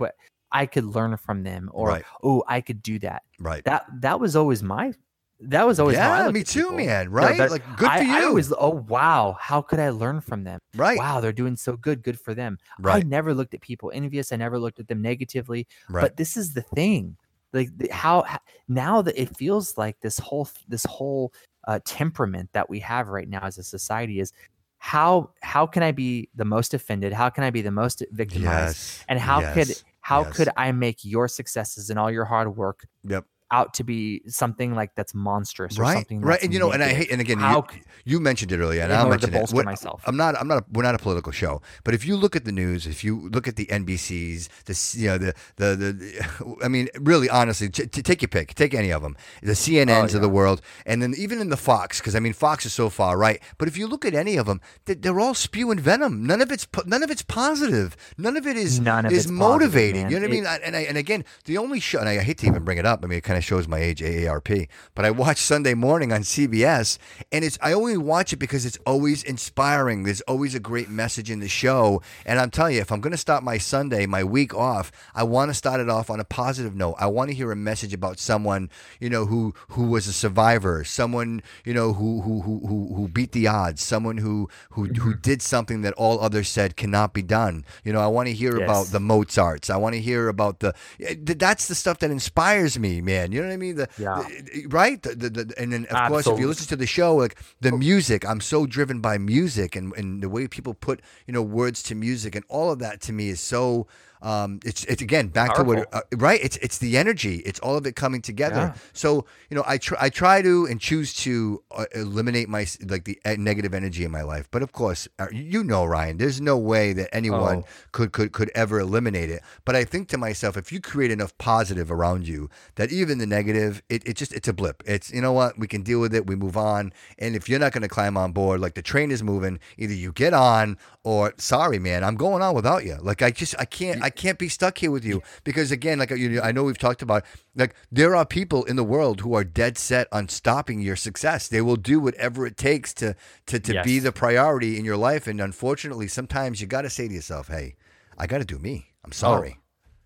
I 0.51 0.65
could 0.65 0.85
learn 0.85 1.17
from 1.17 1.43
them," 1.43 1.69
or 1.73 1.89
Right. 1.89 2.05
"Oh, 2.23 2.43
I 2.47 2.61
could 2.61 2.81
do 2.81 2.99
that." 2.99 3.23
Right. 3.39 3.63
That 3.65 3.85
that 4.01 4.19
was 4.19 4.35
always 4.35 4.63
my 4.63 4.93
that 5.39 5.67
was 5.67 5.79
always 5.79 5.97
I 5.97 6.25
yeah, 6.25 6.31
me 6.31 6.43
too, 6.43 6.61
people. 6.61 6.77
man. 6.77 7.09
Right? 7.11 7.37
that- 7.37 7.51
like, 7.51 7.63
good 7.77 7.91
for 7.91 8.03
you. 8.03 8.11
I 8.11 8.23
always, 8.23 8.51
oh 8.57 8.83
wow, 8.87 9.37
how 9.39 9.61
could 9.61 9.79
I 9.79 9.89
learn 9.89 10.19
from 10.21 10.43
them? 10.43 10.59
right. 10.75 10.97
Wow, 10.97 11.19
they're 11.19 11.31
doing 11.31 11.55
so 11.55 11.77
good. 11.77 12.01
Good 12.01 12.19
for 12.19 12.33
them. 12.33 12.57
I 12.83 13.01
never 13.01 13.33
looked 13.33 13.53
at 13.53 13.61
people 13.61 13.91
envious. 13.93 14.31
I 14.31 14.35
never 14.37 14.57
looked 14.57 14.79
at 14.79 14.87
them 14.87 15.01
negatively. 15.01 15.67
Right. 15.89 16.01
But 16.01 16.17
this 16.17 16.37
is 16.37 16.53
the 16.53 16.63
thing, 16.63 17.17
like 17.53 17.69
the, 17.77 17.89
how 17.91 18.25
now 18.67 19.01
that 19.03 19.19
it 19.21 19.35
feels 19.37 19.77
like 19.77 19.99
this 20.01 20.17
whole 20.17 20.49
this 20.67 20.85
whole 20.85 21.33
uh, 21.67 21.79
temperament 21.85 22.49
that 22.53 22.67
we 22.69 22.79
have 22.79 23.09
right 23.09 23.29
now 23.29 23.41
as 23.43 23.57
a 23.57 23.63
society 23.63 24.19
is 24.19 24.33
how 24.79 25.31
how 25.41 25.67
can 25.67 25.83
I 25.83 25.91
be 25.91 26.29
the 26.35 26.45
most 26.45 26.73
offended? 26.73 27.13
How 27.13 27.29
can 27.29 27.43
I 27.43 27.51
be 27.51 27.61
the 27.61 27.71
most 27.71 28.03
victimized? 28.11 28.77
yes. 28.77 29.05
And 29.07 29.19
how 29.19 29.41
could 29.53 29.67
yes, 29.69 29.83
how 30.07 30.21
yes. 30.21 30.37
could 30.37 30.49
I 30.55 30.71
make 30.71 31.03
your 31.03 31.27
successes 31.27 31.89
and 31.89 31.99
all 31.99 32.09
your 32.09 32.23
hard 32.23 32.55
work 32.55 32.87
Yep. 33.03 33.25
Out 33.51 33.73
to 33.75 33.83
be 33.83 34.21
something 34.27 34.75
like 34.75 34.93
that's 34.95 35.13
monstrous 35.15 35.77
or 35.79 35.83
right, 35.83 35.93
something 35.93 36.21
right. 36.21 36.41
And 36.43 36.53
you 36.53 36.59
know, 36.59 36.71
and 36.71 36.83
I 36.83 36.89
hate, 36.89 37.11
and 37.11 37.21
again, 37.21 37.37
How 37.39 37.65
you, 37.73 37.81
you 38.05 38.19
mentioned 38.19 38.51
it 38.51 38.59
earlier, 38.59 38.81
and 38.81 38.91
I'll 38.93 39.09
mention 39.09 39.29
it. 39.29 39.33
bolster 39.33 39.55
What- 39.55 39.65
myself. 39.65 40.01
I'm 40.05 40.17
not. 40.17 40.35
I'm 40.39 40.47
not. 40.47 40.57
A, 40.63 40.65
we're 40.71 40.83
not 40.83 40.95
a 40.95 40.97
political 40.97 41.31
show, 41.31 41.61
but 41.83 41.93
if 41.93 42.05
you 42.05 42.15
look 42.17 42.35
at 42.35 42.45
the 42.45 42.51
news, 42.51 42.85
if 42.87 43.03
you 43.03 43.29
look 43.29 43.47
at 43.47 43.55
the 43.55 43.65
NBCs, 43.67 44.47
the 44.65 44.99
you 44.99 45.07
know 45.07 45.17
the 45.17 45.33
the 45.55 45.75
the, 45.75 46.57
I 46.63 46.67
mean, 46.67 46.89
really, 46.99 47.29
honestly, 47.29 47.69
t- 47.69 47.87
t- 47.87 48.01
take 48.01 48.21
your 48.21 48.29
pick, 48.29 48.53
take 48.55 48.73
any 48.73 48.91
of 48.91 49.01
them, 49.01 49.15
the 49.41 49.51
oh, 49.51 49.53
CNNs 49.53 50.13
of 50.13 50.21
the 50.21 50.29
world, 50.29 50.61
and 50.85 51.01
then 51.01 51.13
even 51.17 51.39
in 51.39 51.49
the 51.49 51.57
Fox, 51.57 51.99
because 51.99 52.15
I 52.15 52.19
mean, 52.19 52.33
Fox 52.33 52.65
is 52.65 52.73
so 52.73 52.89
far 52.89 53.17
right. 53.17 53.41
But 53.57 53.67
if 53.67 53.77
you 53.77 53.87
look 53.87 54.05
at 54.05 54.13
any 54.13 54.35
of 54.37 54.45
them, 54.45 54.61
they- 54.85 54.93
they're 54.95 55.19
all 55.19 55.33
spewing 55.33 55.79
venom. 55.79 56.25
None 56.25 56.41
of 56.41 56.51
it's 56.51 56.67
none 56.85 57.03
of 57.03 57.09
it's 57.11 57.21
positive. 57.21 57.95
None 58.17 58.35
of 58.37 58.45
it 58.45 58.57
is 58.57 58.79
None 58.79 59.05
of 59.05 59.11
is 59.11 59.25
positive, 59.27 59.37
motivating. 59.37 60.03
man. 60.03 60.11
you 60.11 60.19
know 60.19 60.25
what 60.27 60.31
I 60.31 60.35
mean? 60.35 60.45
And 60.65 60.75
I, 60.75 60.81
and 60.81 60.97
again, 60.97 61.23
the 61.45 61.57
only 61.57 61.79
show, 61.79 61.99
and 61.99 62.09
I 62.09 62.19
hate 62.19 62.39
to 62.39 62.47
even 62.47 62.63
bring 62.63 62.77
it 62.77 62.85
up. 62.85 63.03
I 63.03 63.07
mean, 63.07 63.17
it 63.19 63.23
kind 63.23 63.36
of 63.37 63.43
shows 63.43 63.67
my 63.67 63.79
age, 63.79 64.01
AARP. 64.01 64.67
But 64.95 65.05
I 65.05 65.11
watch 65.11 65.37
Sunday 65.37 65.73
morning 65.73 66.11
on 66.11 66.21
CBS, 66.21 66.97
and 67.31 67.45
it's 67.45 67.57
I 67.61 67.73
only 67.73 67.97
watch 67.97 68.33
it 68.33 68.37
because 68.37 68.65
it's 68.65 68.79
always 68.85 69.23
inspiring. 69.23 70.03
There's 70.03 70.21
always 70.21 70.55
a 70.55 70.59
great 70.59 70.89
message 70.89 71.29
in 71.31 71.39
the 71.39 71.47
show, 71.47 72.01
and 72.25 72.39
I'm 72.39 72.49
telling 72.51 72.75
you, 72.75 72.81
if 72.81 72.91
I'm 72.91 73.01
going 73.01 73.11
to 73.11 73.17
start 73.17 73.43
my 73.43 73.57
Sunday, 73.57 74.05
my 74.05 74.23
week 74.23 74.53
off, 74.53 74.91
I 75.15 75.23
want 75.23 75.49
to 75.49 75.53
start 75.53 75.79
it 75.79 75.89
off 75.89 76.09
on 76.09 76.19
a 76.19 76.25
positive 76.25 76.75
note. 76.75 76.95
I 76.99 77.07
want 77.07 77.29
to 77.29 77.35
hear 77.35 77.51
a 77.51 77.55
message 77.55 77.93
about 77.93 78.19
someone, 78.19 78.69
you 78.99 79.09
know, 79.09 79.25
who 79.25 79.53
who 79.69 79.87
was 79.87 80.07
a 80.07 80.13
survivor, 80.13 80.83
someone, 80.83 81.41
you 81.65 81.73
know, 81.73 81.93
who 81.93 82.21
who 82.21 82.41
who 82.41 82.59
who, 82.67 82.93
who 82.95 83.07
beat 83.07 83.31
the 83.31 83.47
odds, 83.47 83.81
someone 83.83 84.17
who 84.17 84.49
who 84.71 84.85
who 84.85 85.13
did 85.13 85.41
something 85.41 85.81
that 85.81 85.93
all 85.93 86.19
others 86.19 86.47
said 86.49 86.75
cannot 86.75 87.13
be 87.13 87.21
done. 87.21 87.65
You 87.83 87.93
know, 87.93 87.99
I 88.01 88.07
want 88.07 88.27
to 88.27 88.33
hear 88.33 88.57
Yes. 88.57 88.63
about 88.63 88.87
the 88.87 88.99
Mozarts. 88.99 89.69
I 89.69 89.77
want 89.77 89.93
to 89.95 90.01
hear 90.01 90.27
about 90.29 90.59
the. 90.59 90.73
eh, 90.99 91.15
That's 91.19 91.67
the 91.67 91.75
stuff 91.75 91.99
that 91.99 92.09
inspires 92.11 92.79
me, 92.79 93.01
man. 93.01 93.26
You 93.31 93.41
know 93.41 93.47
what 93.47 93.53
I 93.53 93.57
mean? 93.57 93.75
The, 93.75 93.87
Yeah. 93.97 94.23
the- 94.27 94.65
right. 94.67 95.01
The, 95.01 95.15
the, 95.15 95.29
the, 95.29 95.53
and 95.57 95.71
then 95.73 95.85
of 95.85 96.09
course, 96.09 96.27
if 96.27 96.39
you 96.39 96.47
listen 96.47 96.67
to 96.67 96.75
the 96.75 96.87
show, 96.87 97.15
like 97.15 97.37
the 97.61 97.71
music, 97.71 98.25
I'm 98.27 98.41
so 98.41 98.65
driven 98.65 98.99
by 99.01 99.17
music 99.17 99.75
and, 99.75 99.93
and 99.95 100.21
the 100.21 100.29
way 100.29 100.47
people 100.47 100.73
put 100.73 101.01
you 101.25 101.33
know 101.33 101.41
words 101.41 101.81
to 101.83 101.95
music 101.95 102.35
and 102.35 102.45
all 102.49 102.71
of 102.71 102.79
that 102.79 103.01
to 103.01 103.13
me 103.13 103.29
is 103.29 103.39
so. 103.39 103.87
Um, 104.21 104.59
it's 104.65 104.83
it's 104.85 105.01
again 105.01 105.27
back 105.27 105.55
to 105.55 105.63
what 105.63 105.93
uh, 105.93 106.01
right. 106.15 106.39
It's 106.43 106.57
it's 106.57 106.77
the 106.79 106.97
energy. 106.97 107.37
It's 107.45 107.59
all 107.59 107.75
of 107.77 107.85
it 107.85 107.95
coming 107.95 108.21
together. 108.21 108.73
Yeah. 108.75 108.81
So 108.93 109.25
you 109.49 109.55
know, 109.55 109.63
I 109.67 109.77
try 109.77 109.97
I 110.01 110.09
try 110.09 110.41
to 110.41 110.65
and 110.65 110.79
choose 110.81 111.13
to 111.25 111.63
uh, 111.71 111.85
eliminate 111.93 112.49
my 112.49 112.65
like 112.87 113.05
the 113.05 113.19
uh, 113.25 113.35
negative 113.37 113.73
energy 113.73 114.03
in 114.03 114.11
my 114.11 114.23
life. 114.23 114.47
But 114.51 114.63
of 114.63 114.71
course, 114.71 115.07
uh, 115.19 115.27
you 115.31 115.63
know, 115.63 115.85
Ryan, 115.85 116.17
there's 116.17 116.41
no 116.41 116.57
way 116.57 116.93
that 116.93 117.13
anyone 117.15 117.37
Oh. 117.37 117.65
could 117.91 118.11
could 118.11 118.31
could 118.31 118.51
ever 118.55 118.79
eliminate 118.79 119.29
it. 119.29 119.41
But 119.65 119.75
I 119.75 119.83
think 119.83 120.07
to 120.09 120.17
myself, 120.17 120.57
if 120.57 120.71
you 120.71 120.81
create 120.81 121.11
enough 121.11 121.37
positive 121.37 121.91
around 121.91 122.27
you, 122.27 122.49
that 122.75 122.91
even 122.91 123.19
the 123.19 123.27
negative, 123.27 123.81
it, 123.89 124.07
it 124.07 124.15
just 124.15 124.33
it's 124.33 124.47
a 124.47 124.53
blip. 124.53 124.81
It's 124.85 125.11
you 125.11 125.21
know 125.21 125.31
what 125.33 125.57
we 125.59 125.67
can 125.67 125.83
deal 125.83 125.99
with 125.99 126.13
it. 126.15 126.25
We 126.27 126.35
move 126.35 126.57
on. 126.57 126.91
And 127.19 127.35
if 127.35 127.47
you're 127.47 127.59
not 127.59 127.71
going 127.73 127.83
to 127.83 127.87
climb 127.87 128.17
on 128.17 128.31
board, 128.31 128.59
like 128.59 128.73
the 128.73 128.81
train 128.81 129.11
is 129.11 129.21
moving, 129.21 129.59
either 129.77 129.93
you 129.93 130.11
get 130.11 130.33
on 130.33 130.77
or 131.03 131.33
sorry, 131.37 131.79
man, 131.79 132.03
I'm 132.03 132.15
going 132.15 132.41
on 132.41 132.55
without 132.55 132.83
you. 132.85 132.97
Like 133.01 133.21
I 133.21 133.31
just 133.31 133.55
I 133.59 133.65
can't 133.65 134.01
I 134.07 134.09
can't 134.09 134.39
be 134.39 134.47
stuck 134.47 134.77
here 134.77 134.89
with 134.89 135.03
you 135.03 135.21
because 135.43 135.69
again, 135.69 135.99
like 135.99 136.11
you, 136.11 136.41
I 136.41 136.53
know 136.53 136.63
we've 136.63 136.77
talked 136.77 137.01
about, 137.01 137.25
like 137.55 137.75
there 137.91 138.15
are 138.15 138.25
people 138.25 138.63
in 138.63 138.77
the 138.77 138.83
world 138.83 139.19
who 139.19 139.33
are 139.35 139.43
dead 139.43 139.77
set 139.77 140.07
on 140.13 140.29
stopping 140.29 140.79
your 140.79 140.95
success. 140.95 141.49
They 141.49 141.61
will 141.61 141.75
do 141.75 141.99
whatever 141.99 142.45
it 142.45 142.55
takes 142.55 142.93
to 142.95 143.15
to 143.47 143.59
to 143.59 143.81
be 143.83 143.99
the 143.99 144.13
priority 144.13 144.77
in 144.79 144.85
your 144.85 144.97
life. 144.97 145.27
And 145.27 145.41
unfortunately, 145.41 146.07
sometimes 146.07 146.61
you 146.61 146.67
got 146.67 146.83
to 146.83 146.89
say 146.89 147.09
to 147.09 147.13
yourself, 147.13 147.49
"Hey, 147.49 147.75
I 148.17 148.27
got 148.27 148.37
to 148.37 148.45
do 148.45 148.59
me. 148.59 148.93
I'm 149.03 149.11
oh. 149.11 149.13
sorry." 149.13 149.59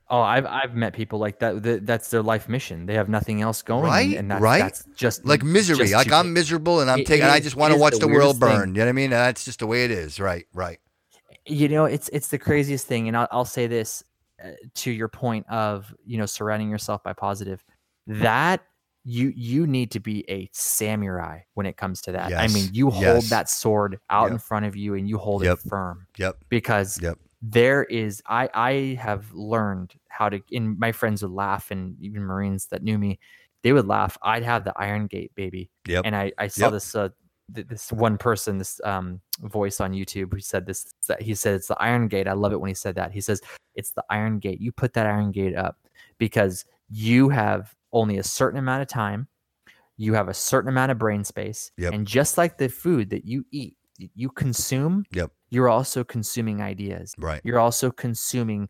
Oh, 0.09 0.19
I've 0.19 0.45
I've 0.45 0.75
met 0.75 0.93
people 0.93 1.19
like 1.19 1.39
that. 1.39 1.63
that 1.63 1.85
that's 1.85 2.09
their 2.09 2.21
life 2.21 2.49
mission. 2.49 2.85
They 2.85 2.95
have 2.95 3.07
nothing 3.07 3.41
else 3.41 3.61
going, 3.61 3.85
Right, 3.85 4.17
And 4.17 4.29
that's, 4.29 4.41
right. 4.41 4.59
That's 4.59 4.83
just 4.93 5.25
Like 5.25 5.41
misery. 5.41 5.87
just 5.87 5.93
Like 5.93 6.11
I'm 6.11 6.33
miserable 6.33 6.81
and 6.81 6.91
I'm 6.91 6.99
It- 6.99 7.07
taking. 7.07 7.25
it 7.25 7.29
I 7.29 7.39
just 7.39 7.55
want 7.55 7.73
to 7.73 7.79
watch 7.79 7.93
the 7.93 7.99
the, 7.99 8.07
world 8.07 8.41
weirdest 8.41 8.41
thing. 8.41 8.59
burn. 8.59 8.69
You 8.75 8.79
know 8.79 8.85
what 8.87 8.89
I 8.89 8.91
mean? 8.91 9.09
That's 9.11 9.45
just 9.45 9.59
the 9.59 9.67
way 9.67 9.85
it 9.85 9.91
is. 9.91 10.19
Right. 10.19 10.47
Right. 10.53 10.79
You 11.45 11.67
know 11.67 11.85
it's 11.85 12.09
it's 12.09 12.27
the 12.27 12.37
craziest 12.37 12.85
thing 12.87 13.07
and 13.07 13.17
i'll, 13.17 13.27
I'll 13.31 13.45
say 13.45 13.67
this 13.67 14.03
uh, 14.43 14.51
to 14.75 14.91
your 14.91 15.07
point 15.07 15.45
of 15.49 15.93
you 16.05 16.17
know 16.17 16.25
surrounding 16.25 16.69
yourself 16.69 17.03
by 17.03 17.13
positive 17.13 17.63
that 18.07 18.61
you 19.03 19.33
you 19.35 19.65
need 19.65 19.89
to 19.91 19.99
be 19.99 20.23
a 20.29 20.47
samurai 20.53 21.39
when 21.55 21.65
it 21.65 21.77
comes 21.77 22.01
to 22.03 22.11
that 22.11 22.31
i 22.43 22.47
mean 22.47 22.69
you 22.71 22.89
hold 22.91 23.03
yes. 23.23 23.29
that 23.31 23.49
sword 23.49 23.97
out 24.11 24.29
in 24.33 24.37
front 24.39 24.65
of 24.65 24.75
you 24.75 24.93
and 24.93 25.09
you 25.09 25.17
hold 25.17 25.43
Yep. 25.43 25.57
it 25.59 25.69
firm 25.69 26.05
Yep. 26.17 26.37
because 26.49 27.01
Yep. 27.01 27.17
there 27.41 27.83
is 27.85 28.21
i 28.27 28.47
i 28.53 28.71
have 29.01 29.31
learned 29.33 29.95
how 30.09 30.29
to 30.29 30.39
and 30.51 30.77
my 30.77 30.91
friends 30.91 31.23
would 31.23 31.31
laugh 31.31 31.71
and 31.71 31.95
even 31.99 32.21
marines 32.23 32.67
that 32.67 32.83
knew 32.83 32.99
me 32.99 33.19
they 33.63 33.73
would 33.73 33.87
laugh 33.87 34.15
i'd 34.21 34.43
have 34.43 34.63
the 34.63 34.73
iron 34.75 35.07
gate 35.07 35.31
baby 35.33 35.71
Yep. 35.87 36.05
and 36.05 36.15
i 36.15 36.31
i 36.37 36.47
saw 36.47 36.65
Yep. 36.65 36.73
this 36.73 36.93
uh 36.95 37.09
th- 37.53 37.67
this 37.67 37.91
one 37.91 38.17
person 38.17 38.57
this 38.57 38.79
um 38.83 39.19
voice 39.41 39.79
on 39.79 39.91
youtube 39.93 40.31
who 40.33 40.39
said 40.39 40.65
this 40.65 40.87
that 41.07 41.21
he 41.21 41.33
said 41.35 41.55
it's 41.55 41.67
the 41.67 41.79
iron 41.81 42.07
gate 42.07 42.27
i 42.27 42.33
love 42.33 42.51
it 42.53 42.59
when 42.61 42.67
he 42.69 42.73
said 42.75 42.95
that 42.95 43.11
he 43.11 43.21
says 43.21 43.41
it's 43.75 43.91
the 43.91 44.03
iron 44.09 44.39
gate 44.39 44.59
you 44.61 44.71
put 44.71 44.93
that 44.93 45.05
iron 45.07 45.31
gate 45.31 45.55
up 45.55 45.77
because 46.17 46.65
you 46.89 47.29
have 47.29 47.73
only 47.93 48.17
a 48.17 48.23
certain 48.23 48.59
amount 48.59 48.81
of 48.81 48.87
time 48.87 49.27
you 49.97 50.13
have 50.13 50.29
a 50.29 50.33
certain 50.33 50.69
amount 50.69 50.91
of 50.91 50.97
brain 50.97 51.23
space 51.23 51.71
Yep. 51.77 51.93
and 51.93 52.07
just 52.07 52.37
like 52.37 52.57
the 52.57 52.69
food 52.69 53.09
that 53.11 53.25
you 53.25 53.45
eat 53.51 53.75
you 54.15 54.29
consume 54.29 55.05
Yep. 55.13 55.31
you're 55.49 55.69
also 55.69 56.03
consuming 56.03 56.61
ideas 56.61 57.13
Right. 57.17 57.41
you're 57.43 57.59
also 57.59 57.91
consuming 57.91 58.67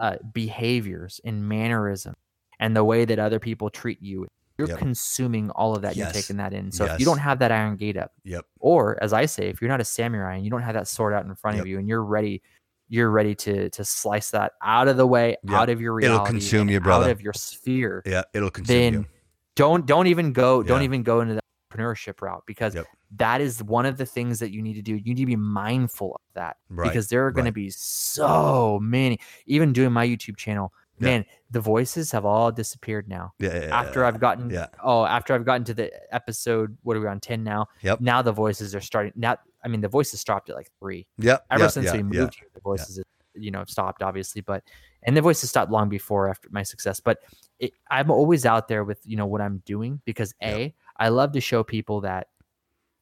uh, 0.00 0.16
behaviors 0.32 1.20
and 1.24 1.48
mannerism 1.48 2.14
and 2.58 2.74
the 2.76 2.82
way 2.84 3.04
that 3.04 3.18
other 3.18 3.38
people 3.38 3.70
treat 3.70 4.02
you 4.02 4.26
you're 4.58 4.68
Yep. 4.68 4.78
consuming 4.78 5.50
all 5.50 5.74
of 5.74 5.82
that 5.82 5.96
Yes. 5.96 6.06
you're 6.14 6.22
taking 6.22 6.36
that 6.36 6.52
in 6.52 6.70
so 6.70 6.84
if 6.84 6.98
you 7.00 7.04
don't 7.06 7.18
have 7.18 7.38
that 7.40 7.50
iron 7.52 7.76
gate 7.76 7.96
up 7.96 8.12
Yep. 8.24 8.44
or 8.60 9.02
as 9.02 9.12
i 9.12 9.26
say 9.26 9.48
if 9.48 9.60
you're 9.60 9.68
not 9.70 9.80
a 9.80 9.84
samurai 9.84 10.36
and 10.36 10.44
you 10.44 10.50
don't 10.50 10.62
have 10.62 10.74
that 10.74 10.86
sword 10.88 11.12
out 11.12 11.24
in 11.24 11.34
front 11.34 11.56
Yep. 11.56 11.62
of 11.64 11.68
you 11.68 11.78
and 11.78 11.88
you're 11.88 12.04
ready 12.04 12.42
you're 12.88 13.10
ready 13.10 13.34
to 13.34 13.70
to 13.70 13.84
slice 13.84 14.30
that 14.30 14.52
out 14.62 14.88
of 14.88 14.96
the 14.96 15.06
way 15.06 15.36
Yep. 15.44 15.52
out 15.54 15.68
of 15.70 15.80
your 15.80 15.98
It'll 16.00 16.16
reality 16.18 16.30
consume 16.32 16.68
you, 16.68 16.80
brother. 16.80 17.06
out 17.06 17.10
of 17.10 17.20
your 17.20 17.32
sphere 17.32 18.02
Yeah. 18.06 18.22
It'll 18.32 18.50
consume 18.50 18.76
then 18.76 18.92
you. 18.94 19.06
don't 19.56 19.86
don't 19.86 20.06
even 20.06 20.32
go 20.32 20.62
don't 20.62 20.82
even 20.82 21.02
go 21.02 21.20
into 21.20 21.34
the 21.34 21.40
entrepreneurship 21.72 22.20
route 22.22 22.42
because 22.46 22.76
that 23.16 23.40
is 23.40 23.62
one 23.62 23.86
of 23.86 23.96
the 23.96 24.06
things 24.06 24.38
that 24.38 24.50
you 24.52 24.62
need 24.62 24.74
to 24.74 24.82
do 24.82 24.94
you 24.94 25.14
need 25.14 25.22
to 25.22 25.26
be 25.26 25.34
mindful 25.36 26.12
of 26.14 26.20
that 26.34 26.56
Right, 26.68 26.88
because 26.88 27.08
there 27.08 27.26
are 27.26 27.32
going 27.32 27.46
to 27.46 27.52
be 27.52 27.70
so 27.70 28.78
many 28.80 29.18
even 29.46 29.72
doing 29.72 29.92
my 29.92 30.06
youtube 30.06 30.36
channel 30.36 30.72
Yeah. 30.98 31.08
man 31.08 31.24
the 31.50 31.60
voices 31.60 32.10
have 32.12 32.24
all 32.24 32.50
disappeared 32.52 33.08
now 33.08 33.32
Yeah. 33.38 33.54
yeah, 33.66 33.76
after 33.80 34.00
yeah. 34.00 34.08
I've 34.08 34.20
gotten 34.20 34.50
yeah. 34.50 34.66
oh 34.82 35.04
after 35.04 35.34
I've 35.34 35.44
gotten 35.44 35.64
to 35.64 35.74
the 35.74 35.90
episode 36.14 36.76
what 36.82 36.96
are 36.96 37.00
we 37.00 37.06
on 37.06 37.20
10 37.20 37.42
now 37.44 37.66
Yep. 37.82 38.00
now 38.00 38.22
the 38.22 38.32
voices 38.32 38.74
are 38.74 38.80
starting 38.80 39.12
now 39.16 39.36
I 39.64 39.68
mean 39.68 39.80
the 39.80 39.88
voices 39.88 40.20
stopped 40.20 40.50
at 40.50 40.56
like 40.56 40.70
3 40.80 41.06
Yep. 41.18 41.46
ever 41.50 41.68
since 41.68 41.92
we 41.92 42.02
moved 42.02 42.34
here 42.36 42.48
the 42.54 42.60
voices 42.60 42.96
have, 42.98 43.06
you 43.34 43.50
know 43.50 43.64
stopped 43.66 44.02
obviously 44.02 44.40
but 44.40 44.62
and 45.02 45.16
the 45.16 45.20
voices 45.22 45.50
stopped 45.50 45.70
long 45.70 45.88
before 45.88 46.28
after 46.28 46.48
my 46.52 46.62
success 46.62 47.00
but 47.00 47.18
it, 47.58 47.72
I'm 47.90 48.10
always 48.10 48.46
out 48.46 48.68
there 48.68 48.84
with 48.84 49.00
you 49.04 49.16
know 49.16 49.26
what 49.26 49.40
I'm 49.40 49.62
doing 49.66 50.00
because 50.04 50.34
a 50.42 50.74
I 50.96 51.08
love 51.08 51.32
to 51.32 51.40
show 51.40 51.64
people 51.64 52.02
that 52.02 52.28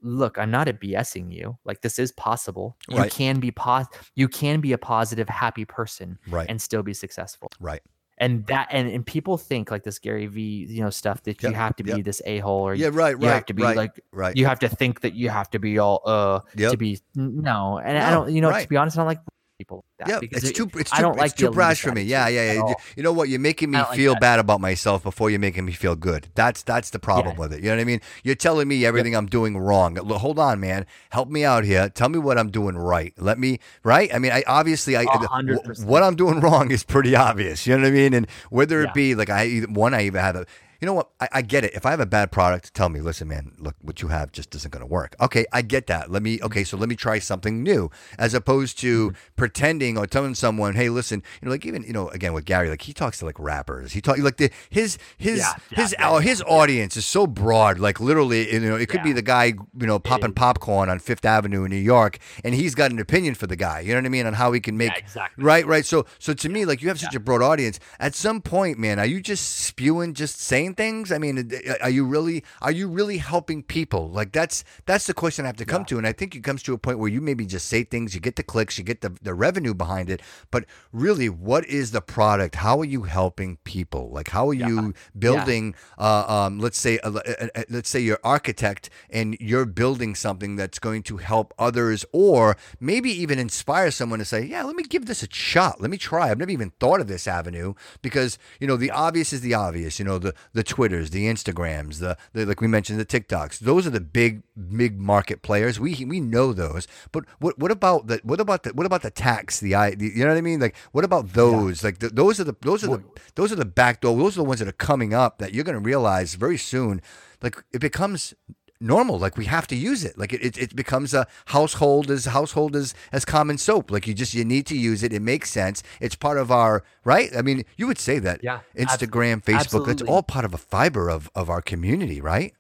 look 0.03 0.39
I'm 0.39 0.51
not 0.51 0.69
a 0.69 0.73
BSing 0.73 1.33
you 1.33 1.57
like 1.65 1.81
this 1.83 1.99
is 1.99 2.13
possible 2.13 2.77
you 2.89 2.99
Right. 2.99 3.11
can 3.11 3.41
be 3.41 3.51
pos 3.51 3.87
you 4.15 4.29
can 4.29 4.61
be 4.61 4.73
a 4.73 4.79
positive 4.79 5.29
happy 5.29 5.65
person 5.65 6.19
Right. 6.29 6.47
and 6.51 6.61
still 6.61 6.83
be 6.83 6.93
successful 6.95 7.49
right. 7.61 7.81
and 8.19 8.45
that 8.47 8.69
and, 8.71 8.89
and 8.89 9.07
people 9.07 9.39
think 9.39 9.71
like 9.71 9.85
this 9.85 9.99
Gary 9.99 10.27
Vee 10.27 10.67
you 10.69 10.83
know 10.83 10.91
stuff 10.91 11.23
that 11.23 11.43
Yep, 11.43 11.51
you 11.53 11.57
have 11.57 11.77
to 11.77 11.83
be 11.85 11.93
yep. 11.93 12.05
this 12.05 12.21
a 12.27 12.39
hole 12.41 12.67
or 12.69 12.75
Yeah. 12.75 12.91
Right. 12.93 13.11
you 13.13 13.27
right. 13.27 13.35
have 13.35 13.47
to 13.47 13.55
be 13.55 13.63
right, 13.63 13.77
like 13.77 14.01
Right. 14.13 14.37
you 14.37 14.45
have 14.47 14.59
to 14.61 14.69
think 14.69 15.01
that 15.03 15.15
you 15.15 15.29
have 15.29 15.49
to 15.51 15.59
be 15.59 15.79
all 15.79 16.03
uh 16.05 16.41
Yep. 16.57 16.71
to 16.73 16.77
be 16.77 16.99
no 17.15 17.79
and 17.85 17.97
I 17.99 18.11
don't 18.11 18.33
you 18.33 18.41
know 18.41 18.51
right. 18.51 18.63
to 18.63 18.69
be 18.69 18.77
honest 18.77 18.97
I 18.97 19.01
don't 19.01 19.07
like 19.07 19.21
people 19.63 19.85
like 19.99 20.09
that 20.09 20.15
Yeah, 20.15 20.21
because 20.21 20.43
it's 20.43 20.51
it- 20.51 20.57
too 20.57 20.71
it's 20.79 20.91
too 20.91 20.97
I 20.97 21.01
don't 21.03 21.13
it's 21.13 21.21
like 21.21 21.37
too 21.37 21.51
brash 21.51 21.81
for 21.83 21.93
me. 21.93 22.03
Yeah, 22.03 22.29
yeah, 22.29 22.53
yeah. 22.53 22.75
You, 22.97 23.03
know 23.03 23.13
what? 23.13 23.29
You're 23.29 23.41
making 23.41 23.71
me 23.71 23.79
like 23.79 23.97
feel 23.97 24.15
that. 24.15 24.21
bad 24.21 24.39
about 24.39 24.61
myself 24.61 25.03
before 25.03 25.31
you're 25.31 25.39
making 25.41 25.65
me 25.65 25.73
feel 25.73 25.97
good. 25.97 26.29
That's 26.35 26.63
that's 26.63 26.91
the 26.91 26.99
problem 26.99 27.37
with 27.37 27.53
it. 27.53 27.61
You 27.63 27.67
know 27.71 27.77
what 27.77 27.81
I 27.83 27.85
mean? 27.85 28.01
You're 28.25 28.35
telling 28.35 28.69
me 28.69 28.85
everything 28.85 29.15
I'm 29.15 29.27
doing 29.27 29.57
wrong. 29.59 29.95
Look, 29.95 30.19
hold 30.19 30.39
on, 30.39 30.61
man. 30.61 30.87
Help 31.11 31.29
me 31.29 31.45
out 31.45 31.65
here. 31.65 31.89
Tell 31.89 32.09
me 32.09 32.19
what 32.19 32.39
I'm 32.39 32.51
doing 32.51 32.77
right. 32.77 33.13
Let 33.19 33.39
me 33.39 33.59
right. 33.85 34.13
I 34.15 34.19
mean, 34.19 34.33
I 34.33 34.43
obviously 34.47 34.97
I 34.97 35.03
A 35.03 35.07
hundred 35.29 35.59
wh- 35.61 35.65
percent. 35.65 35.89
what 35.89 36.03
I'm 36.03 36.17
doing 36.17 36.41
wrong 36.47 36.71
is 36.71 36.83
pretty 36.85 37.15
obvious. 37.17 37.67
You 37.67 37.77
know 37.77 37.83
what 37.83 37.89
I 37.89 37.93
mean? 37.93 38.15
And 38.15 38.27
whether 38.51 38.81
it 38.83 38.87
Yeah. 38.91 38.93
be 39.03 39.15
like 39.15 39.31
I 39.31 39.61
one, 39.69 39.95
I 39.95 40.05
even 40.07 40.21
had 40.21 40.37
a. 40.37 40.47
You 40.83 40.87
know 40.87 40.95
what? 40.95 41.11
I, 41.21 41.29
I 41.35 41.43
get 41.43 41.63
it. 41.63 41.75
If 41.75 41.87
I 41.87 41.93
have 41.93 42.01
a 42.01 42.07
bad 42.07 42.33
product, 42.33 42.75
tell 42.75 42.89
me, 42.89 42.99
listen, 43.01 43.29
man, 43.29 43.53
look, 43.57 43.77
what 43.81 44.03
you 44.03 44.09
have 44.09 44.33
just 44.33 44.53
isn't 44.57 44.73
going 44.73 44.81
to 44.81 44.87
work. 44.87 45.15
Okay, 45.21 45.47
I 45.53 45.63
get 45.63 45.87
that. 45.87 46.11
Let 46.11 46.25
me, 46.25 46.41
okay, 46.43 46.65
so 46.65 46.77
let 46.77 46.89
me 46.89 46.97
try 46.97 47.21
something 47.21 47.63
new 47.63 47.89
as 48.19 48.35
opposed 48.35 48.81
to 48.81 48.93
Mm-hmm. 48.93 49.17
pretending 49.37 49.97
or 49.97 50.07
telling 50.07 50.35
someone, 50.35 50.75
hey, 50.75 50.89
listen, 50.89 51.23
you 51.41 51.47
know, 51.47 51.53
like 51.53 51.65
even, 51.65 51.85
you 51.85 51.93
know, 51.93 52.09
again 52.09 52.33
with 52.33 52.45
Gary, 52.45 52.69
like 52.69 52.83
he 52.83 52.93
talks 52.93 53.21
to 53.21 53.25
like 53.25 53.39
rappers. 53.39 53.93
He 53.93 54.01
talk 54.01 54.19
like 54.19 54.39
the, 54.39 54.51
his, 54.71 54.99
his, 55.17 55.39
Yeah, 55.39 55.53
yeah, 55.71 55.81
his, 55.83 55.95
yeah, 55.99 56.11
uh, 56.11 56.19
his 56.19 56.43
audience 56.43 56.97
is 56.97 57.07
so 57.07 57.27
broad. 57.29 57.79
Like 57.79 58.01
literally, 58.01 58.53
you 58.53 58.61
know, 58.61 58.75
it 58.77 58.89
could 58.89 59.05
be 59.05 59.13
the 59.13 59.23
guy, 59.23 59.45
you 59.45 59.87
know, 59.87 60.01
popping 60.01 60.33
popcorn 60.33 60.89
on 60.89 60.99
Fifth 60.99 61.25
Avenue 61.25 61.63
in 61.65 61.71
New 61.71 61.77
York, 61.77 62.19
and 62.45 62.55
he's 62.55 62.75
got 62.75 62.91
an 62.91 62.99
opinion 62.99 63.35
for 63.35 63.47
the 63.47 63.57
guy. 63.57 63.81
You 63.81 63.93
know 63.93 63.99
what 63.99 64.07
I 64.07 64.09
mean? 64.11 64.27
On 64.27 64.35
how 64.35 64.51
he 64.53 64.61
can 64.61 64.77
make, 64.77 64.97
exactly. 64.99 65.45
right, 65.45 65.65
right. 65.67 65.87
So, 65.87 66.07
so 66.19 66.35
to 66.35 66.49
me, 66.49 66.65
like 66.65 66.83
you 66.83 66.89
have 66.89 66.99
such 66.99 67.15
a 67.15 67.21
broad 67.21 67.43
audience. 67.43 67.79
At 68.01 68.15
some 68.15 68.41
point, 68.41 68.79
man, 68.79 68.99
are 68.99 69.07
you 69.07 69.21
just 69.21 69.61
spewing, 69.61 70.15
just 70.15 70.41
saying 70.41 70.72
things? 70.75 71.13
I 71.13 71.19
mean, 71.19 71.51
are 71.81 71.91
you 71.91 72.05
really 72.05 72.45
are 72.61 72.73
you 72.73 72.89
really 72.89 73.19
helping 73.19 73.63
people? 73.63 74.11
Like 74.11 74.33
that's 74.33 74.65
that's 74.87 75.07
the 75.07 75.15
question 75.15 75.45
I 75.45 75.49
have 75.49 75.57
to 75.57 75.65
come 75.65 75.83
yeah. 75.83 75.87
to, 75.87 75.99
and 75.99 76.07
I 76.07 76.13
think 76.13 76.35
it 76.35 76.41
comes 76.45 76.63
to 76.65 76.75
a 76.75 76.79
point 76.79 76.99
where 76.99 77.09
you 77.09 77.21
maybe 77.21 77.47
just 77.47 77.67
say 77.67 77.85
things, 77.85 78.15
you 78.15 78.21
get 78.21 78.37
the 78.37 78.43
clicks, 78.43 78.79
you 78.79 78.85
get 78.85 79.01
the 79.01 79.17
the 79.23 79.35
revenue 79.35 79.75
behind 79.75 80.11
it, 80.11 80.23
but 80.51 80.65
really, 80.93 81.29
what 81.29 81.67
is 81.67 81.91
the 81.91 82.01
product? 82.01 82.57
How 82.57 82.79
are 82.81 82.85
you 82.85 83.03
helping 83.03 83.57
people? 83.65 84.11
Like 84.11 84.29
how 84.31 84.49
are 84.49 84.55
yeah. 84.55 84.69
you 84.69 84.95
building? 85.19 85.75
Yeah. 85.99 86.05
Uh, 86.05 86.25
um, 86.47 86.59
let's 86.59 86.79
say 86.79 86.99
uh, 86.99 87.13
uh, 87.13 87.63
let's 87.69 87.89
say 87.89 88.01
you're 88.01 88.21
architect 88.25 88.91
and 89.11 89.37
you're 89.41 89.67
building 89.67 90.15
something 90.15 90.57
that's 90.57 90.79
going 90.79 91.03
to 91.05 91.19
help 91.19 91.55
others, 91.59 92.05
or 92.13 92.57
maybe 92.81 93.11
even 93.11 93.39
inspire 93.39 93.91
someone 93.91 94.19
to 94.19 94.25
say, 94.25 94.43
yeah, 94.45 94.63
let 94.63 94.77
me 94.77 94.83
give 94.83 95.07
this 95.07 95.23
a 95.23 95.29
shot. 95.31 95.81
Let 95.81 95.91
me 95.91 95.99
try. 95.99 96.31
I've 96.31 96.39
never 96.39 96.51
even 96.51 96.71
thought 96.81 97.01
of 97.01 97.09
this 97.09 97.27
avenue 97.27 97.75
because 98.01 98.39
you 98.61 98.67
know 98.67 98.77
the 98.77 98.91
obvious 98.91 99.33
is 99.33 99.41
the 99.41 99.55
obvious. 99.55 99.99
You 99.99 100.05
know 100.05 100.19
the 100.19 100.35
the 100.53 100.62
Twitters, 100.63 101.11
the 101.11 101.27
Instagrams, 101.27 101.99
the, 101.99 102.17
the 102.33 102.47
like 102.47 102.61
we 102.61 102.69
mentioned 102.69 102.99
the 102.99 103.05
TikToks. 103.05 103.59
Those 103.61 103.87
are 103.87 103.91
the 103.91 104.01
big 104.01 104.43
big 104.57 105.01
market 105.01 105.43
players. 105.43 105.79
We 105.79 106.05
we 106.05 106.21
know 106.21 106.53
those. 106.53 106.87
But 107.11 107.25
what 107.39 107.59
what 107.59 107.71
about 107.71 108.07
the 108.07 108.21
what 108.23 108.41
about 108.41 108.63
the 108.65 108.71
what 108.71 108.87
about 108.87 109.03
the 109.03 109.11
Taks? 109.11 109.61
The 109.61 109.75
i 109.75 109.95
the, 109.95 110.07
you 110.07 110.25
know 110.25 110.29
what 110.29 110.39
I 110.39 110.43
mean? 110.43 110.61
Like 110.61 110.77
what 110.93 111.05
about 111.05 111.33
those? 111.33 111.83
Yeah. 111.83 111.89
Like 111.89 111.99
the, 111.99 112.09
those 112.09 112.41
are 112.41 112.45
the 112.45 112.57
those 112.61 112.85
are 112.85 112.89
the 112.89 113.03
those 113.35 113.53
are 113.53 113.57
the 113.57 113.65
back 113.65 114.01
door. 114.01 114.17
Those 114.17 114.37
are 114.37 114.43
the 114.43 114.49
ones 114.49 114.61
that 114.61 114.69
are 114.69 114.73
coming 114.73 115.15
up 115.15 115.39
that 115.39 115.53
you're 115.55 115.65
going 115.65 115.79
to 115.79 115.85
realize 115.85 116.35
very 116.35 116.59
soon. 116.59 117.03
Like 117.43 117.63
it 117.73 117.81
becomes 117.81 118.35
normal. 118.83 119.19
Like 119.19 119.37
we 119.37 119.47
have 119.47 119.67
to 119.69 119.77
use 119.77 120.05
it. 120.05 120.19
Like 120.19 120.33
it, 120.33 120.45
it, 120.45 120.59
it, 120.59 120.77
becomes 120.77 121.15
a 121.15 121.27
household 121.47 122.11
as 122.11 122.27
household 122.27 122.77
as 122.77 122.95
as 123.13 123.25
common 123.25 123.59
soap. 123.59 123.91
Like 123.91 124.07
you 124.07 124.15
just 124.15 124.35
you 124.35 124.45
need 124.45 124.67
to 124.67 124.77
use 124.77 125.03
it. 125.03 125.13
It 125.13 125.23
makes 125.23 125.51
sense. 125.51 125.83
It's 126.01 126.15
part 126.15 126.39
of 126.39 126.51
our 126.51 126.85
right. 127.05 127.31
I 127.37 127.43
mean, 127.43 127.65
you 127.77 127.87
would 127.87 127.99
say 127.99 128.19
that. 128.19 128.41
Yeah. 128.43 128.61
Instagram, 128.77 129.35
ab- 129.35 129.45
Facebook. 129.45 129.61
Absolutely. 129.61 129.93
It's 129.93 130.03
all 130.03 130.23
part 130.23 130.45
of 130.45 130.55
a 130.55 130.59
fiber 130.59 131.09
of 131.09 131.31
of 131.35 131.49
our 131.49 131.63
community, 131.63 132.21
right? 132.21 132.55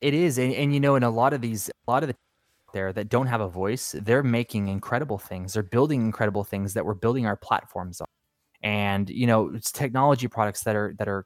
It 0.00 0.14
is, 0.14 0.38
and, 0.38 0.52
and 0.54 0.72
you 0.72 0.78
know, 0.78 0.94
in 0.94 1.02
a 1.02 1.10
lot 1.10 1.32
of 1.32 1.40
these, 1.40 1.68
a 1.68 1.90
lot 1.90 2.04
of 2.04 2.08
the 2.08 2.14
there 2.72 2.92
that 2.92 3.08
don't 3.08 3.26
have 3.26 3.40
a 3.40 3.48
voice, 3.48 3.94
they're 3.98 4.22
making 4.22 4.68
incredible 4.68 5.18
things. 5.18 5.54
They're 5.54 5.62
building 5.62 6.02
incredible 6.02 6.44
things 6.44 6.74
that 6.74 6.84
we're 6.84 6.94
building 6.94 7.26
our 7.26 7.36
platforms 7.36 8.00
on. 8.00 8.06
And 8.62 9.08
you 9.08 9.26
know, 9.26 9.50
it's 9.54 9.72
technology 9.72 10.28
products 10.28 10.62
that 10.64 10.76
are 10.76 10.94
that 10.98 11.08
are 11.08 11.24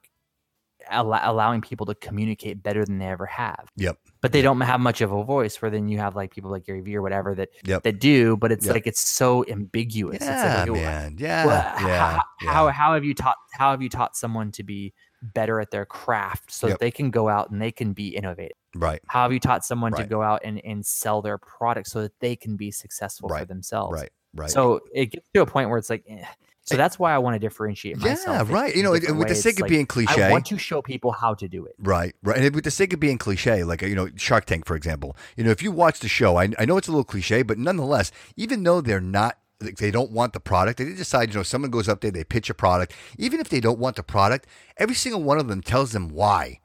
al- 0.89 1.21
allowing 1.23 1.61
people 1.61 1.87
to 1.87 1.95
communicate 1.95 2.63
better 2.63 2.85
than 2.85 2.99
they 2.99 3.07
ever 3.07 3.27
have. 3.27 3.69
Yep. 3.77 3.99
But 4.21 4.33
they 4.33 4.39
yep. 4.39 4.45
don't 4.45 4.61
have 4.61 4.81
much 4.81 5.01
of 5.01 5.13
a 5.13 5.25
voice. 5.25 5.61
Where 5.61 5.71
then 5.71 5.89
you 5.89 5.99
have 5.99 6.17
like 6.17 6.31
people 6.31 6.51
like 6.51 6.65
Gary 6.65 6.81
Vee 6.81 6.97
or 6.97 7.03
whatever 7.03 7.35
that 7.35 7.51
yep. 7.65 7.83
that 7.83 8.01
do, 8.01 8.37
but 8.37 8.53
it's 8.53 8.67
yep. 8.67 8.75
like 8.75 8.87
it's 8.87 9.07
so 9.07 9.45
ambiguous. 9.49 10.19
Yeah, 10.21 10.63
it's 10.63 10.71
like, 10.71 10.81
man. 10.81 11.17
Yeah, 11.19 11.47
well, 11.47 11.57
yeah, 11.57 11.99
how, 11.99 12.23
yeah. 12.43 12.53
How 12.53 12.69
how 12.69 12.95
have 12.95 13.05
you 13.05 13.15
taught 13.15 13.37
how 13.53 13.71
have 13.71 13.83
you 13.83 13.89
taught 13.89 14.17
someone 14.17 14.53
to 14.53 14.63
be 14.63 14.93
better 15.35 15.61
at 15.61 15.71
their 15.71 15.87
craft 15.87 16.51
so 16.53 16.69
that 16.69 16.81
they 16.81 16.91
can 16.91 17.11
go 17.11 17.29
out 17.29 17.51
and 17.51 17.61
they 17.61 17.73
can 17.73 17.93
be 17.93 18.09
innovative? 18.09 18.57
Right. 18.75 19.01
How 19.07 19.23
have 19.23 19.33
you 19.33 19.41
taught 19.41 19.65
someone 19.65 19.93
right. 19.93 20.03
to 20.03 20.09
go 20.09 20.23
out 20.23 20.41
and, 20.45 20.61
and 20.65 20.85
sell 20.85 21.23
their 21.23 21.39
product 21.39 21.89
so 21.89 22.03
that 22.03 22.19
they 22.21 22.37
can 22.37 22.57
be 22.57 22.71
successful 22.71 23.29
right. 23.29 23.41
for 23.41 23.47
themselves? 23.47 24.01
Right. 24.01 24.11
Right. 24.35 24.51
So 24.51 24.81
it 24.95 25.07
gets 25.07 25.29
to 25.35 25.43
a 25.43 25.47
point 25.47 25.69
where 25.69 25.79
it's 25.79 25.91
like, 25.91 26.05
eh, 26.09 26.25
so 26.64 26.74
eh, 26.74 26.78
that's 26.78 26.98
why 26.98 27.12
I 27.12 27.18
want 27.18 27.34
to 27.34 27.39
differentiate 27.39 27.98
myself. 27.98 28.48
Yeah, 28.48 28.55
right. 28.55 28.74
You 28.74 28.82
know, 28.82 28.93
with 28.93 29.28
the 29.28 29.34
sake 29.34 29.56
of 29.56 29.62
like, 29.62 29.70
being 29.70 29.86
cliche, 29.86 30.22
I 30.22 30.30
want 30.30 30.47
to 30.47 30.59
show 30.59 30.80
people 30.80 31.10
how 31.12 31.34
to 31.34 31.48
do 31.48 31.66
it. 31.66 31.74
Right, 31.78 32.14
right. 32.22 32.39
And 32.39 32.55
with 32.55 32.64
the 32.64 32.70
sake 32.70 32.93
of 32.93 33.01
being 33.01 33.18
cliche, 33.18 33.64
like 33.64 33.82
you 33.82 33.94
know, 33.94 34.09
Shark 34.16 34.44
Tank, 34.44 34.66
for 34.66 34.76
example. 34.76 35.16
You 35.36 35.44
know, 35.44 35.51
if 35.51 35.62
you 35.62 35.72
watch 35.72 36.01
the 36.01 36.09
show, 36.09 36.36
I, 36.36 36.51
I 36.59 36.64
know 36.64 36.76
it's 36.76 36.89
a 36.89 36.93
little 36.93 37.05
cliche, 37.05 37.43
but 37.43 37.59
nonetheless, 37.59 38.12
even 38.36 38.62
though 38.62 38.80
they're 38.80 39.01
not 39.01 39.39
they 39.78 39.93
don't 39.93 40.10
want 40.10 40.32
the 40.32 40.40
product. 40.40 40.78
They 40.78 40.93
decide, 40.93 41.28
you 41.28 41.36
know, 41.36 41.44
someone 41.44 41.70
goes 41.70 41.89
up 41.89 42.01
there, 42.01 42.10
they 42.10 42.24
pitch 42.24 42.51
a 42.51 42.55
product. 42.55 42.94
Even 43.16 43.39
if 43.39 43.48
they 43.48 43.60
don't 43.60 43.78
want 43.78 43.94
the 43.94 44.02
product, 44.02 44.48
every 44.76 44.97
single 44.97 45.22
one 45.22 45.39
of 45.39 45.47
them 45.47 45.62
tells 45.62 45.93
them 45.93 46.09
why 46.09 46.59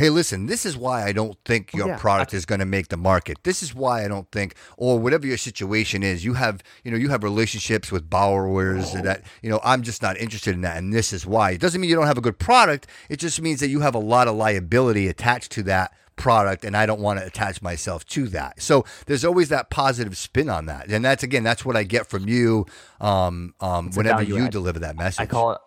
hey, 0.00 0.08
listen, 0.08 0.46
this 0.46 0.64
is 0.64 0.78
why 0.78 1.04
I 1.04 1.12
don't 1.12 1.36
think 1.44 1.74
your 1.74 1.88
yeah, 1.88 1.98
product 1.98 2.32
is 2.32 2.46
going 2.46 2.60
to 2.60 2.64
make 2.64 2.88
the 2.88 2.96
market. 2.96 3.36
This 3.42 3.62
is 3.62 3.74
why 3.74 4.02
I 4.02 4.08
don't 4.08 4.30
think, 4.32 4.54
or 4.78 4.98
whatever 4.98 5.26
your 5.26 5.36
situation 5.36 6.02
is, 6.02 6.24
you 6.24 6.32
have, 6.32 6.62
you 6.84 6.90
know, 6.90 6.96
you 6.96 7.10
have 7.10 7.22
relationships 7.22 7.92
with 7.92 8.08
borrowers 8.08 8.94
oh. 8.94 9.02
that, 9.02 9.24
you 9.42 9.50
know, 9.50 9.60
I'm 9.62 9.82
just 9.82 10.00
not 10.00 10.16
interested 10.16 10.54
in 10.54 10.62
that. 10.62 10.78
And 10.78 10.90
this 10.90 11.12
is 11.12 11.26
why. 11.26 11.50
It 11.50 11.60
doesn't 11.60 11.78
mean 11.78 11.90
you 11.90 11.96
don't 11.96 12.06
have 12.06 12.16
a 12.16 12.22
good 12.22 12.38
product. 12.38 12.86
It 13.10 13.18
just 13.18 13.42
means 13.42 13.60
that 13.60 13.68
you 13.68 13.80
have 13.80 13.94
a 13.94 13.98
lot 13.98 14.26
of 14.26 14.36
liability 14.36 15.06
attached 15.06 15.52
to 15.52 15.62
that 15.64 15.92
product 16.16 16.64
and 16.64 16.74
I 16.74 16.86
don't 16.86 17.00
want 17.00 17.18
to 17.20 17.26
attach 17.26 17.60
myself 17.60 18.06
to 18.06 18.26
that. 18.28 18.62
So 18.62 18.86
there's 19.04 19.26
always 19.26 19.50
that 19.50 19.68
positive 19.68 20.16
spin 20.16 20.48
on 20.48 20.64
that. 20.64 20.90
And 20.90 21.04
that's 21.04 21.22
again, 21.22 21.42
that's 21.42 21.62
what 21.62 21.76
I 21.76 21.82
get 21.82 22.06
from 22.06 22.26
you 22.26 22.64
um, 23.02 23.54
um, 23.60 23.90
whenever 23.90 24.22
you 24.22 24.38
add. 24.38 24.50
deliver 24.50 24.78
that 24.78 24.96
message. 24.96 25.20
I 25.20 25.26
call 25.26 25.52
it 25.52 25.58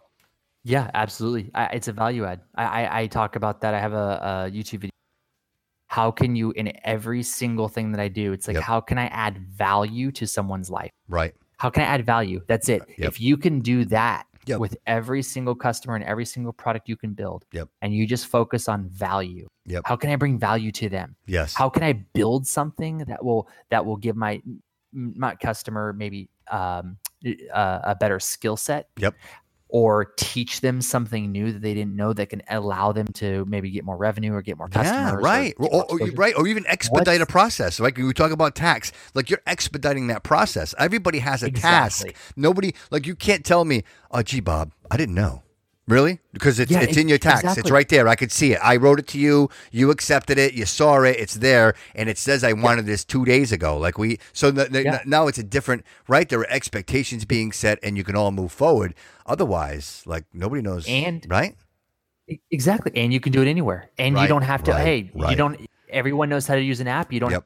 yeah, 0.64 0.90
absolutely. 0.94 1.52
I, 1.53 1.65
it's 1.68 1.88
a 1.88 1.94
value 1.94 2.26
add. 2.26 2.41
I, 2.56 2.64
I, 2.64 2.99
I 3.02 3.07
talk 3.07 3.35
about 3.35 3.61
that. 3.61 3.73
I 3.73 3.80
have 3.80 3.94
a, 3.94 4.48
a, 4.48 4.52
YouTube 4.52 4.80
video. 4.80 4.90
How 5.88 6.10
can 6.10 6.35
you, 6.35 6.52
in 6.52 6.72
every 6.85 7.22
single 7.22 7.68
thing 7.68 7.91
that 7.91 8.02
I 8.02 8.07
do, 8.07 8.31
it's 8.31 8.48
like, 8.48 8.56
yep. 8.56 8.64
how 8.64 8.80
can 8.80 8.98
I 8.98 9.07
add 9.07 9.38
value 9.38 10.11
to 10.14 10.26
someone's 10.26 10.69
life? 10.69 10.90
Right. 11.07 11.35
How 11.57 11.69
can 11.69 11.84
I 11.84 11.88
add 11.88 12.06
value? 12.06 12.41
That's 12.48 12.69
it. 12.69 12.81
Yep. 12.98 13.07
If 13.07 13.22
you 13.22 13.38
can 13.38 13.60
do 13.60 13.85
that 13.85 14.26
yep. 14.45 14.60
with 14.60 14.76
every 14.88 15.22
single 15.22 15.53
customer 15.53 15.95
and 15.95 16.03
every 16.03 16.26
single 16.26 16.53
product 16.53 16.90
you 16.90 16.95
can 16.95 17.14
build, 17.14 17.45
yep. 17.52 17.68
and 17.81 17.94
you 17.94 18.07
just 18.07 18.27
focus 18.27 18.68
on 18.68 18.88
value, 18.90 19.48
yep. 19.65 19.84
how 19.85 19.95
can 19.95 20.10
I 20.10 20.15
bring 20.15 20.40
value 20.40 20.72
to 20.72 20.90
them? 20.90 21.15
Yes. 21.27 21.53
How 21.53 21.69
can 21.69 21.84
I 21.84 21.94
build 21.94 22.48
something 22.48 22.99
that 22.99 23.23
will 23.23 23.48
that 23.69 23.85
will 23.85 23.98
give 23.98 24.15
my 24.15 24.41
my 24.94 25.35
customer 25.35 25.94
maybe 25.94 26.30
um, 26.49 26.98
uh, 27.53 27.80
a 27.84 27.95
better 27.95 28.19
skill 28.19 28.57
set? 28.57 28.88
Yep 28.98 29.14
or 29.74 30.06
teach 30.18 30.62
them 30.62 30.82
something 30.82 31.32
new 31.32 31.52
that 31.52 31.62
they 31.64 31.74
didn't 31.74 31.95
know 31.95 32.14
that 32.14 32.30
can 32.30 32.44
allow 32.48 32.91
them 32.91 33.08
to 33.08 33.44
maybe 33.45 33.72
get 33.72 33.84
more 33.84 33.98
revenue 33.98 34.32
or 34.32 34.41
get 34.44 34.56
more 34.56 34.70
customers. 34.70 35.14
Yeah, 35.14 35.16
right. 35.16 35.56
Or, 35.58 35.68
or, 35.68 35.86
or 35.90 36.12
right. 36.12 36.36
Or 36.38 36.48
even 36.48 36.66
expedite 36.68 37.20
What's, 37.20 37.24
a 37.24 37.26
process. 37.26 37.80
Like 37.80 37.98
we 37.98 38.14
talk 38.14 38.32
about 38.32 38.56
Taks, 38.56 38.91
like 39.16 39.32
you're 39.32 39.41
expediting 39.48 40.08
that 40.08 40.24
process. 40.24 40.76
Everybody 40.78 41.20
has 41.20 41.41
a 41.41 41.48
exactly. 41.48 42.12
task. 42.12 42.34
Nobody, 42.36 42.76
like 42.91 43.08
you 43.08 43.16
can't 43.16 43.44
tell 43.44 43.66
me, 43.66 43.84
oh, 44.12 44.22
gee, 44.22 44.41
Bob, 44.41 44.72
I 44.91 44.98
didn't 44.98 45.16
know. 45.16 45.43
Really? 45.88 46.19
Because 46.31 46.60
it's 46.60 46.72
yeah, 46.72 46.80
it's 46.80 46.95
in 46.95 47.10
your 47.10 47.18
Taks. 47.18 47.41
Exactly. 47.41 47.61
It's 47.61 47.72
right 47.72 47.89
there. 47.89 48.07
I 48.07 48.15
could 48.15 48.31
see 48.31 48.53
it. 48.53 48.60
I 48.64 48.77
wrote 48.77 48.99
it 48.99 49.07
to 49.07 49.19
you. 49.19 49.49
You 49.72 49.91
accepted 49.91 50.38
it. 50.38 50.53
You 50.53 50.65
saw 50.65 51.01
it. 51.03 51.18
It's 51.19 51.34
there, 51.34 51.76
and 51.93 52.07
it 52.07 52.18
says 52.18 52.43
I 52.43 52.53
wanted 52.53 52.85
this 52.85 53.03
two 53.03 53.26
days 53.26 53.51
ago. 53.51 53.77
Like 53.77 53.97
we. 53.97 54.18
So 54.31 54.49
the, 54.49 54.65
the, 54.65 54.84
yeah. 54.84 55.01
now 55.05 55.27
it's 55.27 55.38
a 55.38 55.43
different. 55.43 55.84
Right? 56.07 56.30
There 56.30 56.39
are 56.39 56.49
expectations 56.49 57.26
being 57.26 57.51
set, 57.51 57.80
and 57.84 57.97
you 57.97 58.05
can 58.05 58.15
all 58.15 58.31
move 58.31 58.53
forward. 58.53 58.95
Otherwise, 59.26 60.03
like 60.05 60.23
nobody 60.34 60.61
knows. 60.61 60.88
And 60.88 61.26
right. 61.30 61.55
Exactly, 62.49 62.93
and 62.95 63.11
you 63.11 63.19
can 63.19 63.34
do 63.34 63.41
it 63.41 63.49
anywhere, 63.49 63.89
and 63.97 64.15
right, 64.15 64.22
you 64.22 64.27
don't 64.30 64.43
have 64.43 64.64
to. 64.64 64.72
Right, 64.72 64.85
hey, 64.85 65.11
right. 65.14 65.31
you 65.31 65.35
don't. 65.35 65.60
Everyone 65.89 66.30
knows 66.30 66.47
how 66.47 66.55
to 66.55 66.61
use 66.61 66.80
an 66.80 66.88
app. 66.88 67.11
You 67.11 67.19
don't. 67.19 67.31
Yep. 67.31 67.45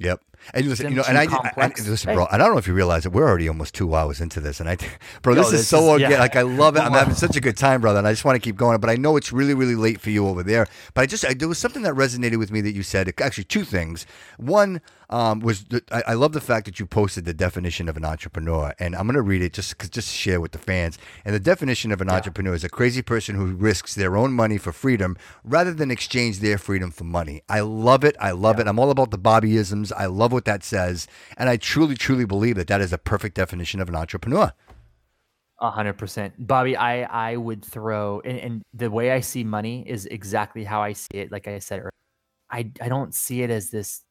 Yep. 0.00 0.20
And 0.52 0.66
listen, 0.66 0.90
you 0.90 0.96
know, 0.96 1.04
and 1.08 1.16
I, 1.16 1.24
I, 1.24 1.52
I, 1.56 1.66
listen, 1.68 2.14
bro, 2.14 2.26
and 2.26 2.42
I 2.42 2.44
don't 2.44 2.54
know 2.54 2.58
if 2.58 2.66
you 2.66 2.74
realize 2.74 3.06
it. 3.06 3.12
We're 3.12 3.28
already 3.28 3.48
almost 3.48 3.74
two 3.74 3.94
hours 3.94 4.20
into 4.20 4.40
this, 4.40 4.60
and 4.60 4.68
I, 4.68 4.76
bro, 5.22 5.34
this, 5.34 5.46
Yo, 5.46 5.50
this 5.52 5.60
is 5.60 5.68
so 5.68 5.94
is. 5.94 6.02
Yeah. 6.02 6.18
Like 6.18 6.36
I 6.36 6.42
love 6.42 6.76
it. 6.76 6.80
I'm 6.80 6.92
having 6.92 7.14
such 7.14 7.36
a 7.36 7.40
good 7.40 7.56
time, 7.56 7.80
brother, 7.80 7.98
and 7.98 8.06
I 8.06 8.12
just 8.12 8.24
want 8.24 8.36
to 8.36 8.40
keep 8.40 8.56
going. 8.56 8.78
But 8.80 8.90
I 8.90 8.96
know 8.96 9.16
it's 9.16 9.32
really, 9.32 9.54
really 9.54 9.76
late 9.76 10.00
for 10.00 10.10
you 10.10 10.26
over 10.26 10.42
there. 10.42 10.66
But 10.92 11.02
I 11.02 11.06
just, 11.06 11.24
I, 11.24 11.34
there 11.34 11.48
was 11.48 11.58
something 11.58 11.82
that 11.82 11.94
resonated 11.94 12.38
with 12.38 12.50
me 12.50 12.60
that 12.60 12.72
you 12.72 12.82
said. 12.82 13.12
Actually, 13.20 13.44
two 13.44 13.64
things. 13.64 14.06
One 14.36 14.80
um, 15.10 15.40
was 15.40 15.64
the, 15.64 15.82
I, 15.92 16.02
I, 16.08 16.14
love 16.14 16.32
the 16.32 16.40
fact 16.40 16.66
that 16.66 16.80
you 16.80 16.86
posted 16.86 17.24
the 17.24 17.34
definition 17.34 17.88
of 17.88 17.96
an 17.96 18.04
entrepreneur, 18.04 18.74
and 18.78 18.96
I'm 18.96 19.06
going 19.06 19.14
to 19.14 19.22
read 19.22 19.42
it 19.42 19.52
just 19.52 19.78
just 19.92 20.12
share 20.12 20.40
with 20.40 20.52
the 20.52 20.58
fans. 20.58 20.98
And 21.24 21.34
the 21.34 21.40
definition 21.40 21.92
of 21.92 22.00
an 22.00 22.08
yeah. 22.08 22.14
entrepreneur 22.14 22.54
is 22.54 22.64
a 22.64 22.68
crazy 22.68 23.02
person 23.02 23.36
who 23.36 23.46
risks 23.54 23.94
their 23.94 24.16
own 24.16 24.32
money 24.32 24.58
for 24.58 24.72
freedom 24.72 25.16
rather 25.44 25.72
than 25.72 25.90
exchange 25.90 26.40
their 26.40 26.58
freedom 26.58 26.90
for 26.90 27.04
money. 27.04 27.42
I 27.48 27.60
love 27.60 28.02
it. 28.02 28.16
I 28.18 28.32
love 28.32 28.56
yeah. 28.56 28.62
it. 28.62 28.68
I'm 28.68 28.78
all 28.78 28.90
about 28.90 29.10
the 29.10 29.18
Bobbyisms. 29.18 29.92
I 29.96 30.06
love 30.06 30.32
what 30.34 30.44
that 30.44 30.62
says. 30.62 31.06
And 31.36 31.48
I 31.48 31.56
truly, 31.56 31.94
truly 31.94 32.24
believe 32.24 32.56
that 32.56 32.66
that 32.68 32.80
is 32.80 32.92
a 32.92 32.98
perfect 32.98 33.36
definition 33.36 33.80
of 33.80 33.88
an 33.88 33.96
entrepreneur. 33.96 34.52
A 35.60 35.70
hundred 35.70 35.94
percent, 35.94 36.34
Bobby. 36.36 36.76
I 36.76 37.04
I 37.04 37.36
would 37.36 37.64
throw, 37.64 38.20
and, 38.20 38.38
and, 38.38 38.62
the 38.74 38.90
way 38.90 39.12
I 39.12 39.20
see 39.20 39.44
money 39.44 39.84
is 39.88 40.04
exactly 40.06 40.64
how 40.64 40.82
I 40.82 40.92
see 40.92 41.14
it. 41.14 41.30
Like 41.30 41.46
I 41.46 41.60
said, 41.60 41.78
earlier. 41.78 41.90
I 42.50 42.70
I 42.80 42.88
don't 42.88 43.14
see 43.14 43.42
it 43.42 43.50
as 43.50 43.70
this 43.70 44.02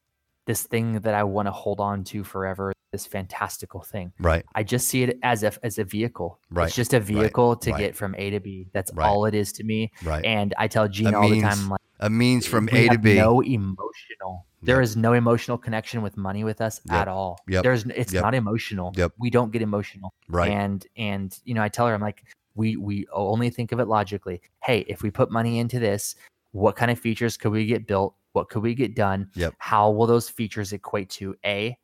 this 0.46 0.62
thing 0.62 1.00
that 1.00 1.14
I 1.14 1.22
want 1.22 1.46
to 1.46 1.52
hold 1.52 1.80
on 1.80 2.02
to 2.04 2.24
forever. 2.24 2.72
This 2.92 3.06
fantastical 3.06 3.82
thing, 3.82 4.12
right? 4.20 4.44
I 4.54 4.62
just 4.62 4.88
see 4.88 5.02
it 5.02 5.18
as 5.22 5.42
a 5.42 5.52
as 5.62 5.78
a 5.78 5.84
vehicle. 5.84 6.40
Right. 6.50 6.66
It's 6.66 6.76
just 6.76 6.94
a 6.94 7.00
vehicle 7.00 7.50
right. 7.50 7.60
to 7.60 7.70
right. 7.72 7.78
get 7.78 7.96
from 7.96 8.14
A 8.16 8.30
to 8.30 8.40
B. 8.40 8.68
That's 8.72 8.92
right. 8.94 9.06
all 9.06 9.26
it 9.26 9.34
is 9.34 9.52
to 9.52 9.64
me. 9.64 9.92
Right. 10.02 10.24
And 10.24 10.54
I 10.56 10.66
tell 10.66 10.88
Gene 10.88 11.14
all 11.14 11.28
the 11.28 11.42
time, 11.42 11.68
like 11.68 11.80
a 12.00 12.10
means 12.10 12.46
from 12.46 12.68
A 12.70 12.88
to 12.88 12.98
B. 12.98 13.14
No 13.14 13.40
emotional. 13.42 14.46
There 14.64 14.76
yep. 14.76 14.84
is 14.84 14.96
no 14.96 15.12
emotional 15.12 15.58
connection 15.58 16.02
with 16.02 16.16
money 16.16 16.44
with 16.44 16.60
us 16.60 16.80
yep. 16.84 17.02
at 17.02 17.08
all. 17.08 17.38
Yep. 17.48 17.62
There's 17.62 17.84
it's 17.84 18.12
yep. 18.12 18.22
not 18.22 18.34
emotional. 18.34 18.92
Yep. 18.96 19.12
We 19.18 19.30
don't 19.30 19.52
get 19.52 19.62
emotional. 19.62 20.14
Right. 20.28 20.50
And 20.50 20.86
and 20.96 21.38
you 21.44 21.54
know, 21.54 21.62
I 21.62 21.68
tell 21.68 21.86
her 21.86 21.94
I'm 21.94 22.00
like, 22.00 22.24
we 22.54 22.76
we 22.76 23.06
only 23.12 23.50
think 23.50 23.72
of 23.72 23.80
it 23.80 23.86
logically. 23.86 24.40
Hey, 24.62 24.84
if 24.88 25.02
we 25.02 25.10
put 25.10 25.30
money 25.30 25.58
into 25.58 25.78
this, 25.78 26.14
what 26.52 26.76
kind 26.76 26.90
of 26.90 26.98
features 26.98 27.36
could 27.36 27.52
we 27.52 27.66
get 27.66 27.86
built? 27.86 28.14
What 28.32 28.48
could 28.48 28.62
we 28.62 28.74
get 28.74 28.96
done? 28.96 29.30
Yep. 29.34 29.54
How 29.58 29.90
will 29.90 30.06
those 30.06 30.28
features 30.28 30.72
equate 30.72 31.10
to 31.10 31.36
a 31.44 31.76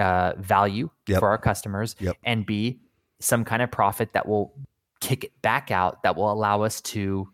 uh, 0.00 0.32
value 0.38 0.90
yep. 1.06 1.20
for 1.20 1.28
our 1.28 1.38
customers, 1.38 1.96
yep. 2.00 2.16
and 2.24 2.46
b 2.46 2.80
some 3.20 3.44
kind 3.44 3.62
of 3.62 3.70
profit 3.70 4.12
that 4.14 4.26
will 4.26 4.52
kick 5.00 5.24
it 5.24 5.42
back 5.42 5.70
out 5.70 6.02
that 6.02 6.16
will 6.16 6.30
allow 6.30 6.62
us 6.62 6.80
to 6.80 7.28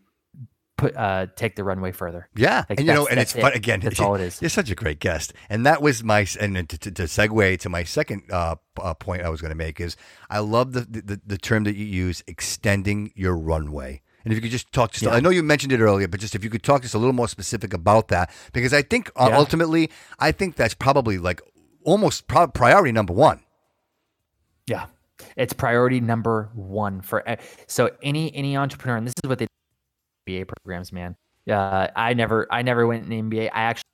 put 0.79 0.97
uh 0.97 1.27
take 1.37 1.57
the 1.57 1.65
runway 1.65 1.93
further. 1.93 2.29
Yeah, 2.35 2.65
Like, 2.71 2.79
and 2.81 2.89
you 2.89 2.95
know, 2.95 3.07
and 3.07 3.21
it's 3.21 3.35
fun 3.35 3.53
it. 3.53 3.57
again. 3.57 3.81
That's 3.81 4.01
all 4.01 4.15
it 4.15 4.23
is. 4.23 4.41
You're 4.41 4.49
such 4.49 4.71
a 4.71 4.75
great 4.75 5.01
guest, 5.01 5.35
and 5.51 5.67
that 5.67 5.83
was 5.83 6.03
my 6.03 6.27
and 6.41 6.57
to, 6.71 6.79
to, 6.79 6.91
to 6.91 7.03
segue 7.03 7.59
to 7.61 7.69
my 7.69 7.85
second 7.85 8.23
uh, 8.33 8.57
uh, 8.81 8.95
point 8.95 9.23
I 9.23 9.29
was 9.29 9.43
going 9.43 9.51
to 9.51 9.57
make 9.57 9.79
is 9.81 9.97
I 10.31 10.39
love 10.39 10.73
the, 10.73 10.81
the 10.81 11.21
the 11.27 11.37
term 11.37 11.65
that 11.65 11.77
you 11.77 11.85
use, 11.85 12.23
extending 12.27 13.13
your 13.15 13.37
runway. 13.37 14.01
And 14.25 14.33
if 14.33 14.37
you 14.37 14.43
could 14.43 14.51
just 14.51 14.73
talk 14.73 14.93
just, 14.93 15.05
Yeah. 15.05 15.11
I 15.13 15.21
know 15.21 15.31
you 15.31 15.43
mentioned 15.43 15.73
it 15.73 15.81
earlier, 15.81 16.09
but 16.09 16.21
just 16.21 16.35
if 16.35 16.43
you 16.45 16.51
could 16.51 16.63
talk 16.63 16.83
just 16.83 16.95
a 16.95 16.99
little 16.99 17.13
more 17.15 17.29
specific 17.29 17.73
about 17.73 18.09
that, 18.09 18.31
because 18.53 18.73
I 18.75 18.83
think 18.83 19.11
uh, 19.17 19.29
Yeah. 19.31 19.39
ultimately, 19.39 19.91
I 20.19 20.33
think 20.33 20.57
that's 20.57 20.75
probably 20.75 21.19
like 21.19 21.41
almost 21.85 22.27
pro- 22.27 22.49
priority 22.49 22.93
number 22.93 23.13
one. 23.15 23.41
Yeah, 24.67 24.87
it's 25.37 25.53
priority 25.53 26.01
number 26.01 26.51
one 26.55 27.01
for 27.01 27.23
e- 27.29 27.37
so 27.67 27.91
any 28.03 28.35
any 28.35 28.57
entrepreneur, 28.57 28.97
and 28.99 29.07
this 29.07 29.15
is 29.23 29.29
what 29.29 29.39
they 29.39 29.47
MBA 30.29 30.49
programs, 30.49 30.93
man. 30.93 31.17
Uh, 31.51 31.89
I 31.97 32.15
never 32.15 32.47
I 32.51 32.63
never 32.63 32.87
went 32.87 33.11
in 33.11 33.31
MBA. 33.31 33.51
I 33.53 33.63
actually 33.63 33.85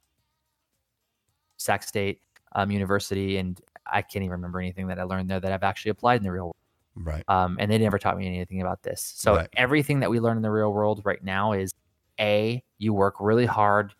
Sac 1.57 1.83
State 1.83 2.21
um, 2.55 2.71
University, 2.71 3.37
and 3.39 3.61
I 3.87 4.03
can't 4.03 4.25
even 4.25 4.31
remember 4.31 4.61
anything 4.61 4.89
that 4.89 4.99
I 4.99 5.05
learned 5.05 5.31
there 5.31 5.41
that 5.41 5.53
I've 5.53 5.63
actually 5.63 5.91
applied 5.91 6.17
in 6.17 6.25
the 6.25 6.33
real 6.33 6.45
world. 6.45 6.57
Right. 6.97 7.25
Um, 7.29 7.57
and 7.59 7.71
they 7.71 7.79
never 7.79 7.99
taught 7.99 8.17
me 8.17 8.27
anything 8.27 8.61
about 8.61 8.83
this. 8.83 9.03
So 9.17 9.35
Right. 9.35 9.49
everything 9.57 10.01
that 10.01 10.11
we 10.11 10.21
learn 10.21 10.37
in 10.37 10.43
the 10.43 10.51
real 10.51 10.73
world 10.73 11.03
right 11.05 11.23
now 11.23 11.53
is 11.53 11.75
a 12.21 12.63
you 12.79 12.93
work 12.93 13.17
really 13.19 13.47
hard 13.47 13.95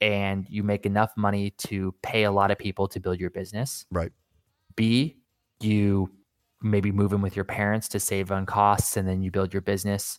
and 0.00 0.48
you 0.48 0.62
make 0.62 0.86
enough 0.86 1.12
money 1.16 1.50
to 1.50 1.94
pay 2.02 2.24
a 2.24 2.30
lot 2.30 2.50
of 2.50 2.58
people 2.58 2.88
to 2.88 3.00
build 3.00 3.20
your 3.20 3.30
business. 3.30 3.84
Right. 3.90 4.12
B, 4.76 5.18
you 5.60 6.10
maybe 6.62 6.90
move 6.90 7.12
in 7.12 7.20
with 7.20 7.36
your 7.36 7.44
parents 7.44 7.88
to 7.88 8.00
save 8.00 8.32
on 8.32 8.46
costs 8.46 8.96
and 8.96 9.06
then 9.06 9.22
you 9.22 9.30
build 9.30 9.52
your 9.52 9.62
business. 9.62 10.18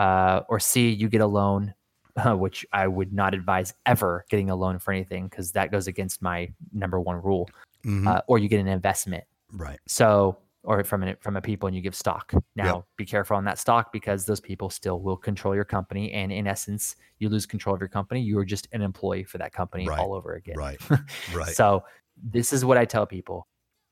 Uh, 0.00 0.42
or 0.48 0.58
C, 0.58 0.88
you 0.90 1.08
get 1.08 1.20
a 1.20 1.26
loan, 1.26 1.74
which 2.26 2.64
I 2.72 2.86
would 2.88 3.12
not 3.12 3.34
advise 3.34 3.74
ever 3.86 4.24
getting 4.30 4.48
a 4.50 4.56
loan 4.56 4.78
for 4.78 4.92
anything 4.92 5.28
because 5.28 5.52
that 5.52 5.70
goes 5.70 5.86
against 5.86 6.22
my 6.22 6.52
number 6.72 6.98
one 7.00 7.20
rule. 7.22 7.48
Mhm. 7.84 8.06
Uh, 8.06 8.22
or 8.26 8.38
you 8.38 8.48
get 8.48 8.60
an 8.60 8.68
investment. 8.68 9.24
right. 9.52 9.78
So, 9.86 10.38
or 10.62 10.84
from 10.84 11.02
a, 11.02 11.16
from 11.16 11.36
a 11.36 11.40
people 11.40 11.66
and 11.66 11.74
you 11.74 11.80
give 11.82 11.94
stock. 11.94 12.32
Now, 12.54 12.76
Yep. 12.76 12.84
be 12.98 13.06
careful 13.06 13.36
on 13.36 13.44
that 13.44 13.58
stock 13.58 13.92
because 13.92 14.26
those 14.26 14.40
people 14.40 14.68
still 14.68 15.00
will 15.00 15.16
control 15.16 15.54
your 15.54 15.64
company. 15.64 16.12
And 16.12 16.30
in 16.30 16.46
essence, 16.46 16.96
you 17.18 17.28
lose 17.30 17.46
control 17.46 17.74
of 17.74 17.80
your 17.80 17.88
company. 17.88 18.20
You 18.20 18.38
are 18.38 18.44
just 18.44 18.68
an 18.72 18.82
employee 18.82 19.24
for 19.24 19.38
that 19.38 19.52
company 19.54 19.88
Right. 19.88 19.98
all 19.98 20.12
over 20.14 20.34
again. 20.34 20.56
Right. 20.56 20.78
Right. 21.34 21.54
So, 21.54 21.84
this 22.22 22.52
is 22.52 22.64
what 22.64 22.76
I 22.78 22.84
tell 22.84 23.06
people 23.06 23.46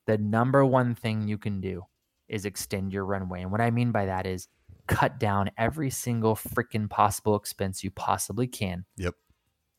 the 0.06 0.18
number 0.18 0.64
one 0.64 0.94
thing 0.94 1.26
you 1.28 1.38
can 1.38 1.60
do 1.60 1.84
is 2.28 2.44
extend 2.44 2.92
your 2.92 3.04
runway. 3.06 3.40
And 3.42 3.50
what 3.50 3.60
I 3.62 3.70
mean 3.70 3.90
by 3.90 4.04
that 4.06 4.26
is 4.26 4.48
cut 4.88 5.18
down 5.20 5.50
every 5.56 5.90
single 5.90 6.34
freaking 6.34 6.90
possible 6.90 7.36
expense 7.36 7.84
you 7.84 7.90
possibly 7.90 8.46
can. 8.48 8.84
Yep. 8.96 9.14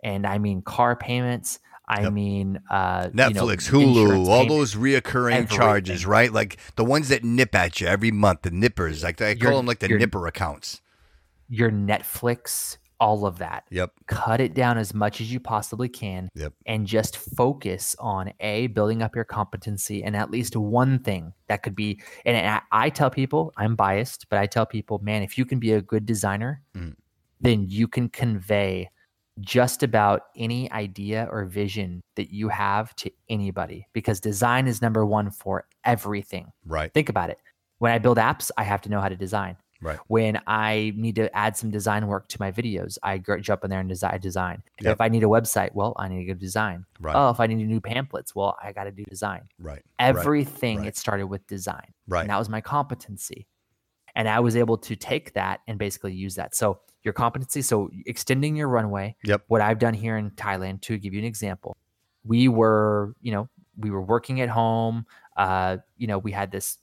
And 0.03 0.25
I 0.25 0.37
mean 0.37 0.61
car 0.61 0.95
payments. 0.95 1.59
I 1.91 2.03
Yep. 2.03 2.13
mean, 2.13 2.59
uh, 2.69 3.09
you 3.11 3.15
know, 3.17 3.29
Netflix, 3.31 3.67
Hulu, 3.69 4.27
all 4.27 4.45
those 4.47 4.75
reoccurring 4.75 5.49
charges, 5.49 6.05
right? 6.05 6.31
Like 6.31 6.57
the 6.75 6.85
ones 6.85 7.09
that 7.09 7.23
nip 7.23 7.55
at 7.55 7.81
you 7.81 7.87
every 7.87 8.11
month, 8.11 8.43
the 8.43 8.51
nippers. 8.51 9.03
Like 9.03 9.19
I 9.21 9.33
call 9.33 9.41
Your- 9.43 9.57
them 9.57 9.65
like 9.65 9.79
the 9.79 9.89
your- 9.89 9.97
nipper 9.99 10.27
accounts. 10.27 10.81
your 11.47 11.71
Netflix, 11.71 12.77
all 12.99 13.25
of 13.25 13.37
that. 13.37 13.63
Yep. 13.71 13.91
Cut 14.07 14.41
it 14.41 14.53
down 14.53 14.77
as 14.77 14.93
much 14.93 15.21
as 15.21 15.31
you 15.31 15.39
possibly 15.39 15.87
can 15.89 16.29
Yep. 16.35 16.53
and 16.65 16.85
just 16.85 17.17
focus 17.17 17.95
on 17.99 18.33
A, 18.41 18.67
building 18.67 19.01
up 19.01 19.15
your 19.15 19.23
competency 19.25 20.03
and 20.03 20.15
at 20.15 20.29
least 20.31 20.55
one 20.55 20.99
thing 20.99 21.33
that 21.47 21.63
could 21.63 21.75
be. 21.75 22.01
And 22.25 22.35
I, 22.37 22.61
I 22.71 22.89
tell 22.89 23.09
people, 23.09 23.53
I'm 23.57 23.75
biased, 23.75 24.27
but 24.29 24.39
I 24.39 24.45
tell 24.47 24.65
people, 24.65 24.99
man, 24.99 25.23
if 25.23 25.37
you 25.37 25.45
can 25.45 25.59
be 25.59 25.71
a 25.73 25.81
good 25.81 26.05
designer, 26.05 26.61
Mm. 26.75 26.95
then 27.41 27.65
you 27.67 27.87
can 27.87 28.09
convey 28.09 28.89
just 29.39 29.83
about 29.83 30.23
any 30.35 30.69
idea 30.73 31.25
or 31.31 31.45
vision 31.45 32.01
that 32.17 32.29
you 32.33 32.49
have 32.49 32.93
to 32.97 33.09
anybody 33.29 33.87
because 33.93 34.19
design 34.19 34.67
is 34.67 34.81
number 34.81 35.05
one 35.05 35.31
for 35.31 35.65
everything. 35.85 36.51
Right. 36.65 36.93
Think 36.93 37.07
about 37.07 37.29
it. 37.29 37.37
When 37.77 37.93
I 37.93 37.99
build 37.99 38.17
apps, 38.17 38.51
I 38.57 38.63
have 38.63 38.81
to 38.81 38.89
know 38.89 38.99
how 38.99 39.07
to 39.07 39.15
design. 39.15 39.55
Right. 39.81 39.99
When 40.07 40.39
I 40.45 40.93
need 40.95 41.15
to 41.15 41.33
add 41.35 41.55
some 41.55 41.71
design 41.71 42.07
work 42.07 42.27
to 42.29 42.37
my 42.39 42.51
videos, 42.51 42.97
I 43.01 43.17
jump 43.17 43.63
in 43.63 43.69
there 43.69 43.79
and 43.79 43.87
design. 43.87 44.19
design. 44.19 44.63
Yep. 44.81 44.93
If 44.93 45.01
I 45.01 45.07
need 45.07 45.23
a 45.23 45.27
website, 45.27 45.73
well, 45.73 45.93
I 45.97 46.09
need 46.09 46.25
to 46.25 46.25
go 46.25 46.33
design. 46.33 46.85
Right. 46.99 47.15
Oh, 47.15 47.29
if 47.29 47.39
I 47.39 47.47
need 47.47 47.55
new 47.65 47.79
pamphlets, 47.79 48.35
well, 48.35 48.57
I 48.61 48.73
got 48.73 48.85
to 48.85 48.91
do 48.91 49.03
design. 49.05 49.43
Right. 49.57 49.81
Everything 49.97 50.79
right. 50.79 50.87
it 50.87 50.97
started 50.97 51.27
with 51.27 51.45
design, 51.47 51.93
Right. 52.07 52.21
and 52.21 52.29
that 52.29 52.37
was 52.37 52.49
my 52.49 52.61
competency. 52.61 53.47
And 54.15 54.27
I 54.27 54.39
was 54.41 54.55
able 54.55 54.77
to 54.79 54.95
take 54.95 55.33
that 55.33 55.61
and 55.67 55.79
basically 55.79 56.13
use 56.13 56.35
that. 56.35 56.55
So 56.55 56.81
your 57.03 57.13
competency, 57.13 57.61
so 57.61 57.89
extending 58.05 58.55
your 58.55 58.67
runway. 58.67 59.15
Yep. 59.23 59.43
What 59.47 59.61
I've 59.61 59.79
done 59.79 59.93
here 59.93 60.17
in 60.17 60.31
Thailand, 60.31 60.81
to 60.81 60.97
give 60.97 61.13
you 61.13 61.19
an 61.19 61.25
example, 61.25 61.77
we 62.25 62.49
were, 62.49 63.15
you 63.21 63.31
know, 63.31 63.47
we 63.77 63.91
were 63.91 64.01
working 64.01 64.41
at 64.41 64.49
home. 64.49 65.05
Uh, 65.37 65.77
you 65.95 66.07
know, 66.07 66.17
we 66.17 66.33
had 66.33 66.51
this 66.51 66.77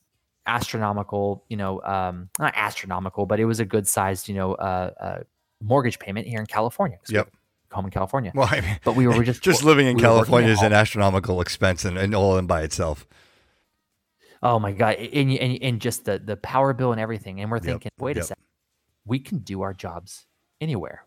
astronomical, 0.46 1.44
you 1.48 1.56
know, 1.56 1.82
um, 1.82 2.28
not 2.38 2.52
astronomical, 2.56 3.26
but 3.26 3.40
it 3.40 3.44
was 3.44 3.60
a 3.60 3.64
good 3.64 3.86
sized, 3.86 4.28
you 4.28 4.34
know, 4.34 4.54
uh, 4.54 4.90
uh, 5.00 5.18
mortgage 5.62 5.98
payment 5.98 6.26
here 6.26 6.40
in 6.40 6.46
California. 6.46 6.98
Yep. 7.08 7.30
Home 7.72 7.86
in 7.86 7.90
California. 7.90 8.32
Well, 8.34 8.48
I 8.50 8.60
mean, 8.60 8.78
But 8.84 8.94
we 8.96 9.06
were 9.06 9.24
just 9.24 9.42
just 9.50 9.64
living 9.64 9.86
in 9.86 9.96
we 9.96 10.02
California 10.02 10.50
is 10.50 10.62
an 10.62 10.72
astronomical 10.72 11.40
expense 11.40 11.84
and, 11.84 11.98
and 11.98 12.14
all 12.14 12.38
in 12.38 12.46
by 12.46 12.62
itself. 12.62 13.06
Oh 14.42 14.58
my 14.58 14.72
god! 14.72 14.96
And 14.96 15.32
and, 15.32 15.62
and 15.62 15.80
just 15.80 16.04
the 16.04 16.18
the 16.18 16.36
power 16.36 16.72
bill 16.72 16.92
and 16.92 17.00
everything, 17.00 17.40
and 17.40 17.50
we're 17.50 17.56
Yep, 17.56 17.64
thinking, 17.64 17.90
wait 17.98 18.16
yep. 18.16 18.24
a 18.24 18.28
second, 18.28 18.44
we 19.04 19.18
can 19.18 19.38
do 19.38 19.62
our 19.62 19.74
jobs 19.74 20.26
anywhere, 20.60 21.04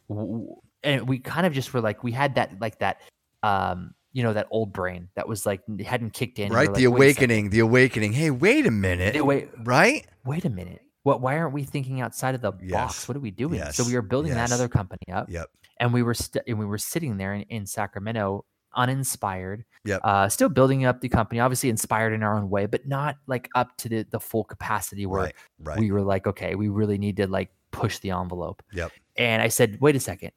and 0.84 1.08
we 1.08 1.20
kind 1.20 1.46
of 1.46 1.54
just 1.54 1.74
were 1.74 1.82
like, 1.82 2.04
we 2.04 2.12
had 2.12 2.36
that 2.36 2.60
like 2.60 2.80
that, 2.80 3.02
um, 3.42 3.94
you 4.20 4.24
know, 4.24 4.34
that 4.34 4.48
old 4.52 4.74
brain 4.74 5.08
that 5.16 5.28
was 5.30 5.46
like 5.46 5.62
hadn't 5.86 6.12
kicked 6.12 6.40
in, 6.40 6.52
Right. 6.52 6.66
The 6.66 6.68
like, 6.68 6.76
second, 6.80 6.94
awakening. 6.94 7.50
The 7.52 7.60
awakening. 7.60 8.12
Hey, 8.12 8.32
wait 8.32 8.66
a 8.66 8.72
minute. 8.72 9.16
Wait, 9.16 9.22
wait, 9.26 9.50
Right. 9.64 10.06
wait 10.26 10.44
a 10.44 10.50
minute. 10.50 10.82
What? 11.04 11.22
Why 11.22 11.38
aren't 11.38 11.54
we 11.54 11.64
thinking 11.64 12.02
outside 12.02 12.36
of 12.36 12.42
the 12.42 12.52
Yes, 12.62 12.72
box? 12.74 13.08
What 13.08 13.16
are 13.16 13.22
we 13.22 13.32
doing? 13.32 13.64
So 13.72 13.86
we 13.86 13.96
were 13.96 14.02
building 14.02 14.34
yes. 14.34 14.50
that 14.50 14.54
other 14.56 14.68
company 14.68 15.08
up, 15.14 15.30
Yep. 15.30 15.48
and 15.80 15.94
we 15.94 16.04
were 16.04 16.14
st- 16.14 16.44
and 16.48 16.60
we 16.60 16.66
were 16.66 16.78
sitting 16.78 17.16
there 17.16 17.34
in, 17.34 17.44
in 17.44 17.66
Sacramento, 17.66 18.44
uninspired. 18.76 19.64
Yep. 19.86 20.02
Uh, 20.04 20.28
still 20.28 20.50
building 20.50 20.84
up 20.86 21.00
the 21.00 21.08
company, 21.10 21.40
obviously 21.40 21.70
inspired 21.70 22.12
in 22.14 22.22
our 22.24 22.36
own 22.38 22.50
way, 22.50 22.66
but 22.66 22.86
not 22.88 23.16
like 23.28 23.48
up 23.56 23.78
to 23.78 23.88
the 23.90 24.04
the 24.12 24.20
full 24.20 24.44
capacity 24.44 25.06
where 25.06 25.22
Right. 25.24 25.36
Right. 25.60 25.80
we 25.80 25.92
were 25.92 26.02
like, 26.02 26.28
okay, 26.28 26.56
we 26.56 26.68
really 26.68 26.98
need 26.98 27.16
to 27.18 27.28
like 27.28 27.50
push 27.72 28.00
the 28.00 28.12
envelope. 28.12 28.62
Yep. 28.74 28.92
And 29.16 29.42
I 29.42 29.48
said, 29.48 29.78
wait 29.80 29.96
a 29.96 30.00
second, 30.00 30.32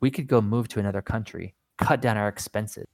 we 0.00 0.10
could 0.10 0.28
go 0.28 0.40
move 0.40 0.68
to 0.68 0.78
another 0.78 1.02
country, 1.02 1.54
cut 1.78 2.00
down 2.00 2.16
our 2.16 2.28
expenses, 2.28 2.86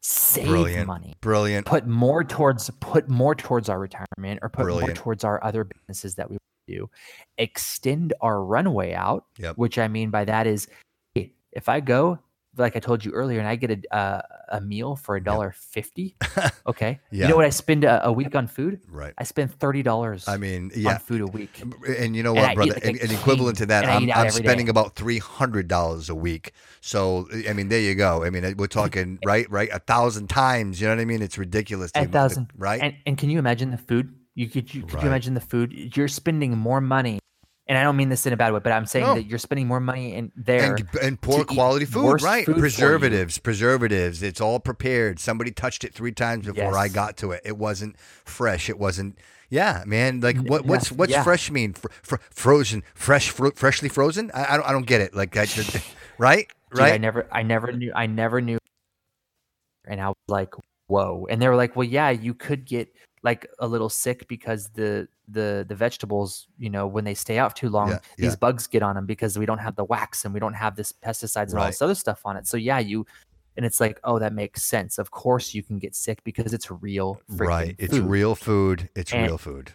save 0.00 0.46
Brilliant. 0.46 0.86
money, 0.86 1.14
Brilliant. 1.20 1.66
put 1.66 1.86
more 1.86 2.24
towards 2.24 2.70
put 2.80 3.08
more 3.08 3.34
towards 3.34 3.68
our 3.68 3.78
retirement 3.78 4.40
or 4.42 4.48
put 4.48 4.66
more 4.66 4.92
towards 4.92 5.24
our 5.24 5.42
other 5.44 5.64
businesses 5.64 6.14
that 6.16 6.30
we 6.30 6.38
do, 6.66 6.88
extend 7.38 8.12
our 8.20 8.42
runway 8.42 8.94
out. 8.94 9.26
Yep. 9.38 9.56
Which 9.56 9.78
I 9.78 9.88
mean 9.88 10.10
by 10.10 10.24
that 10.24 10.46
is, 10.46 10.68
hey, 11.14 11.32
if 11.52 11.68
I 11.68 11.80
go. 11.80 12.18
Like 12.56 12.74
I 12.76 12.80
told 12.80 13.04
you 13.04 13.12
earlier, 13.12 13.38
and 13.38 13.48
I 13.48 13.54
get 13.56 13.70
a 13.70 13.94
uh, 13.96 14.22
a 14.48 14.60
meal 14.60 14.96
for 14.96 15.16
a 15.16 15.22
dollar 15.22 15.54
fifty. 15.56 16.16
Okay, 16.66 17.00
Yeah. 17.10 17.24
you 17.24 17.30
know 17.30 17.36
what 17.36 17.44
I 17.46 17.50
spend 17.50 17.84
a, 17.84 18.06
a 18.06 18.12
week 18.12 18.34
on 18.36 18.46
food? 18.46 18.80
Right. 18.88 19.12
I 19.18 19.24
spend 19.24 19.52
thirty 19.58 19.82
dollars 19.82 20.28
I 20.28 20.36
mean, 20.36 20.70
on 20.74 20.80
yeah. 20.80 20.98
food 20.98 21.20
a 21.20 21.26
week. 21.26 21.62
And 21.98 22.14
you 22.14 22.22
know 22.22 22.32
what, 22.34 22.50
eat 22.52 22.54
brother? 22.54 22.72
like 22.74 22.84
and, 22.84 22.96
and 23.00 23.10
equivalent 23.10 23.58
to 23.58 23.66
that, 23.66 23.84
I'm, 23.86 24.04
I'm 24.04 24.26
every 24.26 24.40
day. 24.42 24.46
spending 24.48 24.68
about 24.68 24.94
three 24.94 25.18
hundred 25.18 25.66
dollars 25.68 26.08
a 26.10 26.14
week. 26.14 26.52
So 26.80 27.28
I 27.48 27.52
mean, 27.54 27.68
there 27.68 27.80
you 27.80 27.94
go. 27.94 28.24
I 28.24 28.30
mean, 28.30 28.54
we're 28.56 28.66
talking 28.68 29.18
right, 29.24 29.50
right, 29.50 29.68
a 29.72 29.78
thousand 29.80 30.28
times. 30.28 30.80
You 30.80 30.88
know 30.88 30.94
what 30.96 31.00
I 31.02 31.06
mean? 31.06 31.22
It's 31.22 31.38
ridiculous. 31.38 31.90
A 31.94 32.06
thousand, 32.06 32.50
right? 32.56 32.80
And 32.80 32.94
and 33.06 33.18
can 33.18 33.30
you 33.30 33.38
imagine 33.38 33.70
the 33.70 33.78
food? 33.78 34.14
You 34.34 34.48
could 34.48 34.72
you 34.74 34.82
could 34.82 34.94
Right. 34.94 35.02
you 35.04 35.08
imagine 35.08 35.34
the 35.34 35.40
food? 35.40 35.96
You're 35.96 36.08
spending 36.08 36.56
more 36.56 36.80
money, 36.80 37.18
and 37.70 37.78
I 37.78 37.84
don't 37.84 37.96
mean 37.96 38.08
this 38.08 38.26
in 38.26 38.32
a 38.32 38.36
bad 38.36 38.52
way, 38.52 38.58
but 38.58 38.72
I'm 38.72 38.84
saying 38.84 39.06
No. 39.06 39.14
that 39.14 39.26
you're 39.26 39.38
spending 39.38 39.68
more 39.68 39.78
money 39.78 40.12
in 40.12 40.32
there. 40.34 40.74
and, 40.74 40.88
and 41.00 41.20
poor 41.20 41.44
quality 41.44 41.84
food, 41.84 42.20
right? 42.20 42.44
food 42.44 42.58
preservatives, 42.58 43.38
preservatives. 43.38 44.24
It's 44.24 44.40
all 44.40 44.58
prepared. 44.58 45.20
Somebody 45.20 45.52
touched 45.52 45.84
it 45.84 45.94
three 45.94 46.10
times 46.10 46.46
before 46.46 46.76
I 46.76 46.88
got 46.88 47.16
to 47.18 47.30
it. 47.30 47.42
It 47.44 47.56
wasn't 47.56 47.96
fresh. 48.24 48.68
It 48.68 48.76
wasn't. 48.76 49.18
Yeah, 49.50 49.84
man. 49.86 50.18
Like 50.20 50.36
what? 50.38 50.66
What's 50.66 50.90
what's 50.90 51.12
yeah. 51.12 51.22
fresh 51.22 51.48
mean? 51.48 51.74
Fr- 51.74 51.86
fr- 52.02 52.16
frozen, 52.30 52.82
fresh, 52.92 53.30
fro- 53.30 53.52
freshly 53.52 53.88
frozen. 53.88 54.32
I, 54.34 54.54
I 54.54 54.56
don't. 54.56 54.66
I 54.66 54.72
don't 54.72 54.86
get 54.86 55.00
it. 55.00 55.14
Like 55.14 55.36
I 55.36 55.44
just, 55.44 55.80
right, 56.18 56.48
Dude, 56.72 56.80
I 56.80 56.98
never 56.98 57.28
I 57.30 57.44
never 57.44 57.70
knew 57.70 57.92
I 57.94 58.06
never 58.06 58.40
knew, 58.40 58.58
and 59.86 60.00
I 60.00 60.08
was 60.08 60.16
like, 60.26 60.54
whoa. 60.88 61.28
And 61.30 61.40
they 61.40 61.46
were 61.48 61.56
like, 61.56 61.76
well, 61.76 61.86
yeah, 61.86 62.10
you 62.10 62.34
could 62.34 62.64
get 62.64 62.92
like 63.22 63.46
a 63.58 63.66
little 63.66 63.88
sick 63.88 64.26
because 64.28 64.68
the 64.70 65.06
the 65.28 65.64
the 65.68 65.74
vegetables, 65.74 66.48
you 66.58 66.70
know, 66.70 66.86
when 66.86 67.04
they 67.04 67.14
stay 67.14 67.38
out 67.38 67.54
too 67.54 67.68
long, 67.68 67.90
Yeah, 67.90 67.98
these 68.16 68.32
yeah. 68.32 68.36
bugs 68.36 68.66
get 68.66 68.82
on 68.82 68.94
them 68.96 69.06
because 69.06 69.38
we 69.38 69.46
don't 69.46 69.58
have 69.58 69.76
the 69.76 69.84
wax 69.84 70.24
and 70.24 70.32
we 70.32 70.40
don't 70.40 70.54
have 70.54 70.74
this 70.76 70.92
pesticides 70.92 71.50
and 71.50 71.58
all 71.58 71.66
this 71.66 71.82
other 71.82 71.94
stuff 71.94 72.22
on 72.24 72.36
it. 72.36 72.46
So 72.46 72.56
yeah, 72.56 72.78
you. 72.78 73.06
And 73.56 73.66
it's 73.66 73.80
like, 73.80 74.00
oh, 74.04 74.18
that 74.20 74.32
makes 74.32 74.62
sense. 74.62 74.96
Of 74.96 75.10
course, 75.10 75.52
you 75.54 75.62
can 75.62 75.78
get 75.78 75.94
sick 75.94 76.22
because 76.24 76.54
it's 76.54 76.70
real. 76.70 77.20
Right. 77.28 77.74
It's 77.78 77.94
food. 77.96 78.06
real 78.06 78.34
food. 78.34 78.88
It's 78.96 79.12
And- 79.12 79.26
real 79.26 79.38
food. 79.38 79.72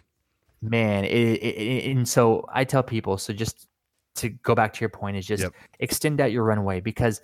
man 0.62 1.04
it, 1.04 1.10
it, 1.12 1.44
it- 1.44 1.90
and 1.94 2.08
so 2.08 2.42
i 2.52 2.64
tell 2.64 2.82
people 2.82 3.18
so 3.18 3.30
just 3.32 3.68
to 4.14 4.30
go 4.30 4.54
back 4.54 4.72
to 4.72 4.80
your 4.80 4.88
point 4.88 5.14
is 5.18 5.26
just 5.26 5.42
Yep. 5.42 5.52
extend 5.80 6.20
out 6.22 6.32
your 6.32 6.42
runway 6.44 6.80
because 6.80 7.20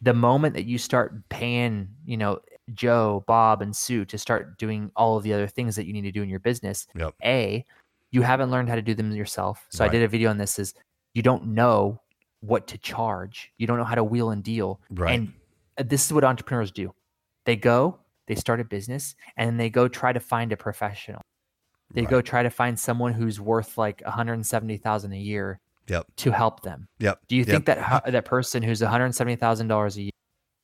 the 0.00 0.14
moment 0.14 0.54
that 0.54 0.64
you 0.64 0.78
start 0.78 1.28
paying, 1.28 1.88
you 2.06 2.16
know, 2.16 2.38
Joe, 2.74 3.24
Bob, 3.26 3.62
and 3.62 3.74
Sue 3.74 4.04
to 4.06 4.18
start 4.18 4.58
doing 4.58 4.90
all 4.96 5.16
of 5.16 5.22
the 5.22 5.32
other 5.32 5.46
things 5.46 5.76
that 5.76 5.86
you 5.86 5.92
need 5.92 6.02
to 6.02 6.12
do 6.12 6.22
in 6.22 6.28
your 6.28 6.40
business, 6.40 6.86
Yep. 6.94 7.14
A, 7.24 7.64
you 8.10 8.22
haven't 8.22 8.50
learned 8.50 8.68
how 8.68 8.74
to 8.74 8.82
do 8.82 8.94
them 8.94 9.12
yourself. 9.12 9.66
So 9.70 9.84
I 9.84 9.88
did 9.88 10.02
a 10.02 10.08
video 10.08 10.30
on 10.30 10.38
this 10.38 10.58
is 10.58 10.74
you 11.14 11.22
don't 11.22 11.48
know 11.48 12.00
what 12.40 12.66
to 12.68 12.78
charge. 12.78 13.52
You 13.58 13.66
don't 13.66 13.76
know 13.78 13.84
how 13.84 13.94
to 13.96 14.04
wheel 14.04 14.30
and 14.30 14.42
deal. 14.42 14.80
Right. 14.90 15.14
And 15.14 15.32
uh, 15.76 15.82
this 15.86 16.06
is 16.06 16.12
what 16.12 16.24
entrepreneurs 16.24 16.70
do. 16.70 16.94
They 17.44 17.56
go, 17.56 17.98
they 18.26 18.34
start 18.34 18.60
a 18.60 18.64
business, 18.64 19.14
and 19.36 19.48
then 19.48 19.56
they 19.56 19.70
go 19.70 19.88
try 19.88 20.12
to 20.12 20.20
find 20.20 20.52
a 20.52 20.56
professional. 20.56 21.20
They 21.94 22.02
Right. 22.02 22.10
go 22.10 22.20
try 22.20 22.42
to 22.42 22.50
find 22.50 22.78
someone 22.78 23.12
who's 23.14 23.40
worth 23.40 23.78
like 23.78 24.02
170,000 24.04 25.12
a 25.12 25.16
year 25.16 25.60
Yep. 25.88 26.06
to 26.16 26.30
help 26.30 26.62
them. 26.62 26.86
Yep. 26.98 27.20
Do 27.28 27.36
you 27.36 27.42
Yep. 27.42 27.48
think 27.50 27.66
that 27.66 28.04
that 28.12 28.24
person 28.26 28.62
who's 28.62 28.82
one 28.82 28.90
hundred 28.90 29.14
seventy 29.14 29.36
thousand 29.36 29.68
dollars 29.68 29.96
a 29.96 30.02
year 30.02 30.10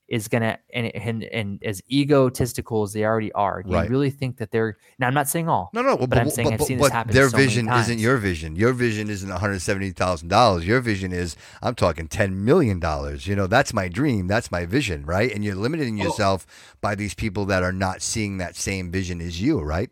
is 0.07 0.29
gonna 0.29 0.59
and, 0.73 0.87
and 0.95 1.25
and 1.25 1.63
as 1.65 1.81
egotistical 1.91 2.83
as 2.83 2.93
they 2.93 3.05
already 3.05 3.33
are? 3.33 3.63
Do 3.63 3.73
Right. 3.73 3.85
you 3.85 3.91
really 3.91 4.11
think 4.11 4.37
that 4.37 4.51
they're? 4.51 4.77
Now 4.99 5.07
I'm 5.07 5.15
not 5.15 5.29
saying 5.29 5.49
all. 5.49 5.71
No, 5.73 5.83
no, 5.83 5.97
But 5.97 6.19
I'm 6.19 6.29
saying 6.31 6.53
I've 6.53 6.61
seen 6.63 6.79
this 6.79 6.91
happen 6.91 7.13
their 7.15 7.31
so 7.31 7.37
vision 7.37 7.69
isn't 7.71 7.99
your 7.99 8.17
vision. 8.19 8.55
Your 8.57 8.73
vision 8.73 9.09
isn't 9.09 9.29
one 9.29 9.41
hundred 9.41 9.61
seventy 9.61 9.91
thousand 9.91 10.29
dollars. 10.29 10.67
Your 10.67 10.81
vision 10.81 11.13
is 11.13 11.37
I'm 11.63 11.75
talking 11.75 12.07
ten 12.09 12.45
million 12.45 12.81
dollars. 12.81 13.27
You 13.27 13.35
know, 13.37 13.47
that's 13.47 13.73
my 13.73 13.89
dream. 13.89 14.27
That's 14.27 14.51
my 14.51 14.67
vision, 14.67 15.07
right? 15.07 15.33
And 15.33 15.45
you're 15.45 15.55
limiting 15.55 16.01
Oh. 16.01 16.05
yourself 16.05 16.47
by 16.81 16.95
these 16.95 17.15
people 17.15 17.45
that 17.47 17.63
are 17.63 17.73
not 17.73 18.03
seeing 18.03 18.37
that 18.39 18.57
same 18.57 18.91
vision 18.91 19.21
as 19.21 19.41
you, 19.41 19.61
right? 19.61 19.91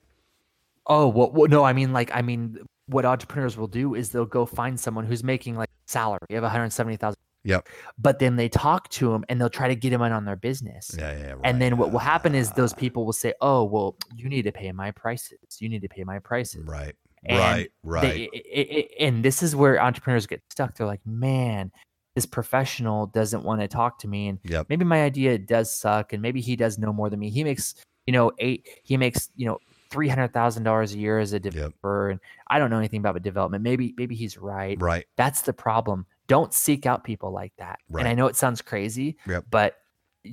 Oh 0.87 1.09
well, 1.09 1.31
well, 1.31 1.49
no. 1.49 1.65
I 1.65 1.73
mean, 1.73 1.93
like, 1.93 2.11
I 2.15 2.23
mean, 2.23 2.59
what 2.87 3.05
entrepreneurs 3.05 3.57
will 3.57 3.69
do 3.69 3.95
is 3.95 4.11
they'll 4.11 4.27
go 4.27 4.45
find 4.45 4.79
someone 4.79 5.07
who's 5.07 5.23
making 5.25 5.57
like 5.57 5.71
salary 5.87 6.19
You 6.29 6.37
of 6.39 6.43
one 6.43 6.51
hundred 6.51 6.71
seventy 6.71 6.97
thousand. 6.97 7.19
Yep. 7.45 7.69
But 7.99 8.19
then 8.19 8.37
they 8.37 8.49
talk 8.49 8.89
to 8.91 9.13
him 9.13 9.25
and 9.29 9.41
they'll 9.41 9.51
try 9.51 9.69
to 9.69 9.75
get 9.75 9.93
him 9.93 10.03
in 10.03 10.13
on 10.13 10.25
their 10.25 10.37
business. 10.37 10.95
Yeah, 10.97 11.13
yeah. 11.19 11.33
Right. 11.33 11.41
And 11.45 11.61
then 11.61 11.77
what 11.77 11.91
will 11.93 11.99
happen 11.99 12.35
is 12.35 12.51
those 12.53 12.73
people 12.73 13.05
will 13.05 13.13
say, 13.13 13.35
"Oh, 13.41 13.65
well, 13.65 13.97
you 14.15 14.29
need 14.29 14.43
to 14.43 14.53
pay 14.53 14.71
my 14.73 14.91
prices. 14.93 15.39
You 15.59 15.69
need 15.69 15.83
to 15.83 15.89
pay 15.89 16.05
my 16.05 16.19
prices." 16.21 16.65
Right. 16.65 16.95
And 17.25 17.39
right. 17.39 17.73
Right. 17.85 18.03
they- 18.03 18.29
i- 18.35 18.59
i- 18.61 18.79
i- 18.79 19.05
and 19.07 19.25
this 19.25 19.43
is 19.43 19.55
where 19.57 19.81
entrepreneurs 19.81 20.27
get 20.27 20.43
stuck. 20.51 20.77
They're 20.77 20.87
like, 20.87 21.05
man, 21.07 21.71
this 22.15 22.27
professional 22.27 23.07
doesn't 23.07 23.43
want 23.45 23.61
to 23.61 23.69
talk 23.69 23.99
to 24.01 24.09
me, 24.09 24.29
and 24.29 24.39
Yep. 24.45 24.67
maybe 24.69 24.85
my 24.85 25.03
idea 25.03 25.39
does 25.39 25.75
suck, 25.75 26.13
and 26.13 26.21
maybe 26.21 26.41
he 26.41 26.57
does 26.57 26.79
know 26.79 26.93
more 26.93 27.09
than 27.11 27.21
me. 27.21 27.31
He 27.31 27.43
makes, 27.45 27.75
you 28.07 28.13
know, 28.13 28.33
eight. 28.39 28.67
He 28.85 28.97
makes, 28.97 29.31
you 29.37 29.47
know, 29.47 29.59
three 29.91 30.09
hundred 30.09 30.33
thousand 30.33 30.63
dollars 30.65 30.95
a 30.95 30.99
year 30.99 31.19
as 31.19 31.33
a 31.33 31.41
developer, 31.41 32.11
and 32.11 32.21
I 32.49 32.59
don't 32.59 32.71
know 32.71 32.79
anything 32.79 33.01
about 33.01 33.21
development. 33.23 33.63
Maybe, 33.63 33.95
maybe 33.97 34.15
he's 34.15 34.37
right. 34.39 34.81
Right. 34.81 35.07
That's 35.17 35.43
the 35.43 35.53
problem. 35.53 36.07
Don't 36.33 36.55
seek 36.55 36.87
out 36.87 37.05
people 37.05 37.31
like 37.31 37.53
that. 37.59 37.79
Right. 37.91 38.01
And 38.01 38.09
I 38.09 38.15
know 38.15 38.27
it 38.27 38.37
sounds 38.37 38.63
crazy, 38.63 39.19
Yep. 39.27 39.45
but 39.51 39.77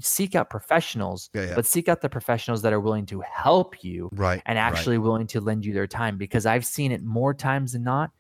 seek 0.02 0.34
out 0.36 0.50
professionals. 0.50 1.30
Yeah, 1.34 1.48
yeah. 1.48 1.56
But 1.56 1.66
seek 1.66 1.90
out 1.90 2.00
the 2.02 2.10
professionals 2.10 2.62
that 2.62 2.72
are 2.74 2.80
willing 2.80 3.06
to 3.08 3.22
help 3.22 3.84
you 3.84 4.10
Right. 4.14 4.42
and 4.46 4.58
right. 4.58 4.64
actually 4.64 4.98
willing 4.98 5.28
to 5.28 5.42
lend 5.42 5.66
you 5.66 5.74
their 5.74 5.88
time 5.88 6.18
because 6.18 6.46
I've 6.46 6.66
seen 6.66 6.92
it 6.92 7.04
more 7.04 7.34
times 7.34 7.74
than 7.74 7.84
not. 7.84 8.12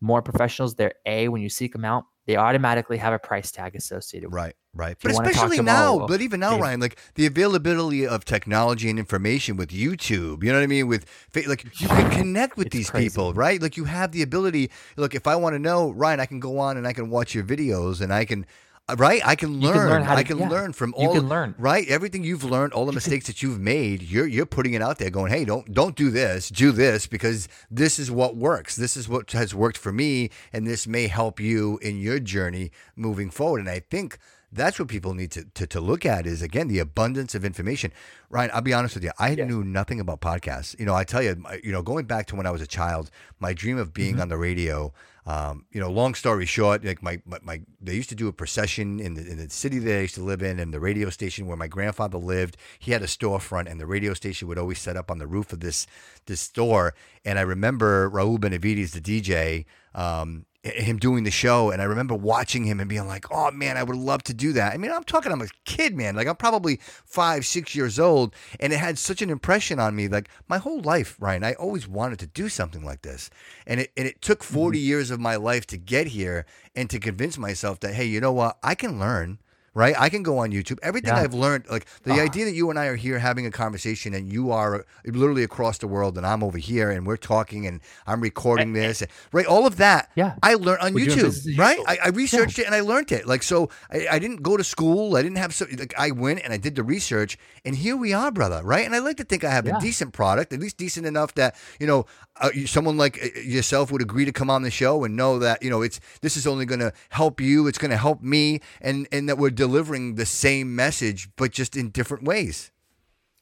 More 0.00 0.22
professionals, 0.22 0.74
they're 0.74 0.94
a 1.06 1.28
when 1.28 1.42
you 1.42 1.48
seek 1.50 1.72
them 1.72 1.84
out, 1.84 2.06
they 2.30 2.36
automatically 2.36 2.96
have 2.96 3.12
a 3.12 3.18
price 3.18 3.50
tag 3.50 3.74
associated 3.74 4.28
with. 4.28 4.36
Right, 4.36 4.54
right. 4.72 4.92
If 4.92 5.02
But 5.02 5.10
especially 5.10 5.60
now, 5.60 5.98
all, 5.98 6.06
but 6.06 6.20
even 6.20 6.38
now, 6.38 6.60
Ryan, 6.60 6.78
like 6.78 6.96
the 7.16 7.26
availability 7.26 8.06
of 8.06 8.24
technology 8.24 8.88
and 8.88 9.00
information 9.00 9.56
with 9.56 9.70
YouTube, 9.70 10.44
you 10.44 10.52
know 10.52 10.58
what 10.58 10.62
I 10.62 10.68
mean? 10.68 10.86
With 10.86 11.06
like 11.34 11.64
you 11.80 11.88
can 11.88 12.08
connect 12.12 12.56
with 12.56 12.70
these 12.70 12.88
crazy. 12.88 13.08
people, 13.08 13.34
right? 13.34 13.60
Like 13.60 13.76
you 13.76 13.86
have 13.86 14.12
the 14.12 14.22
ability. 14.22 14.70
Look, 14.96 15.16
if 15.16 15.26
I 15.26 15.34
want 15.34 15.54
to 15.54 15.58
know, 15.58 15.90
Ryan, 15.90 16.20
I 16.20 16.26
can 16.26 16.38
go 16.38 16.60
on 16.60 16.76
and 16.76 16.86
I 16.86 16.92
can 16.92 17.10
watch 17.10 17.34
your 17.34 17.42
videos 17.42 18.00
and 18.00 18.14
I 18.14 18.24
can. 18.24 18.46
Uh, 18.92 18.96
Right, 18.96 19.20
I 19.24 19.34
can 19.36 19.60
learn. 19.60 19.72
can 19.74 19.88
learn 19.88 20.02
how 20.02 20.16
I 20.16 20.22
can 20.24 20.38
yeah. 20.38 20.48
learn 20.48 20.72
from 20.72 20.94
You 20.98 21.08
all. 21.08 21.14
can 21.14 21.28
learn. 21.28 21.54
right. 21.58 21.86
Everything 21.88 22.24
you've 22.24 22.44
learned, 22.44 22.72
all 22.72 22.86
the 22.86 22.92
mistakes 22.92 23.26
that 23.26 23.42
you've 23.42 23.60
made, 23.60 24.02
you're 24.02 24.26
you're 24.26 24.46
putting 24.46 24.74
it 24.74 24.82
out 24.82 24.98
there, 24.98 25.10
going, 25.10 25.32
"Hey, 25.32 25.44
don't 25.44 25.72
don't 25.72 25.96
do 25.96 26.10
this. 26.10 26.48
Do 26.48 26.72
this 26.72 27.06
because 27.06 27.48
this 27.70 27.98
is 27.98 28.10
what 28.10 28.36
works. 28.36 28.76
This 28.76 28.96
is 28.96 29.08
what 29.08 29.30
has 29.32 29.54
worked 29.54 29.78
for 29.78 29.92
me, 29.92 30.30
and 30.52 30.66
this 30.66 30.86
may 30.86 31.06
help 31.06 31.40
you 31.40 31.78
in 31.82 31.98
your 32.00 32.18
journey 32.20 32.70
moving 32.96 33.30
forward." 33.30 33.60
And 33.60 33.68
I 33.70 33.80
think 33.80 34.18
that's 34.52 34.80
what 34.80 34.88
people 34.88 35.14
need 35.14 35.30
to, 35.30 35.44
to, 35.54 35.64
to 35.64 35.80
look 35.80 36.04
at 36.04 36.26
is 36.26 36.42
again 36.42 36.66
the 36.66 36.80
abundance 36.80 37.36
of 37.36 37.44
information. 37.44 37.92
Ryan, 38.30 38.50
I'll 38.52 38.60
be 38.60 38.72
honest 38.74 38.96
with 38.96 39.04
you. 39.04 39.12
I 39.16 39.30
Yes. 39.30 39.46
knew 39.48 39.62
nothing 39.62 40.00
about 40.00 40.20
podcasts. 40.20 40.76
You 40.78 40.86
know, 40.86 40.94
I 40.94 41.04
tell 41.04 41.22
you, 41.22 41.40
you 41.62 41.70
know, 41.70 41.82
going 41.82 42.06
back 42.06 42.26
to 42.26 42.34
when 42.36 42.46
I 42.46 42.50
was 42.50 42.60
a 42.60 42.66
child, 42.66 43.10
my 43.38 43.52
dream 43.52 43.78
of 43.78 43.94
being 43.94 44.14
Mm-hmm. 44.14 44.22
on 44.22 44.28
the 44.28 44.36
radio. 44.36 44.92
Um, 45.26 45.66
you 45.70 45.80
know, 45.80 45.90
long 45.90 46.14
story 46.14 46.46
short, 46.46 46.84
like 46.84 47.02
my, 47.02 47.20
my, 47.24 47.38
my 47.42 47.60
they 47.80 47.94
used 47.94 48.08
to 48.08 48.14
do 48.14 48.28
a 48.28 48.32
procession 48.32 49.00
in 49.00 49.14
the 49.14 49.26
in 49.30 49.36
the 49.36 49.50
city 49.50 49.78
that 49.78 49.96
I 49.96 50.00
used 50.00 50.14
to 50.14 50.22
live 50.22 50.42
in, 50.42 50.58
and 50.58 50.72
the 50.72 50.80
radio 50.80 51.10
station 51.10 51.46
where 51.46 51.56
my 51.56 51.68
grandfather 51.68 52.18
lived. 52.18 52.56
He 52.78 52.92
had 52.92 53.02
a 53.02 53.06
storefront, 53.06 53.70
and 53.70 53.80
the 53.80 53.86
radio 53.86 54.14
station 54.14 54.48
would 54.48 54.58
always 54.58 54.78
set 54.78 54.96
up 54.96 55.10
on 55.10 55.18
the 55.18 55.26
roof 55.26 55.52
of 55.52 55.60
this 55.60 55.86
this 56.26 56.40
store. 56.40 56.94
And 57.24 57.38
I 57.38 57.42
remember 57.42 58.10
Raul 58.10 58.40
Benavides, 58.40 58.92
the 58.92 59.00
DJ. 59.00 59.66
Um, 59.94 60.46
him 60.62 60.98
doing 60.98 61.24
the 61.24 61.30
show 61.30 61.70
and 61.70 61.80
I 61.80 61.86
remember 61.86 62.14
watching 62.14 62.64
him 62.64 62.80
and 62.80 62.88
being 62.88 63.06
like, 63.06 63.24
"Oh 63.30 63.50
man, 63.50 63.76
I 63.76 63.82
would 63.82 63.96
love 63.96 64.22
to 64.24 64.34
do 64.34 64.52
that." 64.52 64.74
I 64.74 64.76
mean, 64.76 64.90
I'm 64.90 65.04
talking 65.04 65.32
I'm 65.32 65.40
a 65.40 65.48
kid, 65.64 65.96
man. 65.96 66.16
Like 66.16 66.26
I'm 66.26 66.36
probably 66.36 66.80
5, 67.06 67.46
6 67.46 67.74
years 67.74 67.98
old 67.98 68.34
and 68.58 68.72
it 68.72 68.78
had 68.78 68.98
such 68.98 69.22
an 69.22 69.30
impression 69.30 69.78
on 69.78 69.96
me 69.96 70.08
like 70.08 70.28
my 70.48 70.58
whole 70.58 70.80
life, 70.80 71.16
Ryan. 71.18 71.44
I 71.44 71.54
always 71.54 71.88
wanted 71.88 72.18
to 72.20 72.26
do 72.26 72.48
something 72.48 72.84
like 72.84 73.02
this. 73.02 73.30
And 73.66 73.80
it 73.80 73.92
and 73.96 74.06
it 74.06 74.20
took 74.20 74.40
mm-hmm. 74.40 74.54
40 74.54 74.78
years 74.78 75.10
of 75.10 75.18
my 75.18 75.36
life 75.36 75.66
to 75.68 75.78
get 75.78 76.08
here 76.08 76.44
and 76.74 76.90
to 76.90 76.98
convince 76.98 77.38
myself 77.38 77.80
that 77.80 77.94
hey, 77.94 78.04
you 78.04 78.20
know 78.20 78.32
what? 78.32 78.58
I 78.62 78.74
can 78.74 78.98
learn 78.98 79.38
right? 79.74 79.94
I 79.98 80.08
can 80.08 80.22
go 80.22 80.38
on 80.38 80.50
YouTube. 80.50 80.78
Everything 80.82 81.14
Yeah. 81.14 81.20
I've 81.22 81.34
learned, 81.34 81.64
like 81.70 81.86
the 82.02 82.12
Ah. 82.14 82.22
idea 82.24 82.44
that 82.44 82.54
you 82.54 82.70
and 82.70 82.78
I 82.78 82.86
are 82.86 82.96
here 82.96 83.18
having 83.18 83.46
a 83.46 83.50
conversation 83.50 84.14
and 84.14 84.30
you 84.32 84.50
are 84.50 84.84
literally 85.06 85.42
across 85.44 85.78
the 85.78 85.86
world 85.86 86.16
and 86.18 86.26
I'm 86.26 86.42
over 86.42 86.58
here 86.58 86.90
and 86.90 87.06
we're 87.06 87.16
talking 87.16 87.66
and 87.66 87.80
I'm 88.06 88.20
recording 88.20 88.72
this, 88.72 89.02
right? 89.32 89.46
All 89.46 89.66
of 89.66 89.76
that, 89.76 90.10
Yeah. 90.16 90.34
I 90.42 90.54
learned 90.54 90.80
on 90.82 90.94
We're 90.94 91.06
doing 91.06 91.16
business 91.18 91.46
YouTube, 91.46 91.52
as 91.52 91.58
right? 91.58 91.78
I, 91.86 91.98
I 92.06 92.08
researched 92.08 92.58
it 92.58 92.66
and 92.66 92.74
I 92.74 92.80
learned 92.80 93.12
it. 93.12 93.26
Like, 93.26 93.42
so 93.42 93.68
I, 93.92 94.06
I 94.12 94.18
didn't 94.18 94.42
go 94.42 94.56
to 94.56 94.64
school. 94.64 95.16
I 95.16 95.22
didn't 95.22 95.38
have 95.38 95.54
so, 95.54 95.66
like, 95.78 95.94
I 95.98 96.10
went 96.10 96.40
and 96.44 96.52
I 96.52 96.56
did 96.56 96.74
the 96.74 96.82
research 96.82 97.38
and 97.64 97.76
here 97.76 97.96
we 97.96 98.12
are, 98.12 98.30
brother, 98.30 98.60
right? 98.64 98.84
And 98.84 98.94
I 98.94 98.98
like 98.98 99.16
to 99.18 99.24
think 99.24 99.44
I 99.44 99.50
have 99.50 99.66
Yeah. 99.66 99.78
a 99.78 99.80
decent 99.80 100.12
product, 100.12 100.52
at 100.52 100.60
least 100.60 100.76
decent 100.78 101.06
enough 101.06 101.34
that, 101.34 101.54
you 101.78 101.86
know, 101.86 102.06
uh, 102.40 102.50
someone 102.66 102.96
like 102.96 103.18
uh, 103.22 103.40
yourself 103.40 103.92
would 103.92 104.00
agree 104.02 104.24
to 104.24 104.32
come 104.32 104.48
on 104.50 104.62
the 104.62 104.70
show 104.70 105.04
and 105.04 105.14
know 105.16 105.38
that, 105.38 105.62
you 105.62 105.68
know, 105.70 105.82
it's, 105.82 106.00
this 106.22 106.36
is 106.36 106.46
only 106.46 106.64
going 106.64 106.80
to 106.80 106.92
help 107.10 107.40
you. 107.40 107.66
It's 107.66 107.78
going 107.78 107.90
to 107.90 107.96
help 107.98 108.22
me 108.22 108.60
and, 108.80 109.06
and 109.12 109.28
that 109.28 109.36
we're 109.38 109.50
delivering 109.60 110.14
the 110.14 110.26
same 110.26 110.74
message, 110.74 111.28
but 111.36 111.52
just 111.52 111.76
in 111.76 111.90
different 111.90 112.24
ways. 112.24 112.70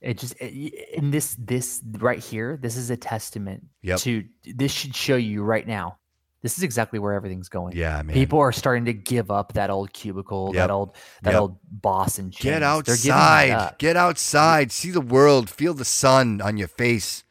It 0.00 0.18
just 0.18 0.34
in 0.34 1.10
this 1.10 1.34
this 1.38 1.80
right 1.98 2.18
here, 2.18 2.56
this 2.60 2.76
is 2.76 2.90
a 2.90 2.96
testament 2.96 3.64
Yep. 3.82 3.98
to 4.00 4.24
this 4.54 4.72
should 4.72 4.94
show 4.94 5.16
you 5.16 5.42
right 5.42 5.66
now. 5.66 5.98
This 6.40 6.56
is 6.56 6.62
exactly 6.62 7.00
where 7.00 7.14
everything's 7.14 7.48
going. 7.48 7.76
Yeah, 7.76 8.00
man. 8.02 8.14
People 8.14 8.38
are 8.38 8.52
starting 8.52 8.84
to 8.84 8.92
give 8.92 9.28
up 9.30 9.54
that 9.54 9.70
old 9.70 9.92
cubicle, 9.92 10.52
Yep. 10.54 10.54
that 10.54 10.70
old 10.72 10.96
that 11.22 11.32
Yep. 11.32 11.40
old 11.40 11.56
boss 11.70 12.18
and 12.20 12.30
Get 12.30 12.38
chains. 12.40 12.52
That 12.54 12.62
outside. 12.62 13.74
Get 13.78 13.96
outside. 13.96 14.70
See 14.70 14.92
the 14.92 15.00
world. 15.00 15.50
Feel 15.50 15.74
the 15.74 15.84
sun 15.84 16.40
on 16.40 16.56
your 16.56 16.68
face. 16.68 17.24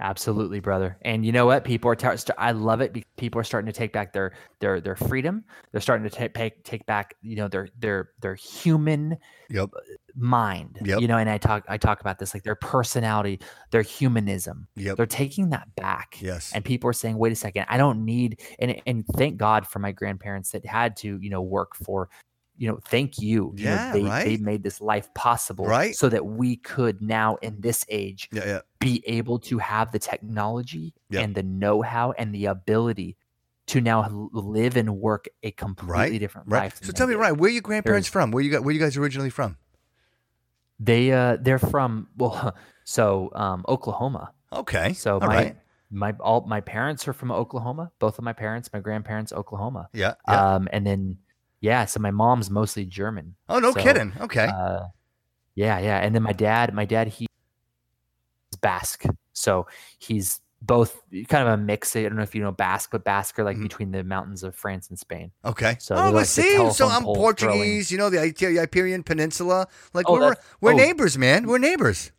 Absolutely, 0.00 0.58
brother. 0.58 0.98
And 1.02 1.24
you 1.24 1.30
know 1.30 1.46
what? 1.46 1.64
People 1.64 1.88
are. 1.88 1.94
Tar- 1.94 2.16
I 2.36 2.50
love 2.50 2.80
it. 2.80 2.92
Because 2.92 3.08
people 3.16 3.40
are 3.40 3.44
starting 3.44 3.66
to 3.66 3.72
take 3.72 3.92
back 3.92 4.12
their 4.12 4.32
their 4.58 4.80
their 4.80 4.96
freedom. 4.96 5.44
They're 5.70 5.80
starting 5.80 6.08
to 6.08 6.14
take 6.14 6.34
take 6.34 6.64
take 6.64 6.84
back. 6.86 7.14
You 7.22 7.36
know 7.36 7.46
their 7.46 7.68
their 7.78 8.10
their 8.20 8.34
human 8.34 9.16
Yep. 9.50 9.70
Uh, 9.76 9.80
mind. 10.16 10.78
Yep. 10.84 11.00
You 11.00 11.06
know, 11.06 11.16
and 11.18 11.30
I 11.30 11.38
talk 11.38 11.64
I 11.68 11.76
talk 11.76 12.00
about 12.00 12.18
this 12.18 12.34
like 12.34 12.42
their 12.42 12.56
personality, 12.56 13.38
their 13.70 13.82
humanism. 13.82 14.66
Yep. 14.74 14.96
They're 14.96 15.06
taking 15.06 15.50
that 15.50 15.72
back. 15.76 16.16
Yes. 16.20 16.50
And 16.54 16.64
people 16.64 16.90
are 16.90 16.94
saying, 16.94 17.16
wait 17.16 17.32
a 17.32 17.36
second, 17.36 17.66
I 17.68 17.76
don't 17.76 18.04
need 18.04 18.40
and 18.58 18.80
and 18.86 19.06
thank 19.16 19.36
God 19.36 19.64
for 19.66 19.78
my 19.78 19.92
grandparents 19.92 20.50
that 20.50 20.66
had 20.66 20.96
to, 20.98 21.18
you 21.20 21.30
know, 21.30 21.42
work 21.42 21.76
for, 21.76 22.08
you 22.56 22.68
know, 22.68 22.78
thank 22.84 23.18
you. 23.18 23.52
You 23.56 23.64
know, 23.64 23.70
Yeah, 23.72 23.92
they, 23.92 24.00
they 24.02 24.08
right? 24.08 24.40
made 24.40 24.62
this 24.62 24.80
life 24.80 25.12
possible 25.14 25.66
Right. 25.66 25.94
so 25.94 26.08
that 26.08 26.24
we 26.26 26.56
could 26.56 27.02
now 27.02 27.36
in 27.36 27.60
this 27.60 27.84
age 27.88 28.28
Yeah, 28.32 28.44
yeah. 28.46 28.60
be 28.80 29.02
able 29.06 29.38
to 29.40 29.58
have 29.58 29.92
the 29.92 29.98
technology 29.98 30.94
Yep. 31.10 31.22
and 31.24 31.34
the 31.34 31.42
know-how 31.42 32.12
and 32.12 32.34
the 32.34 32.46
ability 32.46 33.16
to 33.66 33.80
now 33.80 34.28
live 34.32 34.76
and 34.76 34.98
work 35.00 35.26
a 35.42 35.50
completely 35.50 35.92
Right. 36.12 36.18
different 36.20 36.48
Right. 36.48 36.64
life. 36.64 36.80
So 36.82 36.92
tell 36.92 37.06
me, 37.06 37.14
did. 37.14 37.20
Ryan, 37.20 37.36
where 37.38 37.48
are 37.48 37.52
your 37.52 37.62
grandparents 37.62 38.08
from? 38.08 38.30
Where 38.30 38.42
you 38.44 38.50
got? 38.50 38.62
Where 38.62 38.74
you 38.74 38.80
guys 38.80 38.96
originally 38.96 39.30
from? 39.30 39.56
They 40.80 41.12
uh 41.12 41.36
they're 41.40 41.58
from 41.58 42.08
well 42.16 42.54
so 42.84 43.30
um 43.34 43.64
Oklahoma. 43.68 44.32
Okay. 44.52 44.92
So 44.92 45.14
All 45.14 45.20
my 45.20 45.26
right. 45.26 45.56
my 45.90 46.12
all 46.20 46.42
my 46.46 46.60
parents 46.60 47.06
are 47.08 47.12
from 47.12 47.30
Oklahoma. 47.30 47.90
Both 47.98 48.18
of 48.18 48.24
my 48.24 48.32
parents, 48.32 48.70
my 48.72 48.80
grandparents, 48.80 49.32
Oklahoma. 49.32 49.88
Yeah. 49.92 50.14
yeah. 50.28 50.54
Um, 50.56 50.68
and 50.72 50.86
then 50.86 51.18
yeah, 51.64 51.86
so 51.86 51.98
my 51.98 52.10
mom's 52.10 52.50
mostly 52.50 52.84
German. 52.84 53.34
oh, 53.48 53.58
no 53.58 53.72
so, 53.72 53.80
kidding. 53.80 54.12
Okay. 54.20 54.44
Uh, 54.46 54.80
yeah, 55.54 55.78
yeah, 55.78 55.98
and 55.98 56.14
then 56.14 56.22
my 56.22 56.32
dad, 56.32 56.74
my 56.74 56.84
dad, 56.84 57.08
he's 57.08 57.28
Basque, 58.60 59.04
so 59.32 59.66
he's 59.98 60.40
both 60.60 61.00
kind 61.28 61.48
of 61.48 61.54
a 61.54 61.56
mix. 61.56 61.96
I 61.96 62.02
don't 62.02 62.16
know 62.16 62.22
if 62.22 62.34
you 62.34 62.42
know 62.42 62.52
Basque, 62.52 62.90
but 62.90 63.02
Basque 63.04 63.38
are 63.38 63.44
like 63.44 63.56
Mhm. 63.56 63.62
between 63.62 63.90
the 63.92 64.04
mountains 64.04 64.42
of 64.42 64.54
France 64.54 64.90
and 64.90 64.98
Spain. 64.98 65.30
Okay. 65.44 65.76
So 65.78 65.94
oh, 65.94 66.10
like 66.10 66.26
see, 66.26 66.70
so 66.70 66.88
I'm 66.88 67.02
Portuguese. 67.02 67.90
You 67.90 67.98
know 67.98 68.10
the 68.10 68.18
Iber- 68.18 68.60
Iberian 68.60 69.02
Peninsula. 69.02 69.66
Like 69.92 70.08
Oh, 70.08 70.14
we're 70.14 70.34
we're 70.60 70.72
oh. 70.72 70.76
neighbors, 70.76 71.18
man. 71.18 71.46
We're 71.46 71.58
neighbors. 71.58 72.12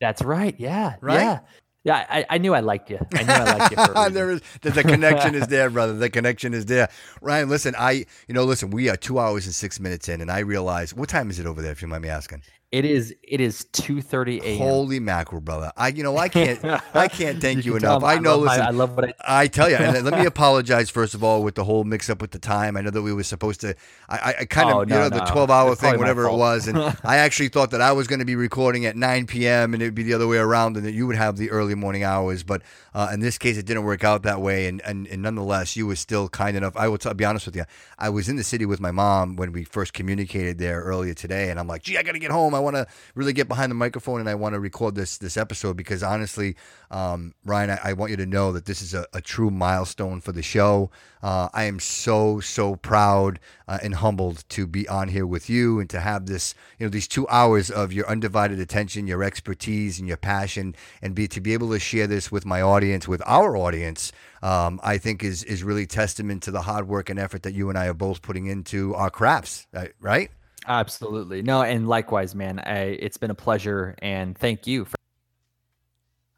That's 0.00 0.22
right. 0.22 0.54
Yeah. 0.58 0.96
Right? 1.00 1.20
Yeah. 1.20 1.40
Yeah. 1.86 2.04
I, 2.10 2.26
I 2.28 2.38
knew 2.38 2.52
I 2.52 2.60
liked 2.60 2.90
you. 2.90 2.98
I 3.14 3.22
knew 3.22 3.32
I 3.32 3.58
liked 3.58 3.70
you. 3.70 3.84
For 3.84 4.10
there 4.10 4.30
is 4.32 4.42
the, 4.60 4.70
the 4.70 4.82
connection 4.82 5.36
is 5.36 5.46
there, 5.46 5.70
brother. 5.70 5.94
The 5.94 6.10
connection 6.10 6.52
is 6.52 6.66
there. 6.66 6.88
Ryan, 7.20 7.48
listen, 7.48 7.76
I 7.78 8.06
you 8.26 8.34
know, 8.34 8.42
listen, 8.42 8.70
we 8.70 8.88
are 8.88 8.96
two 8.96 9.20
hours 9.20 9.46
and 9.46 9.54
six 9.54 9.78
minutes 9.78 10.08
in, 10.08 10.20
and 10.20 10.28
I 10.28 10.40
realize 10.40 10.92
what 10.92 11.08
time 11.08 11.30
is 11.30 11.38
it 11.38 11.46
over 11.46 11.62
there, 11.62 11.70
if 11.70 11.80
you 11.82 11.86
mind 11.86 12.02
me 12.02 12.08
asking? 12.08 12.42
It 12.72 12.84
is. 12.84 13.14
It 13.22 13.40
is 13.40 13.64
two 13.66 14.02
thirty 14.02 14.40
a.m. 14.40 14.58
Holy 14.58 14.98
mackerel, 14.98 15.40
brother! 15.40 15.70
I 15.76 15.88
you 15.88 16.02
know 16.02 16.16
I 16.16 16.28
can't 16.28 16.62
I 16.94 17.06
can't 17.08 17.40
thank 17.40 17.64
you, 17.64 17.72
can 17.74 17.82
enough. 17.84 18.02
I 18.02 18.18
know. 18.18 18.38
love 18.38 18.44
my- 18.46 18.52
listen, 18.52 18.66
I 18.66 18.70
love 18.70 18.96
what 18.96 19.04
I. 19.04 19.14
I 19.44 19.46
tell 19.46 19.70
you, 19.70 19.76
and 19.76 20.04
let 20.04 20.18
me 20.18 20.26
apologize 20.26 20.90
first 20.90 21.14
of 21.14 21.22
all 21.22 21.42
with 21.44 21.54
the 21.54 21.62
whole 21.64 21.84
mix 21.84 22.10
up 22.10 22.20
with 22.20 22.32
the 22.32 22.40
time. 22.40 22.76
I 22.76 22.80
know 22.80 22.90
that 22.90 23.02
we 23.02 23.12
were 23.12 23.22
supposed 23.22 23.60
to, 23.60 23.76
I, 24.08 24.16
I, 24.18 24.34
I 24.40 24.44
kind 24.46 24.68
of, 24.68 24.76
Oh, 24.76 24.80
you 24.80 24.86
no, 24.86 25.08
know, 25.08 25.08
the 25.10 25.20
12 25.20 25.50
hour 25.50 25.72
It's 25.72 25.80
thing, 25.80 25.96
whatever 25.98 26.24
it 26.24 26.34
was. 26.36 26.66
And 26.66 26.76
I 27.04 27.18
actually 27.18 27.48
thought 27.48 27.70
that 27.70 27.80
I 27.80 27.92
was 27.92 28.08
going 28.08 28.18
to 28.18 28.24
be 28.24 28.34
recording 28.36 28.84
at 28.84 28.96
9 28.96 29.26
p.m. 29.26 29.72
and 29.72 29.82
it 29.82 29.86
would 29.86 29.94
be 29.94 30.02
the 30.02 30.14
other 30.14 30.26
way 30.26 30.38
around 30.38 30.76
and 30.76 30.84
that 30.84 30.92
you 30.92 31.06
would 31.06 31.16
have 31.16 31.36
the 31.36 31.50
early 31.50 31.74
morning 31.76 32.02
hours. 32.02 32.42
But 32.42 32.62
uh, 32.94 33.10
in 33.12 33.20
this 33.20 33.38
case, 33.38 33.56
it 33.58 33.66
didn't 33.66 33.84
work 33.84 34.02
out 34.04 34.22
that 34.24 34.40
way. 34.40 34.66
And, 34.66 34.80
and, 34.82 35.06
and 35.06 35.22
nonetheless, 35.22 35.76
you 35.76 35.86
were 35.86 35.96
still 35.96 36.28
kind 36.28 36.56
enough. 36.56 36.76
I 36.76 36.88
will 36.88 36.98
t- 36.98 37.12
be 37.14 37.24
honest 37.24 37.46
with 37.46 37.54
you. 37.56 37.64
I 37.98 38.08
was 38.08 38.28
in 38.28 38.36
the 38.36 38.44
city 38.44 38.66
with 38.66 38.80
my 38.80 38.90
mom 38.90 39.36
when 39.36 39.52
we 39.52 39.64
first 39.64 39.92
communicated 39.92 40.58
there 40.58 40.80
earlier 40.82 41.14
today. 41.14 41.50
And 41.50 41.60
I'm 41.60 41.68
like, 41.68 41.82
gee, 41.84 41.96
I 41.96 42.02
got 42.02 42.12
to 42.12 42.18
get 42.18 42.30
home. 42.32 42.54
I 42.56 42.60
want 42.60 42.76
to 42.76 42.86
really 43.14 43.32
get 43.32 43.48
behind 43.48 43.70
the 43.70 43.76
microphone 43.76 44.20
and 44.20 44.28
I 44.28 44.34
want 44.34 44.54
to 44.54 44.60
record 44.60 44.94
this, 44.94 45.18
this 45.18 45.36
episode 45.36 45.76
because 45.76 46.02
honestly, 46.02 46.56
um, 46.90 47.34
Ryan, 47.44 47.70
I, 47.70 47.78
I 47.84 47.92
want 47.92 48.10
you 48.10 48.16
to 48.16 48.26
know 48.26 48.52
that 48.52 48.64
this 48.64 48.82
is 48.82 48.94
a, 48.94 49.06
a 49.12 49.20
true 49.20 49.50
milestone 49.50 50.20
for 50.20 50.32
the 50.32 50.42
show. 50.42 50.90
Uh, 51.22 51.48
I 51.52 51.64
am 51.64 51.80
so 51.80 52.40
so 52.40 52.76
proud 52.76 53.40
uh, 53.66 53.78
and 53.82 53.96
humbled 53.96 54.44
to 54.50 54.66
be 54.66 54.86
on 54.88 55.08
here 55.08 55.26
with 55.26 55.50
you 55.50 55.80
and 55.80 55.90
to 55.90 56.00
have 56.00 56.26
this, 56.26 56.54
you 56.78 56.86
know, 56.86 56.90
these 56.90 57.08
two 57.08 57.26
hours 57.28 57.70
of 57.70 57.92
your 57.92 58.08
undivided 58.08 58.60
attention, 58.60 59.06
your 59.06 59.24
expertise, 59.24 59.98
and 59.98 60.06
your 60.06 60.16
passion, 60.16 60.74
and 61.02 61.14
be 61.14 61.26
to 61.28 61.40
be 61.40 61.52
able 61.52 61.70
to 61.70 61.80
share 61.80 62.06
this 62.06 62.30
with 62.30 62.46
my 62.46 62.62
audience, 62.62 63.08
with 63.08 63.22
our 63.26 63.56
audience. 63.56 64.12
Um, 64.42 64.78
I 64.82 64.98
think 64.98 65.24
is 65.24 65.42
is 65.44 65.64
really 65.64 65.86
testament 65.86 66.42
to 66.44 66.50
the 66.50 66.62
hard 66.62 66.86
work 66.86 67.10
and 67.10 67.18
effort 67.18 67.42
that 67.42 67.54
you 67.54 67.68
and 67.70 67.78
I 67.78 67.86
are 67.86 67.94
both 67.94 68.22
putting 68.22 68.46
into 68.46 68.94
our 68.94 69.10
crafts, 69.10 69.66
uh, 69.74 69.86
right? 70.00 70.30
Absolutely. 70.66 71.42
No, 71.42 71.62
and 71.62 71.88
likewise, 71.88 72.34
man. 72.34 72.58
I, 72.60 72.78
it's 73.00 73.16
been 73.16 73.30
a 73.30 73.34
pleasure, 73.34 73.94
and 74.02 74.36
thank 74.36 74.66
you. 74.66 74.84
For, 74.84 74.96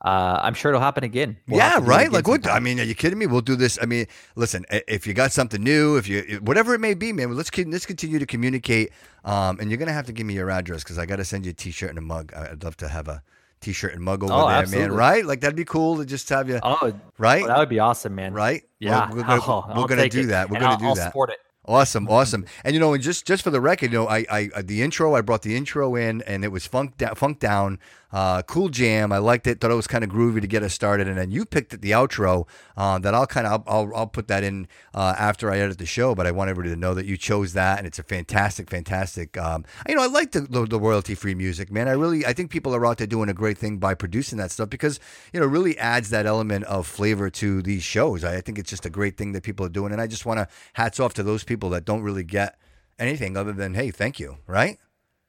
uh, 0.05 0.41
I'm 0.43 0.55
sure 0.55 0.71
it'll 0.71 0.81
happen 0.81 1.03
again. 1.03 1.37
We'll 1.49 1.59
yeah, 1.59 1.79
right. 1.83 2.03
again 2.03 2.13
Like 2.13 2.29
what? 2.29 2.47
I 2.47 2.61
mean, 2.61 2.79
are 2.79 2.85
you 2.85 2.95
kidding 2.95 3.19
me? 3.19 3.27
We'll 3.27 3.41
do 3.41 3.57
this. 3.57 3.79
I 3.83 3.87
mean, 3.87 4.07
listen. 4.37 4.65
If 4.71 5.07
you 5.07 5.15
got 5.15 5.33
something 5.33 5.63
new, 5.63 5.97
if 5.97 6.07
you 6.09 6.41
whatever 6.43 6.75
it 6.75 6.79
may 6.81 6.95
be, 6.95 7.13
man, 7.13 7.35
let's 7.37 7.51
let's 7.57 7.87
continue 7.87 8.19
to 8.19 8.27
communicate. 8.27 8.93
Um, 9.25 9.59
and 9.61 9.71
you're 9.71 9.79
gonna 9.79 9.93
have 9.93 10.07
to 10.07 10.13
give 10.13 10.27
me 10.27 10.35
your 10.35 10.51
address 10.51 10.85
because 10.85 10.99
I 10.99 11.07
got 11.07 11.17
to 11.17 11.25
send 11.25 11.45
you 11.45 11.51
a 11.51 11.55
T-shirt 11.55 11.91
and 11.91 11.99
a 11.99 12.03
mug. 12.03 12.33
I'd 12.35 12.63
love 12.63 12.77
to 12.79 12.89
have 12.89 13.09
a 13.09 13.23
T-shirt 13.61 13.93
and 13.93 14.03
mug 14.03 14.23
over 14.23 14.33
Oh, 14.33 14.49
there, 14.49 14.67
man. 14.69 14.93
Right? 14.93 15.25
Like 15.27 15.41
that'd 15.41 15.57
be 15.57 15.65
cool 15.65 15.97
to 15.97 16.05
just 16.07 16.29
have 16.29 16.49
you. 16.49 16.61
oh, 16.63 16.93
right? 17.19 17.45
that 17.47 17.59
would 17.59 17.69
be 17.69 17.81
awesome, 17.81 18.15
man. 18.15 18.33
right? 18.35 18.63
Yeah, 18.79 19.11
We're, 19.11 19.17
we're 19.17 19.23
gonna, 19.25 19.43
Oh, 19.45 19.65
we're 19.75 19.87
gonna 19.89 20.09
do 20.09 20.21
it, 20.21 20.27
that. 20.27 20.49
We're 20.49 20.57
and 20.59 20.63
gonna 20.63 20.73
I'll, 20.75 20.79
do 20.79 20.87
I'll 20.87 20.95
that. 20.95 21.07
Support 21.07 21.31
it. 21.31 21.39
Awesome, 21.69 22.09
awesome. 22.09 22.47
And 22.65 22.73
you 22.73 22.81
know, 22.81 22.95
and 22.95 23.03
just 23.03 23.27
just 23.27 23.43
for 23.43 23.51
the 23.51 23.61
record, 23.61 23.93
you 23.93 23.99
know, 23.99 24.09
I 24.09 24.25
I 24.31 24.51
uh, 24.55 24.63
the 24.65 24.81
intro 24.81 25.15
I 25.15 25.21
brought 25.21 25.43
the 25.43 25.55
intro 25.55 25.97
in 25.97 26.23
and 26.23 26.43
it 26.43 26.49
was 26.49 26.67
funk 26.67 26.97
down, 26.97 27.15
funk 27.15 27.41
down, 27.41 27.79
uh, 28.11 28.43
cool 28.43 28.69
jam. 28.69 29.13
I 29.13 29.19
liked 29.19 29.47
it. 29.47 29.61
Thought 29.61 29.71
it 29.71 29.75
was 29.75 29.87
kind 29.87 30.03
of 30.03 30.11
groovy 30.11 30.41
to 30.41 30.47
get 30.47 30.63
us 30.63 30.73
started. 30.73 31.09
And 31.09 31.19
then 31.19 31.31
you 31.31 31.45
picked 31.45 31.81
the 31.81 31.91
outro. 31.91 32.47
Uh, 32.77 32.99
that 32.99 33.15
I'll 33.15 33.27
kind 33.27 33.47
of 33.47 33.65
I'll, 33.67 33.79
I'll 33.81 33.97
I'll 33.97 34.07
put 34.07 34.29
that 34.29 34.43
in 34.43 34.69
uh, 34.95 35.15
after 35.19 35.51
I 35.51 35.59
edit 35.59 35.79
the 35.79 35.87
show. 35.87 36.15
But 36.15 36.27
I 36.27 36.31
want 36.31 36.49
everybody 36.51 36.75
to 36.75 36.81
know 36.81 36.95
that 36.95 37.07
you 37.07 37.17
chose 37.17 37.53
that, 37.53 37.79
and 37.79 37.87
it's 37.87 37.99
a 37.99 38.03
fantastic, 38.03 38.71
fantastic. 38.71 39.37
Um, 39.37 39.65
you 39.89 39.95
know, 39.95 40.03
I 40.03 40.07
like 40.07 40.33
the 40.33 40.41
the, 40.41 40.65
the 40.65 40.81
royalty 40.81 41.15
free 41.15 41.35
music, 41.35 41.71
man. 41.71 41.89
I 41.89 41.93
really 41.93 42.25
I 42.25 42.33
think 42.33 42.51
people 42.51 42.75
are 42.75 42.87
out 42.87 42.99
there 42.99 43.07
doing 43.07 43.29
a 43.29 43.35
great 43.35 43.59
thing 43.59 43.79
by 43.79 43.95
producing 43.95 44.39
that 44.39 44.51
stuff 44.51 44.71
because 44.71 45.01
you 45.33 45.41
know 45.41 45.47
it 45.47 45.51
really 45.51 45.77
adds 45.79 46.11
that 46.11 46.27
element 46.27 46.65
of 46.65 46.87
flavor 46.87 47.31
to 47.31 47.63
these 47.63 47.83
shows. 47.83 48.25
I, 48.25 48.37
I 48.37 48.41
think 48.41 48.59
it's 48.59 48.71
just 48.71 48.87
a 48.87 48.91
great 48.91 49.17
thing 49.17 49.33
that 49.33 49.43
people 49.43 49.67
are 49.67 49.71
doing, 49.71 49.93
and 49.93 50.01
I 50.01 50.07
just 50.07 50.25
want 50.25 50.39
to 50.39 50.49
hats 50.75 51.01
off 51.01 51.15
to 51.15 51.23
those 51.23 51.45
people 51.45 51.71
that 51.71 51.85
don't 51.85 52.03
really 52.03 52.25
get 52.25 52.59
anything 52.99 53.37
other 53.37 53.53
than 53.53 53.75
hey, 53.75 53.91
thank 53.91 54.19
you, 54.19 54.39
right? 54.47 54.79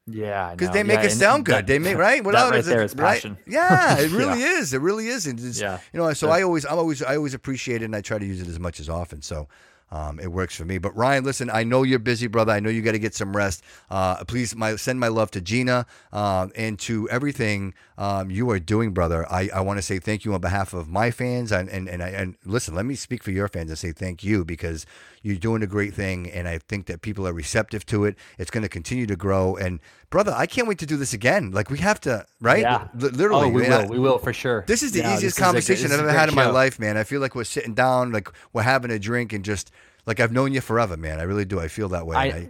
Yeah, 0.07 0.51
Because 0.51 0.71
they 0.71 0.83
make 0.83 0.99
yeah, 0.99 1.05
it 1.05 1.11
sound 1.11 1.45
that- 1.45 1.51
good. 1.51 1.67
They 1.67 1.77
make 1.79 1.97
right. 1.97 2.17
that 2.23 2.25
Without 2.25 2.51
right 2.51 2.63
there 2.63 2.81
it's- 2.81 2.95
right? 2.99 3.15
passion. 3.15 3.37
Yeah, 3.45 3.97
it 3.99 4.11
really 4.11 4.41
is. 4.41 4.73
It 4.73 4.81
really 4.81 5.07
is. 5.07 5.27
And 5.27 5.39
it's, 5.39 5.59
Yeah. 5.61 5.79
you 5.93 5.99
know, 5.99 6.11
so 6.13 6.27
Yeah. 6.27 6.33
I 6.33 6.41
always, 6.43 6.65
I'm 6.65 6.79
always, 6.79 7.03
I 7.03 7.15
always 7.15 7.33
appreciate 7.35 7.81
it, 7.81 7.85
and 7.85 7.95
I 7.95 8.01
try 8.01 8.17
to 8.17 8.25
use 8.25 8.41
it 8.41 8.47
as 8.47 8.59
much 8.59 8.79
as 8.79 8.89
often. 8.89 9.21
So. 9.21 9.47
Um, 9.91 10.19
it 10.19 10.31
works 10.31 10.55
for 10.55 10.65
me. 10.65 10.77
But 10.77 10.95
Ryan, 10.95 11.23
listen, 11.23 11.49
I 11.49 11.63
know 11.63 11.81
you're 11.81 11.97
busy, 11.97 12.27
brother. 12.27 12.51
I 12.51 12.59
know 12.59 12.69
you 12.69 12.83
got 12.83 12.91
to 12.91 12.99
get 12.99 13.15
some 13.15 13.35
rest. 13.35 13.63
Uh, 13.89 14.23
please, 14.25 14.55
my 14.55 14.75
send 14.75 14.99
my 14.99 15.07
love 15.07 15.31
to 15.31 15.41
Gina 15.41 15.87
um, 16.13 16.51
and 16.55 16.77
to 16.81 17.09
everything 17.09 17.73
um, 17.97 18.29
you 18.29 18.47
are 18.51 18.59
doing, 18.59 18.91
brother. 18.91 19.25
I, 19.31 19.49
I 19.51 19.61
want 19.61 19.79
to 19.79 19.81
say 19.81 19.97
thank 19.97 20.25
you 20.25 20.33
on 20.35 20.41
behalf 20.41 20.75
of 20.75 20.89
my 20.89 21.09
fans, 21.09 21.51
and 21.51 21.67
and 21.69 21.89
and, 21.89 22.03
I, 22.03 22.09
and 22.09 22.35
listen, 22.45 22.75
let 22.75 22.85
me 22.85 22.93
speak 22.93 23.23
for 23.23 23.31
your 23.31 23.47
fans 23.47 23.71
and 23.71 23.79
say 23.79 23.91
thank 23.91 24.23
you 24.23 24.45
because 24.45 24.85
you're 25.21 25.35
doing 25.37 25.61
a 25.63 25.67
great 25.67 25.93
thing, 25.93 26.29
and 26.29 26.47
I 26.47 26.57
think 26.59 26.85
that 26.87 27.01
people 27.01 27.27
are 27.27 27.33
receptive 27.33 27.85
to 27.87 28.05
it. 28.05 28.15
It's 28.37 28.49
going 28.51 28.63
to 28.63 28.69
continue 28.69 29.05
to 29.05 29.15
grow, 29.15 29.55
and 29.55 29.79
brother, 30.09 30.33
I 30.35 30.45
can't 30.45 30.67
wait 30.67 30.79
to 30.79 30.85
do 30.85 30.97
this 30.97 31.13
again. 31.13 31.51
Like 31.51 31.69
we 31.69 31.77
have 31.79 31.99
to, 32.01 32.25
right? 32.41 32.61
Yeah. 32.61 32.87
Li- 32.95 33.09
literally, 33.09 33.47
Oh, 33.47 33.49
we 33.49 33.61
man, 33.63 33.71
I- 33.71 33.81
will. 33.83 33.89
We 33.89 33.99
will 33.99 34.17
for 34.17 34.33
sure. 34.33 34.63
this 34.67 34.81
is 34.83 34.91
the 34.91 34.99
Yeah, 34.99 35.15
easiest 35.15 35.37
conversation 35.37 35.91
I've 35.91 35.99
ever 35.99 36.11
had 36.11 36.29
in 36.29 36.35
my 36.35 36.49
life, 36.49 36.79
man. 36.79 36.97
I 36.97 37.03
feel 37.03 37.21
like 37.21 37.35
we're 37.35 37.43
sitting 37.43 37.73
down, 37.73 38.11
like 38.11 38.29
we're 38.53 38.61
having 38.63 38.91
a 38.91 38.99
drink, 38.99 39.33
and 39.33 39.43
just 39.45 39.71
like 40.05 40.19
I've 40.19 40.31
known 40.31 40.53
you 40.53 40.61
forever, 40.61 40.95
man. 40.97 41.19
I 41.19 41.23
really 41.23 41.45
do. 41.45 41.59
I 41.59 41.67
feel 41.67 41.89
that 41.89 42.05
way. 42.07 42.15
I- 42.17 42.49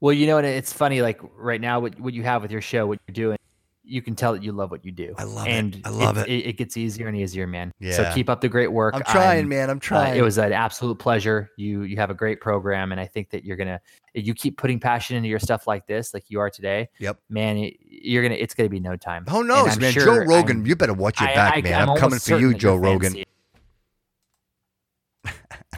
Well, 0.00 0.12
you 0.12 0.26
know, 0.26 0.36
and 0.38 0.46
it's 0.46 0.72
funny. 0.72 1.00
Like 1.02 1.20
right 1.36 1.60
now, 1.60 1.80
what 1.80 1.98
what 1.98 2.12
you 2.14 2.22
have 2.22 2.42
with 2.42 2.50
your 2.52 2.60
show, 2.60 2.86
what 2.86 2.98
you're 3.08 3.14
doing, 3.14 3.38
you 3.86 4.02
can 4.02 4.14
tell 4.16 4.32
that 4.32 4.42
you 4.42 4.52
love 4.52 4.70
what 4.70 4.84
you 4.84 4.90
do. 4.92 5.14
I 5.16 5.22
love 5.24 5.46
it. 5.46 5.50
and 5.50 5.80
I 5.84 5.90
love 5.90 6.18
it. 6.18 6.28
it. 6.28 6.56
gets 6.56 6.76
easier 6.76 7.06
and 7.08 7.16
easier, 7.16 7.46
man. 7.46 7.72
Yeah. 7.78 7.92
So 7.92 8.10
keep 8.12 8.28
up 8.28 8.40
the 8.40 8.48
great 8.48 8.72
work. 8.72 8.94
I'm 8.94 9.02
trying, 9.02 9.38
I'm- 9.38 9.48
man. 9.48 9.70
I'm 9.70 9.76
uh, 9.76 9.80
trying. 9.80 10.18
it 10.18 10.22
was 10.22 10.38
an 10.38 10.52
absolute 10.52 10.98
pleasure. 10.98 11.50
You 11.56 11.82
you 11.82 11.96
have 11.96 12.10
a 12.10 12.14
great 12.14 12.40
program, 12.40 12.92
and 12.92 13.00
I 13.00 13.06
think 13.06 13.30
that 13.30 13.44
you're 13.44 13.56
gonna 13.56 13.80
you 14.14 14.34
keep 14.34 14.58
putting 14.58 14.80
passion 14.80 15.16
into 15.16 15.28
your 15.28 15.38
stuff 15.38 15.66
like 15.66 15.86
this, 15.86 16.12
like 16.12 16.24
you 16.28 16.40
are 16.40 16.50
today. 16.50 16.88
Yep. 16.98 17.18
man, 17.28 17.70
you're 17.80 18.22
gonna 18.22 18.34
it's 18.34 18.54
gonna 18.54 18.68
be 18.68 18.80
no 18.80 18.96
time. 18.96 19.24
Who 19.28 19.44
knows, 19.44 19.78
man? 19.78 19.92
sure- 19.92 20.04
Joe 20.04 20.16
Rogan, 20.24 20.58
I'm- 20.58 20.66
you 20.66 20.74
better 20.76 20.94
watch 20.94 21.20
your 21.20 21.30
I- 21.30 21.34
back, 21.34 21.56
I- 21.56 21.60
man. 21.62 21.82
I'm 21.82 21.90
I'm, 21.90 21.96
coming 21.96 22.18
for 22.18 22.38
you, 22.38 22.54
Joe 22.54 22.76
Rogan. 22.76 23.22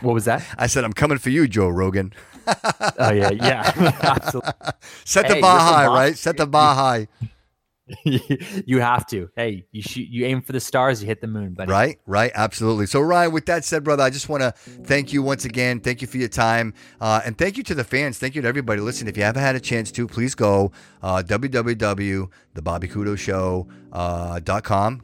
What 0.01 0.14
was 0.14 0.26
that? 0.26 0.44
I 0.59 0.66
said 0.68 0.85
I'm 0.85 0.93
coming 0.93 1.18
for 1.18 1.30
you, 1.30 1.48
Joe 1.48 1.68
Rogan. 1.68 2.12
Oh 2.98 3.12
yeah, 3.12 3.30
yeah, 3.30 3.72
absolutely. 4.02 4.52
Set 5.05 5.28
the 5.28 5.35
Hey, 5.35 5.40
bar 5.40 5.59
high, 5.59 5.86
right? 5.86 6.16
Set 6.16 6.36
the 6.36 6.47
bar 6.47 6.74
high. 6.74 7.09
you 8.05 8.81
have 8.81 9.06
to. 9.09 9.31
Hey, 9.36 9.65
you 9.73 9.82
shoot. 9.82 10.09
You 10.09 10.27
aim 10.27 10.43
for 10.43 10.52
the 10.52 10.60
stars. 10.60 11.02
You 11.02 11.06
hit 11.06 11.20
the 11.20 11.27
moon, 11.27 11.55
buddy. 11.55 11.70
Right, 11.70 11.98
right, 12.06 12.31
absolutely. 12.35 12.86
So, 12.86 13.01
Ryan, 13.01 13.32
with 13.32 13.47
that 13.47 13.65
said, 13.65 13.85
brother, 13.85 14.02
I 14.02 14.10
just 14.10 14.28
want 14.28 14.43
to 14.43 14.52
thank 14.52 15.12
you 15.12 15.23
once 15.23 15.44
again. 15.44 15.81
Thank 15.81 16.02
you 16.02 16.09
for 16.09 16.19
your 16.19 16.28
time, 16.28 16.74
uh, 17.01 17.20
and 17.24 17.36
thank 17.36 17.56
you 17.56 17.62
to 17.65 17.74
the 17.74 17.85
fans. 17.85 18.19
Thank 18.19 18.35
you 18.35 18.43
to 18.43 18.48
everybody. 18.48 18.81
Listen, 18.81 19.09
if 19.09 19.16
you 19.16 19.23
haven't 19.23 19.43
had 19.43 19.56
a 19.56 19.60
chance 19.60 19.90
to, 19.93 20.06
please 20.06 20.35
go 20.35 20.73
uh. 21.02 21.23
Uh, 23.90 24.40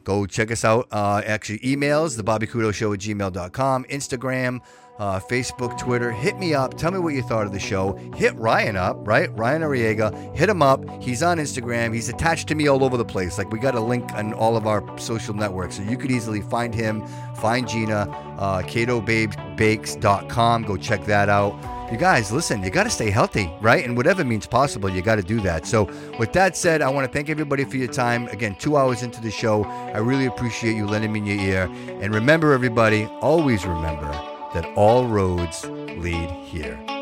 go 0.03 0.25
check 0.25 0.51
us 0.51 0.65
out. 0.65 0.87
Uh, 0.91 1.21
actually, 1.25 1.59
emails 1.59 2.19
thebobbykudo.show 2.19 2.93
at 2.93 2.99
gmail.com, 2.99 3.85
Instagram. 3.85 4.59
Uh, 4.97 5.19
Facebook, 5.19 5.77
Twitter, 5.77 6.09
hit 6.11 6.37
me 6.37 6.53
up. 6.53 6.75
Tell 6.75 6.89
me 6.91 6.99
what 6.99 7.13
you 7.13 7.21
thought 7.21 7.45
of 7.45 7.51
the 7.51 7.59
show. 7.59 7.97
Hit 8.15 8.33
Ryan 8.35 8.77
up, 8.77 9.05
right? 9.05 9.29
Ryan 9.37 9.61
Arriaga. 9.61 10.33
Hit 10.35 10.47
him 10.47 10.61
up. 10.61 10.85
He's 11.01 11.21
on 11.21 11.37
Instagram. 11.37 11.93
He's 11.93 12.07
attached 12.07 12.47
to 12.47 12.55
me 12.55 12.67
all 12.67 12.81
over 12.83 12.95
the 12.95 13.03
place. 13.03 13.37
Like 13.37 13.51
we 13.51 13.59
got 13.59 13.75
a 13.75 13.79
link 13.79 14.09
on 14.13 14.31
all 14.33 14.55
of 14.55 14.67
our 14.67 14.97
social 14.97 15.33
networks, 15.33 15.75
so 15.77 15.83
you 15.83 15.97
could 15.97 16.11
easily 16.11 16.39
find 16.39 16.73
him, 16.73 17.05
find 17.35 17.67
Gina, 17.67 18.09
uh, 18.39 18.61
KetoBabesBakes.com. 18.61 20.63
Go 20.63 20.77
check 20.77 21.03
that 21.05 21.27
out. 21.27 21.59
You 21.91 21.97
guys, 21.99 22.31
listen, 22.31 22.63
you 22.63 22.71
got 22.71 22.85
to 22.85 22.89
stay 22.89 23.11
healthy, 23.11 23.53
right? 23.61 23.85
And 23.85 23.95
whatever 23.95 24.23
means 24.23 24.47
possible, 24.47 24.89
you 24.89 25.03
got 25.03 25.17
to 25.17 25.21
do 25.21 25.39
that. 25.41 25.67
So, 25.67 25.83
with 26.17 26.33
that 26.33 26.57
said, 26.57 26.81
I 26.81 26.89
want 26.89 27.05
to 27.05 27.13
thank 27.13 27.29
everybody 27.29 27.63
for 27.63 27.77
your 27.77 27.91
time. 27.91 28.27
Again, 28.29 28.55
two 28.55 28.75
hours 28.75 29.03
into 29.03 29.21
the 29.21 29.29
show, 29.29 29.65
I 29.65 29.99
really 29.99 30.25
appreciate 30.25 30.75
you 30.75 30.87
lending 30.87 31.13
me 31.13 31.19
your 31.19 31.39
ear. 31.39 31.69
And 32.01 32.11
remember, 32.11 32.53
everybody, 32.53 33.05
always 33.21 33.67
remember 33.67 34.34
that 34.55 34.65
all 34.77 35.05
roads 35.05 35.65
lead 35.65 36.31
here. 36.31 36.94